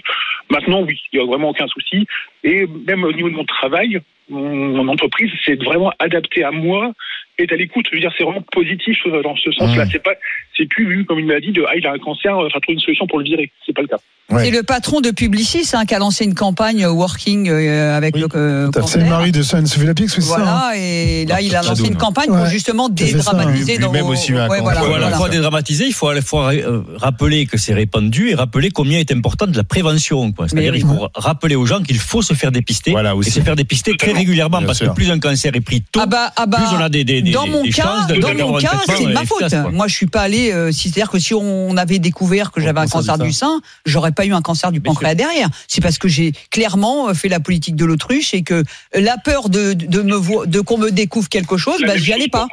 Maintenant, 0.50 0.82
oui, 0.82 1.00
il 1.14 1.20
n'y 1.20 1.24
a 1.24 1.28
vraiment 1.28 1.50
aucun 1.50 1.68
souci. 1.68 2.06
Et 2.44 2.68
même 2.68 3.04
au 3.04 3.14
niveau 3.14 3.30
de 3.30 3.36
mon 3.36 3.46
travail, 3.46 4.02
mon 4.30 4.88
entreprise 4.88 5.32
s'est 5.46 5.56
vraiment 5.56 5.92
adaptée 6.00 6.44
à 6.44 6.52
moi 6.52 6.94
et 7.38 7.48
à 7.50 7.56
l'écoute. 7.56 7.86
Je 7.90 7.96
veux 7.96 8.02
dire, 8.02 8.14
c'est 8.18 8.24
vraiment 8.24 8.44
positif 8.52 8.98
dans 9.24 9.36
ce 9.36 9.52
sens-là. 9.52 9.86
C'est 9.86 10.04
pas, 10.04 10.16
c'est 10.58 10.68
plus 10.68 10.88
vu 10.88 11.06
comme 11.06 11.20
une 11.20 11.28
maladie 11.28 11.52
de 11.52 11.64
ah 11.68 11.76
il 11.78 11.86
a 11.88 11.94
un 11.94 11.98
cancer, 12.00 12.32
il 12.38 12.44
va 12.54 12.60
trouver 12.60 12.74
une 12.76 12.80
solution 12.80 13.08
pour 13.08 13.20
le 13.20 13.26
virer. 13.26 13.52
C'est 13.66 13.74
pas 13.74 13.82
le 13.82 13.88
cas. 13.88 13.98
C'est 14.40 14.52
le 14.52 14.64
patron 14.64 15.02
de 15.02 15.12
Publicis 15.12 15.68
hein, 15.74 15.84
qui 15.86 15.94
a 15.94 16.00
lancé 16.00 16.24
une 16.24 16.36
campagne 16.36 16.86
euh, 16.86 16.90
working 16.90 17.50
euh, 17.50 17.98
avec 17.98 18.16
le 18.16 18.28
euh, 18.34 18.72
C'est 18.88 19.00
le 19.00 19.10
mari 19.10 19.34
de 19.34 19.42
Sophie 19.42 19.84
Lapix, 19.86 20.14
c'est 20.16 20.22
ça 20.22 20.38
Voilà, 20.38 20.68
hein 20.70 20.72
et 20.74 21.26
là, 21.26 21.42
il 21.42 21.54
a 21.54 21.62
lancé 21.62 21.86
une 21.86 21.98
campagne 21.98 22.28
pour 22.28 22.46
justement 22.46 22.88
Ça 22.88 23.06
ça, 23.06 23.34
dédramatiser 23.34 23.76
hein. 23.76 23.80
dans 23.82 23.92
vos- 23.92 24.14
aussi 24.14 24.32
un 24.32 24.48
Ouais, 24.48 24.60
cancer. 24.60 24.64
voilà, 24.64 24.80
Il 24.80 24.86
faut 24.86 24.86
à 24.86 24.94
la 24.94 25.00
voilà. 25.02 25.18
fois 25.18 25.28
dédramatiser, 25.28 25.86
il 25.88 25.94
faut 25.94 26.08
à 26.08 26.14
la 26.14 26.22
fois 26.22 26.54
euh, 26.54 26.82
rappeler 26.96 27.46
que 27.46 27.58
c'est 27.58 27.74
répandu 27.74 28.30
et 28.30 28.36
rappeler 28.36 28.70
combien 28.70 29.00
est 29.00 29.12
importante 29.12 29.54
la 29.54 29.66
prévention. 29.66 30.32
C'est-à-dire 30.48 30.72
Mais 30.72 30.80
il 30.80 30.86
faut 30.86 31.10
rappeler 31.14 31.56
aux 31.58 31.66
gens 31.66 31.82
qu'il 31.82 32.00
faut 32.00 32.22
se 32.22 32.34
faire 32.34 32.54
dépister 32.54 32.92
et 32.94 33.30
se 33.30 33.40
faire 33.42 33.58
dépister 33.58 33.98
très 33.98 34.14
régulièrement 34.14 34.60
Bien 34.60 34.68
parce 34.68 34.78
sûr. 34.78 34.92
que 34.92 34.94
plus 34.96 35.12
un 35.12 35.20
cancer 35.20 35.52
est 35.54 35.60
pris 35.60 35.82
tôt, 35.82 36.00
Ah 36.04 36.06
bah, 36.06 36.32
ah 36.38 36.46
bah, 36.46 36.60
plus 36.60 36.78
on 36.78 36.80
a 36.82 36.88
des, 36.88 37.04
des, 37.04 37.22
des, 37.22 37.32
dans 37.32 37.48
mon 37.48 37.64
des 37.64 37.72
cas, 37.72 38.08
dans 38.08 38.34
mon 38.48 38.58
un 38.58 38.62
cas, 38.62 38.70
traitement, 38.70 38.96
c'est 38.98 39.06
de 39.08 39.12
ma 39.14 39.22
euh, 39.22 39.26
faute. 39.26 39.74
Moi, 39.74 39.88
je 39.90 39.94
suis 39.94 40.08
pas 40.08 40.22
allé. 40.22 40.41
Euh, 40.52 40.72
si- 40.72 40.90
C'est-à-dire 40.90 41.12
que 41.12 41.20
si 41.20 41.34
on 41.34 41.76
avait 41.78 42.00
découvert 42.00 42.52
que 42.52 42.62
j'avais 42.62 42.80
un 42.80 42.88
cancer 42.88 43.18
du 43.18 43.32
sein, 43.32 43.62
j'aurais 43.86 44.12
pas 44.14 44.26
eu 44.26 44.34
un 44.34 44.42
cancer 44.42 44.72
du 44.72 44.82
pancréas 44.82 45.16
derrière. 45.16 45.50
C'est 45.68 45.82
parce 45.82 45.98
que 45.98 46.08
j'ai 46.08 46.32
clairement 46.50 47.10
euh, 47.10 47.14
fait 47.14 47.28
la 47.30 47.40
politique 47.40 47.76
de 47.76 47.86
l'autruche 47.86 48.34
et 48.34 48.44
que 48.44 48.64
la 48.94 49.18
peur 49.18 49.50
de, 49.50 49.74
de 49.74 50.02
me 50.02 50.16
vo- 50.16 50.46
de 50.46 50.60
qu'on 50.62 50.78
me 50.78 50.90
découvre 50.92 51.30
quelque 51.30 51.58
chose, 51.58 51.82
bah, 51.86 51.98
j'y 51.98 52.14
allais 52.14 52.28
pas. 52.30 52.48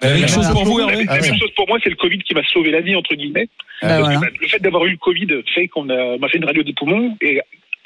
La 0.00 0.14
même 0.14 0.28
chose 0.28 0.48
pour 0.50 0.64
vous, 0.64 0.78
La 0.78 0.86
ouais. 0.86 1.04
même 1.04 1.38
chose 1.38 1.50
pour 1.56 1.66
moi, 1.68 1.78
c'est 1.82 1.90
le 1.90 1.96
Covid 1.96 2.18
qui 2.20 2.32
m'a 2.34 2.42
sauvé 2.52 2.70
la 2.70 2.80
vie 2.80 2.94
entre 2.94 3.14
guillemets. 3.14 3.48
Ah, 3.82 3.88
Parce 3.88 3.98
que, 3.98 4.04
voilà. 4.04 4.20
bah, 4.20 4.26
le 4.40 4.46
fait 4.48 4.58
d'avoir 4.60 4.84
eu 4.86 4.90
le 4.92 4.96
Covid 4.96 5.26
fait 5.54 5.66
qu'on 5.68 5.88
a 5.90 6.16
m'a 6.18 6.28
fait 6.28 6.38
une 6.38 6.44
radio 6.44 6.62
des 6.62 6.72
poumons 6.72 7.16
et 7.20 7.40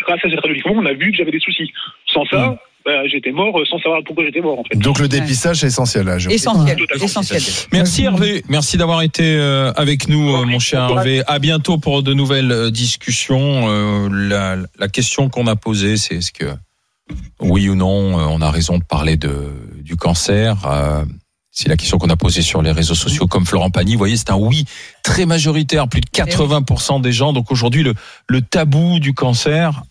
grâce 0.06 0.20
à 0.24 0.28
cette 0.28 0.40
radio 0.40 0.54
des 0.54 0.62
poumons, 0.62 0.82
on 0.82 0.86
a 0.86 0.92
vu 0.92 1.10
que 1.10 1.16
j'avais 1.16 1.30
des 1.30 1.40
soucis. 1.40 1.70
Sans 2.12 2.24
ça, 2.26 2.58
bah, 2.84 3.06
j'étais 3.10 3.30
mort 3.32 3.58
euh, 3.58 3.64
sans 3.64 3.78
savoir 3.78 4.00
pourquoi 4.04 4.24
j'étais 4.24 4.40
mort 4.40 4.58
en 4.58 4.64
fait. 4.64 4.76
Donc 4.78 4.98
le 4.98 5.08
dépistage 5.08 5.58
c'est 5.58 5.66
essentiel 5.68 6.06
là. 6.06 6.18
Jérôme. 6.18 6.34
Essentiel, 6.34 6.78
essentiel. 7.00 7.42
Merci 7.72 8.04
Hervé, 8.04 8.42
merci 8.48 8.76
d'avoir 8.76 9.02
été 9.02 9.36
euh, 9.36 9.72
avec 9.76 10.08
nous, 10.08 10.34
euh, 10.34 10.44
mon 10.44 10.58
cher 10.58 10.88
Hervé. 10.90 11.22
À 11.26 11.38
bientôt 11.38 11.78
pour 11.78 12.02
de 12.02 12.14
nouvelles 12.14 12.70
discussions. 12.70 13.68
Euh, 13.68 14.08
La, 14.10 14.56
la 14.78 14.88
question 14.88 15.28
qu'on 15.28 15.46
a 15.46 15.56
posée, 15.56 15.96
c'est 15.96 16.16
est-ce 16.16 16.32
que 16.32 16.46
oui 17.40 17.68
ou 17.68 17.74
non, 17.74 18.14
on 18.16 18.40
a 18.40 18.50
raison 18.50 18.78
de 18.78 18.84
parler 18.84 19.16
de, 19.16 19.50
du 19.82 19.96
cancer 19.96 20.56
Euh, 20.66 21.04
C'est 21.50 21.68
la 21.68 21.76
question 21.76 21.98
qu'on 21.98 22.08
a 22.08 22.16
posée 22.16 22.40
sur 22.40 22.62
les 22.62 22.72
réseaux 22.72 22.94
sociaux, 22.94 23.26
comme 23.26 23.44
Florent 23.44 23.70
Pagny. 23.70 23.92
Vous 23.92 23.98
voyez, 23.98 24.16
c'est 24.16 24.30
un 24.30 24.36
oui 24.36 24.64
très 25.02 25.26
majoritaire, 25.26 25.86
plus 25.88 26.00
de 26.00 26.06
80% 26.06 27.02
des 27.02 27.12
gens. 27.12 27.34
Donc 27.34 27.50
aujourd'hui, 27.52 27.82
le, 27.82 27.92
le 28.28 28.40
tabou 28.40 28.98
du 29.00 29.12
cancer, 29.12 29.82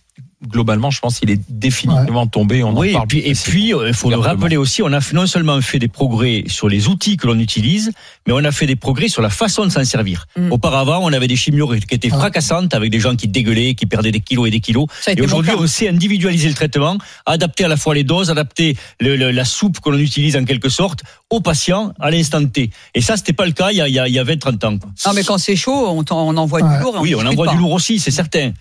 globalement, 0.48 0.90
je 0.90 1.00
pense 1.00 1.20
qu'il 1.20 1.30
est 1.30 1.40
définitivement 1.50 2.26
tombé. 2.28 2.64
On 2.64 2.70
en 2.70 2.78
Oui, 2.78 2.90
et 2.90 2.94
parle 2.94 3.08
puis, 3.08 3.22
plus 3.22 3.30
et 3.30 3.34
puis, 3.52 3.74
il 3.88 3.94
faut 3.94 4.10
le 4.10 4.18
rappeler 4.18 4.58
aussi, 4.58 4.82
on 4.82 4.92
a 4.92 5.00
non 5.14 5.28
seulement 5.28 5.60
fait 5.62 5.80
des 5.80 5.88
progrès 5.88 6.44
sur 6.48 6.68
les 6.70 6.88
outils 6.88 7.18
que 7.18 7.28
l'on 7.28 7.38
utilise, 7.40 7.92
mais 8.26 8.34
on 8.34 8.44
a 8.44 8.52
fait 8.52 8.66
des 8.66 8.76
progrès 8.76 9.08
sur 9.08 9.22
la 9.22 9.30
façon 9.30 9.66
de 9.66 9.70
s'en 9.70 9.84
servir. 9.86 10.26
Mm. 10.38 10.52
Auparavant, 10.52 11.00
on 11.04 11.14
avait 11.14 11.28
des 11.28 11.36
chimios 11.36 11.68
qui 11.88 11.96
étaient 11.96 12.10
fracassantes 12.10 12.74
avec 12.74 12.92
des 12.92 13.00
gens 13.00 13.16
qui 13.16 13.28
dégueulaient, 13.28 13.74
qui 13.76 13.86
perdaient 13.86 14.12
des 14.12 14.20
kilos 14.20 14.48
et 14.48 14.52
des 14.52 14.60
kilos. 14.60 14.88
Ça 15.02 15.12
a 15.12 15.14
été 15.14 15.22
Et 15.22 15.26
aujourd'hui, 15.26 15.52
on 15.58 15.68
sait 15.68 15.88
individualiser 15.90 16.48
le 16.50 16.56
traitement, 16.56 16.98
adapter 17.26 17.66
à 17.66 17.68
la 17.68 17.78
fois 17.78 17.94
les 17.94 18.04
doses, 18.04 18.30
adapter 18.32 18.76
le- 19.00 19.16
le- 19.16 19.32
la 19.32 19.46
soupe 19.46 19.80
que 19.80 19.90
l'on 19.90 20.00
utilise 20.00 20.36
en 20.38 20.46
quelque 20.46 20.70
sorte 20.70 21.02
au 21.30 21.40
patient 21.42 21.94
à 22.00 22.10
l'instant 22.12 22.46
T. 22.46 22.72
Et 22.96 23.02
ça, 23.02 23.16
c'était 23.18 23.34
pas 23.34 23.46
le 23.46 23.52
cas 23.52 23.70
il 23.72 23.78
y 23.78 23.82
a, 23.82 23.88
il 23.88 23.94
y 23.94 24.00
a, 24.00 24.08
il 24.08 24.14
y 24.14 24.20
a 24.20 24.24
20-30 24.24 24.64
ans. 24.66 24.78
quoi. 24.78 24.90
Non, 25.06 25.14
mais 25.14 25.24
quand 25.24 25.38
c'est 25.38 25.56
chaud, 25.56 25.88
on, 25.90 26.04
on 26.12 26.38
envoie 26.38 26.62
du 26.62 26.84
lourd. 26.84 26.98
et 26.98 27.00
Oui, 27.00 27.16
on 27.16 27.26
envoie 27.26 27.46
pas. 27.48 27.52
du 27.54 27.58
lourd 27.60 27.72
aussi, 27.74 28.00
c'est 28.00 28.12
certain. 28.12 28.52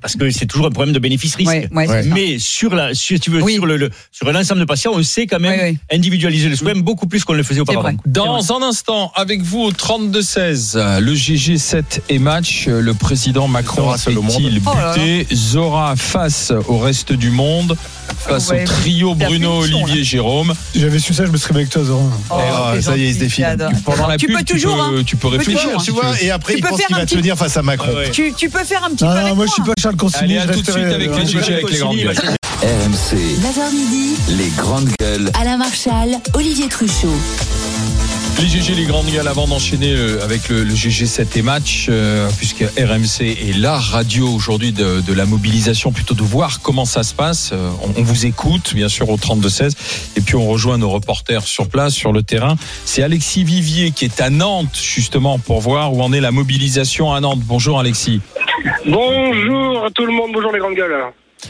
Parce 0.00 0.16
que 0.16 0.30
c'est 0.30 0.46
toujours 0.46 0.66
un 0.66 0.70
problème 0.70 0.94
de 0.94 0.98
bénéfice-risque. 0.98 1.50
C'est 1.86 1.92
ça. 2.02 2.08
Mais 2.14 2.38
sur 2.38 2.74
la, 2.74 2.94
si 2.94 3.20
tu 3.20 3.30
veux, 3.30 3.40
sur 3.54 3.66
le, 3.66 3.76
le- 3.76 3.90
sur 4.10 4.30
l'ensemble 4.32 4.60
de 4.60 4.64
patients, 4.64 4.92
on 4.94 5.02
sait 5.02 5.26
quand 5.26 5.38
même 5.40 5.58
individualiser 5.92 6.48
le 6.48 6.56
soin 6.56 6.72
beaucoup 6.74 7.06
plus 7.06 7.24
qu'on 7.24 7.34
le 7.34 7.42
faisait 7.42 7.60
auparavant. 7.60 7.88
Dans 8.06 8.52
un 8.54 8.62
instant, 8.62 9.12
avec 9.14 9.42
vous 9.42 9.60
au 9.60 9.72
32-16, 9.72 10.98
le 11.00 11.12
GG7 11.12 11.82
et 12.08 12.18
match, 12.18 12.66
le 12.68 12.94
président 12.94 13.48
Macron 13.48 13.82
Oh 14.66 14.74
là. 14.76 14.94
buté 14.96 15.26
Zora 15.34 15.94
face 15.96 16.52
au 16.68 16.78
reste 16.78 17.12
du 17.12 17.30
monde, 17.30 17.76
face 18.18 18.48
Ouais, 18.50 18.62
au 18.64 18.66
trio 18.66 19.14
Bruno, 19.14 19.60
Olivier, 19.62 20.02
Jérôme. 20.04 20.54
Si 20.72 20.80
j'avais 20.80 20.98
su 20.98 21.14
ça, 21.14 21.26
je 21.26 21.30
me 21.30 21.36
serais 21.36 21.54
avec 21.54 21.70
toi, 21.70 21.84
Zora. 21.84 22.02
Ah, 22.30 22.74
ça 22.80 22.96
y 22.96 23.04
est, 23.04 23.08
il 23.08 23.14
se 23.14 23.18
défile. 23.20 23.56
Pendant 23.84 24.06
la 24.08 24.16
Tu 24.16 24.26
pub, 24.26 24.36
peux 24.36 24.44
tu 24.44 24.54
toujours, 24.54 24.76
peux, 24.76 24.98
hein. 24.98 25.02
tu 25.06 25.16
peux 25.16 25.28
Tu 25.30 25.36
réfléchir. 25.38 25.80
si 25.80 25.86
Tu 25.86 25.90
vois, 25.92 26.12
et 26.20 26.30
après 26.30 26.54
Tu 26.54 26.58
il 26.58 26.62
peux 26.62 26.68
pense 26.70 26.80
qu'il 26.84 26.96
va 26.96 27.02
petit- 27.06 27.16
tenir 27.16 27.36
face 27.36 27.56
à 27.56 27.62
Macron. 27.62 27.92
Tu, 28.12 28.32
tu 28.36 28.48
peux 28.50 28.64
faire 28.64 28.84
un 28.84 28.90
petit 28.90 29.04
Ah, 29.06 29.12
peu 29.12 29.18
avec 29.20 29.34
moi, 29.34 29.46
je 29.46 29.52
suis 29.52 29.62
pas 29.62 29.72
Charles 29.80 29.96
Consigny. 29.96 30.38
Allez, 30.38 30.46
je 30.46 30.50
à 30.50 30.54
tout 30.54 30.62
de 30.62 30.70
suite 30.70 30.84
avec 30.84 31.10
les 31.16 31.26
GG, 31.26 31.52
avec 31.54 31.70
les 31.70 31.78
grandes 31.78 31.96
gueules. 31.96 32.14
RMC, 32.62 33.16
9h 33.42 33.72
midi, 33.74 34.14
les 34.30 34.48
grandes 34.56 34.88
gueules. 34.98 35.30
Alain 35.40 35.58
Marchal, 35.58 36.08
Olivier 36.34 36.68
Truchot. 36.68 37.12
Les 38.38 38.48
GG, 38.48 38.74
les 38.74 38.84
grandes 38.84 39.06
gueules, 39.06 39.28
avant 39.28 39.46
d'enchaîner 39.46 39.94
euh, 39.94 40.22
avec 40.22 40.50
le, 40.50 40.62
le 40.62 40.74
GG7 40.74 41.38
et 41.38 41.42
match, 41.42 41.86
euh, 41.88 42.28
puisque 42.36 42.60
RMC 42.78 43.22
est 43.22 43.56
la 43.56 43.78
radio 43.78 44.28
aujourd'hui 44.28 44.72
de, 44.72 45.00
de 45.00 45.12
la 45.14 45.24
mobilisation, 45.24 45.90
plutôt 45.90 46.14
de 46.14 46.22
voir 46.22 46.60
comment 46.60 46.84
ça 46.84 47.02
se 47.02 47.14
passe. 47.14 47.50
Euh, 47.52 47.70
on, 47.82 47.98
on 47.98 48.02
vous 48.02 48.26
écoute, 48.26 48.74
bien 48.74 48.88
sûr, 48.88 49.08
au 49.08 49.16
32-16, 49.16 49.72
et 50.16 50.20
puis 50.20 50.36
on 50.36 50.46
rejoint 50.46 50.76
nos 50.76 50.90
reporters 50.90 51.44
sur 51.44 51.68
place, 51.68 51.94
sur 51.94 52.12
le 52.12 52.22
terrain. 52.22 52.56
C'est 52.84 53.02
Alexis 53.02 53.42
Vivier 53.42 53.90
qui 53.90 54.04
est 54.04 54.20
à 54.20 54.28
Nantes, 54.28 54.78
justement, 54.80 55.38
pour 55.38 55.62
voir 55.62 55.94
où 55.94 56.02
en 56.02 56.12
est 56.12 56.20
la 56.20 56.30
mobilisation 56.30 57.14
à 57.14 57.20
Nantes. 57.20 57.40
Bonjour 57.42 57.80
Alexis. 57.80 58.20
Bonjour 58.86 59.84
à 59.84 59.90
tout 59.90 60.04
le 60.04 60.12
monde, 60.12 60.32
bonjour 60.34 60.52
les 60.52 60.58
grandes 60.58 60.74
gueules. 60.74 60.94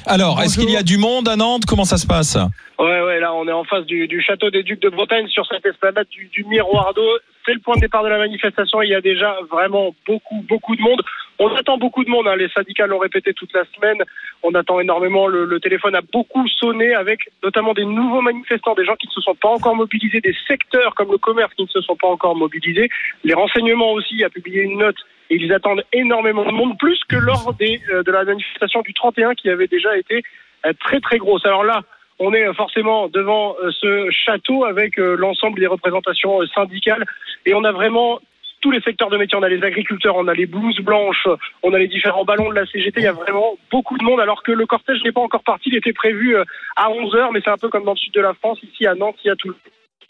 Alors, 0.05 0.43
est-ce 0.43 0.59
qu'il 0.59 0.71
y 0.71 0.77
a 0.77 0.83
du 0.83 0.99
monde 0.99 1.29
à 1.29 1.37
Nantes? 1.37 1.63
Comment 1.67 1.85
ça 1.85 1.97
se 1.97 2.07
passe? 2.07 2.37
Ouais, 2.79 3.01
ouais, 3.03 3.21
là 3.21 3.33
on 3.33 3.49
est 3.49 3.53
en 3.53 3.65
face 3.65 3.87
du, 3.87 4.07
du 4.07 4.21
château 4.21 4.51
des 4.51 4.63
Ducs 4.63 4.83
de 4.83 4.91
Bretagne 4.91 5.27
sur 5.29 5.47
cette 5.47 5.65
esplanade 5.65 6.07
du, 6.11 6.27
du 6.27 6.45
miroir 6.45 6.93
d'eau. 6.95 7.09
C'est 7.47 7.55
le 7.55 7.61
point 7.61 7.77
de 7.77 7.81
départ 7.81 8.03
de 8.03 8.09
la 8.09 8.19
manifestation. 8.19 8.83
Il 8.83 8.91
y 8.91 8.95
a 8.95 9.01
déjà 9.01 9.39
vraiment 9.51 9.95
beaucoup, 10.07 10.45
beaucoup 10.49 10.75
de 10.77 10.83
monde. 10.83 11.01
On 11.39 11.55
attend 11.55 11.79
beaucoup 11.79 12.05
de 12.05 12.11
monde. 12.11 12.27
hein. 12.27 12.37
Les 12.37 12.49
syndicats 12.49 12.87
l'ont 12.87 12.99
répété 12.99 13.33
toute 13.35 13.53
la 13.55 13.63
semaine. 13.75 14.03
On 14.43 14.53
attend 14.55 14.81
énormément. 14.81 15.27
Le, 15.29 15.45
le 15.45 15.61
téléphone 15.61 15.95
a 15.95 16.01
beaucoup 16.13 16.47
sonné 16.49 16.93
avec 16.95 17.21
notamment 17.43 17.73
des 17.73 17.85
nouveaux 17.85 18.21
manifestants, 18.21 18.75
des 18.75 18.85
gens 18.85 18.97
qui 18.97 19.07
ne 19.07 19.13
se 19.13 19.21
sont 19.21 19.35
pas 19.37 19.49
encore 19.49 19.77
mobilisés, 19.77 20.21
des 20.21 20.35
secteurs 20.49 20.95
comme 20.97 21.13
le 21.13 21.19
commerce 21.19 21.55
qui 21.55 21.63
ne 21.63 21.69
se 21.69 21.81
sont 21.83 21.97
pas 21.97 22.09
encore 22.09 22.35
mobilisés. 22.37 22.89
Les 23.25 23.35
renseignements 23.35 23.93
aussi 23.93 24.25
a 24.25 24.29
publié 24.29 24.63
une 24.63 24.79
note 24.79 24.97
et 25.31 25.37
ils 25.37 25.53
attendent 25.53 25.85
énormément 25.93 26.45
de 26.45 26.53
monde, 26.53 26.79
plus 26.79 27.01
que 27.09 27.17
lors 27.17 27.55
des, 27.55 27.81
euh, 27.93 28.03
de 28.03 28.13
la 28.13 28.25
manifestation 28.25 28.83
du 28.83 28.95
31 28.95 29.35
qui 29.35 29.51
avait 29.51 29.67
déjà 29.67 29.97
été 29.97 30.23
euh, 30.67 30.73
très 30.81 31.01
très 31.01 31.19
grosse. 31.19 31.45
Alors 31.45 31.65
là, 31.65 31.83
on 32.19 32.33
est 32.33 32.47
euh, 32.47 32.55
forcément 32.55 33.09
devant 33.09 33.57
ce 33.81 34.11
château 34.11 34.65
avec 34.65 34.97
l'ensemble 34.97 35.59
des 35.61 35.67
représentations 35.67 36.45
syndicales 36.47 37.05
et 37.45 37.55
on 37.55 37.65
a 37.65 37.73
vraiment 37.73 38.21
tous 38.63 38.71
les 38.71 38.81
secteurs 38.81 39.11
de 39.11 39.17
métier. 39.17 39.37
On 39.39 39.43
a 39.43 39.49
les 39.49 39.63
agriculteurs, 39.63 40.17
on 40.17 40.29
a 40.29 40.35
les 40.35 40.47
blouses 40.47 40.81
blanches, 40.81 41.29
on 41.63 41.75
a 41.75 41.79
les 41.79 41.89
différents 41.89 42.25
ballons 42.25 42.49
de 42.49 42.55
la 42.55 42.67
CGT. 42.67 43.01
Il 43.01 43.05
y 43.05 43.07
a 43.07 43.13
vraiment 43.13 43.57
beaucoup 43.71 43.99
de 43.99 44.03
monde 44.03 44.19
alors 44.19 44.43
que 44.43 44.53
le 44.53 44.67
cortège 44.67 45.03
n'est 45.05 45.13
pas 45.13 45.21
encore 45.21 45.43
parti. 45.43 45.69
Il 45.69 45.77
était 45.77 45.93
prévu 45.93 46.37
à 46.77 46.89
11h, 46.89 47.31
mais 47.33 47.41
c'est 47.45 47.51
un 47.51 47.59
peu 47.59 47.69
comme 47.69 47.85
dans 47.85 47.93
le 47.93 47.99
sud 47.99 48.15
de 48.15 48.21
la 48.21 48.33
France. 48.35 48.59
Ici 48.63 48.87
à 48.87 48.95
Nantes, 48.95 49.19
il 49.25 49.29
y 49.29 49.31
a 49.31 49.37
tout 49.37 49.55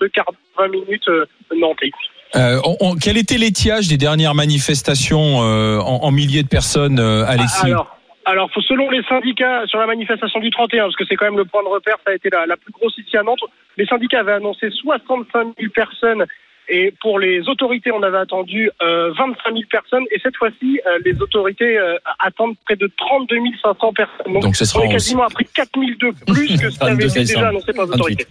le 0.01 0.09
quart 0.09 0.31
20 0.57 0.69
minutes 0.69 1.11
Nantais. 1.55 1.91
Euh, 2.35 2.61
on- 2.65 2.77
on- 2.81 2.95
quel 2.97 3.17
était 3.17 3.39
l'étiage 3.39 3.89
des 3.89 3.97
dernières 3.97 4.35
manifestations 4.35 5.43
euh, 5.43 5.79
en, 5.79 6.03
en 6.05 6.11
milliers 6.11 6.43
de 6.43 6.49
personnes, 6.49 6.99
euh, 6.99 7.25
Alexis? 7.27 7.67
Alors, 7.67 7.97
alors 8.25 8.51
faut- 8.53 8.61
selon 8.63 8.91
les 8.91 9.03
syndicats 9.05 9.63
sur 9.67 9.79
la 9.79 9.87
manifestation 9.87 10.41
du 10.41 10.51
31, 10.51 10.85
parce 10.85 10.97
que 10.97 11.05
c'est 11.09 11.15
quand 11.17 11.27
même 11.27 11.37
le 11.39 11.45
point 11.45 11.63
de 11.63 11.69
repère, 11.69 11.97
ça 12.05 12.13
a 12.13 12.15
été 12.15 12.29
la, 12.31 12.47
la 12.47 12.57
plus 12.57 12.73
grosse 12.73 12.97
ici 12.99 13.17
à 13.17 13.23
Nantes. 13.23 13.39
Les 13.77 13.87
syndicats 13.87 14.21
avaient 14.21 14.33
annoncé 14.33 14.69
65 14.71 15.49
000 15.59 15.71
personnes. 15.75 16.25
Et 16.69 16.93
pour 17.01 17.21
les 17.21 17.49
autorités, 17.49 17.93
on 17.93 18.03
avait 18.03 18.19
attendu 18.19 18.69
euh, 18.83 19.13
25 19.17 19.53
000 19.53 19.63
personnes. 19.71 20.03
Et 20.11 20.19
cette 20.21 20.37
fois-ci, 20.37 20.81
euh, 20.85 20.99
les 21.05 21.15
autorités 21.23 21.79
euh, 21.79 21.95
attendent 22.19 22.57
près 22.65 22.75
de 22.75 22.91
32 22.97 23.37
500 23.63 23.93
personnes. 23.93 24.33
Donc, 24.33 24.43
Donc 24.43 24.57
ce 24.57 24.65
sera 24.65 24.81
on 24.81 24.83
est 24.83 24.89
en- 24.89 24.91
quasiment 24.91 25.23
à 25.23 25.29
près 25.29 25.45
de 25.45 25.51
4 25.55 25.71
000 25.79 25.87
de 26.01 26.33
plus 26.33 26.49
que 26.61 26.71
ce 26.71 26.77
qui 26.79 26.85
avait 26.85 26.95
été 26.95 27.07
32 27.07 27.21
déjà 27.21 27.49
annoncé 27.51 27.73
par 27.73 27.87
les 27.87 27.93
autorités. 27.93 28.27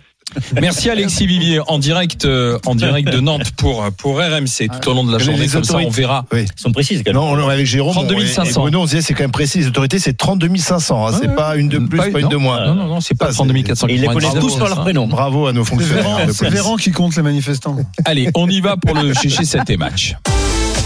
Merci 0.59 0.89
Alexis 0.89 1.27
Vivier 1.27 1.61
en 1.67 1.79
direct 1.79 2.25
euh, 2.25 2.57
en 2.65 2.75
direct 2.75 3.09
de 3.09 3.19
Nantes 3.19 3.51
pour 3.51 3.85
pour 3.97 4.17
RMC 4.17 4.67
tout 4.81 4.89
au 4.89 4.93
long 4.93 5.03
de 5.05 5.11
la 5.11 5.19
Les 5.19 5.23
journée 5.23 5.47
comme 5.47 5.63
ça 5.63 5.77
on 5.77 5.89
verra. 5.89 6.25
Oui. 6.33 6.45
Ils 6.57 6.61
sont 6.61 6.71
précises. 6.71 7.03
Non, 7.13 7.23
on, 7.31 7.47
avec 7.47 7.65
Jérôme 7.65 7.93
32 7.93 8.15
on- 8.15 8.19
et- 8.19 8.27
500. 8.27 8.49
et 8.49 8.53
Bruno, 8.63 8.81
on 8.81 8.85
disait 8.85 9.01
c'est 9.01 9.13
quand 9.13 9.23
même 9.23 9.31
précis. 9.31 9.59
Les 9.59 9.67
autorités, 9.67 9.99
c'est 9.99 10.13
32 10.17 10.49
500. 10.57 11.07
hein, 11.07 11.11
c'est 11.21 11.27
Ouais, 11.29 11.35
pas 11.35 11.55
une 11.55 11.69
de 11.69 11.77
plus, 11.79 11.97
pas- 11.97 12.09
pas, 12.09 12.19
une 12.19 12.25
non. 12.25 12.29
de 12.29 12.35
moins. 12.37 12.65
Non, 12.67 12.75
non, 12.75 12.87
non, 12.87 13.01
c'est 13.01 13.15
pas 13.15 13.31
32 13.31 13.61
400. 13.61 13.87
Et 13.87 13.93
ils 13.93 14.01
les 14.01 14.07
connaissent 14.07 14.33
tous 14.39 14.57
par 14.57 14.67
leur 14.67 14.81
prénom. 14.81 15.07
Bravo 15.07 15.47
à 15.47 15.53
nos 15.53 15.63
C'est 15.63 15.69
fonctionnaires. 15.71 16.27
C'est. 16.33 16.49
Véran 16.49 16.75
qui 16.75 16.91
compte 16.91 17.15
les 17.15 17.21
manifestants. 17.21 17.77
Allez, 18.05 18.29
on 18.35 18.49
y 18.49 18.59
va 18.61 18.75
pour 18.77 18.95
le 18.95 19.13
GG7 19.13 19.71
et 19.71 19.77
match. 19.77 20.15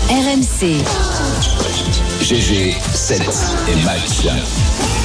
RMC, 0.10 0.76
GG, 2.24 2.76
7 2.94 3.22
et 3.22 3.84
match. 3.86 4.99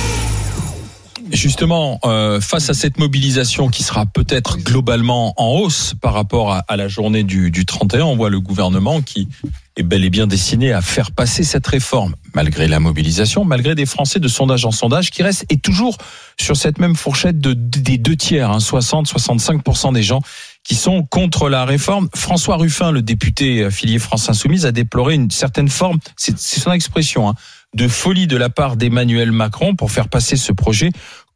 Justement, 1.34 1.98
euh, 2.04 2.40
face 2.40 2.70
à 2.70 2.74
cette 2.74 2.96
mobilisation 2.98 3.68
qui 3.68 3.82
sera 3.82 4.06
peut-être 4.06 4.56
globalement 4.58 5.34
en 5.36 5.58
hausse 5.58 5.94
par 6.00 6.14
rapport 6.14 6.52
à, 6.52 6.58
à 6.68 6.76
la 6.76 6.86
journée 6.86 7.24
du, 7.24 7.50
du 7.50 7.66
31, 7.66 8.04
on 8.04 8.16
voit 8.16 8.30
le 8.30 8.38
gouvernement 8.40 9.02
qui 9.02 9.28
est 9.76 9.82
bel 9.82 10.04
et 10.04 10.10
bien 10.10 10.28
destiné 10.28 10.72
à 10.72 10.80
faire 10.80 11.10
passer 11.10 11.42
cette 11.42 11.66
réforme, 11.66 12.14
malgré 12.34 12.68
la 12.68 12.78
mobilisation, 12.78 13.44
malgré 13.44 13.74
des 13.74 13.84
Français 13.84 14.20
de 14.20 14.28
sondage 14.28 14.64
en 14.64 14.70
sondage 14.70 15.10
qui 15.10 15.24
restent 15.24 15.44
et 15.50 15.56
toujours 15.56 15.98
sur 16.40 16.56
cette 16.56 16.78
même 16.78 16.94
fourchette 16.94 17.40
de, 17.40 17.52
des 17.52 17.98
deux 17.98 18.16
tiers, 18.16 18.52
hein, 18.52 18.58
60-65% 18.58 19.92
des 19.92 20.04
gens 20.04 20.20
qui 20.62 20.76
sont 20.76 21.02
contre 21.02 21.48
la 21.48 21.64
réforme. 21.64 22.08
François 22.14 22.56
Ruffin, 22.56 22.92
le 22.92 23.02
député 23.02 23.64
affilié 23.64 23.98
France 23.98 24.28
Insoumise, 24.28 24.66
a 24.66 24.72
déploré 24.72 25.14
une 25.14 25.32
certaine 25.32 25.68
forme, 25.68 25.98
c'est 26.16 26.38
son 26.38 26.70
expression, 26.70 27.28
hein, 27.28 27.34
de 27.74 27.88
folie 27.88 28.26
de 28.26 28.36
la 28.36 28.50
part 28.50 28.76
d'Emmanuel 28.76 29.32
Macron 29.32 29.74
pour 29.74 29.90
faire 29.90 30.08
passer 30.08 30.36
ce 30.36 30.52
projet 30.52 30.90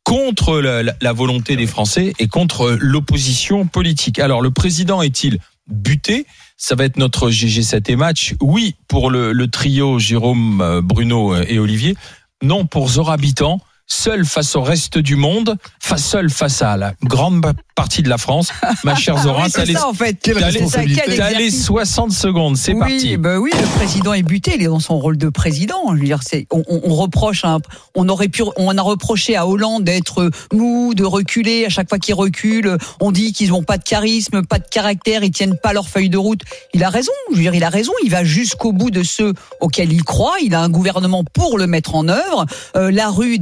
contre 0.08 0.58
la, 0.60 1.12
volonté 1.12 1.54
des 1.54 1.66
Français 1.66 2.14
et 2.18 2.28
contre 2.28 2.78
l'opposition 2.80 3.66
politique. 3.66 4.18
Alors, 4.18 4.40
le 4.40 4.50
président 4.50 5.02
est-il 5.02 5.38
buté? 5.66 6.24
Ça 6.56 6.74
va 6.74 6.84
être 6.84 6.96
notre 6.96 7.28
GG7 7.28 7.92
et 7.92 7.96
match. 7.96 8.34
Oui, 8.40 8.76
pour 8.88 9.10
le, 9.10 9.46
trio 9.48 9.98
Jérôme, 9.98 10.62
euh, 10.62 10.80
Bruno 10.80 11.34
euh, 11.34 11.44
et 11.46 11.58
Olivier. 11.58 11.94
Non, 12.42 12.64
pour 12.64 12.88
Zora 12.88 13.14
Habitant. 13.14 13.60
Seul 13.90 14.26
face 14.26 14.54
au 14.54 14.60
reste 14.60 14.98
du 14.98 15.16
monde, 15.16 15.56
face 15.80 16.04
seul 16.04 16.28
face 16.28 16.60
à 16.60 16.76
la 16.76 16.92
grande 17.04 17.52
partie 17.74 18.02
de 18.02 18.10
la 18.10 18.18
France. 18.18 18.50
Ma 18.84 18.94
chère 18.94 19.16
Zora, 19.22 19.44
Oui, 19.44 19.50
c'est 19.50 19.60
t'as 19.60 19.64
les- 19.64 19.72
ça, 19.74 19.88
en 19.88 19.94
fait. 19.94 20.26
les- 20.26 20.32
responsabilité. 20.34 21.02
Quel 21.06 21.16
t'as 21.16 21.30
les 21.30 21.36
exercice. 21.46 21.64
60 21.64 22.12
secondes, 22.12 22.56
c'est 22.58 22.74
oui, 22.74 22.78
parti. 22.80 23.16
bah 23.16 23.38
oui, 23.38 23.50
le 23.58 23.66
président 23.78 24.12
est 24.12 24.22
buté, 24.22 24.52
il 24.56 24.62
est 24.62 24.66
dans 24.66 24.78
son 24.80 24.98
rôle 24.98 25.16
de 25.16 25.30
président. 25.30 25.80
Je 25.94 26.00
veux 26.00 26.04
dire, 26.04 26.20
on, 26.50 26.62
on- 26.68 26.80
on 26.84 26.94
reproche, 26.96 27.46
un- 27.46 27.60
on 27.94 28.08
aurait 28.10 28.28
pu, 28.28 28.42
on 28.58 28.76
a 28.76 28.82
reproché 28.82 29.36
à 29.36 29.46
Hollande 29.46 29.84
d'être 29.84 30.30
mou, 30.52 30.92
de 30.94 31.04
reculer. 31.04 31.64
À 31.64 31.70
chaque 31.70 31.88
fois 31.88 31.98
qu'il 31.98 32.14
recule, 32.14 32.76
on 33.00 33.10
dit 33.10 33.32
qu'ils 33.32 33.50
n'ont 33.50 33.62
pas 33.62 33.78
de 33.78 33.84
charisme, 33.84 34.42
pas 34.44 34.58
de 34.58 34.66
caractère, 34.70 35.24
ils 35.24 35.30
tiennent 35.30 35.56
pas 35.62 35.72
leur 35.72 35.88
feuille 35.88 36.10
de 36.10 36.18
route. 36.18 36.42
Il 36.74 36.84
a 36.84 36.90
raison. 36.90 37.12
Je 37.30 37.36
veux 37.36 37.42
dire, 37.42 37.54
il 37.54 37.64
a 37.64 37.70
raison. 37.70 37.92
Il 38.04 38.10
va 38.10 38.22
jusqu'au 38.22 38.72
bout 38.72 38.90
de 38.90 39.02
ceux 39.02 39.32
auxquels 39.60 39.92
il 39.94 40.04
croit. 40.04 40.34
Il 40.44 40.54
a 40.54 40.60
un 40.60 40.68
gouvernement 40.68 41.24
pour 41.32 41.56
le 41.56 41.66
mettre 41.66 41.94
en 41.94 42.06
œuvre. 42.08 42.44
Euh, 42.76 42.90
la 42.90 43.08
rue 43.08 43.38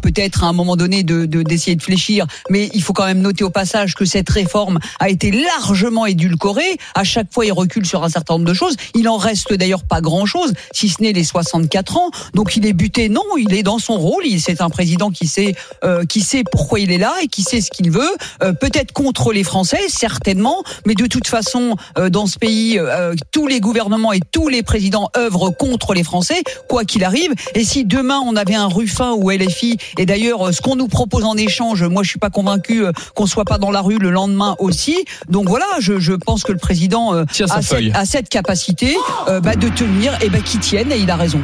peut-être 0.00 0.44
à 0.44 0.48
un 0.48 0.52
moment 0.52 0.76
donné 0.76 1.02
de, 1.02 1.26
de- 1.26 1.42
d'essayer 1.42 1.76
de 1.76 1.82
fléchir, 1.82 2.26
mais 2.50 2.70
il 2.74 2.82
faut 2.82 2.92
quand 2.92 3.04
même 3.06 3.20
noter 3.20 3.44
au 3.44 3.50
passage 3.50 3.94
que 3.94 4.04
cette 4.04 4.28
réforme 4.30 4.78
a 5.00 5.08
été 5.08 5.30
largement 5.30 6.06
édulcorée. 6.06 6.78
À 6.94 7.04
chaque 7.04 7.32
fois, 7.32 7.46
il 7.46 7.52
recule 7.52 7.86
sur 7.86 8.04
un 8.04 8.08
certain 8.08 8.34
nombre 8.34 8.46
de 8.46 8.54
choses. 8.54 8.76
Il 8.94 9.08
en 9.08 9.16
reste 9.16 9.52
d'ailleurs 9.52 9.84
pas 9.84 10.00
grand-chose, 10.00 10.52
si 10.72 10.88
ce 10.88 11.02
n'est 11.02 11.12
les 11.12 11.24
64 11.24 11.96
ans. 11.96 12.10
Donc 12.34 12.56
il 12.56 12.66
est 12.66 12.72
buté. 12.72 13.08
Non, 13.08 13.22
il 13.38 13.54
est 13.54 13.62
dans 13.62 13.78
son 13.78 13.98
rôle. 13.98 14.22
C'est 14.38 14.60
un 14.60 14.70
président 14.70 15.10
qui 15.10 15.26
sait 15.26 15.54
euh, 15.84 16.04
qui 16.04 16.20
sait 16.20 16.44
pourquoi 16.50 16.80
il 16.80 16.90
est 16.92 16.98
là 16.98 17.12
et 17.22 17.28
qui 17.28 17.42
sait 17.42 17.60
ce 17.60 17.70
qu'il 17.70 17.90
veut. 17.90 18.10
Euh, 18.42 18.52
Peut-être 18.52 18.92
contre 18.92 19.32
les 19.32 19.44
Français, 19.44 19.80
certainement, 19.88 20.62
mais 20.86 20.94
de 20.94 21.06
toute 21.06 21.26
façon, 21.26 21.76
euh, 21.98 22.10
dans 22.10 22.26
ce 22.26 22.38
pays, 22.38 22.78
euh, 22.78 23.14
tous 23.32 23.46
les 23.46 23.60
gouvernements 23.60 24.12
et 24.12 24.20
tous 24.30 24.48
les 24.48 24.62
présidents 24.62 25.08
œuvrent 25.16 25.50
contre 25.56 25.94
les 25.94 26.04
Français, 26.04 26.42
quoi 26.68 26.84
qu'il 26.84 27.02
arrive. 27.04 27.32
Et 27.54 27.64
si 27.64 27.84
demain 27.84 28.20
on 28.24 28.36
avait 28.36 28.54
un 28.54 28.68
Ruffin 28.68 29.12
ou 29.12 29.30
LFI, 29.30 29.61
et 29.98 30.06
d'ailleurs 30.06 30.48
euh, 30.48 30.52
ce 30.52 30.60
qu'on 30.60 30.76
nous 30.76 30.88
propose 30.88 31.24
en 31.24 31.36
échange, 31.36 31.82
moi 31.84 32.02
je 32.02 32.08
suis 32.10 32.18
pas 32.18 32.30
convaincu 32.30 32.84
euh, 32.84 32.92
qu'on 33.14 33.26
soit 33.26 33.44
pas 33.44 33.58
dans 33.58 33.70
la 33.70 33.80
rue 33.80 33.98
le 33.98 34.10
lendemain 34.10 34.56
aussi. 34.58 34.96
Donc 35.28 35.48
voilà, 35.48 35.66
je, 35.80 35.98
je 35.98 36.12
pense 36.12 36.42
que 36.42 36.52
le 36.52 36.58
président 36.58 37.14
euh, 37.14 37.24
a, 37.24 37.32
cette, 37.32 37.64
feuille. 37.64 37.92
a 37.94 38.04
cette 38.04 38.28
capacité 38.28 38.96
euh, 39.28 39.40
bah, 39.40 39.54
de 39.56 39.68
tenir, 39.68 40.12
et 40.22 40.28
ben 40.28 40.42
qui 40.42 40.58
tienne, 40.58 40.90
et 40.92 40.98
il 40.98 41.10
a 41.10 41.16
raison. 41.16 41.40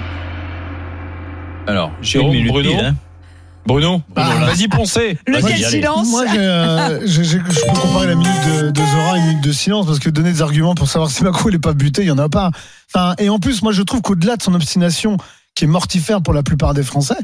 Alors, 1.66 1.92
Jérôme, 2.00 2.36
Bruno. 2.46 2.70
pile, 2.70 2.80
hein. 2.80 2.94
Bruno, 3.66 4.00
Ah. 4.16 4.30
vas-y, 4.46 4.66
poncez. 4.68 5.18
Lequel 5.26 5.58
silence 5.62 6.08
Moi, 6.08 6.24
euh, 6.34 7.00
j'ai- 7.04 7.22
j'ai- 7.24 7.38
je 7.38 7.60
peux 7.66 7.78
comparer 7.78 8.06
la 8.06 8.14
minute 8.14 8.32
de, 8.62 8.70
de 8.70 8.80
Zora 8.80 9.12
à 9.12 9.18
une 9.18 9.26
minute 9.26 9.44
de 9.44 9.52
silence 9.52 9.84
parce 9.84 9.98
que 9.98 10.08
donner 10.08 10.32
des 10.32 10.40
arguments 10.40 10.74
pour 10.74 10.88
savoir 10.88 11.10
si 11.10 11.22
Macron 11.22 11.50
il 11.50 11.56
est 11.56 11.58
pas 11.58 11.74
buté, 11.74 12.00
il 12.02 12.08
y 12.08 12.10
en 12.10 12.16
a 12.16 12.30
pas. 12.30 12.50
Enfin, 12.94 13.14
et 13.18 13.28
en 13.28 13.38
plus, 13.38 13.60
moi, 13.62 13.72
je 13.72 13.82
trouve 13.82 14.00
qu'au-delà 14.00 14.36
de 14.36 14.42
son 14.42 14.54
obstination, 14.54 15.18
qui 15.54 15.64
est 15.64 15.68
mortifère 15.68 16.22
pour 16.22 16.32
la 16.32 16.42
plupart 16.42 16.72
des 16.72 16.82
Français, 16.82 17.16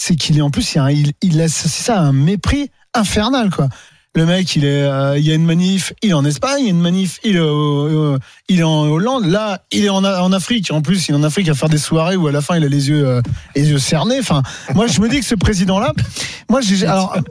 c'est 0.00 0.14
qu'il 0.16 0.38
est 0.38 0.42
en 0.42 0.50
plus, 0.50 0.72
il, 0.74 0.76
y 0.76 0.78
a 0.78 0.84
un- 0.84 0.90
il, 1.22 1.36
laisse 1.36 1.66
ça 1.66 2.00
un 2.00 2.12
mépris 2.12 2.70
infernal, 2.94 3.50
quoi. 3.50 3.68
Le 4.14 4.24
mec, 4.26 4.56
il 4.56 4.64
est, 4.64 4.82
euh, 4.82 5.18
il 5.18 5.24
y 5.24 5.30
a 5.30 5.34
une 5.34 5.44
manif, 5.44 5.92
il 6.02 6.10
est 6.10 6.14
en 6.14 6.24
Espagne, 6.24 6.60
il 6.60 6.64
y 6.64 6.68
a 6.68 6.70
une 6.70 6.80
manif, 6.80 7.18
il 7.24 7.36
est, 7.36 7.40
au- 7.40 8.16
il 8.48 8.60
est 8.60 8.64
en 8.64 8.84
Hollande. 8.84 9.26
Là, 9.26 9.62
il 9.70 9.84
est 9.84 9.88
en, 9.90 10.02
en 10.04 10.32
Afrique. 10.32 10.70
En 10.72 10.80
plus, 10.82 11.08
il 11.08 11.12
est 11.12 11.18
en 11.18 11.22
Afrique 11.22 11.48
à 11.48 11.54
faire 11.54 11.68
des 11.68 11.78
soirées 11.78 12.16
où 12.16 12.26
à 12.26 12.32
la 12.32 12.40
fin, 12.40 12.56
il 12.56 12.64
a 12.64 12.68
les 12.68 12.88
yeux, 12.88 13.06
euh, 13.06 13.22
les 13.54 13.68
yeux 13.70 13.78
cernés. 13.78 14.18
Enfin, 14.20 14.42
moi, 14.74 14.86
je 14.86 15.00
me 15.00 15.08
dis 15.08 15.18
que 15.20 15.26
ce 15.26 15.34
président-là, 15.34 15.92
moi, 16.48 16.60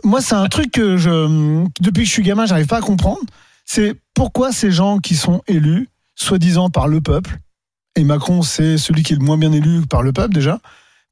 moi, 0.03 0.21
c'est 0.21 0.35
un 0.35 0.47
truc 0.47 0.71
que 0.71 0.97
je, 0.97 1.63
depuis 1.81 2.03
que 2.03 2.07
je 2.07 2.13
suis 2.13 2.23
gamin, 2.23 2.45
j'arrive 2.45 2.67
pas 2.67 2.77
à 2.77 2.81
comprendre. 2.81 3.19
C'est 3.65 3.95
pourquoi 4.13 4.51
ces 4.51 4.71
gens 4.71 4.99
qui 4.99 5.15
sont 5.15 5.41
élus, 5.47 5.89
soi-disant 6.15 6.69
par 6.69 6.87
le 6.87 7.01
peuple, 7.01 7.39
et 7.95 8.03
Macron, 8.03 8.43
c'est 8.43 8.77
celui 8.77 9.01
qui 9.03 9.13
est 9.13 9.17
le 9.17 9.25
moins 9.25 9.37
bien 9.37 9.51
élu 9.51 9.81
par 9.87 10.03
le 10.03 10.13
peuple 10.13 10.33
déjà. 10.35 10.59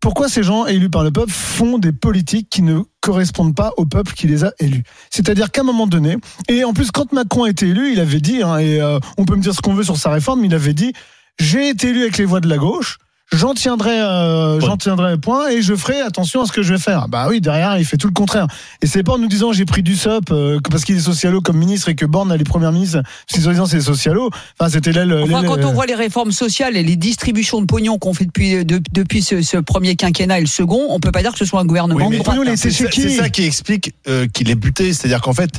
Pourquoi 0.06 0.30
ces 0.30 0.44
gens 0.44 0.68
élus 0.68 0.92
par 0.92 1.04
le 1.04 1.10
peuple 1.10 1.32
font 1.32 1.80
des 1.80 1.92
politiques 1.92 2.48
qui 2.52 2.62
ne 2.62 2.82
correspondent 3.02 3.56
pas 3.56 3.72
au 3.78 3.88
peuple 3.88 4.14
qui 4.14 4.28
les 4.28 4.44
a 4.44 4.52
élus? 4.60 4.84
C'est-à-dire 5.10 5.50
qu'à 5.50 5.62
un 5.62 5.64
moment 5.64 5.88
donné, 5.88 6.18
et 6.48 6.64
en 6.64 6.74
plus 6.74 6.92
quand 6.92 7.12
Macron 7.12 7.46
a 7.46 7.50
été 7.50 7.70
élu, 7.70 7.92
il 7.92 8.00
avait 8.00 8.20
dit, 8.20 8.44
hein, 8.44 8.60
et 8.60 8.80
euh, 8.80 9.00
on 9.18 9.26
peut 9.26 9.36
me 9.36 9.42
dire 9.42 9.56
ce 9.56 9.62
qu'on 9.62 9.74
veut 9.74 9.84
sur 9.84 9.98
sa 9.98 10.12
réforme, 10.12 10.42
mais 10.42 10.48
il 10.48 10.54
avait 10.54 10.76
dit, 10.76 10.94
j'ai 11.40 11.70
été 11.70 11.90
élu 11.90 12.04
avec 12.04 12.20
les 12.20 12.26
voix 12.26 12.40
de 12.40 12.48
la 12.48 12.60
gauche, 12.60 13.00
j'en 13.34 13.54
tiendrai, 13.54 14.00
euh, 14.00 14.60
j'en 14.60 14.78
tiendrai 14.78 15.18
point 15.18 15.50
et 15.50 15.62
je 15.62 15.76
ferai 15.76 16.00
attention 16.02 16.42
à 16.42 16.46
ce 16.46 16.52
que 16.52 16.62
je 16.64 16.74
vais 16.74 16.80
faire. 16.80 17.08
Bah 17.08 17.28
oui, 17.30 17.42
derrière, 17.42 17.78
il 17.78 17.86
fait 17.86 17.98
tout 17.98 18.08
le 18.08 18.14
contraire. 18.14 18.48
Et 18.82 18.88
c'est 18.88 19.04
pas 19.04 19.14
en 19.14 19.18
nous 19.18 19.28
disant 19.28 19.52
j'ai 19.52 19.66
pris 19.66 19.84
du 19.84 19.96
SOP 19.96 20.32
euh, 20.32 20.60
parce 20.70 20.84
qu'il 20.86 20.96
est 20.96 21.00
socialo 21.02 21.42
comme 21.42 21.58
ministre 21.58 21.90
et 21.90 21.96
que 21.96 22.06
Borne 22.06 22.32
a 22.32 22.38
les 22.38 22.44
premières 22.44 22.72
ministres, 22.72 23.00
si 23.28 23.42
soi-disant 23.42 23.66
c'est 23.66 23.82
socialo. 23.82 24.30
Enfin, 24.60 24.70
c'était. 24.70 24.92
Enfin, 25.00 25.44
quand 25.44 25.64
on 25.64 25.74
voit 25.74 25.86
les 25.86 25.96
réformes 25.96 26.32
sociales 26.32 26.78
et 26.78 26.84
les 26.84 26.96
distributions 26.96 27.62
de 27.62 27.66
pognon 27.66 27.98
qu'on 27.98 28.14
fait 28.14 28.26
depuis, 28.26 28.64
de- 28.66 28.82
depuis 28.92 29.22
ce, 29.22 29.42
ce 29.42 29.58
premier 29.58 29.96
quinquennat 29.96 30.38
et 30.38 30.42
le 30.42 30.48
second, 30.48 30.88
on 30.90 31.00
peut 31.00 31.12
pas 31.12 31.22
dire 31.22 31.32
que 31.32 31.38
ce 31.40 31.46
soit 31.46 31.60
un 31.60 31.66
gouvernement 31.66 32.06
Oui, 32.08 32.12
mais 32.12 32.20
de 32.20 32.24
droite. 32.24 32.38
c'est 32.56 32.72
ça, 32.72 32.86
c'est 32.92 33.10
ça 33.10 33.30
qui 33.30 33.44
explique 33.46 33.94
euh, 34.08 34.28
qu'il 34.28 34.50
est 34.50 34.56
buté. 34.56 34.94
C'est-à-dire 34.94 35.22
qu'en 35.22 35.34
fait, 35.34 35.50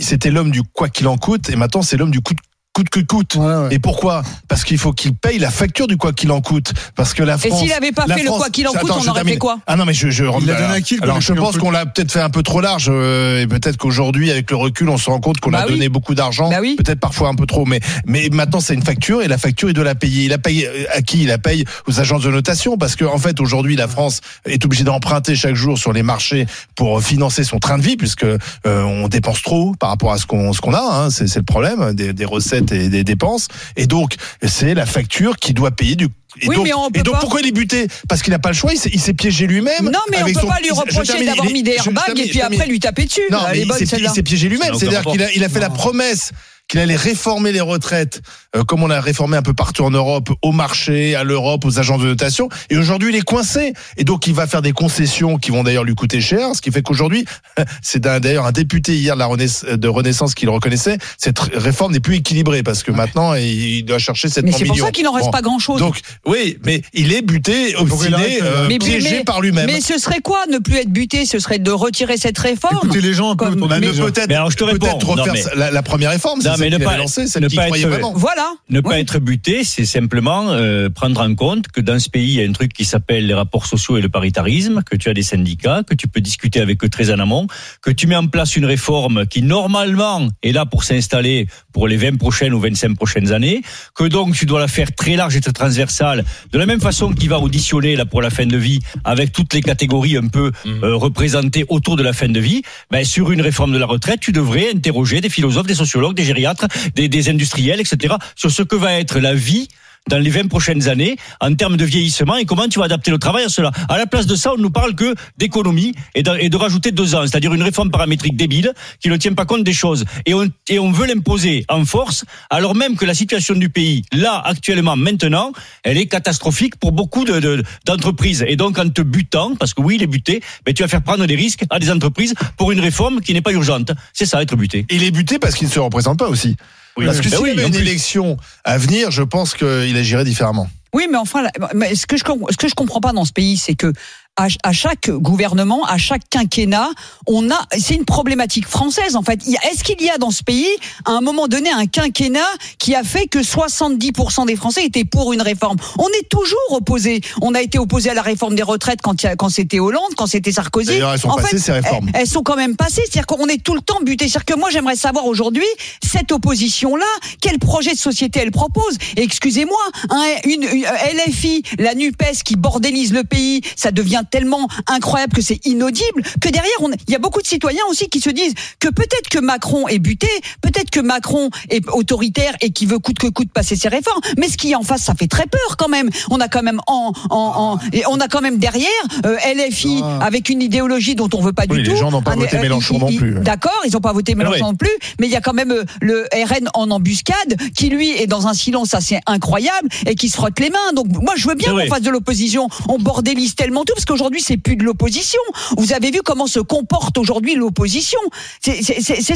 c'était 0.00 0.30
l'homme 0.30 0.50
du 0.50 0.62
quoi 0.62 0.88
qu'il 0.88 1.06
en 1.08 1.16
coûte, 1.16 1.48
et 1.48 1.56
maintenant 1.56 1.82
c'est 1.82 1.96
l'homme 1.96 2.10
du 2.10 2.20
coûte 2.20 2.36
coûte 2.72 2.88
que 2.88 3.00
coûte. 3.00 3.36
Et 3.70 3.78
pourquoi? 3.78 4.22
Parce 4.48 4.64
qu'il 4.64 4.78
faut 4.78 4.92
qu'il 4.92 5.14
paye 5.14 5.38
la 5.38 5.50
facture 5.50 5.86
du 5.86 5.96
quoi 5.96 6.12
qu'il 6.12 6.30
en 6.30 6.40
coûte. 6.40 6.72
Parce 6.94 7.14
que 7.14 7.22
la 7.22 7.34
Et 7.34 7.48
France. 7.48 7.60
s'il 7.60 7.72
avait 7.72 7.92
pas 7.92 8.06
fait 8.06 8.22
le 8.22 8.30
quoi 8.30 8.48
qu'il 8.50 8.66
en 8.68 8.72
coûte, 8.72 8.90
Attends, 8.90 9.00
on 9.00 9.08
aurait 9.08 9.14
termine. 9.14 9.34
fait 9.34 9.38
quoi? 9.38 9.58
Ah 9.66 9.76
non, 9.76 9.84
mais 9.84 9.92
je. 9.92 10.08
je 10.10 10.24
Il 10.40 10.46
l'a 10.46 10.54
donné 10.54 10.74
à 10.74 10.80
qui, 10.80 10.96
le 10.96 11.02
Alors 11.02 11.20
je 11.20 11.32
pense 11.32 11.58
qu'on 11.58 11.70
l'a 11.70 11.84
peut-être 11.86 12.12
fait 12.12 12.20
un 12.20 12.30
peu 12.30 12.42
trop 12.42 12.60
large, 12.60 12.86
euh, 12.90 13.40
et 13.42 13.46
peut-être 13.46 13.76
qu'aujourd'hui, 13.76 14.30
avec 14.30 14.50
le 14.50 14.56
recul, 14.56 14.88
on 14.88 14.98
se 14.98 15.10
rend 15.10 15.20
compte 15.20 15.40
qu'on 15.40 15.50
Bah 15.50 15.60
a 15.62 15.66
oui. 15.66 15.72
donné 15.72 15.88
beaucoup 15.88 16.14
d'argent. 16.14 16.48
Peut-être 16.50 17.00
parfois 17.00 17.28
un 17.28 17.34
peu 17.34 17.46
trop, 17.46 17.66
mais 17.66 17.80
mais 18.06 18.28
maintenant 18.32 18.60
c'est 18.60 18.74
une 18.74 18.84
facture 18.84 19.22
et 19.22 19.28
la 19.28 19.38
facture 19.38 19.68
il 19.68 19.74
doit 19.74 19.84
la 19.84 19.94
payer. 19.94 20.24
Il 20.24 20.30
la 20.30 20.38
paye 20.38 20.64
euh, 20.66 20.84
à 20.94 21.02
qui? 21.02 21.22
Il 21.22 21.28
la 21.28 21.38
paye 21.38 21.64
aux 21.88 21.98
agences 22.00 22.22
de 22.22 22.30
notation 22.30 22.76
parce 22.78 22.94
que 22.96 23.04
en 23.04 23.18
fait 23.18 23.40
aujourd'hui 23.40 23.76
la 23.76 23.88
France 23.88 24.20
est 24.46 24.64
obligée 24.64 24.84
d'emprunter 24.84 25.34
chaque 25.34 25.54
jour 25.54 25.76
sur 25.76 25.92
les 25.92 26.02
marchés 26.02 26.46
pour 26.76 27.02
financer 27.02 27.42
son 27.44 27.58
train 27.58 27.78
de 27.78 27.82
vie 27.82 27.96
puisque 27.96 28.24
euh, 28.24 28.38
on 28.64 29.08
dépense 29.08 29.42
trop 29.42 29.74
par 29.78 29.88
rapport 29.90 30.12
à 30.12 30.18
ce 30.18 30.26
qu'on 30.26 30.52
ce 30.52 30.60
qu'on 30.60 30.74
a. 30.74 30.80
Hein, 30.80 31.10
c'est 31.10 31.26
c'est 31.26 31.40
le 31.40 31.44
problème 31.44 31.94
des, 31.94 32.12
des 32.12 32.24
recettes 32.24 32.59
et 32.72 32.88
des 32.88 33.04
dépenses. 33.04 33.48
Et 33.76 33.86
donc 33.86 34.14
c'est 34.42 34.74
la 34.74 34.86
facture 34.86 35.36
qui 35.36 35.54
doit 35.54 35.70
payer 35.70 35.96
du 35.96 36.08
et 36.40 36.46
Oui, 36.48 36.54
donc, 36.54 36.64
mais 36.64 36.72
on 36.74 36.90
peut 36.92 37.00
et 37.00 37.02
donc 37.02 37.14
pas- 37.14 37.20
pourquoi 37.20 37.40
il 37.40 37.48
est 37.48 37.52
buté 37.52 37.88
Parce 38.08 38.22
qu'il 38.22 38.30
n'a 38.30 38.38
pas 38.38 38.50
le 38.50 38.54
choix, 38.54 38.70
il 38.72 39.00
s'est, 39.00 39.14
piégé 39.14 39.48
lui-même. 39.48 39.84
Non, 39.90 39.98
mais 40.12 40.18
on 40.18 40.22
avec 40.22 40.34
peut 40.34 40.40
son- 40.42 40.46
pas 40.46 40.60
lui 40.60 40.70
reprocher 40.70 41.24
d'avoir 41.24 41.46
mis 41.46 41.64
des 41.64 41.72
je- 41.78 41.82
je 41.82 41.88
airbags 41.88 42.18
et 42.20 42.28
puis 42.28 42.40
après 42.40 42.66
lui 42.66 42.78
taper 42.78 43.04
dessus. 43.06 43.20
Non, 43.32 43.38
Elle 43.50 43.58
mais 43.58 43.64
il 43.66 43.72
s'est, 43.74 43.86
celle-là. 43.86 44.10
il 44.10 44.14
s'est 44.14 44.22
piégé 44.22 44.48
lui-même. 44.48 44.74
C'est-à-dire 44.78 45.02
qu'il 45.02 45.20
a, 45.22 45.32
il 45.32 45.42
a 45.42 45.48
fait 45.48 45.58
la 45.58 45.70
promesse 45.70 46.30
qu'il 46.70 46.78
allait 46.80 46.94
réformer 46.96 47.50
les 47.50 47.60
retraites, 47.60 48.22
euh, 48.54 48.62
comme 48.62 48.82
on 48.84 48.86
l'a 48.86 49.00
réformé 49.00 49.36
un 49.36 49.42
peu 49.42 49.54
partout 49.54 49.82
en 49.82 49.90
Europe, 49.90 50.30
au 50.40 50.52
marché, 50.52 51.16
à 51.16 51.24
l'Europe, 51.24 51.64
aux 51.64 51.80
agences 51.80 52.00
de 52.00 52.06
notation. 52.06 52.48
Et 52.70 52.76
aujourd'hui, 52.76 53.10
il 53.12 53.16
est 53.16 53.22
coincé. 53.24 53.72
Et 53.96 54.04
donc, 54.04 54.28
il 54.28 54.34
va 54.34 54.46
faire 54.46 54.62
des 54.62 54.70
concessions 54.72 55.36
qui 55.36 55.50
vont 55.50 55.64
d'ailleurs 55.64 55.82
lui 55.82 55.96
coûter 55.96 56.20
cher. 56.20 56.54
Ce 56.54 56.60
qui 56.62 56.70
fait 56.70 56.82
qu'aujourd'hui, 56.82 57.24
c'est 57.82 57.98
d'ailleurs 58.00 58.46
un 58.46 58.52
député 58.52 58.94
hier 58.94 59.14
de, 59.14 59.18
la 59.18 59.26
Renaiss- 59.26 59.66
de 59.68 59.88
Renaissance 59.88 60.34
qui 60.34 60.44
le 60.46 60.52
reconnaissait, 60.52 60.98
cette 61.18 61.40
ré- 61.40 61.50
réforme 61.56 61.92
n'est 61.92 61.98
plus 62.00 62.14
équilibrée 62.16 62.62
parce 62.62 62.84
que 62.84 62.92
maintenant, 62.92 63.34
il 63.34 63.82
doit 63.82 63.98
chercher 63.98 64.28
700 64.28 64.42
Mais 64.46 64.52
c'est 64.52 64.62
millions. 64.62 64.74
pour 64.76 64.86
ça 64.86 64.92
qu'il 64.92 65.04
n'en 65.04 65.12
reste 65.12 65.32
pas 65.32 65.42
grand-chose. 65.42 65.80
Donc, 65.80 65.98
oui, 66.24 66.56
mais 66.64 66.82
il 66.94 67.12
est 67.12 67.22
buté, 67.22 67.74
obstiné, 67.74 68.38
euh, 68.42 68.68
Mais- 68.68 68.78
piégé 68.78 69.10
mais- 69.18 69.24
par 69.24 69.40
lui-même. 69.40 69.66
Mais 69.66 69.80
ce 69.80 69.98
serait 69.98 70.20
quoi 70.20 70.44
ne 70.48 70.58
plus 70.58 70.76
être 70.76 70.90
buté 70.92 71.26
Ce 71.26 71.40
serait 71.40 71.58
de 71.58 71.72
retirer 71.72 72.16
cette 72.16 72.38
réforme? 72.38 72.76
Écoutez 72.84 73.00
les 73.00 73.12
gens, 73.12 73.34
Comme- 73.34 73.54
mais- 73.68 73.80
ne 73.80 73.90
peut-être 73.92 74.28
Mais 74.28 74.78
peut-être 74.78 75.08
refaire 75.08 75.26
Non, 75.26 75.32
mais- 75.32 75.42
la, 75.56 75.70
la 75.72 75.82
première 75.82 76.10
réforme, 76.10 76.40
c'est 76.40 76.48
Non, 76.48 76.54
ça 76.54 76.59
mais 76.60 76.70
ne 76.70 76.78
pas, 76.78 76.96
ne 76.96 77.02
être, 77.02 77.88
vraiment. 77.88 78.12
Voilà. 78.14 78.52
ne 78.68 78.80
pas 78.80 78.98
être 79.00 79.18
buté, 79.18 79.64
c'est 79.64 79.84
simplement 79.84 80.50
euh, 80.50 80.88
prendre 80.90 81.20
en 81.20 81.34
compte 81.34 81.68
que 81.68 81.80
dans 81.80 81.98
ce 81.98 82.08
pays, 82.08 82.28
il 82.28 82.34
y 82.34 82.42
a 82.42 82.48
un 82.48 82.52
truc 82.52 82.72
qui 82.72 82.84
s'appelle 82.84 83.26
les 83.26 83.34
rapports 83.34 83.66
sociaux 83.66 83.96
et 83.96 84.00
le 84.00 84.08
paritarisme, 84.08 84.82
que 84.82 84.96
tu 84.96 85.08
as 85.08 85.14
des 85.14 85.22
syndicats, 85.22 85.82
que 85.82 85.94
tu 85.94 86.08
peux 86.08 86.20
discuter 86.20 86.60
avec 86.60 86.84
eux 86.84 86.88
très 86.88 87.10
en 87.12 87.18
amont, 87.18 87.46
que 87.82 87.90
tu 87.90 88.06
mets 88.06 88.16
en 88.16 88.26
place 88.26 88.56
une 88.56 88.64
réforme 88.64 89.26
qui 89.26 89.42
normalement 89.42 90.28
est 90.42 90.52
là 90.52 90.66
pour 90.66 90.84
s'installer 90.84 91.46
pour 91.72 91.88
les 91.88 91.96
20 91.96 92.18
prochaines 92.18 92.54
ou 92.54 92.60
25 92.60 92.96
prochaines 92.96 93.32
années, 93.32 93.62
que 93.94 94.04
donc 94.04 94.34
tu 94.34 94.46
dois 94.46 94.60
la 94.60 94.68
faire 94.68 94.94
très 94.94 95.16
large 95.16 95.36
et 95.36 95.40
très 95.40 95.52
transversale, 95.52 96.24
de 96.52 96.58
la 96.58 96.66
même 96.66 96.80
façon 96.80 97.12
qu'il 97.12 97.28
va 97.28 97.38
auditionner 97.38 97.96
là 97.96 98.04
pour 98.04 98.22
la 98.22 98.30
fin 98.30 98.46
de 98.46 98.56
vie, 98.56 98.80
avec 99.04 99.32
toutes 99.32 99.54
les 99.54 99.62
catégories 99.62 100.16
un 100.16 100.28
peu 100.28 100.52
euh, 100.66 100.94
représentées 100.96 101.64
autour 101.68 101.96
de 101.96 102.02
la 102.02 102.12
fin 102.12 102.28
de 102.28 102.40
vie, 102.40 102.62
ben, 102.90 103.04
sur 103.04 103.30
une 103.30 103.40
réforme 103.40 103.72
de 103.72 103.78
la 103.78 103.86
retraite, 103.86 104.20
tu 104.20 104.32
devrais 104.32 104.70
interroger 104.74 105.20
des 105.20 105.28
philosophes, 105.28 105.66
des 105.66 105.74
sociologues, 105.74 106.16
des 106.16 106.24
gériatres, 106.24 106.49
des, 106.94 107.28
industriels, 107.28 107.80
etc., 107.80 108.14
sur 108.34 108.50
ce 108.50 108.62
que 108.62 108.76
va 108.76 108.94
être 108.94 109.18
la 109.18 109.34
vie 109.34 109.68
dans 110.08 110.18
les 110.18 110.30
20 110.30 110.48
prochaines 110.48 110.88
années 110.88 111.16
en 111.40 111.54
termes 111.54 111.76
de 111.76 111.84
vieillissement 111.84 112.36
et 112.36 112.44
comment 112.44 112.68
tu 112.68 112.78
vas 112.78 112.86
adapter 112.86 113.10
le 113.10 113.18
travail 113.18 113.44
à 113.44 113.48
cela. 113.48 113.70
À 113.88 113.98
la 113.98 114.06
place 114.06 114.26
de 114.26 114.34
ça, 114.34 114.52
on 114.54 114.56
nous 114.58 114.70
parle 114.70 114.94
que 114.94 115.14
d'économie 115.36 115.92
et 116.14 116.22
de, 116.22 116.56
rajouter 116.56 116.90
deux 116.90 117.14
ans, 117.14 117.22
c'est-à-dire 117.22 117.54
une 117.54 117.62
réforme 117.62 117.90
paramétrique 117.90 118.36
débile 118.36 118.72
qui 119.00 119.08
ne 119.08 119.16
tient 119.16 119.32
pas 119.34 119.44
compte 119.44 119.64
des 119.64 119.72
choses. 119.72 120.04
Et 120.26 120.34
on, 120.34 120.46
et 120.68 120.78
on 120.78 120.90
veut 120.90 121.06
l'imposer 121.06 121.64
en 121.68 121.84
force, 121.84 122.24
alors 122.50 122.74
même 122.74 122.96
que 122.96 123.04
la 123.04 123.14
situation 123.14 123.54
du 123.54 123.68
pays, 123.68 124.02
là, 124.12 124.42
actuellement, 124.44 124.96
maintenant, 124.96 125.52
elle 125.84 125.96
est 125.98 126.06
catastrophique 126.06 126.76
pour 126.76 126.92
beaucoup 126.92 127.24
de- 127.24 127.40
de- 127.40 127.62
d'entreprises. 127.86 128.44
et 128.46 128.56
donc, 128.56 128.78
en 128.78 128.88
te 128.88 129.02
butant, 129.02 129.54
parce 129.56 129.74
que 129.74 129.80
oui, 129.82 129.96
il 129.96 130.02
est 130.02 130.06
buté, 130.06 130.42
mais 130.66 130.72
tu 130.74 130.82
vas 130.82 130.88
faire 130.88 131.02
prendre 131.02 131.26
des 131.26 131.36
risques 131.36 131.64
à 131.70 131.78
des 131.78 131.90
entreprises 131.90 132.34
pour 132.56 132.72
une 132.72 132.80
réforme 132.80 133.20
qui 133.20 133.32
n'est 133.32 133.42
pas 133.42 133.52
urgente. 133.52 133.92
C'est 134.12 134.26
ça, 134.26 134.42
être 134.42 134.56
buté. 134.56 134.86
Il 134.90 135.02
est 135.02 135.10
buté 135.10 135.38
parce 135.38 135.54
qu'il 135.54 135.68
ne 135.68 135.72
se 135.72 135.78
représente 135.80 136.18
pas 136.18 136.28
aussi. 136.28 136.56
Oui. 136.96 137.06
Parce 137.06 137.18
que 137.18 137.24
Ben 137.28 137.36
s'il 137.36 137.40
oui, 137.40 137.48
y 137.50 137.52
avait 137.52 137.66
une 137.66 137.72
plus. 137.72 137.80
élection 137.82 138.36
à 138.64 138.78
venir, 138.78 139.10
je 139.10 139.22
pense 139.22 139.54
qu'il 139.54 139.96
agirait 139.96 140.24
différemment. 140.24 140.68
Oui, 140.92 141.06
mais 141.10 141.18
enfin, 141.18 141.46
mais 141.74 141.94
ce 141.94 142.04
que 142.06 142.16
je 142.16 142.24
ce 142.24 142.56
que 142.56 142.68
je 142.68 142.74
comprends 142.74 143.00
pas 143.00 143.12
dans 143.12 143.24
ce 143.24 143.32
pays, 143.32 143.56
c'est 143.56 143.74
que 143.76 143.92
à, 144.40 144.46
à 144.62 144.72
chaque 144.72 145.10
gouvernement, 145.10 145.84
à 145.84 145.98
chaque 145.98 146.22
quinquennat, 146.30 146.90
on 147.26 147.50
a, 147.50 147.66
c'est 147.78 147.94
une 147.94 148.04
problématique 148.04 148.66
française 148.66 149.16
en 149.16 149.22
fait. 149.22 149.40
Est-ce 149.70 149.84
qu'il 149.84 150.00
y 150.02 150.10
a 150.10 150.18
dans 150.18 150.30
ce 150.30 150.42
pays, 150.42 150.68
à 151.04 151.12
un 151.12 151.20
moment 151.20 151.46
donné, 151.46 151.70
un 151.70 151.86
quinquennat 151.86 152.40
qui 152.78 152.94
a 152.94 153.04
fait 153.04 153.26
que 153.26 153.38
70% 153.38 154.46
des 154.46 154.56
Français 154.56 154.84
étaient 154.84 155.04
pour 155.04 155.32
une 155.32 155.42
réforme? 155.42 155.76
On 155.98 156.08
est 156.08 156.28
toujours 156.28 156.58
opposé. 156.70 157.20
On 157.42 157.54
a 157.54 157.60
été 157.60 157.78
opposé 157.78 158.10
à 158.10 158.14
la 158.14 158.22
réforme 158.22 158.54
des 158.54 158.62
retraites 158.62 159.00
quand, 159.02 159.26
quand 159.36 159.48
c'était 159.48 159.78
Hollande, 159.78 160.14
quand 160.16 160.26
c'était 160.26 160.52
Sarkozy. 160.52 160.94
Elles 160.94 161.18
sont 161.18 161.28
En 161.28 161.36
passées, 161.36 161.48
fait, 161.48 161.58
ces 161.58 161.72
réformes. 161.72 162.08
Elles, 162.14 162.22
elles 162.22 162.26
sont 162.28 162.42
quand 162.42 162.56
même 162.56 162.76
passées. 162.76 163.02
C'est-à-dire 163.04 163.26
qu'on 163.26 163.46
est 163.46 163.62
tout 163.62 163.74
le 163.74 163.80
temps 163.80 164.00
buté. 164.04 164.28
C'est-à-dire 164.28 164.44
que 164.46 164.58
moi, 164.58 164.70
j'aimerais 164.70 164.96
savoir 164.96 165.26
aujourd'hui 165.26 165.66
cette 166.02 166.32
opposition-là, 166.32 167.06
quel 167.40 167.58
projet 167.58 167.92
de 167.92 167.98
société 167.98 168.40
elle 168.40 168.50
propose? 168.50 168.96
Excusez-moi, 169.16 169.78
hein, 170.10 170.24
une, 170.44 170.62
une 170.62 170.84
LFI, 171.26 171.62
la 171.78 171.94
Nupes 171.94 172.20
qui 172.44 172.56
bordélise 172.56 173.12
le 173.12 173.24
pays, 173.24 173.62
ça 173.76 173.90
devient 173.90 174.22
tellement 174.30 174.68
incroyable 174.86 175.32
que 175.34 175.42
c'est 175.42 175.64
inaudible 175.66 176.22
que 176.40 176.48
derrière, 176.48 176.72
on- 176.80 176.90
il 177.06 177.12
y 177.12 177.16
a 177.16 177.18
beaucoup 177.18 177.42
de 177.42 177.46
citoyens 177.46 177.82
aussi 177.90 178.08
qui 178.08 178.20
se 178.20 178.30
disent 178.30 178.54
que 178.78 178.88
peut-être 178.88 179.28
que 179.30 179.38
Macron 179.38 179.88
est 179.88 179.98
buté, 179.98 180.28
peut-être 180.62 180.90
que 180.90 181.00
Macron 181.00 181.50
est 181.68 181.86
autoritaire 181.90 182.54
et 182.60 182.70
qui 182.70 182.86
veut 182.86 182.98
coûte 182.98 183.18
que 183.18 183.26
coûte 183.28 183.50
passer 183.52 183.76
ses 183.76 183.88
réformes. 183.88 184.20
Mais 184.38 184.48
ce 184.48 184.56
qu'il 184.56 184.70
y 184.70 184.74
a 184.74 184.78
en 184.78 184.82
face, 184.82 185.02
ça 185.02 185.14
fait 185.14 185.26
très 185.26 185.46
peur 185.46 185.76
quand 185.76 185.88
même. 185.88 186.10
On 186.30 186.40
a 186.40 186.48
quand 186.48 186.62
même 186.62 186.80
en, 186.86 187.12
en, 187.30 187.36
en- 187.36 187.78
et 187.92 188.02
on 188.08 188.18
a 188.20 188.28
quand 188.28 188.40
même 188.40 188.58
derrière 188.58 188.88
euh, 189.26 189.36
LFI 189.54 190.02
avec 190.20 190.48
une 190.48 190.62
idéologie 190.62 191.14
dont 191.14 191.28
on 191.34 191.40
veut 191.40 191.52
pas 191.52 191.64
Oui, 191.68 191.78
du 191.78 191.82
les 191.82 191.90
tout. 191.90 191.96
gens 191.96 192.10
n'ont 192.10 192.22
pas 192.22 192.34
voté 192.36 192.56
euh, 192.56 192.62
Mélenchon 192.62 192.94
il- 192.94 193.00
non 193.00 193.18
plus. 193.18 193.34
D'accord, 193.40 193.80
ils 193.86 193.92
n'ont 193.92 194.00
pas 194.00 194.12
voté 194.12 194.34
Mélenchon 194.34 194.56
oui. 194.56 194.62
non 194.62 194.74
plus, 194.74 194.90
mais 195.20 195.26
il 195.26 195.32
y 195.32 195.36
a 195.36 195.40
quand 195.40 195.52
même 195.52 195.70
euh, 195.72 195.84
le 196.00 196.26
RN 196.32 196.68
en 196.74 196.90
embuscade 196.90 197.56
qui 197.74 197.88
lui 197.90 198.10
est 198.10 198.26
dans 198.26 198.46
un 198.46 198.54
silence 198.54 198.94
assez 198.94 199.18
incroyable 199.26 199.88
et 200.06 200.14
qui 200.14 200.28
se 200.28 200.36
frotte 200.36 200.58
les 200.60 200.70
mains. 200.70 200.92
Donc 200.94 201.06
moi 201.08 201.34
je 201.36 201.48
veux 201.48 201.54
bien 201.54 201.72
qu'on 201.72 201.86
fasse 201.88 202.02
de 202.02 202.10
l'opposition. 202.10 202.68
On 202.88 202.98
bordélise 202.98 203.54
tellement 203.54 203.84
tout 203.84 203.94
parce 203.94 204.04
qu'aujourd'hui 204.20 204.40
c'est 204.42 204.56
plus 204.56 204.76
de 204.76 204.84
l'opposition. 204.84 205.40
Vous 205.78 205.92
avez 205.92 206.10
vu 206.10 206.20
comment 206.24 206.46
se 206.46 206.60
comporte 206.60 207.16
aujourd'hui 207.18 207.54
l'opposition. 207.54 208.18
C'est 208.60 208.82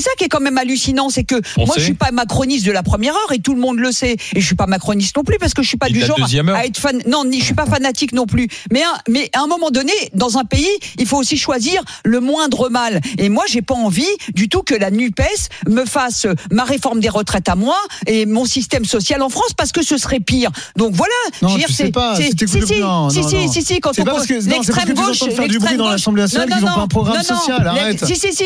ça 0.01 0.11
qui 0.19 0.25
est 0.25 0.29
quand 0.29 0.41
même 0.41 0.59
hallucinant, 0.59 1.09
c'est 1.09 1.25
que 1.25 1.37
On 1.57 1.67
moi 1.67 1.75
sait. 1.75 1.81
je 1.81 1.85
suis 1.87 1.95
pas 1.95 2.11
macroniste 2.13 2.67
de 2.67 2.73
la 2.73 2.83
première 2.83 3.15
heure 3.15 3.33
et 3.33 3.39
tout 3.39 3.55
le 3.55 3.61
monde 3.61 3.79
le 3.79 3.93
sait. 3.93 4.17
Et 4.35 4.41
je 4.41 4.47
suis 4.47 4.55
pas 4.55 4.67
macroniste 4.67 5.17
non 5.17 5.25
plus 5.25 5.39
parce 5.39 5.55
que 5.55 5.63
je 5.63 5.69
suis 5.69 5.77
pas 5.79 5.89
Et 5.89 5.93
du 5.93 6.01
genre 6.01 6.19
à 6.55 6.67
être 6.67 6.79
fan. 6.79 7.03
Non, 7.07 7.25
ni 7.25 7.41
je 7.41 7.45
suis 7.45 7.55
pas 7.55 7.67
fanatique 7.67 8.13
non 8.13 8.27
plus. 8.27 8.49
Mais 8.71 8.83
un- 8.83 8.99
mais 9.09 9.31
à 9.33 9.41
un 9.41 9.47
moment 9.47 9.71
donné, 9.71 9.93
dans 10.15 10.39
un 10.39 10.45
pays, 10.45 10.69
il 10.99 11.07
faut 11.07 11.17
aussi 11.19 11.37
choisir 11.37 11.83
le 12.05 12.21
moindre 12.21 12.69
mal. 12.69 13.01
Et 13.19 13.29
moi, 13.29 13.45
j'ai 13.49 13.63
pas 13.63 13.75
envie 13.75 14.07
du 14.35 14.49
tout 14.49 14.63
que 14.63 14.75
la 14.75 14.91
Nupes 14.91 15.21
me 15.69 15.85
fasse 15.85 16.27
ma 16.51 16.65
réforme 16.65 17.01
des 17.01 17.09
retraites 17.09 17.49
à 17.49 17.55
moi 17.57 17.77
et 18.07 18.27
mon 18.27 18.45
système 18.45 18.85
social 18.85 19.23
en 19.23 19.29
France 19.29 19.53
parce 19.57 19.73
que 19.73 19.83
ce 19.83 19.97
serait 19.97 20.21
pire. 20.21 20.51
Donc 20.77 20.93
voilà. 20.95 21.13
Non, 21.43 21.49
je 21.49 21.55
veux 21.55 21.61
tu 21.67 21.73
sais 21.73 21.85
c'est- 21.87 21.93
pas, 21.93 22.17
si 22.17 22.25
si, 22.25 22.31
si, 22.39 22.49
si, 22.49 22.67
si, 22.67 22.81
non. 22.81 23.09
si, 23.11 23.63
si, 23.63 23.81
quand 23.81 23.99
on 23.99 24.05
parce 24.05 24.27
que- 24.27 24.35
non, 24.49 24.63
l'extrême 24.67 24.95
gauche, 24.95 25.23
entends 25.23 25.35
faire 25.35 25.49
du 25.49 25.59
bruit 25.59 25.77
dans 25.77 25.89
l'Assemblée 25.89 26.23
nationale 26.23 26.49
Non, 26.49 26.57
qu'ils 26.57 26.65
ont 26.65 26.69
non, 26.69 26.75
pas 26.75 26.81
un 26.83 26.89
programme 26.89 27.17
non, 27.17 27.23
non, 27.35 27.41
social, 27.41 27.67
arrête. 27.67 28.05
Si, 28.05 28.17
si, 28.17 28.33
si. 28.33 28.45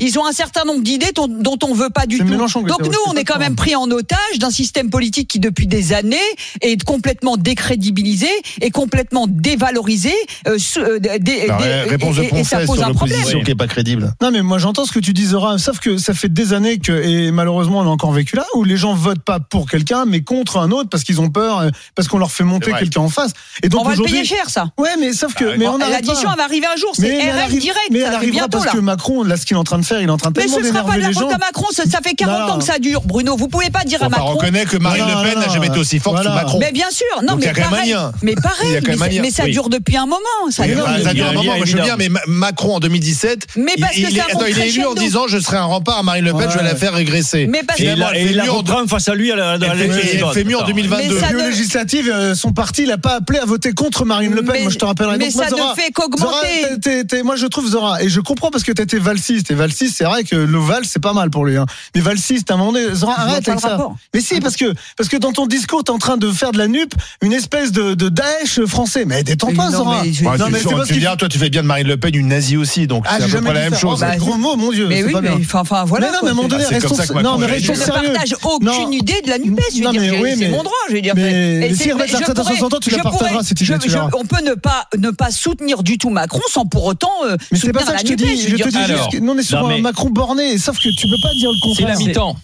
Ils. 0.00 0.06
Ils 0.08 0.18
ont 0.18 0.26
un 0.26 0.32
certain 0.32 0.64
nombre 0.64 0.82
d'idées 0.82 1.12
dont, 1.14 1.28
on 1.64 1.74
veut 1.74 1.90
pas 1.90 2.06
du 2.06 2.18
tout. 2.18 2.24
Donc 2.24 2.84
nous, 2.84 2.98
on 3.06 3.14
est 3.14 3.24
quand 3.24 3.38
même 3.38 3.56
pris 3.56 3.74
en 3.76 3.90
otage 3.90 4.38
d'un 4.38 4.50
système 4.50 4.90
politique 4.90 5.28
qui, 5.28 5.38
depuis 5.40 5.66
des 5.66 5.92
années, 5.92 6.16
est 6.60 6.82
complètement 6.82 7.36
décrédibilisé 7.36 8.28
et 8.60 8.70
complètement 8.70 9.26
dévalorisé. 9.28 10.12
euh, 10.46 10.56
euh, 10.78 10.98
ré- 11.02 11.82
réponse 11.84 12.18
et- 12.18 12.24
de 12.24 12.28
Poncet 12.30 12.66
pose 12.66 12.78
sur 12.78 12.86
un 12.86 12.92
problème. 12.94 13.16
l'opposition 13.18 13.42
qui 13.42 13.50
est 13.50 13.54
pas 13.54 13.66
crédible. 13.66 14.14
Non 14.20 14.30
mais 14.30 14.42
moi 14.42 14.58
j'entends 14.58 14.84
ce 14.84 14.92
que 14.92 14.98
tu 15.00 15.12
dis 15.12 15.26
Zora, 15.26 15.58
sauf 15.58 15.78
que 15.80 15.98
ça 15.98 16.14
fait 16.14 16.28
des 16.32 16.52
années 16.52 16.78
que 16.78 16.92
et 16.92 17.30
malheureusement 17.30 17.80
on 17.80 17.82
a 17.82 17.88
encore 17.88 18.12
vécu 18.12 18.36
là 18.36 18.44
où 18.54 18.64
les 18.64 18.76
gens 18.76 18.94
votent 18.94 19.22
pas 19.22 19.40
pour 19.40 19.68
quelqu'un 19.68 20.04
mais 20.06 20.22
contre 20.22 20.58
un 20.58 20.70
autre 20.70 20.88
parce 20.88 21.04
qu'ils 21.04 21.20
ont 21.20 21.30
peur 21.30 21.58
euh, 21.58 21.70
parce 21.94 22.08
qu'on 22.08 22.18
leur 22.18 22.30
fait 22.30 22.44
monter 22.44 22.72
quelqu'un 22.78 23.00
en 23.00 23.08
face. 23.08 23.32
Et 23.62 23.68
donc 23.68 23.80
On 23.80 23.84
va 23.84 23.90
le 23.90 23.94
aujourd'hui 24.00 24.12
payer 24.22 24.24
cher, 24.24 24.48
ça. 24.50 24.67
Ouais 24.76 24.90
mais 24.98 25.12
sauf 25.12 25.34
que 25.34 25.56
mais 25.56 25.66
on 25.68 25.78
n'arrête 25.78 26.06
L'addition, 26.06 26.28
elle 26.30 26.36
va 26.36 26.44
arriver 26.44 26.66
un 26.66 26.76
jour. 26.76 26.90
C'est 26.94 27.02
Mais 27.02 27.30
arrive- 27.30 27.60
direct. 27.60 27.78
Mais 27.90 27.98
elle 28.00 28.04
arrive 28.06 28.16
arrivera 28.18 28.32
bientôt, 28.40 28.58
parce 28.58 28.66
là. 28.66 28.72
que 28.72 28.78
Macron 28.78 29.22
là 29.22 29.36
ce 29.36 29.46
qu'il 29.46 29.56
est 29.56 29.60
en 29.60 29.64
train 29.64 29.78
de 29.78 29.84
faire, 29.84 30.00
il 30.00 30.08
est 30.08 30.10
en 30.10 30.16
train 30.16 30.30
de 30.30 30.38
Mais 30.40 30.48
ce 30.48 30.62
sera 30.62 30.84
pas 30.84 30.96
de 30.96 31.00
la 31.02 31.08
les 31.08 31.14
faute 31.14 31.32
à 31.32 31.38
Macron, 31.38 31.66
ça, 31.72 31.84
ça 31.84 31.98
fait 32.04 32.14
40 32.14 32.48
Non. 32.48 32.54
ans 32.54 32.58
que 32.58 32.64
ça 32.64 32.78
dure, 32.78 33.02
Bruno. 33.04 33.36
Vous 33.36 33.48
pouvez 33.48 33.70
pas 33.70 33.84
dire 33.84 34.02
à 34.02 34.08
Macron. 34.08 34.34
reconnaît 34.34 34.64
que 34.64 34.76
Marine 34.76 35.04
Non, 35.06 35.22
Le 35.22 35.28
Pen 35.30 35.38
n'a 35.38 35.48
jamais 35.48 35.68
été 35.68 35.78
aussi 35.78 35.98
forte 35.98 36.16
voilà. 36.16 36.30
sous 36.30 36.36
Macron. 36.36 36.58
Mais 36.60 36.72
bien 36.72 36.90
sûr, 36.90 37.06
non, 37.22 37.32
Donc, 37.34 37.40
il 37.40 37.42
y 37.42 37.46
mais 37.46 37.50
a 37.50 37.54
quand 37.54 37.60
même 37.62 37.70
pareil, 37.70 37.96
mais 38.22 38.34
pareil, 38.34 38.80
mais, 38.98 39.20
mais 39.22 39.30
ça 39.30 39.46
dure 39.46 39.68
depuis 39.68 39.96
un 39.96 40.06
moment. 40.06 40.18
Ça 40.50 40.66
dure 40.66 40.86
depuis- 40.86 41.22
un 41.22 41.32
moment, 41.32 41.56
moi, 41.56 41.66
je 41.66 41.76
veux 41.76 41.82
bien, 41.82 41.96
mais 41.96 42.08
Ma- 42.08 42.20
Macron 42.26 42.76
en 42.76 42.80
2017, 42.80 43.46
Mais 43.56 43.72
parce 43.80 43.96
il, 43.96 44.04
que 44.04 44.10
il 44.10 44.16
ça 44.16 44.22
est, 44.22 44.30
attends, 44.30 44.38
monte 44.40 44.48
il 44.50 44.58
est 44.58 44.68
élu 44.68 44.86
en 44.86 44.94
disant 44.94 45.26
je 45.28 45.38
serai 45.38 45.56
un 45.56 45.64
rempart 45.64 45.98
à 45.98 46.02
Marine 46.02 46.24
Le 46.24 46.32
Pen, 46.34 46.48
je 46.50 46.58
vais 46.58 46.64
la 46.64 46.74
faire 46.76 46.92
régresser. 46.94 47.46
Mais 47.48 47.62
parce 47.66 47.78
que- 47.78 47.84
il 47.84 47.90
a, 47.90 47.96
la 47.96 48.86
face 48.88 49.08
à 49.08 49.14
lui 49.14 49.32
à 49.32 49.36
la, 49.36 49.56
la 49.58 49.68
en 49.68 49.70
Attends. 49.70 50.66
2022. 50.66 51.14
Mais 51.14 51.20
ça 51.20 51.26
Puis 51.28 51.36
aux 51.36 51.40
ne- 51.40 51.48
législatives, 51.48 52.34
son 52.34 52.52
parti, 52.52 52.82
il 52.82 52.92
a 52.92 52.98
pas 52.98 53.16
appelé 53.16 53.38
à 53.38 53.44
voter 53.44 53.72
contre 53.72 54.04
Marine 54.04 54.32
Le 54.34 54.42
Pen. 54.42 54.57
Mais- 54.58 54.62
moi, 54.64 54.70
je 54.72 54.78
te 54.78 54.84
rappellerai. 54.84 55.18
mais 55.18 55.26
Donc, 55.26 55.34
moi, 55.36 55.44
ça 55.44 55.50
ne 55.50 55.56
Zora- 55.56 55.74
fait 55.74 55.90
qu'augmenter. 55.92 57.22
Moi, 57.22 57.36
je 57.36 57.46
trouve 57.46 57.68
Zora, 57.68 58.02
et 58.02 58.08
je 58.08 58.20
comprends 58.20 58.50
parce 58.50 58.64
que 58.64 58.72
t'as 58.72 58.82
été 58.84 58.98
valsiste. 58.98 59.50
Et 59.50 59.54
valsiste, 59.54 59.96
c'est 59.98 60.04
vrai 60.04 60.24
que 60.24 60.36
le 60.36 60.58
val, 60.58 60.82
c'est 60.84 61.00
pas 61.02 61.12
mal 61.12 61.30
pour 61.30 61.44
lui. 61.44 61.56
Hein. 61.56 61.66
Mais 61.94 62.00
valsiste, 62.00 62.50
à 62.50 62.54
un 62.54 62.56
moment 62.58 62.72
donné, 62.72 62.94
Zora, 62.94 63.14
arrête 63.20 63.44
pas 63.44 63.52
avec 63.52 63.60
ça. 63.62 63.68
rapport. 63.70 63.96
Mais 64.14 64.20
si, 64.20 64.40
parce 64.40 64.56
que, 64.56 64.72
parce 64.96 65.08
que 65.08 65.16
dans 65.16 65.32
ton 65.32 65.46
discours, 65.46 65.84
t'es 65.84 65.90
en 65.90 65.98
train 65.98 66.16
de 66.16 66.30
faire 66.30 66.52
de 66.52 66.58
la 66.58 66.68
nupe 66.68 66.94
une 67.22 67.32
espèce 67.32 67.72
de, 67.72 67.94
de 67.94 68.08
Daesh 68.08 68.64
français. 68.66 69.04
Mais 69.06 69.22
détends 69.22 69.52
pas, 69.54 69.70
Zora. 69.70 70.02
mais 70.02 70.12
je- 70.12 70.24
Ouais, 70.24 70.36
Non, 70.36 70.46
tu, 70.46 70.52
mais 70.52 70.58
tu- 70.60 70.68
c'est 70.86 71.06
ah, 71.06 71.16
toi, 71.16 71.28
tu 71.28 71.38
fais 71.38 71.48
bien 71.48 71.62
de 71.62 71.66
Marine 71.66 71.86
Le 71.86 71.96
Pen 71.96 72.14
une 72.14 72.28
nazie 72.28 72.56
aussi, 72.56 72.86
donc 72.86 73.04
Ah, 73.08 73.16
c'est 73.20 73.28
près 73.40 73.54
la 73.54 73.60
même 73.70 73.74
chose. 73.74 73.98
Oh, 74.02 74.06
bah, 74.06 74.16
gros 74.16 74.36
mot, 74.36 74.56
mon 74.56 74.70
Dieu. 74.72 74.86
Mais 74.88 74.98
c'est 74.98 75.04
oui, 75.06 75.12
pas 75.12 75.20
mais 75.22 75.30
enfin, 75.54 75.84
voilà. 75.84 76.06
Mais 76.06 76.12
non, 76.12 76.18
mais 76.22 76.28
à 76.28 76.32
un 76.32 76.34
moment 76.34 76.48
donné, 76.48 76.64
c'est 76.68 76.78
non, 77.22 77.38
mais 77.38 77.58
Je 77.60 77.72
ne 77.72 77.76
partage 77.78 78.34
aucune 78.44 78.92
idée 78.92 79.20
de 79.24 79.30
la 79.30 79.38
NUPES. 79.38 79.62
Je 79.72 79.78
veux 79.78 79.84
Non, 79.84 79.90
dire, 79.92 80.02
c'est 80.38 80.48
mon 80.48 80.62
droit. 80.62 80.72
Je 80.88 80.94
veux 80.94 81.00
dire. 81.00 81.14
mais 81.16 81.70
si 81.74 81.84
c'est- 81.84 81.92
reste 81.92 82.14
à 82.14 82.18
je 82.18 82.24
ta 82.24 82.34
pourrais- 82.34 82.54
60 82.56 82.74
ans, 82.74 82.78
tu 82.80 82.90
la 82.90 82.98
partageras, 82.98 83.42
si 83.42 83.54
tu 83.54 83.64
veux. 83.64 83.78
On 84.14 84.24
peut 84.24 84.42
ne 84.48 84.54
pas, 84.54 84.86
ne 84.96 85.10
pas 85.10 85.30
soutenir 85.30 85.82
du 85.82 85.98
tout 85.98 86.10
Macron 86.10 86.40
sans 86.50 86.66
pour 86.66 86.84
autant 86.84 87.10
euh, 87.24 87.36
Mais 87.52 87.58
c'est 87.58 87.72
pas 87.72 87.80
soutenir 87.80 87.86
ça 87.86 87.92
la 87.92 88.02
que 88.02 88.08
je 88.08 88.12
te 88.14 88.22
dis. 88.22 88.48
Je 88.48 88.56
te 88.56 88.68
dis 88.68 88.76
Alors, 88.76 88.96
juste 88.98 89.12
que 89.12 89.18
nous, 89.18 89.32
on 89.32 89.38
est 89.38 89.42
sur 89.42 89.60
non, 89.62 89.68
un 89.70 89.80
Macron 89.80 90.10
borné, 90.10 90.58
sauf 90.58 90.78
que 90.78 90.88
tu 90.88 91.08
peux 91.08 91.20
pas 91.22 91.32
dire 91.34 91.50
le 91.50 91.56
C'est 91.56 91.68
contraire. 91.68 91.88
la 91.88 91.96
mi-temps. 91.96 92.36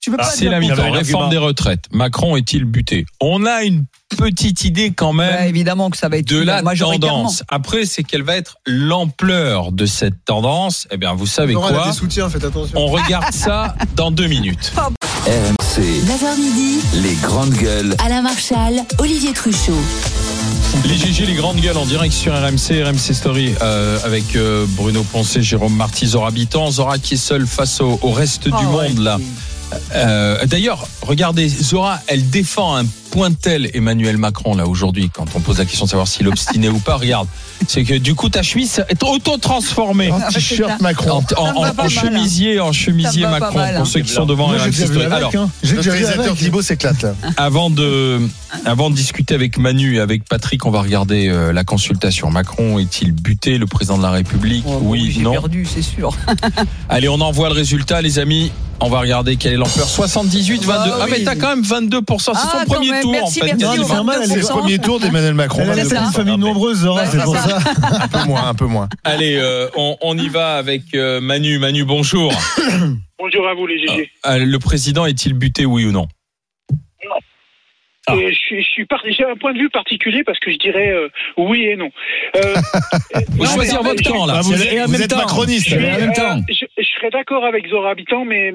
Tu 0.00 0.10
peux 0.10 0.16
pas 0.16 0.24
C'est 0.30 0.40
dire 0.40 0.50
la 0.52 0.60
mi-temps. 0.60 0.90
Réforme 0.92 1.28
des 1.30 1.36
retraites. 1.36 1.84
Macron 1.92 2.36
est-il 2.36 2.64
buté? 2.64 3.04
On 3.20 3.44
a 3.44 3.64
une 3.64 3.84
petite 4.16 4.64
idée 4.64 4.92
quand 4.92 5.12
Bah, 5.12 5.24
même 5.30 5.48
évidemment 5.48 5.90
que 5.90 5.96
ça 5.98 6.08
va 6.08 6.16
être 6.16 6.28
de 6.28 6.38
la 6.38 6.62
tendance. 6.62 7.42
Après, 7.48 7.84
c'est 7.84 8.02
quelle 8.02 8.22
va 8.22 8.36
être 8.36 8.56
l'ampleur 8.66 9.72
de 9.72 9.84
cette 9.86 10.24
tendance? 10.24 10.86
Eh 10.90 10.96
bien, 10.96 11.12
vous 11.14 11.26
savez 11.26 11.52
quoi 11.54 11.86
des 11.86 11.92
soutiens, 11.92 12.28
faites 12.30 12.44
attention. 12.44 12.78
On 12.78 12.86
regarde 12.86 13.32
ça 13.32 13.74
dans 13.94 14.10
deux 14.10 14.26
minutes. 14.26 14.72
RMC, 15.26 15.82
9h 15.82 16.40
midi, 16.40 16.78
les 17.02 17.14
grandes 17.16 17.52
gueules. 17.52 17.94
Alain 18.02 18.22
Marchal, 18.22 18.82
Olivier 18.98 19.32
Truchot. 19.34 19.74
Les 20.84 20.96
GG, 20.96 21.26
les 21.26 21.34
grandes 21.34 21.60
gueules 21.60 21.76
en 21.76 21.84
direct 21.84 22.12
sur 22.12 22.32
RMC, 22.32 22.82
RMC 22.84 23.12
Story, 23.14 23.54
euh, 23.60 23.98
avec 24.04 24.34
euh, 24.36 24.64
Bruno 24.70 25.02
Poncet, 25.04 25.42
Jérôme 25.42 25.74
Marty, 25.74 26.06
Zora 26.06 26.28
Habitant. 26.28 26.70
Zora 26.70 26.98
qui 26.98 27.14
est 27.14 27.16
seule 27.16 27.46
face 27.46 27.80
au, 27.80 27.98
au 28.02 28.10
reste 28.12 28.44
du 28.44 28.52
Oh, 28.54 28.76
ouais. 28.78 28.88
monde, 28.90 28.98
là. 28.98 29.18
Euh, 29.94 30.44
D'ailleurs, 30.46 30.86
regardez, 31.02 31.48
Zora, 31.48 32.00
elle 32.06 32.28
défend 32.30 32.76
un 32.76 32.84
pointe-t-elle 33.10 33.70
Emmanuel 33.74 34.16
Macron 34.18 34.54
là 34.54 34.66
aujourd'hui 34.68 35.10
quand 35.12 35.26
on 35.34 35.40
pose 35.40 35.58
la 35.58 35.64
question 35.64 35.84
de 35.84 35.90
savoir 35.90 36.06
s'il 36.06 36.26
est 36.26 36.30
obstiné 36.30 36.68
ou 36.68 36.78
pas 36.78 36.94
Regarde, 36.96 37.26
c'est 37.66 37.82
que 37.82 37.94
du 37.94 38.14
coup 38.14 38.28
ta 38.28 38.42
chemise 38.44 38.84
est 38.88 39.02
auto-transformée 39.02 40.12
En 40.12 40.20
t-shirt 40.30 40.80
Macron. 40.80 41.24
en, 41.36 41.42
en- 41.44 41.74
mal, 41.74 41.88
chemisier, 41.88 42.60
en 42.60 42.72
chemisier 42.72 43.26
Macron 43.26 43.58
mal, 43.58 43.74
pour 43.74 43.82
hein. 43.82 43.84
ceux 43.84 44.00
qui 44.02 44.12
sont 44.12 44.26
devant 44.26 44.46
Moi, 44.48 44.60
avec, 44.62 45.12
Alors, 45.12 45.32
hein. 45.34 45.50
Réalisateur. 45.64 46.36
Thibaut 46.36 46.62
s'éclate 46.62 47.02
là. 47.02 47.14
avant 47.36 47.68
de, 47.68 48.20
avant 48.64 48.90
de 48.90 48.94
discuter 48.94 49.34
avec 49.34 49.58
Manu 49.58 49.96
et 49.96 50.00
avec 50.00 50.24
Patrick, 50.28 50.64
on 50.64 50.70
va 50.70 50.80
regarder 50.80 51.28
euh, 51.28 51.52
la 51.52 51.64
consultation. 51.64 52.30
Macron 52.30 52.78
est-il 52.78 53.10
buté, 53.10 53.58
le 53.58 53.66
président 53.66 53.98
de 53.98 54.02
la 54.04 54.10
République? 54.10 54.62
Oh, 54.68 54.78
bon, 54.78 54.88
Oui, 54.90 55.18
non. 55.20 55.32
perdu, 55.32 55.66
c'est 55.66 55.82
sûr. 55.82 56.16
Allez, 56.88 57.08
on 57.08 57.20
envoie 57.20 57.48
le 57.48 57.54
résultat, 57.56 58.02
les 58.02 58.20
amis. 58.20 58.52
On 58.82 58.88
va 58.88 59.00
regarder 59.00 59.36
quelle 59.36 59.52
est 59.52 59.56
l'ampleur. 59.56 59.86
78, 59.86 60.64
22. 60.64 60.66
Bah 60.90 60.98
ah, 61.02 61.06
mais 61.10 61.22
t'as 61.22 61.36
quand 61.36 61.54
même 61.54 61.62
22%. 61.62 62.02
C'est 62.18 62.30
Ah, 62.34 62.58
son 62.60 62.64
premier 62.64 62.90
même, 62.92 63.02
tour, 63.02 63.12
merci, 63.12 63.42
en 63.42 63.46
fait. 63.46 63.56
C'est 63.58 64.36
le 64.36 64.42
22%. 64.42 64.48
premier 64.48 64.78
tour 64.78 65.00
d'Emmanuel 65.00 65.34
Macron. 65.34 65.62
Elle 65.70 65.80
une 65.80 66.12
famille 66.12 66.38
nombreuse, 66.38 66.78
Zora, 66.78 67.02
Ouais, 67.02 67.06
c'est 67.10 67.18
c'est 67.18 67.24
pour 67.24 67.36
ça. 67.36 67.58
Un 68.02 68.08
peu 68.08 68.24
moins, 68.26 68.48
un 68.48 68.54
peu 68.54 68.66
moins. 68.66 68.88
Allez, 69.04 69.36
euh, 69.36 69.68
on, 69.76 69.96
on 70.00 70.16
y 70.16 70.28
va 70.28 70.56
avec 70.56 70.82
euh, 70.94 71.20
Manu. 71.20 71.58
Manu, 71.58 71.84
bonjour. 71.84 72.32
Bonjour 73.18 73.46
à 73.48 73.54
vous 73.54 73.66
les 73.66 73.78
GG. 73.86 74.10
Euh, 74.26 74.38
le 74.46 74.58
président 74.58 75.04
est-il 75.04 75.34
buté, 75.34 75.66
oui 75.66 75.84
ou 75.84 75.92
non? 75.92 76.08
Et 78.12 78.32
je 78.32 78.34
suis, 78.38 78.62
je 78.64 78.68
suis 78.68 78.86
par- 78.86 79.02
j'ai 79.08 79.24
un 79.24 79.36
point 79.36 79.52
de 79.52 79.58
vue 79.58 79.68
particulier 79.70 80.24
parce 80.24 80.38
que 80.40 80.50
je 80.50 80.56
dirais 80.56 80.88
euh, 80.90 81.08
oui 81.36 81.64
et 81.64 81.76
non. 81.76 81.90
Euh, 82.36 82.54
Faut 83.36 83.44
non, 83.44 83.50
choisir 83.54 83.82
votre 83.82 84.02
camp, 84.02 84.24
là. 84.26 84.34
Ah, 84.38 84.40
vous 84.40 84.52
Et 84.54 84.80
en 84.80 84.84
êtes, 84.84 84.86
vous 84.86 84.92
même 84.92 85.02
êtes 85.02 85.10
temps, 85.10 85.16
macroniste. 85.18 85.68
Je, 85.68 85.76
en 85.76 85.80
même 85.80 86.12
temps. 86.12 86.40
je 86.48 86.64
serais 87.00 87.10
d'accord 87.10 87.44
avec 87.44 87.66
Zora 87.68 87.90
Habitant, 87.90 88.24
mais 88.24 88.52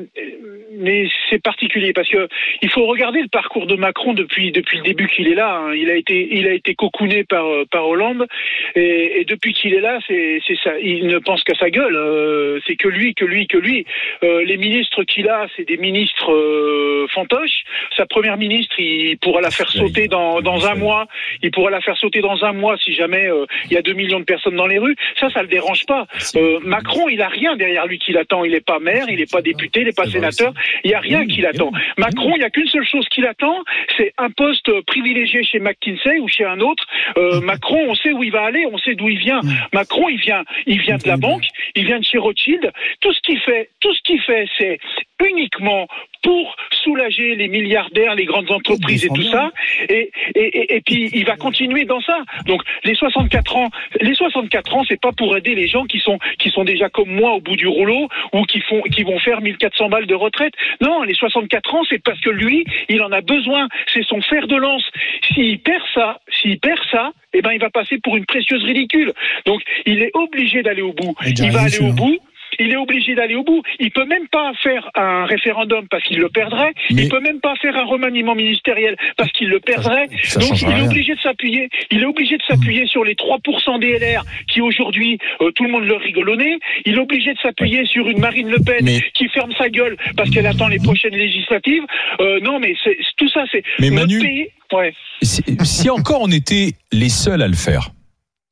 mais 0.77 1.07
c'est 1.29 1.41
particulier 1.41 1.93
parce 1.93 2.09
que 2.09 2.27
il 2.61 2.69
faut 2.69 2.85
regarder 2.85 3.21
le 3.21 3.27
parcours 3.27 3.65
de 3.65 3.75
Macron 3.75 4.13
depuis 4.13 4.51
depuis 4.51 4.77
le 4.77 4.83
début 4.83 5.07
qu'il 5.07 5.27
est 5.27 5.35
là. 5.35 5.57
hein. 5.57 5.73
Il 5.73 5.89
a 5.89 5.95
été 5.95 6.27
il 6.31 6.47
a 6.47 6.53
été 6.53 6.75
cocooné 6.75 7.23
par 7.23 7.45
euh, 7.45 7.65
par 7.69 7.87
Hollande 7.87 8.27
et, 8.75 9.21
et 9.21 9.25
depuis 9.25 9.53
qu'il 9.53 9.73
est 9.73 9.81
là, 9.81 9.99
c'est 10.07 10.39
c'est 10.47 10.57
ça. 10.63 10.77
Il 10.79 11.07
ne 11.07 11.17
pense 11.19 11.43
qu'à 11.43 11.55
sa 11.55 11.69
gueule. 11.69 11.95
euh, 11.95 12.59
c'est 12.67 12.75
que 12.75 12.87
lui, 12.87 13.13
que 13.15 13.25
lui, 13.25 13.47
que 13.47 13.57
lui. 13.57 13.85
Euh, 14.23 14.43
les 14.43 14.57
ministres 14.57 15.03
qu'il 15.03 15.27
a, 15.29 15.47
c'est 15.55 15.65
des 15.67 15.77
ministres 15.77 16.31
euh, 16.31 17.07
fantoches. 17.13 17.63
Sa 17.97 18.05
première 18.05 18.37
ministre, 18.37 18.75
il 18.79 19.17
pourra 19.17 19.41
la 19.41 19.51
faire 19.51 19.69
sauter 19.71 20.07
dans 20.07 20.41
dans 20.41 20.67
un 20.67 20.75
mois. 20.75 21.07
Il 21.41 21.51
pourra 21.51 21.69
la 21.71 21.81
faire 21.81 21.97
sauter 21.97 22.21
dans 22.21 22.43
un 22.43 22.53
mois 22.53 22.77
si 22.77 22.93
jamais 22.93 23.29
il 23.65 23.73
y 23.73 23.77
a 23.77 23.81
deux 23.81 23.93
millions 23.93 24.19
de 24.19 24.25
personnes 24.25 24.55
dans 24.55 24.67
les 24.67 24.77
rues. 24.79 24.95
Ça, 25.19 25.29
ça 25.29 25.41
le 25.41 25.47
dérange 25.47 25.85
pas. 25.85 26.05
Euh, 26.35 26.59
Macron, 26.63 27.07
il 27.09 27.21
a 27.21 27.27
rien 27.27 27.55
derrière 27.55 27.85
lui 27.87 27.97
qui 27.99 28.11
l'attend. 28.35 28.43
Il 28.43 28.51
n'est 28.51 28.61
pas 28.61 28.79
maire, 28.79 29.05
il 29.09 29.17
n'est 29.17 29.25
pas 29.25 29.41
député, 29.41 29.81
il 29.81 29.85
n'est 29.85 29.93
pas 29.93 30.05
sénateur. 30.05 30.53
Il 30.83 30.89
n'y 30.89 30.93
a 30.93 30.99
rien 30.99 31.25
qui 31.25 31.41
l'attend. 31.41 31.71
Macron, 31.97 32.33
il 32.35 32.39
n'y 32.39 32.45
a 32.45 32.49
qu'une 32.49 32.67
seule 32.67 32.85
chose 32.85 33.07
qui 33.09 33.21
l'attend, 33.21 33.63
c'est 33.97 34.13
un 34.17 34.29
poste 34.29 34.69
privilégié 34.81 35.43
chez 35.43 35.59
McKinsey 35.59 36.19
ou 36.19 36.27
chez 36.27 36.45
un 36.45 36.59
autre. 36.59 36.85
Euh, 37.17 37.41
Macron, 37.43 37.85
on 37.87 37.95
sait 37.95 38.11
où 38.11 38.23
il 38.23 38.31
va 38.31 38.43
aller, 38.43 38.65
on 38.71 38.77
sait 38.77 38.95
d'où 38.95 39.09
il 39.09 39.17
vient. 39.17 39.41
Macron, 39.73 40.09
il 40.09 40.19
vient, 40.19 40.43
il 40.65 40.79
vient 40.81 40.97
de 40.97 41.07
la 41.07 41.17
banque, 41.17 41.45
il 41.75 41.85
vient 41.85 41.99
de 41.99 42.05
chez 42.05 42.17
Rothschild. 42.17 42.71
Tout 43.01 43.13
ce 43.13 43.19
qu'il 43.21 43.39
fait, 43.39 43.69
tout 43.79 43.93
ce 43.93 44.01
qu'il 44.01 44.21
fait, 44.21 44.47
c'est 44.57 44.79
uniquement 45.25 45.87
pour 46.25 46.55
soulager 46.83 47.35
les 47.35 47.47
milliardaires, 47.47 48.15
les 48.15 48.25
grandes 48.25 48.49
entreprises 48.49 49.05
et 49.05 49.09
tout 49.09 49.21
ça. 49.29 49.51
Et, 49.89 50.09
et, 50.33 50.41
et, 50.41 50.75
et 50.77 50.81
puis 50.81 51.11
il 51.13 51.23
va 51.23 51.35
continuer 51.35 51.85
dans 51.85 52.01
ça. 52.01 52.17
Donc 52.47 52.63
les 52.83 52.95
64 52.95 53.55
ans, 53.55 53.69
les 54.01 54.15
64 54.15 54.75
ans, 54.75 54.83
c'est 54.87 54.99
pas 54.99 55.11
pour 55.11 55.37
aider 55.37 55.53
les 55.53 55.67
gens 55.67 55.85
qui 55.85 55.99
sont 55.99 56.17
qui 56.39 56.49
sont 56.49 56.63
déjà 56.63 56.89
comme 56.89 57.11
moi 57.11 57.33
au 57.33 57.41
bout 57.41 57.55
du 57.55 57.67
rouleau 57.67 58.09
ou 58.33 58.41
qui 58.45 58.59
font 58.61 58.81
qui 58.81 59.03
vont 59.03 59.19
faire 59.19 59.39
1400 59.39 59.89
balles 59.89 60.07
de 60.07 60.15
retraite. 60.15 60.53
Non, 60.81 61.03
les 61.03 61.13
64 61.13 61.75
ans, 61.75 61.83
c'est 61.87 62.01
parce 62.01 62.19
que 62.21 62.31
lui, 62.31 62.65
il 62.89 63.03
en 63.03 63.11
a 63.11 63.21
besoin. 63.21 63.67
C'est 63.93 64.03
son 64.03 64.21
fer 64.21 64.47
de 64.47 64.55
lance. 64.55 64.89
S'il 65.31 65.59
perd 65.59 65.83
ça, 65.93 66.19
s'il 66.41 66.59
perd 66.59 66.79
ça, 66.89 67.11
eh 67.33 67.43
ben 67.43 67.51
il 67.51 67.59
va 67.59 67.69
passer 67.69 67.99
pour 67.99 68.17
une 68.17 68.25
précieuse 68.25 68.63
ridicule. 68.63 69.13
Donc 69.45 69.61
il 69.85 70.01
est 70.01 70.11
obligé 70.15 70.63
d'aller 70.63 70.81
au 70.81 70.93
bout. 70.93 71.15
D'y 71.23 71.43
Il 71.43 71.51
va 71.51 71.61
aller 71.61 71.81
au 71.81 71.93
bout. 71.93 72.17
Il 72.59 72.71
est 72.71 72.77
obligé 72.77 73.15
d'aller 73.15 73.35
au 73.35 73.43
bout. 73.43 73.61
Il 73.79 73.91
peut 73.91 74.05
même 74.05 74.27
pas 74.29 74.51
faire 74.63 74.89
un 74.95 75.25
référendum 75.25 75.87
parce 75.89 76.03
qu'il 76.03 76.19
le 76.19 76.29
perdrait. 76.29 76.73
Mais- 76.91 77.03
Il 77.03 77.09
peut 77.09 77.19
même 77.19 77.39
pas 77.39 77.55
faire 77.61 77.75
un 77.77 77.85
remaniement 77.85 78.35
ministériel 78.35 78.95
parce 79.17 79.31
qu'il 79.31 79.49
le 79.49 79.59
perdrait. 79.59 80.07
ça 80.23 80.39
Donc 80.39 80.61
il 80.61 80.67
est 80.69 80.73
rien. 80.73 80.85
obligé 80.85 81.15
de 81.15 81.19
s'appuyer. 81.19 81.69
Il 81.91 82.01
est 82.01 82.05
obligé 82.05 82.37
de 82.37 82.43
s'appuyer 82.43 82.85
sur 82.87 83.03
les 83.03 83.15
3% 83.15 83.79
des 83.79 83.97
LR 83.99 84.23
qui 84.47 84.61
aujourd'hui 84.61 85.17
euh, 85.41 85.51
tout 85.51 85.63
le 85.63 85.71
monde 85.71 85.85
le 85.85 86.35
nez. 86.35 86.57
Il 86.85 86.95
est 86.95 86.99
obligé 86.99 87.33
de 87.33 87.39
s'appuyer 87.39 87.85
sur 87.85 88.07
une 88.09 88.19
Marine 88.19 88.49
Le 88.49 88.59
Pen 88.59 88.77
Mais- 88.83 89.01
qui 89.13 89.27
ferme 89.29 89.51
sa 89.57 89.69
gueule 89.69 89.95
parce 90.17 90.29
qu'elle 90.29 90.47
attend 90.47 90.67
les 90.67 90.79
prochaines 90.79 91.15
législatives. 91.15 91.83
Euh, 92.19 92.39
non 92.41 92.59
mais 92.59 92.75
c'est 92.83 92.95
c'est- 92.99 93.15
tout 93.17 93.29
ça 93.29 93.43
c'est 93.51 93.63
Mais 93.79 93.89
notre 93.89 94.07
Manu- 94.07 94.19
pays. 94.21 94.47
Ouais. 94.71 94.93
si, 95.21 95.43
si 95.63 95.89
encore 95.89 96.21
on 96.21 96.31
était 96.31 96.71
les 96.91 97.09
seuls 97.09 97.41
à 97.41 97.47
le 97.47 97.55
faire, 97.55 97.89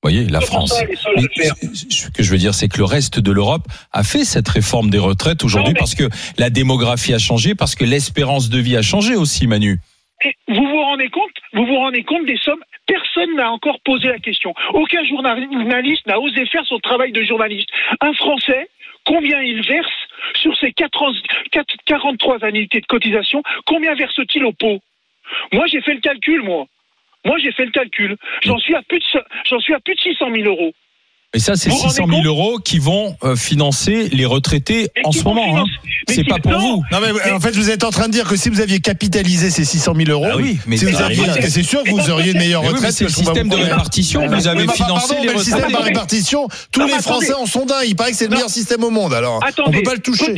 vous 0.04 0.10
voyez, 0.10 0.28
la 0.28 0.42
France. 0.42 0.74
ce 1.90 2.10
que 2.10 2.24
je 2.24 2.30
veux 2.32 2.38
dire, 2.38 2.54
c'est 2.54 2.68
que 2.68 2.78
le 2.78 2.84
reste 2.84 3.20
de 3.20 3.32
l'Europe 3.32 3.64
a 3.94 4.04
fait 4.04 4.26
cette 4.26 4.50
réforme 4.50 4.90
des 4.90 4.98
retraites 5.00 5.44
aujourd'hui 5.46 5.74
mais- 5.74 5.80
parce 5.80 5.96
que 5.96 6.10
la 6.38 6.50
démographie 6.50 7.14
a 7.14 7.20
changé, 7.20 7.56
parce 7.56 7.76
que 7.76 7.86
l'espérance 7.86 8.50
de 8.50 8.60
vie 8.60 8.76
a 8.76 8.82
changé 8.82 9.16
aussi, 9.16 9.48
Manu. 9.48 9.80
Et 10.26 10.36
vous 10.50 10.66
vous 10.68 10.82
rendez 10.82 11.10
compte 11.10 11.32
Vous 11.54 11.66
vous 11.66 11.76
rendez 11.78 12.04
compte 12.04 12.26
des 12.26 12.38
sommes? 12.38 12.62
Personne 12.86 13.34
n'a 13.38 13.50
encore 13.52 13.80
posé 13.86 14.08
la 14.10 14.20
question. 14.20 14.54
Aucun 14.74 15.04
journaliste 15.06 16.06
n'a 16.06 16.20
osé 16.20 16.46
faire 16.48 16.66
son 16.66 16.80
travail 16.80 17.12
de 17.14 17.24
journaliste. 17.24 17.70
Un 18.02 18.12
Français, 18.14 18.68
combien 19.06 19.40
il 19.42 19.62
verse 19.66 19.92
sur 20.42 20.56
ses 20.58 20.74
4 20.74 21.02
ans- 21.02 21.14
4 21.52 21.76
43 21.86 22.44
annuités 22.44 22.82
de 22.82 22.86
cotisation? 22.88 23.42
Combien 23.66 23.96
verse-t-il 23.96 24.44
au 24.44 24.52
pot? 24.52 24.82
Moi, 25.54 25.66
j'ai 25.68 25.82
fait 25.82 25.94
le 25.94 26.02
calcul, 26.02 26.42
moi. 26.44 26.66
Moi, 27.26 27.38
j'ai 27.38 27.52
fait 27.52 27.66
le 27.66 27.72
calcul. 27.72 28.18
J'en 28.42 28.58
suis 28.58 28.76
à 28.76 28.82
plus 28.82 29.00
de, 29.00 29.22
j'en 29.46 29.60
suis 29.60 29.74
à 29.74 29.80
plus 29.80 29.96
de 29.96 30.00
600 30.00 30.32
000 30.34 30.48
euros. 30.48 30.74
Et 31.36 31.40
ça, 31.40 31.56
c'est 31.56 31.70
Vous 31.72 31.78
vous 31.78 31.90
600 31.90 32.04
rendez 32.04 32.22
000 32.22 32.28
euros 32.28 32.60
qui 32.60 32.78
vont 32.78 33.16
euh, 33.24 33.36
financer 33.36 34.08
les 34.12 34.26
retraités 34.26 34.90
Mais 34.96 35.02
en 35.04 35.12
ce 35.12 35.24
moment. 35.24 35.58
hein. 35.58 35.66
mais 36.08 36.14
C'est 36.14 36.24
pas 36.26 36.38
pour 36.38 36.52
non, 36.52 36.60
vous. 36.60 36.84
Non 36.92 37.00
mais, 37.02 37.08
Mais- 37.12 37.32
en 37.32 37.40
fait 37.40 37.56
vous 37.56 37.72
êtes 37.72 37.84
en 37.84 37.90
train 37.90 38.06
de 38.08 38.12
dire 38.12 38.28
que 38.28 38.36
si 38.36 38.50
vous 38.50 38.62
aviez 38.62 38.80
capitalisé 38.80 39.50
ces 39.50 39.66
600 39.66 39.94
000 39.96 40.10
euros, 40.12 40.28
Ah 40.32 40.38
oui, 40.38 40.60
mais 40.68 40.78
si 40.78 40.86
c'est 40.86 40.96
aviez, 41.02 41.24
arrivé. 41.28 41.50
c'est 41.50 41.64
sûr 41.64 41.84
que 41.84 41.90
vous 41.90 42.10
auriez 42.12 42.34
une 42.34 42.38
meilleure 42.38 42.62
Mais 42.62 42.68
oui, 42.68 42.74
retraite. 42.76 42.92
mais 42.92 42.96
c'est 42.96 43.04
le 43.06 43.10
système 43.10 43.50
vous 43.50 43.58
de 43.58 43.64
répartition. 43.64 44.28
Vous 44.28 44.48
avez 44.48 44.66
bah, 44.68 44.74
financé 44.74 45.08
pardon, 45.08 45.22
les 45.24 45.28
mais 45.30 45.34
le 45.34 45.40
système 45.44 45.72
par 45.72 45.82
répartition, 45.84 46.48
tous 46.72 46.82
les 46.82 46.86
mais 46.94 47.02
Français 47.02 47.32
attendez. 47.32 47.42
en 47.44 47.46
sont 47.48 47.66
dingues. 47.66 47.86
Il 47.88 47.96
paraît 47.96 48.12
que 48.12 48.18
c'est 48.18 48.26
le 48.26 48.32
meilleur 48.32 48.50
système 48.52 48.84
au 48.84 48.92
monde. 48.92 49.14
Alors, 49.16 49.40
on 49.66 49.72
peut 49.72 49.82
pas 49.82 49.96
le 49.96 50.02
toucher. 50.02 50.36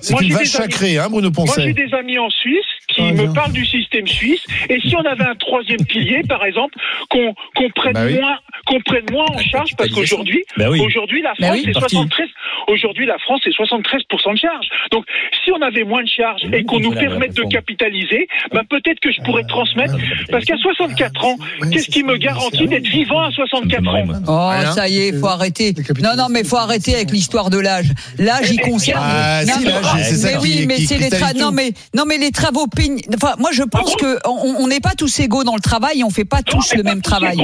C'est 0.00 0.10
moi 0.12 0.22
une 0.22 0.28
j'ai 0.28 0.34
vache 0.34 0.50
des 0.50 0.56
amis- 0.56 0.72
sacrée, 0.72 0.98
hein, 0.98 1.06
Bruno 1.08 1.30
Moi, 1.36 1.46
j'ai 1.56 1.62
Poncet. 1.62 1.72
des 1.72 1.94
amis 1.94 2.18
en 2.18 2.30
Suisse 2.30 2.64
qui 2.88 3.00
Ouais, 3.02 3.12
me 3.12 3.32
parlent 3.32 3.52
du 3.52 3.64
système 3.64 4.06
suisse. 4.08 4.40
Et 4.68 4.78
si 4.80 4.94
on 4.96 5.04
avait 5.08 5.24
un 5.24 5.34
troisième 5.36 5.82
pilier, 5.86 6.22
par 6.28 6.44
exemple, 6.44 6.74
qu'on 7.08 7.32
prenne 7.74 7.92
Bah 7.94 8.02
oui. 8.06 8.14
moins, 8.14 8.36
qu'on 8.66 8.80
prenne 8.80 9.04
moins 9.10 9.24
en 9.26 9.38
charge, 9.38 9.70
parce 9.78 9.90
qu'aujourd'hui, 9.90 10.31
Bah 10.56 10.66
oui. 10.70 10.80
aujourd'hui 10.80 11.22
la 11.22 11.34
France 11.34 11.62
Parti. 11.74 11.94
73. 11.96 12.28
Aujourd'hui, 12.68 13.06
la 13.06 13.18
France 13.18 13.40
c'est 13.44 13.50
73% 13.50 14.32
de 14.34 14.38
charge. 14.38 14.66
Donc, 14.92 15.04
si 15.44 15.50
on 15.50 15.60
avait 15.62 15.84
moins 15.84 16.02
de 16.02 16.08
charges 16.08 16.42
et 16.52 16.62
qu'on 16.64 16.78
nous 16.80 16.92
permette 16.92 17.34
de 17.34 17.42
capitaliser, 17.44 18.28
ben 18.52 18.62
peut-être 18.68 19.00
que 19.00 19.10
je 19.10 19.20
pourrais 19.22 19.42
transmettre. 19.44 19.94
Parce 20.30 20.44
qu'à 20.44 20.56
64 20.56 21.24
ans, 21.24 21.36
qu'est-ce 21.70 21.90
qui 21.90 22.02
me 22.04 22.16
garantit 22.16 22.66
d'être 22.68 22.86
vivant 22.86 23.20
à 23.22 23.30
64 23.32 23.88
ans? 23.88 24.04
Oh, 24.28 24.72
ça 24.74 24.88
y 24.88 24.98
est, 25.08 25.12
faut 25.18 25.26
arrêter. 25.26 25.74
Non, 26.02 26.10
non, 26.16 26.26
mais 26.30 26.44
faut 26.44 26.56
arrêter 26.56 26.94
avec 26.94 27.10
l'histoire 27.10 27.50
de 27.50 27.58
l'âge. 27.58 27.88
L'âge, 28.18 28.50
il 28.50 28.60
concerne. 28.60 29.02
Ah, 29.04 29.42
Non, 29.44 29.52
si, 29.54 29.64
mais- 29.64 29.70
l'âge, 29.70 29.84
c'est 30.04 30.14
ça 30.16 30.28
mais 30.28 30.38
qui- 30.38 30.42
oui, 30.60 30.66
mais 30.66 30.76
c'est 30.76 30.98
les 30.98 31.08
cristallise 31.10 31.36
tra- 31.36 31.44
non, 31.44 31.50
mais 31.52 31.72
non, 31.94 32.04
mais 32.06 32.18
les 32.18 32.30
travaux 32.30 32.66
pénibles. 32.68 33.02
Enfin, 33.14 33.34
moi, 33.38 33.50
je 33.52 33.62
pense 33.64 33.96
que 33.96 34.18
on 34.28 34.66
n'est 34.68 34.80
pas 34.80 34.94
tous 34.96 35.18
égaux 35.20 35.44
dans 35.44 35.54
le 35.56 35.60
travail. 35.60 36.00
et 36.00 36.04
On 36.04 36.10
fait 36.10 36.24
pas 36.24 36.42
tous 36.42 36.74
le 36.74 36.82
pas 36.82 36.90
même 36.90 37.02
travail. 37.02 37.36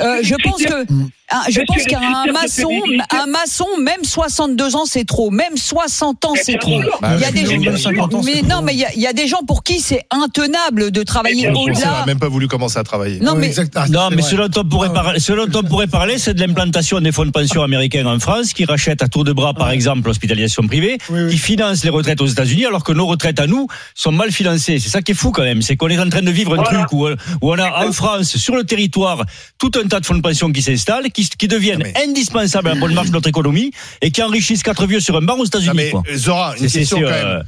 Euh, 0.00 0.18
je 0.22 0.34
pense 0.42 0.62
que. 0.64 0.86
Un- 1.30 1.50
je 1.50 1.60
pense 1.66 1.84
qu'un 1.84 2.32
maçon, 2.32 2.68
un 3.10 3.26
maçon, 3.26 3.66
même 3.80 4.02
62 4.04 4.76
ans, 4.76 4.84
c'est 4.86 5.04
trop. 5.06 5.30
Même 5.30 5.56
60 5.56 6.24
ans, 6.24 6.32
c'est 6.40 6.58
trop. 6.58 6.80
Bah, 7.00 7.14
Il 7.16 7.20
y 7.20 7.24
a 7.24 7.30
des 7.32 7.46
gens, 7.46 7.58
même 7.58 7.76
50 7.78 8.14
ans, 8.14 8.22
mais 8.24 8.42
non, 8.42 8.60
mais 8.62 8.74
il 8.74 8.80
y 8.80 8.84
a- 8.84 8.92
il 8.94 9.00
y, 9.00 9.06
a 9.06 9.12
des 9.12 9.26
gens 9.26 9.40
pour 9.46 9.62
qui 9.62 9.80
c'est 9.80 10.02
intenable 10.10 10.90
de 10.90 11.02
travailler 11.02 11.48
au-delà. 11.48 12.00
n'a 12.00 12.06
même 12.06 12.18
pas 12.18 12.28
voulu 12.28 12.48
commencer 12.48 12.78
à 12.78 12.84
travailler. 12.84 13.20
Non, 13.20 13.34
mais. 13.34 13.52
Ah, 13.74 13.86
Non, 13.88 14.08
mais 14.14 14.22
ce 14.22 14.34
dont 14.36 14.48
on 14.60 14.64
pourrait, 14.64 14.88
Ah. 14.90 14.94
parler, 14.94 15.20
ce 15.20 15.32
dont 15.32 15.58
on 15.58 15.62
pourrait 15.62 15.86
parler, 15.86 16.18
c'est 16.18 16.34
de 16.34 16.40
l'implantation 16.40 17.00
des 17.00 17.12
fonds 17.12 17.24
de 17.24 17.30
pension 17.30 17.62
américains 17.62 18.06
en 18.06 18.18
France, 18.18 18.52
qui 18.52 18.64
rachètent 18.64 19.02
à 19.02 19.08
tour 19.08 19.24
de 19.24 19.32
bras, 19.32 19.54
par 19.54 19.70
exemple, 19.70 20.06
l'hospitalisation 20.08 20.66
privée, 20.66 20.98
Oui, 21.10 21.22
oui. 21.24 21.30
qui 21.30 21.38
financent 21.38 21.82
les 21.84 21.90
retraites 21.90 22.20
aux 22.20 22.26
États-Unis, 22.26 22.66
alors 22.66 22.84
que 22.84 22.92
nos 22.92 23.06
retraites 23.06 23.40
à 23.40 23.46
nous 23.46 23.66
sont 23.94 24.12
mal 24.12 24.30
financées. 24.32 24.78
C'est 24.78 24.88
ça 24.88 25.02
qui 25.02 25.12
est 25.12 25.14
fou 25.14 25.30
quand 25.30 25.42
même. 25.42 25.62
C'est 25.62 25.76
qu'on 25.76 25.88
est 25.88 25.98
en 25.98 26.08
train 26.08 26.22
de 26.22 26.30
vivre 26.30 26.52
un 26.52 26.62
Voilà. 26.62 26.80
truc 26.80 26.92
où, 26.92 27.06
où 27.08 27.52
on 27.52 27.58
a 27.58 27.86
en 27.86 27.92
France, 27.92 28.36
sur 28.36 28.54
le 28.54 28.64
territoire, 28.64 29.24
tout 29.58 29.70
un 29.82 29.86
tas 29.88 30.00
de 30.00 30.06
fonds 30.06 30.14
de 30.14 30.20
pension 30.20 30.50
qui 30.52 30.62
s'installent, 30.62 31.10
qui, 31.10 31.21
qui 31.30 31.48
deviennent 31.48 31.82
mais- 31.82 31.94
indispensables 32.04 32.68
à 32.68 32.74
la 32.74 32.80
bonne 32.80 32.94
marche 32.94 33.08
de 33.08 33.12
notre 33.12 33.28
économie 33.28 33.72
et 34.00 34.10
qui 34.10 34.22
enrichissent 34.22 34.62
quatre 34.62 34.86
vieux 34.86 35.00
sur 35.00 35.16
un 35.16 35.22
banc 35.22 35.36
aux 35.38 35.44
États-unis. 35.44 35.92
euh, 35.94 36.16
Zora, 36.16 36.54
une 36.58 36.68
question 36.70 37.00
quand 37.00 37.06
euh, 37.06 37.36
même. 37.38 37.44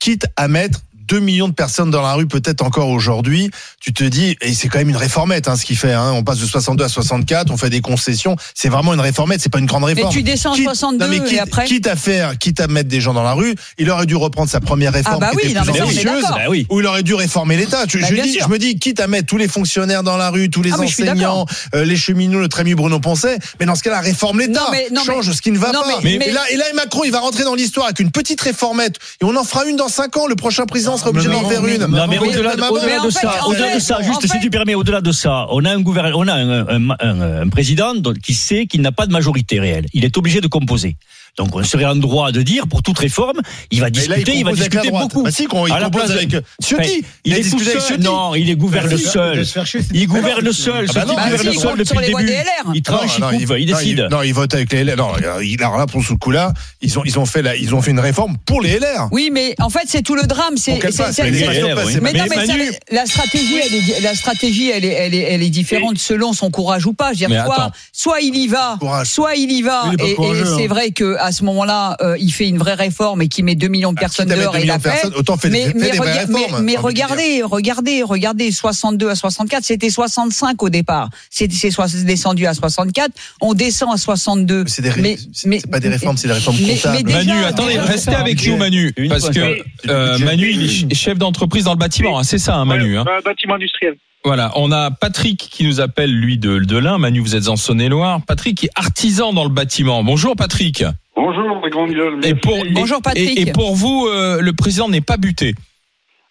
Quitte 0.00 0.26
à 0.36 0.46
mettre 0.48 0.80
2 1.08 1.20
millions 1.20 1.48
de 1.48 1.54
personnes 1.54 1.90
dans 1.90 2.02
la 2.02 2.12
rue, 2.14 2.26
peut-être 2.26 2.62
encore 2.62 2.88
aujourd'hui, 2.90 3.50
tu 3.80 3.92
te 3.92 4.04
dis, 4.04 4.36
et 4.40 4.52
c'est 4.54 4.68
quand 4.68 4.78
même 4.78 4.90
une 4.90 4.96
réformette, 4.96 5.48
hein, 5.48 5.56
ce 5.56 5.64
qu'il 5.64 5.76
fait. 5.76 5.92
Hein, 5.92 6.12
on 6.12 6.22
passe 6.22 6.38
de 6.38 6.46
62 6.46 6.84
à 6.84 6.88
64, 6.88 7.50
on 7.50 7.56
fait 7.56 7.70
des 7.70 7.80
concessions. 7.80 8.36
C'est 8.54 8.68
vraiment 8.68 8.92
une 8.94 9.00
réformette, 9.00 9.40
c'est 9.40 9.48
pas 9.48 9.58
une 9.58 9.66
grande 9.66 9.84
réforme. 9.84 10.08
Mais 10.08 10.14
tu 10.14 10.22
descends 10.22 10.52
à 10.52 10.56
Quitte- 10.56 10.64
62 10.64 11.04
non, 11.04 11.10
mais 11.10 11.16
et 11.16 11.24
quitte, 11.24 11.38
après 11.40 11.64
quitte 11.64 11.86
à 11.86 11.96
faire, 11.96 12.36
quitte 12.38 12.60
à 12.60 12.66
mettre 12.68 12.88
des 12.88 13.00
gens 13.00 13.14
dans 13.14 13.22
la 13.22 13.32
rue, 13.32 13.54
il 13.78 13.90
aurait 13.90 14.06
dû 14.06 14.16
reprendre 14.16 14.50
sa 14.50 14.60
première 14.60 14.92
réforme 14.92 15.16
Ah 15.22 15.26
bah 15.26 15.30
qui 15.30 15.46
oui, 15.46 15.50
était 15.52 15.60
non, 15.60 15.72
plus 15.72 15.80
ambitieuse. 15.82 16.22
Bah 16.28 16.36
oui. 16.50 16.66
où 16.70 16.80
il 16.80 16.86
aurait 16.86 17.02
dû 17.02 17.14
réformer 17.14 17.56
l'État. 17.56 17.84
Je, 17.88 17.98
Bah, 17.98 18.06
je 18.10 18.14
dis, 18.22 18.38
me 18.48 18.58
dis, 18.58 18.78
quitte 18.78 19.00
à 19.00 19.06
mettre 19.06 19.26
tous 19.26 19.38
les 19.38 19.48
fonctionnaires 19.48 20.02
dans 20.02 20.16
la 20.18 20.28
rue, 20.30 20.50
tous 20.50 20.62
les 20.62 20.72
Ah, 20.72 20.80
enseignants, 20.80 21.46
euh, 21.74 21.84
les 21.84 21.96
cheminots, 21.96 22.40
le 22.40 22.48
trému 22.48 22.74
Bruno 22.74 23.00
Poncet, 23.00 23.38
mais 23.60 23.66
dans 23.66 23.74
ce 23.74 23.82
cas-là, 23.82 24.00
réforme 24.00 24.40
l'État, 24.40 24.68
mais- 24.72 24.88
change 25.06 25.30
ce 25.32 25.40
qui 25.40 25.52
ne 25.52 25.58
va 25.58 25.72
pas. 25.72 25.84
mais- 26.02 26.14
et, 26.16 26.32
là, 26.32 26.42
et 26.50 26.56
là, 26.56 26.64
Macron, 26.74 27.02
il 27.04 27.12
va 27.12 27.20
rentrer 27.20 27.44
dans 27.44 27.54
l'histoire 27.54 27.86
avec 27.86 28.00
une 28.00 28.10
petite 28.10 28.40
réformette, 28.42 28.96
et 29.22 29.24
on 29.24 29.34
en 29.36 29.44
fera 29.44 29.64
une 29.64 29.76
dans 29.76 29.88
5 29.88 30.16
ans. 30.18 30.26
Le 30.26 30.34
prochain 30.36 30.66
président 30.66 30.97
sera 30.98 31.10
obligé 31.10 31.28
d'en 31.28 31.48
faire 31.48 31.64
une. 31.66 31.86
Non, 31.86 32.06
mais 32.08 32.18
au-delà 32.18 32.56
de, 32.56 33.10
ça, 33.10 33.46
au-delà 33.46 33.74
de 33.74 33.80
juste 34.04 34.26
si 34.26 34.40
tu 34.40 34.50
permets, 34.50 34.74
au-delà 34.74 35.00
de 35.00 35.12
ça, 35.12 35.46
on 35.50 35.64
a 35.64 35.70
un 35.70 35.80
gouvernement, 35.80 36.18
on 36.18 36.28
a 36.28 36.34
un, 36.34 37.48
président 37.48 37.94
qui 38.22 38.34
sait 38.34 38.66
qu'il 38.66 38.82
n'a 38.82 38.92
pas 38.92 39.06
de 39.06 39.12
majorité 39.12 39.60
réelle. 39.60 39.86
Il 39.92 40.04
est 40.04 40.16
obligé 40.16 40.40
de 40.40 40.48
composer. 40.48 40.96
Donc 41.38 41.54
on 41.54 41.62
serait 41.62 41.84
en 41.84 41.96
droit 41.96 42.32
de 42.32 42.42
dire, 42.42 42.66
pour 42.66 42.82
toute 42.82 42.98
réforme, 42.98 43.40
il 43.70 43.80
va 43.80 43.86
là, 43.86 43.90
discuter, 43.90 44.32
il, 44.34 44.44
va 44.44 44.52
discuter 44.52 44.90
beaucoup. 44.90 45.22
Bah 45.22 45.30
si, 45.30 45.46
il 45.50 45.72
À 45.72 45.78
la 45.78 45.84
compose 45.86 46.02
place 46.02 46.10
avec 46.16 46.30
Ciotti. 46.60 46.74
Enfin, 46.74 46.84
Il 47.24 47.32
il 47.32 47.38
est 47.38 47.50
tout 47.50 47.58
seul. 47.60 47.80
Ciotti. 47.80 48.02
Non, 48.02 48.34
il 48.34 48.50
est 48.50 48.56
gouverne 48.56 48.88
Bah, 48.90 48.96
seul. 48.96 49.46
se 49.46 49.52
faire 49.52 49.66
chier, 49.66 49.80
c'est 49.82 49.94
Il 49.94 50.06
gouverne 50.08 50.52
seul. 50.52 50.86
Ah 50.88 50.92
Ce 50.92 50.94
bah 50.94 51.00
qui 51.02 51.08
non, 51.08 51.14
gouverne 51.14 51.30
seul 51.30 51.46
il 51.46 51.78
depuis 51.78 51.86
sur 51.86 52.00
le 52.00 52.06
début. 52.06 52.24
des 52.24 52.32
LR. 52.32 52.72
Il 52.74 52.82
tranche, 52.82 53.18
il 53.32 53.48
il 53.58 53.66
décide. 53.66 54.08
Non, 54.10 54.22
il 54.22 54.34
vote 54.34 54.52
avec 54.54 54.72
les 54.72 54.84
LR. 54.84 54.96
Non, 54.96 55.12
il, 55.42 55.56
alors 55.62 55.78
là, 55.78 55.86
pour 55.86 56.02
ce 56.02 56.14
coup-là, 56.14 56.52
ils 56.82 56.98
ont, 56.98 57.02
ils 57.04 57.18
ont 57.18 57.26
fait 57.26 57.42
la, 57.42 57.56
ils 57.56 57.74
ont 57.74 57.82
fait 57.82 57.92
une 57.92 58.00
réforme 58.00 58.36
pour 58.44 58.60
les 58.60 58.78
LR. 58.78 59.08
Oui, 59.12 59.30
mais 59.32 59.54
en 59.60 59.70
fait, 59.70 59.84
c'est 59.86 60.02
tout 60.02 60.14
le 60.14 60.24
drame. 60.24 60.56
C'est, 60.56 60.72
mais 60.72 62.12
non, 62.12 62.24
mais 62.28 62.46
ça, 62.46 62.54
la 62.90 63.06
stratégie, 63.06 63.56
elle 63.64 63.74
est, 63.74 64.00
la 64.00 64.14
stratégie, 64.14 64.70
elle 64.70 64.84
est, 64.84 64.92
elle 64.92 65.14
est, 65.14 65.22
elle 65.22 65.42
est 65.42 65.50
différente 65.50 65.98
selon 65.98 66.32
son 66.32 66.50
courage 66.50 66.86
ou 66.86 66.92
pas. 66.92 67.12
Je 67.12 67.20
veux 67.20 67.26
dire, 67.28 67.44
soit, 67.44 67.70
soit 67.92 68.20
il 68.20 68.36
y 68.36 68.48
va, 68.48 68.76
Courage. 68.80 69.06
soit 69.06 69.34
il 69.36 69.52
y 69.52 69.62
va, 69.62 69.84
Il 69.92 70.00
et, 70.04 70.16
c'est 70.44 70.64
hein. 70.64 70.66
vrai 70.68 70.90
que 70.90 71.16
à 71.28 71.32
ce 71.32 71.44
moment-là, 71.44 71.96
euh, 72.00 72.16
il 72.18 72.32
fait 72.32 72.48
une 72.48 72.58
vraie 72.58 72.74
réforme 72.74 73.22
et 73.22 73.28
qui 73.28 73.42
met 73.42 73.54
2 73.54 73.68
millions 73.68 73.92
de 73.92 73.98
personnes 73.98 74.30
à 74.32 74.36
mettre 74.36 74.50
dehors 74.50 74.56
et 74.56 74.64
l'a 74.66 74.78
fait. 74.78 74.88
personnes, 74.90 75.12
autant 75.14 75.36
fait- 75.36 75.50
mais, 75.50 75.72
mais, 75.74 75.90
des 75.90 75.96
vraies 75.98 76.24
rega- 76.24 76.60
mais- 76.62 76.76
regardez, 76.76 77.42
regardez, 77.42 78.02
regardez, 78.02 78.50
62 78.50 79.10
à 79.10 79.14
64, 79.14 79.62
c'était 79.64 79.90
65 79.90 80.62
au 80.62 80.68
départ. 80.70 81.10
C'est, 81.30 81.46
descendu 82.04 82.46
à 82.46 82.54
64, 82.54 83.12
on 83.40 83.54
descend 83.54 83.92
à 83.92 83.96
62. 83.98 84.64
C'est 85.32 85.70
pas 85.70 85.80
des 85.80 85.88
réformes, 85.88 86.16
c'est 86.16 86.28
des 86.28 86.34
réformes 86.34 86.56
comptables. 86.56 86.96
mais 86.96 87.02
déjà- 87.02 87.18
Manu, 87.34 87.44
attendez, 87.44 87.78
restez 87.78 88.14
avec 88.14 88.46
nous, 88.46 88.56
Manu, 88.56 88.94
parce 89.08 89.30
que 89.30 89.58
euh, 89.88 90.18
Manu, 90.18 90.50
il 90.50 90.64
est 90.64 90.68
ch- 90.68 90.86
chef 90.92 91.18
d'entreprise 91.18 91.64
dans 91.64 91.72
le 91.72 91.78
bâtiment, 91.78 92.18
hein, 92.18 92.24
c'est 92.24 92.38
ça, 92.38 92.56
hein, 92.56 92.64
Manu. 92.64 92.96
hein. 92.98 93.04
Ouais, 93.06 93.22
bâtiment 93.24 93.54
industriel. 93.54 93.94
Voilà, 94.24 94.50
on 94.56 94.72
a 94.72 94.90
Patrick 94.90 95.38
qui 95.50 95.64
nous 95.64 95.80
appelle, 95.80 96.10
lui, 96.12 96.38
de, 96.38 96.58
de 96.58 96.76
l'Ain. 96.76 96.98
Manu, 96.98 97.20
vous 97.20 97.36
êtes 97.36 97.48
en 97.48 97.54
Saône-et-Loire. 97.56 98.20
Patrick 98.26 98.64
est 98.64 98.70
artisan 98.74 99.32
dans 99.32 99.44
le 99.44 99.48
bâtiment. 99.50 100.02
Bonjour, 100.02 100.34
Patrick. 100.34 100.84
Bonjour, 101.18 101.60
ma 101.60 101.68
grande 101.68 101.90
gueule. 101.90 102.20
Et 102.24 102.34
pour, 102.34 102.56
Bonjour, 102.72 103.02
Patrick. 103.02 103.36
Et, 103.36 103.48
et 103.48 103.52
pour 103.52 103.74
vous, 103.74 104.06
euh, 104.06 104.40
le 104.40 104.52
président 104.52 104.88
n'est 104.88 105.00
pas 105.00 105.16
buté. 105.16 105.54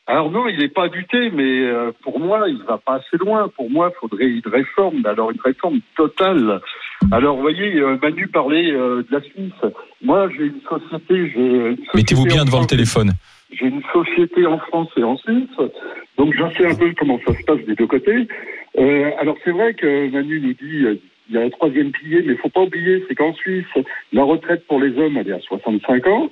Alors 0.09 0.31
non, 0.31 0.47
il 0.47 0.57
n'est 0.59 0.69
pas 0.69 0.88
buté, 0.88 1.30
mais 1.31 1.59
euh, 1.59 1.91
pour 2.01 2.22
moi, 2.22 2.45
il 2.47 2.64
va 2.64 2.77
pas 2.77 2.95
assez 2.95 3.18
loin. 3.18 3.49
Pour 3.49 3.69
moi, 3.69 3.91
il 3.93 3.99
faudrait 3.99 4.27
une 4.27 4.41
réforme, 4.45 5.01
mais 5.03 5.09
alors 5.09 5.30
une 5.31 5.41
réforme 5.43 5.80
totale. 5.97 6.61
Alors, 7.11 7.35
vous 7.35 7.41
voyez, 7.41 7.76
euh, 7.76 7.97
Manu 8.01 8.30
parlait 8.30 8.72
euh, 8.72 9.03
de 9.03 9.07
la 9.11 9.22
Suisse. 9.22 9.73
Moi, 10.01 10.30
j'ai 10.38 10.45
une 10.45 10.61
société, 10.69 11.77
Mettez-vous 11.93 12.23
bien 12.23 12.43
en 12.43 12.45
devant 12.45 12.61
le 12.61 12.68
téléphone. 12.68 13.11
J'ai 13.51 13.65
une 13.65 13.81
société 13.91 14.45
en 14.45 14.57
France 14.57 14.89
et 14.97 15.03
en 15.03 15.18
Suisse, 15.18 15.57
donc 16.18 16.34
je 16.34 16.57
sais 16.57 16.65
un 16.65 16.76
peu 16.76 16.93
comment 16.97 17.18
ça 17.26 17.34
se 17.34 17.43
passe 17.43 17.59
des 17.65 17.76
deux 17.76 17.88
côtés. 17.88 18.27
Euh, 18.77 19.11
alors 19.19 19.35
c'est 19.43 19.51
vrai 19.51 19.73
que 19.73 20.09
Manu 20.11 20.39
nous 20.39 20.53
dit 20.53 20.84
euh, 20.84 20.99
il 21.29 21.35
y 21.35 21.37
a 21.37 21.41
un 21.41 21.49
troisième 21.49 21.91
pilier, 21.91 22.21
mais 22.25 22.33
il 22.33 22.37
faut 22.39 22.49
pas 22.49 22.61
oublier, 22.61 23.03
c'est 23.07 23.15
qu'en 23.15 23.33
Suisse, 23.33 23.65
la 24.13 24.23
retraite 24.23 24.65
pour 24.67 24.79
les 24.79 24.97
hommes, 24.97 25.17
elle 25.17 25.29
est 25.29 25.33
à 25.33 25.39
65 25.39 26.07
ans. 26.07 26.29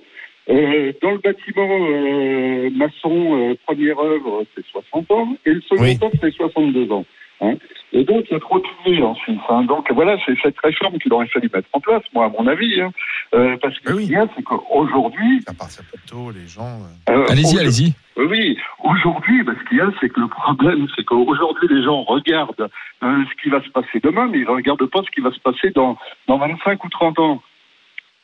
Euh, 0.47 0.93
dans 1.01 1.11
le 1.11 1.17
bâtiment 1.17 1.87
euh, 1.89 2.69
maçon, 2.71 3.49
euh, 3.51 3.55
première 3.65 3.99
œuvre, 3.99 4.45
c'est 4.55 4.65
60 4.65 5.11
ans, 5.11 5.35
et 5.45 5.51
le 5.51 5.61
second 5.61 5.81
Oui. 5.83 5.97
œuvre, 6.01 6.11
c'est 6.21 6.31
62 6.31 6.91
ans. 6.91 7.05
Hein. 7.41 7.53
Et 7.93 8.03
donc, 8.03 8.25
il 8.29 8.33
y 8.33 8.35
a 8.35 8.39
trop 8.41 8.59
de 8.59 8.65
piliers 8.83 9.03
en 9.03 9.15
Suisse. 9.15 9.39
hein. 9.49 9.63
Donc, 9.63 9.89
voilà, 9.91 10.17
c'est 10.25 10.35
cette 10.43 10.59
réforme 10.59 10.97
qu'il 10.99 11.13
aurait 11.13 11.27
fallu 11.27 11.49
mettre 11.53 11.69
en 11.71 11.79
place, 11.79 12.03
moi, 12.13 12.25
à 12.25 12.29
mon 12.29 12.45
avis. 12.47 12.81
hein. 12.81 12.91
Euh, 13.33 13.55
parce 13.61 13.77
que 13.79 13.93
ce 13.93 13.97
qu'il 13.99 14.11
y 14.11 14.15
a, 14.17 14.27
c'est 14.35 14.43
qu'aujourd'hui, 14.43 15.41
À 15.47 15.53
partir 15.53 15.83
plus 15.85 16.01
tôt, 16.05 16.31
les 16.31 16.47
gens. 16.47 16.79
euh, 17.09 17.13
euh, 17.13 17.25
Allez-y, 17.29 17.55
aujourd'hui- 17.55 17.59
allez-y. 17.59 17.93
oui, 18.17 18.25
Oui, 18.27 18.57
aujourd'hui, 18.83 19.43
bah, 19.43 19.53
ce 19.61 19.69
qu'il 19.69 19.77
y 19.77 19.81
a, 19.81 19.89
c'est 20.01 20.09
que 20.09 20.19
le 20.19 20.27
problème, 20.27 20.87
c'est 20.95 21.03
qu'aujourd'hui, 21.05 21.67
les 21.69 21.83
gens 21.83 22.03
regardent 22.03 22.69
euh, 23.03 23.23
ce 23.29 23.41
qui 23.41 23.49
va 23.49 23.61
se 23.63 23.69
passer 23.69 23.99
demain, 24.03 24.27
mais 24.27 24.39
ils 24.39 24.45
ne 24.45 24.49
regardent 24.51 24.85
pas 24.87 25.01
ce 25.03 25.11
qui 25.11 25.21
va 25.21 25.31
se 25.31 25.39
passer 25.39 25.69
dans, 25.71 25.97
dans 26.27 26.37
25 26.37 26.83
ou 26.83 26.89
30 26.89 27.19
ans. 27.19 27.41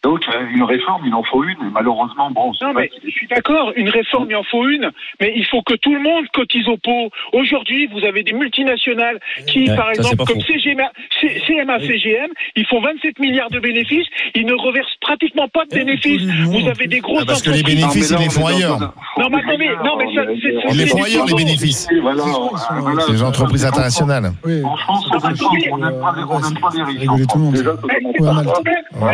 Donc, 0.03 0.21
euh, 0.27 0.47
une 0.55 0.63
réforme, 0.63 1.03
il 1.05 1.13
en 1.13 1.21
faut 1.21 1.43
une, 1.43 1.51
et 1.51 1.69
malheureusement, 1.71 2.31
bon, 2.31 2.51
Non, 2.59 2.73
mais 2.73 2.89
je 3.05 3.09
suis 3.11 3.27
d'accord, 3.27 3.71
une 3.75 3.87
réforme, 3.89 4.25
il 4.31 4.35
en 4.35 4.41
faut 4.43 4.67
une, 4.67 4.89
mais 5.19 5.31
il 5.35 5.45
faut 5.45 5.61
que 5.61 5.75
tout 5.75 5.93
le 5.93 5.99
monde 6.01 6.25
cotise 6.33 6.67
au 6.67 6.77
pot. 6.77 7.11
Aujourd'hui, 7.33 7.87
vous 7.93 8.03
avez 8.03 8.23
des 8.23 8.33
multinationales 8.33 9.19
qui, 9.45 9.69
Ouais, 9.69 9.75
par 9.75 9.91
exemple, 9.91 10.25
comme. 10.25 10.41
CGMA, 10.41 10.89
CMA, 11.45 11.79
CGM, 11.81 12.31
ils 12.55 12.65
font 12.65 12.81
27 12.81 13.19
milliards 13.19 13.51
de 13.51 13.59
bénéfices, 13.59 14.07
ils 14.33 14.45
ne 14.47 14.53
reversent 14.55 14.95
pratiquement 15.01 15.47
pas 15.49 15.65
de 15.65 15.75
bénéfices. 15.75 16.23
Vous 16.45 16.67
avez 16.67 16.87
des 16.87 16.99
grosses 16.99 17.19
Ah, 17.21 17.25
parce 17.27 17.43
que 17.43 17.51
les 17.51 17.59
entreprises- 17.59 17.75
bénéfices, 17.81 18.09
ils 18.09 18.17
les 18.23 18.29
font 18.31 18.47
ailleurs. 18.47 18.79
Non, 19.19 19.29
mais 19.29 19.37
attendez, 19.37 19.69
non, 19.85 19.97
mais 19.97 20.15
ça, 20.15 20.21
c'est- 20.41 20.73
Ils 20.73 20.77
les 20.79 20.87
font 20.87 21.03
ailleurs, 21.03 21.25
les 21.27 21.35
bénéfices. 21.35 21.87
Voilà, 22.01 22.23
voilà, 22.23 23.01
C'est 23.05 23.11
les 23.13 23.23
entreprises 23.23 23.65
internationales. 23.67 24.31
Oui. 24.43 24.63
En 24.63 24.75
France, 24.77 25.05
on 25.11 25.13
n'aime 25.27 25.37
pas, 25.37 25.45
les- 25.59 25.69
on 25.69 25.77
n'aime 26.39 26.59
pas 26.59 26.69
les 26.75 26.83
riches. 26.83 26.99
Rigoler 27.01 27.25
tout 27.27 27.37
le 27.37 27.43
monde. 27.43 27.53
Déjà, 27.53 27.71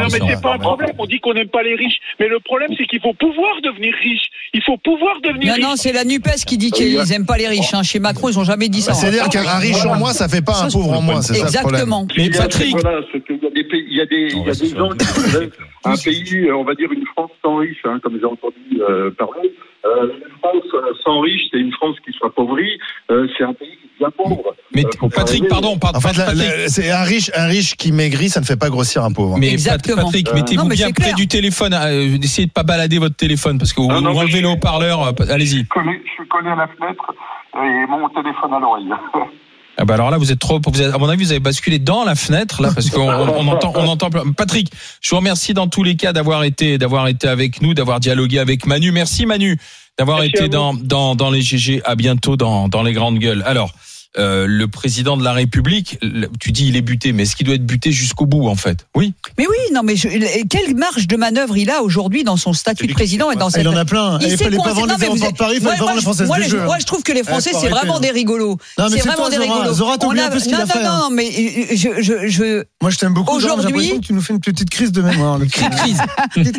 c'est 0.10 0.42
pas 0.42 0.54
un 0.54 0.58
problème. 0.60 0.77
Ça 0.80 0.88
ça 0.88 0.94
problème. 0.94 0.96
On 1.00 1.06
dit 1.06 1.20
qu'on 1.20 1.34
n'aime 1.34 1.50
pas 1.50 1.64
les 1.64 1.76
riches. 1.76 1.98
Mais 2.20 2.28
le 2.28 2.40
problème, 2.40 2.70
c'est 2.78 2.86
qu'il 2.86 3.00
faut 3.02 3.14
pouvoir 3.14 3.62
devenir 3.64 3.94
riche. 4.02 4.28
Il 4.54 4.62
faut 4.64 4.78
pouvoir 4.78 5.20
devenir 5.22 5.48
Non, 5.50 5.54
riche. 5.56 5.64
non, 5.64 5.76
c'est 5.76 5.92
la 5.94 6.04
NUPES 6.04 6.46
qui 6.46 6.58
dit 6.58 6.72
qu'ils 6.72 7.12
aiment 7.14 7.26
pas 7.26 7.38
les 7.38 7.48
riches. 7.48 7.74
hein. 7.74 7.84
Chez 7.84 8.00
Macron, 8.00 8.30
ils 8.30 8.40
ont 8.40 8.44
jamais 8.44 8.70
dit 8.70 8.82
ça. 8.82 8.92
Bah, 8.92 8.98
C'est-à-dire 9.00 9.30
qu'un 9.30 9.58
riche 9.60 9.86
en 9.86 9.96
moins, 9.98 10.14
ça 10.14 10.28
fait 10.28 10.42
pas 10.42 10.64
un 10.64 10.70
pauvre 10.70 10.94
en 10.94 11.02
moins, 11.02 11.22
c'est 11.22 11.34
ça 11.36 11.46
le 11.46 11.52
problème. 11.60 11.82
Exactement. 11.82 12.08
Mais 12.18 12.26
Il 12.26 12.34
y 12.34 12.38
a- 12.38 12.42
Patrick, 12.42 12.72
voilà, 12.82 13.00
il 13.14 13.96
y 13.96 14.02
a 14.02 14.06
des, 14.06 14.28
il 14.34 14.46
y 14.46 14.50
a 14.50 14.54
des 14.54 14.70
gens 14.70 14.90
qui 14.90 15.06
voudraient 15.22 15.50
un 15.86 15.96
pays, 15.96 16.48
euh, 16.48 16.56
on 16.58 16.64
va 16.64 16.76
dire 16.76 16.92
une 16.92 17.06
France 17.08 17.32
sans 17.44 17.58
riches, 17.58 17.78
hein, 17.86 18.00
comme 18.04 18.18
j'ai 18.20 18.26
entendu 18.26 18.56
euh, 18.82 19.12
parler. 19.12 19.52
Euh, 19.86 20.08
une 20.14 20.38
France 20.40 20.64
euh, 20.74 20.94
sans 21.04 21.20
riches, 21.22 21.44
c'est 21.52 21.60
une 21.60 21.72
France 21.72 21.96
qui 22.04 22.12
s'appauvrit. 22.20 22.78
Euh, 23.12 23.28
c'est 23.38 23.44
un 23.44 23.54
pays 23.54 23.70
qui 23.82 23.88
devient 24.00 24.12
pauvre. 24.18 24.56
mais 24.74 24.84
Euh, 24.86 25.08
Patrick, 25.16 25.48
pardon, 25.48 25.78
par- 25.78 25.96
En 25.96 26.02
fait, 26.02 26.68
c'est 26.68 26.92
un 26.92 27.04
riche, 27.04 27.32
un 27.36 27.46
riche 27.48 27.76
qui 27.76 27.92
maigrit, 27.92 28.30
ça 28.30 28.42
ne 28.42 28.46
fait 28.46 28.58
pas 28.58 28.70
grossir 28.70 29.04
un 29.04 29.12
pauvre. 29.12 29.38
Mais 29.38 29.52
Exactement. 29.52 30.04
Patrick, 30.06 30.34
mettez-vous 30.34 30.68
bien 30.68 30.92
près 30.92 31.04
clair. 31.06 31.16
du 31.16 31.28
téléphone. 31.28 31.74
euh, 31.74 32.18
Essayez 32.22 32.48
de 32.48 32.52
pas 32.52 32.64
balader 32.64 32.98
votre 33.00 33.16
téléphone 33.16 33.58
parce 33.60 33.72
que 33.72 33.82
vous, 33.82 33.88
non, 33.88 33.96
vous 33.98 34.02
mais 34.14 34.20
enlevez 34.20 34.32
je- 34.38 34.42
le 34.42 34.50
haut-parleur. 34.50 35.04
euh, 35.08 35.12
Allez-y. 35.30 35.60
Je 35.64 35.68
connais, 35.70 36.02
je 36.06 36.12
suis 36.12 36.28
collé 36.28 36.50
à 36.50 36.56
la 36.56 36.68
fenêtre 36.68 37.14
et 37.56 37.86
mon 37.88 38.10
téléphone 38.10 38.54
à 38.54 38.60
l'oreille. 38.60 38.90
Ah 39.80 39.86
bah 39.86 39.94
alors 39.94 40.10
là, 40.10 40.18
vous 40.18 40.32
êtes 40.32 40.40
trop. 40.40 40.60
Vous 40.66 40.82
êtes- 40.82 40.94
à 40.94 40.98
mon 40.98 41.08
avis, 41.08 41.24
vous 41.24 41.32
avez 41.32 41.40
basculé 41.40 41.78
dans 41.80 42.04
la 42.04 42.16
fenêtre 42.16 42.62
là 42.64 42.72
parce 42.74 42.90
qu'on 42.90 43.02
on, 43.10 43.48
entend, 43.48 43.74
on 43.76 43.88
entend. 43.88 44.10
plein- 44.10 44.32
Patrick, 44.36 44.72
je 45.02 45.10
vous 45.12 45.18
remercie 45.18 45.54
dans 45.54 45.68
tous 45.68 45.84
les 45.84 45.96
cas 45.96 46.14
d'avoir 46.14 46.44
été, 46.44 46.78
d'avoir 46.78 47.08
été 47.08 47.28
avec 47.28 47.62
nous, 47.62 47.74
d'avoir 47.76 48.00
dialogué 48.00 48.40
avec 48.40 48.66
Manu. 48.66 48.92
Merci 48.92 49.26
Manu 49.28 49.60
d'avoir 50.00 50.24
été 50.24 50.44
dans, 50.50 50.74
dans 50.74 51.16
dans 51.16 51.30
les 51.30 51.42
GG. 51.42 51.82
À 51.86 51.96
bientôt 51.96 52.38
dans 52.38 52.68
dans 52.68 52.82
les 52.84 52.94
grandes 52.94 53.20
gueules. 53.20 53.44
Alors. 53.46 53.72
Euh, 54.18 54.46
le 54.48 54.68
président 54.68 55.18
de 55.18 55.24
la 55.24 55.34
République, 55.34 56.00
tu 56.40 56.52
dis 56.52 56.68
il 56.68 56.76
est 56.76 56.82
buté, 56.82 57.12
mais 57.12 57.24
est-ce 57.24 57.36
qu'il 57.36 57.46
doit 57.46 57.56
être 57.56 57.66
buté 57.66 57.92
jusqu'au 57.92 58.26
bout 58.26 58.48
en 58.48 58.56
fait? 58.56 58.88
Oui. 58.96 59.14
Mais 59.38 59.46
oui, 59.48 59.56
non, 59.74 59.82
mais 59.84 59.96
je- 59.96 60.08
quelle 60.48 60.76
marge 60.76 61.08
de 61.08 61.16
manœuvre 61.18 61.58
il 61.58 61.70
a 61.70 61.82
aujourd'hui 61.84 62.24
dans 62.24 62.38
son 62.38 62.54
statut 62.54 62.88
de 62.88 62.94
président 62.94 63.32
et 63.32 63.36
dans? 63.36 63.50
cette. 63.50 63.62
Il 63.62 63.68
en 63.68 63.76
a 63.78 63.86
plein. 63.86 64.18
Il 64.22 64.28
Il 64.28 64.32
sait 64.38 64.44
fallait 64.46 64.58
pas 64.58 64.74
vendre 64.74 64.96
les 64.98 65.04
aéroports 65.04 65.32
de 65.32 65.38
Paris, 65.38 65.56
il 65.58 65.64
moi, 65.64 65.72
fallait 65.72 65.80
pas 65.80 65.86
vendre 65.86 65.96
la 65.98 66.02
française 66.02 66.28
moi, 66.28 66.38
des 66.38 66.44
je- 66.46 66.50
jeux. 66.50 66.64
Moi, 66.64 66.78
je 66.80 66.86
trouve 66.86 67.04
que 67.04 67.12
les 67.12 67.24
Français, 67.24 67.52
faut 67.52 67.60
c'est 67.60 67.70
vraiment 67.70 67.98
hein. 67.98 68.00
des 68.00 68.12
rigolos. 68.12 68.58
Non, 68.78 68.86
mais 68.90 68.98
C'est 68.98 69.00
vraiment 69.08 69.16
toi, 69.28 69.30
des 69.30 69.38
rigolos. 69.38 69.74
Zora, 69.74 69.94
un 69.94 70.30
peu 70.30 70.40
ce 70.40 70.44
qu'il 70.46 70.54
non, 70.54 70.60
a 70.60 70.62
non, 70.62 70.68
fait, 70.68 70.80
hein. 70.80 71.00
non, 71.04 71.10
mais 71.12 71.32
je, 71.76 72.02
je, 72.02 72.28
je, 72.28 72.64
Moi, 72.82 72.90
je 72.92 72.98
t'aime 72.98 73.14
beaucoup. 73.14 73.36
Aujourd'hui- 73.36 74.00
tu 74.02 74.14
nous 74.14 74.22
fais 74.22 74.34
une 74.34 74.40
petite 74.40 74.70
crise 74.70 74.92
de 74.92 75.02
mémoire. 75.02 75.40
Crise. 75.52 75.98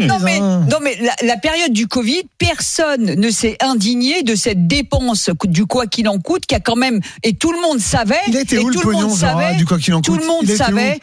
non 0.00 0.18
mais, 0.22 0.40
non 0.40 0.78
mais 0.82 0.96
la, 1.00 1.14
la 1.26 1.36
période 1.36 1.72
du 1.72 1.86
Covid, 1.86 2.22
personne 2.38 3.14
ne 3.14 3.30
s'est 3.30 3.56
indigné 3.60 4.22
de 4.22 4.34
cette 4.34 4.66
dépense 4.66 5.30
du 5.44 5.66
quoi 5.66 5.86
qu'il 5.86 6.08
en 6.08 6.18
coûte, 6.18 6.46
qui 6.46 6.54
a 6.54 6.60
quand 6.60 6.76
même 6.76 7.00
et 7.22 7.34
tout 7.34 7.47
tout 7.48 7.54
le 7.54 7.62
monde 7.62 7.80
savait. 7.80 8.14
Il 8.26 8.36
et 8.36 8.58
où 8.58 8.68
le 8.68 8.74
tout 8.74 8.80
le 8.88 8.92
pognon, 8.94 9.14
savait. 9.14 9.54
du 9.56 9.64
quoi 9.64 9.78
qu'il 9.78 9.94
en 9.94 10.02
Tout 10.02 10.16
le 10.16 10.26
monde 10.26 10.46
savait. 10.46 11.00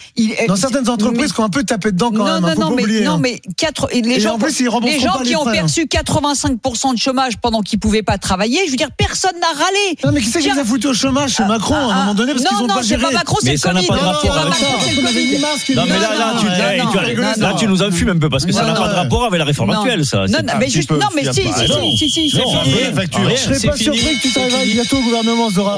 Dans 0.47 0.55
certaines 0.55 0.87
entreprises 0.89 1.33
qui 1.33 1.39
ont 1.39 1.45
un 1.45 1.49
peu 1.49 1.63
tapé 1.63 1.91
dedans 1.91 2.11
quand 2.11 2.17
non, 2.17 2.25
même, 2.25 2.41
non, 2.41 2.47
hein, 2.49 2.55
non, 2.55 2.75
pas 2.75 2.83
mais, 2.85 3.01
non, 3.01 3.13
hein. 3.13 3.19
mais 3.21 3.41
quatre, 3.57 3.89
les 3.91 4.19
gens, 4.19 4.37
les 4.83 4.99
gens 4.99 5.13
pas 5.13 5.23
qui 5.23 5.35
ont 5.35 5.47
hein. 5.47 5.51
perçu 5.51 5.85
85% 5.85 6.93
de 6.93 6.99
chômage 6.99 7.37
pendant 7.37 7.61
qu'ils 7.61 7.79
pouvaient 7.79 8.03
pas 8.03 8.17
travailler, 8.17 8.59
je 8.65 8.71
veux 8.71 8.77
dire, 8.77 8.89
personne 8.95 9.33
n'a 9.39 9.47
râlé. 9.47 9.97
Non, 10.03 10.11
mais 10.11 10.21
qui 10.21 10.27
c'est 10.29 10.39
qui 10.39 10.51
les 10.51 10.59
a 10.59 10.63
foutus 10.65 10.91
au 10.91 10.93
chômage 10.93 11.33
C'est 11.35 11.47
Macron, 11.47 11.75
à 11.75 11.93
un 11.93 11.99
moment 11.99 12.13
donné, 12.13 12.33
parce 12.33 12.43
non, 12.43 12.49
qu'ils 12.51 12.63
ont 12.63 12.67
non, 12.67 12.75
pas 12.75 12.81
c'est 12.83 12.89
géré. 12.89 13.01
pas 13.01 13.11
Macron, 13.11 13.37
c'est 13.41 13.47
Mais 13.47 13.53
le 13.53 13.59
Covid. 13.59 13.87
pas 13.87 13.95
Non, 13.95 14.01
rapport 14.01 14.21
c'est 14.21 14.27
pas 14.27 14.35
Macron, 14.45 14.65
c'est 14.81 14.95
le 14.95 15.07
Covid. 15.07 15.75
Non, 15.75 15.83
mais 15.85 15.99
là, 15.99 16.15
là, 16.15 16.33
tu, 16.39 16.45
non, 16.45 16.51
non, 16.85 16.91
non, 16.93 17.21
là, 17.37 17.49
non. 17.51 17.55
tu 17.55 17.67
nous 17.67 17.81
en 17.81 17.91
fumes 17.91 18.09
un 18.09 18.17
peu 18.19 18.29
parce 18.29 18.45
que 18.45 18.51
ça 18.51 18.61
Non, 18.61 18.67
n'a 18.67 18.73
non, 18.73 18.81
pas 18.81 18.89
de 18.89 18.93
rapport 18.95 19.25
avec 19.25 19.39
la 19.39 19.45
réforme 19.45 19.71
Non. 19.71 19.79
actuelle, 19.79 20.05
ça. 20.05 20.25
Non, 20.27 20.39
non, 20.45 20.53
mais 20.59 20.69
juste, 20.69 20.89
peu- 20.89 20.97
non, 20.99 21.07
mais 21.15 21.21
si, 21.23 21.41
pas- 21.41 21.57
si, 21.65 21.71
non. 21.71 21.95
si, 21.97 22.09
si, 22.09 22.37
Non, 22.37 22.43
Je 22.63 23.35
serais 23.35 23.67
pas 23.69 23.75
surpris 23.77 24.17
que 24.17 24.21
tu 24.21 24.31
travailles 24.33 24.73
bientôt 24.73 24.97
au 24.97 25.01
gouvernement, 25.01 25.49
Zora. 25.49 25.77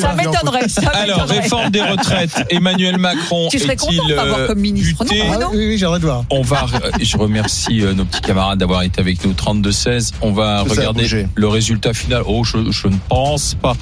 Ça 0.00 0.14
m'étonnerait, 0.14 0.66
Alors, 0.94 1.26
réforme 1.26 1.70
des 1.70 1.82
retraites. 1.82 2.46
Emmanuel 2.50 2.98
Macron 2.98 3.48
Tu 3.50 3.58
serais 3.58 3.76
content 3.76 4.06
de 4.06 4.14
euh, 4.14 4.46
comme 4.46 4.60
ministre, 4.60 5.04
non, 5.04 5.10
Ah 5.32 5.48
oui, 5.52 5.66
oui, 5.68 5.78
j'aimerais 5.78 5.98
te 5.98 6.04
voir. 6.04 6.24
On 6.30 6.42
va, 6.42 6.66
je 7.00 7.16
remercie 7.16 7.82
euh, 7.82 7.94
nos 7.94 8.04
petits 8.04 8.20
camarades 8.20 8.58
d'avoir 8.58 8.82
été 8.82 9.00
avec 9.00 9.24
nous 9.24 9.32
32-16. 9.32 10.12
On 10.22 10.32
va 10.32 10.62
regarder 10.62 11.26
le 11.34 11.48
résultat 11.48 11.94
final. 11.94 12.22
Oh, 12.26 12.44
je, 12.44 12.70
je 12.70 12.88
ne 12.88 12.96
pense 13.08 13.54
pas. 13.54 13.76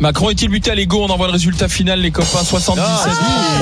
Macron 0.00 0.30
est-il 0.30 0.48
buté 0.48 0.70
à 0.70 0.74
l'ego 0.74 1.04
On 1.04 1.10
envoie 1.10 1.26
le 1.28 1.32
résultat 1.32 1.68
final, 1.68 2.00
les 2.00 2.10
copains. 2.10 2.42
77. 2.44 3.12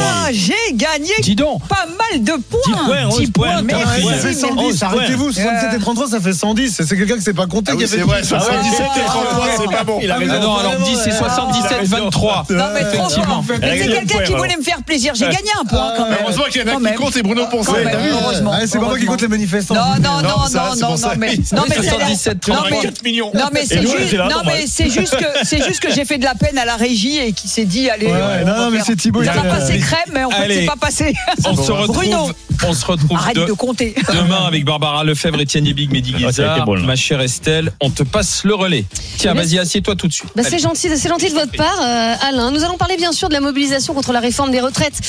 Ah, 0.02 0.28
j'ai 0.32 0.54
gagné 0.74 1.10
Dis 1.20 1.34
donc. 1.36 1.60
pas 1.68 1.84
mal 1.86 2.22
de 2.24 2.32
points. 2.32 2.60
10 2.66 2.72
points, 2.86 3.06
11 3.08 3.18
10 3.20 3.30
points, 3.30 3.62
mais 3.62 3.72
t'as 3.74 3.78
Ah, 3.82 3.86
pris. 3.86 4.02
ça 4.02 4.08
merci, 4.08 4.20
fait 4.22 4.46
merci. 4.54 4.78
110, 4.78 4.82
arrêtez-vous, 4.82 5.32
77 5.32 5.74
et 5.74 5.78
33, 5.80 6.08
ça 6.08 6.20
fait 6.20 6.32
110. 6.32 6.82
C'est 6.86 6.96
quelqu'un 6.96 7.16
qui 7.16 7.22
s'est 7.22 7.34
pas 7.34 7.46
compté 7.46 7.72
Ah 7.74 7.76
oui, 7.78 7.84
c'est 7.86 7.98
vrai, 7.98 8.18
plus. 8.20 8.28
77 8.28 8.80
et 8.96 9.04
33, 9.04 9.46
c'est 9.58 9.76
pas 9.76 9.84
bon. 9.84 9.98
Il 10.02 10.10
a 10.10 10.14
Ah 10.14 10.18
raison. 10.18 10.40
non, 10.40 10.56
alors 10.56 10.76
10 10.76 11.06
et 11.06 11.10
77-23. 11.10 12.52
Non, 12.52 12.64
mais 12.72 12.80
trop 12.80 13.06
Effectivement. 13.06 13.42
fort. 13.42 13.56
C'est 13.60 13.60
quelqu'un 13.60 14.22
qui 14.24 14.32
voulait 14.32 14.56
me 14.56 14.62
faire 14.62 14.82
plaisir. 14.82 15.12
J'ai 15.14 15.26
gagné 15.26 15.50
un 15.60 15.64
point 15.64 15.92
quand 15.96 16.08
même. 16.08 16.18
Heureusement 16.22 16.44
qu'il 16.50 16.62
y 16.66 16.70
en 16.70 16.84
a 16.84 16.90
qui 16.90 16.96
compte, 16.96 17.12
c'est 17.12 17.22
Bruno 17.22 17.46
Poncet. 17.46 17.84
Même, 17.84 17.98
heureusement. 18.22 18.52
Ah, 18.54 18.60
c'est 18.66 18.78
pas 18.78 18.86
moi 18.86 18.98
qui 18.98 19.04
compte 19.04 19.20
les 19.20 19.28
manifestants. 19.28 19.74
Non, 19.74 19.80
non, 20.00 20.22
non, 20.22 20.28
Non, 20.30 20.30
non, 20.30 20.96
c'est 20.96 21.06
non, 21.06 21.12
mais, 21.18 21.36
non, 21.52 21.62
mais 21.68 21.74
c'est 21.76 21.90
77, 21.90 22.48
non, 22.48 22.54
mais, 22.70 22.78
4 22.80 23.02
millions. 23.04 23.30
non, 23.34 23.44
mais 23.52 23.64
c'est 23.66 23.80
nous, 23.80 23.88
on 23.90 23.92
juste, 23.92 24.06
était 24.08 24.16
là, 24.16 24.24
non, 24.24 24.30
normal. 24.36 24.54
mais 24.58 24.66
c'est 24.66 24.88
juste 24.90 25.16
que, 25.16 25.24
c'est 25.44 25.62
juste 25.64 25.80
que 25.80 25.92
j'ai 25.92 26.04
fait 26.04 26.18
de 26.20 26.24
la 26.24 26.34
peine 26.34 26.56
à 26.58 26.64
la 26.64 26.76
régie 26.76 27.18
et 27.18 27.32
qui 27.32 27.48
s'est 27.48 27.64
dit, 27.64 27.90
allez, 27.90 28.06
Ouais, 28.06 28.12
on 28.12 28.46
non, 28.46 28.52
va 28.52 28.60
non, 28.60 28.70
mais 28.70 28.80
c'est 28.84 28.96
Thibaut, 28.96 29.24
Ça 29.24 29.32
il 29.34 29.42
va 29.42 29.48
passer 29.50 29.78
crème, 29.78 29.98
mais 30.12 30.24
en 30.24 30.30
fait, 30.30 30.46
c'est 30.48 30.66
pas 30.66 30.76
passé. 30.76 31.14
On 31.44 31.56
se 31.62 31.72
retrouve, 31.72 31.96
Bruno, 31.96 32.30
on 32.66 32.72
se 32.74 32.84
retrouve 32.84 33.16
arrête 33.16 33.36
de- 33.36 33.44
de 33.46 33.52
compter. 33.52 33.94
demain 34.12 34.44
avec 34.46 34.64
Barbara 34.64 35.04
Lefebvre, 35.04 35.40
Étienne 35.40 35.66
Yebig, 35.66 35.90
Mehdi 35.92 36.12
Ah, 36.16 36.18
Guizard. 36.18 36.64
bon. 36.66 36.78
Ma 36.80 36.96
chère 36.96 37.20
Estelle, 37.20 37.72
on 37.80 37.90
te 37.90 38.02
passe 38.02 38.44
le 38.44 38.54
relais. 38.54 38.84
Tiens, 39.18 39.34
Mais- 39.34 39.42
vas-y, 39.42 39.58
assieds-toi 39.58 39.96
tout 39.96 40.08
de 40.08 40.12
suite. 40.12 40.30
Bah, 40.36 40.42
c'est 40.48 40.58
gentil, 40.58 40.88
c'est 40.96 41.08
gentil 41.08 41.28
de 41.30 41.34
votre 41.34 41.52
part, 41.52 41.78
euh, 41.82 42.14
Alain. 42.28 42.50
Nous 42.50 42.62
allons 42.64 42.76
parler 42.76 42.96
bien 42.96 43.12
sûr 43.12 43.28
de 43.28 43.34
la 43.34 43.40
mobilisation 43.40 43.94
contre 43.94 44.12
la 44.12 44.20
réforme 44.20 44.50
des 44.50 44.60
retraites. 44.60 45.00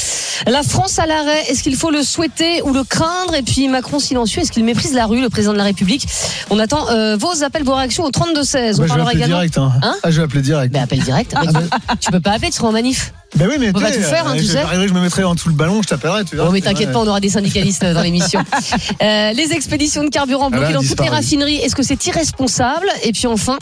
La 0.48 0.64
France 0.64 0.98
à 0.99 1.06
l'arrêt, 1.06 1.44
est-ce 1.49 1.61
qu'il 1.64 1.76
faut 1.76 1.91
le 1.91 2.03
souhaiter 2.03 2.61
ou 2.64 2.73
le 2.73 2.84
craindre? 2.84 3.36
Et 3.36 3.44
puis 3.44 3.68
Macron 3.68 3.99
silencieux, 3.99 4.41
est-ce 4.41 4.52
qu'il 4.52 4.64
méprise 4.64 4.94
la 4.94 5.06
rue, 5.06 5.22
le 5.22 5.30
président 5.30 5.53
de 5.53 5.57
la 5.57 5.64
République? 5.65 6.07
On 6.49 6.60
attend 6.60 6.90
euh, 6.90 7.15
vos 7.18 7.44
appels, 7.44 7.64
vos 7.64 7.76
réactions 7.76 8.03
au 8.03 8.10
32-16. 8.11 8.19
On 8.19 8.22
Bah, 8.22 8.38
je 8.38 8.82
vais 8.82 8.88
parlera 8.88 9.10
appeler 9.10 9.18
également. 9.19 9.36
direct. 9.38 9.57
Hein. 9.57 9.72
Hein 9.84 9.95
Ah, 10.03 10.11
je 10.11 10.18
vais 10.18 10.23
appeler 10.23 10.41
direct. 10.41 10.73
Ben, 10.73 10.84
appel 10.84 10.99
direct. 10.99 11.34
Mais 11.40 11.48
tu, 11.48 11.98
tu 11.99 12.11
peux 12.11 12.19
pas 12.19 12.32
appeler, 12.32 12.49
tu 12.49 12.57
seras 12.57 12.68
en 12.69 12.72
manif. 12.72 13.14
Ben 13.35 13.47
oui, 13.49 13.55
mais 13.59 13.69
On 13.69 13.73
tu 13.73 13.81
va 13.83 13.91
sais, 13.91 13.97
tout 14.01 14.03
faire, 14.09 14.27
hein, 14.27 14.33
euh, 14.35 14.39
tu 14.39 14.43
je- 14.45 14.51
sais. 14.51 14.63
je 14.87 14.93
me 14.93 14.99
mettrai 15.01 15.23
en 15.23 15.33
dessous 15.35 15.47
le 15.49 15.55
ballon, 15.55 15.81
je 15.81 15.87
t'appellerai, 15.87 16.25
tu 16.25 16.35
verras. 16.35 16.49
Oh, 16.49 16.51
mais 16.51 16.59
t'inquiète 16.61 16.91
pas, 16.91 16.99
on 16.99 17.07
aura 17.07 17.21
des 17.21 17.29
syndicalistes 17.29 17.85
dans 17.85 18.01
l'émission. 18.01 18.43
Euh, 19.01 19.31
les 19.33 19.51
expéditions 19.53 20.03
de 20.03 20.09
carburant 20.09 20.49
bloquées 20.51 20.73
dans 20.73 20.81
toutes 20.83 20.99
les 21.01 21.09
raffineries, 21.09 21.55
est-ce 21.55 21.75
que 21.75 21.81
c'est 21.81 22.05
irresponsable? 22.05 22.85
Et 23.03 23.11
puis 23.13 23.25
enfin, 23.25 23.57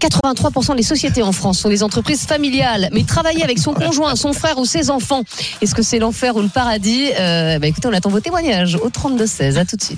83% 0.00 0.76
des 0.76 0.82
sociétés 0.82 1.22
en 1.22 1.32
France 1.32 1.58
sont 1.60 1.68
des 1.68 1.82
entreprises 1.82 2.24
familiales. 2.26 2.88
Mais 2.92 3.04
travailler 3.04 3.42
avec 3.42 3.58
son 3.58 3.72
conjoint, 3.72 4.14
son 4.16 4.32
frère 4.32 4.58
ou 4.58 4.66
ses 4.66 4.90
enfants, 4.90 5.22
est-ce 5.62 5.74
que 5.74 5.82
c'est 5.82 5.98
l'enfer 5.98 6.36
ou 6.36 6.42
le 6.42 6.48
paradis? 6.48 7.06
Euh, 7.18 7.58
bah, 7.58 7.66
Écoutez, 7.68 7.88
on 7.88 7.92
attend 7.92 8.10
vos 8.10 8.20
témoignages 8.20 8.76
au 8.76 8.90
32-16. 8.90 9.56
À 9.56 9.64
tout 9.64 9.76
de 9.76 9.82
suite. 9.82 9.90